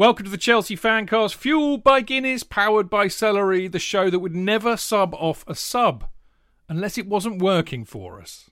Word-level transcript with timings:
Welcome 0.00 0.24
to 0.24 0.30
the 0.30 0.38
Chelsea 0.38 0.78
Fancast, 0.78 1.34
fueled 1.34 1.84
by 1.84 2.00
Guinness, 2.00 2.42
powered 2.42 2.88
by 2.88 3.06
celery, 3.06 3.68
the 3.68 3.78
show 3.78 4.08
that 4.08 4.20
would 4.20 4.34
never 4.34 4.78
sub 4.78 5.14
off 5.16 5.44
a 5.46 5.54
sub 5.54 6.08
unless 6.70 6.96
it 6.96 7.06
wasn't 7.06 7.42
working 7.42 7.84
for 7.84 8.18
us. 8.18 8.48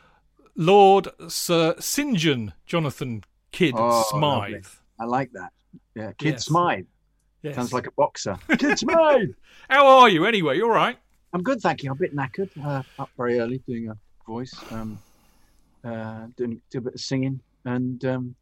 Lord 0.55 1.07
Sir 1.27 1.75
St 1.79 2.17
John 2.17 2.53
Jonathan 2.65 3.23
Kydd 3.51 3.73
oh, 3.77 4.03
Smythe. 4.09 4.53
Lovely. 4.53 4.61
I 4.99 5.05
like 5.05 5.31
that. 5.33 5.51
Yeah, 5.95 6.11
Kydd 6.13 6.33
yes. 6.33 6.45
Smythe. 6.45 6.85
Yes. 7.41 7.55
Sounds 7.55 7.73
like 7.73 7.87
a 7.87 7.91
boxer. 7.91 8.37
Kydd 8.49 8.79
Smythe. 8.79 9.29
How 9.69 9.87
are 9.87 10.09
you 10.09 10.25
anyway? 10.25 10.57
You 10.57 10.65
all 10.65 10.71
right? 10.71 10.97
I'm 11.33 11.43
good, 11.43 11.59
thank 11.59 11.83
you. 11.83 11.89
I'm 11.89 11.97
a 11.97 11.99
bit 11.99 12.15
knackered. 12.15 12.49
Uh, 12.63 12.83
up 12.97 13.09
very 13.17 13.39
early 13.39 13.57
doing 13.67 13.89
a 13.89 13.97
voice, 14.25 14.53
um, 14.71 14.97
uh, 15.83 16.27
doing, 16.37 16.61
do 16.69 16.77
a 16.77 16.81
bit 16.81 16.95
of 16.95 17.01
singing, 17.01 17.41
and 17.65 18.03
um, 18.05 18.35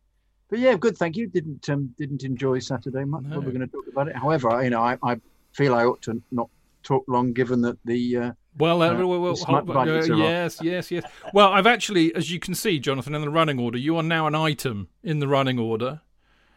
but 0.49 0.59
yeah, 0.59 0.75
good, 0.75 0.95
thank 0.95 1.17
you. 1.17 1.25
Didn't 1.27 1.67
um, 1.69 1.93
didn't 1.97 2.23
enjoy 2.23 2.59
Saturday 2.59 3.03
much. 3.03 3.23
No. 3.23 3.39
We're 3.39 3.51
going 3.51 3.61
to 3.61 3.67
talk 3.67 3.87
about 3.87 4.09
it. 4.09 4.15
However, 4.15 4.63
you 4.63 4.69
know, 4.69 4.81
I, 4.81 4.97
I 5.01 5.19
feel 5.53 5.73
I 5.73 5.85
ought 5.85 6.01
to 6.03 6.21
not 6.31 6.49
talk 6.83 7.05
long, 7.07 7.33
given 7.33 7.61
that 7.61 7.77
the 7.85 8.17
uh, 8.17 8.31
well, 8.57 8.81
uh, 8.81 8.95
well, 8.95 9.19
well 9.19 9.35
hold, 9.35 9.69
uh, 9.69 10.15
yes, 10.15 10.59
yes, 10.61 10.91
yes. 10.91 11.03
Well, 11.33 11.49
I've 11.49 11.65
actually, 11.65 12.13
as 12.13 12.31
you 12.31 12.39
can 12.39 12.53
see, 12.53 12.79
Jonathan, 12.79 13.15
in 13.15 13.21
the 13.21 13.29
running 13.29 13.59
order, 13.59 13.77
you 13.77 13.97
are 13.97 14.03
now 14.03 14.27
an 14.27 14.35
item 14.35 14.89
in 15.03 15.19
the 15.19 15.27
running 15.27 15.57
order. 15.57 16.01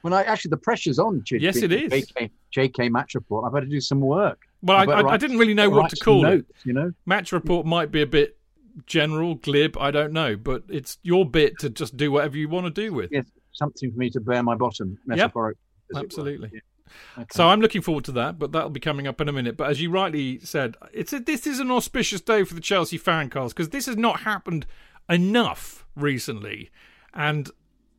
Well, 0.02 0.12
I 0.12 0.22
actually 0.22 0.50
the 0.50 0.58
pressure's 0.58 0.98
on. 0.98 1.22
J- 1.24 1.38
yes, 1.38 1.56
it 1.56 1.72
is. 1.72 1.92
JK, 1.92 2.30
JK 2.54 2.90
match 2.90 3.14
report. 3.14 3.44
I 3.46 3.52
better 3.52 3.66
do 3.66 3.80
some 3.80 4.00
work. 4.00 4.42
Well, 4.62 4.76
I, 4.76 4.84
I, 4.84 5.08
I, 5.12 5.16
didn't 5.16 5.38
really 5.38 5.54
know 5.54 5.70
what 5.70 5.90
to 5.90 5.96
call 5.96 6.22
notes, 6.22 6.48
it. 6.50 6.56
You 6.66 6.74
know, 6.74 6.92
match 7.06 7.32
report 7.32 7.66
might 7.66 7.90
be 7.90 8.02
a 8.02 8.06
bit 8.06 8.36
general, 8.86 9.36
glib. 9.36 9.76
I 9.78 9.90
don't 9.90 10.12
know, 10.12 10.36
but 10.36 10.64
it's 10.68 10.98
your 11.02 11.24
bit 11.24 11.58
to 11.60 11.70
just 11.70 11.96
do 11.96 12.12
whatever 12.12 12.36
you 12.36 12.48
want 12.48 12.66
to 12.66 12.70
do 12.70 12.92
with. 12.92 13.10
Yes, 13.10 13.24
something 13.52 13.90
for 13.90 13.98
me 13.98 14.10
to 14.10 14.20
bear 14.20 14.42
my 14.42 14.54
bottom. 14.54 14.98
metaphorically. 15.06 15.60
Yep. 15.94 16.04
Absolutely. 16.04 16.50
Okay. 17.18 17.26
So 17.32 17.48
I'm 17.48 17.60
looking 17.60 17.82
forward 17.82 18.04
to 18.04 18.12
that, 18.12 18.38
but 18.38 18.52
that'll 18.52 18.70
be 18.70 18.80
coming 18.80 19.06
up 19.06 19.20
in 19.20 19.28
a 19.28 19.32
minute. 19.32 19.56
But 19.56 19.70
as 19.70 19.80
you 19.80 19.90
rightly 19.90 20.38
said, 20.40 20.76
it's 20.92 21.12
a, 21.12 21.20
this 21.20 21.46
is 21.46 21.60
an 21.60 21.70
auspicious 21.70 22.20
day 22.20 22.44
for 22.44 22.54
the 22.54 22.60
Chelsea 22.60 22.98
fancast 22.98 23.50
because 23.50 23.70
this 23.70 23.86
has 23.86 23.96
not 23.96 24.20
happened 24.20 24.66
enough 25.08 25.86
recently, 25.94 26.70
and 27.14 27.50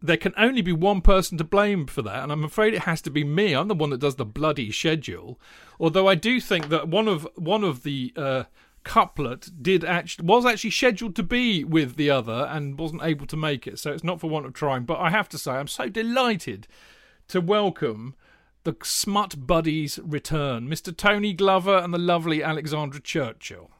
there 0.02 0.18
can 0.18 0.34
only 0.38 0.62
be 0.62 0.72
one 0.72 1.02
person 1.02 1.38
to 1.38 1.44
blame 1.44 1.88
for 1.88 2.02
that, 2.04 2.24
and 2.24 2.32
I'm 2.32 2.44
afraid 2.44 2.74
it 2.74 2.84
has 2.84 3.02
to 3.04 3.10
be 3.10 3.24
me. 3.24 3.54
I'm 3.54 3.68
the 3.68 3.76
one 3.76 3.90
that 3.90 4.00
does 4.00 4.16
the 4.16 4.26
bloody 4.26 4.72
schedule. 4.72 5.40
Although 5.80 6.08
I 6.08 6.16
do 6.16 6.40
think 6.40 6.70
that 6.70 6.88
one 6.88 7.08
of 7.08 7.28
one 7.36 7.64
of 7.64 7.84
the 7.84 8.14
uh, 8.16 8.44
couplet 8.84 9.50
did 9.62 9.84
actually 9.84 10.26
was 10.26 10.46
actually 10.46 10.72
scheduled 10.72 11.16
to 11.16 11.24
be 11.24 11.64
with 11.64 11.96
the 11.96 12.10
other 12.10 12.48
and 12.50 12.78
wasn't 12.78 13.04
able 13.04 13.26
to 13.28 13.38
make 13.38 13.68
it, 13.68 13.80
so 13.80 13.92
it's 13.92 14.04
not 14.04 14.20
for 14.20 14.30
want 14.30 14.46
of 14.46 14.54
trying. 14.54 14.84
But 14.84 15.00
I 15.00 15.10
have 15.10 15.30
to 15.30 15.38
say, 15.38 15.52
I'm 15.54 15.68
so 15.68 15.90
delighted 15.90 16.68
to 17.30 17.42
welcome 17.42 18.16
the 18.68 18.76
Smut 18.84 19.48
Buddies 19.48 19.98
return. 20.04 20.68
Mr. 20.68 20.96
Tony 20.96 21.32
Glover 21.32 21.78
and 21.78 21.94
the 21.94 21.98
lovely 21.98 22.44
Alexandra 22.44 23.00
Churchill. 23.00 23.72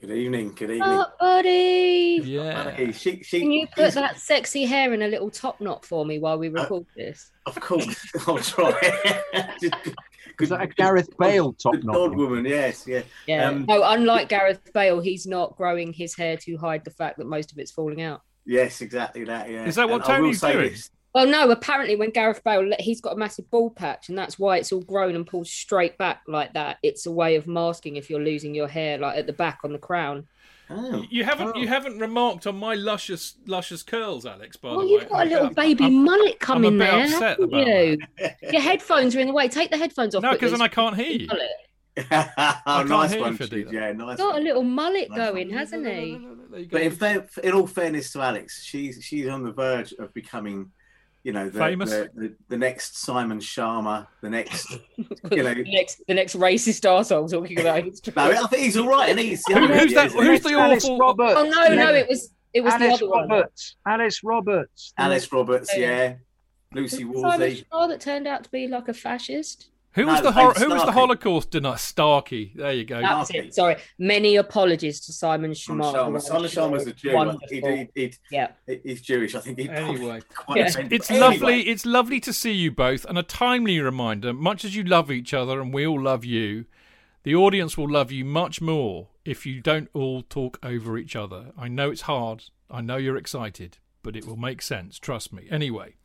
Good 0.00 0.12
evening. 0.12 0.52
Good 0.54 0.70
evening. 0.70 0.84
Smut 0.84 1.18
buddy. 1.18 2.20
Yeah. 2.22 2.70
Hey, 2.70 2.92
she, 2.92 3.20
she, 3.24 3.40
Can 3.40 3.50
you 3.50 3.66
put 3.66 3.94
that 3.94 4.16
sexy 4.16 4.64
hair 4.64 4.94
in 4.94 5.02
a 5.02 5.08
little 5.08 5.28
top 5.28 5.60
knot 5.60 5.84
for 5.84 6.06
me 6.06 6.20
while 6.20 6.38
we 6.38 6.50
uh, 6.50 6.52
record 6.52 6.84
uh, 6.84 6.92
this? 6.96 7.32
Of 7.46 7.58
course. 7.58 7.96
I'll 8.28 8.38
try. 8.38 9.18
Because 10.28 10.50
that 10.50 10.76
Gareth 10.76 11.08
Bale 11.18 11.52
top 11.54 11.82
knot. 11.82 11.96
Old 11.96 12.16
woman, 12.16 12.44
yes, 12.44 12.86
yeah. 12.86 13.02
Yeah. 13.26 13.48
Um, 13.48 13.64
no, 13.66 13.82
unlike 13.82 14.28
Gareth 14.28 14.72
Bale, 14.72 15.00
he's 15.00 15.26
not 15.26 15.56
growing 15.56 15.92
his 15.92 16.14
hair 16.14 16.36
to 16.36 16.56
hide 16.58 16.84
the 16.84 16.92
fact 16.92 17.18
that 17.18 17.26
most 17.26 17.50
of 17.50 17.58
it's 17.58 17.72
falling 17.72 18.02
out. 18.02 18.22
Yes, 18.46 18.82
exactly 18.82 19.24
that. 19.24 19.50
Yeah. 19.50 19.64
Is 19.64 19.74
that 19.74 19.88
what 19.88 19.96
and 19.96 20.04
Tony's 20.04 20.40
doing? 20.40 20.70
This, 20.70 20.90
well, 21.18 21.26
no. 21.26 21.50
Apparently, 21.50 21.96
when 21.96 22.10
Gareth 22.10 22.44
Bale, 22.44 22.70
he's 22.78 23.00
got 23.00 23.14
a 23.14 23.16
massive 23.16 23.50
bald 23.50 23.74
patch, 23.74 24.08
and 24.08 24.16
that's 24.16 24.38
why 24.38 24.58
it's 24.58 24.70
all 24.70 24.82
grown 24.82 25.16
and 25.16 25.26
pulled 25.26 25.48
straight 25.48 25.98
back 25.98 26.22
like 26.28 26.52
that. 26.52 26.78
It's 26.84 27.06
a 27.06 27.10
way 27.10 27.34
of 27.34 27.48
masking 27.48 27.96
if 27.96 28.08
you're 28.08 28.22
losing 28.22 28.54
your 28.54 28.68
hair, 28.68 28.98
like 28.98 29.18
at 29.18 29.26
the 29.26 29.32
back 29.32 29.60
on 29.64 29.72
the 29.72 29.78
crown. 29.78 30.28
Oh. 30.70 31.04
You 31.10 31.24
haven't 31.24 31.52
oh. 31.56 31.58
you 31.58 31.66
haven't 31.66 31.98
remarked 31.98 32.46
on 32.46 32.56
my 32.56 32.74
luscious 32.74 33.34
luscious 33.46 33.82
curls, 33.82 34.26
Alex. 34.26 34.56
By 34.56 34.68
well, 34.68 34.80
the 34.80 34.84
way, 34.84 34.90
you've 34.92 35.08
got 35.08 35.26
a 35.26 35.28
little 35.28 35.50
baby 35.50 35.86
I'm, 35.86 36.04
mullet 36.04 36.38
coming 36.38 36.72
I'm 36.72 36.78
there, 36.78 37.08
haven't 37.08 37.52
you? 37.52 37.98
Your 38.42 38.60
headphones 38.60 39.16
are 39.16 39.20
in 39.20 39.26
the 39.26 39.32
way. 39.32 39.48
Take 39.48 39.70
the 39.70 39.78
headphones 39.78 40.14
off. 40.14 40.22
No, 40.22 40.32
because 40.32 40.52
then 40.52 40.62
I 40.62 40.68
can't 40.68 40.94
hear 40.94 41.10
you. 41.10 41.28
oh, 42.12 42.84
nice 42.86 43.16
one, 43.16 43.36
yeah, 43.72 43.90
nice. 43.90 44.18
Got 44.18 44.34
one. 44.34 44.42
a 44.42 44.44
little 44.44 44.62
mullet 44.62 45.10
nice 45.10 45.18
going, 45.18 45.48
one. 45.48 45.58
hasn't 45.58 45.86
he? 45.86 46.66
But 46.70 46.82
in, 46.82 46.92
fair, 46.92 47.26
in 47.42 47.52
all 47.54 47.66
fairness 47.66 48.12
to 48.12 48.20
Alex, 48.20 48.62
she's 48.62 49.02
she's 49.02 49.26
on 49.26 49.42
the 49.42 49.50
verge 49.50 49.94
of 49.94 50.14
becoming 50.14 50.70
you 51.24 51.32
know, 51.32 51.48
the, 51.48 51.58
famous, 51.58 51.90
the, 51.90 52.10
the, 52.14 52.34
the, 52.48 52.56
next 52.56 52.98
Simon 52.98 53.38
Schama, 53.38 54.06
the 54.22 54.30
next, 54.30 54.70
you 54.96 55.42
know, 55.42 55.54
the 55.54 55.64
next, 55.66 56.00
the 56.06 56.14
next 56.14 56.36
racist 56.36 56.84
arsehole 56.84 57.30
talking 57.30 57.60
about. 57.60 57.84
no, 58.16 58.44
I 58.44 58.46
think 58.46 58.62
he's 58.62 58.76
all 58.76 58.88
right, 58.88 59.10
and 59.10 59.18
he's 59.18 59.42
Who, 59.48 59.66
who's 59.66 59.94
that? 59.94 60.12
Who's 60.12 60.40
the 60.40 60.54
awful? 60.54 60.98
Roberts. 60.98 61.34
Oh 61.36 61.44
no, 61.44 61.74
no, 61.74 61.92
it 61.92 62.08
was 62.08 62.32
it 62.54 62.62
was 62.62 62.74
Alice 62.74 63.00
the 63.00 63.06
other 63.06 63.12
Roberts. 63.12 63.76
One. 63.82 64.00
Alice 64.00 64.24
Roberts. 64.24 64.92
Alice 64.96 65.32
Roberts, 65.32 65.76
yeah. 65.76 66.14
Lucy 66.72 67.04
Worsley. 67.04 67.64
Simon 67.70 67.88
that 67.88 68.00
turned 68.00 68.26
out 68.26 68.44
to 68.44 68.50
be 68.50 68.68
like 68.68 68.88
a 68.88 68.94
fascist. 68.94 69.70
Who 69.98 70.06
was 70.06 70.22
the 70.22 70.32
hor- 70.32 70.54
who 70.54 70.70
was 70.70 70.84
the 70.84 70.92
Holocaust 70.92 71.50
denier? 71.50 71.76
Starkey. 71.76 72.52
There 72.54 72.72
you 72.72 72.84
go. 72.84 73.00
That's 73.00 73.30
it. 73.30 73.54
Sorry. 73.54 73.76
Many 73.98 74.36
apologies 74.36 75.00
to 75.00 75.12
Simon 75.12 75.50
Schama. 75.52 76.20
Simon 76.20 76.48
Schama's 76.48 76.86
a 76.86 76.92
Jew. 76.92 77.38
He, 77.48 77.60
he, 77.60 77.88
he, 77.94 78.12
yeah. 78.30 78.52
He's 78.66 79.00
Jewish. 79.00 79.34
I 79.34 79.40
think. 79.40 79.58
Anyway, 79.58 80.20
it's, 80.50 80.76
it's 80.76 81.10
anyway. 81.10 81.26
lovely. 81.26 81.68
It's 81.68 81.84
lovely 81.84 82.20
to 82.20 82.32
see 82.32 82.52
you 82.52 82.70
both, 82.70 83.04
and 83.06 83.18
a 83.18 83.24
timely 83.24 83.80
reminder. 83.80 84.32
Much 84.32 84.64
as 84.64 84.76
you 84.76 84.84
love 84.84 85.10
each 85.10 85.34
other, 85.34 85.60
and 85.60 85.74
we 85.74 85.84
all 85.84 86.00
love 86.00 86.24
you, 86.24 86.66
the 87.24 87.34
audience 87.34 87.76
will 87.76 87.90
love 87.90 88.12
you 88.12 88.24
much 88.24 88.60
more 88.60 89.08
if 89.24 89.46
you 89.46 89.60
don't 89.60 89.88
all 89.94 90.22
talk 90.22 90.58
over 90.62 90.96
each 90.96 91.16
other. 91.16 91.52
I 91.58 91.68
know 91.68 91.90
it's 91.90 92.02
hard. 92.02 92.44
I 92.70 92.82
know 92.82 92.96
you're 92.96 93.16
excited, 93.16 93.78
but 94.02 94.14
it 94.14 94.26
will 94.26 94.36
make 94.36 94.62
sense. 94.62 94.98
Trust 94.98 95.32
me. 95.32 95.48
Anyway, 95.50 95.96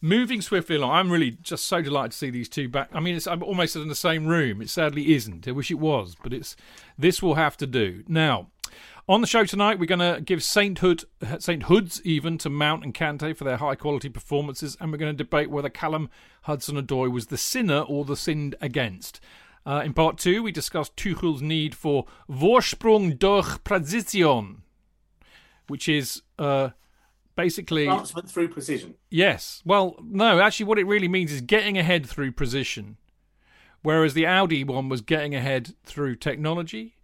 moving 0.00 0.40
swiftly 0.40 0.76
along, 0.76 0.92
I'm 0.92 1.10
really 1.10 1.30
just 1.30 1.66
so 1.66 1.82
delighted 1.82 2.12
to 2.12 2.18
see 2.18 2.30
these 2.30 2.48
two 2.48 2.68
back. 2.68 2.90
I 2.92 3.00
mean, 3.00 3.16
it's 3.16 3.26
I'm 3.26 3.42
almost 3.42 3.76
in 3.76 3.88
the 3.88 3.94
same 3.94 4.26
room. 4.26 4.62
It 4.62 4.70
sadly 4.70 5.14
isn't. 5.14 5.48
I 5.48 5.52
wish 5.52 5.70
it 5.70 5.78
was, 5.78 6.16
but 6.22 6.32
it's 6.32 6.56
this 6.98 7.22
will 7.22 7.34
have 7.34 7.56
to 7.58 7.66
do 7.66 8.04
now. 8.08 8.48
On 9.08 9.22
the 9.22 9.26
show 9.26 9.44
tonight, 9.46 9.78
we're 9.78 9.86
going 9.86 10.00
to 10.00 10.20
give 10.20 10.42
sainthood, 10.42 11.04
sainthoods 11.38 12.02
even 12.04 12.36
to 12.36 12.50
Mount 12.50 12.84
and 12.84 12.92
Kante 12.92 13.34
for 13.34 13.44
their 13.44 13.56
high 13.56 13.74
quality 13.74 14.10
performances, 14.10 14.76
and 14.78 14.92
we're 14.92 14.98
going 14.98 15.16
to 15.16 15.24
debate 15.24 15.50
whether 15.50 15.70
Callum 15.70 16.10
Hudson-Odoi 16.42 17.10
was 17.10 17.28
the 17.28 17.38
sinner 17.38 17.80
or 17.80 18.04
the 18.04 18.16
sinned 18.16 18.54
against. 18.60 19.18
Uh, 19.64 19.80
in 19.82 19.94
part 19.94 20.18
two, 20.18 20.42
we 20.42 20.52
discussed 20.52 20.94
Tuchel's 20.94 21.40
need 21.40 21.74
for 21.74 22.04
Vorsprung 22.28 23.18
durch 23.18 23.64
Präzision, 23.64 24.58
which 25.68 25.88
is 25.88 26.20
uh, 26.38 26.70
basically 27.38 27.86
Advancement 27.86 28.28
through 28.28 28.48
precision. 28.48 28.96
Yes. 29.10 29.62
Well, 29.64 29.94
no, 30.02 30.40
actually, 30.40 30.66
what 30.66 30.78
it 30.78 30.86
really 30.86 31.06
means 31.06 31.32
is 31.32 31.40
getting 31.40 31.78
ahead 31.78 32.04
through 32.04 32.32
precision. 32.32 32.96
Whereas 33.82 34.12
the 34.12 34.26
Audi 34.26 34.64
one 34.64 34.88
was 34.88 35.00
getting 35.02 35.36
ahead 35.36 35.74
through 35.84 36.16
technology. 36.16 36.96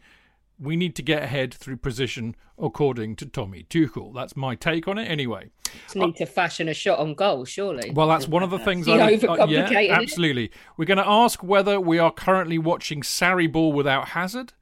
We 0.59 0.75
need 0.75 0.97
to 0.97 1.03
get 1.03 1.23
ahead 1.23 1.55
through 1.55 1.77
precision, 1.77 2.35
according 2.59 3.15
to 3.17 3.27
Tommy 3.27 3.65
Tuchel. 3.71 4.13
That's 4.13 4.37
my 4.37 4.57
take 4.57 4.89
on 4.89 4.99
it, 4.99 5.05
anyway. 5.05 5.51
Just 5.85 5.95
need 5.95 6.17
to 6.17 6.27
fashion 6.27 6.69
a 6.69 6.75
shot 6.75 6.99
on 6.99 7.15
goal, 7.15 7.45
surely. 7.45 7.93
Well, 7.93 8.09
that's 8.09 8.27
one 8.27 8.43
of 8.43 8.51
the 8.51 8.59
things. 8.59 8.89
I, 8.89 8.93
uh, 8.93 8.97
yeah, 8.97 9.11
overcomplicated 9.17 9.91
absolutely. 9.91 10.51
We're 10.77 10.85
going 10.85 10.99
to 10.99 11.09
ask 11.09 11.45
whether 11.45 11.81
we 11.81 12.01
are 12.01 12.11
currently 12.11 12.59
watching 12.59 13.03
Sarri 13.03 13.51
ball 13.51 13.73
without 13.73 14.09
Hazard, 14.09 14.53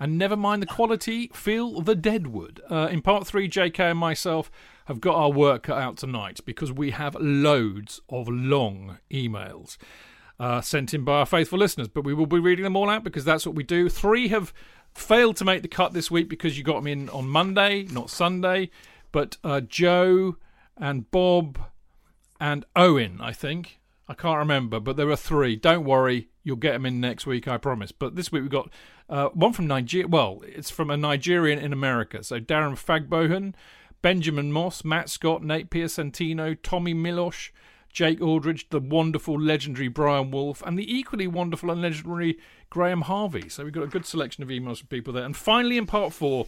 and 0.00 0.18
never 0.18 0.36
mind 0.36 0.62
the 0.62 0.66
quality, 0.66 1.30
feel 1.32 1.80
the 1.80 1.94
deadwood. 1.94 2.60
Uh, 2.68 2.88
in 2.90 3.02
part 3.02 3.24
three, 3.24 3.48
JK 3.48 3.78
and 3.78 3.98
myself 3.98 4.50
have 4.86 5.00
got 5.00 5.16
our 5.16 5.30
work 5.30 5.64
cut 5.64 5.78
out 5.78 5.96
tonight 5.96 6.40
because 6.44 6.72
we 6.72 6.90
have 6.90 7.14
loads 7.16 8.00
of 8.08 8.28
long 8.28 8.98
emails 9.10 9.76
uh, 10.38 10.60
sent 10.60 10.92
in 10.92 11.04
by 11.04 11.20
our 11.20 11.26
faithful 11.26 11.58
listeners, 11.58 11.88
but 11.88 12.04
we 12.04 12.14
will 12.14 12.26
be 12.26 12.38
reading 12.38 12.64
them 12.64 12.76
all 12.76 12.90
out 12.90 13.04
because 13.04 13.24
that's 13.24 13.46
what 13.46 13.54
we 13.54 13.62
do. 13.62 13.88
Three 13.88 14.28
have 14.28 14.52
failed 14.94 15.36
to 15.36 15.44
make 15.44 15.62
the 15.62 15.68
cut 15.68 15.92
this 15.92 16.10
week 16.10 16.28
because 16.28 16.58
you 16.58 16.64
got 16.64 16.76
them 16.76 16.86
in 16.86 17.08
on 17.10 17.28
Monday, 17.28 17.84
not 17.84 18.10
Sunday. 18.10 18.70
But 19.12 19.36
uh, 19.44 19.60
Joe 19.60 20.36
and 20.76 21.10
Bob 21.10 21.58
and 22.40 22.64
Owen, 22.74 23.18
I 23.20 23.32
think. 23.32 23.78
I 24.08 24.14
can't 24.14 24.38
remember, 24.38 24.80
but 24.80 24.96
there 24.96 25.08
are 25.10 25.16
three. 25.16 25.54
Don't 25.54 25.84
worry, 25.84 26.28
you'll 26.42 26.56
get 26.56 26.72
them 26.72 26.86
in 26.86 27.00
next 27.00 27.24
week, 27.24 27.46
I 27.46 27.56
promise. 27.56 27.92
But 27.92 28.16
this 28.16 28.32
week 28.32 28.42
we've 28.42 28.50
got 28.50 28.70
uh, 29.08 29.28
one 29.28 29.52
from 29.52 29.66
Nigeria. 29.68 30.08
Well, 30.08 30.42
it's 30.44 30.70
from 30.70 30.90
a 30.90 30.96
Nigerian 30.96 31.58
in 31.58 31.72
America. 31.72 32.24
So 32.24 32.40
Darren 32.40 32.72
Fagbohan, 32.72 33.54
Benjamin 34.02 34.52
Moss, 34.52 34.84
Matt 34.84 35.08
Scott, 35.08 35.42
Nate 35.42 35.70
Piacentino, 35.70 36.56
Tommy 36.62 36.92
Milosh, 36.92 37.50
Jake 37.92 38.20
Aldridge, 38.20 38.68
the 38.70 38.80
wonderful, 38.80 39.40
legendary 39.40 39.88
Brian 39.88 40.30
Wolf, 40.30 40.62
and 40.66 40.78
the 40.78 40.94
equally 40.94 41.26
wonderful 41.26 41.70
and 41.70 41.80
legendary 41.80 42.38
Graham 42.70 43.02
Harvey. 43.02 43.48
So 43.48 43.64
we've 43.64 43.72
got 43.72 43.84
a 43.84 43.88
good 43.88 44.06
selection 44.06 44.42
of 44.42 44.48
emails 44.48 44.78
from 44.78 44.88
people 44.88 45.12
there. 45.12 45.24
And 45.24 45.36
finally, 45.36 45.76
in 45.76 45.86
part 45.86 46.12
four, 46.12 46.46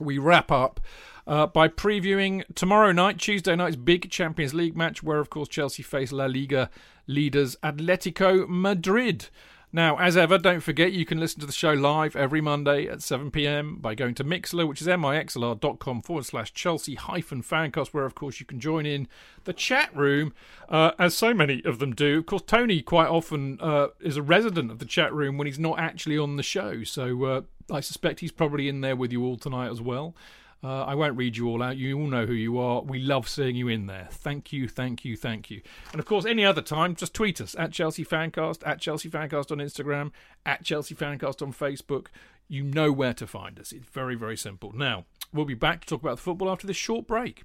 we 0.00 0.18
wrap 0.18 0.50
up 0.50 0.80
uh, 1.26 1.46
by 1.46 1.68
previewing 1.68 2.42
tomorrow 2.54 2.90
night, 2.90 3.18
Tuesday 3.18 3.54
night's 3.54 3.76
big 3.76 4.10
Champions 4.10 4.54
League 4.54 4.76
match, 4.76 5.02
where, 5.02 5.18
of 5.18 5.30
course, 5.30 5.48
Chelsea 5.48 5.82
face 5.82 6.10
La 6.10 6.24
Liga 6.24 6.70
leaders 7.06 7.56
Atletico 7.62 8.48
Madrid. 8.48 9.28
Now, 9.74 9.96
as 9.96 10.18
ever, 10.18 10.36
don't 10.36 10.60
forget 10.60 10.92
you 10.92 11.06
can 11.06 11.18
listen 11.18 11.40
to 11.40 11.46
the 11.46 11.52
show 11.52 11.72
live 11.72 12.14
every 12.14 12.42
Monday 12.42 12.86
at 12.86 13.00
7 13.00 13.30
pm 13.30 13.76
by 13.76 13.94
going 13.94 14.14
to 14.16 14.24
Mixlr, 14.24 14.68
which 14.68 14.82
is 14.82 14.86
mixlr.com 14.86 16.02
forward 16.02 16.26
slash 16.26 16.52
Chelsea 16.52 16.94
hyphen 16.94 17.42
fancast, 17.42 17.88
where, 17.88 18.04
of 18.04 18.14
course, 18.14 18.38
you 18.38 18.44
can 18.44 18.60
join 18.60 18.84
in 18.84 19.08
the 19.44 19.54
chat 19.54 19.94
room, 19.96 20.34
uh, 20.68 20.90
as 20.98 21.14
so 21.14 21.32
many 21.32 21.64
of 21.64 21.78
them 21.78 21.94
do. 21.94 22.18
Of 22.18 22.26
course, 22.26 22.42
Tony 22.46 22.82
quite 22.82 23.08
often 23.08 23.56
uh, 23.62 23.88
is 23.98 24.18
a 24.18 24.22
resident 24.22 24.70
of 24.70 24.78
the 24.78 24.84
chat 24.84 25.10
room 25.10 25.38
when 25.38 25.46
he's 25.46 25.58
not 25.58 25.78
actually 25.78 26.18
on 26.18 26.36
the 26.36 26.42
show, 26.42 26.84
so 26.84 27.24
uh, 27.24 27.40
I 27.70 27.80
suspect 27.80 28.20
he's 28.20 28.30
probably 28.30 28.68
in 28.68 28.82
there 28.82 28.94
with 28.94 29.10
you 29.10 29.24
all 29.24 29.38
tonight 29.38 29.70
as 29.70 29.80
well. 29.80 30.14
Uh, 30.64 30.84
I 30.84 30.94
won't 30.94 31.16
read 31.16 31.36
you 31.36 31.48
all 31.48 31.62
out. 31.62 31.76
You 31.76 31.98
all 31.98 32.06
know 32.06 32.24
who 32.24 32.34
you 32.34 32.58
are. 32.58 32.82
We 32.82 33.00
love 33.00 33.28
seeing 33.28 33.56
you 33.56 33.66
in 33.66 33.86
there. 33.86 34.08
Thank 34.12 34.52
you, 34.52 34.68
thank 34.68 35.04
you, 35.04 35.16
thank 35.16 35.50
you. 35.50 35.60
And 35.90 35.98
of 35.98 36.06
course, 36.06 36.24
any 36.24 36.44
other 36.44 36.62
time, 36.62 36.94
just 36.94 37.14
tweet 37.14 37.40
us 37.40 37.56
at 37.58 37.72
Chelsea 37.72 38.04
Fancast, 38.04 38.64
at 38.64 38.80
Chelsea 38.80 39.10
Fancast 39.10 39.50
on 39.50 39.58
Instagram, 39.58 40.12
at 40.46 40.62
Chelsea 40.62 40.94
Fancast 40.94 41.42
on 41.42 41.52
Facebook. 41.52 42.06
You 42.46 42.62
know 42.62 42.92
where 42.92 43.14
to 43.14 43.26
find 43.26 43.58
us. 43.58 43.72
It's 43.72 43.86
very, 43.86 44.14
very 44.14 44.36
simple. 44.36 44.72
Now, 44.72 45.06
we'll 45.32 45.46
be 45.46 45.54
back 45.54 45.80
to 45.80 45.86
talk 45.86 46.02
about 46.02 46.16
the 46.16 46.22
football 46.22 46.50
after 46.50 46.66
this 46.66 46.76
short 46.76 47.08
break. 47.08 47.42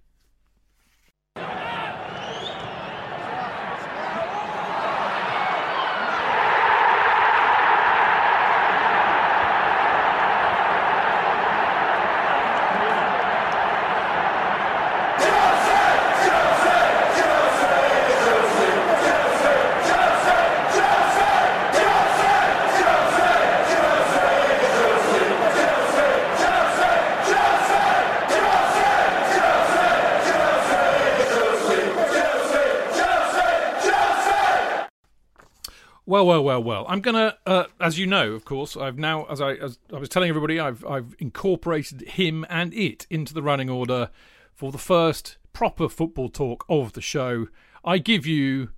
Well, 36.18 36.26
well, 36.26 36.44
well, 36.44 36.64
well. 36.64 36.86
I'm 36.90 37.02
gonna, 37.02 37.38
uh, 37.46 37.66
as 37.80 38.00
you 38.00 38.08
know, 38.08 38.32
of 38.32 38.44
course, 38.44 38.76
I've 38.76 38.98
now, 38.98 39.26
as 39.26 39.40
I, 39.40 39.54
as 39.54 39.78
I 39.94 40.00
was 40.00 40.10
telling 40.10 40.30
everybody, 40.30 40.60
I've, 40.60 40.84
I've 40.84 41.16
incorporated 41.20 42.02
him 42.02 42.44
and 42.50 42.74
it 42.74 43.06
into 43.12 43.36
the 43.36 43.44
running 43.44 43.70
order 43.70 44.10
for 44.52 44.72
the 44.72 44.80
first 44.80 45.38
proper 45.54 45.88
football 45.88 46.30
talk 46.30 46.66
of 46.68 46.94
the 46.94 47.02
show. 47.02 47.50
I 47.86 48.00
give 48.00 48.26
you 48.26 48.70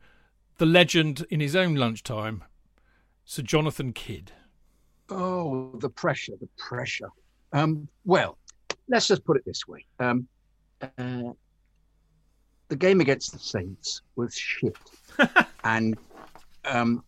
the 0.58 0.66
legend 0.66 1.26
in 1.30 1.40
his 1.40 1.56
own 1.56 1.76
lunchtime, 1.76 2.44
Sir 3.24 3.42
Jonathan 3.42 3.94
Kydd. 3.94 4.34
Oh, 5.08 5.72
the 5.78 5.90
pressure, 5.90 6.34
the 6.42 6.50
pressure. 6.58 7.10
Um, 7.54 7.88
well, 8.04 8.38
let's 8.90 9.08
just 9.08 9.24
put 9.24 9.38
it 9.38 9.46
this 9.46 9.66
way. 9.66 9.86
Um, 10.02 10.28
uh, 10.82 11.32
the 12.68 12.76
game 12.76 13.00
against 13.00 13.32
the 13.32 13.40
Saints 13.40 14.02
was 14.18 14.36
shit. 14.36 14.76
and 15.64 15.98
um, 16.66 17.02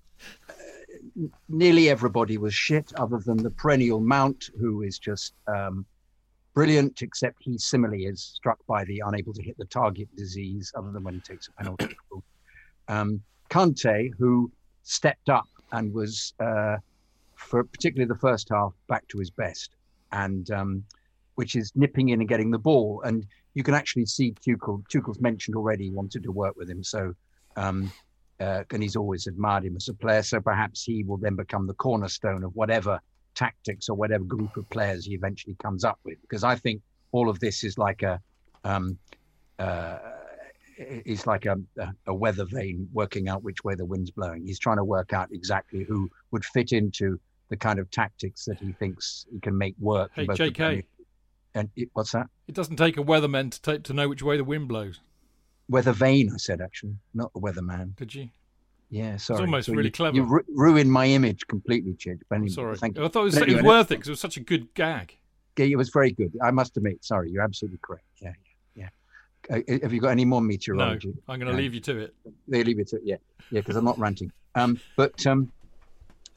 nearly 1.49 1.89
everybody 1.89 2.37
was 2.37 2.53
shit, 2.53 2.91
other 2.95 3.19
than 3.19 3.37
the 3.37 3.51
perennial 3.51 3.99
Mount, 3.99 4.49
who 4.59 4.81
is 4.81 4.99
just 4.99 5.33
um, 5.47 5.85
brilliant, 6.53 7.01
except 7.01 7.37
he 7.41 7.57
similarly 7.57 8.05
is 8.05 8.21
struck 8.21 8.59
by 8.67 8.83
the 8.85 9.01
unable 9.05 9.33
to 9.33 9.41
hit 9.41 9.57
the 9.57 9.65
target 9.65 10.07
disease, 10.15 10.71
other 10.75 10.91
than 10.91 11.03
when 11.03 11.15
he 11.15 11.19
takes 11.21 11.47
a 11.47 11.51
penalty. 11.53 11.95
um, 12.87 13.21
Kante, 13.49 14.11
who 14.17 14.51
stepped 14.83 15.29
up 15.29 15.47
and 15.71 15.93
was, 15.93 16.33
uh, 16.39 16.77
for 17.35 17.63
particularly 17.63 18.07
the 18.07 18.19
first 18.19 18.49
half, 18.49 18.73
back 18.87 19.07
to 19.09 19.17
his 19.19 19.29
best, 19.29 19.71
and 20.11 20.49
um, 20.51 20.83
which 21.35 21.55
is 21.55 21.71
nipping 21.75 22.09
in 22.09 22.19
and 22.19 22.29
getting 22.29 22.51
the 22.51 22.59
ball. 22.59 23.01
And 23.05 23.25
you 23.53 23.63
can 23.63 23.73
actually 23.73 24.05
see 24.05 24.33
Tuchel. 24.33 24.83
Tuchel's 24.89 25.19
mentioned 25.19 25.55
already 25.55 25.89
wanted 25.89 26.23
to 26.23 26.31
work 26.31 26.55
with 26.55 26.69
him, 26.69 26.83
so. 26.83 27.13
Um, 27.57 27.91
uh, 28.41 28.63
and 28.71 28.81
he's 28.81 28.95
always 28.95 29.27
admired 29.27 29.65
him 29.65 29.75
as 29.75 29.87
a 29.87 29.93
player. 29.93 30.23
So 30.23 30.41
perhaps 30.41 30.83
he 30.83 31.03
will 31.03 31.17
then 31.17 31.35
become 31.35 31.67
the 31.67 31.73
cornerstone 31.75 32.43
of 32.43 32.55
whatever 32.55 32.99
tactics 33.35 33.87
or 33.87 33.95
whatever 33.95 34.23
group 34.23 34.57
of 34.57 34.69
players 34.69 35.05
he 35.05 35.13
eventually 35.13 35.55
comes 35.61 35.83
up 35.83 35.99
with. 36.03 36.19
Because 36.21 36.43
I 36.43 36.55
think 36.55 36.81
all 37.11 37.29
of 37.29 37.39
this 37.39 37.63
is 37.63 37.77
like 37.77 38.01
a 38.01 38.19
um, 38.63 38.97
uh, 39.59 39.97
is 40.77 41.27
like 41.27 41.45
a, 41.45 41.57
a 42.07 42.13
weather 42.13 42.45
vane 42.45 42.89
working 42.93 43.29
out 43.29 43.43
which 43.43 43.63
way 43.63 43.75
the 43.75 43.85
wind's 43.85 44.09
blowing. 44.09 44.45
He's 44.45 44.59
trying 44.59 44.77
to 44.77 44.83
work 44.83 45.13
out 45.13 45.29
exactly 45.31 45.83
who 45.83 46.09
would 46.31 46.43
fit 46.43 46.71
into 46.71 47.19
the 47.49 47.57
kind 47.57 47.77
of 47.77 47.91
tactics 47.91 48.45
that 48.45 48.57
he 48.57 48.71
thinks 48.73 49.27
he 49.31 49.39
can 49.39 49.55
make 49.57 49.75
work. 49.79 50.11
Hey, 50.15 50.23
in 50.23 50.27
both 50.27 50.37
the 50.37 50.51
JK. 50.51 50.83
And 51.53 51.69
it, 51.75 51.89
what's 51.93 52.13
that? 52.13 52.27
It 52.47 52.55
doesn't 52.55 52.77
take 52.77 52.97
a 52.97 53.03
weatherman 53.03 53.51
to 53.51 53.61
take 53.61 53.83
to 53.83 53.93
know 53.93 54.07
which 54.07 54.23
way 54.23 54.37
the 54.37 54.43
wind 54.43 54.67
blows. 54.69 55.01
Weather 55.71 55.93
vane, 55.93 56.29
I 56.33 56.37
said 56.37 56.59
actually, 56.59 56.95
not 57.13 57.31
the 57.33 57.39
weatherman. 57.39 57.95
Did 57.95 58.13
you? 58.13 58.29
Yeah, 58.89 59.15
sorry. 59.15 59.37
It's 59.37 59.41
almost 59.45 59.67
really 59.69 59.85
you, 59.85 59.91
clever. 59.91 60.15
You 60.17 60.23
ru- 60.23 60.45
ruined 60.49 60.91
my 60.91 61.05
image 61.05 61.47
completely, 61.47 61.93
Chid. 61.93 62.23
Anyway, 62.31 62.49
Sorry. 62.49 62.75
Thank 62.75 62.97
you. 62.97 63.05
I 63.05 63.07
thought 63.07 63.21
it 63.21 63.23
was, 63.23 63.39
But 63.39 63.49
it 63.49 63.55
was 63.55 63.63
worth 63.63 63.85
it 63.91 63.95
because 63.95 64.09
it 64.09 64.11
was 64.11 64.19
such 64.19 64.35
a 64.35 64.41
good 64.41 64.73
gag. 64.73 65.17
Yeah, 65.57 65.67
it 65.67 65.77
was 65.77 65.89
very 65.89 66.11
good. 66.11 66.37
I 66.43 66.51
must 66.51 66.75
admit. 66.75 67.05
Sorry, 67.05 67.31
you're 67.31 67.41
absolutely 67.41 67.79
correct. 67.81 68.03
Yeah, 68.21 68.33
yeah, 68.75 68.89
yeah. 69.49 69.57
Uh, 69.57 69.79
have 69.81 69.93
you 69.93 70.01
got 70.01 70.09
any 70.09 70.25
more 70.25 70.41
meteorology? 70.41 71.07
No? 71.07 71.33
I'm 71.33 71.39
going 71.39 71.49
to 71.49 71.57
leave 71.57 71.73
you 71.73 71.79
to 71.79 71.99
it. 71.99 72.15
They 72.49 72.65
leave 72.65 72.79
it 72.79 72.89
to 72.89 72.97
it. 72.97 73.03
yeah, 73.05 73.15
yeah, 73.49 73.61
because 73.61 73.77
I'm 73.77 73.85
not 73.85 73.97
ranting. 73.97 74.29
Um, 74.55 74.77
but 74.97 75.25
um, 75.25 75.49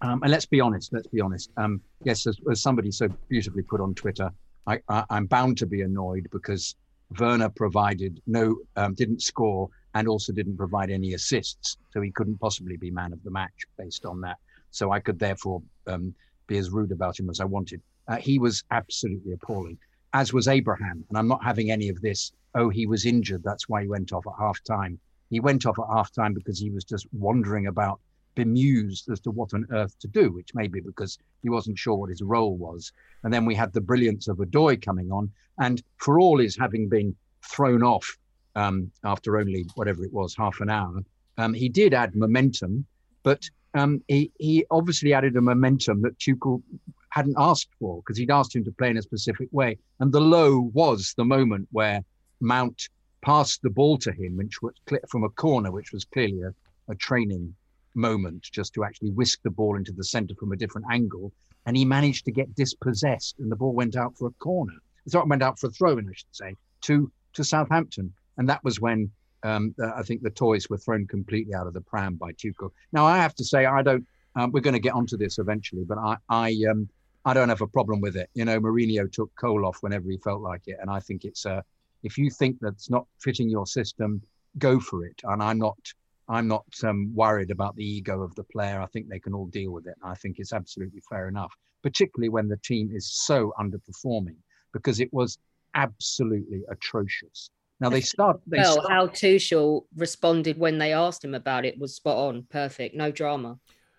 um, 0.01 0.23
and 0.23 0.31
let's 0.31 0.47
be 0.47 0.61
honest. 0.61 0.93
Let's 0.93 1.09
be 1.09 1.21
honest. 1.21 1.51
Um, 1.57 1.81
yes, 2.05 2.25
as, 2.29 2.37
as 2.49 2.63
somebody 2.63 2.93
so 2.93 3.09
beautifully 3.29 3.63
put 3.63 3.81
on 3.81 3.95
Twitter, 3.95 4.31
I, 4.69 4.79
I, 4.89 5.05
I'm 5.11 5.27
bound 5.27 5.59
to 5.59 5.67
be 5.67 5.81
annoyed 5.83 6.29
because 6.31 6.77
Werner 7.19 7.49
provided 7.49 8.21
no, 8.27 8.57
um, 8.77 8.95
didn't 8.95 9.23
score, 9.23 9.69
and 9.95 10.09
also 10.09 10.33
didn't 10.33 10.57
provide 10.57 10.91
any 10.91 11.15
assists, 11.15 11.77
so 11.93 12.01
he 12.01 12.11
couldn't 12.11 12.39
possibly 12.39 12.77
be 12.77 12.91
man 12.91 13.13
of 13.13 13.23
the 13.23 13.31
match 13.31 13.65
based 13.79 14.05
on 14.05 14.21
that. 14.23 14.37
So 14.71 14.91
I 14.91 14.99
could 15.01 15.19
therefore 15.19 15.63
um, 15.87 16.15
be 16.47 16.59
as 16.59 16.71
rude 16.71 16.93
about 16.93 17.19
him 17.19 17.31
as 17.31 17.41
I 17.41 17.45
wanted. 17.45 17.81
Uh, 18.09 18.17
he 18.17 18.39
was 18.39 18.65
absolutely 18.71 19.33
appalling, 19.33 19.79
as 20.13 20.33
was 20.33 20.49
Abraham. 20.49 21.05
And 21.09 21.17
I'm 21.17 21.29
not 21.29 21.45
having 21.45 21.71
any 21.71 21.89
of 21.89 22.01
this. 22.01 22.33
Oh, 22.55 22.69
he 22.69 22.87
was 22.87 23.07
injured. 23.07 23.43
That's 23.45 23.69
why 23.69 23.83
he 23.83 23.89
went 23.89 24.13
off 24.13 24.27
at 24.27 24.35
half 24.39 24.63
time. 24.65 24.99
He 25.31 25.41
went 25.41 25.65
off 25.67 25.79
at 25.79 25.95
half 25.95 26.13
time 26.13 26.35
because 26.35 26.59
he 26.59 26.71
was 26.71 26.85
just 26.85 27.07
wandering 27.13 27.69
about, 27.69 28.01
bemused 28.35 29.09
as 29.11 29.21
to 29.21 29.31
what 29.31 29.55
on 29.55 29.67
earth 29.71 29.99
to 30.01 30.09
do, 30.09 30.33
which 30.33 30.55
may 30.55 30.69
be 30.69 30.81
because 30.81 31.19
he 31.43 31.51
wasn't 31.51 31.79
sure 31.79 31.95
what 31.95 32.11
his 32.11 32.23
role 32.23 32.57
was. 32.57 32.93
And 33.23 33.33
then 33.33 33.45
we 33.45 33.55
had 33.55 33.73
the 33.73 33.81
brilliance 33.81 34.29
of 34.29 34.39
Odoi 34.39 34.81
coming 34.81 35.11
on. 35.11 35.31
And 35.59 35.83
for 35.99 36.21
all 36.21 36.39
his 36.39 36.57
having 36.57 36.89
been 36.89 37.15
thrown 37.43 37.83
off 37.83 38.17
um, 38.55 38.91
after 39.05 39.39
only 39.39 39.67
whatever 39.75 40.05
it 40.05 40.13
was, 40.13 40.35
half 40.35 40.61
an 40.61 40.71
hour, 40.71 41.03
um, 41.39 41.55
he 41.55 41.69
did 41.69 41.95
add 41.95 42.15
momentum. 42.15 42.87
But 43.23 43.49
um, 43.75 44.03
he, 44.09 44.31
he 44.39 44.65
obviously 44.71 45.13
added 45.13 45.37
a 45.37 45.41
momentum 45.41 46.03
that 46.03 46.19
Tuchel 46.19 46.63
hadn't 47.11 47.37
asked 47.39 47.71
for 47.79 48.03
because 48.03 48.19
he'd 48.19 48.31
asked 48.31 48.55
him 48.55 48.65
to 48.65 48.73
play 48.73 48.91
in 48.91 48.99
a 48.99 49.03
specific 49.03 49.49
way. 49.53 49.79
And 50.01 50.13
the 50.13 50.21
low 50.21 50.71
was 50.73 51.15
the 51.17 51.25
moment 51.25 51.69
where 51.73 52.05
Mount 52.41 52.89
passed 53.23 53.63
the 53.63 53.71
ball 53.71 53.97
to 53.99 54.13
him, 54.13 54.37
which 54.37 54.61
was 54.61 54.75
from 55.09 55.25
a 55.25 55.29
corner, 55.31 55.71
which 55.71 55.93
was 55.93 56.05
clearly 56.05 56.43
a, 56.43 56.53
a 56.91 56.95
training 56.95 57.55
moment 57.95 58.43
just 58.43 58.75
to 58.75 58.85
actually 58.85 59.11
whisk 59.11 59.41
the 59.43 59.51
ball 59.51 59.77
into 59.77 59.93
the 59.93 60.05
centre 60.05 60.35
from 60.35 60.53
a 60.53 60.57
different 60.57 60.87
angle. 60.91 61.33
And 61.67 61.77
he 61.77 61.85
managed 61.85 62.25
to 62.27 62.33
get 62.33 62.55
dispossessed, 62.55 63.39
and 63.39 63.51
the 63.51 63.57
ball 63.57 63.73
went 63.73 63.97
out 63.97 64.17
for 64.19 64.29
a 64.29 64.33
corner. 64.33 64.75
So 65.09 65.21
it 65.21 65.29
went 65.29 65.43
out 65.43 65.59
for 65.59 65.69
a 65.69 65.71
throw 65.71 65.97
in, 65.99 66.09
I 66.09 66.13
should 66.13 66.27
say, 66.33 66.57
to 66.83 67.11
to 67.35 67.45
Southampton. 67.45 68.13
And 68.37 68.49
that 68.49 68.63
was 68.65 68.81
when 68.81 69.11
um, 69.43 69.75
I 69.95 70.03
think 70.03 70.23
the 70.23 70.31
toys 70.31 70.69
were 70.69 70.79
thrown 70.79 71.07
completely 71.07 71.55
out 71.55 71.67
of 71.67 71.75
the 71.75 71.81
pram 71.81 72.15
by 72.15 72.33
Tuchel. 72.33 72.71
Now 72.93 73.05
I 73.05 73.19
have 73.19 73.35
to 73.37 73.45
say 73.45 73.67
I 73.67 73.83
don't. 73.83 74.07
Um, 74.37 74.51
we're 74.51 74.61
going 74.61 74.75
to 74.75 74.81
get 74.81 74.95
onto 74.95 75.17
this 75.17 75.39
eventually, 75.39 75.85
but 75.85 75.99
I 75.99 76.17
I 76.29 76.57
um, 76.71 76.89
I 77.25 77.35
don't 77.35 77.49
have 77.49 77.61
a 77.63 77.67
problem 77.67 78.01
with 78.01 78.17
it. 78.17 78.29
You 78.35 78.45
know, 78.45 78.59
Mourinho 78.61 79.11
took 79.11 79.31
Cole 79.37 79.65
off 79.65 79.79
whenever 79.83 80.11
he 80.11 80.19
felt 80.19 80.43
like 80.43 80.63
it, 80.67 80.77
and 80.81 80.91
I 80.91 81.01
think 81.01 81.25
it's 81.25 81.47
uh, 81.47 81.63
if 82.03 82.19
you 82.19 82.31
think 82.31 82.59
that's 82.61 82.91
not 82.91 83.07
fitting 83.21 83.49
your 83.49 83.67
system, 83.67 84.23
go 84.59 84.81
for 84.81 85.07
it. 85.07 85.21
And 85.25 85.43
I'm 85.43 85.59
not 85.59 85.79
I'm 86.29 86.49
not 86.49 86.65
um, 86.85 87.15
worried 87.15 87.51
about 87.51 87.77
the 87.77 87.85
ego 87.85 88.23
of 88.23 88.35
the 88.35 88.45
player. 88.45 88.81
I 88.81 88.87
think 88.87 89.09
they 89.09 89.19
can 89.19 89.35
all 89.35 89.47
deal 89.47 89.73
with 89.73 89.87
it. 89.87 89.95
I 90.03 90.15
think 90.15 90.37
it's 90.39 90.53
absolutely 90.53 91.03
fair 91.09 91.29
enough, 91.29 91.53
particularly 91.83 92.31
when 92.31 92.49
the 92.49 92.57
team 92.59 92.91
is 92.95 93.13
so 93.13 93.53
underperforming 93.59 94.37
because 94.73 95.01
it 95.01 95.13
was 95.13 95.39
absolutely 95.75 96.63
atrocious. 96.71 97.51
Now 97.81 97.91
they 97.91 98.01
start. 98.15 98.41
They 98.47 98.59
well, 98.59 98.75
start, 98.75 98.91
how 98.91 99.07
Tuchel 99.09 99.85
responded 99.97 100.59
when 100.59 100.79
they 100.79 100.93
asked 100.93 101.25
him 101.25 101.35
about 101.35 101.65
it 101.65 101.79
was 101.79 101.95
spot 101.95 102.17
on, 102.17 102.47
perfect, 102.51 102.95
no 102.95 103.11
drama. 103.11 103.59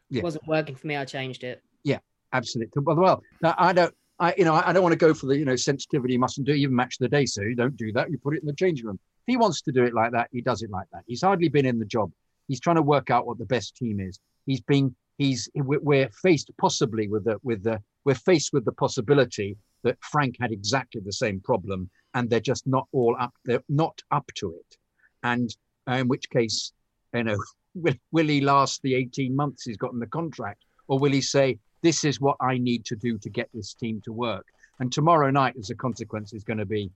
Yeah. 0.09 0.19
It 0.19 0.23
wasn't 0.23 0.47
working 0.47 0.75
for 0.75 0.87
me. 0.87 0.95
I 0.95 1.05
changed 1.05 1.43
it 1.43 1.61
Yeah, 1.83 1.99
absolutely. 2.31 2.81
Well, 2.83 2.95
well, 2.95 3.23
I 3.43 3.73
don't. 3.73 3.93
I, 4.17 4.33
you 4.37 4.45
know, 4.45 4.53
I 4.53 4.71
don't 4.71 4.81
want 4.81 4.93
to 4.93 4.97
go 4.97 5.13
for 5.13 5.25
the, 5.25 5.37
you 5.37 5.43
know, 5.43 5.57
sensitivity. 5.57 6.13
You 6.13 6.19
mustn't 6.19 6.47
do 6.47 6.53
even 6.53 6.73
match 6.73 6.97
the 6.99 7.09
day. 7.09 7.25
So 7.25 7.41
you 7.41 7.53
don't 7.53 7.75
do 7.75 7.91
that. 7.91 8.09
You 8.09 8.17
put 8.17 8.33
it 8.33 8.41
in 8.41 8.47
the 8.47 8.53
changing 8.53 8.85
room. 8.85 8.97
If 9.25 9.33
he 9.33 9.37
wants 9.37 9.61
to 9.63 9.71
do 9.71 9.83
it 9.83 9.93
like 9.93 10.11
that, 10.11 10.29
he 10.31 10.41
does 10.41 10.61
it 10.61 10.69
like 10.69 10.87
that. 10.93 11.03
He's 11.07 11.23
hardly 11.23 11.49
been 11.49 11.65
in 11.65 11.79
the 11.79 11.85
job. 11.85 12.11
He's 12.47 12.59
trying 12.59 12.75
to 12.75 12.83
work 12.83 13.09
out 13.09 13.25
what 13.25 13.39
the 13.39 13.45
best 13.45 13.75
team 13.75 13.99
is. 13.99 14.19
He's 14.45 14.61
being, 14.61 14.95
he's, 15.17 15.49
we're 15.55 16.09
faced 16.09 16.51
possibly 16.59 17.07
with 17.07 17.25
the, 17.25 17.39
with 17.41 17.63
the, 17.63 17.81
we're 18.03 18.13
faced 18.13 18.53
with 18.53 18.65
the 18.65 18.71
possibility 18.71 19.57
that 19.83 19.97
Frank 20.01 20.35
had 20.39 20.51
exactly 20.51 21.01
the 21.03 21.11
same 21.11 21.39
problem 21.39 21.89
and 22.13 22.29
they're 22.29 22.39
just 22.39 22.67
not 22.67 22.87
all 22.91 23.15
up, 23.19 23.33
they're 23.45 23.63
not 23.67 23.99
up 24.11 24.29
to 24.35 24.51
it. 24.51 24.77
And 25.23 25.55
uh, 25.89 25.93
in 25.93 26.07
which 26.07 26.29
case, 26.29 26.71
you 27.13 27.23
know, 27.23 27.37
will, 27.73 27.95
will 28.11 28.27
he 28.27 28.41
last 28.41 28.83
the 28.83 28.93
18 28.93 29.35
months 29.35 29.63
he's 29.63 29.77
got 29.77 29.93
in 29.93 29.99
the 29.99 30.05
contract? 30.05 30.65
Or 30.87 30.99
will 30.99 31.11
he 31.11 31.21
say, 31.21 31.57
this 31.81 32.03
is 32.03 32.21
what 32.21 32.37
I 32.39 32.59
need 32.59 32.85
to 32.85 32.95
do 32.95 33.17
to 33.17 33.29
get 33.29 33.49
this 33.53 33.73
team 33.73 34.01
to 34.05 34.13
work. 34.13 34.45
And 34.79 34.91
tomorrow 34.91 35.29
night, 35.31 35.55
as 35.57 35.69
a 35.69 35.75
consequence, 35.75 36.33
is 36.33 36.43
going 36.43 36.57
to 36.57 36.65
be 36.65 36.91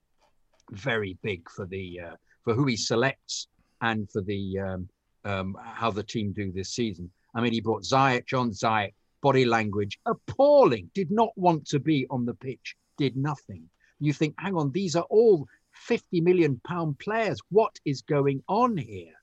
very 0.72 1.18
big 1.22 1.50
for 1.50 1.66
the 1.66 2.00
uh, 2.00 2.16
for 2.44 2.54
who 2.54 2.66
he 2.66 2.76
selects 2.76 3.48
and 3.82 4.10
for 4.12 4.22
the 4.22 4.60
um, 4.60 4.90
um, 5.26 5.58
how 5.64 5.92
the 5.92 6.04
team 6.04 6.32
do 6.32 6.52
this 6.52 6.70
season. 6.70 7.10
I 7.36 7.42
mean, 7.42 7.54
he 7.54 7.62
brought 7.62 7.84
Ziyech, 7.84 8.26
John 8.26 8.52
Ziyech, 8.52 8.94
body 9.22 9.46
language 9.46 10.00
appalling. 10.06 10.90
Did 10.94 11.12
not 11.12 11.30
want 11.36 11.68
to 11.68 11.80
be 11.80 12.08
on 12.10 12.26
the 12.26 12.34
pitch. 12.34 12.76
Did 12.98 13.16
nothing. 13.16 13.70
You 14.00 14.14
think, 14.14 14.36
hang 14.40 14.56
on, 14.56 14.72
these 14.72 14.96
are 14.96 15.06
all 15.10 15.46
fifty 15.74 16.22
million 16.22 16.60
pound 16.66 17.00
players. 17.00 17.40
What 17.50 17.78
is 17.86 18.02
going 18.02 18.44
on 18.48 18.78
here? 18.78 19.14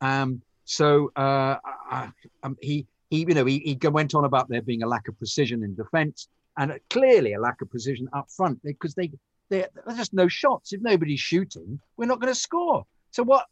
Um, 0.00 0.42
so 0.64 1.10
uh, 1.16 1.56
I, 1.64 2.10
I, 2.42 2.50
he 2.60 2.86
he, 3.10 3.20
you 3.20 3.34
know, 3.34 3.44
he, 3.44 3.78
he 3.80 3.88
went 3.88 4.14
on 4.14 4.24
about 4.24 4.48
there 4.48 4.62
being 4.62 4.82
a 4.82 4.88
lack 4.88 5.08
of 5.08 5.16
precision 5.18 5.62
in 5.62 5.74
defence 5.74 6.28
and 6.58 6.72
clearly 6.90 7.34
a 7.34 7.40
lack 7.40 7.60
of 7.62 7.70
precision 7.70 8.08
up 8.12 8.28
front 8.30 8.60
because 8.64 8.94
they, 8.94 9.10
they 9.48 9.66
there's 9.86 9.98
just 9.98 10.14
no 10.14 10.28
shots. 10.28 10.72
If 10.72 10.80
nobody's 10.80 11.20
shooting, 11.20 11.80
we're 11.96 12.06
not 12.06 12.20
going 12.20 12.32
to 12.32 12.38
score. 12.38 12.84
So 13.10 13.22
what? 13.22 13.46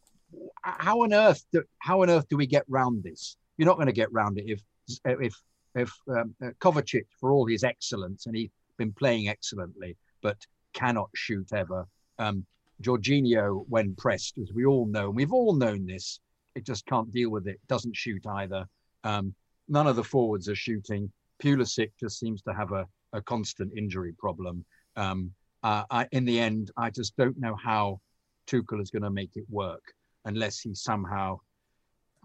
How 0.61 1.03
on 1.03 1.13
earth? 1.13 1.45
Do, 1.51 1.63
how 1.79 2.01
on 2.01 2.09
earth 2.09 2.27
do 2.29 2.37
we 2.37 2.47
get 2.47 2.63
round 2.67 3.03
this? 3.03 3.37
You're 3.57 3.67
not 3.67 3.77
going 3.77 3.87
to 3.87 3.93
get 3.93 4.11
round 4.11 4.37
it 4.37 4.45
if 4.47 4.61
if 5.05 5.35
if 5.75 5.91
um, 6.09 6.35
uh, 6.43 6.51
Kovacic, 6.59 7.05
for 7.19 7.31
all 7.31 7.45
his 7.45 7.63
excellence, 7.63 8.25
and 8.25 8.35
he's 8.35 8.49
been 8.77 8.93
playing 8.93 9.29
excellently, 9.29 9.97
but 10.21 10.37
cannot 10.73 11.09
shoot 11.15 11.51
ever. 11.53 11.85
Um, 12.17 12.45
Jorginho, 12.81 13.65
when 13.69 13.95
pressed, 13.95 14.37
as 14.37 14.51
we 14.53 14.65
all 14.65 14.85
know, 14.85 15.07
and 15.07 15.15
we've 15.15 15.33
all 15.33 15.53
known 15.53 15.85
this, 15.85 16.19
it 16.55 16.65
just 16.65 16.85
can't 16.85 17.11
deal 17.11 17.29
with 17.29 17.47
it. 17.47 17.59
Doesn't 17.67 17.95
shoot 17.95 18.25
either. 18.27 18.65
Um, 19.03 19.33
none 19.67 19.87
of 19.87 19.95
the 19.95 20.03
forwards 20.03 20.49
are 20.49 20.55
shooting. 20.55 21.11
Pulisic 21.41 21.91
just 21.99 22.19
seems 22.19 22.41
to 22.43 22.53
have 22.53 22.71
a, 22.71 22.85
a 23.13 23.21
constant 23.21 23.71
injury 23.77 24.13
problem. 24.13 24.65
Um, 24.95 25.31
uh, 25.65 25.83
I, 25.89 26.07
in 26.11 26.25
the 26.25 26.39
end, 26.39 26.69
I 26.77 26.91
just 26.91 27.17
don't 27.17 27.39
know 27.39 27.55
how 27.55 27.99
Tuchel 28.45 28.79
is 28.79 28.91
going 28.91 29.01
to 29.01 29.09
make 29.09 29.31
it 29.35 29.45
work 29.49 29.81
unless 30.25 30.59
he 30.59 30.75
somehow 30.75 31.39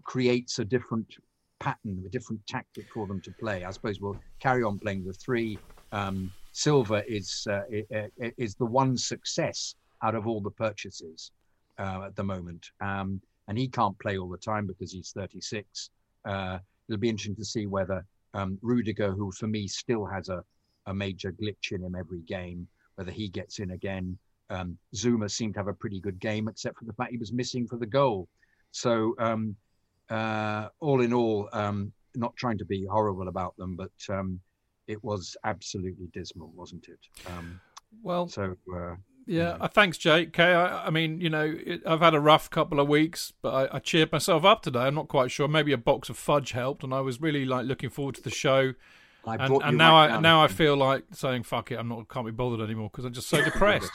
creates 0.03 0.59
a 0.59 0.65
different 0.65 1.07
pattern, 1.59 2.03
a 2.05 2.09
different 2.09 2.45
tactic 2.45 2.85
for 2.93 3.07
them 3.07 3.19
to 3.21 3.31
play. 3.39 3.63
I 3.63 3.71
suppose 3.71 3.99
we'll 3.99 4.19
carry 4.39 4.61
on 4.61 4.77
playing 4.77 5.05
the 5.05 5.13
three. 5.13 5.57
Um, 5.91 6.31
Silva 6.51 7.03
is 7.11 7.47
uh, 7.49 7.61
is 8.37 8.53
the 8.53 8.65
one 8.65 8.95
success 8.95 9.73
out 10.03 10.13
of 10.13 10.27
all 10.27 10.41
the 10.41 10.51
purchases 10.51 11.31
uh, 11.79 12.03
at 12.05 12.15
the 12.15 12.23
moment, 12.23 12.69
um, 12.79 13.19
and 13.47 13.57
he 13.57 13.67
can't 13.67 13.97
play 13.97 14.19
all 14.19 14.29
the 14.29 14.37
time 14.37 14.67
because 14.67 14.91
he's 14.91 15.13
36. 15.13 15.89
Uh, 16.25 16.59
it'll 16.87 16.99
be 16.99 17.09
interesting 17.09 17.35
to 17.37 17.45
see 17.45 17.65
whether 17.65 18.05
um, 18.35 18.59
Rudiger, 18.61 19.11
who 19.11 19.31
for 19.31 19.47
me 19.47 19.67
still 19.67 20.05
has 20.05 20.29
a, 20.29 20.43
a 20.85 20.93
major 20.93 21.31
glitch 21.31 21.71
in 21.71 21.83
him 21.83 21.95
every 21.95 22.21
game, 22.21 22.67
whether 23.01 23.11
he 23.11 23.27
gets 23.27 23.57
in 23.57 23.71
again. 23.71 24.15
Um, 24.51 24.77
Zouma 24.95 25.31
seemed 25.31 25.55
to 25.55 25.59
have 25.59 25.67
a 25.67 25.73
pretty 25.73 25.99
good 25.99 26.19
game, 26.19 26.47
except 26.47 26.77
for 26.77 26.85
the 26.85 26.93
fact 26.93 27.09
he 27.09 27.17
was 27.17 27.33
missing 27.33 27.67
for 27.67 27.77
the 27.77 27.87
goal. 27.87 28.27
So, 28.69 29.15
um, 29.17 29.55
uh, 30.11 30.67
all 30.79 31.01
in 31.01 31.11
all, 31.11 31.49
um, 31.51 31.93
not 32.13 32.35
trying 32.35 32.59
to 32.59 32.65
be 32.65 32.85
horrible 32.85 33.27
about 33.27 33.57
them, 33.57 33.75
but 33.75 33.91
um, 34.15 34.39
it 34.87 35.03
was 35.03 35.35
absolutely 35.43 36.09
dismal, 36.13 36.51
wasn't 36.55 36.89
it? 36.89 36.99
Um, 37.25 37.59
well, 38.03 38.27
so 38.27 38.55
uh, 38.75 38.95
yeah, 39.25 39.57
uh, 39.59 39.67
thanks, 39.67 39.97
Jake. 39.97 40.27
Okay, 40.27 40.53
I, 40.53 40.87
I 40.87 40.89
mean, 40.91 41.21
you 41.21 41.29
know, 41.31 41.55
it, 41.65 41.81
I've 41.87 42.01
had 42.01 42.13
a 42.13 42.19
rough 42.19 42.51
couple 42.51 42.79
of 42.79 42.87
weeks, 42.87 43.33
but 43.41 43.53
I, 43.53 43.77
I, 43.77 43.79
cheered 43.79 44.11
myself 44.11 44.45
up 44.45 44.61
today. 44.61 44.81
I'm 44.81 44.95
not 44.95 45.07
quite 45.07 45.31
sure. 45.31 45.47
Maybe 45.47 45.71
a 45.71 45.77
box 45.77 46.09
of 46.09 46.17
fudge 46.17 46.51
helped, 46.51 46.83
and 46.83 46.93
I 46.93 47.01
was 47.01 47.19
really 47.19 47.45
like 47.45 47.65
looking 47.65 47.89
forward 47.89 48.15
to 48.15 48.21
the 48.21 48.29
show. 48.29 48.73
I 49.25 49.35
and, 49.35 49.61
and 49.63 49.77
now 49.77 49.95
I 49.95 50.19
now 50.19 50.43
I 50.43 50.47
feel 50.47 50.75
like 50.75 51.03
saying 51.11 51.43
fuck 51.43 51.71
it. 51.71 51.75
I'm 51.75 51.87
not 51.87 52.09
can't 52.09 52.25
be 52.25 52.31
bothered 52.31 52.61
anymore 52.61 52.89
because 52.91 53.05
I'm 53.05 53.13
just 53.13 53.29
so 53.29 53.41
depressed. 53.43 53.91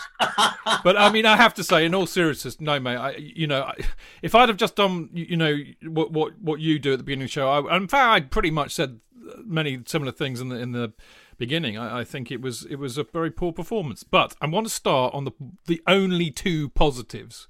but 0.84 0.96
I 0.96 1.10
mean, 1.10 1.26
I 1.26 1.36
have 1.36 1.54
to 1.54 1.64
say, 1.64 1.84
in 1.84 1.94
all 1.94 2.06
seriousness, 2.06 2.60
no, 2.60 2.78
mate. 2.78 2.96
I, 2.96 3.16
you 3.16 3.46
know, 3.46 3.62
I, 3.62 3.74
if 4.22 4.34
I'd 4.34 4.48
have 4.48 4.56
just 4.56 4.76
done, 4.76 5.10
you 5.12 5.36
know, 5.36 5.56
what 5.82 6.12
what 6.12 6.40
what 6.40 6.60
you 6.60 6.78
do 6.78 6.92
at 6.92 6.98
the 6.98 7.04
beginning 7.04 7.24
of 7.24 7.28
the 7.28 7.32
show, 7.32 7.48
I, 7.48 7.76
in 7.76 7.88
fact, 7.88 8.08
I 8.08 8.20
pretty 8.20 8.50
much 8.50 8.72
said 8.72 9.00
many 9.44 9.82
similar 9.86 10.12
things 10.12 10.40
in 10.40 10.48
the 10.48 10.56
in 10.56 10.72
the 10.72 10.92
beginning. 11.38 11.76
I, 11.76 12.00
I, 12.00 12.04
think 12.04 12.30
it 12.30 12.40
was 12.40 12.64
it 12.64 12.76
was 12.76 12.98
a 12.98 13.04
very 13.04 13.30
poor 13.30 13.52
performance. 13.52 14.02
But 14.02 14.36
I 14.40 14.46
want 14.46 14.66
to 14.66 14.72
start 14.72 15.14
on 15.14 15.24
the 15.24 15.32
the 15.66 15.82
only 15.86 16.30
two 16.30 16.68
positives, 16.70 17.48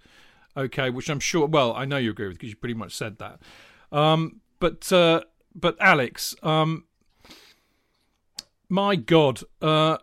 okay, 0.56 0.90
which 0.90 1.09
I'm 1.09 1.21
sure. 1.21 1.47
Well, 1.47 1.73
I 1.75 1.85
know 1.85 1.99
you 1.99 2.11
agree 2.11 2.28
with 2.28 2.38
because 2.38 2.50
you 2.50 2.56
pretty 2.56 2.75
much 2.75 2.95
said 2.95 3.18
that. 3.18 3.40
Um, 3.92 4.40
but 4.61 4.90
uh, 4.92 5.23
but 5.54 5.76
Alex, 5.80 6.35
um, 6.42 6.85
my 8.68 8.96
God, 8.96 9.40
uh, 9.61 9.99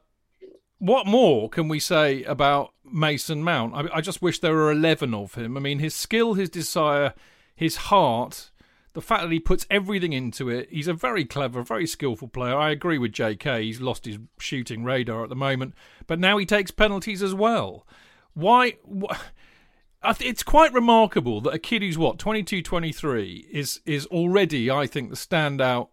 what 0.80 1.08
more 1.08 1.50
can 1.50 1.68
we 1.68 1.80
say 1.80 2.24
about 2.24 2.74
Mason 2.84 3.44
Mount? 3.44 3.74
I, 3.76 3.98
I 3.98 4.02
just 4.02 4.22
wish 4.22 4.40
there 4.40 4.54
were 4.54 4.72
eleven 4.72 5.14
of 5.14 5.36
him. 5.36 5.58
I 5.58 5.60
mean, 5.60 5.80
his 5.80 5.96
skill, 5.96 6.34
his 6.34 6.50
desire, 6.50 7.14
his 7.56 7.76
heart 7.76 8.52
the 8.94 9.02
fact 9.02 9.24
that 9.24 9.32
he 9.32 9.40
puts 9.40 9.66
everything 9.70 10.14
into 10.14 10.50
it, 10.50 10.70
he's 10.70 10.88
a 10.88 10.94
very 10.94 11.26
clever, 11.26 11.64
very 11.64 11.88
skillful 11.88 12.28
player. 12.28 12.56
I 12.56 12.70
agree 12.70 13.00
with 13.00 13.12
JK. 13.12 13.64
He's 13.64 13.82
lost 13.82 14.06
his 14.06 14.20
shooting 14.40 14.84
radar 14.84 15.24
at 15.24 15.30
the 15.30 15.36
moment, 15.36 15.74
but 16.06 16.20
now 16.20 16.38
he 16.38 16.46
takes 16.46 16.72
penalties 16.72 17.24
as 17.24 17.34
well. 17.34 17.88
Why? 18.34 18.78
wh- 18.88 19.16
it's 20.20 20.44
quite 20.44 20.74
remarkable 20.74 21.42
that 21.42 21.54
a 21.54 21.60
kid 21.60 21.82
who's 21.82 21.98
what 21.98 22.20
22, 22.20 22.62
23 22.62 23.48
is 23.52 23.80
is 23.86 24.06
already, 24.08 24.70
I 24.70 24.86
think, 24.86 25.10
the 25.10 25.16
standout 25.16 25.90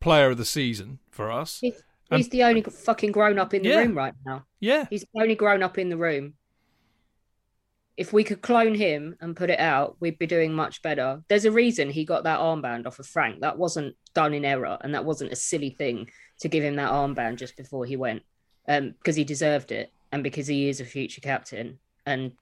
player 0.00 0.30
of 0.30 0.38
the 0.38 0.44
season 0.44 1.00
for 1.10 1.32
us. 1.32 1.58
He's, 1.60 1.82
He's 2.10 2.28
the 2.30 2.42
only 2.44 2.62
fucking 2.62 3.12
grown 3.12 3.38
up 3.38 3.52
in 3.54 3.62
the 3.62 3.68
Yeah. 3.70 3.78
room 3.80 3.96
right 3.96 4.14
now. 4.24 4.44
Yeah, 4.60 4.86
He's 4.88 5.02
the 5.02 5.20
only 5.22 5.34
grown 5.34 5.62
up 5.62 5.76
in 5.78 5.88
the 5.90 5.96
room. 5.96 6.34
If 7.96 8.12
we 8.12 8.22
could 8.22 8.42
clone 8.42 8.74
him 8.76 9.16
and 9.20 9.36
put 9.36 9.50
it 9.50 9.58
out, 9.58 9.96
we'd 10.00 10.18
be 10.18 10.26
doing 10.26 10.52
much 10.54 10.82
better. 10.82 11.22
There's 11.28 11.44
a 11.44 11.50
reason 11.50 11.90
he 11.90 12.04
got 12.04 12.24
that 12.24 12.38
armband 12.38 12.86
off 12.86 13.00
of 13.00 13.06
Frank. 13.06 13.40
That 13.40 13.58
wasn't 13.58 13.96
done 14.14 14.34
in 14.34 14.44
error, 14.44 14.78
and 14.80 14.94
that 14.94 15.04
wasn't 15.04 15.32
a 15.32 15.36
silly 15.36 15.70
thing 15.70 16.08
to 16.40 16.48
give 16.48 16.62
him 16.62 16.76
that 16.76 16.90
armband 16.92 17.36
just 17.36 17.56
before 17.56 17.84
he 17.86 17.96
went, 17.96 18.22
um, 18.68 18.90
because 18.92 19.16
he 19.16 19.24
deserved 19.24 19.72
it 19.72 19.92
and 20.12 20.22
because 20.22 20.46
he 20.46 20.68
is 20.68 20.80
a 20.80 20.84
future 20.84 21.20
captain. 21.20 21.80
And 22.06 22.32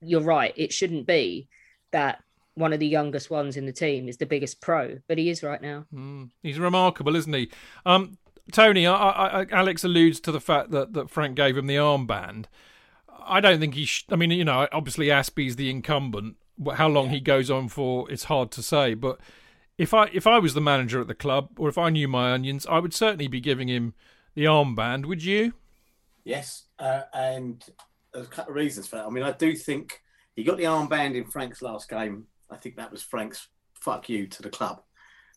you're 0.00 0.22
right, 0.22 0.54
it 0.56 0.72
shouldn't 0.72 1.06
be 1.06 1.48
that 1.90 2.22
one 2.54 2.72
of 2.72 2.80
the 2.80 2.86
youngest 2.88 3.30
ones 3.30 3.56
in 3.56 3.66
the 3.66 3.72
team 3.72 4.08
is 4.08 4.16
the 4.16 4.26
biggest 4.26 4.60
pro, 4.62 4.98
but 5.06 5.18
he 5.18 5.28
is 5.28 5.42
right 5.42 5.60
now. 5.60 5.84
Mm, 5.94 6.30
he's 6.42 6.58
remarkable, 6.58 7.14
isn't 7.16 7.32
he? 7.32 7.50
Um, 7.84 8.16
Tony, 8.52 8.86
I, 8.86 9.42
I, 9.42 9.46
Alex 9.50 9.84
alludes 9.84 10.20
to 10.20 10.32
the 10.32 10.40
fact 10.40 10.70
that, 10.70 10.92
that 10.94 11.10
Frank 11.10 11.36
gave 11.36 11.56
him 11.56 11.66
the 11.66 11.76
armband. 11.76 12.46
I 13.28 13.40
don't 13.40 13.60
think 13.60 13.74
he. 13.74 13.84
Sh- 13.84 14.06
I 14.10 14.16
mean, 14.16 14.30
you 14.30 14.44
know, 14.44 14.66
obviously 14.72 15.08
Azpi's 15.08 15.56
the 15.56 15.70
incumbent. 15.70 16.36
How 16.74 16.88
long 16.88 17.10
he 17.10 17.20
goes 17.20 17.50
on 17.50 17.68
for, 17.68 18.10
it's 18.10 18.24
hard 18.24 18.50
to 18.52 18.62
say. 18.62 18.94
But 18.94 19.20
if 19.76 19.94
I 19.94 20.08
if 20.12 20.26
I 20.26 20.38
was 20.38 20.54
the 20.54 20.60
manager 20.60 21.00
at 21.00 21.08
the 21.08 21.14
club, 21.14 21.50
or 21.58 21.68
if 21.68 21.78
I 21.78 21.90
knew 21.90 22.08
my 22.08 22.32
onions, 22.32 22.66
I 22.66 22.78
would 22.78 22.94
certainly 22.94 23.28
be 23.28 23.40
giving 23.40 23.68
him 23.68 23.94
the 24.34 24.44
armband. 24.44 25.06
Would 25.06 25.22
you? 25.22 25.52
Yes, 26.24 26.64
uh, 26.78 27.02
and 27.14 27.64
there's 28.12 28.26
a 28.26 28.30
couple 28.30 28.52
of 28.52 28.56
reasons 28.56 28.86
for 28.86 28.96
that. 28.96 29.06
I 29.06 29.10
mean, 29.10 29.24
I 29.24 29.32
do 29.32 29.54
think 29.54 30.02
he 30.34 30.42
got 30.42 30.56
the 30.56 30.64
armband 30.64 31.14
in 31.14 31.26
Frank's 31.26 31.62
last 31.62 31.88
game. 31.88 32.26
I 32.50 32.56
think 32.56 32.76
that 32.76 32.90
was 32.90 33.02
Frank's 33.02 33.48
fuck 33.74 34.08
you 34.08 34.26
to 34.26 34.42
the 34.42 34.50
club 34.50 34.82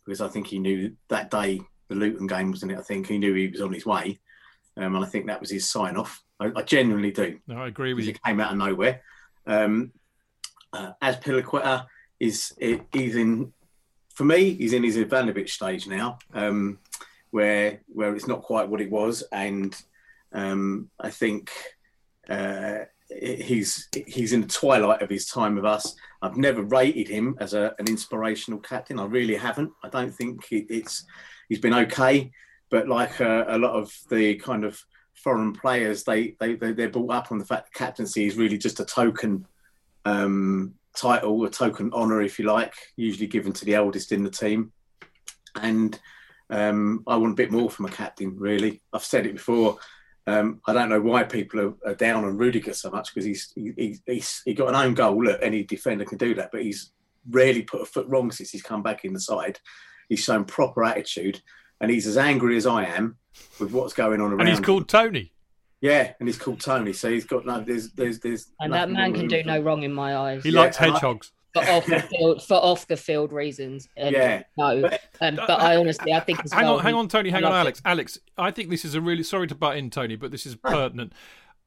because 0.06 0.22
I 0.22 0.28
think 0.28 0.48
he 0.48 0.60
knew 0.60 0.96
that 1.10 1.30
day 1.30 1.62
the 1.92 2.00
Luton 2.00 2.26
game 2.28 2.52
wasn't 2.52 2.72
it. 2.72 2.80
I 2.80 2.82
think 2.82 3.08
he 3.08 3.18
knew 3.18 3.34
he 3.34 3.50
was 3.50 3.62
on 3.62 3.74
his 3.74 3.86
way, 3.86 4.20
um, 4.78 4.96
and 4.96 5.04
I 5.04 5.08
think 5.08 5.28
that 5.28 5.42
was 5.42 5.52
his 5.52 5.70
sign 5.70 5.98
off. 5.98 6.24
I, 6.40 6.52
I 6.56 6.62
genuinely 6.64 7.12
do 7.12 7.40
No, 7.48 7.58
I 7.58 7.68
agree 7.68 7.94
with 7.94 8.06
you. 8.06 8.12
it 8.12 8.24
came 8.24 8.40
out 8.40 8.52
of 8.52 8.58
nowhere. 8.58 9.02
Um, 9.46 9.92
uh, 10.74 10.94
Azpilicueta 11.04 11.86
is, 12.20 12.54
he's 12.94 13.16
in, 13.16 13.52
for 14.16 14.24
me, 14.24 14.54
he's 14.54 14.74
in 14.74 14.84
his 14.84 14.98
Ivanovic 14.98 15.50
stage 15.50 15.86
now, 15.88 16.18
um, 16.34 16.80
where 17.32 17.82
where 17.88 18.16
it's 18.16 18.28
not 18.28 18.42
quite 18.42 18.70
what 18.70 18.82
it 18.82 18.90
was, 18.90 19.24
and 19.32 19.76
um, 20.32 20.90
I 21.00 21.10
think 21.10 21.52
uh, 22.30 22.80
he's 23.10 23.90
he's 24.08 24.34
in 24.34 24.42
the 24.42 24.48
twilight 24.48 25.02
of 25.02 25.10
his 25.10 25.26
time 25.26 25.56
with 25.56 25.66
us. 25.66 25.96
I've 26.22 26.38
never 26.38 26.62
rated 26.62 27.08
him 27.08 27.36
as 27.40 27.54
a, 27.54 27.74
an 27.80 27.88
inspirational 27.88 28.60
captain. 28.60 29.00
I 29.00 29.06
really 29.06 29.36
haven't. 29.36 29.72
I 29.84 29.90
don't 29.90 30.14
think 30.14 30.52
it, 30.52 30.68
it's 30.70 31.06
he's 31.52 31.60
been 31.60 31.74
okay, 31.74 32.32
but 32.70 32.88
like 32.88 33.20
uh, 33.20 33.44
a 33.50 33.58
lot 33.58 33.74
of 33.74 33.94
the 34.10 34.36
kind 34.36 34.64
of 34.64 34.82
foreign 35.16 35.52
players, 35.52 36.06
they, 36.06 36.34
they, 36.40 36.56
they 36.56 36.72
they're 36.72 36.88
brought 36.88 37.12
up 37.12 37.30
on 37.30 37.40
the 37.40 37.46
fact 37.46 37.66
that 37.66 37.78
captaincy 37.78 38.26
is 38.26 38.38
really 38.38 38.58
just 38.58 38.80
a 38.80 38.86
token 38.86 39.46
um, 40.06 40.74
title, 40.96 41.44
a 41.44 41.50
token 41.50 41.92
honour, 41.92 42.22
if 42.22 42.40
you 42.40 42.46
like, 42.46 42.74
usually 42.96 43.28
given 43.28 43.52
to 43.52 43.66
the 43.66 43.76
eldest 43.76 44.14
in 44.14 44.24
the 44.24 44.30
team. 44.30 44.72
And 45.62 46.00
um, 46.50 47.04
I 47.06 47.18
want 47.18 47.34
a 47.34 47.36
bit 47.36 47.52
more 47.52 47.70
from 47.70 47.86
a 47.86 47.92
captain, 47.92 48.38
really. 48.38 48.80
I've 48.94 49.04
said 49.04 49.26
it 49.26 49.34
before. 49.34 49.78
Um, 50.28 50.62
I 50.66 50.72
don't 50.72 50.88
know 50.88 51.02
why 51.02 51.24
people 51.24 51.60
are, 51.60 51.74
are 51.86 51.96
down 51.96 52.24
on 52.24 52.38
Rudiger 52.38 52.74
so 52.74 52.92
much 52.92 53.14
because 53.14 53.26
he's 53.26 53.52
he, 53.56 54.00
he's 54.06 54.42
he 54.46 54.54
got 54.54 54.70
an 54.70 54.76
own 54.76 54.94
goal. 54.94 55.22
Look, 55.22 55.40
any 55.42 55.64
defender 55.64 56.06
can 56.06 56.18
do 56.18 56.34
that, 56.36 56.52
but 56.54 56.62
he's 56.62 56.94
rarely 57.30 57.64
put 57.64 57.82
a 57.82 57.86
foot 57.86 58.08
wrong 58.08 58.32
since 58.32 58.52
he's 58.52 58.62
come 58.62 58.82
back 58.82 59.04
in 59.04 59.12
the 59.12 59.20
side. 59.20 59.60
He's 60.12 60.20
shown 60.26 60.44
proper 60.44 60.84
attitude, 60.84 61.40
and 61.80 61.90
he's 61.90 62.06
as 62.06 62.18
angry 62.18 62.58
as 62.58 62.68
I 62.68 62.84
am 62.84 63.16
with 63.62 63.72
what's 63.72 63.94
going 63.94 64.20
on 64.20 64.32
around. 64.32 64.42
And 64.42 64.50
he's 64.50 64.60
called 64.60 64.90
Tony. 64.90 65.32
Yeah, 65.80 66.12
and 66.20 66.28
he's 66.28 66.38
called 66.38 66.60
Tony, 66.60 66.92
so 66.92 67.10
he's 67.10 67.24
got 67.24 67.46
no. 67.46 67.62
There's, 67.62 67.94
there's, 67.94 68.20
there's. 68.20 68.52
And 68.60 68.74
that 68.74 68.90
man 68.92 69.14
can 69.14 69.30
do 69.30 69.42
no 69.46 69.62
wrong 69.62 69.84
in 69.84 69.94
my 69.94 70.18
eyes. 70.18 70.44
He 70.44 70.50
Yeah, 70.50 70.60
likes 70.60 70.76
hedgehogs. 70.76 71.32
for 71.54 71.62
off 71.64 71.86
the 71.86 72.02
field 72.02 72.44
for 72.44 72.56
off 72.56 72.88
the 72.88 72.98
field 72.98 73.32
reasons. 73.32 73.88
And 73.96 74.14
Yeah. 74.14 74.44
no, 74.58 74.82
But- 74.82 75.02
um, 75.22 75.36
but 75.38 75.62
I 75.62 75.78
honestly, 75.78 76.12
I 76.12 76.20
think 76.20 76.44
as 76.44 76.52
hang 76.52 76.66
well, 76.66 76.80
on, 76.80 76.84
hang 76.84 76.94
on, 76.96 77.08
Tony. 77.08 77.30
Hang 77.30 77.46
on, 77.46 77.52
loved 77.52 77.56
it. 77.56 77.62
Alex. 77.62 77.82
Alex, 77.86 78.20
I 78.38 78.52
think 78.52 78.70
this 78.70 78.84
is 78.84 78.94
a 78.94 79.00
really 79.00 79.24
sorry 79.24 79.48
to 79.48 79.56
butt 79.56 79.78
in, 79.78 79.90
Tony, 79.90 80.18
but 80.18 80.32
this 80.32 80.46
is 80.46 80.56
pertinent. 80.58 81.14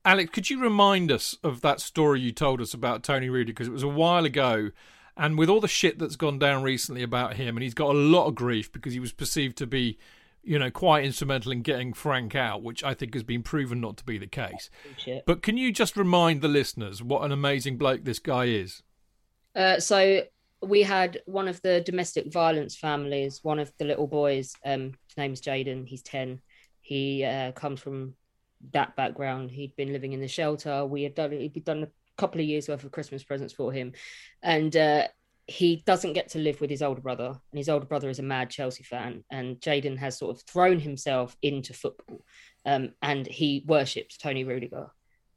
Alex, 0.04 0.30
could 0.32 0.50
you 0.50 0.60
remind 0.60 1.10
us 1.10 1.34
of 1.42 1.62
that 1.62 1.80
story 1.80 2.20
you 2.20 2.30
told 2.30 2.60
us 2.60 2.74
about 2.74 3.02
Tony 3.02 3.30
Rudy? 3.30 3.52
Because 3.52 3.68
it 3.68 3.72
was 3.72 3.82
a 3.82 3.88
while 3.88 4.26
ago, 4.26 4.70
and 5.16 5.38
with 5.38 5.48
all 5.48 5.60
the 5.60 5.68
shit 5.68 5.98
that's 5.98 6.16
gone 6.16 6.38
down 6.38 6.62
recently 6.62 7.02
about 7.02 7.34
him, 7.34 7.56
and 7.56 7.62
he's 7.62 7.74
got 7.74 7.94
a 7.94 7.98
lot 7.98 8.26
of 8.26 8.34
grief 8.34 8.72
because 8.72 8.92
he 8.92 9.00
was 9.00 9.12
perceived 9.12 9.56
to 9.58 9.66
be, 9.66 9.98
you 10.42 10.58
know, 10.58 10.70
quite 10.70 11.04
instrumental 11.04 11.52
in 11.52 11.62
getting 11.62 11.92
Frank 11.92 12.34
out, 12.34 12.62
which 12.62 12.82
I 12.82 12.94
think 12.94 13.14
has 13.14 13.22
been 13.22 13.42
proven 13.42 13.80
not 13.80 13.96
to 13.98 14.04
be 14.04 14.18
the 14.18 14.26
case. 14.26 14.70
Shit. 14.96 15.24
But 15.26 15.42
can 15.42 15.56
you 15.56 15.72
just 15.72 15.96
remind 15.96 16.40
the 16.40 16.48
listeners 16.48 17.02
what 17.02 17.22
an 17.22 17.32
amazing 17.32 17.78
bloke 17.78 18.04
this 18.04 18.18
guy 18.18 18.46
is? 18.46 18.82
Uh, 19.54 19.78
so 19.78 20.22
we 20.62 20.82
had 20.82 21.20
one 21.26 21.48
of 21.48 21.62
the 21.62 21.80
domestic 21.82 22.32
violence 22.32 22.76
families, 22.76 23.40
one 23.42 23.58
of 23.58 23.72
the 23.78 23.84
little 23.84 24.06
boys. 24.06 24.54
Um, 24.64 24.94
his 25.06 25.16
name 25.16 25.32
is 25.32 25.40
Jaden. 25.40 25.86
He's 25.86 26.02
ten. 26.02 26.40
He 26.80 27.24
uh, 27.24 27.52
comes 27.52 27.80
from 27.80 28.14
that 28.72 28.96
background. 28.96 29.50
He'd 29.50 29.76
been 29.76 29.92
living 29.92 30.12
in 30.12 30.20
the 30.20 30.28
shelter. 30.28 30.84
We 30.84 31.02
had 31.02 31.14
done 31.14 31.32
he'd 31.32 31.64
done 31.64 31.86
couple 32.16 32.40
of 32.40 32.46
years 32.46 32.68
worth 32.68 32.84
of 32.84 32.92
Christmas 32.92 33.24
presents 33.24 33.52
for 33.52 33.72
him, 33.72 33.92
and 34.42 34.76
uh, 34.76 35.08
he 35.46 35.82
doesn't 35.86 36.14
get 36.14 36.30
to 36.30 36.38
live 36.38 36.60
with 36.60 36.70
his 36.70 36.82
older 36.82 37.00
brother. 37.00 37.26
And 37.26 37.58
his 37.58 37.68
older 37.68 37.86
brother 37.86 38.08
is 38.08 38.18
a 38.18 38.22
mad 38.22 38.50
Chelsea 38.50 38.82
fan. 38.82 39.24
And 39.30 39.56
Jaden 39.56 39.98
has 39.98 40.18
sort 40.18 40.36
of 40.36 40.42
thrown 40.42 40.78
himself 40.78 41.36
into 41.42 41.74
football, 41.74 42.24
um, 42.64 42.90
and 43.02 43.26
he 43.26 43.64
worships 43.66 44.16
Tony 44.16 44.44
Rudiger. 44.44 44.88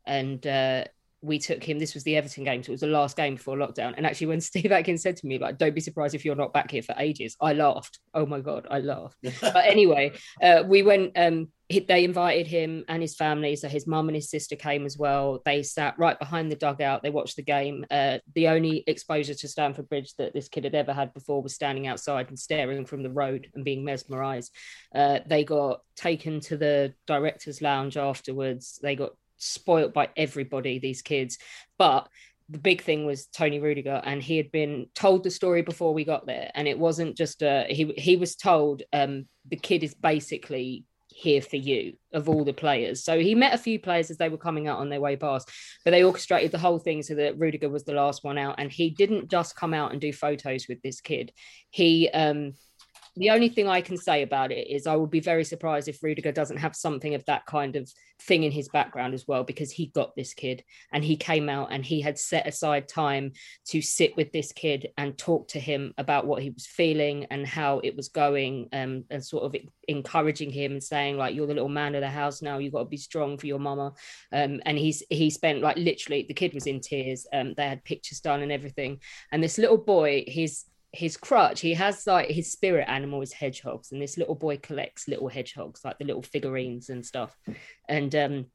And 0.05 0.45
uh, 0.47 0.85
we 1.21 1.39
took 1.39 1.63
him. 1.63 1.79
This 1.79 1.93
was 1.93 2.03
the 2.03 2.15
Everton 2.15 2.45
game, 2.45 2.63
so 2.63 2.69
it 2.69 2.73
was 2.73 2.81
the 2.81 2.87
last 2.87 3.17
game 3.17 3.35
before 3.35 3.57
lockdown. 3.57 3.93
And 3.97 4.05
actually, 4.05 4.27
when 4.27 4.41
Steve 4.41 4.71
Atkins 4.71 5.01
said 5.01 5.17
to 5.17 5.27
me, 5.27 5.39
"Like, 5.39 5.57
don't 5.57 5.75
be 5.75 5.81
surprised 5.81 6.15
if 6.15 6.23
you're 6.23 6.35
not 6.35 6.53
back 6.53 6.71
here 6.71 6.83
for 6.83 6.95
ages," 6.97 7.35
I 7.41 7.53
laughed. 7.53 7.99
Oh 8.13 8.25
my 8.25 8.39
god, 8.39 8.67
I 8.69 8.79
laughed. 8.79 9.17
but 9.41 9.65
anyway, 9.65 10.13
uh, 10.41 10.63
we 10.65 10.83
went. 10.83 11.13
Um, 11.17 11.49
they 11.69 12.05
invited 12.05 12.47
him 12.47 12.85
and 12.87 13.01
his 13.01 13.15
family, 13.15 13.55
so 13.57 13.67
his 13.67 13.87
mum 13.87 14.07
and 14.07 14.15
his 14.15 14.29
sister 14.29 14.55
came 14.55 14.85
as 14.85 14.97
well. 14.97 15.41
They 15.43 15.63
sat 15.63 15.99
right 15.99 16.17
behind 16.17 16.49
the 16.49 16.55
dugout. 16.55 17.03
They 17.03 17.09
watched 17.09 17.35
the 17.35 17.43
game. 17.43 17.85
Uh, 17.91 18.19
the 18.35 18.47
only 18.47 18.85
exposure 18.87 19.33
to 19.33 19.47
Stamford 19.47 19.89
Bridge 19.89 20.13
that 20.17 20.33
this 20.33 20.47
kid 20.47 20.63
had 20.63 20.75
ever 20.75 20.93
had 20.93 21.13
before 21.13 21.43
was 21.43 21.53
standing 21.53 21.85
outside 21.85 22.29
and 22.29 22.39
staring 22.39 22.85
from 22.85 23.03
the 23.03 23.09
road 23.09 23.49
and 23.53 23.65
being 23.65 23.83
mesmerised. 23.83 24.53
Uh, 24.95 25.19
they 25.25 25.43
got 25.43 25.81
taken 25.97 26.39
to 26.41 26.55
the 26.55 26.93
directors' 27.05 27.61
lounge 27.61 27.97
afterwards. 27.97 28.79
They 28.81 28.95
got 28.95 29.11
spoilt 29.35 29.93
by 29.93 30.09
everybody, 30.15 30.79
these 30.79 31.01
kids. 31.01 31.37
But 31.77 32.07
the 32.49 32.59
big 32.59 32.81
thing 32.81 33.05
was 33.05 33.25
Tony 33.25 33.59
Rudiger, 33.59 34.01
and 34.05 34.23
he 34.23 34.37
had 34.37 34.53
been 34.53 34.87
told 34.95 35.23
the 35.23 35.31
story 35.31 35.63
before 35.63 35.93
we 35.93 36.05
got 36.05 36.25
there. 36.25 36.49
And 36.55 36.65
it 36.65 36.79
wasn't 36.79 37.17
just 37.17 37.43
uh, 37.43 37.65
he 37.67 37.93
he 37.97 38.15
was 38.15 38.37
told 38.37 38.83
um, 38.93 39.25
the 39.49 39.57
kid 39.57 39.83
is 39.83 39.93
basically 39.93 40.85
here 41.17 41.41
for 41.41 41.55
you 41.55 41.93
of 42.13 42.29
all 42.29 42.45
the 42.45 42.53
players. 42.53 43.03
So 43.03 43.19
he 43.19 43.33
met 43.33 43.55
a 43.55 43.57
few 43.57 43.79
players 43.79 44.11
as 44.11 44.17
they 44.17 44.29
were 44.29 44.37
coming 44.37 44.67
out 44.67 44.77
on 44.77 44.89
their 44.89 45.01
way 45.01 45.15
past, 45.15 45.49
but 45.83 45.89
they 45.89 46.03
orchestrated 46.03 46.51
the 46.51 46.59
whole 46.59 46.77
thing 46.77 47.01
so 47.01 47.15
that 47.15 47.39
Rudiger 47.39 47.69
was 47.69 47.85
the 47.85 47.93
last 47.93 48.23
one 48.23 48.37
out. 48.37 48.55
And 48.59 48.71
he 48.71 48.91
didn't 48.91 49.31
just 49.31 49.55
come 49.55 49.73
out 49.73 49.91
and 49.91 49.99
do 49.99 50.13
photos 50.13 50.67
with 50.69 50.79
this 50.83 51.01
kid. 51.01 51.31
He 51.71 52.07
um 52.09 52.53
the 53.17 53.31
only 53.31 53.49
thing 53.49 53.67
I 53.67 53.81
can 53.81 53.97
say 53.97 54.21
about 54.21 54.51
it 54.51 54.67
is 54.69 54.85
I 54.85 54.95
would 54.95 55.09
be 55.09 55.19
very 55.19 55.43
surprised 55.43 55.87
if 55.87 56.03
Rudiger 56.03 56.31
doesn't 56.31 56.57
have 56.57 56.75
something 56.75 57.15
of 57.15 57.25
that 57.25 57.45
kind 57.47 57.75
of 57.75 57.91
thing 58.21 58.43
in 58.43 58.51
his 58.51 58.69
background 58.69 59.13
as 59.13 59.27
well, 59.27 59.43
because 59.43 59.71
he 59.71 59.87
got 59.87 60.15
this 60.15 60.33
kid 60.33 60.63
and 60.93 61.03
he 61.03 61.17
came 61.17 61.49
out 61.49 61.69
and 61.71 61.83
he 61.83 61.99
had 61.99 62.19
set 62.19 62.47
aside 62.47 62.87
time 62.87 63.31
to 63.65 63.81
sit 63.81 64.15
with 64.15 64.31
this 64.31 64.51
kid 64.51 64.89
and 64.97 65.17
talk 65.17 65.47
to 65.49 65.59
him 65.59 65.93
about 65.97 66.27
what 66.27 66.41
he 66.41 66.51
was 66.51 66.67
feeling 66.67 67.25
and 67.31 67.45
how 67.47 67.79
it 67.79 67.95
was 67.95 68.09
going 68.09 68.69
um, 68.73 69.03
and 69.09 69.25
sort 69.25 69.43
of 69.43 69.55
encouraging 69.87 70.51
him 70.51 70.73
and 70.73 70.83
saying 70.83 71.17
like 71.17 71.33
you're 71.33 71.47
the 71.47 71.53
little 71.53 71.69
man 71.69 71.95
of 71.95 72.01
the 72.01 72.09
house 72.09 72.41
now. 72.41 72.59
You've 72.59 72.73
got 72.73 72.83
to 72.83 72.85
be 72.85 72.97
strong 72.97 73.37
for 73.37 73.47
your 73.47 73.59
mama. 73.59 73.93
Um, 74.31 74.61
and 74.65 74.77
he's 74.77 75.03
he 75.09 75.29
spent 75.29 75.61
like 75.61 75.77
literally 75.77 76.25
the 76.27 76.33
kid 76.33 76.53
was 76.53 76.67
in 76.67 76.81
tears 76.81 77.25
um, 77.33 77.53
they 77.55 77.67
had 77.67 77.83
pictures 77.83 78.19
done 78.19 78.41
and 78.41 78.51
everything. 78.51 79.01
And 79.31 79.43
this 79.43 79.57
little 79.57 79.77
boy 79.77 80.23
his 80.27 80.65
his 80.97 81.15
crutch 81.15 81.61
he 81.61 81.75
has 81.75 82.07
like 82.07 82.27
his 82.27 82.51
spirit 82.51 82.85
animal 82.87 83.21
is 83.21 83.31
hedgehogs 83.31 83.91
and 83.91 84.01
this 84.01 84.17
little 84.17 84.33
boy 84.33 84.57
collects 84.57 85.07
little 85.07 85.27
hedgehogs 85.27 85.85
like 85.85 85.97
the 85.99 86.05
little 86.05 86.23
figurines 86.23 86.89
and 86.89 87.05
stuff 87.05 87.37
and 87.87 88.15
um 88.15 88.45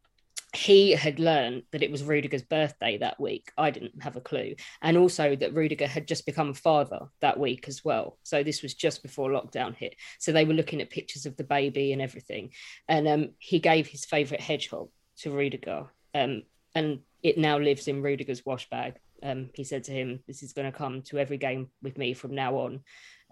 he 0.54 0.90
had 0.90 1.18
learned 1.18 1.62
that 1.70 1.82
it 1.82 1.90
was 1.90 2.02
Rudiger's 2.02 2.42
birthday 2.42 2.98
that 2.98 3.18
week. 3.18 3.50
I 3.56 3.70
didn't 3.70 4.02
have 4.02 4.16
a 4.16 4.20
clue. 4.20 4.54
And 4.82 4.98
also 4.98 5.34
that 5.34 5.54
Rudiger 5.54 5.86
had 5.86 6.06
just 6.06 6.26
become 6.26 6.50
a 6.50 6.54
father 6.54 7.06
that 7.20 7.40
week 7.40 7.68
as 7.68 7.82
well. 7.82 8.18
So 8.22 8.42
this 8.42 8.62
was 8.62 8.74
just 8.74 9.02
before 9.02 9.30
lockdown 9.30 9.74
hit. 9.74 9.96
So 10.18 10.30
they 10.30 10.44
were 10.44 10.52
looking 10.52 10.82
at 10.82 10.90
pictures 10.90 11.24
of 11.24 11.38
the 11.38 11.44
baby 11.44 11.94
and 11.94 12.02
everything. 12.02 12.50
And 12.86 13.08
um, 13.08 13.30
he 13.38 13.60
gave 13.60 13.86
his 13.86 14.04
favourite 14.04 14.42
hedgehog 14.42 14.90
to 15.20 15.30
Rudiger. 15.30 15.86
Um, 16.14 16.42
and 16.74 17.00
it 17.22 17.38
now 17.38 17.58
lives 17.58 17.88
in 17.88 18.02
Rudiger's 18.02 18.44
wash 18.44 18.68
bag. 18.68 18.96
Um, 19.22 19.50
he 19.54 19.64
said 19.64 19.84
to 19.84 19.92
him, 19.92 20.20
"This 20.26 20.42
is 20.42 20.52
going 20.52 20.70
to 20.70 20.76
come 20.76 21.02
to 21.02 21.18
every 21.18 21.38
game 21.38 21.68
with 21.82 21.98
me 21.98 22.14
from 22.14 22.34
now 22.34 22.56
on." 22.56 22.80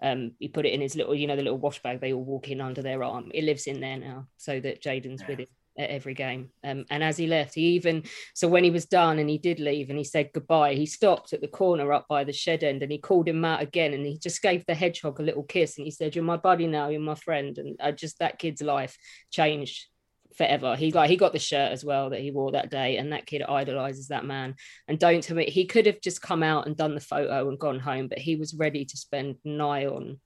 Um, 0.01 0.31
he 0.39 0.47
put 0.47 0.65
it 0.65 0.73
in 0.73 0.81
his 0.81 0.95
little, 0.95 1.13
you 1.13 1.27
know, 1.27 1.35
the 1.35 1.43
little 1.43 1.59
wash 1.59 1.81
bag 1.81 2.01
they 2.01 2.13
all 2.13 2.23
walk 2.23 2.49
in 2.49 2.59
under 2.59 2.81
their 2.81 3.03
arm. 3.03 3.31
It 3.33 3.43
lives 3.43 3.67
in 3.67 3.79
there 3.79 3.97
now, 3.97 4.27
so 4.37 4.59
that 4.59 4.81
Jaden's 4.81 5.21
yeah. 5.21 5.27
with 5.27 5.39
him 5.41 5.47
at 5.77 5.89
every 5.89 6.13
game. 6.13 6.49
Um, 6.63 6.85
and 6.89 7.03
as 7.03 7.17
he 7.17 7.27
left, 7.27 7.55
he 7.55 7.61
even 7.73 8.03
so 8.33 8.47
when 8.47 8.63
he 8.63 8.69
was 8.69 8.85
done 8.85 9.19
and 9.19 9.29
he 9.29 9.37
did 9.37 9.59
leave 9.59 9.89
and 9.89 9.97
he 9.97 10.03
said 10.03 10.31
goodbye, 10.33 10.75
he 10.75 10.85
stopped 10.85 11.33
at 11.33 11.41
the 11.41 11.47
corner 11.47 11.93
up 11.93 12.07
by 12.07 12.23
the 12.23 12.33
shed 12.33 12.63
end 12.63 12.83
and 12.83 12.91
he 12.91 12.97
called 12.97 13.27
him 13.27 13.45
out 13.45 13.61
again 13.61 13.93
and 13.93 14.05
he 14.05 14.17
just 14.17 14.41
gave 14.41 14.65
the 14.65 14.75
hedgehog 14.75 15.19
a 15.19 15.23
little 15.23 15.43
kiss 15.43 15.77
and 15.77 15.85
he 15.85 15.91
said, 15.91 16.15
"You're 16.15 16.23
my 16.23 16.37
buddy 16.37 16.67
now. 16.67 16.89
You're 16.89 16.99
my 16.99 17.15
friend." 17.15 17.57
And 17.57 17.77
I 17.81 17.91
just 17.91 18.19
that 18.19 18.39
kid's 18.39 18.61
life 18.61 18.97
changed 19.31 19.87
forever. 20.35 20.75
He 20.75 20.91
like 20.91 21.09
he 21.09 21.17
got 21.17 21.33
the 21.33 21.39
shirt 21.39 21.71
as 21.71 21.83
well 21.83 22.09
that 22.09 22.21
he 22.21 22.31
wore 22.31 22.51
that 22.51 22.69
day, 22.71 22.97
and 22.97 23.11
that 23.11 23.25
kid 23.25 23.43
idolizes 23.43 24.07
that 24.09 24.25
man. 24.25 24.55
And 24.87 24.99
don't 24.99 25.23
tell 25.23 25.37
me 25.37 25.45
he 25.45 25.65
could 25.65 25.85
have 25.85 26.01
just 26.01 26.21
come 26.21 26.43
out 26.43 26.67
and 26.67 26.77
done 26.77 26.95
the 26.95 27.01
photo 27.01 27.49
and 27.49 27.59
gone 27.59 27.79
home, 27.79 28.07
but 28.07 28.19
he 28.19 28.35
was 28.35 28.53
ready 28.53 28.85
to 28.85 28.97
spend 28.97 29.37
nigh 29.43 29.85
on 29.85 30.19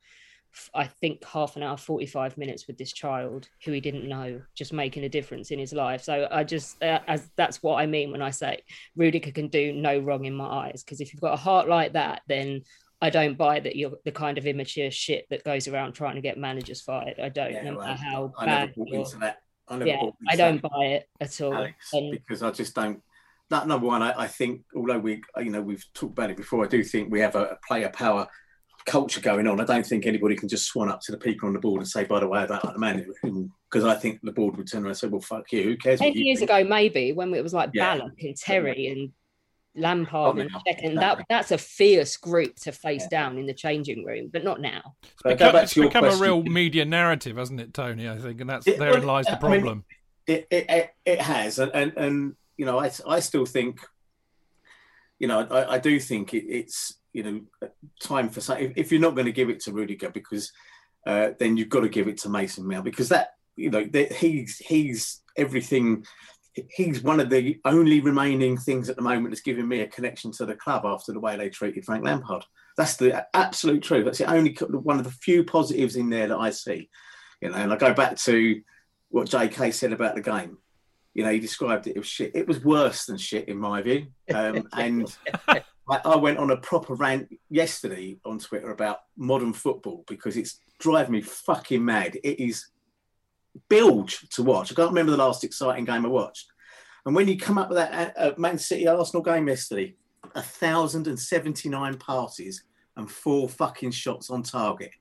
I 0.74 0.88
think 0.88 1.24
half 1.26 1.56
an 1.56 1.64
hour, 1.64 1.78
45 1.78 2.38
minutes 2.38 2.68
with 2.68 2.78
this 2.78 2.94
child 2.94 3.50
who 3.64 3.72
he 3.72 3.82
didn't 3.82 4.08
know, 4.08 4.42
just 4.56 4.74
making 4.74 5.04
a 5.04 5.10
difference 5.10 5.52
in 5.52 5.60
his 5.60 5.74
life. 5.74 6.04
So 6.04 6.28
I 6.32 6.44
just, 6.44 6.82
uh, 6.82 7.00
as 7.08 7.30
that's 7.36 7.62
what 7.62 7.76
I 7.76 7.86
mean 7.86 8.12
when 8.12 8.22
I 8.22 8.30
say 8.30 8.62
Rudiger 8.96 9.32
can 9.32 9.50
do 9.50 9.74
no 9.74 10.00
wrong 10.00 10.26
in 10.26 10.36
my 10.36 10.68
eyes. 10.68 10.84
Because 10.84 11.02
if 11.02 11.14
you've 11.14 11.22
got 11.22 11.34
a 11.34 11.38
heart 11.38 11.68
like 11.68 11.94
that, 11.94 12.22
then 12.28 12.62
I 13.02 13.10
don't 13.10 13.38
buy 13.38 13.60
that 13.60 13.76
you're 13.76 13.98
the 14.06 14.12
kind 14.12 14.38
of 14.38 14.48
immature 14.48 14.92
shit 14.92 15.26
that 15.30 15.44
goes 15.44 15.68
around 15.68 15.94
trying 15.94 16.16
to 16.16 16.22
get 16.22 16.38
managers 16.38 16.82
fired. 16.82 17.20
I 17.20 17.30
don't, 17.30 17.52
yeah, 17.52 17.64
no 17.64 17.80
matter 17.80 18.02
how 18.02 18.34
I 18.38 18.46
bad. 18.46 18.74
I 19.22 19.34
yeah, 19.84 20.10
I 20.30 20.36
don't 20.36 20.62
buy 20.62 20.86
it 20.86 21.10
at 21.20 21.42
all. 21.42 21.54
Alex, 21.54 21.94
and, 21.94 22.12
because 22.12 22.44
I 22.44 22.52
just 22.52 22.76
don't. 22.76 23.02
That 23.50 23.68
number 23.68 23.86
one, 23.86 24.02
I, 24.02 24.22
I, 24.22 24.28
think, 24.28 24.64
although 24.76 24.98
we, 24.98 25.22
you 25.38 25.52
know, 25.52 25.62
we've 25.62 25.86
talked 25.94 26.14
about 26.14 26.32
it 26.32 26.38
before, 26.38 26.66
I 26.66 26.68
do 26.68 26.84
think 26.84 27.12
we 27.12 27.20
have 27.20 27.36
a, 27.36 27.44
a 27.44 27.58
player 27.68 27.90
power 27.90 28.28
culture 28.86 29.22
going 29.22 29.48
on. 29.48 29.60
I 29.60 29.66
don't 29.66 29.86
think 29.86 30.06
anybody 30.06 30.36
can 30.36 30.50
just 30.50 30.66
swan 30.66 30.90
up 30.90 31.02
to 31.02 31.12
the 31.12 31.18
people 31.18 31.48
on 31.48 31.54
the 31.54 31.60
board 31.60 31.82
and 31.82 31.88
say, 31.88 32.06
by 32.06 32.20
the 32.20 32.28
way, 32.28 32.40
I 32.40 32.46
don't 32.46 32.64
like 32.64 32.74
the 32.74 32.80
manager. 32.80 33.12
Because 33.22 33.86
I 33.86 33.96
think 33.96 34.20
the 34.24 34.32
board 34.32 34.58
would 34.58 34.70
turn 34.70 34.84
around 34.84 34.90
and 34.90 34.98
say, 34.98 35.08
well, 35.08 35.22
fuck 35.22 35.52
you. 35.52 35.64
Who 35.64 35.78
cares? 35.78 36.00
Ten 36.00 36.14
years 36.14 36.40
think? 36.40 36.50
ago, 36.50 36.64
maybe, 36.68 37.12
when 37.12 37.34
it 37.34 37.44
was 37.44 37.54
like 37.54 37.72
yeah. 37.74 37.98
Ballack 37.98 38.24
and 38.24 38.36
Terry 38.36 38.88
and 38.88 39.12
Lampard 39.76 40.38
and 40.40 40.50
Cech, 40.52 40.84
and 40.84 40.98
that, 40.98 41.26
that's 41.30 41.52
a 41.52 41.58
fierce 41.58 42.18
group 42.18 42.56
to 42.58 42.72
face 42.72 43.04
yeah. 43.04 43.20
down 43.20 43.38
in 43.38 43.46
the 43.46 43.54
changing 43.54 44.06
room, 44.06 44.30
but 44.32 44.44
not 44.44 44.62
now. 44.62 44.96
It's 45.04 45.24
become, 45.24 45.56
it's 45.56 45.74
become 45.74 46.06
a 46.06 46.16
real 46.16 46.44
media 46.44 46.86
narrative, 46.86 47.38
hasn't 47.38 47.60
it, 47.60 47.74
Tony? 47.74 48.10
I 48.10 48.18
think, 48.18 48.42
and 48.42 48.50
that's 48.50 48.68
it, 48.68 48.80
therein 48.80 49.06
lies 49.06 49.26
the 49.26 49.38
problem. 49.38 49.84
I 50.28 50.32
mean, 50.32 50.46
it, 50.50 50.68
it, 50.70 50.90
it, 51.06 51.22
has. 51.22 51.60
And, 51.60 51.72
and, 51.74 51.94
and, 51.98 52.36
you 52.58 52.66
know, 52.66 52.80
I, 52.80 52.92
I 53.08 53.20
still 53.20 53.46
think, 53.46 53.80
you 55.20 55.28
know, 55.28 55.48
I, 55.50 55.74
I 55.74 55.78
do 55.78 56.00
think 56.00 56.34
it's, 56.34 56.96
you 57.14 57.24
know, 57.24 57.70
time 58.02 58.30
for 58.30 58.42
some. 58.42 58.58
If, 58.58 58.74
if 58.76 58.92
you're 58.92 59.02
not 59.02 59.16
going 59.16 59.28
to 59.28 59.32
give 59.32 59.50
it 59.50 59.62
to 59.62 59.72
Rudiger, 59.72 60.10
because 60.10 60.52
uh, 61.06 61.30
then 61.40 61.58
you've 61.58 61.70
got 61.70 61.82
to 61.82 61.90
give 61.90 62.08
it 62.08 62.18
to 62.20 62.30
Mason 62.30 62.68
Mount 62.68 62.84
because 62.84 63.10
that, 63.10 63.36
you 63.56 63.70
know, 63.70 63.86
that 63.86 64.12
he's 64.12 64.58
he's 64.58 65.22
everything. 65.38 66.06
He's 66.70 67.04
one 67.04 67.20
of 67.20 67.30
the 67.30 67.60
only 67.66 68.00
remaining 68.00 68.58
things 68.58 68.90
at 68.90 68.96
the 68.96 69.02
moment 69.02 69.30
that's 69.30 69.42
giving 69.42 69.68
me 69.68 69.82
a 69.82 69.88
connection 69.88 70.32
to 70.34 70.46
the 70.46 70.56
club 70.56 70.86
after 70.86 71.12
the 71.12 71.20
way 71.20 71.36
they 71.36 71.50
treated 71.50 71.86
Frank 71.86 72.04
Lampard. 72.04 72.46
That's 72.78 72.96
the 72.98 73.26
absolute 73.34 73.84
truth. 73.84 74.06
That's 74.06 74.18
the 74.18 74.32
only 74.32 74.54
one 74.70 74.98
of 74.98 75.04
the 75.04 75.12
few 75.12 75.44
positives 75.44 75.96
in 75.96 76.10
there 76.10 76.28
that 76.28 76.38
I 76.38 76.50
see. 76.50 76.90
You 77.42 77.50
know, 77.50 77.58
and 77.58 77.74
I 77.74 77.76
go 77.76 77.94
back 77.94 78.18
to 78.18 78.62
what 79.10 79.30
J.K. 79.30 79.72
said 79.72 79.94
about 79.94 80.16
the 80.16 80.22
game. 80.22 80.58
You 81.14 81.24
know, 81.24 81.32
he 81.32 81.40
described 81.40 81.88
it 81.88 81.98
as 81.98 82.06
shit. 82.06 82.36
It 82.36 82.48
was 82.48 82.64
worse 82.64 83.06
than 83.06 83.18
shit 83.18 83.48
in 83.48 83.58
my 83.58 83.82
view. 83.82 84.08
Um, 84.34 84.68
and 84.74 85.18
I, 85.48 85.62
I 85.90 86.16
went 86.16 86.38
on 86.38 86.52
a 86.52 86.58
proper 86.58 86.96
rant 86.96 87.30
yesterday 87.50 88.18
on 88.26 88.40
Twitter 88.40 88.72
about 88.72 89.00
modern 89.18 89.54
football 89.54 90.04
because 90.08 90.36
it's 90.36 90.60
driving 90.80 91.14
me 91.14 91.22
fucking 91.22 91.84
mad. 91.84 92.18
It 92.24 92.40
is 92.40 92.68
bilge 93.70 94.28
to 94.30 94.44
watch. 94.44 94.72
I 94.72 94.76
can't 94.76 94.90
remember 94.90 95.12
the 95.12 95.18
last 95.18 95.44
exciting 95.44 95.86
game 95.86 96.06
I 96.06 96.10
watched. 96.10 96.48
And 97.06 97.16
when 97.16 97.28
you 97.28 97.38
come 97.38 97.58
up 97.58 97.70
with 97.70 97.78
that 97.78 98.14
uh, 98.18 98.32
Man 98.38 98.58
City 98.58 98.88
Arsenal 98.88 99.24
game 99.24 99.48
yesterday, 99.48 99.96
a 100.34 100.42
thousand 100.42 101.08
and 101.08 101.20
seventy 101.20 101.70
nine 101.70 101.98
passes 101.98 102.64
and 102.98 103.10
four 103.10 103.48
fucking 103.48 103.92
shots 103.92 104.30
on 104.30 104.44
target. 104.44 104.92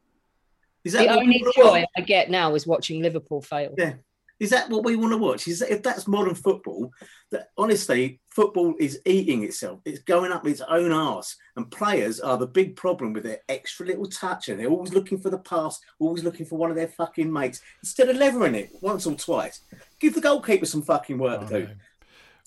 Is 0.84 0.92
that 0.92 1.08
the 1.08 1.18
only 1.18 1.42
joy 1.56 1.84
I 1.96 2.00
get 2.02 2.30
now 2.30 2.54
is 2.54 2.66
watching 2.66 3.00
Liverpool 3.00 3.40
fail. 3.40 3.74
Yeah, 3.78 3.94
is 4.40 4.50
that 4.50 4.68
what 4.68 4.84
we 4.84 4.96
want 4.96 5.12
to 5.12 5.18
watch? 5.18 5.46
Is 5.46 5.60
that, 5.60 5.70
if 5.72 5.82
that's 5.82 6.08
modern 6.08 6.34
football, 6.34 6.90
that 7.30 7.48
honestly, 7.56 8.20
football 8.28 8.74
is 8.80 9.00
eating 9.06 9.44
itself. 9.44 9.80
It's 9.84 10.00
going 10.00 10.32
up 10.32 10.46
its 10.46 10.60
own 10.60 10.90
arse. 10.92 11.36
And 11.56 11.70
players 11.70 12.20
are 12.20 12.36
the 12.36 12.46
big 12.46 12.74
problem 12.74 13.12
with 13.12 13.22
their 13.22 13.40
extra 13.48 13.86
little 13.86 14.06
touch. 14.06 14.48
And 14.48 14.58
they're 14.58 14.68
always 14.68 14.92
looking 14.92 15.18
for 15.18 15.30
the 15.30 15.38
pass, 15.38 15.80
always 16.00 16.24
looking 16.24 16.46
for 16.46 16.58
one 16.58 16.70
of 16.70 16.76
their 16.76 16.88
fucking 16.88 17.32
mates. 17.32 17.60
Instead 17.82 18.08
of 18.08 18.16
levering 18.16 18.56
it 18.56 18.70
once 18.80 19.06
or 19.06 19.14
twice, 19.14 19.60
give 20.00 20.14
the 20.14 20.20
goalkeeper 20.20 20.66
some 20.66 20.82
fucking 20.82 21.18
work 21.18 21.42
oh, 21.44 21.48
to 21.48 21.66
do. 21.66 21.72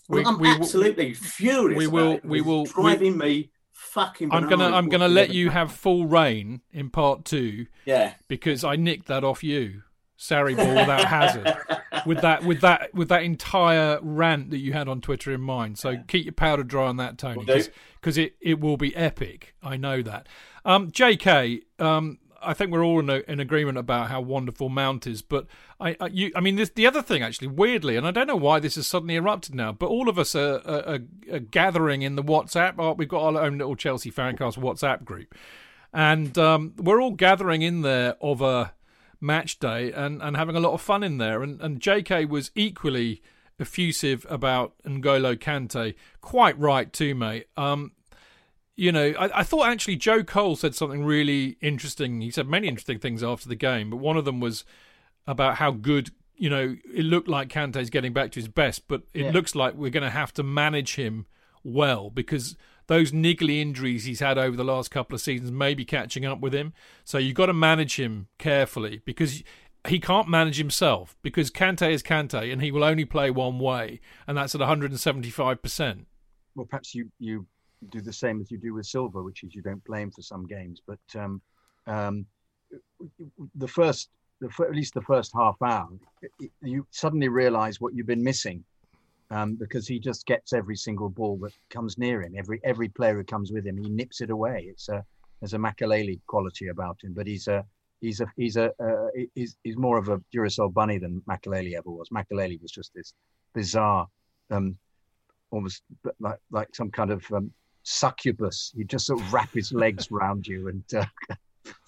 We, 0.09 0.23
I'm 0.23 0.39
we, 0.39 0.49
absolutely 0.49 1.13
furious. 1.13 1.77
We 1.77 1.87
will. 1.87 2.19
We 2.23 2.41
will. 2.41 2.65
Driving 2.65 3.17
we, 3.17 3.25
me 3.25 3.51
fucking. 3.73 4.31
I'm 4.31 4.47
gonna. 4.47 4.65
I'm 4.65 4.89
gonna 4.89 5.07
let 5.07 5.33
you 5.33 5.49
have 5.49 5.71
full 5.71 6.05
rein 6.05 6.61
in 6.71 6.89
part 6.89 7.25
two. 7.25 7.67
Yeah. 7.85 8.13
Because 8.27 8.63
I 8.63 8.75
nicked 8.75 9.07
that 9.07 9.23
off 9.23 9.43
you. 9.43 9.83
Sarri 10.17 10.55
ball 10.55 10.73
without 10.75 11.05
Hazard, 11.07 11.55
with 12.05 12.21
that 12.21 12.43
with 12.43 12.61
that 12.61 12.93
with 12.93 13.09
that 13.09 13.23
entire 13.23 13.99
rant 14.01 14.49
that 14.49 14.57
you 14.57 14.73
had 14.73 14.87
on 14.87 15.01
Twitter 15.01 15.31
in 15.31 15.41
mind. 15.41 15.77
So 15.77 15.97
keep 16.07 16.25
your 16.25 16.33
powder 16.33 16.63
dry 16.63 16.87
on 16.87 16.97
that, 16.97 17.17
Tony, 17.17 17.45
because 17.45 18.17
it, 18.17 18.35
it 18.41 18.59
will 18.59 18.77
be 18.77 18.95
epic. 18.95 19.53
I 19.61 19.77
know 19.77 20.01
that. 20.01 20.27
Um, 20.65 20.91
J.K. 20.91 21.61
Um, 21.79 22.19
I 22.41 22.53
think 22.53 22.71
we're 22.71 22.83
all 22.83 22.99
in, 22.99 23.09
a, 23.09 23.23
in, 23.27 23.39
agreement 23.39 23.77
about 23.77 24.09
how 24.09 24.21
wonderful 24.21 24.69
Mount 24.69 25.07
is, 25.07 25.21
but 25.21 25.47
I, 25.79 25.95
I, 25.99 26.07
you, 26.07 26.31
I 26.35 26.39
mean, 26.39 26.55
this, 26.55 26.69
the 26.69 26.85
other 26.85 27.01
thing 27.01 27.23
actually, 27.23 27.47
weirdly, 27.47 27.95
and 27.95 28.07
I 28.07 28.11
don't 28.11 28.27
know 28.27 28.35
why 28.35 28.59
this 28.59 28.75
has 28.75 28.87
suddenly 28.87 29.15
erupted 29.15 29.55
now, 29.55 29.71
but 29.71 29.87
all 29.87 30.07
of 30.07 30.19
us 30.19 30.35
are, 30.35 30.61
are, 30.65 30.99
are 31.31 31.39
gathering 31.39 32.03
in 32.03 32.15
the 32.15 32.23
WhatsApp. 32.23 32.75
Oh, 32.77 32.93
we've 32.93 33.09
got 33.09 33.35
our 33.35 33.41
own 33.41 33.57
little 33.57 33.75
Chelsea 33.75 34.11
Fancast 34.11 34.57
WhatsApp 34.57 35.03
group, 35.03 35.35
and 35.93 36.37
um, 36.37 36.73
we're 36.77 37.01
all 37.01 37.11
gathering 37.11 37.63
in 37.63 37.81
there 37.81 38.15
of 38.21 38.41
a 38.41 38.73
match 39.19 39.59
day 39.59 39.91
and, 39.91 40.21
and 40.21 40.35
having 40.35 40.55
a 40.55 40.59
lot 40.59 40.73
of 40.73 40.81
fun 40.81 41.03
in 41.03 41.17
there. 41.17 41.43
And, 41.43 41.59
and 41.61 41.79
JK 41.79 42.29
was 42.29 42.51
equally 42.55 43.21
effusive 43.59 44.25
about 44.29 44.73
N'Golo 44.85 45.35
Kante. 45.35 45.95
Quite 46.21 46.57
right, 46.59 46.91
too, 46.91 47.15
mate. 47.15 47.47
Um, 47.57 47.91
you 48.75 48.91
know, 48.91 49.13
I, 49.19 49.39
I, 49.39 49.43
thought 49.43 49.67
actually 49.67 49.95
Joe 49.95 50.23
Cole 50.23 50.55
said 50.55 50.75
something 50.75 51.03
really 51.03 51.57
interesting. 51.61 52.21
He 52.21 52.29
said 52.29 52.47
many 52.47 52.67
interesting 52.67 52.99
things 52.99 53.23
after 53.23 53.49
the 53.49 53.55
game, 53.55 53.89
but 53.89 53.97
one 53.97 54.17
of 54.17 54.25
them 54.25 54.39
was 54.39 54.63
about 55.25 55.55
how 55.55 55.71
good, 55.71 56.11
you 56.35 56.49
know, 56.49 56.75
it 56.93 57.03
looked 57.03 57.27
like 57.27 57.49
Kante's 57.49 57.89
getting 57.89 58.13
back 58.13 58.31
to 58.33 58.39
his 58.39 58.47
best, 58.47 58.87
but 58.87 59.01
it 59.13 59.25
yeah. 59.25 59.31
looks 59.31 59.55
like 59.55 59.73
we're 59.73 59.89
going 59.89 60.03
to 60.03 60.11
have 60.11 60.31
to 60.33 60.43
manage 60.43 60.95
him 60.95 61.25
well 61.63 62.11
because 62.11 62.55
those 62.87 63.11
niggly 63.11 63.61
injuries 63.61 64.05
he's 64.05 64.19
had 64.19 64.37
over 64.37 64.55
the 64.57 64.63
last 64.63 64.91
couple 64.91 65.15
of 65.15 65.21
seasons 65.21 65.51
may 65.51 65.73
be 65.73 65.85
catching 65.85 66.25
up 66.25 66.39
with 66.39 66.53
him. 66.53 66.73
So 67.03 67.17
you've 67.17 67.35
got 67.35 67.47
to 67.47 67.53
manage 67.53 67.99
him 67.99 68.27
carefully 68.37 69.01
because 69.05 69.43
he 69.87 69.99
can't 69.99 70.27
manage 70.27 70.57
himself 70.57 71.15
because 71.21 71.51
Kante 71.51 71.91
is 71.91 72.03
Kante 72.03 72.51
and 72.51 72.61
he 72.61 72.71
will 72.71 72.83
only 72.83 73.05
play 73.05 73.29
one 73.29 73.59
way, 73.59 73.99
and 74.25 74.37
that's 74.37 74.55
at 74.55 74.61
175%. 74.61 76.05
Well, 76.55 76.65
perhaps 76.65 76.95
you, 76.95 77.11
you 77.19 77.45
do 77.91 78.01
the 78.01 78.13
same 78.13 78.41
as 78.41 78.49
you 78.49 78.57
do 78.57 78.73
with 78.73 78.85
Silva, 78.85 79.21
which 79.21 79.43
is 79.43 79.53
you 79.53 79.61
don't 79.61 79.83
him 79.93 80.11
for 80.11 80.21
some 80.21 80.45
games. 80.45 80.81
But 80.85 80.99
um, 81.21 81.41
um, 81.85 82.25
the 83.55 83.67
first, 83.67 84.09
the, 84.39 84.49
at 84.63 84.75
least 84.75 84.93
the 84.93 85.01
first 85.01 85.31
half 85.35 85.55
hour, 85.61 85.87
you 86.61 86.87
suddenly 86.91 87.29
realize 87.29 87.79
what 87.79 87.93
you've 87.93 88.07
been 88.07 88.23
missing 88.23 88.63
um, 89.31 89.55
because 89.55 89.87
he 89.87 89.99
just 89.99 90.25
gets 90.25 90.53
every 90.53 90.75
single 90.75 91.09
ball 91.09 91.37
that 91.37 91.53
comes 91.69 91.97
near 91.97 92.21
him. 92.21 92.33
Every 92.37 92.59
every 92.63 92.89
player 92.89 93.15
who 93.15 93.23
comes 93.23 93.51
with 93.51 93.65
him, 93.65 93.77
he 93.77 93.89
nips 93.89 94.21
it 94.21 94.29
away. 94.29 94.67
It's 94.69 94.89
a 94.89 95.03
there's 95.39 95.53
a 95.53 95.57
Makelele 95.57 96.19
quality 96.27 96.67
about 96.69 96.97
him, 97.03 97.13
but 97.13 97.27
he's 97.27 97.47
a 97.47 97.65
he's 98.01 98.21
a 98.21 98.31
he's 98.35 98.57
a 98.57 98.71
uh, 98.81 99.07
he's, 99.35 99.57
he's 99.63 99.77
more 99.77 99.97
of 99.97 100.09
a 100.09 100.21
Duracell 100.33 100.73
bunny 100.73 100.97
than 100.97 101.21
Makelele 101.29 101.77
ever 101.77 101.89
was. 101.89 102.09
Makelele 102.09 102.61
was 102.61 102.71
just 102.71 102.93
this 102.93 103.13
bizarre, 103.53 104.07
um, 104.49 104.77
almost 105.51 105.83
like 106.19 106.39
like 106.51 106.73
some 106.73 106.89
kind 106.89 107.11
of 107.11 107.23
um, 107.31 107.51
succubus. 107.83 108.73
He'd 108.75 108.89
just 108.89 109.07
sort 109.07 109.21
of 109.21 109.33
wrap 109.33 109.53
his 109.53 109.73
legs 109.73 110.09
around 110.11 110.47
you 110.47 110.69
and 110.69 110.83
uh, 110.95 111.05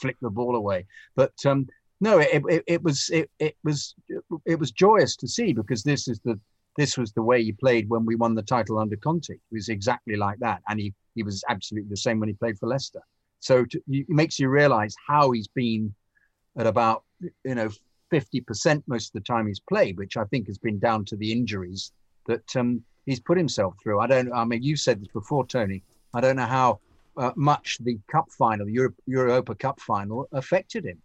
flick 0.01 0.17
the 0.21 0.29
ball 0.29 0.55
away. 0.55 0.85
But 1.15 1.33
um, 1.45 1.67
no, 2.01 2.19
it, 2.19 2.43
it, 2.49 2.63
it 2.67 2.83
was 2.83 3.09
it, 3.11 3.29
it 3.39 3.55
was 3.63 3.95
it 4.45 4.59
was 4.59 4.71
joyous 4.71 5.15
to 5.17 5.27
see 5.27 5.53
because 5.53 5.83
this 5.83 6.07
is 6.07 6.19
the 6.19 6.39
this 6.79 6.97
was 6.97 7.11
the 7.11 7.21
way 7.21 7.43
he 7.43 7.51
played 7.51 7.89
when 7.89 8.05
we 8.05 8.15
won 8.15 8.35
the 8.35 8.41
title 8.41 8.79
under 8.79 8.95
Conte. 8.95 9.29
It 9.29 9.39
was 9.51 9.67
exactly 9.67 10.15
like 10.15 10.39
that, 10.39 10.61
and 10.69 10.79
he 10.79 10.93
he 11.13 11.23
was 11.23 11.43
absolutely 11.49 11.89
the 11.89 11.97
same 11.97 12.21
when 12.21 12.29
he 12.29 12.35
played 12.35 12.57
for 12.57 12.69
Leicester. 12.69 13.01
So 13.41 13.65
to, 13.65 13.81
it 13.89 14.05
makes 14.07 14.39
you 14.39 14.47
realise 14.47 14.95
how 15.05 15.31
he's 15.31 15.49
been 15.49 15.93
at 16.57 16.67
about 16.67 17.03
you 17.43 17.55
know 17.55 17.69
fifty 18.09 18.39
percent 18.39 18.81
most 18.87 19.07
of 19.09 19.13
the 19.19 19.27
time 19.33 19.45
he's 19.47 19.59
played, 19.59 19.97
which 19.97 20.15
I 20.15 20.23
think 20.25 20.47
has 20.47 20.57
been 20.57 20.79
down 20.79 21.03
to 21.05 21.17
the 21.17 21.33
injuries 21.33 21.91
that 22.27 22.55
um, 22.55 22.81
he's 23.05 23.19
put 23.19 23.37
himself 23.37 23.75
through. 23.83 23.99
I 23.99 24.07
don't. 24.07 24.31
I 24.31 24.45
mean, 24.45 24.63
you 24.63 24.77
said 24.77 25.01
this 25.01 25.09
before, 25.09 25.45
Tony. 25.45 25.83
I 26.13 26.21
don't 26.21 26.37
know 26.37 26.45
how 26.59 26.79
uh, 27.17 27.33
much 27.35 27.77
the 27.81 27.99
cup 28.09 28.31
final, 28.31 28.69
Europe, 28.69 28.95
Europa 29.05 29.53
Cup 29.53 29.81
final, 29.81 30.29
affected 30.31 30.85
him, 30.85 31.01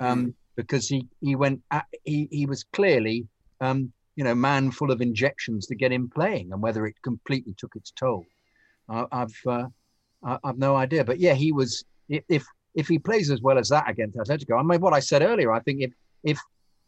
um, 0.00 0.26
mm. 0.26 0.34
because 0.56 0.88
he 0.88 1.06
he 1.20 1.36
went. 1.36 1.62
At, 1.70 1.86
he 2.02 2.28
he 2.32 2.46
was 2.46 2.64
clearly, 2.64 3.28
um, 3.60 3.92
you 4.16 4.24
know, 4.24 4.34
man 4.34 4.70
full 4.70 4.90
of 4.90 5.00
injections 5.00 5.66
to 5.66 5.74
get 5.74 5.92
him 5.92 6.08
playing, 6.08 6.52
and 6.52 6.62
whether 6.62 6.86
it 6.86 6.94
completely 7.02 7.54
took 7.56 7.74
its 7.76 7.90
toll, 7.92 8.26
uh, 8.88 9.06
I've 9.10 9.40
uh, 9.46 9.66
I've 10.22 10.58
no 10.58 10.76
idea. 10.76 11.04
But 11.04 11.18
yeah, 11.18 11.34
he 11.34 11.52
was. 11.52 11.84
If 12.08 12.44
if 12.74 12.88
he 12.88 12.98
plays 12.98 13.30
as 13.30 13.40
well 13.42 13.58
as 13.58 13.68
that 13.68 13.88
against 13.88 14.18
Atletico, 14.18 14.58
I 14.58 14.62
mean, 14.62 14.80
what 14.80 14.94
I 14.94 15.00
said 15.00 15.22
earlier, 15.22 15.52
I 15.52 15.60
think 15.60 15.82
if 15.82 15.92
if 16.24 16.40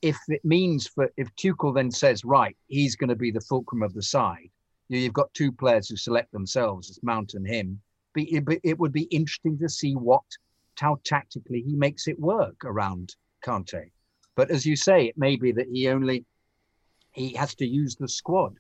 if 0.03 0.19
it 0.29 0.45
means 0.45 0.87
for 0.87 1.11
if 1.17 1.35
Tuchel 1.37 1.75
then 1.75 1.91
says 1.91 2.25
right, 2.25 2.57
he's 2.67 2.97
going 2.97 3.09
to 3.09 3.17
be 3.17 3.31
the 3.31 3.41
fulcrum 3.41 3.83
of 3.83 3.95
the 3.95 4.03
side. 4.03 4.51
You 4.89 5.03
have 5.05 5.15
got 5.15 5.33
two 5.33 5.51
players 5.51 5.89
who 5.89 5.97
select 5.97 6.31
themselves 6.31 6.91
as 6.91 7.03
Mount 7.03 7.33
and 7.35 7.47
him. 7.47 7.81
But 8.15 8.25
it, 8.29 8.79
would 8.79 8.93
be 8.93 9.05
interesting 9.05 9.59
to 9.59 9.69
see 9.69 9.95
what 9.95 10.23
how 10.79 11.01
tactically 11.05 11.63
he 11.63 11.75
makes 11.75 12.07
it 12.07 12.21
work 12.21 12.57
around 12.65 13.15
Kante. 13.45 13.91
But 14.37 14.51
as 14.51 14.67
you 14.67 14.77
say, 14.77 15.07
it 15.07 15.17
may 15.17 15.37
be 15.37 15.53
that 15.53 15.69
he 15.73 15.89
only 15.89 16.25
he 17.15 17.35
has 17.35 17.55
to 17.57 17.67
use 17.67 17.97
the 17.97 18.09
squad 18.09 18.57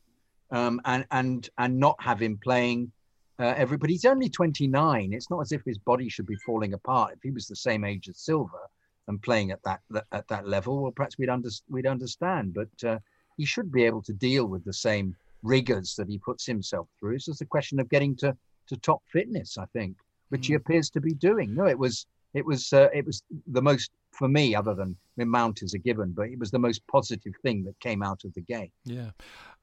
um, 0.50 0.80
and 0.84 1.04
and 1.10 1.50
and 1.58 1.78
not 1.78 1.96
have 2.00 2.20
him 2.20 2.38
playing 2.42 2.90
uh, 3.38 3.54
everybody. 3.56 3.94
He's 3.94 4.04
only 4.04 4.28
29. 4.28 5.12
It's 5.12 5.30
not 5.30 5.40
as 5.40 5.52
if 5.52 5.62
his 5.64 5.78
body 5.78 6.08
should 6.08 6.26
be 6.26 6.36
falling 6.36 6.72
apart. 6.72 7.14
If 7.14 7.22
he 7.22 7.30
was 7.30 7.46
the 7.46 7.56
same 7.56 7.84
age 7.84 8.08
as 8.08 8.18
Silva, 8.18 8.68
and 9.08 9.20
playing 9.22 9.50
at 9.50 9.62
that 9.64 9.80
at 10.12 10.28
that 10.28 10.48
level, 10.48 10.82
well, 10.82 10.92
perhaps 10.92 11.18
we'd 11.18 11.28
under, 11.28 11.50
we'd 11.68 11.86
understand. 11.86 12.54
But 12.54 12.88
uh, 12.88 12.98
he 13.36 13.44
should 13.44 13.70
be 13.70 13.84
able 13.84 14.02
to 14.02 14.12
deal 14.12 14.46
with 14.46 14.64
the 14.64 14.72
same 14.72 15.16
rigors 15.42 15.94
that 15.96 16.08
he 16.08 16.18
puts 16.18 16.46
himself 16.46 16.88
through. 16.98 17.16
It's 17.16 17.26
just 17.26 17.42
a 17.42 17.46
question 17.46 17.80
of 17.80 17.88
getting 17.88 18.16
to 18.16 18.36
to 18.68 18.76
top 18.78 19.02
fitness, 19.12 19.58
I 19.58 19.66
think, 19.66 19.96
which 20.30 20.44
mm. 20.44 20.48
he 20.48 20.54
appears 20.54 20.88
to 20.90 21.00
be 21.00 21.12
doing. 21.14 21.54
No, 21.54 21.66
it 21.66 21.78
was 21.78 22.06
it 22.32 22.46
was 22.46 22.72
uh, 22.72 22.88
it 22.94 23.04
was 23.04 23.22
the 23.48 23.62
most 23.62 23.90
for 24.12 24.28
me, 24.28 24.54
other 24.54 24.74
than 24.74 24.96
The 25.16 25.24
mount 25.24 25.62
is 25.62 25.74
a 25.74 25.78
given, 25.78 26.12
but 26.12 26.28
it 26.28 26.38
was 26.38 26.50
the 26.50 26.58
most 26.58 26.86
positive 26.88 27.34
thing 27.42 27.64
that 27.64 27.78
came 27.80 28.02
out 28.02 28.24
of 28.24 28.34
the 28.34 28.40
game. 28.40 28.70
Yeah, 28.84 29.10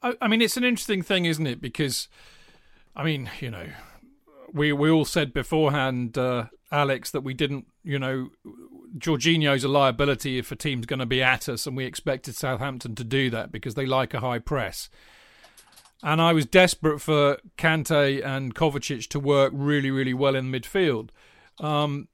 I, 0.02 0.16
I 0.22 0.28
mean, 0.28 0.42
it's 0.42 0.58
an 0.58 0.64
interesting 0.64 1.02
thing, 1.02 1.26
isn't 1.26 1.46
it? 1.46 1.62
Because, 1.62 2.08
I 2.96 3.04
mean, 3.04 3.30
you 3.40 3.52
know, 3.52 3.68
we 4.54 4.72
we 4.72 4.90
all 4.90 5.06
said 5.06 5.34
beforehand, 5.34 6.18
uh, 6.18 6.46
Alex, 6.72 7.12
that 7.12 7.22
we 7.22 7.34
didn't, 7.34 7.68
you 7.84 8.00
know, 8.00 8.30
Jorginho's 8.98 9.64
a 9.64 9.68
liability 9.68 10.38
if 10.38 10.52
a 10.52 10.56
team's 10.56 10.86
going 10.86 11.00
to 11.00 11.06
be 11.06 11.22
at 11.22 11.50
us, 11.50 11.68
and 11.68 11.76
we 11.76 11.86
expected 11.86 12.36
Southampton 12.36 12.96
to 12.96 13.04
do 13.04 13.30
that 13.30 13.52
because 13.52 13.76
they 13.76 13.86
like 13.86 14.14
a 14.14 14.20
high 14.20 14.40
press. 14.40 14.90
And 16.04 16.22
I 16.22 16.34
was 16.34 16.46
desperate 16.46 17.00
for 17.00 17.38
Kante 17.58 18.26
and 18.26 18.56
Kovacic 18.56 19.08
to 19.10 19.20
work 19.20 19.52
really, 19.56 19.92
really 19.92 20.14
well 20.14 20.36
in 20.36 20.52
midfield. 20.52 21.10
Um, 21.60 22.08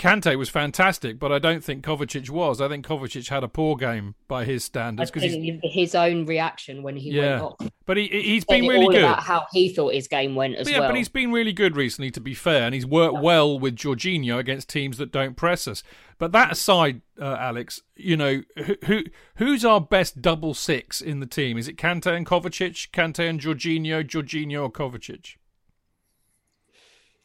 Kante 0.00 0.38
was 0.38 0.48
fantastic, 0.48 1.18
but 1.18 1.30
I 1.30 1.38
don't 1.38 1.62
think 1.62 1.84
Kovacic 1.84 2.30
was. 2.30 2.58
I 2.62 2.68
think 2.68 2.86
Kovacic 2.86 3.28
had 3.28 3.44
a 3.44 3.48
poor 3.48 3.76
game 3.76 4.14
by 4.28 4.46
his 4.46 4.64
standards 4.64 5.10
because 5.10 5.30
his 5.62 5.94
own 5.94 6.24
reaction 6.24 6.82
when 6.82 6.96
he 6.96 7.10
yeah. 7.10 7.42
went 7.42 7.42
off. 7.42 7.70
But 7.84 7.98
he 7.98 8.06
he's 8.06 8.46
been 8.46 8.66
really 8.66 8.86
good 8.86 9.04
about 9.04 9.22
how 9.22 9.46
he 9.52 9.68
thought 9.68 9.92
his 9.92 10.08
game 10.08 10.34
went 10.34 10.54
as 10.56 10.66
but 10.66 10.72
yeah, 10.72 10.80
well. 10.80 10.88
But 10.88 10.96
he's 10.96 11.10
been 11.10 11.32
really 11.32 11.52
good 11.52 11.76
recently, 11.76 12.10
to 12.12 12.20
be 12.20 12.32
fair, 12.32 12.62
and 12.62 12.74
he's 12.74 12.86
worked 12.86 13.16
yeah. 13.16 13.20
well 13.20 13.58
with 13.58 13.76
Jorginho 13.76 14.38
against 14.38 14.70
teams 14.70 14.96
that 14.96 15.12
don't 15.12 15.36
press 15.36 15.68
us. 15.68 15.82
But 16.18 16.32
that 16.32 16.50
aside, 16.50 17.02
uh, 17.20 17.36
Alex, 17.38 17.82
you 17.94 18.16
know 18.16 18.40
who, 18.56 18.76
who 18.86 19.04
who's 19.34 19.66
our 19.66 19.82
best 19.82 20.22
double 20.22 20.54
six 20.54 21.02
in 21.02 21.20
the 21.20 21.26
team? 21.26 21.58
Is 21.58 21.68
it 21.68 21.76
Kante 21.76 22.16
and 22.16 22.24
Kovacic, 22.24 22.90
Kante 22.90 23.28
and 23.28 23.38
Jorginho, 23.38 24.02
Jorginho 24.02 24.62
or 24.62 24.72
Kovacic? 24.72 25.36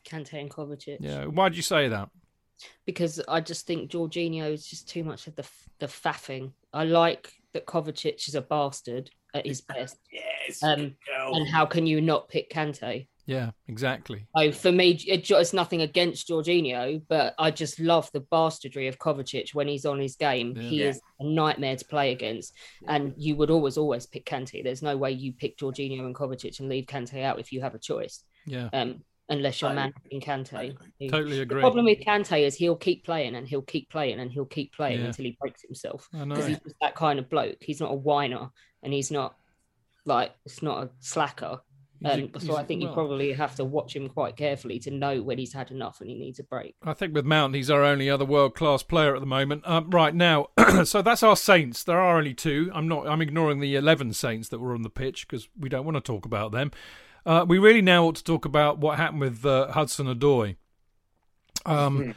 Kante 0.06 0.34
and 0.34 0.50
Kovacic. 0.50 0.98
Yeah. 1.00 1.26
Why 1.28 1.48
do 1.48 1.56
you 1.56 1.62
say 1.62 1.88
that? 1.88 2.10
Because 2.86 3.22
I 3.28 3.41
just 3.41 3.68
think 3.68 3.91
Jorginho 3.91 4.52
is 4.52 4.65
just 4.65 4.89
too 4.89 5.04
much 5.04 5.28
of 5.28 5.36
the 5.36 5.48
the 5.80 5.88
faffing. 5.88 6.52
I 6.74 6.86
like 6.86 7.32
that 7.54 7.65
Kovacic 7.65 8.28
is 8.28 8.36
a 8.36 8.41
bastard 8.41 9.10
at 9.34 9.46
his 9.46 9.62
best. 9.70 9.98
yes. 10.12 10.63
Um, 10.63 10.96
and 11.18 11.48
how 11.48 11.65
can 11.65 11.86
you 11.86 12.02
not 12.02 12.30
pick 12.30 12.52
Kante? 12.52 13.08
Yeah, 13.28 13.52
exactly. 13.68 14.28
So 14.38 14.52
for 14.52 14.72
me, 14.72 14.91
it, 15.08 15.30
it's 15.30 15.54
nothing 15.54 15.82
against 15.82 16.30
Jorginho, 16.30 17.02
but 17.08 17.34
I 17.39 17.50
just 17.50 17.80
love 17.80 18.10
the 18.13 18.20
bastardry 18.20 18.88
of 18.88 19.00
Kovacic 19.00 19.56
when 19.56 19.68
he's 19.68 19.86
on 19.86 20.00
his 20.00 20.15
game. 20.15 20.54
Yeah. 20.56 20.62
He 20.62 20.80
yeah. 20.82 20.89
is 20.89 21.02
a 21.20 21.26
nightmare 21.26 21.76
to 21.76 21.86
play 21.86 22.12
against, 22.12 22.54
and 22.88 23.13
you 23.18 23.36
would 23.36 23.50
always, 23.50 23.78
always 23.78 24.06
pick 24.06 24.26
Kante. 24.26 24.63
There's 24.63 24.84
no 24.84 24.96
way 24.96 25.12
you 25.12 25.34
pick 25.34 25.58
Jorginho 25.58 26.06
and 26.06 26.13
Kovacic 26.13 26.60
and 26.60 26.70
leave 26.70 26.86
Kante 26.86 27.24
out 27.24 27.39
if 27.39 27.52
you 27.52 27.62
have 27.62 27.74
a 27.74 27.80
choice. 27.80 28.24
Yeah. 28.46 28.70
Um, 28.72 29.02
unless 29.30 29.62
you're 29.62 29.74
managing 29.74 30.22
Kante. 30.22 30.76
Totally 31.10 31.40
agree. 31.42 31.58
The 31.58 31.62
problem 31.62 31.86
with 31.86 32.00
Kante 32.00 32.42
is 32.42 32.56
he'll 32.56 32.76
keep 32.76 33.04
playing 33.04 33.36
and 33.36 33.48
he'll 33.48 33.62
keep 33.62 33.90
playing 33.90 34.20
and 34.20 34.32
he'll 34.32 34.46
keep 34.46 34.74
playing 34.74 35.02
yeah. 35.02 35.08
until 35.08 35.26
he 35.26 35.38
breaks 35.40 35.62
himself. 35.62 36.08
Because 36.12 36.48
he's 36.48 36.60
just 36.60 36.76
that 36.82 36.96
kind 36.96 37.20
of 37.20 37.30
bloke. 37.30 37.58
He's 37.62 37.80
not 37.80 37.92
a 37.92 37.96
whiner 37.96 38.50
and 38.84 38.94
he's 38.94 39.12
not 39.12 39.36
like 40.06 40.32
it's 40.46 40.62
not 40.62 40.84
a 40.84 40.90
slacker. 41.00 41.60
Um, 42.04 42.30
a, 42.36 42.40
so 42.40 42.56
I 42.56 42.64
think 42.64 42.82
well, 42.82 42.90
you 42.90 42.94
probably 42.94 43.34
have 43.34 43.56
to 43.56 43.66
watch 43.66 43.96
him 43.96 44.10
quite 44.10 44.36
carefully 44.36 44.78
to 44.80 44.92
know 44.92 45.22
when 45.24 45.38
he's 45.38 45.54
had 45.54 45.72
enough 45.72 46.02
and 46.02 46.10
he 46.10 46.16
needs 46.16 46.40
a 46.40 46.44
break. 46.44 46.76
I 46.84 46.94
think 46.94 47.16
with 47.16 47.26
Mount, 47.26 47.56
he's 47.56 47.72
our 47.72 47.84
only 47.84 48.10
other 48.10 48.26
world 48.26 48.54
class 48.54 48.84
player 48.84 49.16
at 49.16 49.22
the 49.22 49.28
moment. 49.28 49.64
Um, 49.66 49.90
right 49.90 50.14
now, 50.14 50.50
so 50.84 51.02
that's 51.02 51.24
our 51.24 51.38
Saints. 51.38 51.84
There 51.84 52.00
are 52.00 52.18
only 52.18 52.34
two. 52.34 52.70
I'm 52.76 52.88
not. 52.88 53.08
I'm 53.08 53.22
ignoring 53.22 53.60
the 53.60 53.76
eleven 53.76 54.14
Saints 54.14 54.50
that 54.50 54.60
were 54.60 54.76
on 54.76 54.84
the 54.84 54.90
pitch 54.90 55.28
because 55.28 55.50
we 55.58 55.70
don't 55.70 55.86
want 55.86 55.96
to 55.96 56.02
talk 56.02 56.26
about 56.26 56.52
them. 56.52 56.72
Uh, 57.26 57.46
we 57.48 57.58
really 57.58 57.82
now 57.82 58.06
ought 58.06 58.16
to 58.16 58.24
talk 58.24 58.46
about 58.46 58.78
what 58.78 58.98
happened 58.98 59.22
with 59.22 59.46
uh, 59.46 59.72
Hudson 59.72 60.08
Odoi. 60.08 60.56
Um, 61.66 62.14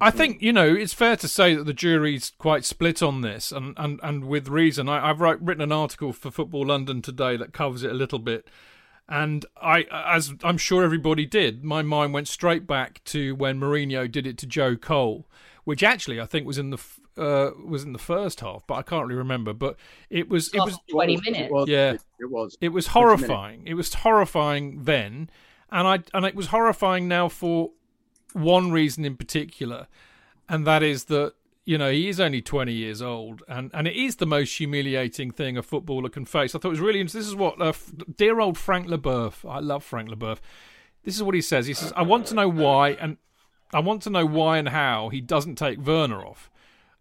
I 0.00 0.10
think 0.10 0.42
you 0.42 0.52
know 0.52 0.74
it's 0.74 0.94
fair 0.94 1.16
to 1.16 1.28
say 1.28 1.54
that 1.54 1.64
the 1.64 1.74
jury's 1.74 2.32
quite 2.38 2.64
split 2.64 3.02
on 3.02 3.20
this, 3.20 3.52
and 3.52 3.74
and, 3.76 4.00
and 4.02 4.24
with 4.24 4.48
reason. 4.48 4.88
I, 4.88 5.06
have 5.06 5.20
write, 5.20 5.40
written 5.40 5.62
an 5.62 5.72
article 5.72 6.12
for 6.12 6.30
Football 6.30 6.66
London 6.66 7.02
today 7.02 7.36
that 7.36 7.52
covers 7.52 7.82
it 7.84 7.90
a 7.90 7.94
little 7.94 8.18
bit, 8.18 8.48
and 9.08 9.44
I, 9.60 9.86
as 9.90 10.34
I'm 10.42 10.58
sure 10.58 10.82
everybody 10.82 11.26
did, 11.26 11.62
my 11.62 11.82
mind 11.82 12.12
went 12.12 12.28
straight 12.28 12.66
back 12.66 13.04
to 13.04 13.34
when 13.36 13.60
Mourinho 13.60 14.10
did 14.10 14.26
it 14.26 14.36
to 14.38 14.46
Joe 14.46 14.74
Cole, 14.74 15.28
which 15.68 15.82
actually 15.82 16.18
I 16.18 16.24
think 16.24 16.46
was 16.46 16.56
in 16.56 16.70
the 16.70 16.78
uh, 17.18 17.50
was 17.62 17.84
in 17.84 17.92
the 17.92 17.98
first 17.98 18.40
half, 18.40 18.66
but 18.66 18.76
I 18.76 18.80
can't 18.80 19.06
really 19.06 19.18
remember. 19.18 19.52
But 19.52 19.76
it 20.08 20.30
was 20.30 20.48
it 20.54 20.60
was 20.60 20.78
twenty 20.88 21.18
minutes. 21.18 21.52
Yeah, 21.66 21.92
it, 21.92 22.00
it 22.20 22.30
was. 22.30 22.56
It 22.62 22.70
was 22.70 22.86
horrifying. 22.86 23.66
It 23.66 23.74
was 23.74 23.92
horrifying 23.92 24.84
then, 24.84 25.28
and 25.70 25.86
I 25.86 25.98
and 26.14 26.24
it 26.24 26.34
was 26.34 26.46
horrifying 26.46 27.06
now 27.06 27.28
for 27.28 27.72
one 28.32 28.72
reason 28.72 29.04
in 29.04 29.18
particular, 29.18 29.88
and 30.48 30.66
that 30.66 30.82
is 30.82 31.04
that 31.04 31.34
you 31.66 31.76
know 31.76 31.90
he 31.90 32.08
is 32.08 32.18
only 32.18 32.40
20 32.40 32.72
years 32.72 33.02
old 33.02 33.42
and, 33.46 33.70
and 33.74 33.86
it 33.86 33.94
is 33.94 34.16
the 34.16 34.24
most 34.24 34.56
humiliating 34.56 35.30
thing 35.30 35.58
a 35.58 35.62
footballer 35.62 36.08
can 36.08 36.24
face 36.24 36.54
i 36.54 36.58
thought 36.58 36.68
it 36.68 36.70
was 36.70 36.80
really 36.80 36.98
interesting 36.98 37.20
this 37.20 37.28
is 37.28 37.36
what 37.36 37.60
uh, 37.60 37.74
dear 38.16 38.40
old 38.40 38.56
frank 38.56 38.86
leboeuf 38.88 39.46
i 39.46 39.58
love 39.58 39.84
frank 39.84 40.08
leboeuf 40.08 40.38
this 41.04 41.14
is 41.14 41.22
what 41.22 41.34
he 41.34 41.42
says 41.42 41.66
he 41.66 41.74
says 41.74 41.92
i 41.94 42.00
want 42.00 42.26
to 42.26 42.32
know 42.32 42.48
why 42.48 42.92
and 42.92 43.18
i 43.72 43.80
want 43.80 44.02
to 44.02 44.10
know 44.10 44.26
why 44.26 44.58
and 44.58 44.68
how 44.68 45.08
he 45.08 45.20
doesn't 45.20 45.56
take 45.56 45.84
werner 45.84 46.24
off 46.24 46.50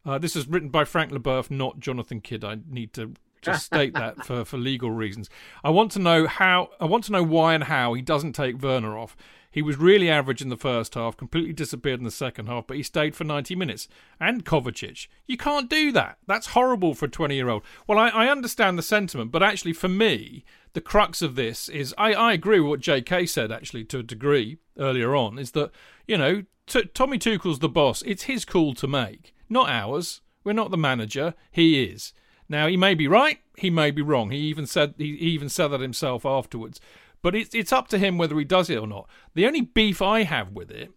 uh, 0.07 0.17
this 0.17 0.37
is 0.37 0.47
written 0.47 0.69
by 0.69 0.85
Frank 0.85 1.11
Leboeuf, 1.11 1.51
not 1.51 1.81
Jonathan 1.81 2.21
Kydd. 2.21 2.45
I 2.45 2.59
need 2.69 2.93
to 2.93 3.13
just 3.41 3.65
state 3.65 3.93
that 3.93 4.25
for, 4.25 4.45
for 4.45 4.57
legal 4.57 4.89
reasons. 4.89 5.29
I 5.63 5.69
want 5.69 5.91
to 5.93 5.99
know 5.99 6.27
how. 6.27 6.69
I 6.79 6.85
want 6.85 7.03
to 7.05 7.11
know 7.11 7.23
why 7.23 7.53
and 7.53 7.65
how 7.65 7.93
he 7.93 8.01
doesn't 8.01 8.33
take 8.33 8.61
Werner 8.61 8.97
off. 8.97 9.17
He 9.51 9.61
was 9.61 9.77
really 9.77 10.09
average 10.09 10.41
in 10.41 10.49
the 10.49 10.57
first 10.57 10.93
half, 10.93 11.17
completely 11.17 11.51
disappeared 11.51 11.99
in 11.99 12.05
the 12.05 12.11
second 12.11 12.45
half, 12.45 12.67
but 12.67 12.77
he 12.77 12.83
stayed 12.83 13.15
for 13.15 13.23
90 13.23 13.55
minutes. 13.55 13.87
And 14.19 14.45
Kovacic. 14.45 15.07
You 15.25 15.35
can't 15.35 15.69
do 15.69 15.91
that. 15.93 16.19
That's 16.27 16.47
horrible 16.47 16.93
for 16.93 17.05
a 17.05 17.09
20 17.09 17.35
year 17.35 17.49
old. 17.49 17.63
Well, 17.87 17.97
I, 17.97 18.09
I, 18.09 18.29
understand 18.29 18.77
the 18.77 18.83
sentiment, 18.83 19.31
but 19.31 19.41
actually, 19.41 19.73
for 19.73 19.87
me, 19.87 20.45
the 20.73 20.81
crux 20.81 21.23
of 21.23 21.35
this 21.35 21.69
is 21.69 21.95
I, 21.97 22.13
I 22.13 22.33
agree 22.33 22.59
with 22.59 22.69
what 22.69 22.79
JK 22.81 23.27
said, 23.27 23.51
actually, 23.51 23.83
to 23.85 23.99
a 23.99 24.03
degree 24.03 24.59
earlier 24.77 25.15
on, 25.15 25.39
is 25.39 25.51
that, 25.51 25.71
you 26.07 26.19
know, 26.19 26.43
t- 26.67 26.85
Tommy 26.93 27.17
Tuchel's 27.17 27.59
the 27.59 27.69
boss. 27.69 28.03
It's 28.05 28.23
his 28.23 28.45
call 28.45 28.73
to 28.75 28.87
make 28.87 29.33
not 29.49 29.69
ours. 29.69 30.21
We're 30.43 30.53
not 30.53 30.71
the 30.71 30.77
manager. 30.77 31.33
He 31.51 31.83
is. 31.83 32.13
Now 32.49 32.67
he 32.67 32.77
may 32.77 32.93
be 32.93 33.07
right. 33.07 33.39
He 33.57 33.69
may 33.69 33.91
be 33.91 34.01
wrong. 34.01 34.29
He 34.29 34.37
even 34.39 34.65
said 34.65 34.93
he 34.97 35.05
even 35.05 35.49
said 35.49 35.69
that 35.69 35.81
himself 35.81 36.25
afterwards. 36.25 36.79
But 37.21 37.35
it's 37.35 37.53
it's 37.53 37.73
up 37.73 37.87
to 37.89 37.97
him 37.97 38.17
whether 38.17 38.37
he 38.37 38.45
does 38.45 38.69
it 38.69 38.77
or 38.77 38.87
not. 38.87 39.09
The 39.33 39.45
only 39.45 39.61
beef 39.61 40.01
I 40.01 40.23
have 40.23 40.51
with 40.51 40.71
it 40.71 40.91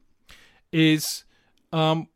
is 0.73 1.25
um, 1.73 2.09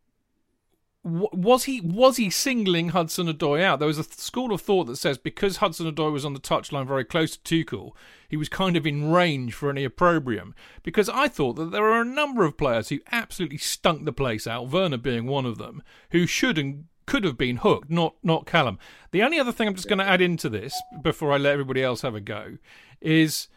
was 1.04 1.64
he 1.64 1.82
was 1.82 2.16
he 2.16 2.30
singling 2.30 2.88
Hudson 2.88 3.26
Odoi 3.26 3.62
out? 3.62 3.78
There 3.78 3.86
was 3.86 3.98
a 3.98 4.04
school 4.04 4.54
of 4.54 4.62
thought 4.62 4.84
that 4.84 4.96
says 4.96 5.18
because 5.18 5.58
Hudson 5.58 5.92
Odoi 5.92 6.10
was 6.10 6.24
on 6.24 6.32
the 6.32 6.40
touchline 6.40 6.86
very 6.86 7.04
close 7.04 7.36
to 7.36 7.64
Tuchel, 7.64 7.92
he 8.28 8.38
was 8.38 8.48
kind 8.48 8.74
of 8.74 8.86
in 8.86 9.10
range 9.12 9.52
for 9.52 9.68
any 9.68 9.84
opprobrium. 9.84 10.54
Because 10.82 11.10
I 11.10 11.28
thought 11.28 11.56
that 11.56 11.72
there 11.72 11.82
were 11.82 12.00
a 12.00 12.06
number 12.06 12.44
of 12.44 12.56
players 12.56 12.88
who 12.88 13.00
absolutely 13.12 13.58
stunk 13.58 14.06
the 14.06 14.12
place 14.14 14.46
out, 14.46 14.70
Werner 14.70 14.96
being 14.96 15.26
one 15.26 15.44
of 15.44 15.58
them, 15.58 15.82
who 16.10 16.26
should 16.26 16.56
and 16.56 16.86
could 17.04 17.24
have 17.24 17.36
been 17.36 17.56
hooked, 17.56 17.90
not 17.90 18.14
not 18.22 18.46
Callum. 18.46 18.78
The 19.10 19.22
only 19.22 19.38
other 19.38 19.52
thing 19.52 19.68
I'm 19.68 19.74
just 19.74 19.88
going 19.88 19.98
to 19.98 20.08
add 20.08 20.22
into 20.22 20.48
this 20.48 20.74
before 21.02 21.32
I 21.32 21.36
let 21.36 21.52
everybody 21.52 21.82
else 21.82 22.00
have 22.00 22.14
a 22.14 22.20
go 22.20 22.56
is 23.02 23.48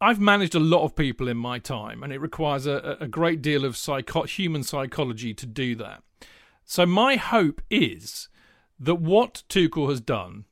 I've 0.00 0.20
managed 0.20 0.54
a 0.54 0.60
lot 0.60 0.84
of 0.84 0.94
people 0.94 1.26
in 1.28 1.36
my 1.36 1.58
time, 1.58 2.04
and 2.04 2.12
it 2.12 2.20
requires 2.20 2.66
a, 2.66 2.96
a 3.00 3.08
great 3.08 3.42
deal 3.42 3.64
of 3.64 3.76
psycho- 3.76 4.22
human 4.22 4.62
psychology 4.62 5.34
to 5.34 5.46
do 5.46 5.74
that. 5.76 6.02
So 6.64 6.86
my 6.86 7.16
hope 7.16 7.60
is 7.68 8.28
that 8.78 8.96
what 8.96 9.42
Tuchel 9.48 9.88
has 9.88 10.00
done, 10.00 10.44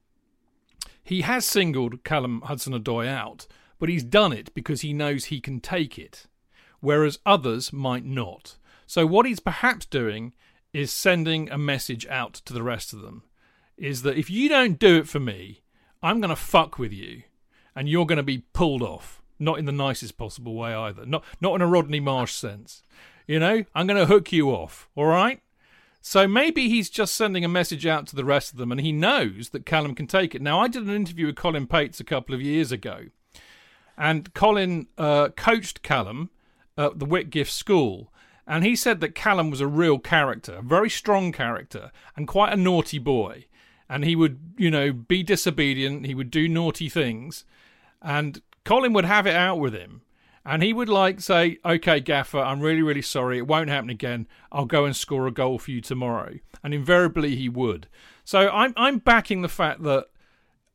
he 1.05 1.21
has 1.21 1.45
singled 1.45 2.03
Callum 2.03 2.43
Hudson-Odoi 2.43 3.07
out, 3.07 3.47
but 3.79 3.89
he's 3.89 4.03
done 4.03 4.33
it 4.33 4.53
because 4.53 4.81
he 4.81 4.93
knows 4.93 5.27
he 5.27 5.41
can 5.41 5.61
take 5.61 5.97
it, 5.97 6.27
whereas 6.81 7.21
others 7.25 7.73
might 7.73 8.05
not. 8.05 8.57
So 8.87 9.07
what 9.07 9.27
he's 9.27 9.39
perhaps 9.39 9.87
doing 9.87 10.35
is 10.73 10.93
sending 10.93 11.49
a 11.51 11.59
message 11.59 12.05
out 12.09 12.35
to 12.35 12.53
the 12.53 12.65
rest 12.65 12.93
of 12.93 13.03
them, 13.03 13.23
is 13.77 14.03
that 14.03 14.19
if 14.19 14.29
you 14.29 14.49
don't 14.49 14.79
do 14.79 14.97
it 14.97 15.07
for 15.07 15.21
me, 15.21 15.63
I'm 16.03 16.21
going 16.21 16.31
to 16.31 16.37
fuck 16.37 16.81
with 16.81 16.93
you, 16.93 17.23
and 17.77 17.89
you're 17.89 18.07
going 18.07 18.17
to 18.17 18.25
be 18.25 18.39
pulled 18.53 18.83
off 18.83 19.23
not 19.39 19.59
in 19.59 19.65
the 19.65 19.73
nicest 19.73 20.17
possible 20.17 20.55
way 20.55 20.75
either. 20.75 21.07
Not 21.07 21.25
not 21.41 21.55
in 21.55 21.63
a 21.63 21.67
Rodney 21.67 22.01
Marsh 22.01 22.33
sense. 22.33 22.83
You 23.27 23.41
know, 23.41 23.65
I'm 23.75 23.87
going 23.87 23.99
to 23.99 24.07
hook 24.07 24.33
you 24.33 24.51
off. 24.51 24.89
All 24.95 25.07
right. 25.07 25.41
So 26.01 26.29
maybe 26.29 26.69
he's 26.69 26.89
just 26.89 27.17
sending 27.17 27.45
a 27.45 27.49
message 27.49 27.85
out 27.85 28.07
to 28.07 28.17
the 28.17 28.25
rest 28.25 28.53
of 28.53 28.59
them, 28.59 28.71
and 28.71 28.81
he 28.81 28.93
knows 28.93 29.49
that 29.49 29.67
Callum 29.67 29.97
can 29.97 30.07
take 30.07 30.37
it. 30.37 30.41
Now, 30.41 30.61
I 30.61 30.69
did 30.69 30.85
an 30.85 30.95
interview 30.95 31.27
with 31.27 31.35
Colin 31.35 31.67
Pates 31.67 31.99
a 31.99 32.05
couple 32.05 32.33
of 32.33 32.41
years 32.41 32.71
ago, 32.71 33.07
and 33.99 34.33
Colin 34.33 34.87
uh, 34.97 35.31
coached 35.31 35.83
Callum 35.83 36.31
at 36.79 37.01
the 37.01 37.07
Whitgift 37.07 37.51
School, 37.51 38.13
and 38.47 38.63
he 38.63 38.77
said 38.77 39.01
that 39.01 39.17
Callum 39.17 39.51
was 39.51 39.61
a 39.61 39.67
real 39.67 39.99
character, 39.99 40.55
a 40.55 40.63
very 40.63 40.89
strong 40.89 41.33
character, 41.33 41.91
and 42.15 42.29
quite 42.29 42.53
a 42.53 42.57
naughty 42.57 43.01
boy. 43.01 43.47
And 43.89 44.05
he 44.05 44.15
would, 44.15 44.55
you 44.57 44.71
know, 44.71 44.93
be 44.93 45.25
disobedient. 45.25 46.07
He 46.07 46.15
would 46.15 46.31
do 46.31 46.47
naughty 46.47 46.89
things, 46.89 47.45
and 48.01 48.41
Colin 48.67 48.93
would 48.93 49.07
have 49.07 49.27
it 49.27 49.35
out 49.35 49.59
with 49.59 49.73
him. 49.73 50.03
And 50.45 50.63
he 50.63 50.73
would 50.73 50.89
like 50.89 51.21
say, 51.21 51.59
"Okay, 51.65 51.99
Gaffer, 51.99 52.39
I'm 52.39 52.61
really, 52.61 52.83
really 52.83 53.03
sorry. 53.03 53.39
It 53.39 53.49
won't 53.49 53.69
happen 53.69 53.91
again. 53.91 54.29
I'll 54.53 54.67
go 54.67 54.85
and 54.85 54.95
score 54.95 55.27
a 55.27 55.33
goal 55.33 55.59
for 55.59 55.73
you 55.73 55.81
tomorrow." 55.81 56.39
And 56.63 56.73
invariably, 56.73 57.35
he 57.35 57.49
would. 57.49 57.89
So 58.25 58.49
I'm 58.51 58.73
I'm 58.77 58.99
backing 58.99 59.43
the 59.43 59.49
fact 59.49 59.83
that 59.83 60.07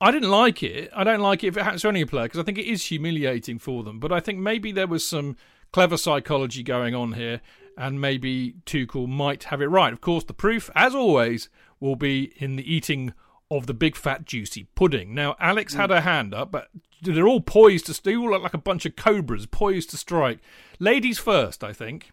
I 0.01 0.11
didn't 0.11 0.29
like 0.29 0.61
it. 0.61 0.89
I 0.93 1.05
don't 1.05 1.21
like 1.21 1.43
it 1.43 1.47
if 1.47 1.57
it 1.57 1.63
happens 1.63 1.83
to 1.83 1.87
any 1.89 2.03
player 2.03 2.25
because 2.25 2.39
I 2.39 2.43
think 2.43 2.57
it 2.57 2.65
is 2.65 2.85
humiliating 2.85 3.59
for 3.59 3.83
them. 3.83 3.99
But 3.99 4.11
I 4.11 4.19
think 4.19 4.39
maybe 4.39 4.73
there 4.73 4.87
was 4.87 5.07
some 5.07 5.37
clever 5.71 5.95
psychology 5.95 6.63
going 6.63 6.93
on 6.93 7.13
here, 7.13 7.39
and 7.77 8.01
maybe 8.01 8.55
Tuchel 8.65 9.07
might 9.07 9.45
have 9.45 9.61
it 9.61 9.67
right. 9.67 9.93
Of 9.93 10.01
course, 10.01 10.25
the 10.25 10.33
proof, 10.33 10.69
as 10.75 10.93
always, 10.93 11.49
will 11.79 11.95
be 11.95 12.33
in 12.37 12.57
the 12.57 12.73
eating 12.73 13.13
of 13.51 13.67
the 13.67 13.73
big 13.73 13.95
fat 13.95 14.25
juicy 14.25 14.67
pudding. 14.73 15.13
Now, 15.13 15.35
Alex 15.39 15.73
had 15.73 15.89
her 15.89 16.01
hand 16.01 16.33
up, 16.33 16.51
but 16.51 16.69
they're 17.01 17.27
all 17.27 17.41
poised 17.41 17.87
to. 17.87 18.01
They 18.01 18.15
all 18.15 18.31
look 18.31 18.41
like 18.41 18.53
a 18.53 18.57
bunch 18.57 18.85
of 18.85 18.95
cobras 18.95 19.45
poised 19.45 19.91
to 19.91 19.97
strike. 19.97 20.39
Ladies 20.79 21.19
first, 21.19 21.63
I 21.63 21.73
think. 21.73 22.11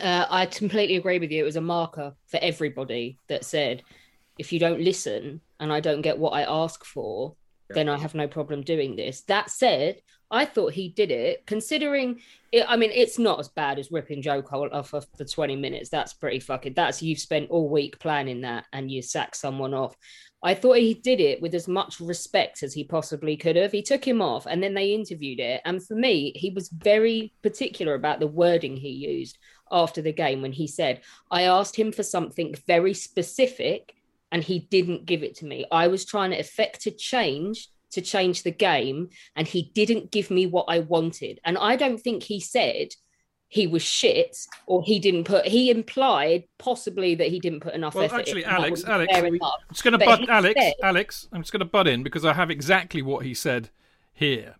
Uh, 0.00 0.26
I 0.28 0.46
completely 0.46 0.96
agree 0.96 1.18
with 1.18 1.30
you. 1.30 1.42
It 1.42 1.46
was 1.46 1.56
a 1.56 1.60
marker 1.60 2.14
for 2.26 2.38
everybody 2.42 3.18
that 3.28 3.44
said, 3.44 3.82
if 4.36 4.52
you 4.52 4.58
don't 4.58 4.80
listen 4.80 5.40
and 5.60 5.72
I 5.72 5.80
don't 5.80 6.02
get 6.02 6.18
what 6.18 6.30
I 6.30 6.42
ask 6.42 6.84
for, 6.84 7.34
yeah. 7.70 7.74
then 7.74 7.88
I 7.88 7.98
have 7.98 8.14
no 8.14 8.28
problem 8.28 8.62
doing 8.62 8.96
this. 8.96 9.22
That 9.22 9.50
said, 9.50 10.02
I 10.30 10.44
thought 10.44 10.74
he 10.74 10.90
did 10.90 11.10
it, 11.10 11.46
considering 11.46 12.20
it. 12.52 12.64
I 12.68 12.76
mean, 12.76 12.90
it's 12.92 13.18
not 13.18 13.40
as 13.40 13.48
bad 13.48 13.78
as 13.78 13.90
ripping 13.90 14.22
Joe 14.22 14.42
Cole 14.42 14.68
off 14.72 14.92
of 14.92 15.06
the 15.16 15.24
20 15.24 15.56
minutes. 15.56 15.88
That's 15.88 16.12
pretty 16.12 16.40
fucking. 16.40 16.74
That's 16.74 17.02
you've 17.02 17.18
spent 17.18 17.50
all 17.50 17.68
week 17.68 17.98
planning 17.98 18.42
that 18.42 18.66
and 18.72 18.90
you 18.90 19.00
sack 19.00 19.34
someone 19.34 19.72
off. 19.72 19.96
I 20.42 20.54
thought 20.54 20.78
he 20.78 20.94
did 20.94 21.20
it 21.20 21.42
with 21.42 21.54
as 21.54 21.66
much 21.66 21.98
respect 22.00 22.62
as 22.62 22.72
he 22.72 22.84
possibly 22.84 23.36
could 23.36 23.56
have. 23.56 23.72
He 23.72 23.82
took 23.82 24.06
him 24.06 24.22
off 24.22 24.46
and 24.46 24.62
then 24.62 24.74
they 24.74 24.94
interviewed 24.94 25.40
it. 25.40 25.60
And 25.64 25.84
for 25.84 25.94
me, 25.94 26.32
he 26.36 26.50
was 26.50 26.68
very 26.68 27.32
particular 27.42 27.94
about 27.94 28.20
the 28.20 28.28
wording 28.28 28.76
he 28.76 28.90
used 28.90 29.38
after 29.70 30.00
the 30.00 30.12
game 30.12 30.40
when 30.40 30.52
he 30.52 30.68
said, 30.68 31.00
I 31.30 31.42
asked 31.42 31.74
him 31.76 31.90
for 31.90 32.04
something 32.04 32.54
very 32.66 32.94
specific 32.94 33.94
and 34.30 34.44
he 34.44 34.60
didn't 34.60 35.06
give 35.06 35.22
it 35.22 35.34
to 35.36 35.46
me. 35.46 35.64
I 35.72 35.88
was 35.88 36.04
trying 36.04 36.30
to 36.30 36.38
effect 36.38 36.86
a 36.86 36.92
change 36.92 37.68
to 37.90 38.00
change 38.00 38.42
the 38.42 38.50
game 38.50 39.08
and 39.34 39.46
he 39.46 39.72
didn't 39.74 40.10
give 40.10 40.30
me 40.30 40.46
what 40.46 40.66
I 40.68 40.80
wanted. 40.80 41.40
And 41.44 41.58
I 41.58 41.76
don't 41.76 41.98
think 41.98 42.22
he 42.22 42.38
said, 42.38 42.88
he 43.48 43.66
was 43.66 43.82
shit 43.82 44.36
or 44.66 44.82
he 44.82 44.98
didn't 44.98 45.24
put 45.24 45.46
he 45.46 45.70
implied 45.70 46.44
possibly 46.58 47.14
that 47.14 47.28
he 47.28 47.40
didn't 47.40 47.60
put 47.60 47.74
enough 47.74 47.94
well, 47.94 48.04
effort 48.04 48.20
actually 48.20 48.44
alex 48.44 48.84
alex 48.84 49.10
i'm 49.14 49.40
just 49.70 49.82
going 49.82 49.98
to 49.98 50.04
butt 50.04 50.28
alex 50.28 50.60
said, 50.60 50.74
alex 50.82 51.28
i'm 51.32 51.40
just 51.40 51.52
going 51.52 51.60
to 51.60 51.64
butt 51.64 51.88
in 51.88 52.02
because 52.02 52.24
i 52.24 52.32
have 52.32 52.50
exactly 52.50 53.00
what 53.00 53.24
he 53.24 53.32
said 53.32 53.70
here 54.12 54.56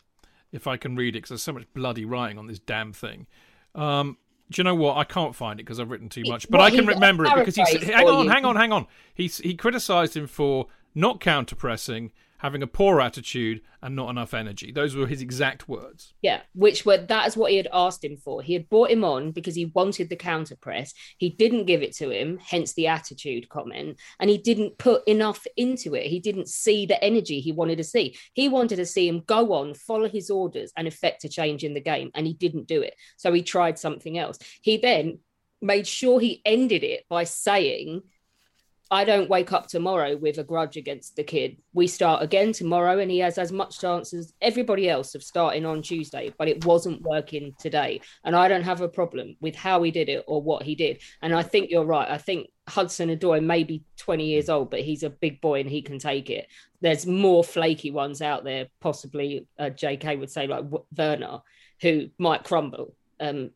if 0.53 0.67
i 0.67 0.77
can 0.77 0.97
read 0.97 1.15
it 1.15 1.19
because 1.19 1.29
there's 1.29 1.43
so 1.43 1.53
much 1.53 1.67
bloody 1.75 2.05
writing 2.05 2.39
on 2.39 2.47
this 2.47 2.59
damn 2.59 2.93
thing 2.93 3.27
um, 3.75 4.17
do 4.51 4.61
you 4.61 4.65
know 4.65 4.75
what? 4.75 4.97
I 4.97 5.05
can't 5.05 5.37
find 5.37 5.61
it 5.61 5.65
because 5.65 5.79
I've 5.79 5.91
written 5.91 6.09
too 6.09 6.25
much, 6.27 6.51
but 6.51 6.61
I 6.61 6.71
can 6.71 6.87
remember 6.87 7.27
it 7.27 7.35
because 7.35 7.55
he 7.55 7.65
said, 7.67 7.83
"Hang 7.83 8.09
on, 8.09 8.29
hang 8.29 8.45
on, 8.45 8.57
hang 8.57 8.73
on." 8.73 8.87
He 9.15 9.27
he 9.27 9.55
criticised 9.55 10.17
him 10.17 10.27
for 10.27 10.69
not 10.95 11.21
counter 11.21 11.55
pressing 11.55 12.13
having 12.39 12.63
a 12.63 12.67
poor 12.67 13.01
attitude 13.01 13.61
and 13.83 13.95
not 13.95 14.11
enough 14.11 14.35
energy. 14.35 14.73
Those 14.73 14.97
were 14.97 15.07
his 15.07 15.21
exact 15.23 15.69
words. 15.69 16.15
Yeah, 16.23 16.41
which 16.55 16.87
were 16.87 16.97
that 16.97 17.27
is 17.27 17.37
what 17.37 17.51
he 17.51 17.57
had 17.57 17.69
asked 17.73 18.05
him 18.05 18.17
for. 18.17 18.43
He 18.43 18.53
had 18.53 18.69
brought 18.69 18.91
him 18.91 19.05
on 19.05 19.33
because 19.33 19.55
he 19.55 19.67
wanted 19.67 20.09
the 20.09 20.17
counter 20.17 20.57
press. 20.57 20.95
He 21.19 21.31
didn't 21.31 21.67
give 21.67 21.83
it 21.83 21.95
to 21.97 22.11
him, 22.11 22.39
hence 22.39 22.73
the 22.73 22.87
attitude 22.87 23.49
comment, 23.49 23.99
and 24.21 24.31
he 24.31 24.39
didn't 24.39 24.79
put 24.79 25.07
enough 25.07 25.47
into 25.57 25.95
it. 25.95 26.07
He 26.07 26.21
didn't 26.21 26.49
see 26.49 26.87
the 26.87 27.03
energy 27.03 27.41
he 27.41 27.53
wanted 27.53 27.79
to 27.79 27.85
see. 27.85 28.17
He 28.35 28.49
wanted 28.49 28.77
to 28.77 28.87
see 28.87 29.09
him 29.09 29.23
go 29.27 29.53
on, 29.53 29.75
follow 29.75 30.09
his 30.09 30.31
orders, 30.31 30.73
and 30.77 30.89
effect 30.89 31.25
a 31.25 31.29
change 31.29 31.65
in 31.65 31.75
the 31.75 31.81
game, 31.81 32.11
and 32.15 32.27
he 32.27 32.35
didn't 32.35 32.69
do 32.69 32.83
it. 32.83 32.95
So 33.17 33.33
he 33.33 33.43
tried 33.43 33.79
something 33.79 34.17
else. 34.17 34.39
He 34.63 34.77
then 34.77 35.19
made 35.61 35.87
sure 35.87 36.21
he 36.21 36.41
ended 36.45 36.85
it 36.85 37.05
by 37.09 37.25
saying 37.25 38.03
I 38.91 39.05
don't 39.05 39.29
wake 39.29 39.53
up 39.53 39.67
tomorrow 39.67 40.17
with 40.17 40.39
a 40.39 40.45
grudge 40.45 40.79
against 40.79 41.15
the 41.15 41.23
kid. 41.23 41.59
We 41.75 41.87
start 41.87 42.23
again 42.23 42.53
tomorrow, 42.53 42.99
and 42.99 43.11
he 43.11 43.19
has 43.19 43.37
as 43.37 43.53
much 43.53 43.81
chance 43.81 44.15
as 44.15 44.33
everybody 44.41 44.89
else 44.89 45.15
of 45.15 45.23
starting 45.23 45.67
on 45.67 45.83
Tuesday, 45.83 46.33
but 46.39 46.49
it 46.49 46.65
wasn't 46.65 47.03
working 47.03 47.53
today. 47.59 48.01
And 48.25 48.35
I 48.35 48.49
don't 48.49 48.63
have 48.63 48.81
a 48.81 48.89
problem 48.89 49.37
with 49.41 49.55
how 49.55 49.83
he 49.83 49.91
did 49.91 50.09
it 50.09 50.25
or 50.27 50.43
what 50.43 50.63
he 50.63 50.75
did. 50.75 51.03
And 51.21 51.35
I 51.35 51.43
think 51.43 51.71
you're 51.71 51.85
right. 51.85 52.09
I 52.09 52.17
think 52.17 52.49
Hudson-Odoi 52.67 53.45
may 53.45 53.63
be 53.63 53.85
20 53.99 54.25
years 54.25 54.49
old, 54.49 54.71
but 54.71 54.81
he's 54.81 55.03
a 55.03 55.11
big 55.11 55.43
boy 55.43 55.61
and 55.61 55.69
he 55.69 55.83
can 55.83 55.99
take 55.99 56.31
it. 56.31 56.47
There's 56.81 57.07
more 57.07 57.45
flaky 57.45 57.91
ones 57.91 58.23
out 58.23 58.45
there, 58.45 58.69
possibly 58.81 59.47
uh, 59.59 59.65
JK 59.65 60.19
would 60.19 60.31
say, 60.31 60.47
like 60.47 60.65
Werner, 60.97 61.41
who 61.83 62.09
might 62.19 62.45
crumble. 62.45 62.95
Um, 63.21 63.51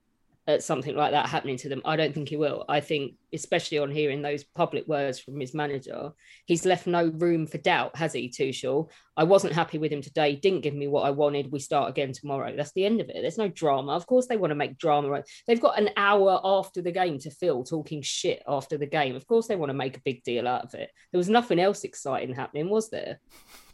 at 0.49 0.65
something 0.65 0.97
like 0.97 1.13
that 1.13 1.29
happening 1.29 1.57
to 1.57 1.69
them. 1.69 1.83
I 1.85 1.95
don't 1.95 2.13
think 2.13 2.29
he 2.29 2.37
will. 2.37 2.65
I 2.69 2.81
think, 2.81 3.15
especially 3.33 3.79
on 3.79 3.91
hearing 3.91 4.23
those 4.23 4.43
public 4.43 4.87
words 4.89 5.21
from 5.21 5.39
his 5.39 5.55
manager, 5.55 6.11
he's 6.47 6.67
left 6.67 6.87
no 6.87 7.07
room 7.07 7.47
for 7.47 7.59
doubt, 7.59 7.95
has 7.97 8.13
he, 8.13 8.29
Tuchel? 8.29 8.91
I 9.17 9.25
wasn't 9.25 9.53
happy 9.53 9.79
with 9.79 9.93
him 9.93 10.03
today. 10.03 10.35
Didn't 10.35 10.63
give 10.63 10.75
me 10.75 10.89
what 10.89 11.03
I 11.03 11.11
wanted. 11.11 11.53
We 11.53 11.61
start 11.61 11.91
again 11.91 12.13
tomorrow. 12.13 12.55
That's 12.57 12.73
the 12.73 12.85
end 12.85 13.01
of 13.01 13.09
it. 13.09 13.19
There's 13.21 13.39
no 13.39 13.49
drama. 13.49 13.93
Of 13.93 14.07
course, 14.07 14.27
they 14.27 14.37
want 14.37 14.51
to 14.51 14.57
make 14.57 14.79
drama. 14.79 15.23
They've 15.47 15.61
got 15.61 15.79
an 15.79 15.90
hour 15.97 16.40
after 16.43 16.83
the 16.83 16.93
game 16.93 17.19
to 17.21 17.31
fill 17.31 17.63
talking 17.63 18.03
shit 18.03 18.43
after 18.49 18.77
the 18.77 18.87
game. 18.87 19.15
Of 19.15 19.27
course, 19.27 19.47
they 19.47 19.57
want 19.57 19.71
to 19.71 19.75
make 19.75 19.97
a 19.97 20.03
big 20.05 20.25
deal 20.25 20.49
out 20.49 20.65
of 20.65 20.75
it. 20.75 20.90
There 21.13 21.19
was 21.19 21.29
nothing 21.29 21.61
else 21.61 21.85
exciting 21.85 22.35
happening, 22.35 22.69
was 22.69 22.90
there? 22.90 23.21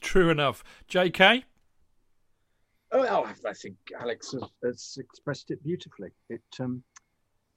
True 0.01 0.29
enough. 0.29 0.63
JK? 0.91 1.45
Oh, 2.91 3.31
I 3.47 3.53
think 3.53 3.77
Alex 4.01 4.33
has, 4.33 4.43
has 4.65 4.99
expressed 4.99 5.51
it 5.51 5.63
beautifully. 5.63 6.09
It, 6.31 6.41
um, 6.59 6.83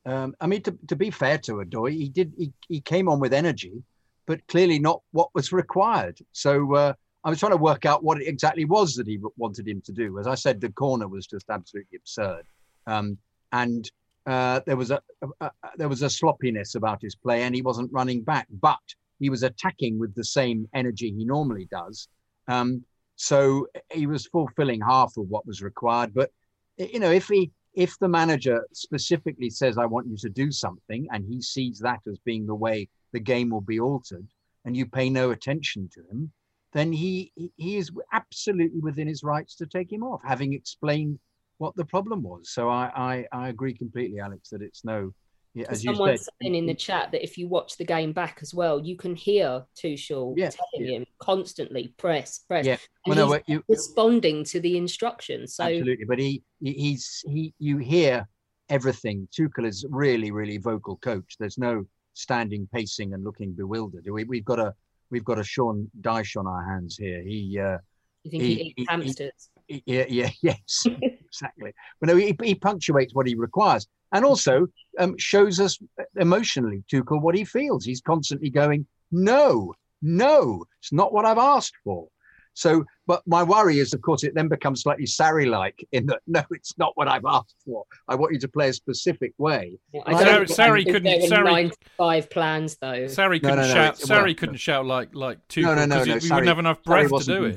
um, 0.05 0.35
I 0.41 0.47
mean, 0.47 0.61
to, 0.63 0.77
to 0.87 0.95
be 0.95 1.09
fair 1.09 1.37
to 1.39 1.53
Odoi, 1.53 1.91
he 1.91 2.09
did 2.09 2.33
he, 2.37 2.51
he 2.67 2.81
came 2.81 3.07
on 3.07 3.19
with 3.19 3.33
energy, 3.33 3.83
but 4.25 4.45
clearly 4.47 4.79
not 4.79 5.01
what 5.11 5.29
was 5.33 5.53
required. 5.53 6.19
So 6.33 6.75
uh, 6.75 6.93
I 7.23 7.29
was 7.29 7.39
trying 7.39 7.53
to 7.53 7.57
work 7.57 7.85
out 7.85 8.03
what 8.03 8.21
it 8.21 8.27
exactly 8.27 8.65
was 8.65 8.95
that 8.95 9.07
he 9.07 9.19
wanted 9.37 9.67
him 9.67 9.81
to 9.85 9.91
do. 9.91 10.19
As 10.19 10.27
I 10.27 10.35
said, 10.35 10.59
the 10.59 10.71
corner 10.71 11.07
was 11.07 11.27
just 11.27 11.49
absolutely 11.49 11.97
absurd, 11.97 12.43
um, 12.87 13.17
and 13.53 13.89
uh, 14.25 14.61
there 14.65 14.77
was 14.77 14.91
a, 14.91 15.01
a, 15.21 15.45
a, 15.45 15.51
there 15.77 15.89
was 15.89 16.01
a 16.01 16.09
sloppiness 16.09 16.75
about 16.75 17.01
his 17.01 17.15
play, 17.15 17.43
and 17.43 17.55
he 17.55 17.61
wasn't 17.61 17.91
running 17.93 18.21
back, 18.21 18.47
but 18.59 18.79
he 19.19 19.29
was 19.29 19.43
attacking 19.43 19.97
with 19.99 20.13
the 20.15 20.23
same 20.25 20.67
energy 20.73 21.11
he 21.11 21.23
normally 21.23 21.67
does. 21.71 22.07
Um, 22.47 22.83
so 23.15 23.67
he 23.91 24.07
was 24.07 24.27
fulfilling 24.27 24.81
half 24.81 25.17
of 25.17 25.27
what 25.29 25.45
was 25.45 25.61
required. 25.61 26.13
But 26.13 26.31
you 26.77 26.99
know, 26.99 27.11
if 27.11 27.27
he 27.27 27.51
if 27.73 27.97
the 27.99 28.07
manager 28.07 28.67
specifically 28.73 29.49
says, 29.49 29.77
"I 29.77 29.85
want 29.85 30.07
you 30.07 30.17
to 30.17 30.29
do 30.29 30.51
something," 30.51 31.07
and 31.11 31.25
he 31.25 31.41
sees 31.41 31.79
that 31.79 32.01
as 32.07 32.19
being 32.19 32.45
the 32.45 32.55
way 32.55 32.89
the 33.11 33.19
game 33.19 33.49
will 33.49 33.61
be 33.61 33.79
altered, 33.79 34.27
and 34.65 34.75
you 34.75 34.85
pay 34.85 35.09
no 35.09 35.31
attention 35.31 35.89
to 35.93 36.01
him, 36.09 36.31
then 36.73 36.91
he 36.91 37.31
he 37.57 37.77
is 37.77 37.91
absolutely 38.11 38.79
within 38.79 39.07
his 39.07 39.23
rights 39.23 39.55
to 39.57 39.65
take 39.65 39.91
him 39.91 40.03
off, 40.03 40.21
having 40.23 40.53
explained 40.53 41.19
what 41.57 41.75
the 41.75 41.85
problem 41.85 42.23
was. 42.23 42.49
So 42.51 42.69
I 42.69 42.91
I, 42.95 43.25
I 43.31 43.49
agree 43.49 43.73
completely, 43.73 44.19
Alex, 44.19 44.49
that 44.49 44.61
it's 44.61 44.83
no 44.83 45.13
Yeah, 45.53 45.65
as 45.69 45.81
said, 45.81 45.97
saying 46.41 46.55
in 46.55 46.65
the 46.65 46.73
chat 46.73 47.11
that 47.11 47.23
if 47.23 47.37
you 47.37 47.47
watch 47.47 47.75
the 47.77 47.83
game 47.83 48.13
back 48.13 48.39
as 48.41 48.53
well, 48.53 48.79
you 48.79 48.95
can 48.95 49.15
hear 49.15 49.65
Tuchel 49.75 50.33
Yeah, 50.37 50.49
telling 50.49 50.89
yeah. 50.89 50.97
him 50.99 51.05
constantly 51.19 51.93
press, 51.97 52.39
press. 52.39 52.65
Yeah. 52.65 52.77
Well, 53.05 53.17
no, 53.17 53.39
you, 53.47 53.61
responding 53.67 54.45
to 54.45 54.61
the 54.61 54.77
instructions. 54.77 55.55
So 55.55 55.65
absolutely. 55.65 56.05
But 56.05 56.19
he, 56.19 56.41
he, 56.61 56.71
he's, 56.73 57.23
he, 57.27 57.53
you 57.59 57.79
hear 57.79 58.27
everything. 58.69 59.27
Tuchel 59.37 59.67
is 59.67 59.85
really, 59.89 60.31
really 60.31 60.57
vocal 60.57 60.95
coach. 60.97 61.35
There's 61.37 61.57
no 61.57 61.83
standing, 62.13 62.67
pacing, 62.73 63.13
and 63.13 63.23
looking 63.23 63.51
bewildered. 63.51 64.07
We, 64.09 64.23
we've 64.23 64.45
got 64.45 64.59
a, 64.59 64.73
we've 65.09 65.25
got 65.25 65.37
a 65.37 65.43
Sean 65.43 65.91
Dyche 65.99 66.37
on 66.37 66.47
our 66.47 66.63
hands 66.65 66.95
here. 66.97 67.21
He, 67.23 67.59
uh, 67.59 67.77
you 68.23 68.31
think 68.31 68.43
he, 68.43 68.55
he- 68.55 68.61
eats 68.61 68.73
he- 68.77 68.85
hamsters? 68.87 69.49
yeah, 69.67 70.05
yeah, 70.07 70.29
yes, 70.41 70.85
exactly. 71.25 71.73
But 71.99 72.07
no, 72.07 72.15
he, 72.15 72.37
he 72.41 72.55
punctuates 72.55 73.13
what 73.13 73.27
he 73.27 73.35
requires, 73.35 73.87
and 74.13 74.25
also 74.25 74.67
um, 74.99 75.15
shows 75.17 75.59
us 75.59 75.77
emotionally, 76.17 76.83
Tuchel, 76.91 77.21
what 77.21 77.35
he 77.35 77.45
feels. 77.45 77.85
He's 77.85 78.01
constantly 78.01 78.49
going, 78.49 78.85
"No, 79.11 79.73
no, 80.01 80.65
it's 80.79 80.91
not 80.93 81.13
what 81.13 81.25
I've 81.25 81.37
asked 81.37 81.75
for." 81.83 82.07
So, 82.53 82.83
but 83.07 83.21
my 83.25 83.43
worry 83.43 83.79
is, 83.79 83.93
of 83.93 84.01
course, 84.01 84.25
it 84.25 84.33
then 84.35 84.49
becomes 84.49 84.81
slightly 84.81 85.05
Sarri-like 85.05 85.87
in 85.93 86.05
that, 86.07 86.19
no, 86.27 86.43
it's 86.51 86.77
not 86.77 86.91
what 86.95 87.07
I've 87.07 87.23
asked 87.25 87.55
for. 87.63 87.85
I 88.09 88.15
want 88.15 88.33
you 88.33 88.39
to 88.39 88.47
play 88.49 88.67
a 88.67 88.73
specific 88.73 89.31
way. 89.37 89.79
Yeah, 89.93 90.01
Well, 90.05 90.17
I 90.17 90.23
don't 90.25 90.43
Sarri- 90.43 90.47
think 90.47 90.59
Sarri 90.59 90.85
couldn't- 90.91 91.21
were 91.21 91.27
Sarri- 91.37 91.43
95 91.45 92.29
plans 92.29 92.75
though. 92.81 92.87
Sarri 93.05 93.41
No, 93.41 93.49
couldn't 93.49 93.55
no, 93.55 93.67
no, 93.67 93.73
shout. 93.73 93.93
it's- 93.93 94.09
well, 94.09 94.25
Sarri 94.25 94.37
couldn't 94.37 94.57
shout 94.57 94.85
like 94.85 95.15
like 95.15 95.47
Tuchel 95.47 95.61
No, 95.63 95.75
no, 95.75 95.85
no, 95.85 95.95
because 96.03 96.07
no. 96.07 96.13
he, 96.15 96.19
he 96.19 96.27
Sarri- 96.27 96.29
wouldn't 96.35 96.47
have 96.49 96.59
enough 96.59 96.83
breath 96.83 97.07
to 97.07 97.13
wasn't 97.13 97.37
do 97.39 97.45
it. 97.45 97.55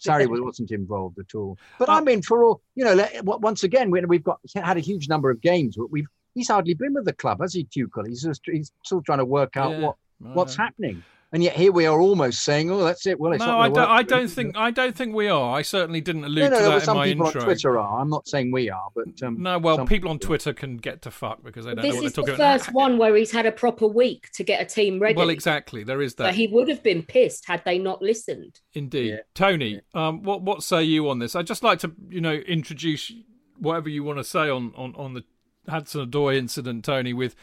Sarri 0.00 0.28
was- 0.28 0.40
wasn't 0.40 0.70
involved 0.70 1.18
at 1.18 1.34
all. 1.34 1.58
But 1.78 1.88
I 1.88 2.00
mean, 2.00 2.22
for 2.22 2.44
all 2.44 2.60
you 2.74 2.84
know, 2.84 3.06
once 3.24 3.62
again, 3.64 3.90
we- 3.90 4.04
we've 4.04 4.24
got 4.24 4.40
had 4.54 4.76
a 4.76 4.80
huge 4.80 5.08
number 5.08 5.30
of 5.30 5.40
games. 5.40 5.76
We've 5.90 6.06
he's 6.34 6.48
hardly 6.48 6.74
been 6.74 6.94
with 6.94 7.06
the 7.06 7.14
club, 7.14 7.40
has 7.40 7.54
he, 7.54 7.64
Tuchel? 7.64 8.06
He's 8.06 8.22
just 8.22 8.42
he's 8.44 8.72
still 8.84 9.02
trying 9.02 9.18
to 9.18 9.24
work 9.24 9.56
out 9.56 9.72
Yeah, 9.72 9.80
what 9.80 9.96
what's 10.18 10.56
happening. 10.56 11.02
And 11.32 11.42
yet 11.42 11.56
here 11.56 11.72
we 11.72 11.86
are, 11.86 12.00
almost 12.00 12.44
saying, 12.44 12.70
"Oh, 12.70 12.84
that's 12.84 13.04
it." 13.04 13.18
Well, 13.18 13.32
it's 13.32 13.40
No, 13.40 13.46
not 13.46 13.60
I 13.60 13.68
don't. 13.68 13.90
I 13.90 14.02
don't 14.04 14.28
think. 14.28 14.56
I 14.56 14.70
don't 14.70 14.96
think 14.96 15.12
we 15.12 15.26
are. 15.28 15.56
I 15.56 15.62
certainly 15.62 16.00
didn't 16.00 16.22
allude 16.24 16.44
No, 16.44 16.48
no, 16.50 16.56
to 16.56 16.62
no. 16.62 16.68
that 16.68 16.70
But 16.70 16.74
in 16.76 16.84
some 16.84 16.96
my 16.96 17.06
people 17.06 17.26
intro. 17.26 17.40
on 17.40 17.44
Twitter 17.46 17.78
are. 17.80 18.00
I'm 18.00 18.08
not 18.08 18.28
saying 18.28 18.52
we 18.52 18.70
are, 18.70 18.88
but 18.94 19.22
um, 19.24 19.42
no, 19.42 19.58
well, 19.58 19.76
some 19.76 19.86
people 19.88 20.08
on 20.10 20.20
Twitter 20.20 20.52
can 20.52 20.76
get 20.76 21.02
to 21.02 21.10
fuck 21.10 21.42
because 21.42 21.64
they 21.64 21.74
don't 21.74 21.82
this 21.82 21.94
know 21.94 22.00
what 22.02 22.06
is 22.06 22.12
they're 22.12 22.24
the 22.24 22.30
talking 22.32 22.34
about. 22.44 22.60
first 22.60 22.72
one 22.72 22.96
where 22.96 23.16
he's 23.16 23.32
had 23.32 23.44
a 23.44 23.50
proper 23.52 23.88
week 23.88 24.30
to 24.34 24.44
get 24.44 24.62
a 24.62 24.64
team 24.64 25.00
ready. 25.00 25.16
Well, 25.16 25.30
exactly. 25.30 25.82
There 25.82 26.00
is 26.00 26.12
So 26.16 26.22
that. 26.22 26.34
he 26.36 26.46
would 26.46 26.68
have 26.68 26.82
been 26.84 27.02
pissed 27.02 27.46
had 27.48 27.60
they 27.64 27.78
not 27.78 28.00
listened. 28.00 28.60
Indeed, 28.72 29.08
Yeah. 29.10 29.16
Tony. 29.34 29.80
Um, 29.94 30.22
what 30.22 30.42
what 30.42 30.62
say 30.62 30.84
you 30.84 31.10
on 31.10 31.18
this? 31.18 31.34
I'd 31.34 31.46
just 31.48 31.64
like 31.64 31.80
to, 31.80 31.92
you 32.08 32.20
know, 32.20 32.34
introduce 32.34 33.12
whatever 33.58 33.88
you 33.88 34.04
want 34.04 34.18
to 34.18 34.24
say 34.24 34.48
on 34.48 34.72
on 34.76 34.94
on 34.94 35.14
the 35.14 35.24
Hudson 35.68 36.08
Odoi 36.08 36.36
incident, 36.36 36.84
Tony. 36.84 37.12
With 37.12 37.34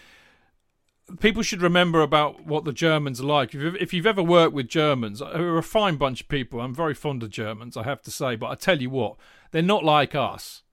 people 1.20 1.43
should 1.43 1.61
remember 1.61 2.01
about 2.01 2.45
what 2.45 2.66
the 2.66 2.74
Germans 2.74 3.22
are 3.22 3.26
like. 3.26 3.53
If 3.53 3.61
you've, 3.61 3.76
if 3.78 3.93
you've 3.93 4.05
ever 4.05 4.24
worked 4.24 4.53
with 4.53 4.68
Germans, 4.68 5.22
uh, 5.22 5.38
who 5.38 5.43
are 5.43 5.57
a 5.57 5.64
fine 5.64 5.97
bunch 5.97 6.22
of 6.22 6.28
people, 6.28 6.61
I'm 6.61 6.74
very 6.74 6.93
fond 6.93 7.24
of 7.24 7.30
Germans, 7.30 7.78
I 7.78 7.84
have 7.84 8.01
to 8.03 8.11
say. 8.11 8.36
But 8.36 8.47
I 8.47 8.55
tell 8.55 8.82
you 8.82 8.89
what, 8.89 9.18
they're 9.51 9.61
not 9.61 9.84
like 9.84 10.16
us 10.16 10.64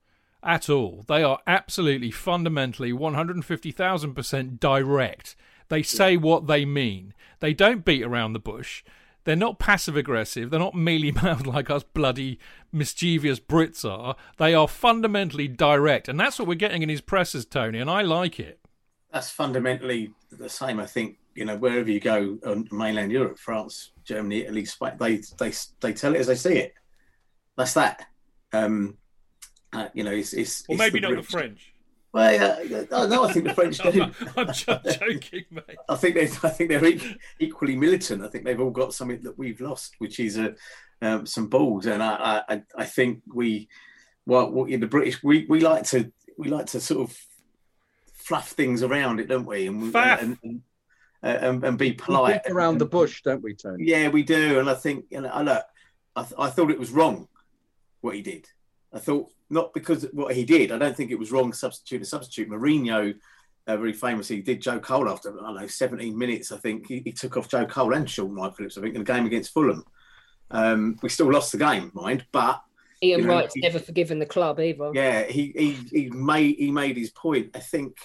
at 0.43 0.69
all. 0.69 1.05
They 1.07 1.23
are 1.23 1.39
absolutely 1.45 2.11
fundamentally 2.11 2.91
150,000% 2.91 4.59
direct. 4.59 5.35
They 5.69 5.83
say 5.83 6.17
what 6.17 6.47
they 6.47 6.65
mean. 6.65 7.13
They 7.39 7.53
don't 7.53 7.85
beat 7.85 8.03
around 8.03 8.33
the 8.33 8.39
bush. 8.39 8.83
They're 9.23 9.35
not 9.35 9.59
passive 9.59 9.95
aggressive. 9.95 10.49
They're 10.49 10.59
not 10.59 10.75
mealy 10.75 11.11
mouthed 11.23 11.45
like 11.45 11.69
us 11.69 11.83
bloody 11.83 12.39
mischievous 12.71 13.39
Brits 13.39 13.89
are. 13.89 14.15
They 14.37 14.53
are 14.53 14.67
fundamentally 14.67 15.47
direct. 15.47 16.07
And 16.07 16.19
that's 16.19 16.39
what 16.39 16.47
we're 16.47 16.55
getting 16.55 16.81
in 16.81 16.89
his 16.89 17.01
presses, 17.01 17.45
Tony, 17.45 17.79
and 17.79 17.89
I 17.89 18.01
like 18.01 18.39
it. 18.39 18.59
That's 19.11 19.29
fundamentally 19.29 20.13
the 20.37 20.49
same. 20.49 20.79
I 20.79 20.85
think 20.85 21.17
you 21.35 21.45
know 21.45 21.57
wherever 21.57 21.89
you 21.89 21.99
go 21.99 22.37
on 22.45 22.67
mainland 22.71 23.11
Europe, 23.11 23.39
France, 23.39 23.91
Germany, 24.03 24.41
Italy, 24.41 24.65
Spain, 24.65 24.93
they 24.99 25.21
they 25.39 25.53
they 25.79 25.93
tell 25.93 26.15
it 26.15 26.19
as 26.19 26.27
they 26.27 26.35
see 26.35 26.57
it. 26.57 26.73
That's 27.57 27.73
that. 27.73 28.05
Um, 28.53 28.97
uh, 29.73 29.87
you 29.93 30.03
know, 30.03 30.11
it's, 30.11 30.33
it's 30.33 30.63
Or 30.67 30.73
it's 30.73 30.79
maybe 30.79 30.99
not 30.99 31.15
the 31.15 31.23
French. 31.23 31.73
Well, 32.13 32.59
uh, 32.69 32.85
uh, 32.93 33.07
no, 33.07 33.23
I 33.23 33.31
think 33.31 33.45
the 33.45 33.53
French 33.53 33.77
do. 33.91 34.03
I'm 34.35 34.47
just 34.47 34.65
joking, 34.65 35.45
mate. 35.49 35.77
I 35.87 35.95
think 35.95 36.15
they, 36.15 36.23
I 36.23 36.49
think 36.49 36.69
they're 36.69 37.15
equally 37.39 37.77
militant. 37.77 38.23
I 38.23 38.27
think 38.27 38.43
they've 38.43 38.59
all 38.59 38.71
got 38.71 38.93
something 38.93 39.21
that 39.23 39.37
we've 39.37 39.61
lost, 39.61 39.95
which 39.99 40.19
is 40.19 40.37
a, 40.37 40.55
um, 41.01 41.25
some 41.25 41.47
balls. 41.47 41.85
And 41.85 42.03
I, 42.03 42.43
I, 42.49 42.63
I 42.77 42.85
think 42.85 43.21
we, 43.33 43.69
well, 44.25 44.51
well, 44.51 44.65
the 44.65 44.87
British, 44.87 45.23
we, 45.23 45.45
we 45.47 45.61
like 45.61 45.83
to, 45.85 46.11
we 46.37 46.49
like 46.49 46.65
to 46.67 46.81
sort 46.81 47.09
of 47.09 47.17
fluff 48.21 48.49
things 48.49 48.83
around 48.83 49.19
it, 49.19 49.27
don't 49.27 49.45
we? 49.45 49.67
And 49.67 49.81
we, 49.81 49.91
Faff. 49.91 50.21
and, 50.21 50.37
and, 50.43 50.61
uh, 51.23 51.27
and, 51.27 51.63
and 51.63 51.77
be 51.77 51.93
polite 51.93 52.43
beat 52.43 52.51
around 52.51 52.77
the 52.77 52.85
bush, 52.85 53.21
don't 53.23 53.43
we, 53.43 53.53
Tony? 53.53 53.85
Yeah, 53.85 54.09
we 54.09 54.23
do. 54.23 54.59
And 54.59 54.69
I 54.69 54.73
think, 54.73 55.05
you 55.09 55.21
know, 55.21 55.29
I 55.29 55.41
look, 55.41 55.65
I, 56.15 56.23
th- 56.23 56.33
I 56.37 56.49
thought 56.49 56.71
it 56.71 56.79
was 56.79 56.91
wrong 56.91 57.27
what 58.01 58.15
he 58.15 58.21
did. 58.21 58.47
I 58.93 58.99
thought 58.99 59.31
not 59.49 59.73
because 59.73 60.03
of 60.03 60.11
what 60.13 60.35
he 60.35 60.43
did. 60.45 60.71
I 60.71 60.77
don't 60.77 60.95
think 60.95 61.11
it 61.11 61.19
was 61.19 61.31
wrong. 61.31 61.53
Substitute 61.53 62.01
a 62.01 62.05
substitute. 62.05 62.49
Mourinho, 62.49 63.15
uh, 63.67 63.77
very 63.77 63.93
famously, 63.93 64.41
did 64.41 64.61
Joe 64.61 64.79
Cole 64.79 65.09
after 65.09 65.29
I 65.29 65.43
don't 65.43 65.61
know 65.61 65.67
17 65.67 66.17
minutes. 66.17 66.51
I 66.51 66.57
think 66.57 66.87
he, 66.87 67.01
he 67.03 67.11
took 67.11 67.37
off 67.37 67.49
Joe 67.49 67.65
Cole 67.65 67.93
and 67.93 68.09
Shaun 68.09 68.33
Wright 68.33 68.55
Phillips. 68.55 68.77
I 68.77 68.81
think 68.81 68.95
in 68.95 69.03
the 69.03 69.13
game 69.13 69.25
against 69.25 69.53
Fulham. 69.53 69.85
Um, 70.49 70.97
we 71.01 71.07
still 71.07 71.31
lost 71.31 71.53
the 71.53 71.57
game, 71.57 71.91
mind, 71.93 72.25
but 72.33 72.61
Ian 73.03 73.21
You 73.21 73.25
know, 73.25 73.33
Wright's 73.33 73.53
he- 73.55 73.61
never 73.61 73.79
forgiven 73.79 74.19
the 74.19 74.25
club 74.25 74.59
either. 74.59 74.91
yeah, 74.93 75.23
he, 75.23 75.53
he 75.55 75.71
he 75.91 76.09
made 76.09 76.57
he 76.57 76.71
made 76.71 76.97
his 76.97 77.09
point. 77.11 77.51
I 77.55 77.59
think 77.59 77.97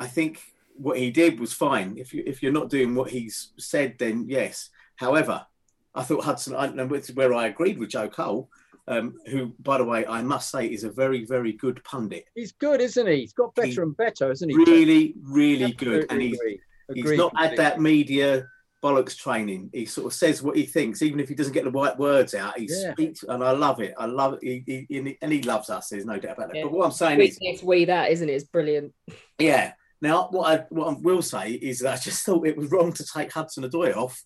I 0.00 0.06
think 0.06 0.40
what 0.76 0.98
he 0.98 1.10
did 1.10 1.38
was 1.40 1.52
fine. 1.52 1.96
If 1.98 2.12
you 2.14 2.22
if 2.26 2.42
you're 2.42 2.52
not 2.52 2.70
doing 2.70 2.94
what 2.94 3.10
he's 3.10 3.52
said, 3.58 3.96
then 3.98 4.26
yes. 4.28 4.70
However, 4.96 5.46
I 5.94 6.02
thought 6.02 6.24
Hudson. 6.24 6.54
I 6.56 6.66
know 6.68 6.86
this 6.86 7.10
is 7.10 7.16
where 7.16 7.34
I 7.34 7.46
agreed 7.46 7.78
with 7.78 7.90
Joe 7.90 8.08
Cole, 8.08 8.50
um, 8.88 9.14
who, 9.26 9.54
by 9.60 9.78
the 9.78 9.84
way, 9.84 10.06
I 10.06 10.22
must 10.22 10.50
say 10.50 10.66
is 10.66 10.84
a 10.84 10.90
very 10.90 11.24
very 11.24 11.52
good 11.52 11.82
pundit. 11.84 12.24
He's 12.34 12.52
good, 12.52 12.80
isn't 12.80 13.06
he? 13.06 13.20
He's 13.20 13.32
got 13.32 13.54
better 13.54 13.68
He- 13.68 13.76
and 13.78 13.96
better, 13.96 14.30
isn't 14.30 14.48
he? 14.48 14.56
Really, 14.56 15.14
really 15.22 15.72
good, 15.72 16.06
and 16.10 16.20
he's 16.22 16.38
agree. 16.40 16.60
he's 16.94 17.04
Agree 17.04 17.16
not 17.16 17.36
had 17.38 17.56
that 17.56 17.80
media 17.80 18.46
bollocks 18.82 19.16
training. 19.16 19.70
He 19.72 19.86
sort 19.86 20.06
of 20.06 20.12
says 20.12 20.42
what 20.42 20.56
he 20.56 20.64
thinks, 20.64 21.02
even 21.02 21.20
if 21.20 21.28
he 21.28 21.34
doesn't 21.34 21.52
get 21.52 21.64
the 21.64 21.70
right 21.70 21.96
words 21.98 22.34
out. 22.34 22.58
He 22.58 22.68
Yeah. 22.70 22.92
speaks, 22.92 23.22
and 23.22 23.42
I 23.42 23.50
love 23.52 23.80
it. 23.80 23.94
I 23.98 24.06
love 24.06 24.38
it. 24.40 24.62
He, 24.66 24.86
he, 24.88 25.18
and 25.20 25.32
he 25.32 25.42
loves 25.42 25.70
us. 25.70 25.88
There's 25.88 26.04
no 26.04 26.18
doubt 26.18 26.36
about 26.36 26.48
that. 26.48 26.56
Yeah. 26.56 26.62
But 26.64 26.72
what 26.72 26.84
I'm 26.86 26.92
saying 26.92 27.18
We 27.18 27.28
is, 27.28 27.38
this, 27.40 27.62
we 27.62 27.84
that, 27.86 28.10
isn't 28.12 28.28
it? 28.28 28.32
It's 28.32 28.44
brilliant. 28.44 28.92
Yeah. 29.38 29.72
Now, 30.02 30.28
what 30.30 30.60
I 30.60 30.64
what 30.68 30.88
I 30.88 30.96
will 31.00 31.22
say 31.22 31.52
is 31.52 31.80
that 31.80 31.94
I 31.94 31.96
just 31.96 32.22
thought 32.26 32.46
it 32.46 32.56
was 32.56 32.70
wrong 32.70 32.92
to 32.92 33.04
take 33.04 33.32
Hudson 33.32 33.64
Odoi 33.64 33.96
off 33.96 34.22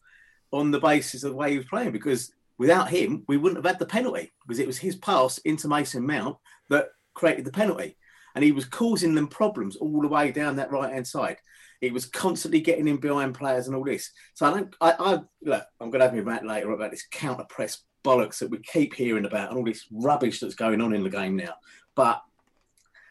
on 0.53 0.71
the 0.73 0.81
basis 0.81 1.23
of 1.23 1.31
the 1.31 1.37
way 1.37 1.53
he 1.53 1.59
was 1.59 1.67
playing 1.67 1.93
because 1.93 2.33
without 2.59 2.91
him, 2.91 3.25
we 3.29 3.37
wouldn't 3.37 3.65
have 3.65 3.71
had 3.73 3.79
the 3.79 3.87
penalty 3.87 4.33
because 4.47 4.59
it 4.59 4.67
was 4.67 4.79
his 4.79 4.97
pass 4.97 5.39
into 5.39 5.69
Mason 5.69 6.05
Mount 6.05 6.37
that 6.69 6.89
created 7.15 7.45
the 7.45 7.53
penalty, 7.53 7.97
and 8.35 8.45
he 8.45 8.53
was 8.53 8.65
causing 8.65 9.15
them 9.15 9.29
problems 9.29 9.77
all 9.77 10.03
the 10.03 10.09
way 10.09 10.33
down 10.33 10.57
that 10.57 10.73
right 10.73 10.93
hand 10.93 11.07
side. 11.07 11.37
He 11.81 11.91
was 11.91 12.07
constantly 12.07 12.61
getting 12.61 12.89
in 12.89 12.99
behind 12.99 13.35
players 13.35 13.66
and 13.66 13.76
all 13.76 13.85
this. 13.85 14.11
So 14.35 14.47
I 14.47 14.51
don't. 14.51 14.76
I, 14.81 14.95
I 14.99 15.18
look. 15.43 15.64
I'm 15.81 15.91
going 15.91 16.01
to 16.01 16.07
have 16.07 16.14
me 16.14 16.20
rant 16.20 16.47
later 16.47 16.70
about 16.72 16.91
this 16.91 17.07
counter 17.11 17.45
press 17.49 17.83
bollocks 18.05 18.39
that 18.39 18.51
we 18.51 18.59
keep 18.59 18.95
hearing 18.95 19.26
about 19.26 19.51
and 19.51 19.59
all 19.59 19.64
this 19.64 19.87
rubbish 19.91 20.41
that's 20.41 20.55
going 20.55 20.81
on 20.81 20.95
in 20.95 21.03
the 21.03 21.11
game 21.11 21.37
now. 21.37 21.55
But 21.95 22.22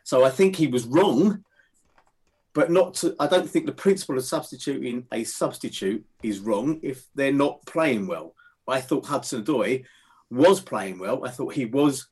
so 0.03 0.23
I 0.23 0.29
think 0.29 0.55
he 0.55 0.67
was 0.67 0.85
wrong 0.85 1.43
but 2.53 2.71
not 2.71 2.93
to 2.93 3.15
i 3.19 3.27
don't 3.27 3.49
think 3.49 3.65
the 3.65 3.71
principle 3.71 4.17
of 4.17 4.23
substituting 4.23 5.05
a 5.11 5.23
substitute 5.23 6.05
is 6.23 6.39
wrong 6.39 6.79
if 6.83 7.07
they're 7.15 7.31
not 7.31 7.63
playing 7.65 8.07
well 8.07 8.33
i 8.67 8.81
thought 8.81 9.05
hudson 9.05 9.43
odoi 9.43 9.83
was 10.29 10.59
playing 10.59 10.99
well 10.99 11.25
i 11.25 11.29
thought 11.29 11.53
he 11.53 11.65
was 11.65 12.07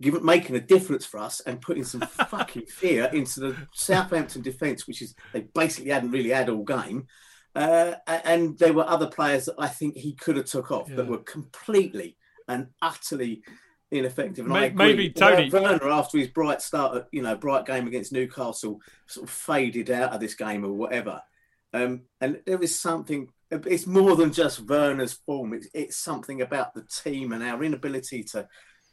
given 0.00 0.24
making 0.24 0.56
a 0.56 0.60
difference 0.60 1.04
for 1.04 1.18
us 1.18 1.40
and 1.40 1.60
putting 1.60 1.84
some 1.84 2.00
fucking 2.28 2.66
fear 2.66 3.04
into 3.12 3.40
the 3.40 3.56
southampton 3.72 4.42
defence 4.42 4.86
which 4.86 5.02
is 5.02 5.14
they 5.32 5.40
basically 5.54 5.90
hadn't 5.90 6.10
really 6.10 6.30
had 6.30 6.48
all 6.48 6.64
game 6.64 7.06
uh, 7.54 7.94
and 8.06 8.58
there 8.58 8.72
were 8.72 8.88
other 8.88 9.08
players 9.08 9.46
that 9.46 9.54
i 9.58 9.66
think 9.68 9.96
he 9.96 10.14
could 10.14 10.36
have 10.36 10.46
took 10.46 10.70
off 10.70 10.88
that 10.88 11.06
were 11.06 11.18
completely 11.18 12.16
and 12.46 12.68
utterly 12.80 13.42
ineffective 13.90 14.46
and 14.46 14.54
agree. 14.56 14.76
maybe, 14.76 15.10
Tony- 15.10 15.50
Werner 15.50 15.88
after 15.88 16.18
his 16.18 16.28
bright 16.28 16.60
start 16.60 17.06
you 17.12 17.22
know 17.22 17.36
bright 17.36 17.64
game 17.66 17.86
against 17.86 18.12
newcastle 18.12 18.80
sort 19.06 19.28
of 19.28 19.30
faded 19.30 19.90
out 19.90 20.12
of 20.12 20.20
this 20.20 20.34
game 20.34 20.64
or 20.64 20.72
whatever. 20.72 21.22
Um, 21.72 22.02
and 22.20 22.40
there 22.46 22.62
is 22.62 22.78
something, 22.78 23.28
it's 23.50 23.86
more 23.86 24.16
than 24.16 24.32
just 24.32 24.60
Werner's 24.60 25.12
form. 25.12 25.52
It's, 25.52 25.68
it's 25.74 25.96
something 25.96 26.40
about 26.40 26.74
the 26.74 26.82
team 26.82 27.32
and 27.32 27.42
our 27.42 27.62
inability 27.62 28.24
to 28.32 28.48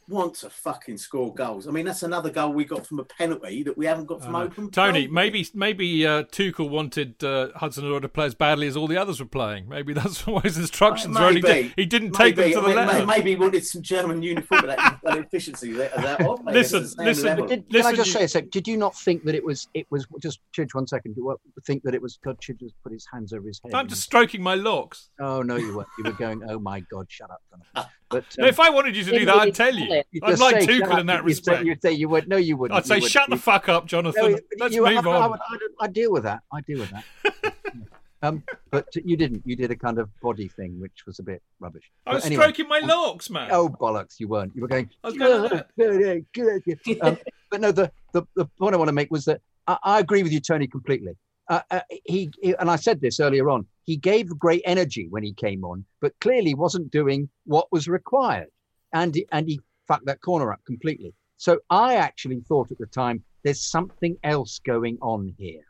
want 0.08 0.36
to 0.36 0.49
fucking 0.49 0.97
score 0.97 1.34
goals. 1.34 1.68
I 1.68 1.72
mean, 1.72 1.86
that's 1.86 2.03
another 2.03 2.30
goal 2.30 2.53
we 2.53 2.66
got 2.66 2.86
from 2.86 2.99
a 2.99 3.03
penalty 3.03 3.64
that 3.64 3.78
we 3.78 3.86
haven't 3.86 4.06
got 4.06 4.24
from 4.24 4.36
open. 4.36 4.70
Tony, 4.72 5.06
goal. 5.06 5.14
maybe 5.14 5.47
maybe 5.53 6.06
uh, 6.06 6.24
Tuchel 6.24 6.70
wanted 6.70 7.24
uh, 7.24 7.49
Hudson 7.56 7.84
Odoi 7.86 8.01
to 8.01 8.10
play 8.10 8.26
as 8.26 8.36
badly 8.36 8.68
as 8.68 8.78
all 8.78 8.88
the 8.88 8.97
others 8.97 9.20
were 9.20 9.26
playing. 9.26 9.68
Maybe 9.68 9.93
that's 9.95 10.26
why 10.28 10.41
his 10.41 10.58
instructions 10.58 11.18
were 11.18 11.26
only. 11.26 11.41
Maybe. 11.41 11.74
He 11.76 11.86
didn't 11.86 12.12
take 12.12 12.36
them 12.36 12.45
Maybe. 12.45 12.56
to 12.56 12.62
the 12.62 12.68
I 12.68 12.76
mean, 12.76 12.88
letter. 12.88 13.06
Maybe 13.06 13.30
he 13.32 13.36
wanted 13.36 13.66
some 13.66 13.82
German 13.82 14.22
uniform 14.22 14.68
that, 14.68 14.99
that 15.03 15.18
efficiency. 15.18 15.74
That, 15.74 15.93
that, 15.95 16.20
Listen, 16.45 16.84
it's 16.84 16.95
the 16.95 16.97
same 16.97 17.06
listen. 17.06 17.38
Did, 17.47 17.49
can 17.49 17.66
Listen, 17.70 17.93
I 17.93 17.95
just 17.95 18.08
you- 18.08 18.14
say 18.14 18.24
a 18.24 18.28
sec? 18.28 18.49
Did 18.51 18.68
you 18.68 18.78
not 18.78 18.95
think 18.97 19.24
that 19.24 19.36
it 19.36 19.43
was 19.43 19.68
it 19.74 19.88
was 19.89 20.06
just 20.22 20.39
Chidge 20.56 20.74
one 20.74 20.88
second? 20.88 21.16
You 21.18 21.38
think 21.66 21.84
that 21.84 21.93
it 21.95 22.01
was 22.01 22.18
God? 22.24 22.38
Chidge 22.41 22.60
just 22.60 22.76
put 22.84 22.91
his 22.91 23.06
hands 23.12 23.34
over 23.34 23.47
his 23.47 23.60
head. 23.64 23.74
I'm 23.74 23.82
and- 23.82 23.89
just 23.89 24.03
stroking 24.03 24.41
my 24.41 24.56
locks. 24.56 25.10
Oh 25.20 25.41
no, 25.41 25.56
you 25.56 25.76
weren't. 25.76 25.89
You 25.97 26.03
were 26.06 26.12
going. 26.12 26.41
Oh 26.47 26.60
my 26.60 26.82
God, 26.91 27.08
shut 27.10 27.30
up. 27.32 27.89
Jonathan." 28.12 28.26
But 28.38 28.43
um, 28.43 28.49
if 28.49 28.60
I 28.60 28.70
wanted 28.70 28.95
you 28.95 29.03
to 29.03 29.12
do 29.12 29.26
that, 29.26 29.36
I'd 29.36 29.56
tell 29.56 29.74
you. 29.74 30.03
I'd 30.24 30.39
like 30.39 30.62
say, 30.62 30.78
"Shut 30.78 30.89
Tuchel 30.89 30.99
in 30.99 31.06
that 31.08 31.16
you'd 31.16 31.22
say- 31.22 31.26
respect. 31.26 31.66
You'd 31.66 31.82
say 31.82 31.91
you 31.93 32.10
would. 32.10 32.28
No, 32.28 32.38
you 32.38 32.58
wouldn't. 32.58 32.78
I'd 32.78 32.86
say, 32.86 32.95
wouldn't. 32.95 33.12
shut 33.12 33.30
the 33.30 33.38
fuck 33.38 33.70
up, 33.70 33.86
Jonathan. 33.86 34.32
No, 34.34 34.39
Let's 34.60 34.76
move 34.76 34.86
I, 34.86 34.93
I 34.93 34.97
on. 34.97 35.32
would, 35.32 35.39
I'd, 35.49 35.60
I'd 35.82 35.93
deal 35.93 36.12
with 36.12 36.24
that. 36.24 36.41
I 36.53 36.62
deal 36.62 36.80
with 36.80 36.91
that. 36.91 37.53
um, 38.22 38.43
but 38.72 38.88
you 38.95 39.18
didn't. 39.18 39.43
You 39.45 39.56
did 39.56 39.72
a 39.72 39.76
kind 39.76 39.99
of 39.99 40.10
body 40.22 40.47
thing, 40.47 40.80
which 40.80 41.06
was 41.06 41.20
a 41.20 41.24
bit 41.24 41.41
rubbish. 41.60 41.89
I 42.06 42.14
was 42.16 42.26
anyway, 42.26 42.43
stroking 42.43 42.68
my 42.68 42.80
locks, 42.80 43.30
man. 43.30 43.49
Oh 43.51 43.70
bollocks! 43.70 44.20
You 44.20 44.28
weren't. 44.28 44.56
You 44.56 44.62
were 44.62 44.68
going. 44.68 44.89
I 45.03 45.08
was 45.08 45.18
going. 45.18 46.26
Um, 47.01 47.18
but 47.51 47.62
no, 47.62 47.72
the, 47.72 47.91
the 48.14 48.24
the 48.36 48.45
point 48.60 48.74
I 48.74 48.78
want 48.78 48.89
to 48.89 48.93
make 48.93 49.12
was 49.12 49.26
that 49.26 49.41
I, 49.68 49.78
I 49.84 49.99
agree 49.99 50.24
with 50.24 50.32
you, 50.32 50.39
Tony, 50.39 50.68
completely. 50.68 51.14
Uh, 51.48 51.62
uh, 51.70 51.82
he, 52.06 52.32
he 52.41 52.56
and 52.60 52.72
I 52.72 52.76
said 52.76 53.02
this 53.02 53.20
earlier 53.20 53.50
on. 53.50 53.68
He 53.84 53.98
gave 53.98 54.28
great 54.39 54.64
energy 54.66 55.08
when 55.10 55.24
he 55.24 55.34
came 55.34 55.64
on, 55.64 55.86
but 56.02 56.14
clearly 56.20 56.56
wasn't 56.56 56.91
doing 56.91 57.30
what 57.46 57.72
was 57.72 57.88
required, 57.88 58.50
and 58.93 59.14
he- 59.14 59.28
and 59.32 59.48
he 59.48 59.60
fucked 59.88 60.08
that 60.08 60.22
corner 60.22 60.52
up 60.52 60.64
completely. 60.66 61.14
So 61.38 61.60
I 61.70 61.96
actually 61.96 62.39
thought 62.48 62.72
at 62.72 62.80
the 62.80 62.88
time 62.88 63.24
there's 63.43 63.62
something 63.64 64.18
else 64.24 64.60
going 64.60 64.98
on 65.02 65.36
here, 65.38 65.66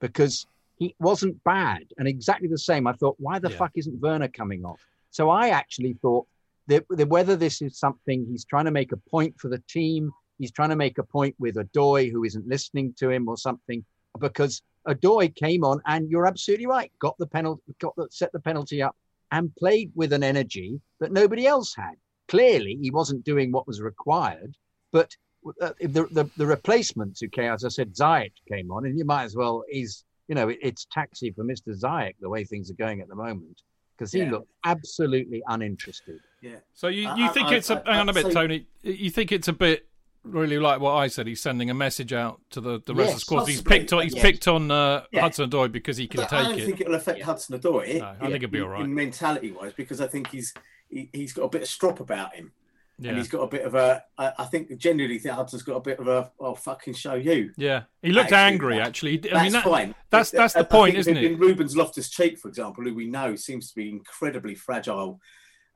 because 0.00 0.46
he 0.78 0.96
wasn't 0.98 1.42
bad 1.44 1.84
and 1.98 2.08
exactly 2.08 2.48
the 2.48 2.58
same. 2.58 2.88
I 2.88 2.94
thought, 2.94 3.14
why 3.18 3.38
the 3.38 3.50
Yeah. 3.50 3.58
fuck 3.58 3.72
isn't 3.76 4.00
Werner 4.00 4.28
coming 4.28 4.64
off? 4.64 4.80
So 5.10 5.30
I 5.30 5.50
actually 5.50 5.92
thought 6.02 6.26
that, 6.66 6.84
that 6.90 7.08
whether 7.08 7.36
this 7.36 7.62
is 7.62 7.78
something 7.78 8.26
he's 8.26 8.44
trying 8.44 8.64
to 8.64 8.72
make 8.72 8.90
a 8.90 8.96
point 8.96 9.38
for 9.38 9.48
the 9.48 9.62
team, 9.68 10.10
he's 10.38 10.50
trying 10.50 10.70
to 10.70 10.76
make 10.76 10.98
a 10.98 11.04
point 11.04 11.36
with 11.38 11.54
Odoi 11.54 12.10
who 12.10 12.24
isn't 12.24 12.48
listening 12.48 12.94
to 12.98 13.10
him 13.10 13.28
or 13.28 13.36
something, 13.36 13.84
because 14.18 14.60
Odoi 14.88 15.34
came 15.34 15.64
on 15.64 15.80
and 15.86 16.10
you're 16.10 16.26
absolutely 16.26 16.66
right, 16.66 16.90
got 16.98 17.16
the 17.18 17.26
penalty, 17.26 17.62
got 17.80 17.94
the, 17.96 18.08
set 18.10 18.32
the 18.32 18.40
penalty 18.40 18.82
up 18.82 18.96
and 19.30 19.54
played 19.56 19.90
with 19.94 20.12
an 20.12 20.22
energy 20.22 20.80
that 21.00 21.12
nobody 21.12 21.46
else 21.46 21.74
had. 21.74 21.94
Clearly, 22.28 22.78
he 22.80 22.90
wasn't 22.90 23.24
doing 23.24 23.52
what 23.52 23.66
was 23.66 23.80
required, 23.80 24.56
but 24.90 25.14
uh, 25.60 25.72
the, 25.80 26.04
the 26.12 26.30
the 26.36 26.46
replacements 26.46 27.20
who 27.20 27.28
came, 27.28 27.52
as 27.52 27.64
I 27.64 27.68
said, 27.68 27.92
Ziyech 27.94 28.32
came 28.48 28.70
on, 28.70 28.86
and 28.86 28.96
you 28.96 29.04
might 29.04 29.24
as 29.24 29.34
well. 29.34 29.64
He's 29.68 30.04
you 30.28 30.34
know 30.36 30.48
it, 30.48 30.58
it's 30.62 30.86
taxi 30.92 31.32
for 31.32 31.42
Mister 31.44 31.72
Ziyech 31.72 32.14
the 32.20 32.28
way 32.28 32.44
things 32.44 32.70
are 32.70 32.74
going 32.74 33.00
at 33.00 33.08
the 33.08 33.16
moment 33.16 33.62
because 33.96 34.12
he 34.12 34.20
Yeah. 34.20 34.30
looked 34.30 34.52
absolutely 34.64 35.42
uninterested. 35.48 36.20
Yeah. 36.40 36.56
So 36.74 36.88
you, 36.88 37.02
you 37.02 37.08
I- 37.26 37.28
think 37.28 37.48
I- 37.48 37.54
it's 37.56 37.70
a 37.70 37.82
I- 37.86 37.92
hang 37.92 38.00
on 38.02 38.08
a 38.08 38.12
I'd 38.12 38.14
bit, 38.14 38.26
say- 38.26 38.32
Tony? 38.32 38.66
You 38.82 39.10
think 39.10 39.32
it's 39.32 39.48
a 39.48 39.52
bit 39.52 39.88
really 40.24 40.58
like 40.58 40.80
what 40.80 40.92
I 40.92 41.08
said? 41.08 41.26
He's 41.26 41.40
sending 41.40 41.70
a 41.70 41.74
message 41.74 42.12
out 42.12 42.40
to 42.50 42.60
the, 42.60 42.80
the 42.86 42.94
rest 42.94 43.10
of 43.10 43.14
the 43.16 43.20
squad. 43.20 43.44
He's 43.48 43.62
picked 43.62 43.92
on 43.92 44.02
he's 44.02 44.14
yes. 44.14 44.22
picked 44.22 44.48
on 44.48 44.70
uh, 44.70 45.04
Yeah. 45.10 45.22
Hudson 45.22 45.50
Odoi 45.50 45.70
because 45.70 45.96
he 45.96 46.06
can 46.06 46.20
But 46.20 46.30
take 46.30 46.38
it. 46.40 46.42
I 46.42 46.48
don't 46.50 46.58
it. 46.60 46.64
think 46.66 46.80
it'll 46.80 46.94
affect 46.94 47.22
Hudson 47.22 47.58
Odoi. 47.58 47.98
No, 47.98 48.06
I 48.20 48.30
think 48.30 48.34
it'll 48.36 48.48
be 48.50 48.60
all 48.60 48.68
right. 48.68 48.82
In 48.84 48.94
mentality 48.94 49.52
wise, 49.52 49.72
because 49.76 50.00
I 50.00 50.06
think 50.06 50.28
he's 50.30 50.54
he, 50.88 51.08
he's 51.12 51.32
got 51.32 51.42
a 51.44 51.48
bit 51.48 51.62
of 51.62 51.68
strop 51.68 52.00
about 52.00 52.34
him, 52.34 52.52
yeah. 52.98 53.08
and 53.10 53.18
he's 53.18 53.28
got 53.28 53.40
a 53.40 53.46
bit 53.48 53.62
of 53.64 53.74
a. 53.74 54.02
I, 54.18 54.32
I 54.38 54.44
think 54.44 54.76
genuinely 54.76 55.18
think 55.18 55.34
Hudson's 55.34 55.62
got 55.62 55.76
a 55.76 55.80
bit 55.80 55.98
of 55.98 56.06
a. 56.08 56.30
Oh, 56.38 56.54
fucking 56.54 56.94
show 56.94 57.14
you. 57.14 57.50
yeah, 57.56 57.84
he 58.02 58.12
looked 58.12 58.32
Actually, 58.32 58.52
angry. 58.52 58.76
that- 58.76 58.86
Actually, 58.88 59.18
I 59.18 59.20
That's 59.32 59.42
mean, 59.42 59.52
that, 59.52 59.64
fine. 59.64 59.94
that's- 60.10 60.30
that's 60.30 60.52
the 60.54 60.60
I- 60.60 60.62
I 60.62 60.66
point, 60.66 60.92
think 60.94 60.98
isn't 61.00 61.16
it? 61.16 61.24
In 61.24 61.38
Ruben's 61.38 61.76
Loftus 61.76 62.10
Cheek, 62.10 62.38
for 62.38 62.48
example, 62.48 62.84
who 62.84 62.94
we 62.94 63.06
know 63.06 63.34
seems 63.36 63.68
to 63.70 63.74
be 63.74 63.88
incredibly 63.88 64.54
fragile 64.54 65.18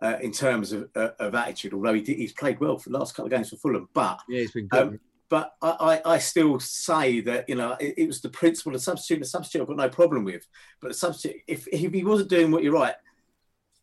uh, 0.03 0.17
in 0.21 0.33
terms 0.33 0.73
of, 0.73 0.89
uh, 0.95 1.11
of 1.19 1.35
attitude. 1.35 1.75
Although 1.75 1.95
he 1.95 2.03
did, 2.03 2.19
he's 2.19 2.33
played 2.33 2.61
well 2.61 2.79
for 2.79 2.91
the 2.91 2.99
last 2.99 3.15
couple 3.15 3.27
of 3.27 3.33
games 3.33 3.51
for 3.51 3.57
Fulham, 3.57 3.89
but 3.95 4.21
Yeah, 4.29 4.41
he's 4.41 4.53
been 4.53 4.69
good. 4.69 4.83
Um, 4.83 5.01
but 5.29 5.55
I, 5.61 6.01
I, 6.05 6.13
I 6.13 6.19
still 6.19 6.61
say 6.61 7.21
that 7.21 7.49
you 7.49 7.57
know 7.57 7.73
it, 7.81 7.95
it 7.97 8.07
was 8.07 8.21
the 8.21 8.29
principle 8.29 8.75
of 8.75 8.83
substitute. 8.83 9.21
The 9.21 9.27
substitute 9.27 9.63
I've 9.63 9.69
got 9.69 9.77
no 9.77 9.89
problem 9.89 10.25
with, 10.25 10.47
but 10.81 10.89
the 10.89 10.95
substitute 10.95 11.43
if, 11.47 11.67
if 11.69 11.93
he 11.93 12.05
wasn't 12.05 12.31
doing 12.31 12.51
what 12.51 12.63
you're 12.63 12.73
right, 12.73 12.95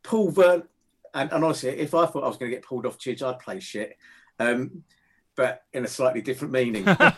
Paul 0.03 0.31
Vern, 0.31 0.63
and, 1.13 1.31
and 1.31 1.43
honestly, 1.43 1.69
if 1.69 1.93
I 1.93 2.05
thought 2.05 2.23
I 2.23 2.27
was 2.27 2.37
going 2.37 2.49
to 2.51 2.55
get 2.55 2.65
pulled 2.65 2.85
off 2.85 2.97
Chidge, 2.97 3.21
I'd 3.21 3.39
play 3.39 3.59
shit, 3.59 3.97
um, 4.39 4.83
but 5.35 5.63
in 5.73 5.83
a 5.83 5.87
slightly 5.87 6.21
different 6.21 6.53
meaning. 6.53 6.83
but 6.85 7.17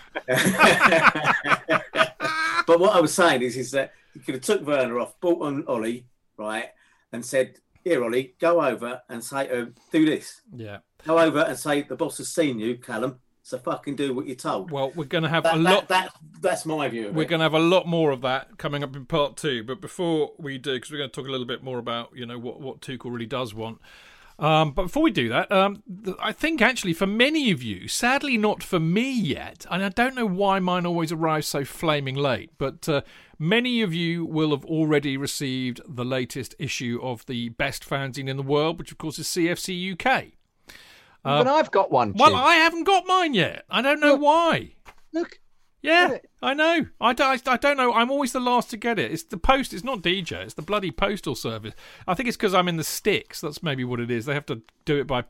what 2.79 2.95
I 2.95 2.99
was 2.99 3.13
saying 3.13 3.41
is, 3.43 3.57
is 3.57 3.71
that 3.71 3.93
he 4.13 4.19
could 4.21 4.35
have 4.35 4.43
took 4.43 4.65
Werner 4.65 4.99
off, 4.99 5.19
brought 5.19 5.41
on 5.43 5.65
Ollie, 5.67 6.07
right, 6.37 6.69
and 7.11 7.23
said, 7.23 7.59
"Here, 7.85 8.03
Ollie, 8.03 8.35
go 8.39 8.61
over 8.61 9.01
and 9.07 9.23
say, 9.23 9.49
uh, 9.49 9.67
do 9.91 10.05
this." 10.05 10.41
yeah. 10.53 10.79
Go 11.05 11.19
over 11.19 11.39
and 11.39 11.57
say, 11.57 11.83
"The 11.83 11.95
boss 11.95 12.17
has 12.17 12.27
seen 12.33 12.59
you, 12.59 12.77
Callum." 12.77 13.19
So 13.43 13.59
fucking 13.59 13.95
do 13.95 14.11
what 14.11 14.25
you're 14.25 14.35
told. 14.35 14.71
Well, 14.71 14.91
we're 14.95 15.05
going 15.05 15.23
to 15.23 15.29
have 15.29 15.43
that, 15.43 15.53
a 15.53 15.57
lot. 15.57 15.87
that, 15.87 16.11
that, 16.11 16.15
that's 16.41 16.65
my 16.65 16.89
view. 16.89 17.09
Of 17.09 17.15
We're 17.15 17.25
going 17.25 17.41
to 17.41 17.43
have 17.43 17.53
a 17.53 17.59
lot 17.59 17.85
more 17.85 18.09
of 18.09 18.21
that 18.21 18.57
coming 18.57 18.83
up 18.83 18.95
in 18.95 19.05
part 19.05 19.37
two. 19.37 19.63
But 19.63 19.81
before 19.81 20.31
we 20.39 20.57
do, 20.57 20.73
because 20.73 20.89
we're 20.89 20.97
going 20.97 21.11
to 21.11 21.15
talk 21.15 21.27
a 21.27 21.31
little 21.31 21.45
bit 21.45 21.63
more 21.63 21.77
about 21.77 22.09
you 22.15 22.25
know 22.25 22.39
what 22.39 22.59
what 22.59 22.81
Tuchel 22.81 23.13
really 23.13 23.27
does 23.27 23.53
want. 23.53 23.79
Um, 24.37 24.71
but 24.71 24.83
before 24.83 25.03
we 25.03 25.11
do 25.11 25.29
that, 25.29 25.49
um, 25.51 25.81
th- 26.03 26.17
I 26.19 26.33
think 26.33 26.61
actually 26.61 26.93
for 26.93 27.07
many 27.07 27.51
of 27.51 27.63
you, 27.63 27.87
sadly 27.87 28.37
not 28.37 28.61
for 28.61 28.79
me 28.79 29.11
yet, 29.11 29.65
and 29.71 29.83
I 29.83 29.89
don't 29.89 30.13
know 30.15 30.25
why 30.25 30.59
mine 30.59 30.85
always 30.85 31.11
arrives 31.11 31.47
so 31.47 31.63
flaming 31.63 32.15
late, 32.15 32.51
but 32.57 32.87
uh, 32.89 33.01
many 33.39 33.81
of 33.81 33.93
you 33.93 34.25
will 34.25 34.51
have 34.51 34.65
already 34.65 35.15
received 35.15 35.79
the 35.87 36.03
latest 36.03 36.53
issue 36.59 36.99
of 37.01 37.25
the 37.27 37.49
best 37.49 37.87
fanzine 37.87 38.27
in 38.27 38.35
the 38.35 38.43
world, 38.43 38.77
which 38.77 38.91
of 38.91 38.97
course 38.97 39.17
is 39.19 39.27
CFC 39.27 39.93
UK. 39.93 40.33
but 41.23 41.47
I've 41.47 41.71
got 41.71 41.89
one. 41.89 42.13
Well. 42.13 42.35
I 42.35 42.55
haven't 42.55 42.83
got 42.83 43.07
mine 43.07 43.33
yet. 43.33 43.63
I 43.69 43.81
don't 43.81 44.01
know 44.01 44.13
Look. 44.13 44.21
why. 44.21 44.73
Look, 45.13 45.39
Yeah, 45.85 46.17
I 46.41 46.53
know. 46.53 46.87
I 46.99 47.13
don't, 47.13 47.47
I 47.47 47.57
don't 47.57 47.77
know. 47.77 47.93
I'm 47.93 48.11
always 48.11 48.31
the 48.31 48.39
last 48.39 48.69
to 48.71 48.77
get 48.77 48.99
it. 48.99 49.11
It's 49.11 49.23
the 49.23 49.37
post. 49.37 49.73
It's 49.73 49.83
not 49.83 50.01
DJ. 50.01 50.43
It's 50.43 50.53
the 50.53 50.61
bloody 50.61 50.91
postal 50.91 51.35
service. 51.35 51.73
I 52.07 52.13
think 52.13 52.27
it's 52.27 52.37
because 52.37 52.53
I'm 52.53 52.67
in 52.67 52.77
the 52.77 52.83
sticks. 52.83 53.41
That's 53.41 53.61
maybe 53.61 53.83
what 53.83 53.99
it 53.99 54.09
is. 54.09 54.25
They 54.25 54.33
have 54.33 54.45
to 54.47 54.61
do 54.85 54.99
it 54.99 55.07
by 55.07 55.25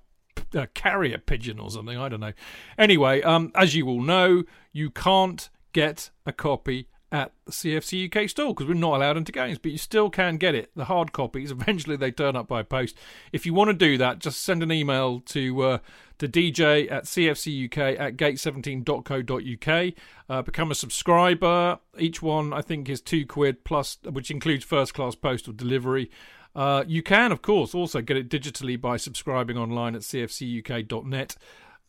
uh, 0.56 0.68
carrier 0.74 1.18
pigeon 1.18 1.60
or 1.60 1.70
something. 1.70 1.98
I 1.98 2.10
don't 2.10 2.20
know. 2.20 2.34
Anyway, 2.78 3.22
um, 3.22 3.52
as 3.56 3.76
you 3.76 3.88
all 3.88 4.02
know, 4.02 4.44
you 4.72 4.90
can't 4.90 5.50
get 5.74 6.10
a 6.26 6.32
copy 6.32 6.88
at 7.12 7.32
the 7.46 7.52
CFC 7.52 8.14
UK 8.14 8.30
store 8.30 8.54
because 8.54 8.68
we're 8.68 8.74
not 8.74 8.98
allowed 8.98 9.18
into 9.18 9.32
games, 9.32 9.58
but 9.58 9.72
you 9.72 9.78
still 9.78 10.10
can 10.10 10.38
get 10.38 10.56
it. 10.56 10.72
The 10.76 10.86
hard 10.86 11.14
copies. 11.14 11.52
Eventually, 11.52 11.96
they 11.96 12.12
turn 12.12 12.36
up 12.36 12.48
by 12.48 12.64
post. 12.64 12.98
If 13.32 13.46
you 13.46 13.54
want 13.54 13.70
to 13.70 13.74
do 13.74 13.98
that, 13.98 14.20
just 14.20 14.44
send 14.44 14.64
an 14.64 14.72
email 14.72 15.22
to 15.28 15.62
uh, 15.62 15.78
to 16.20 16.28
DJ 16.28 16.92
at 16.92 17.06
CFCUK 17.06 18.00
at 18.00 18.18
gate17.co.uk. 18.18 19.94
Uh, 20.30 20.42
become 20.42 20.72
a 20.72 20.76
subscriber. 20.76 21.80
Each 21.98 22.22
one, 22.22 22.54
I 22.54 22.62
think, 22.62 22.90
is 22.90 23.02
two 23.02 23.26
quid 23.26 23.64
plus, 23.64 23.98
which 24.04 24.32
includes 24.32 24.64
first 24.64 24.94
class 24.94 25.16
postal 25.16 25.54
delivery. 25.54 26.10
Uh, 26.56 26.84
you 26.88 27.04
can, 27.04 27.32
of 27.32 27.42
course, 27.42 27.76
also 27.76 28.02
get 28.02 28.16
it 28.16 28.30
digitally 28.30 28.80
by 28.80 28.98
subscribing 28.98 29.58
online 29.58 29.96
at 29.96 30.02
cfcuk.net. 30.02 31.36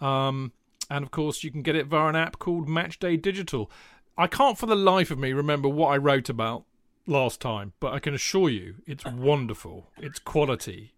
Um, 0.00 0.52
and 0.90 1.04
of 1.04 1.10
course, 1.10 1.44
you 1.44 1.50
can 1.50 1.62
get 1.62 1.76
it 1.76 1.86
via 1.86 2.08
an 2.08 2.16
app 2.16 2.38
called 2.38 2.68
Matchday 2.68 3.20
Digital. 3.20 3.70
I 4.18 4.26
can't 4.26 4.58
for 4.58 4.66
the 4.66 4.74
life 4.74 5.10
of 5.10 5.18
me 5.18 5.32
remember 5.32 5.68
what 5.68 5.88
I 5.88 5.96
wrote 5.98 6.28
about 6.28 6.64
last 7.06 7.40
time, 7.40 7.72
but 7.80 7.92
I 7.92 7.98
can 7.98 8.14
assure 8.14 8.48
you 8.48 8.76
it's 8.86 9.04
wonderful. 9.04 9.90
It's 9.98 10.18
quality, 10.18 10.94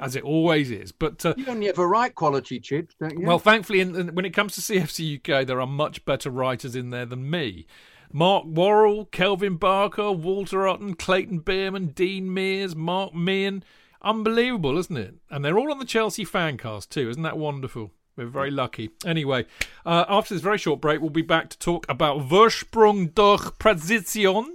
as 0.00 0.16
it 0.16 0.22
always 0.24 0.70
is. 0.70 0.92
But 0.92 1.24
uh, 1.24 1.34
you 1.36 1.46
only 1.46 1.68
a 1.68 1.72
right 1.74 2.14
quality, 2.14 2.60
Chid, 2.60 2.90
don't 3.00 3.18
you? 3.18 3.26
well, 3.26 3.38
thankfully, 3.38 3.80
in, 3.80 3.94
in- 3.94 4.14
when 4.14 4.24
it 4.24 4.30
comes 4.34 4.54
to 4.54 4.60
CFC 4.60 5.18
UK, 5.18 5.46
there 5.46 5.60
are 5.60 5.66
much 5.66 6.04
better 6.04 6.30
writers 6.30 6.74
in 6.76 6.90
there 6.90 7.06
than 7.06 7.30
me. 7.30 7.66
Mark 8.12 8.44
Worrall, 8.44 9.06
Kelvin 9.06 9.56
Barker, 9.56 10.12
Walter 10.12 10.68
Otten, 10.68 10.94
Clayton 10.94 11.40
Beerman, 11.40 11.94
Dean 11.94 12.32
Mears, 12.32 12.76
Mark 12.76 13.14
Meehan. 13.14 13.64
Unbelievable, 14.02 14.76
isn't 14.78 14.96
it? 14.96 15.14
And 15.30 15.44
they're 15.44 15.58
all 15.58 15.72
on 15.72 15.78
the 15.78 15.84
Chelsea 15.84 16.24
fancast 16.24 16.90
too. 16.90 17.08
Isn't 17.08 17.22
that 17.22 17.38
wonderful? 17.38 17.90
We're 18.16 18.26
very 18.26 18.50
lucky. 18.52 18.90
Anyway, 19.04 19.46
uh, 19.84 20.04
after 20.08 20.34
this 20.34 20.42
very 20.42 20.58
short 20.58 20.80
break, 20.80 21.00
we'll 21.00 21.10
be 21.10 21.22
back 21.22 21.48
to 21.50 21.58
talk 21.58 21.84
about 21.88 22.20
Vorsprung 22.20 23.12
durch 23.12 23.58
Prazision, 23.58 24.46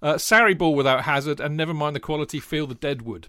uh, 0.00 0.14
Sarri 0.14 0.56
ball 0.56 0.74
without 0.74 1.02
Hazard, 1.02 1.38
and 1.40 1.56
never 1.56 1.74
mind 1.74 1.94
the 1.94 2.00
quality, 2.00 2.40
feel 2.40 2.66
the 2.66 2.74
deadwood. 2.74 3.28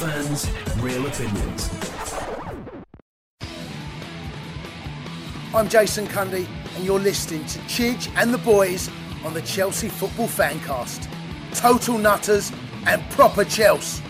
Fans, 0.00 0.50
real 0.78 1.06
opinions. 1.06 1.70
I'm 5.54 5.68
Jason 5.68 6.06
Cundy, 6.06 6.48
and 6.74 6.84
you're 6.86 6.98
listening 6.98 7.44
to 7.44 7.58
Chidge 7.60 8.10
and 8.16 8.32
the 8.32 8.38
Boys 8.38 8.88
on 9.26 9.34
the 9.34 9.42
Chelsea 9.42 9.90
Football 9.90 10.28
Fancast. 10.28 11.06
Total 11.54 11.98
nutters 11.98 12.50
and 12.86 13.02
proper 13.10 13.44
Chelsea. 13.44 14.02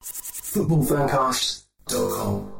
footballfancast.com. 0.00 2.52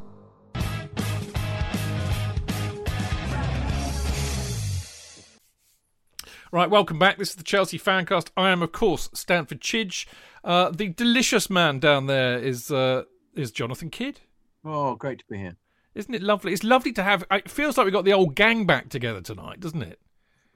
Right, 6.51 6.69
welcome 6.69 6.97
back. 6.97 7.17
This 7.17 7.29
is 7.29 7.35
the 7.35 7.43
Chelsea 7.43 7.77
Fancast. 7.77 8.29
I 8.35 8.49
am, 8.49 8.63
of 8.63 8.71
course, 8.71 9.09
Stamford 9.13 9.61
Chidge. 9.61 10.07
Uh, 10.43 10.69
the 10.71 10.89
delicious 10.89 11.49
man 11.49 11.79
down 11.79 12.05
there 12.07 12.37
is 12.39 12.71
uh, 12.71 13.03
is 13.35 13.51
Jonathan 13.51 13.89
Kydd. 13.89 14.21
Oh, 14.65 14.95
great 14.95 15.19
to 15.19 15.25
be 15.29 15.37
here. 15.37 15.55
Isn't 15.95 16.13
it 16.13 16.21
lovely? 16.21 16.53
It's 16.53 16.63
lovely 16.63 16.91
to 16.93 17.03
have. 17.03 17.23
It 17.31 17.49
feels 17.49 17.77
like 17.77 17.85
we 17.85 17.91
got 17.91 18.05
the 18.05 18.13
old 18.13 18.35
gang 18.35 18.65
back 18.65 18.89
together 18.89 19.21
tonight, 19.21 19.59
doesn't 19.59 19.81
it? 19.81 19.99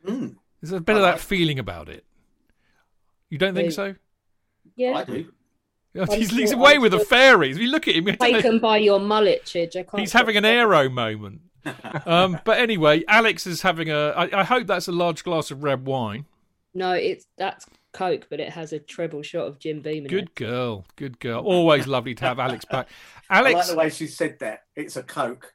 Mm, 0.05 0.35
There's 0.61 0.71
a 0.71 0.79
bit 0.81 0.95
of 0.95 1.01
that 1.01 1.19
feeling 1.19 1.59
about 1.59 1.89
it. 1.89 2.05
You 3.29 3.37
don't 3.37 3.53
think 3.55 3.69
Yeah. 3.71 3.75
so? 3.75 3.95
Yeah. 4.75 4.93
I 4.97 5.03
do. 5.05 5.31
He's, 5.93 6.27
still- 6.27 6.39
he's 6.39 6.51
away 6.51 6.77
with 6.79 6.91
the 6.91 6.99
still- 6.99 7.09
fairies. 7.09 7.57
We 7.59 7.67
look 7.67 7.87
at 7.87 7.95
him. 7.95 8.07
I 8.07 8.11
don't 8.11 8.31
know- 8.31 8.41
Taken 8.41 8.59
by 8.59 8.77
your 8.77 8.99
mullet, 8.99 9.43
Chidge. 9.45 9.75
I 9.75 9.83
can't 9.83 9.99
He's 9.99 10.13
having 10.13 10.35
an 10.37 10.43
thinking. 10.43 10.59
aero 10.59 10.89
moment. 10.89 11.41
um, 12.05 12.39
but 12.45 12.57
anyway, 12.59 13.03
Alex 13.07 13.47
is 13.47 13.61
having 13.61 13.89
a. 13.89 14.09
I, 14.09 14.41
I 14.41 14.43
hope 14.43 14.67
that's 14.67 14.87
a 14.87 14.91
large 14.91 15.23
glass 15.23 15.49
of 15.51 15.63
red 15.63 15.85
wine. 15.85 16.25
No, 16.73 16.91
it's 16.93 17.27
that's 17.37 17.65
Coke, 17.93 18.27
but 18.29 18.39
it 18.39 18.49
has 18.49 18.73
a 18.73 18.79
treble 18.79 19.21
shot 19.21 19.47
of 19.47 19.59
Jim 19.59 19.81
Beam 19.81 19.99
in 19.99 20.05
it. 20.05 20.09
Good 20.09 20.35
girl. 20.35 20.85
Good 20.95 21.19
girl. 21.19 21.43
Always 21.43 21.87
lovely 21.87 22.15
to 22.15 22.25
have 22.25 22.39
Alex 22.39 22.65
back. 22.65 22.89
I 23.29 23.41
like 23.41 23.65
the 23.67 23.75
way 23.75 23.89
she 23.89 24.07
said 24.07 24.39
that. 24.39 24.63
It's 24.75 24.95
a 24.95 25.03
Coke, 25.03 25.53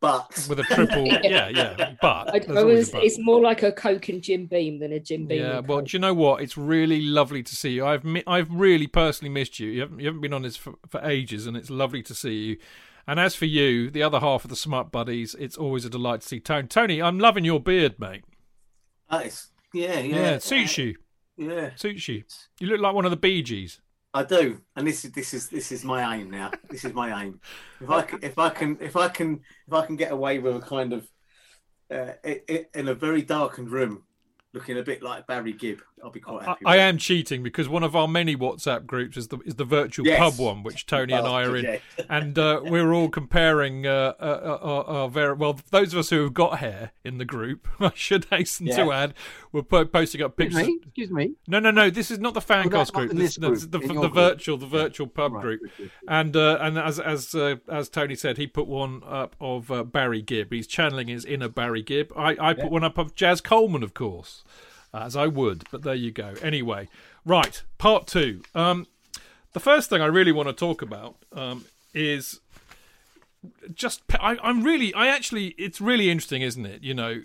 but 0.00 0.46
with 0.48 0.58
a 0.60 0.64
triple. 0.64 1.06
Yeah, 1.22 1.48
yeah. 1.48 1.94
But 2.00 2.48
I, 2.50 2.58
I 2.58 2.62
was, 2.62 2.90
but. 2.90 3.04
it's 3.04 3.18
more 3.18 3.40
like 3.40 3.62
a 3.62 3.72
Coke 3.72 4.08
and 4.08 4.22
Jim 4.22 4.46
Beam 4.46 4.80
than 4.80 4.92
a 4.92 5.00
Jim 5.00 5.26
Beam. 5.26 5.42
Yeah, 5.42 5.58
and 5.58 5.68
well, 5.68 5.78
Coke. 5.78 5.88
do 5.88 5.96
you 5.96 6.00
know 6.00 6.14
what? 6.14 6.42
It's 6.42 6.56
really 6.56 7.02
lovely 7.02 7.42
to 7.42 7.54
see 7.54 7.70
you. 7.70 7.86
I've 7.86 8.04
mi- 8.04 8.24
I've 8.26 8.50
really 8.50 8.86
personally 8.86 9.30
missed 9.30 9.60
you. 9.60 9.68
You 9.68 9.80
haven't 9.82 10.00
you 10.00 10.06
haven't 10.06 10.22
been 10.22 10.32
on 10.32 10.42
this 10.42 10.56
for, 10.56 10.74
for 10.88 11.00
ages, 11.02 11.46
and 11.46 11.56
it's 11.56 11.70
lovely 11.70 12.02
to 12.02 12.14
see 12.14 12.34
you. 12.34 12.56
And 13.06 13.20
as 13.20 13.36
for 13.36 13.44
you, 13.44 13.88
the 13.88 14.02
other 14.02 14.18
half 14.18 14.44
of 14.44 14.50
the 14.50 14.56
Smart 14.56 14.90
Buddies, 14.90 15.36
it's 15.38 15.56
always 15.56 15.84
a 15.84 15.90
delight 15.90 16.22
to 16.22 16.26
see 16.26 16.40
Tony. 16.40 16.66
Tony, 16.66 17.00
I'm 17.00 17.20
loving 17.20 17.44
your 17.44 17.60
beard, 17.60 18.00
mate. 18.00 18.24
Nice. 19.10 19.50
yeah, 19.72 20.00
yeah, 20.00 20.16
Yeah, 20.16 20.30
it 20.32 20.42
suits 20.42 20.76
you. 20.76 20.96
Yeah, 21.36 21.70
Suits 21.76 22.08
you. 22.08 22.24
You 22.60 22.68
look 22.68 22.80
like 22.80 22.94
one 22.94 23.04
of 23.04 23.10
the 23.10 23.16
Bee 23.16 23.42
Gees. 23.42 23.80
I 24.14 24.22
do, 24.22 24.62
and 24.74 24.86
this 24.86 25.04
is 25.04 25.12
this 25.12 25.34
is 25.34 25.48
this 25.48 25.70
is 25.70 25.84
my 25.84 26.16
aim 26.16 26.30
now. 26.30 26.50
This 26.70 26.86
is 26.86 26.94
my 26.94 27.22
aim. 27.22 27.40
If 27.80 27.90
I 27.90 28.02
can, 28.02 28.18
if 28.22 28.38
I 28.38 28.48
can, 28.48 28.78
if 28.80 28.96
I 28.96 29.08
can, 29.08 29.40
if 29.66 29.74
I 29.74 29.84
can 29.84 29.96
get 29.96 30.10
away 30.10 30.38
with 30.38 30.56
a 30.56 30.60
kind 30.60 30.94
of 30.94 31.06
uh, 31.90 32.12
in 32.74 32.88
a 32.88 32.94
very 32.94 33.20
darkened 33.20 33.70
room, 33.70 34.04
looking 34.56 34.78
a 34.78 34.82
bit 34.82 35.02
like 35.02 35.26
Barry 35.26 35.52
Gibb, 35.52 35.80
I'll 36.02 36.10
be 36.10 36.20
quite 36.20 36.44
happy. 36.44 36.64
I 36.66 36.76
with 36.76 36.80
am 36.80 36.98
cheating 36.98 37.42
because 37.42 37.68
one 37.68 37.82
of 37.82 37.94
our 37.94 38.08
many 38.08 38.34
WhatsApp 38.36 38.86
groups 38.86 39.16
is 39.16 39.28
the 39.28 39.38
is 39.44 39.54
the 39.56 39.64
virtual 39.64 40.06
Yes. 40.06 40.18
pub 40.18 40.38
one, 40.44 40.62
which 40.62 40.86
Tony 40.86 41.12
and 41.12 41.26
I 41.26 41.44
are 41.44 41.56
in, 41.56 41.64
Bastard, 41.64 42.06
and 42.10 42.38
uh, 42.38 42.60
we're 42.64 42.92
all 42.92 43.08
comparing. 43.08 43.86
Uh, 43.86 44.14
uh, 44.20 44.58
uh, 44.62 44.82
uh, 44.86 45.08
very, 45.08 45.34
well, 45.34 45.58
those 45.70 45.92
of 45.92 45.98
us 45.98 46.10
who 46.10 46.22
have 46.24 46.34
got 46.34 46.58
hair 46.58 46.92
in 47.04 47.18
the 47.18 47.24
group, 47.24 47.68
I 47.80 47.92
should 47.94 48.24
hasten 48.30 48.66
to 48.68 48.92
add, 48.92 49.14
we're 49.52 49.62
po- 49.62 49.84
posting 49.84 50.22
up 50.22 50.38
Excuse 50.40 50.54
pictures. 50.62 50.68
me. 50.68 50.80
Excuse 50.86 51.10
me. 51.10 51.32
No, 51.48 51.58
no, 51.60 51.70
no. 51.70 51.90
This 51.90 52.10
is 52.10 52.18
not 52.18 52.34
the 52.34 52.40
fancast 52.40 52.70
that's 52.70 52.92
not 52.92 52.98
group. 53.00 53.10
in 53.12 53.18
This, 53.18 53.36
this 53.36 53.48
this 53.50 53.58
is 53.62 53.66
group, 53.66 53.82
the, 53.82 53.88
in 53.88 53.88
the 53.88 53.94
your 53.94 54.02
group. 54.10 54.14
virtual, 54.14 54.56
the 54.58 54.66
virtual 54.66 55.06
pub 55.06 55.32
Right, 55.34 55.42
group. 55.42 55.60
And 56.08 56.36
uh, 56.36 56.58
and 56.60 56.78
as 56.78 56.98
as 56.98 57.34
uh, 57.34 57.56
as 57.68 57.88
Tony 57.88 58.14
said, 58.14 58.36
he 58.38 58.46
put 58.46 58.66
one 58.66 59.02
up 59.06 59.34
of 59.40 59.70
uh, 59.70 59.82
Barry 59.84 60.22
Gibb. 60.22 60.52
He's 60.52 60.66
channeling 60.66 61.08
his 61.08 61.24
inner 61.24 61.48
Barry 61.48 61.82
Gibb. 61.82 62.12
I, 62.16 62.36
I 62.40 62.54
put 62.54 62.70
one 62.70 62.84
up 62.84 62.96
of 62.98 63.14
Jaz 63.14 63.42
Coleman, 63.42 63.82
of 63.82 63.92
course, 63.94 64.44
as 64.92 65.16
I 65.16 65.26
would. 65.26 65.64
But 65.70 65.82
there 65.82 65.94
you 65.94 66.10
go. 66.10 66.34
Anyway, 66.42 66.88
right, 67.24 67.62
part 67.78 68.06
two. 68.06 68.42
Um, 68.54 68.86
the 69.52 69.60
first 69.60 69.88
thing 69.88 70.02
I 70.02 70.06
really 70.06 70.32
want 70.32 70.48
to 70.48 70.52
talk 70.52 70.82
about 70.82 71.16
um, 71.32 71.64
is 71.94 72.40
just 73.74 74.02
I, 74.20 74.36
I'm 74.42 74.62
really 74.62 74.92
I 74.94 75.06
actually 75.06 75.48
it's 75.58 75.80
really 75.80 76.10
interesting, 76.10 76.42
isn't 76.42 76.66
it? 76.66 76.82
You 76.82 76.94
know, 76.94 77.22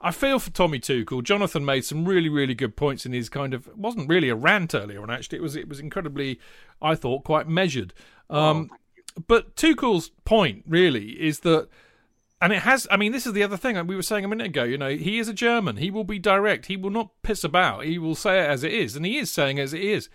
I 0.00 0.12
feel 0.12 0.38
for 0.38 0.50
Tommy 0.50 0.80
Tuchel. 0.80 1.22
Jonathan 1.22 1.64
made 1.64 1.84
some 1.84 2.06
really, 2.06 2.28
really 2.28 2.54
good 2.54 2.76
points 2.76 3.04
in 3.04 3.12
his 3.12 3.28
kind 3.28 3.52
of 3.52 3.68
it 3.68 3.76
wasn't 3.76 4.08
really 4.08 4.28
a 4.28 4.34
rant 4.34 4.74
earlier 4.74 5.02
on. 5.02 5.10
Actually, 5.10 5.38
it 5.38 5.42
was 5.42 5.56
it 5.56 5.68
was 5.68 5.80
incredibly, 5.80 6.40
I 6.80 6.94
thought, 6.94 7.24
quite 7.24 7.48
measured. 7.48 7.92
Um, 8.28 8.70
but 9.26 9.56
Tuchel's 9.56 10.10
point 10.24 10.64
really 10.66 11.20
is 11.20 11.40
that, 11.40 11.68
and 12.40 12.52
it 12.52 12.62
has. 12.62 12.86
I 12.90 12.96
mean, 12.96 13.12
this 13.12 13.26
is 13.26 13.32
the 13.32 13.42
other 13.42 13.56
thing 13.56 13.86
we 13.86 13.96
were 13.96 14.02
saying 14.02 14.24
a 14.24 14.28
minute 14.28 14.48
ago. 14.48 14.64
You 14.64 14.78
know, 14.78 14.90
he 14.90 15.18
is 15.18 15.28
a 15.28 15.34
German. 15.34 15.76
He 15.76 15.90
will 15.90 16.04
be 16.04 16.18
direct. 16.18 16.66
He 16.66 16.76
will 16.76 16.90
not 16.90 17.22
piss 17.22 17.44
about. 17.44 17.84
He 17.84 17.98
will 17.98 18.14
say 18.14 18.40
it 18.40 18.48
as 18.48 18.64
it 18.64 18.72
is, 18.72 18.96
and 18.96 19.04
he 19.04 19.18
is 19.18 19.32
saying 19.32 19.58
as 19.58 19.74
it 19.74 19.82
is. 19.82 20.08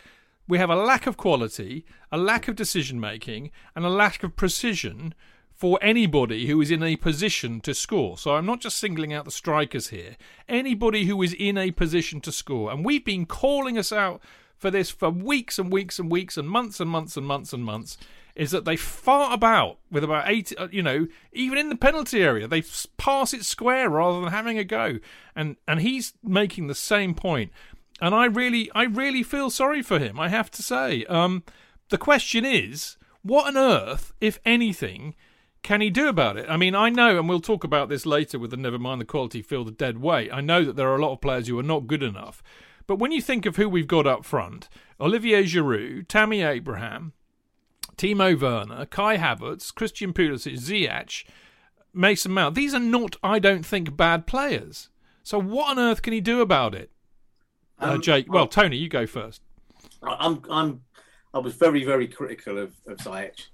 We 0.47 0.57
have 0.59 0.69
a 0.69 0.75
lack 0.75 1.07
of 1.07 1.17
quality, 1.17 1.85
a 2.11 2.17
lack 2.17 2.47
of 2.47 2.55
decision 2.55 2.99
making, 2.99 3.51
and 3.75 3.83
a 3.83 3.89
lack 3.89 4.23
of 4.23 4.35
precision 4.35 5.13
for 5.55 5.79
anybody 5.81 6.47
who 6.47 6.59
is 6.61 6.69
in 6.69 6.83
a 6.83 6.97
position 6.97 7.61
to 7.61 7.73
score. 7.73 8.17
So 8.17 8.35
I'm 8.35 8.45
not 8.45 8.59
just 8.59 8.77
singling 8.77 9.13
out 9.13 9.25
the 9.25 9.31
strikers 9.31 9.87
here. 9.87 10.17
Anybody 10.49 11.05
who 11.05 11.21
is 11.23 11.33
in 11.33 11.57
a 11.57 11.71
position 11.71 12.21
to 12.21 12.31
score. 12.31 12.71
And 12.71 12.85
we've 12.85 13.05
been 13.05 13.25
calling 13.25 13.77
us 13.77 13.91
out 13.91 14.21
for 14.57 14.69
this 14.69 14.91
for 14.91 15.09
weeks 15.09 15.57
and 15.57 15.71
weeks 15.71 15.97
and 15.97 16.11
weeks 16.11 16.37
and 16.37 16.49
months 16.49 16.79
and 16.79 16.89
months 16.89 17.15
and 17.17 17.25
months 17.25 17.53
and 17.53 17.63
months 17.63 17.97
is 18.35 18.51
that 18.51 18.65
they 18.65 18.75
fart 18.75 19.33
about 19.33 19.77
with 19.89 20.03
about 20.03 20.29
eight, 20.29 20.51
uh, 20.57 20.67
you 20.71 20.83
know, 20.83 21.07
even 21.31 21.57
in 21.57 21.69
the 21.69 21.75
penalty 21.75 22.21
area, 22.21 22.47
they 22.47 22.63
pass 22.97 23.33
it 23.33 23.45
square 23.45 23.89
rather 23.89 24.19
than 24.19 24.31
having 24.31 24.57
a 24.57 24.63
go. 24.63 24.99
And 25.35 25.55
and 25.67 25.81
he's 25.81 26.13
making 26.23 26.67
the 26.67 26.75
same 26.75 27.15
point. 27.15 27.51
And 28.01 28.13
I 28.13 28.25
really, 28.25 28.69
I 28.75 28.83
really 28.83 29.23
feel 29.23 29.49
sorry 29.49 29.81
for 29.81 29.99
him. 29.99 30.19
I 30.19 30.29
have 30.29 30.51
to 30.51 30.63
say. 30.63 31.05
Um, 31.05 31.43
the 31.89 31.97
question 31.97 32.43
is, 32.43 32.97
what 33.21 33.47
on 33.47 33.57
earth, 33.57 34.13
if 34.19 34.39
anything, 34.43 35.15
can 35.63 35.81
he 35.81 35.89
do 35.89 36.09
about 36.09 36.37
it? 36.37 36.45
I 36.49 36.57
mean, 36.57 36.75
I 36.75 36.89
know, 36.89 37.17
and 37.17 37.29
we'll 37.29 37.39
talk 37.39 37.63
about 37.63 37.89
this 37.89 38.05
later 38.05 38.37
with 38.37 38.51
the 38.51 38.57
Never 38.57 38.77
Mind 38.77 39.01
the 39.01 39.05
Quality 39.05 39.41
Feel 39.41 39.63
the 39.63 39.71
Dead 39.71 39.99
Weight. 39.99 40.31
I 40.31 40.41
know 40.41 40.63
that 40.65 40.75
there 40.75 40.89
are 40.89 40.95
a 40.97 41.01
lot 41.01 41.13
of 41.13 41.21
players 41.21 41.47
who 41.47 41.57
are 41.57 41.63
not 41.63 41.87
good 41.87 42.03
enough. 42.03 42.43
But 42.85 42.97
when 42.97 43.11
you 43.11 43.21
think 43.21 43.45
of 43.45 43.55
who 43.55 43.67
we've 43.67 43.87
got 43.87 44.05
up 44.05 44.25
front, 44.25 44.69
Olivier 44.99 45.43
Giroud, 45.43 46.07
Tammy 46.07 46.43
Abraham, 46.43 47.13
Timo 47.97 48.39
Werner, 48.39 48.85
Kai 48.85 49.17
Havertz, 49.17 49.73
Christian 49.73 50.13
Pulisic, 50.13 50.53
Ziyech, 50.59 51.25
Mason 51.93 52.31
Mount, 52.31 52.55
these 52.55 52.73
are 52.73 52.79
not, 52.79 53.15
I 53.23 53.39
don't 53.39 53.65
think, 53.65 53.95
bad 53.95 54.27
players. 54.27 54.89
So 55.23 55.39
what 55.39 55.69
on 55.71 55.79
earth 55.79 56.01
can 56.01 56.13
he 56.13 56.21
do 56.21 56.41
about 56.41 56.75
it? 56.75 56.91
uh, 57.81 57.91
Um, 57.93 58.01
Jake, 58.01 58.31
well, 58.31 58.47
Tony, 58.47 58.77
you 58.77 58.89
go 58.89 59.07
first. 59.07 59.41
I- 60.03 60.17
I'm 60.19 60.41
I'm 60.49 60.81
I 61.33 61.39
was 61.39 61.55
very 61.55 61.83
very 61.83 62.07
critical 62.07 62.57
of 62.57 62.73
of 62.87 62.97
Ziyech, 62.97 63.47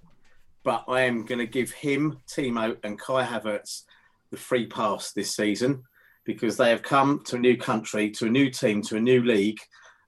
but 0.64 0.84
I 0.88 1.02
am 1.02 1.26
going 1.26 1.40
to 1.40 1.48
give 1.48 1.72
him 1.72 2.18
Timo 2.28 2.78
and 2.84 3.00
Kai 3.00 3.24
Havertz 3.26 3.84
the 4.32 4.38
free 4.38 4.66
pass 4.66 5.12
this 5.12 5.36
season 5.36 5.84
because 6.24 6.58
they 6.58 6.70
have 6.70 6.82
come 6.84 7.22
to 7.26 7.36
a 7.36 7.40
new 7.40 7.58
country, 7.58 8.10
to 8.12 8.26
a 8.28 8.30
new 8.30 8.50
team, 8.50 8.82
to 8.84 8.98
a 8.98 9.00
new 9.02 9.24
league. 9.24 9.60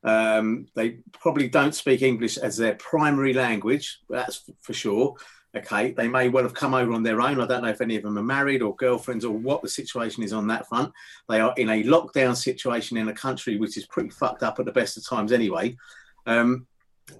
Um, 0.04 0.68
they 0.76 0.98
probably 1.14 1.48
don't 1.48 1.74
speak 1.74 2.02
English 2.02 2.38
as 2.38 2.58
their 2.58 2.76
primary 2.76 3.34
language, 3.34 4.00
that's 4.10 4.50
for 4.62 4.74
sure. 4.74 5.16
Okay, 5.56 5.92
they 5.92 6.08
may 6.08 6.30
well 6.30 6.44
have 6.44 6.56
come 6.56 6.74
over 6.74 6.94
on 6.94 7.04
their 7.04 7.22
own. 7.22 7.40
I 7.40 7.46
don't 7.46 7.62
know 7.62 7.70
if 7.70 7.80
any 7.80 7.96
of 7.96 8.02
them 8.02 8.18
are 8.18 8.24
married 8.24 8.64
or 8.64 8.76
girlfriends 8.76 9.24
or 9.24 9.32
what 9.32 9.62
the 9.62 9.70
situation 9.70 10.24
is 10.24 10.34
on 10.34 10.48
that 10.48 10.68
front. 10.68 10.92
They 11.30 11.40
are 11.40 11.54
in 11.58 11.70
a 11.70 11.84
lockdown 11.84 12.36
situation 12.36 12.98
in 12.98 13.08
a 13.08 13.14
country 13.14 13.58
which 13.58 13.78
is 13.78 13.86
pretty 13.86 14.10
fucked 14.10 14.42
up 14.42 14.60
at 14.60 14.66
the 14.66 14.72
best 14.72 14.98
of 14.98 15.08
times 15.08 15.32
anyway. 15.32 15.78
Um, 16.26 16.66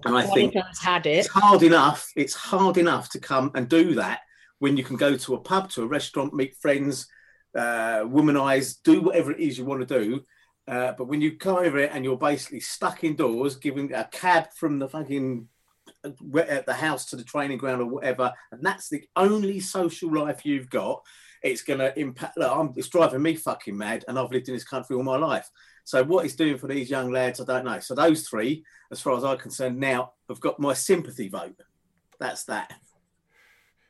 and 0.04 0.16
I 0.16 0.26
think 0.26 0.54
had 0.82 1.06
it. 1.06 1.18
it's 1.18 1.28
hard 1.28 1.62
enough. 1.62 2.10
It's 2.16 2.34
hard 2.34 2.76
enough 2.76 3.08
to 3.10 3.20
come 3.20 3.52
and 3.54 3.68
do 3.68 3.94
that 3.94 4.20
when 4.58 4.76
you 4.76 4.82
can 4.82 4.96
go 4.96 5.16
to 5.16 5.34
a 5.34 5.40
pub, 5.40 5.70
to 5.70 5.82
a 5.82 5.86
restaurant, 5.86 6.34
meet 6.34 6.56
friends, 6.56 7.06
uh, 7.56 8.00
womanize, 8.04 8.76
do 8.82 9.00
whatever 9.00 9.30
it 9.30 9.40
is 9.40 9.58
you 9.58 9.64
want 9.64 9.86
to 9.86 9.98
do. 10.00 10.24
Uh, 10.66 10.92
but 10.96 11.08
when 11.08 11.20
you 11.20 11.36
come 11.36 11.56
over 11.56 11.78
it 11.78 11.90
and 11.92 12.04
you're 12.04 12.16
basically 12.16 12.60
stuck 12.60 13.04
indoors, 13.04 13.56
giving 13.56 13.92
a 13.92 14.04
cab 14.04 14.46
from 14.56 14.78
the 14.78 14.88
fucking 14.88 15.46
uh, 16.04 16.38
at 16.38 16.64
the 16.64 16.72
house 16.72 17.04
to 17.06 17.16
the 17.16 17.24
training 17.24 17.58
ground 17.58 17.82
or 17.82 17.86
whatever, 17.86 18.32
and 18.50 18.62
that's 18.62 18.88
the 18.88 19.04
only 19.16 19.60
social 19.60 20.12
life 20.12 20.46
you've 20.46 20.70
got, 20.70 21.02
it's 21.42 21.62
going 21.62 21.80
to 21.80 21.98
impact. 21.98 22.38
Look, 22.38 22.50
I'm, 22.50 22.72
it's 22.76 22.88
driving 22.88 23.20
me 23.20 23.36
fucking 23.36 23.76
mad, 23.76 24.04
and 24.08 24.18
I've 24.18 24.30
lived 24.30 24.48
in 24.48 24.54
this 24.54 24.64
country 24.64 24.96
all 24.96 25.02
my 25.02 25.18
life. 25.18 25.50
So 25.84 26.02
what 26.02 26.24
it's 26.24 26.34
doing 26.34 26.56
for 26.56 26.66
these 26.66 26.88
young 26.88 27.12
lads, 27.12 27.40
I 27.40 27.44
don't 27.44 27.66
know. 27.66 27.78
So 27.80 27.94
those 27.94 28.26
three, 28.26 28.64
as 28.90 29.02
far 29.02 29.16
as 29.16 29.24
I'm 29.24 29.36
concerned, 29.36 29.78
now 29.78 30.12
have 30.30 30.40
got 30.40 30.58
my 30.58 30.72
sympathy 30.72 31.28
vote. 31.28 31.60
That's 32.18 32.44
that. 32.44 32.72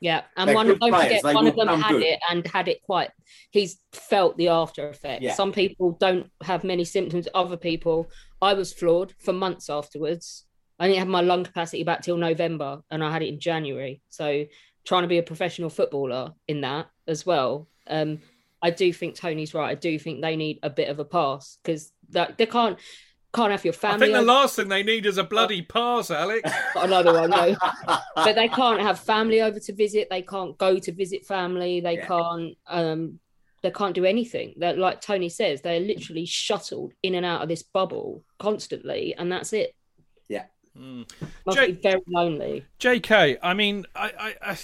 Yeah, 0.04 0.24
and 0.36 0.48
They're 0.48 0.54
one 0.54 0.66
don't 0.66 0.78
players. 0.78 1.02
forget 1.04 1.22
They 1.22 1.32
one 1.34 1.46
of 1.46 1.56
them 1.56 1.80
had 1.80 1.92
good. 1.92 2.02
it 2.02 2.20
and 2.30 2.46
had 2.46 2.68
it 2.68 2.82
quite. 2.82 3.10
He's 3.50 3.78
felt 3.92 4.36
the 4.36 4.48
after 4.48 4.86
effects. 4.90 5.22
Yeah. 5.22 5.32
Some 5.32 5.50
people 5.50 5.92
don't 5.98 6.30
have 6.42 6.62
many 6.62 6.84
symptoms. 6.84 7.26
Other 7.34 7.56
people, 7.56 8.10
I 8.42 8.52
was 8.52 8.70
floored 8.74 9.14
for 9.18 9.32
months 9.32 9.70
afterwards. 9.70 10.44
I 10.78 10.88
didn't 10.88 10.98
have 10.98 11.08
my 11.08 11.22
lung 11.22 11.42
capacity 11.44 11.84
back 11.84 12.02
till 12.02 12.18
November, 12.18 12.82
and 12.90 13.02
I 13.02 13.10
had 13.10 13.22
it 13.22 13.28
in 13.28 13.40
January. 13.40 14.02
So 14.10 14.44
trying 14.84 15.04
to 15.04 15.08
be 15.08 15.16
a 15.16 15.22
professional 15.22 15.70
footballer 15.70 16.34
in 16.48 16.60
that 16.60 16.88
as 17.08 17.24
well. 17.24 17.66
Um, 17.86 18.20
I 18.60 18.68
do 18.72 18.92
think 18.92 19.14
Tony's 19.14 19.54
right. 19.54 19.70
I 19.70 19.74
do 19.74 19.98
think 19.98 20.20
they 20.20 20.36
need 20.36 20.58
a 20.62 20.68
bit 20.68 20.90
of 20.90 20.98
a 20.98 21.04
pass 21.06 21.56
because 21.64 21.92
that 22.10 22.36
they 22.36 22.44
can't 22.44 22.78
can't 23.34 23.50
have 23.52 23.64
your 23.64 23.72
family. 23.74 23.96
I 23.96 23.98
think 24.00 24.12
the 24.12 24.18
over- 24.18 24.26
last 24.26 24.56
thing 24.56 24.68
they 24.68 24.82
need 24.82 25.06
is 25.06 25.18
a 25.18 25.24
bloody 25.24 25.62
pass, 25.62 26.10
Alex. 26.10 26.50
another 26.76 27.12
one, 27.12 27.30
no. 27.30 27.56
but 28.14 28.34
they 28.34 28.48
can't 28.48 28.80
have 28.80 28.98
family 29.00 29.42
over 29.42 29.58
to 29.60 29.72
visit. 29.74 30.08
They 30.10 30.22
can't 30.22 30.56
go 30.58 30.78
to 30.78 30.92
visit 30.92 31.24
family. 31.26 31.80
They 31.80 31.94
Yeah. 31.96 32.06
can't. 32.06 32.56
Um, 32.66 33.18
they 33.62 33.70
can't 33.70 33.94
do 33.94 34.04
anything. 34.04 34.54
They're 34.58 34.76
like 34.76 35.00
Tony 35.00 35.28
says. 35.30 35.62
They're 35.62 35.80
literally 35.80 36.26
shuttled 36.26 36.92
in 37.02 37.14
and 37.14 37.24
out 37.24 37.42
of 37.42 37.48
this 37.48 37.62
bubble 37.62 38.22
constantly, 38.38 39.14
and 39.16 39.30
that's 39.32 39.52
it. 39.52 39.74
Hmm. 40.76 41.02
Must 41.46 41.56
Jake- 41.56 41.80
be 41.80 41.88
very 41.88 42.02
lonely. 42.08 42.64
JK, 42.80 43.38
I 43.40 43.54
mean, 43.54 43.86
I, 43.94 44.34
I, 44.42 44.50
I, 44.50 44.58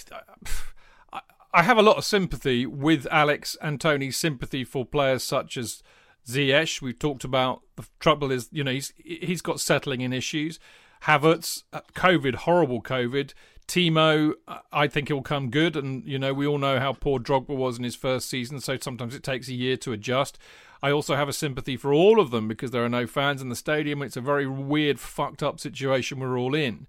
I, 1.13 1.21
I 1.53 1.63
have 1.63 1.77
a 1.77 1.81
lot 1.81 1.95
of 1.95 2.03
sympathy 2.03 2.65
with 2.65 3.07
Alex 3.09 3.55
and 3.61 3.79
Tony's 3.79 4.17
sympathy 4.17 4.65
for 4.65 4.85
players 4.85 5.23
such 5.23 5.55
as 5.55 5.81
Ziyech. 6.27 6.81
We've 6.81 6.97
talked 6.97 7.23
about 7.23 7.61
the 7.75 7.85
trouble 7.99 8.31
is, 8.31 8.49
you 8.51 8.63
know, 8.63 8.71
he's 8.71 8.93
he's 8.97 9.41
got 9.41 9.59
settling 9.59 10.01
in 10.01 10.13
issues. 10.13 10.59
Havertz, 11.03 11.63
uh, 11.73 11.81
COVID, 11.93 12.35
horrible 12.35 12.81
COVID. 12.81 13.33
Timo, 13.67 14.33
I 14.71 14.87
think 14.87 15.07
he'll 15.07 15.21
come 15.21 15.49
good, 15.49 15.75
and 15.75 16.05
you 16.05 16.19
know 16.19 16.33
we 16.33 16.45
all 16.45 16.57
know 16.57 16.79
how 16.79 16.93
poor 16.93 17.19
Drogba 17.19 17.55
was 17.55 17.77
in 17.77 17.83
his 17.83 17.95
first 17.95 18.29
season, 18.29 18.59
so 18.59 18.77
sometimes 18.79 19.15
it 19.15 19.23
takes 19.23 19.47
a 19.47 19.53
year 19.53 19.77
to 19.77 19.93
adjust. 19.93 20.37
I 20.83 20.91
also 20.91 21.15
have 21.15 21.29
a 21.29 21.33
sympathy 21.33 21.77
for 21.77 21.93
all 21.93 22.19
of 22.19 22.31
them 22.31 22.47
because 22.47 22.71
there 22.71 22.83
are 22.83 22.89
no 22.89 23.05
fans 23.05 23.41
in 23.41 23.49
the 23.49 23.55
stadium. 23.55 24.01
It's 24.01 24.17
a 24.17 24.21
very 24.21 24.47
weird, 24.47 24.99
fucked 24.99 25.43
up 25.43 25.59
situation 25.59 26.19
we're 26.19 26.37
all 26.37 26.55
in. 26.55 26.87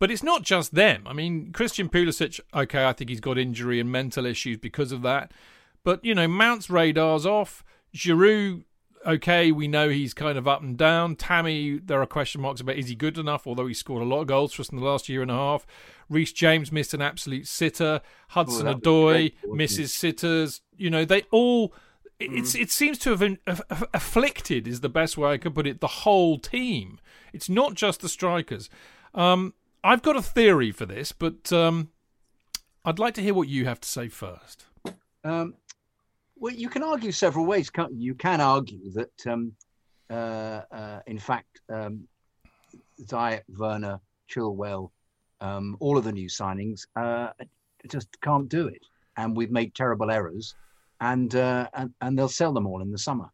But 0.00 0.10
it's 0.10 0.22
not 0.22 0.42
just 0.42 0.74
them. 0.74 1.04
I 1.06 1.12
mean, 1.12 1.52
Christian 1.52 1.88
Pulisic, 1.88 2.40
okay, 2.54 2.86
I 2.86 2.92
think 2.92 3.10
he's 3.10 3.20
got 3.20 3.38
injury 3.38 3.80
and 3.80 3.90
mental 3.90 4.26
issues 4.26 4.56
because 4.58 4.92
of 4.92 5.02
that. 5.02 5.32
But, 5.84 6.04
you 6.04 6.14
know, 6.14 6.28
Mount's 6.28 6.68
radar's 6.68 7.26
off. 7.26 7.64
Giroud, 7.94 8.64
okay, 9.08 9.50
we 9.50 9.66
know 9.68 9.88
he's 9.88 10.12
kind 10.14 10.36
of 10.38 10.46
up 10.46 10.62
and 10.62 10.76
down. 10.76 11.16
Tammy, 11.16 11.78
there 11.78 12.00
are 12.00 12.06
question 12.06 12.40
marks 12.42 12.60
about 12.60 12.76
is 12.76 12.88
he 12.88 12.94
good 12.94 13.18
enough, 13.18 13.46
although 13.46 13.66
he 13.66 13.74
scored 13.74 14.02
a 14.02 14.06
lot 14.06 14.20
of 14.20 14.26
goals 14.28 14.52
for 14.52 14.62
us 14.62 14.68
in 14.68 14.78
the 14.78 14.84
last 14.84 15.08
year 15.08 15.22
and 15.22 15.30
a 15.30 15.34
half. 15.34 15.66
Reece 16.08 16.32
James 16.32 16.70
missed 16.70 16.94
an 16.94 17.02
absolute 17.02 17.46
sitter. 17.46 18.00
Hudson 18.28 18.66
that 18.66 18.76
was 18.76 18.82
Odoi 18.82 19.12
dreadful, 19.12 19.48
wasn't 19.50 19.56
misses 19.58 19.94
sitters. 19.94 20.60
You 20.76 20.90
know, 20.90 21.04
they 21.04 21.22
all. 21.30 21.72
it- 22.20 22.32
It's, 22.32 22.54
it 22.54 22.70
seems 22.70 22.98
to 23.00 23.10
have 23.10 23.20
been 23.20 23.38
aff- 23.46 23.60
aff- 23.70 23.84
afflicted, 23.94 24.66
is 24.68 24.80
the 24.80 24.88
best 24.88 25.16
way 25.16 25.30
I 25.32 25.38
could 25.38 25.54
put 25.54 25.66
it, 25.66 25.80
the 25.80 25.86
whole 25.86 26.38
team. 26.38 26.98
It's 27.32 27.48
not 27.48 27.74
just 27.74 28.00
the 28.00 28.08
strikers. 28.08 28.68
Um, 29.14 29.54
I've 29.84 30.02
got 30.02 30.16
a 30.16 30.22
theory 30.22 30.70
for 30.72 30.86
this, 30.86 31.12
but 31.12 31.52
um, 31.52 31.90
I'd 32.84 32.98
like 32.98 33.14
to 33.14 33.22
hear 33.22 33.34
what 33.34 33.48
you 33.48 33.64
have 33.66 33.80
to 33.80 33.88
say 33.88 34.08
first. 34.08 34.66
Um, 35.24 35.54
well, 36.40 36.54
you 36.54 36.68
can 36.68 36.82
argue 36.82 37.12
several 37.12 37.46
ways, 37.46 37.70
you? 37.92 38.14
Can 38.14 38.40
argue 38.40 38.90
that, 38.92 39.26
um, 39.26 39.52
uh, 40.10 40.62
uh, 40.70 41.00
in 41.06 41.18
fact, 41.18 41.60
um, 41.68 42.06
Ziyech, 43.02 43.42
Werner, 43.56 44.00
Chilwell, 44.30 44.90
um, 45.40 45.76
all 45.80 45.96
of 45.96 46.04
the 46.04 46.12
new 46.12 46.28
signings 46.28 46.86
uh, 46.96 47.30
just 47.88 48.08
can't 48.20 48.48
do 48.48 48.68
it, 48.68 48.82
and 49.16 49.36
we've 49.36 49.50
made 49.50 49.74
terrible 49.74 50.10
errors, 50.10 50.54
and 51.00 51.34
uh, 51.34 51.68
and, 51.74 51.94
and 52.00 52.18
they'll 52.18 52.28
sell 52.28 52.52
them 52.52 52.66
all 52.66 52.82
in 52.82 52.90
the 52.90 52.98
summer, 52.98 53.30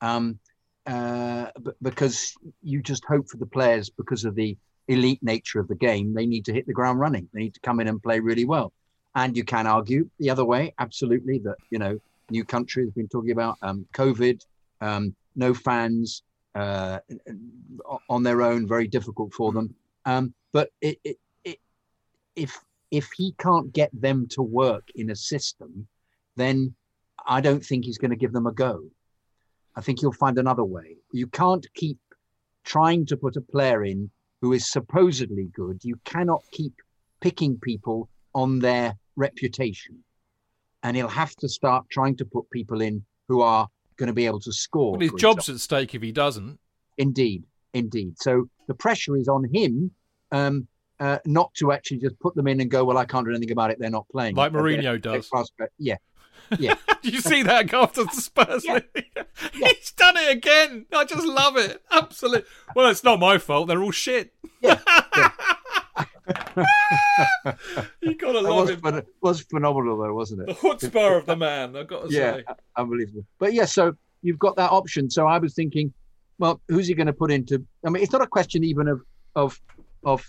um, 0.00 0.38
uh, 0.86 1.50
because 1.82 2.34
you 2.62 2.82
just 2.82 3.04
hope 3.04 3.28
for 3.28 3.36
the 3.36 3.46
players 3.46 3.90
because 3.90 4.24
of 4.24 4.34
the 4.34 4.56
elite 4.88 5.22
nature 5.22 5.60
of 5.60 5.68
the 5.68 5.74
game. 5.74 6.14
They 6.14 6.26
need 6.26 6.44
to 6.46 6.52
hit 6.52 6.66
the 6.66 6.72
ground 6.72 7.00
running. 7.00 7.28
They 7.32 7.40
need 7.40 7.54
to 7.54 7.60
come 7.60 7.80
in 7.80 7.88
and 7.88 8.02
play 8.02 8.20
really 8.20 8.44
well. 8.44 8.72
And 9.14 9.36
you 9.36 9.44
can 9.44 9.66
argue 9.66 10.10
the 10.18 10.30
other 10.30 10.44
way, 10.44 10.74
absolutely, 10.78 11.38
that 11.40 11.56
you 11.70 11.78
know, 11.78 11.98
new 12.30 12.44
country 12.44 12.84
has 12.84 12.92
been 12.92 13.08
talking 13.08 13.32
about 13.32 13.56
um, 13.62 13.86
COVID, 13.94 14.40
um, 14.80 15.14
no 15.34 15.54
fans 15.54 16.22
uh, 16.54 16.98
on 18.08 18.22
their 18.22 18.42
own, 18.42 18.66
very 18.66 18.88
difficult 18.88 19.32
for 19.32 19.52
them. 19.52 19.74
Um, 20.04 20.34
but 20.52 20.70
it, 20.80 20.98
it, 21.04 21.16
it, 21.44 21.58
if 22.34 22.58
if 22.90 23.10
he 23.16 23.34
can't 23.38 23.72
get 23.72 23.90
them 23.92 24.26
to 24.30 24.42
work 24.42 24.88
in 24.94 25.10
a 25.10 25.16
system, 25.16 25.86
then 26.36 26.74
I 27.26 27.40
don't 27.40 27.64
think 27.64 27.84
he's 27.84 27.98
going 27.98 28.12
to 28.12 28.16
give 28.16 28.32
them 28.32 28.46
a 28.46 28.52
go. 28.52 28.84
I 29.74 29.80
think 29.80 30.00
he'll 30.00 30.12
find 30.12 30.38
another 30.38 30.64
way. 30.64 30.96
You 31.12 31.26
can't 31.26 31.66
keep 31.74 31.98
trying 32.64 33.06
to 33.06 33.16
put 33.16 33.36
a 33.36 33.40
player 33.40 33.84
in 33.84 34.10
who 34.40 34.52
is 34.52 34.70
supposedly 34.70 35.48
good. 35.54 35.80
You 35.82 35.98
cannot 36.04 36.42
keep 36.52 36.74
picking 37.20 37.58
people 37.58 38.08
on 38.34 38.60
their 38.60 38.96
reputation. 39.16 40.04
And 40.82 40.96
he'll 40.96 41.08
have 41.08 41.34
to 41.36 41.48
start 41.48 41.86
trying 41.90 42.16
to 42.16 42.24
put 42.24 42.48
people 42.50 42.80
in 42.80 43.04
who 43.28 43.40
are 43.40 43.68
going 43.96 44.06
to 44.08 44.12
be 44.12 44.26
able 44.26 44.40
to 44.40 44.52
score. 44.52 44.92
Well, 44.92 45.00
his 45.00 45.12
job's 45.12 45.48
at 45.48 45.58
stake 45.58 45.94
if 45.94 46.02
he 46.02 46.12
doesn't. 46.12 46.58
Indeed, 46.98 47.44
indeed. 47.74 48.14
So 48.20 48.48
the 48.68 48.74
pressure 48.74 49.16
is 49.16 49.26
on 49.28 49.44
him 49.52 49.90
um, 50.32 50.68
uh, 51.00 51.18
not 51.26 51.52
to 51.54 51.72
actually 51.72 51.98
just 51.98 52.18
put 52.20 52.34
them 52.34 52.46
in 52.46 52.60
and 52.60 52.70
go, 52.70 52.84
well, 52.84 52.98
I 52.98 53.04
can't 53.04 53.24
do 53.26 53.30
anything 53.32 53.50
about 53.52 53.70
it. 53.70 53.78
They're 53.78 53.90
not 53.90 54.06
playing. 54.10 54.34
Like 54.36 54.52
They're- 54.52 54.62
Mourinho 54.62 54.82
they're 54.82 54.98
does. 54.98 55.28
class- 55.28 55.50
Yeah, 56.60 56.76
Did 57.02 57.12
you 57.14 57.20
see 57.20 57.42
that 57.42 57.74
after 57.74 58.04
the 58.04 58.10
Spurs? 58.12 58.64
Yeah. 58.64 58.74
league? 58.94 59.06
He's 59.52 59.90
done 59.90 60.16
it 60.16 60.30
again. 60.36 60.86
I 60.92 61.04
just 61.04 61.26
love 61.26 61.56
it. 61.56 61.82
Absolutely. 61.90 62.48
Well, 62.76 62.88
it's 62.88 63.02
not 63.02 63.18
my 63.18 63.38
fault. 63.38 63.66
They're 63.66 63.82
all 63.82 63.90
shit. 63.90 64.32
Yeah, 64.60 64.78
you 68.02 68.16
gotta 68.16 68.40
love 68.40 68.56
was, 68.56 68.70
him. 68.70 68.80
phen- 68.80 69.06
was 69.22 69.40
phenomenal, 69.42 69.98
though, 69.98 70.14
wasn't 70.14 70.42
it? 70.42 70.46
The 70.46 70.52
it? 70.52 70.58
chutzpah 70.58 71.18
of 71.18 71.26
the 71.26 71.36
man. 71.36 71.76
I've 71.76 71.86
got 71.88 72.08
to 72.08 72.12
Yeah, 72.14 72.36
say. 72.36 72.44
unbelievable. 72.76 73.24
But 73.38 73.52
yeah, 73.54 73.64
so 73.64 73.94
you've 74.22 74.38
got 74.38 74.56
that 74.56 74.70
option. 74.70 75.10
So 75.10 75.26
I 75.26 75.38
was 75.38 75.54
thinking, 75.54 75.92
well, 76.38 76.60
who's 76.68 76.86
he 76.86 76.94
going 76.94 77.06
to 77.06 77.12
put 77.12 77.30
into? 77.30 77.64
I 77.84 77.90
mean, 77.90 78.02
it's 78.02 78.12
not 78.12 78.22
a 78.22 78.26
question 78.26 78.64
even 78.64 78.88
of 78.88 79.00
of 79.34 79.60
of 80.04 80.24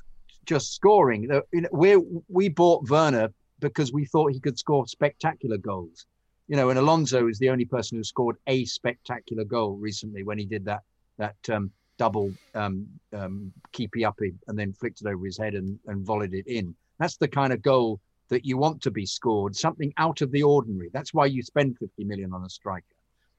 just 0.45 0.73
scoring. 0.73 1.27
The- 1.27 1.43
you 1.53 1.61
know, 1.61 1.69
We 1.71 1.97
we 2.27 2.49
bought 2.49 2.89
Werner 2.89 3.29
because 3.59 3.91
we 3.91 4.05
thought 4.05 4.31
he 4.33 4.39
could 4.39 4.57
score 4.57 4.85
spectacular 4.87 5.57
goals. 5.57 6.05
You 6.47 6.55
know, 6.55 6.69
and 6.69 6.79
Alonso 6.79 7.27
is 7.27 7.39
the 7.39 7.49
only 7.49 7.65
person 7.65 7.97
who 7.97 8.03
scored 8.03 8.37
a 8.47 8.63
spectacular 8.65 9.43
goal 9.43 9.75
recently 9.75 10.23
when 10.23 10.37
he 10.37 10.45
did 10.45 10.65
that 10.65 10.81
that 11.17 11.35
um, 11.49 11.71
double 11.97 12.31
um, 12.55 12.87
um, 13.13 13.51
keepy 13.71 14.05
uppy 14.05 14.33
and 14.47 14.57
then 14.57 14.73
flicked 14.73 15.01
it 15.01 15.07
over 15.07 15.25
his 15.25 15.37
head 15.37 15.53
and, 15.55 15.79
and 15.87 16.05
volleyed 16.05 16.33
it 16.33 16.47
in. 16.47 16.75
That's 16.99 17.17
the 17.17 17.27
kind 17.27 17.53
of 17.53 17.61
goal 17.61 17.99
that 18.29 18.45
you 18.45 18.57
want 18.57 18.81
to 18.81 18.91
be 18.91 19.05
scored, 19.05 19.55
something 19.55 19.93
out 19.97 20.21
of 20.21 20.31
the 20.31 20.43
ordinary. 20.43 20.89
That's 20.93 21.13
why 21.13 21.27
you 21.27 21.41
spend 21.41 21.77
50 21.77 22.03
million 22.03 22.33
on 22.33 22.43
a 22.43 22.49
striker. 22.49 22.85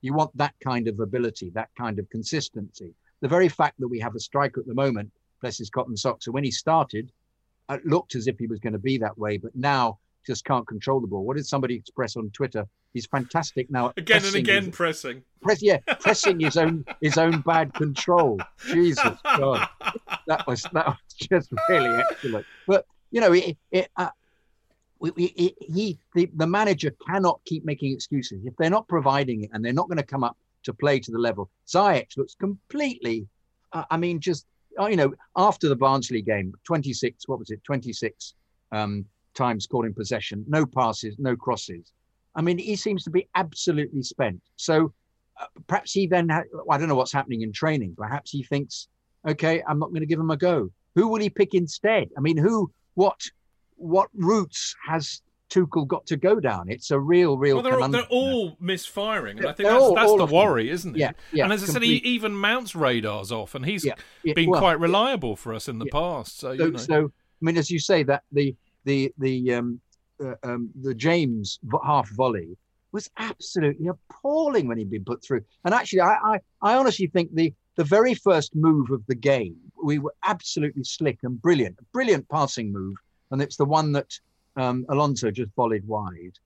You 0.00 0.14
want 0.14 0.36
that 0.36 0.54
kind 0.62 0.88
of 0.88 1.00
ability, 1.00 1.50
that 1.50 1.70
kind 1.76 1.98
of 1.98 2.08
consistency. 2.10 2.94
The 3.20 3.28
very 3.28 3.48
fact 3.48 3.80
that 3.80 3.88
we 3.88 3.98
have 3.98 4.14
a 4.14 4.20
striker 4.20 4.60
at 4.60 4.66
the 4.66 4.74
moment, 4.74 5.10
bless 5.40 5.58
his 5.58 5.70
cotton 5.70 5.96
socks, 5.96 6.24
so 6.24 6.32
when 6.32 6.44
he 6.44 6.50
started, 6.50 7.10
it 7.70 7.84
looked 7.84 8.14
as 8.14 8.28
if 8.28 8.38
he 8.38 8.46
was 8.46 8.60
going 8.60 8.72
to 8.72 8.78
be 8.78 8.96
that 8.98 9.18
way, 9.18 9.36
but 9.36 9.54
now 9.54 9.98
just 10.28 10.44
can't 10.44 10.68
control 10.68 11.00
the 11.00 11.06
ball. 11.06 11.24
What 11.24 11.36
did 11.36 11.46
somebody 11.46 11.74
express 11.74 12.16
on 12.16 12.30
Twitter? 12.30 12.66
He's 12.92 13.06
fantastic 13.06 13.70
now. 13.70 13.92
Again 13.96 14.24
and 14.24 14.34
again 14.36 14.66
his- 14.66 14.76
pressing. 14.76 15.22
press, 15.40 15.62
yeah, 15.62 15.78
pressing 16.00 16.38
his 16.38 16.56
own 16.56 16.84
his 17.00 17.16
own 17.16 17.40
bad 17.40 17.72
control. 17.74 18.38
Jesus 18.70 19.16
God, 19.24 19.66
that 20.26 20.46
was 20.46 20.62
that 20.74 20.86
was 20.86 20.96
just 21.16 21.50
really 21.68 22.02
excellent. 22.10 22.46
But 22.66 22.86
you 23.10 23.22
know, 23.22 23.32
it, 23.32 23.56
it, 23.72 23.88
uh, 23.96 24.10
we, 25.00 25.10
we, 25.12 25.24
it, 25.24 25.54
he 25.60 25.98
the, 26.14 26.30
the 26.36 26.46
manager 26.46 26.94
cannot 27.08 27.40
keep 27.46 27.64
making 27.64 27.92
excuses 27.94 28.44
if 28.44 28.54
they're 28.58 28.70
not 28.70 28.86
providing 28.86 29.44
it 29.44 29.50
and 29.54 29.64
they're 29.64 29.72
not 29.72 29.88
going 29.88 29.96
to 29.98 30.04
come 30.04 30.22
up 30.22 30.36
to 30.64 30.74
play 30.74 31.00
to 31.00 31.10
the 31.10 31.18
level. 31.18 31.50
Ziyech 31.66 32.16
looks 32.18 32.34
completely. 32.34 33.26
Uh, 33.72 33.84
I 33.90 33.96
mean, 33.96 34.20
just 34.20 34.44
uh, 34.78 34.88
you 34.88 34.96
know, 34.96 35.14
after 35.36 35.70
the 35.70 35.76
Barnsley 35.76 36.20
game, 36.20 36.52
twenty 36.64 36.92
six. 36.92 37.26
What 37.26 37.38
was 37.38 37.48
it? 37.48 37.64
Twenty 37.64 37.94
six 37.94 38.34
um, 38.72 39.06
times 39.38 39.66
caught 39.66 39.86
in 39.86 39.94
possession, 39.94 40.44
no 40.48 40.66
passes, 40.66 41.16
no 41.18 41.34
crosses. 41.36 41.92
I 42.34 42.42
mean, 42.42 42.58
he 42.58 42.76
seems 42.76 43.02
to 43.04 43.10
be 43.10 43.28
absolutely 43.34 44.02
spent. 44.02 44.40
So 44.56 44.92
uh, 45.40 45.46
perhaps 45.66 45.92
he 45.92 46.06
then, 46.06 46.28
ha- 46.28 46.42
I 46.70 46.76
don't 46.78 46.88
know 46.88 46.94
what's 46.94 47.12
happening 47.12 47.42
in 47.42 47.52
training. 47.52 47.94
Perhaps 47.96 48.30
he 48.30 48.42
thinks, 48.42 48.88
okay, 49.26 49.62
I'm 49.66 49.78
not 49.78 49.90
going 49.90 50.00
to 50.00 50.06
give 50.06 50.20
him 50.20 50.30
a 50.30 50.36
go. 50.36 50.70
Who 50.94 51.08
will 51.08 51.20
he 51.20 51.30
pick 51.30 51.54
instead? 51.54 52.08
I 52.16 52.20
mean, 52.20 52.36
who, 52.36 52.70
what, 52.94 53.20
what 53.76 54.08
routes 54.14 54.74
has 54.88 55.22
Tuchel 55.50 55.86
got 55.86 56.04
to 56.06 56.16
go 56.16 56.38
down? 56.40 56.68
It's 56.68 56.90
a 56.90 56.98
real, 56.98 57.38
real. 57.38 57.56
Well, 57.56 57.62
they're, 57.62 57.72
conundrum. 57.74 57.92
they're 58.02 58.10
all 58.10 58.56
misfiring, 58.60 59.38
and 59.38 59.46
I 59.48 59.52
think 59.52 59.68
that's, 59.68 59.82
all- 59.82 59.94
that's 59.94 60.10
all 60.10 60.18
the 60.18 60.24
of 60.24 60.30
them. 60.30 60.36
worry, 60.38 60.68
isn't 60.70 60.94
it? 60.96 60.98
Yeah, 60.98 61.12
yeah, 61.32 61.44
and 61.44 61.52
as 61.52 61.62
I 61.62 61.66
said, 61.66 61.82
he, 61.82 61.96
even 61.98 62.32
Mount's 62.34 62.74
radar's 62.74 63.32
off, 63.32 63.54
and 63.54 63.64
he's 63.64 63.84
Yeah, 63.84 63.94
yeah, 64.22 64.34
been 64.34 64.50
well, 64.50 64.60
quite 64.60 64.78
reliable 64.78 65.36
for 65.36 65.54
us 65.54 65.68
in 65.68 65.78
the 65.78 65.86
past. 65.86 66.38
So, 66.38 66.56
so, 66.56 66.64
you 66.64 66.72
know. 66.72 66.78
so 66.78 67.04
I 67.06 67.40
mean, 67.40 67.56
as 67.56 67.70
you 67.70 67.78
say, 67.78 68.02
that 68.04 68.24
the 68.32 68.54
the 68.88 69.12
the 69.18 69.36
um, 69.58 69.80
uh, 70.24 70.34
um, 70.42 70.70
the 70.86 70.94
James 70.94 71.60
half 71.84 72.08
volley 72.20 72.56
was 72.90 73.10
absolutely 73.18 73.88
appalling 73.88 74.66
when 74.66 74.78
he'd 74.78 74.90
been 74.90 75.04
put 75.04 75.22
through. 75.22 75.42
And 75.64 75.74
actually, 75.74 76.00
I 76.00 76.14
I, 76.32 76.34
I 76.70 76.70
honestly 76.80 77.08
think 77.14 77.28
the 77.34 77.52
the 77.76 77.84
very 77.84 78.14
first 78.14 78.50
move 78.56 78.90
of 78.90 79.02
the 79.06 79.14
game, 79.32 79.56
we 79.90 79.96
were 80.04 80.14
absolutely 80.24 80.84
slick 80.84 81.18
and 81.22 81.40
brilliant, 81.40 81.76
a 81.78 81.84
brilliant 81.92 82.28
passing 82.28 82.72
move, 82.72 82.96
and 83.30 83.40
it's 83.40 83.56
the 83.56 83.70
one 83.78 83.92
that 83.92 84.10
um, 84.56 84.84
Alonso 84.88 85.30
just 85.30 85.54
volleyed 85.54 85.84
wide. 85.84 86.36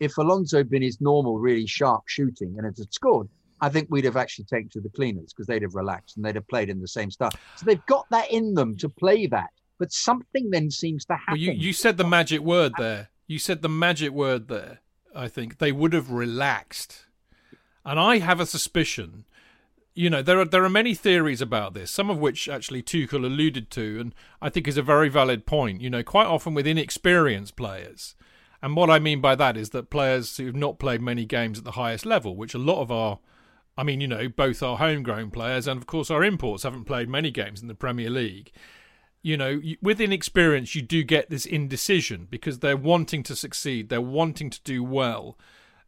if 0.00 0.16
Alonso 0.16 0.56
had 0.58 0.70
been 0.70 0.82
his 0.82 1.00
normal, 1.00 1.38
really 1.38 1.66
sharp 1.66 2.04
shooting 2.06 2.54
and 2.56 2.66
it 2.66 2.78
had 2.78 2.92
scored, 2.92 3.28
I 3.60 3.68
think 3.68 3.88
we'd 3.90 4.04
have 4.04 4.16
actually 4.16 4.44
taken 4.44 4.70
to 4.70 4.80
the 4.80 4.88
cleaners 4.90 5.32
because 5.32 5.46
they'd 5.46 5.62
have 5.62 5.74
relaxed 5.74 6.16
and 6.16 6.24
they'd 6.24 6.36
have 6.36 6.46
played 6.48 6.70
in 6.70 6.80
the 6.80 6.88
same 6.88 7.10
style. 7.10 7.32
So 7.56 7.66
they've 7.66 7.86
got 7.86 8.06
that 8.10 8.30
in 8.30 8.54
them 8.54 8.76
to 8.78 8.88
play 8.88 9.26
that. 9.28 9.50
But 9.78 9.92
something 9.92 10.50
then 10.50 10.70
seems 10.70 11.04
to 11.06 11.14
happen. 11.14 11.32
Well, 11.32 11.38
you, 11.38 11.52
you 11.52 11.72
said 11.72 11.96
the 11.96 12.04
magic 12.04 12.40
word 12.40 12.72
there. 12.78 13.10
You 13.26 13.38
said 13.38 13.62
the 13.62 13.68
magic 13.68 14.10
word 14.10 14.48
there. 14.48 14.80
I 15.14 15.28
think 15.28 15.58
they 15.58 15.72
would 15.72 15.92
have 15.92 16.10
relaxed. 16.10 17.06
And 17.84 17.98
I 17.98 18.18
have 18.18 18.40
a 18.40 18.46
suspicion 18.46 19.24
you 19.98 20.08
know 20.08 20.22
there 20.22 20.38
are 20.38 20.44
there 20.44 20.62
are 20.62 20.70
many 20.70 20.94
theories 20.94 21.40
about 21.40 21.74
this 21.74 21.90
some 21.90 22.08
of 22.08 22.18
which 22.18 22.48
actually 22.48 22.80
Tuchel 22.84 23.24
alluded 23.24 23.68
to 23.72 23.98
and 24.00 24.14
I 24.40 24.48
think 24.48 24.68
is 24.68 24.76
a 24.76 24.82
very 24.82 25.08
valid 25.08 25.44
point 25.44 25.80
you 25.80 25.90
know 25.90 26.04
quite 26.04 26.28
often 26.28 26.54
with 26.54 26.68
inexperienced 26.68 27.56
players 27.56 28.14
and 28.62 28.76
what 28.76 28.90
I 28.90 29.00
mean 29.00 29.20
by 29.20 29.34
that 29.34 29.56
is 29.56 29.70
that 29.70 29.90
players 29.90 30.36
who've 30.36 30.54
not 30.54 30.78
played 30.78 31.02
many 31.02 31.24
games 31.24 31.58
at 31.58 31.64
the 31.64 31.72
highest 31.72 32.06
level 32.06 32.36
which 32.36 32.54
a 32.54 32.58
lot 32.58 32.80
of 32.80 32.92
our 32.92 33.18
I 33.76 33.82
mean 33.82 34.00
you 34.00 34.06
know 34.06 34.28
both 34.28 34.62
our 34.62 34.76
homegrown 34.76 35.32
players 35.32 35.66
and 35.66 35.76
of 35.76 35.88
course 35.88 36.12
our 36.12 36.22
imports 36.22 36.62
haven't 36.62 36.84
played 36.84 37.08
many 37.08 37.32
games 37.32 37.60
in 37.60 37.66
the 37.66 37.74
Premier 37.74 38.08
League 38.08 38.52
you 39.22 39.36
know 39.36 39.60
with 39.82 40.00
inexperience 40.00 40.74
you 40.74 40.82
do 40.82 41.02
get 41.02 41.28
this 41.28 41.44
indecision 41.44 42.26
because 42.30 42.60
they're 42.60 42.76
wanting 42.76 43.22
to 43.22 43.34
succeed 43.34 43.88
they're 43.88 44.00
wanting 44.00 44.50
to 44.50 44.60
do 44.62 44.82
well 44.82 45.36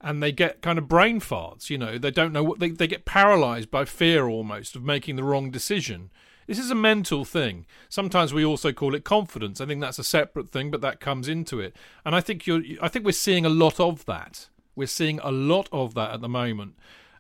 and 0.01 0.23
they 0.23 0.33
get 0.33 0.63
kind 0.63 0.79
of 0.79 0.89
brain 0.89 1.21
farts. 1.21 1.69
You 1.69 1.79
know, 1.79 1.99
they 1.99 2.11
don't 2.11 2.33
know 2.33 2.43
what 2.43 2.59
they 2.59 2.71
they 2.71 2.87
get 2.87 3.05
paralyzed 3.05 3.71
by 3.71 3.85
fear 3.85 4.27
almost 4.27 4.75
of 4.75 4.83
making 4.83 5.17
the 5.17 5.25
wrong 5.25 5.51
decision. 5.51 6.11
This 6.47 6.59
is 6.59 6.71
a 6.71 6.75
mental 6.75 7.25
thing. 7.25 7.67
Sometimes 7.89 8.35
we 8.35 8.45
also 8.45 8.73
call 8.73 8.95
it 8.95 9.05
confidence. 9.05 9.61
I 9.61 9.67
think 9.67 9.81
that's 9.81 10.01
a 10.01 10.05
separate 10.05 10.51
thing, 10.51 10.71
but 10.71 10.81
that 10.81 10.99
comes 10.99 11.29
into 11.29 11.61
it. 11.61 11.77
And 12.05 12.17
I 12.17 12.21
think 12.21 12.47
you're. 12.47 12.63
I 12.81 12.89
think 12.89 13.05
we're 13.05 13.13
seeing 13.13 13.45
a 13.45 13.51
lot 13.51 13.79
of 13.79 14.05
that. 14.07 14.49
We're 14.75 14.87
seeing 14.87 15.21
a 15.23 15.31
lot 15.31 15.69
of 15.71 15.95
that 15.95 16.13
at 16.13 16.21
the 16.21 16.29
moment. 16.29 16.77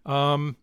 Um, 0.06 0.56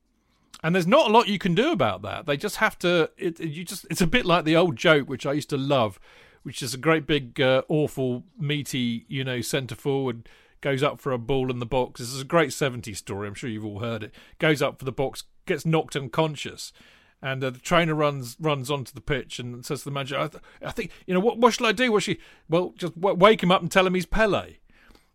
and 0.64 0.74
there's 0.74 0.88
not 0.88 1.10
a 1.10 1.14
lot 1.14 1.28
you 1.28 1.40
can 1.40 1.56
do 1.56 1.72
about 1.72 2.02
that. 2.02 2.26
They 2.26 2.38
just 2.38 2.58
have 2.58 2.78
to. 2.80 3.10
It, 3.18 3.40
you 3.40 3.64
just. 3.64 3.86
It's 3.90 4.02
a 4.02 4.08
bit 4.08 4.26
like 4.26 4.46
the 4.46 4.56
old 4.56 4.76
joke, 4.76 5.08
which 5.10 5.26
I 5.26 5.34
used 5.34 5.50
to 5.52 5.58
love, 5.58 6.00
which 6.44 6.62
is 6.62 6.74
a 6.74 6.78
great 6.78 7.06
big, 7.06 7.40
uh, 7.40 7.64
awful, 7.68 8.24
meaty, 8.40 9.06
you 9.08 9.24
know, 9.24 9.42
centre 9.42 9.76
forward 9.76 10.28
goes 10.62 10.84
up 10.84 11.00
for 11.00 11.12
a 11.12 11.18
ball 11.18 11.52
in 11.52 11.60
the 11.60 11.66
box. 11.66 12.00
This 12.00 12.14
is 12.14 12.22
a 12.22 12.26
great 12.26 12.50
70s 12.50 12.98
story. 12.98 13.28
I'm 13.28 13.34
sure 13.34 13.50
you've 13.50 13.66
all 13.66 13.80
heard 13.80 14.04
it. 14.04 14.14
Goes 14.40 14.62
up 14.62 14.80
for 14.80 14.86
the 14.86 14.92
box, 14.92 15.24
gets 15.46 15.66
knocked 15.66 15.96
unconscious. 15.96 16.74
And 17.22 17.44
uh, 17.44 17.50
the 17.50 17.60
trainer 17.60 17.96
runs 17.96 18.38
runs 18.40 18.70
onto 18.70 18.94
the 18.94 19.02
pitch 19.02 19.40
and 19.40 19.66
says 19.66 19.80
to 19.80 19.86
the 19.86 19.92
manager, 19.92 20.20
I, 20.20 20.28
th- 20.28 20.44
I 20.64 20.72
think, 20.72 20.92
you 21.08 21.16
know, 21.16 21.20
what, 21.20 21.40
what 21.40 21.54
shall 21.54 21.66
I 21.66 21.72
do? 21.72 21.92
What 21.92 22.04
she? 22.04 22.20
Well, 22.48 22.74
just 22.78 23.00
w- 23.00 23.18
wake 23.18 23.42
him 23.42 23.52
up 23.52 23.62
and 23.62 23.72
tell 23.72 23.88
him 23.88 23.96
he's 23.96 24.06
Pele. 24.06 24.58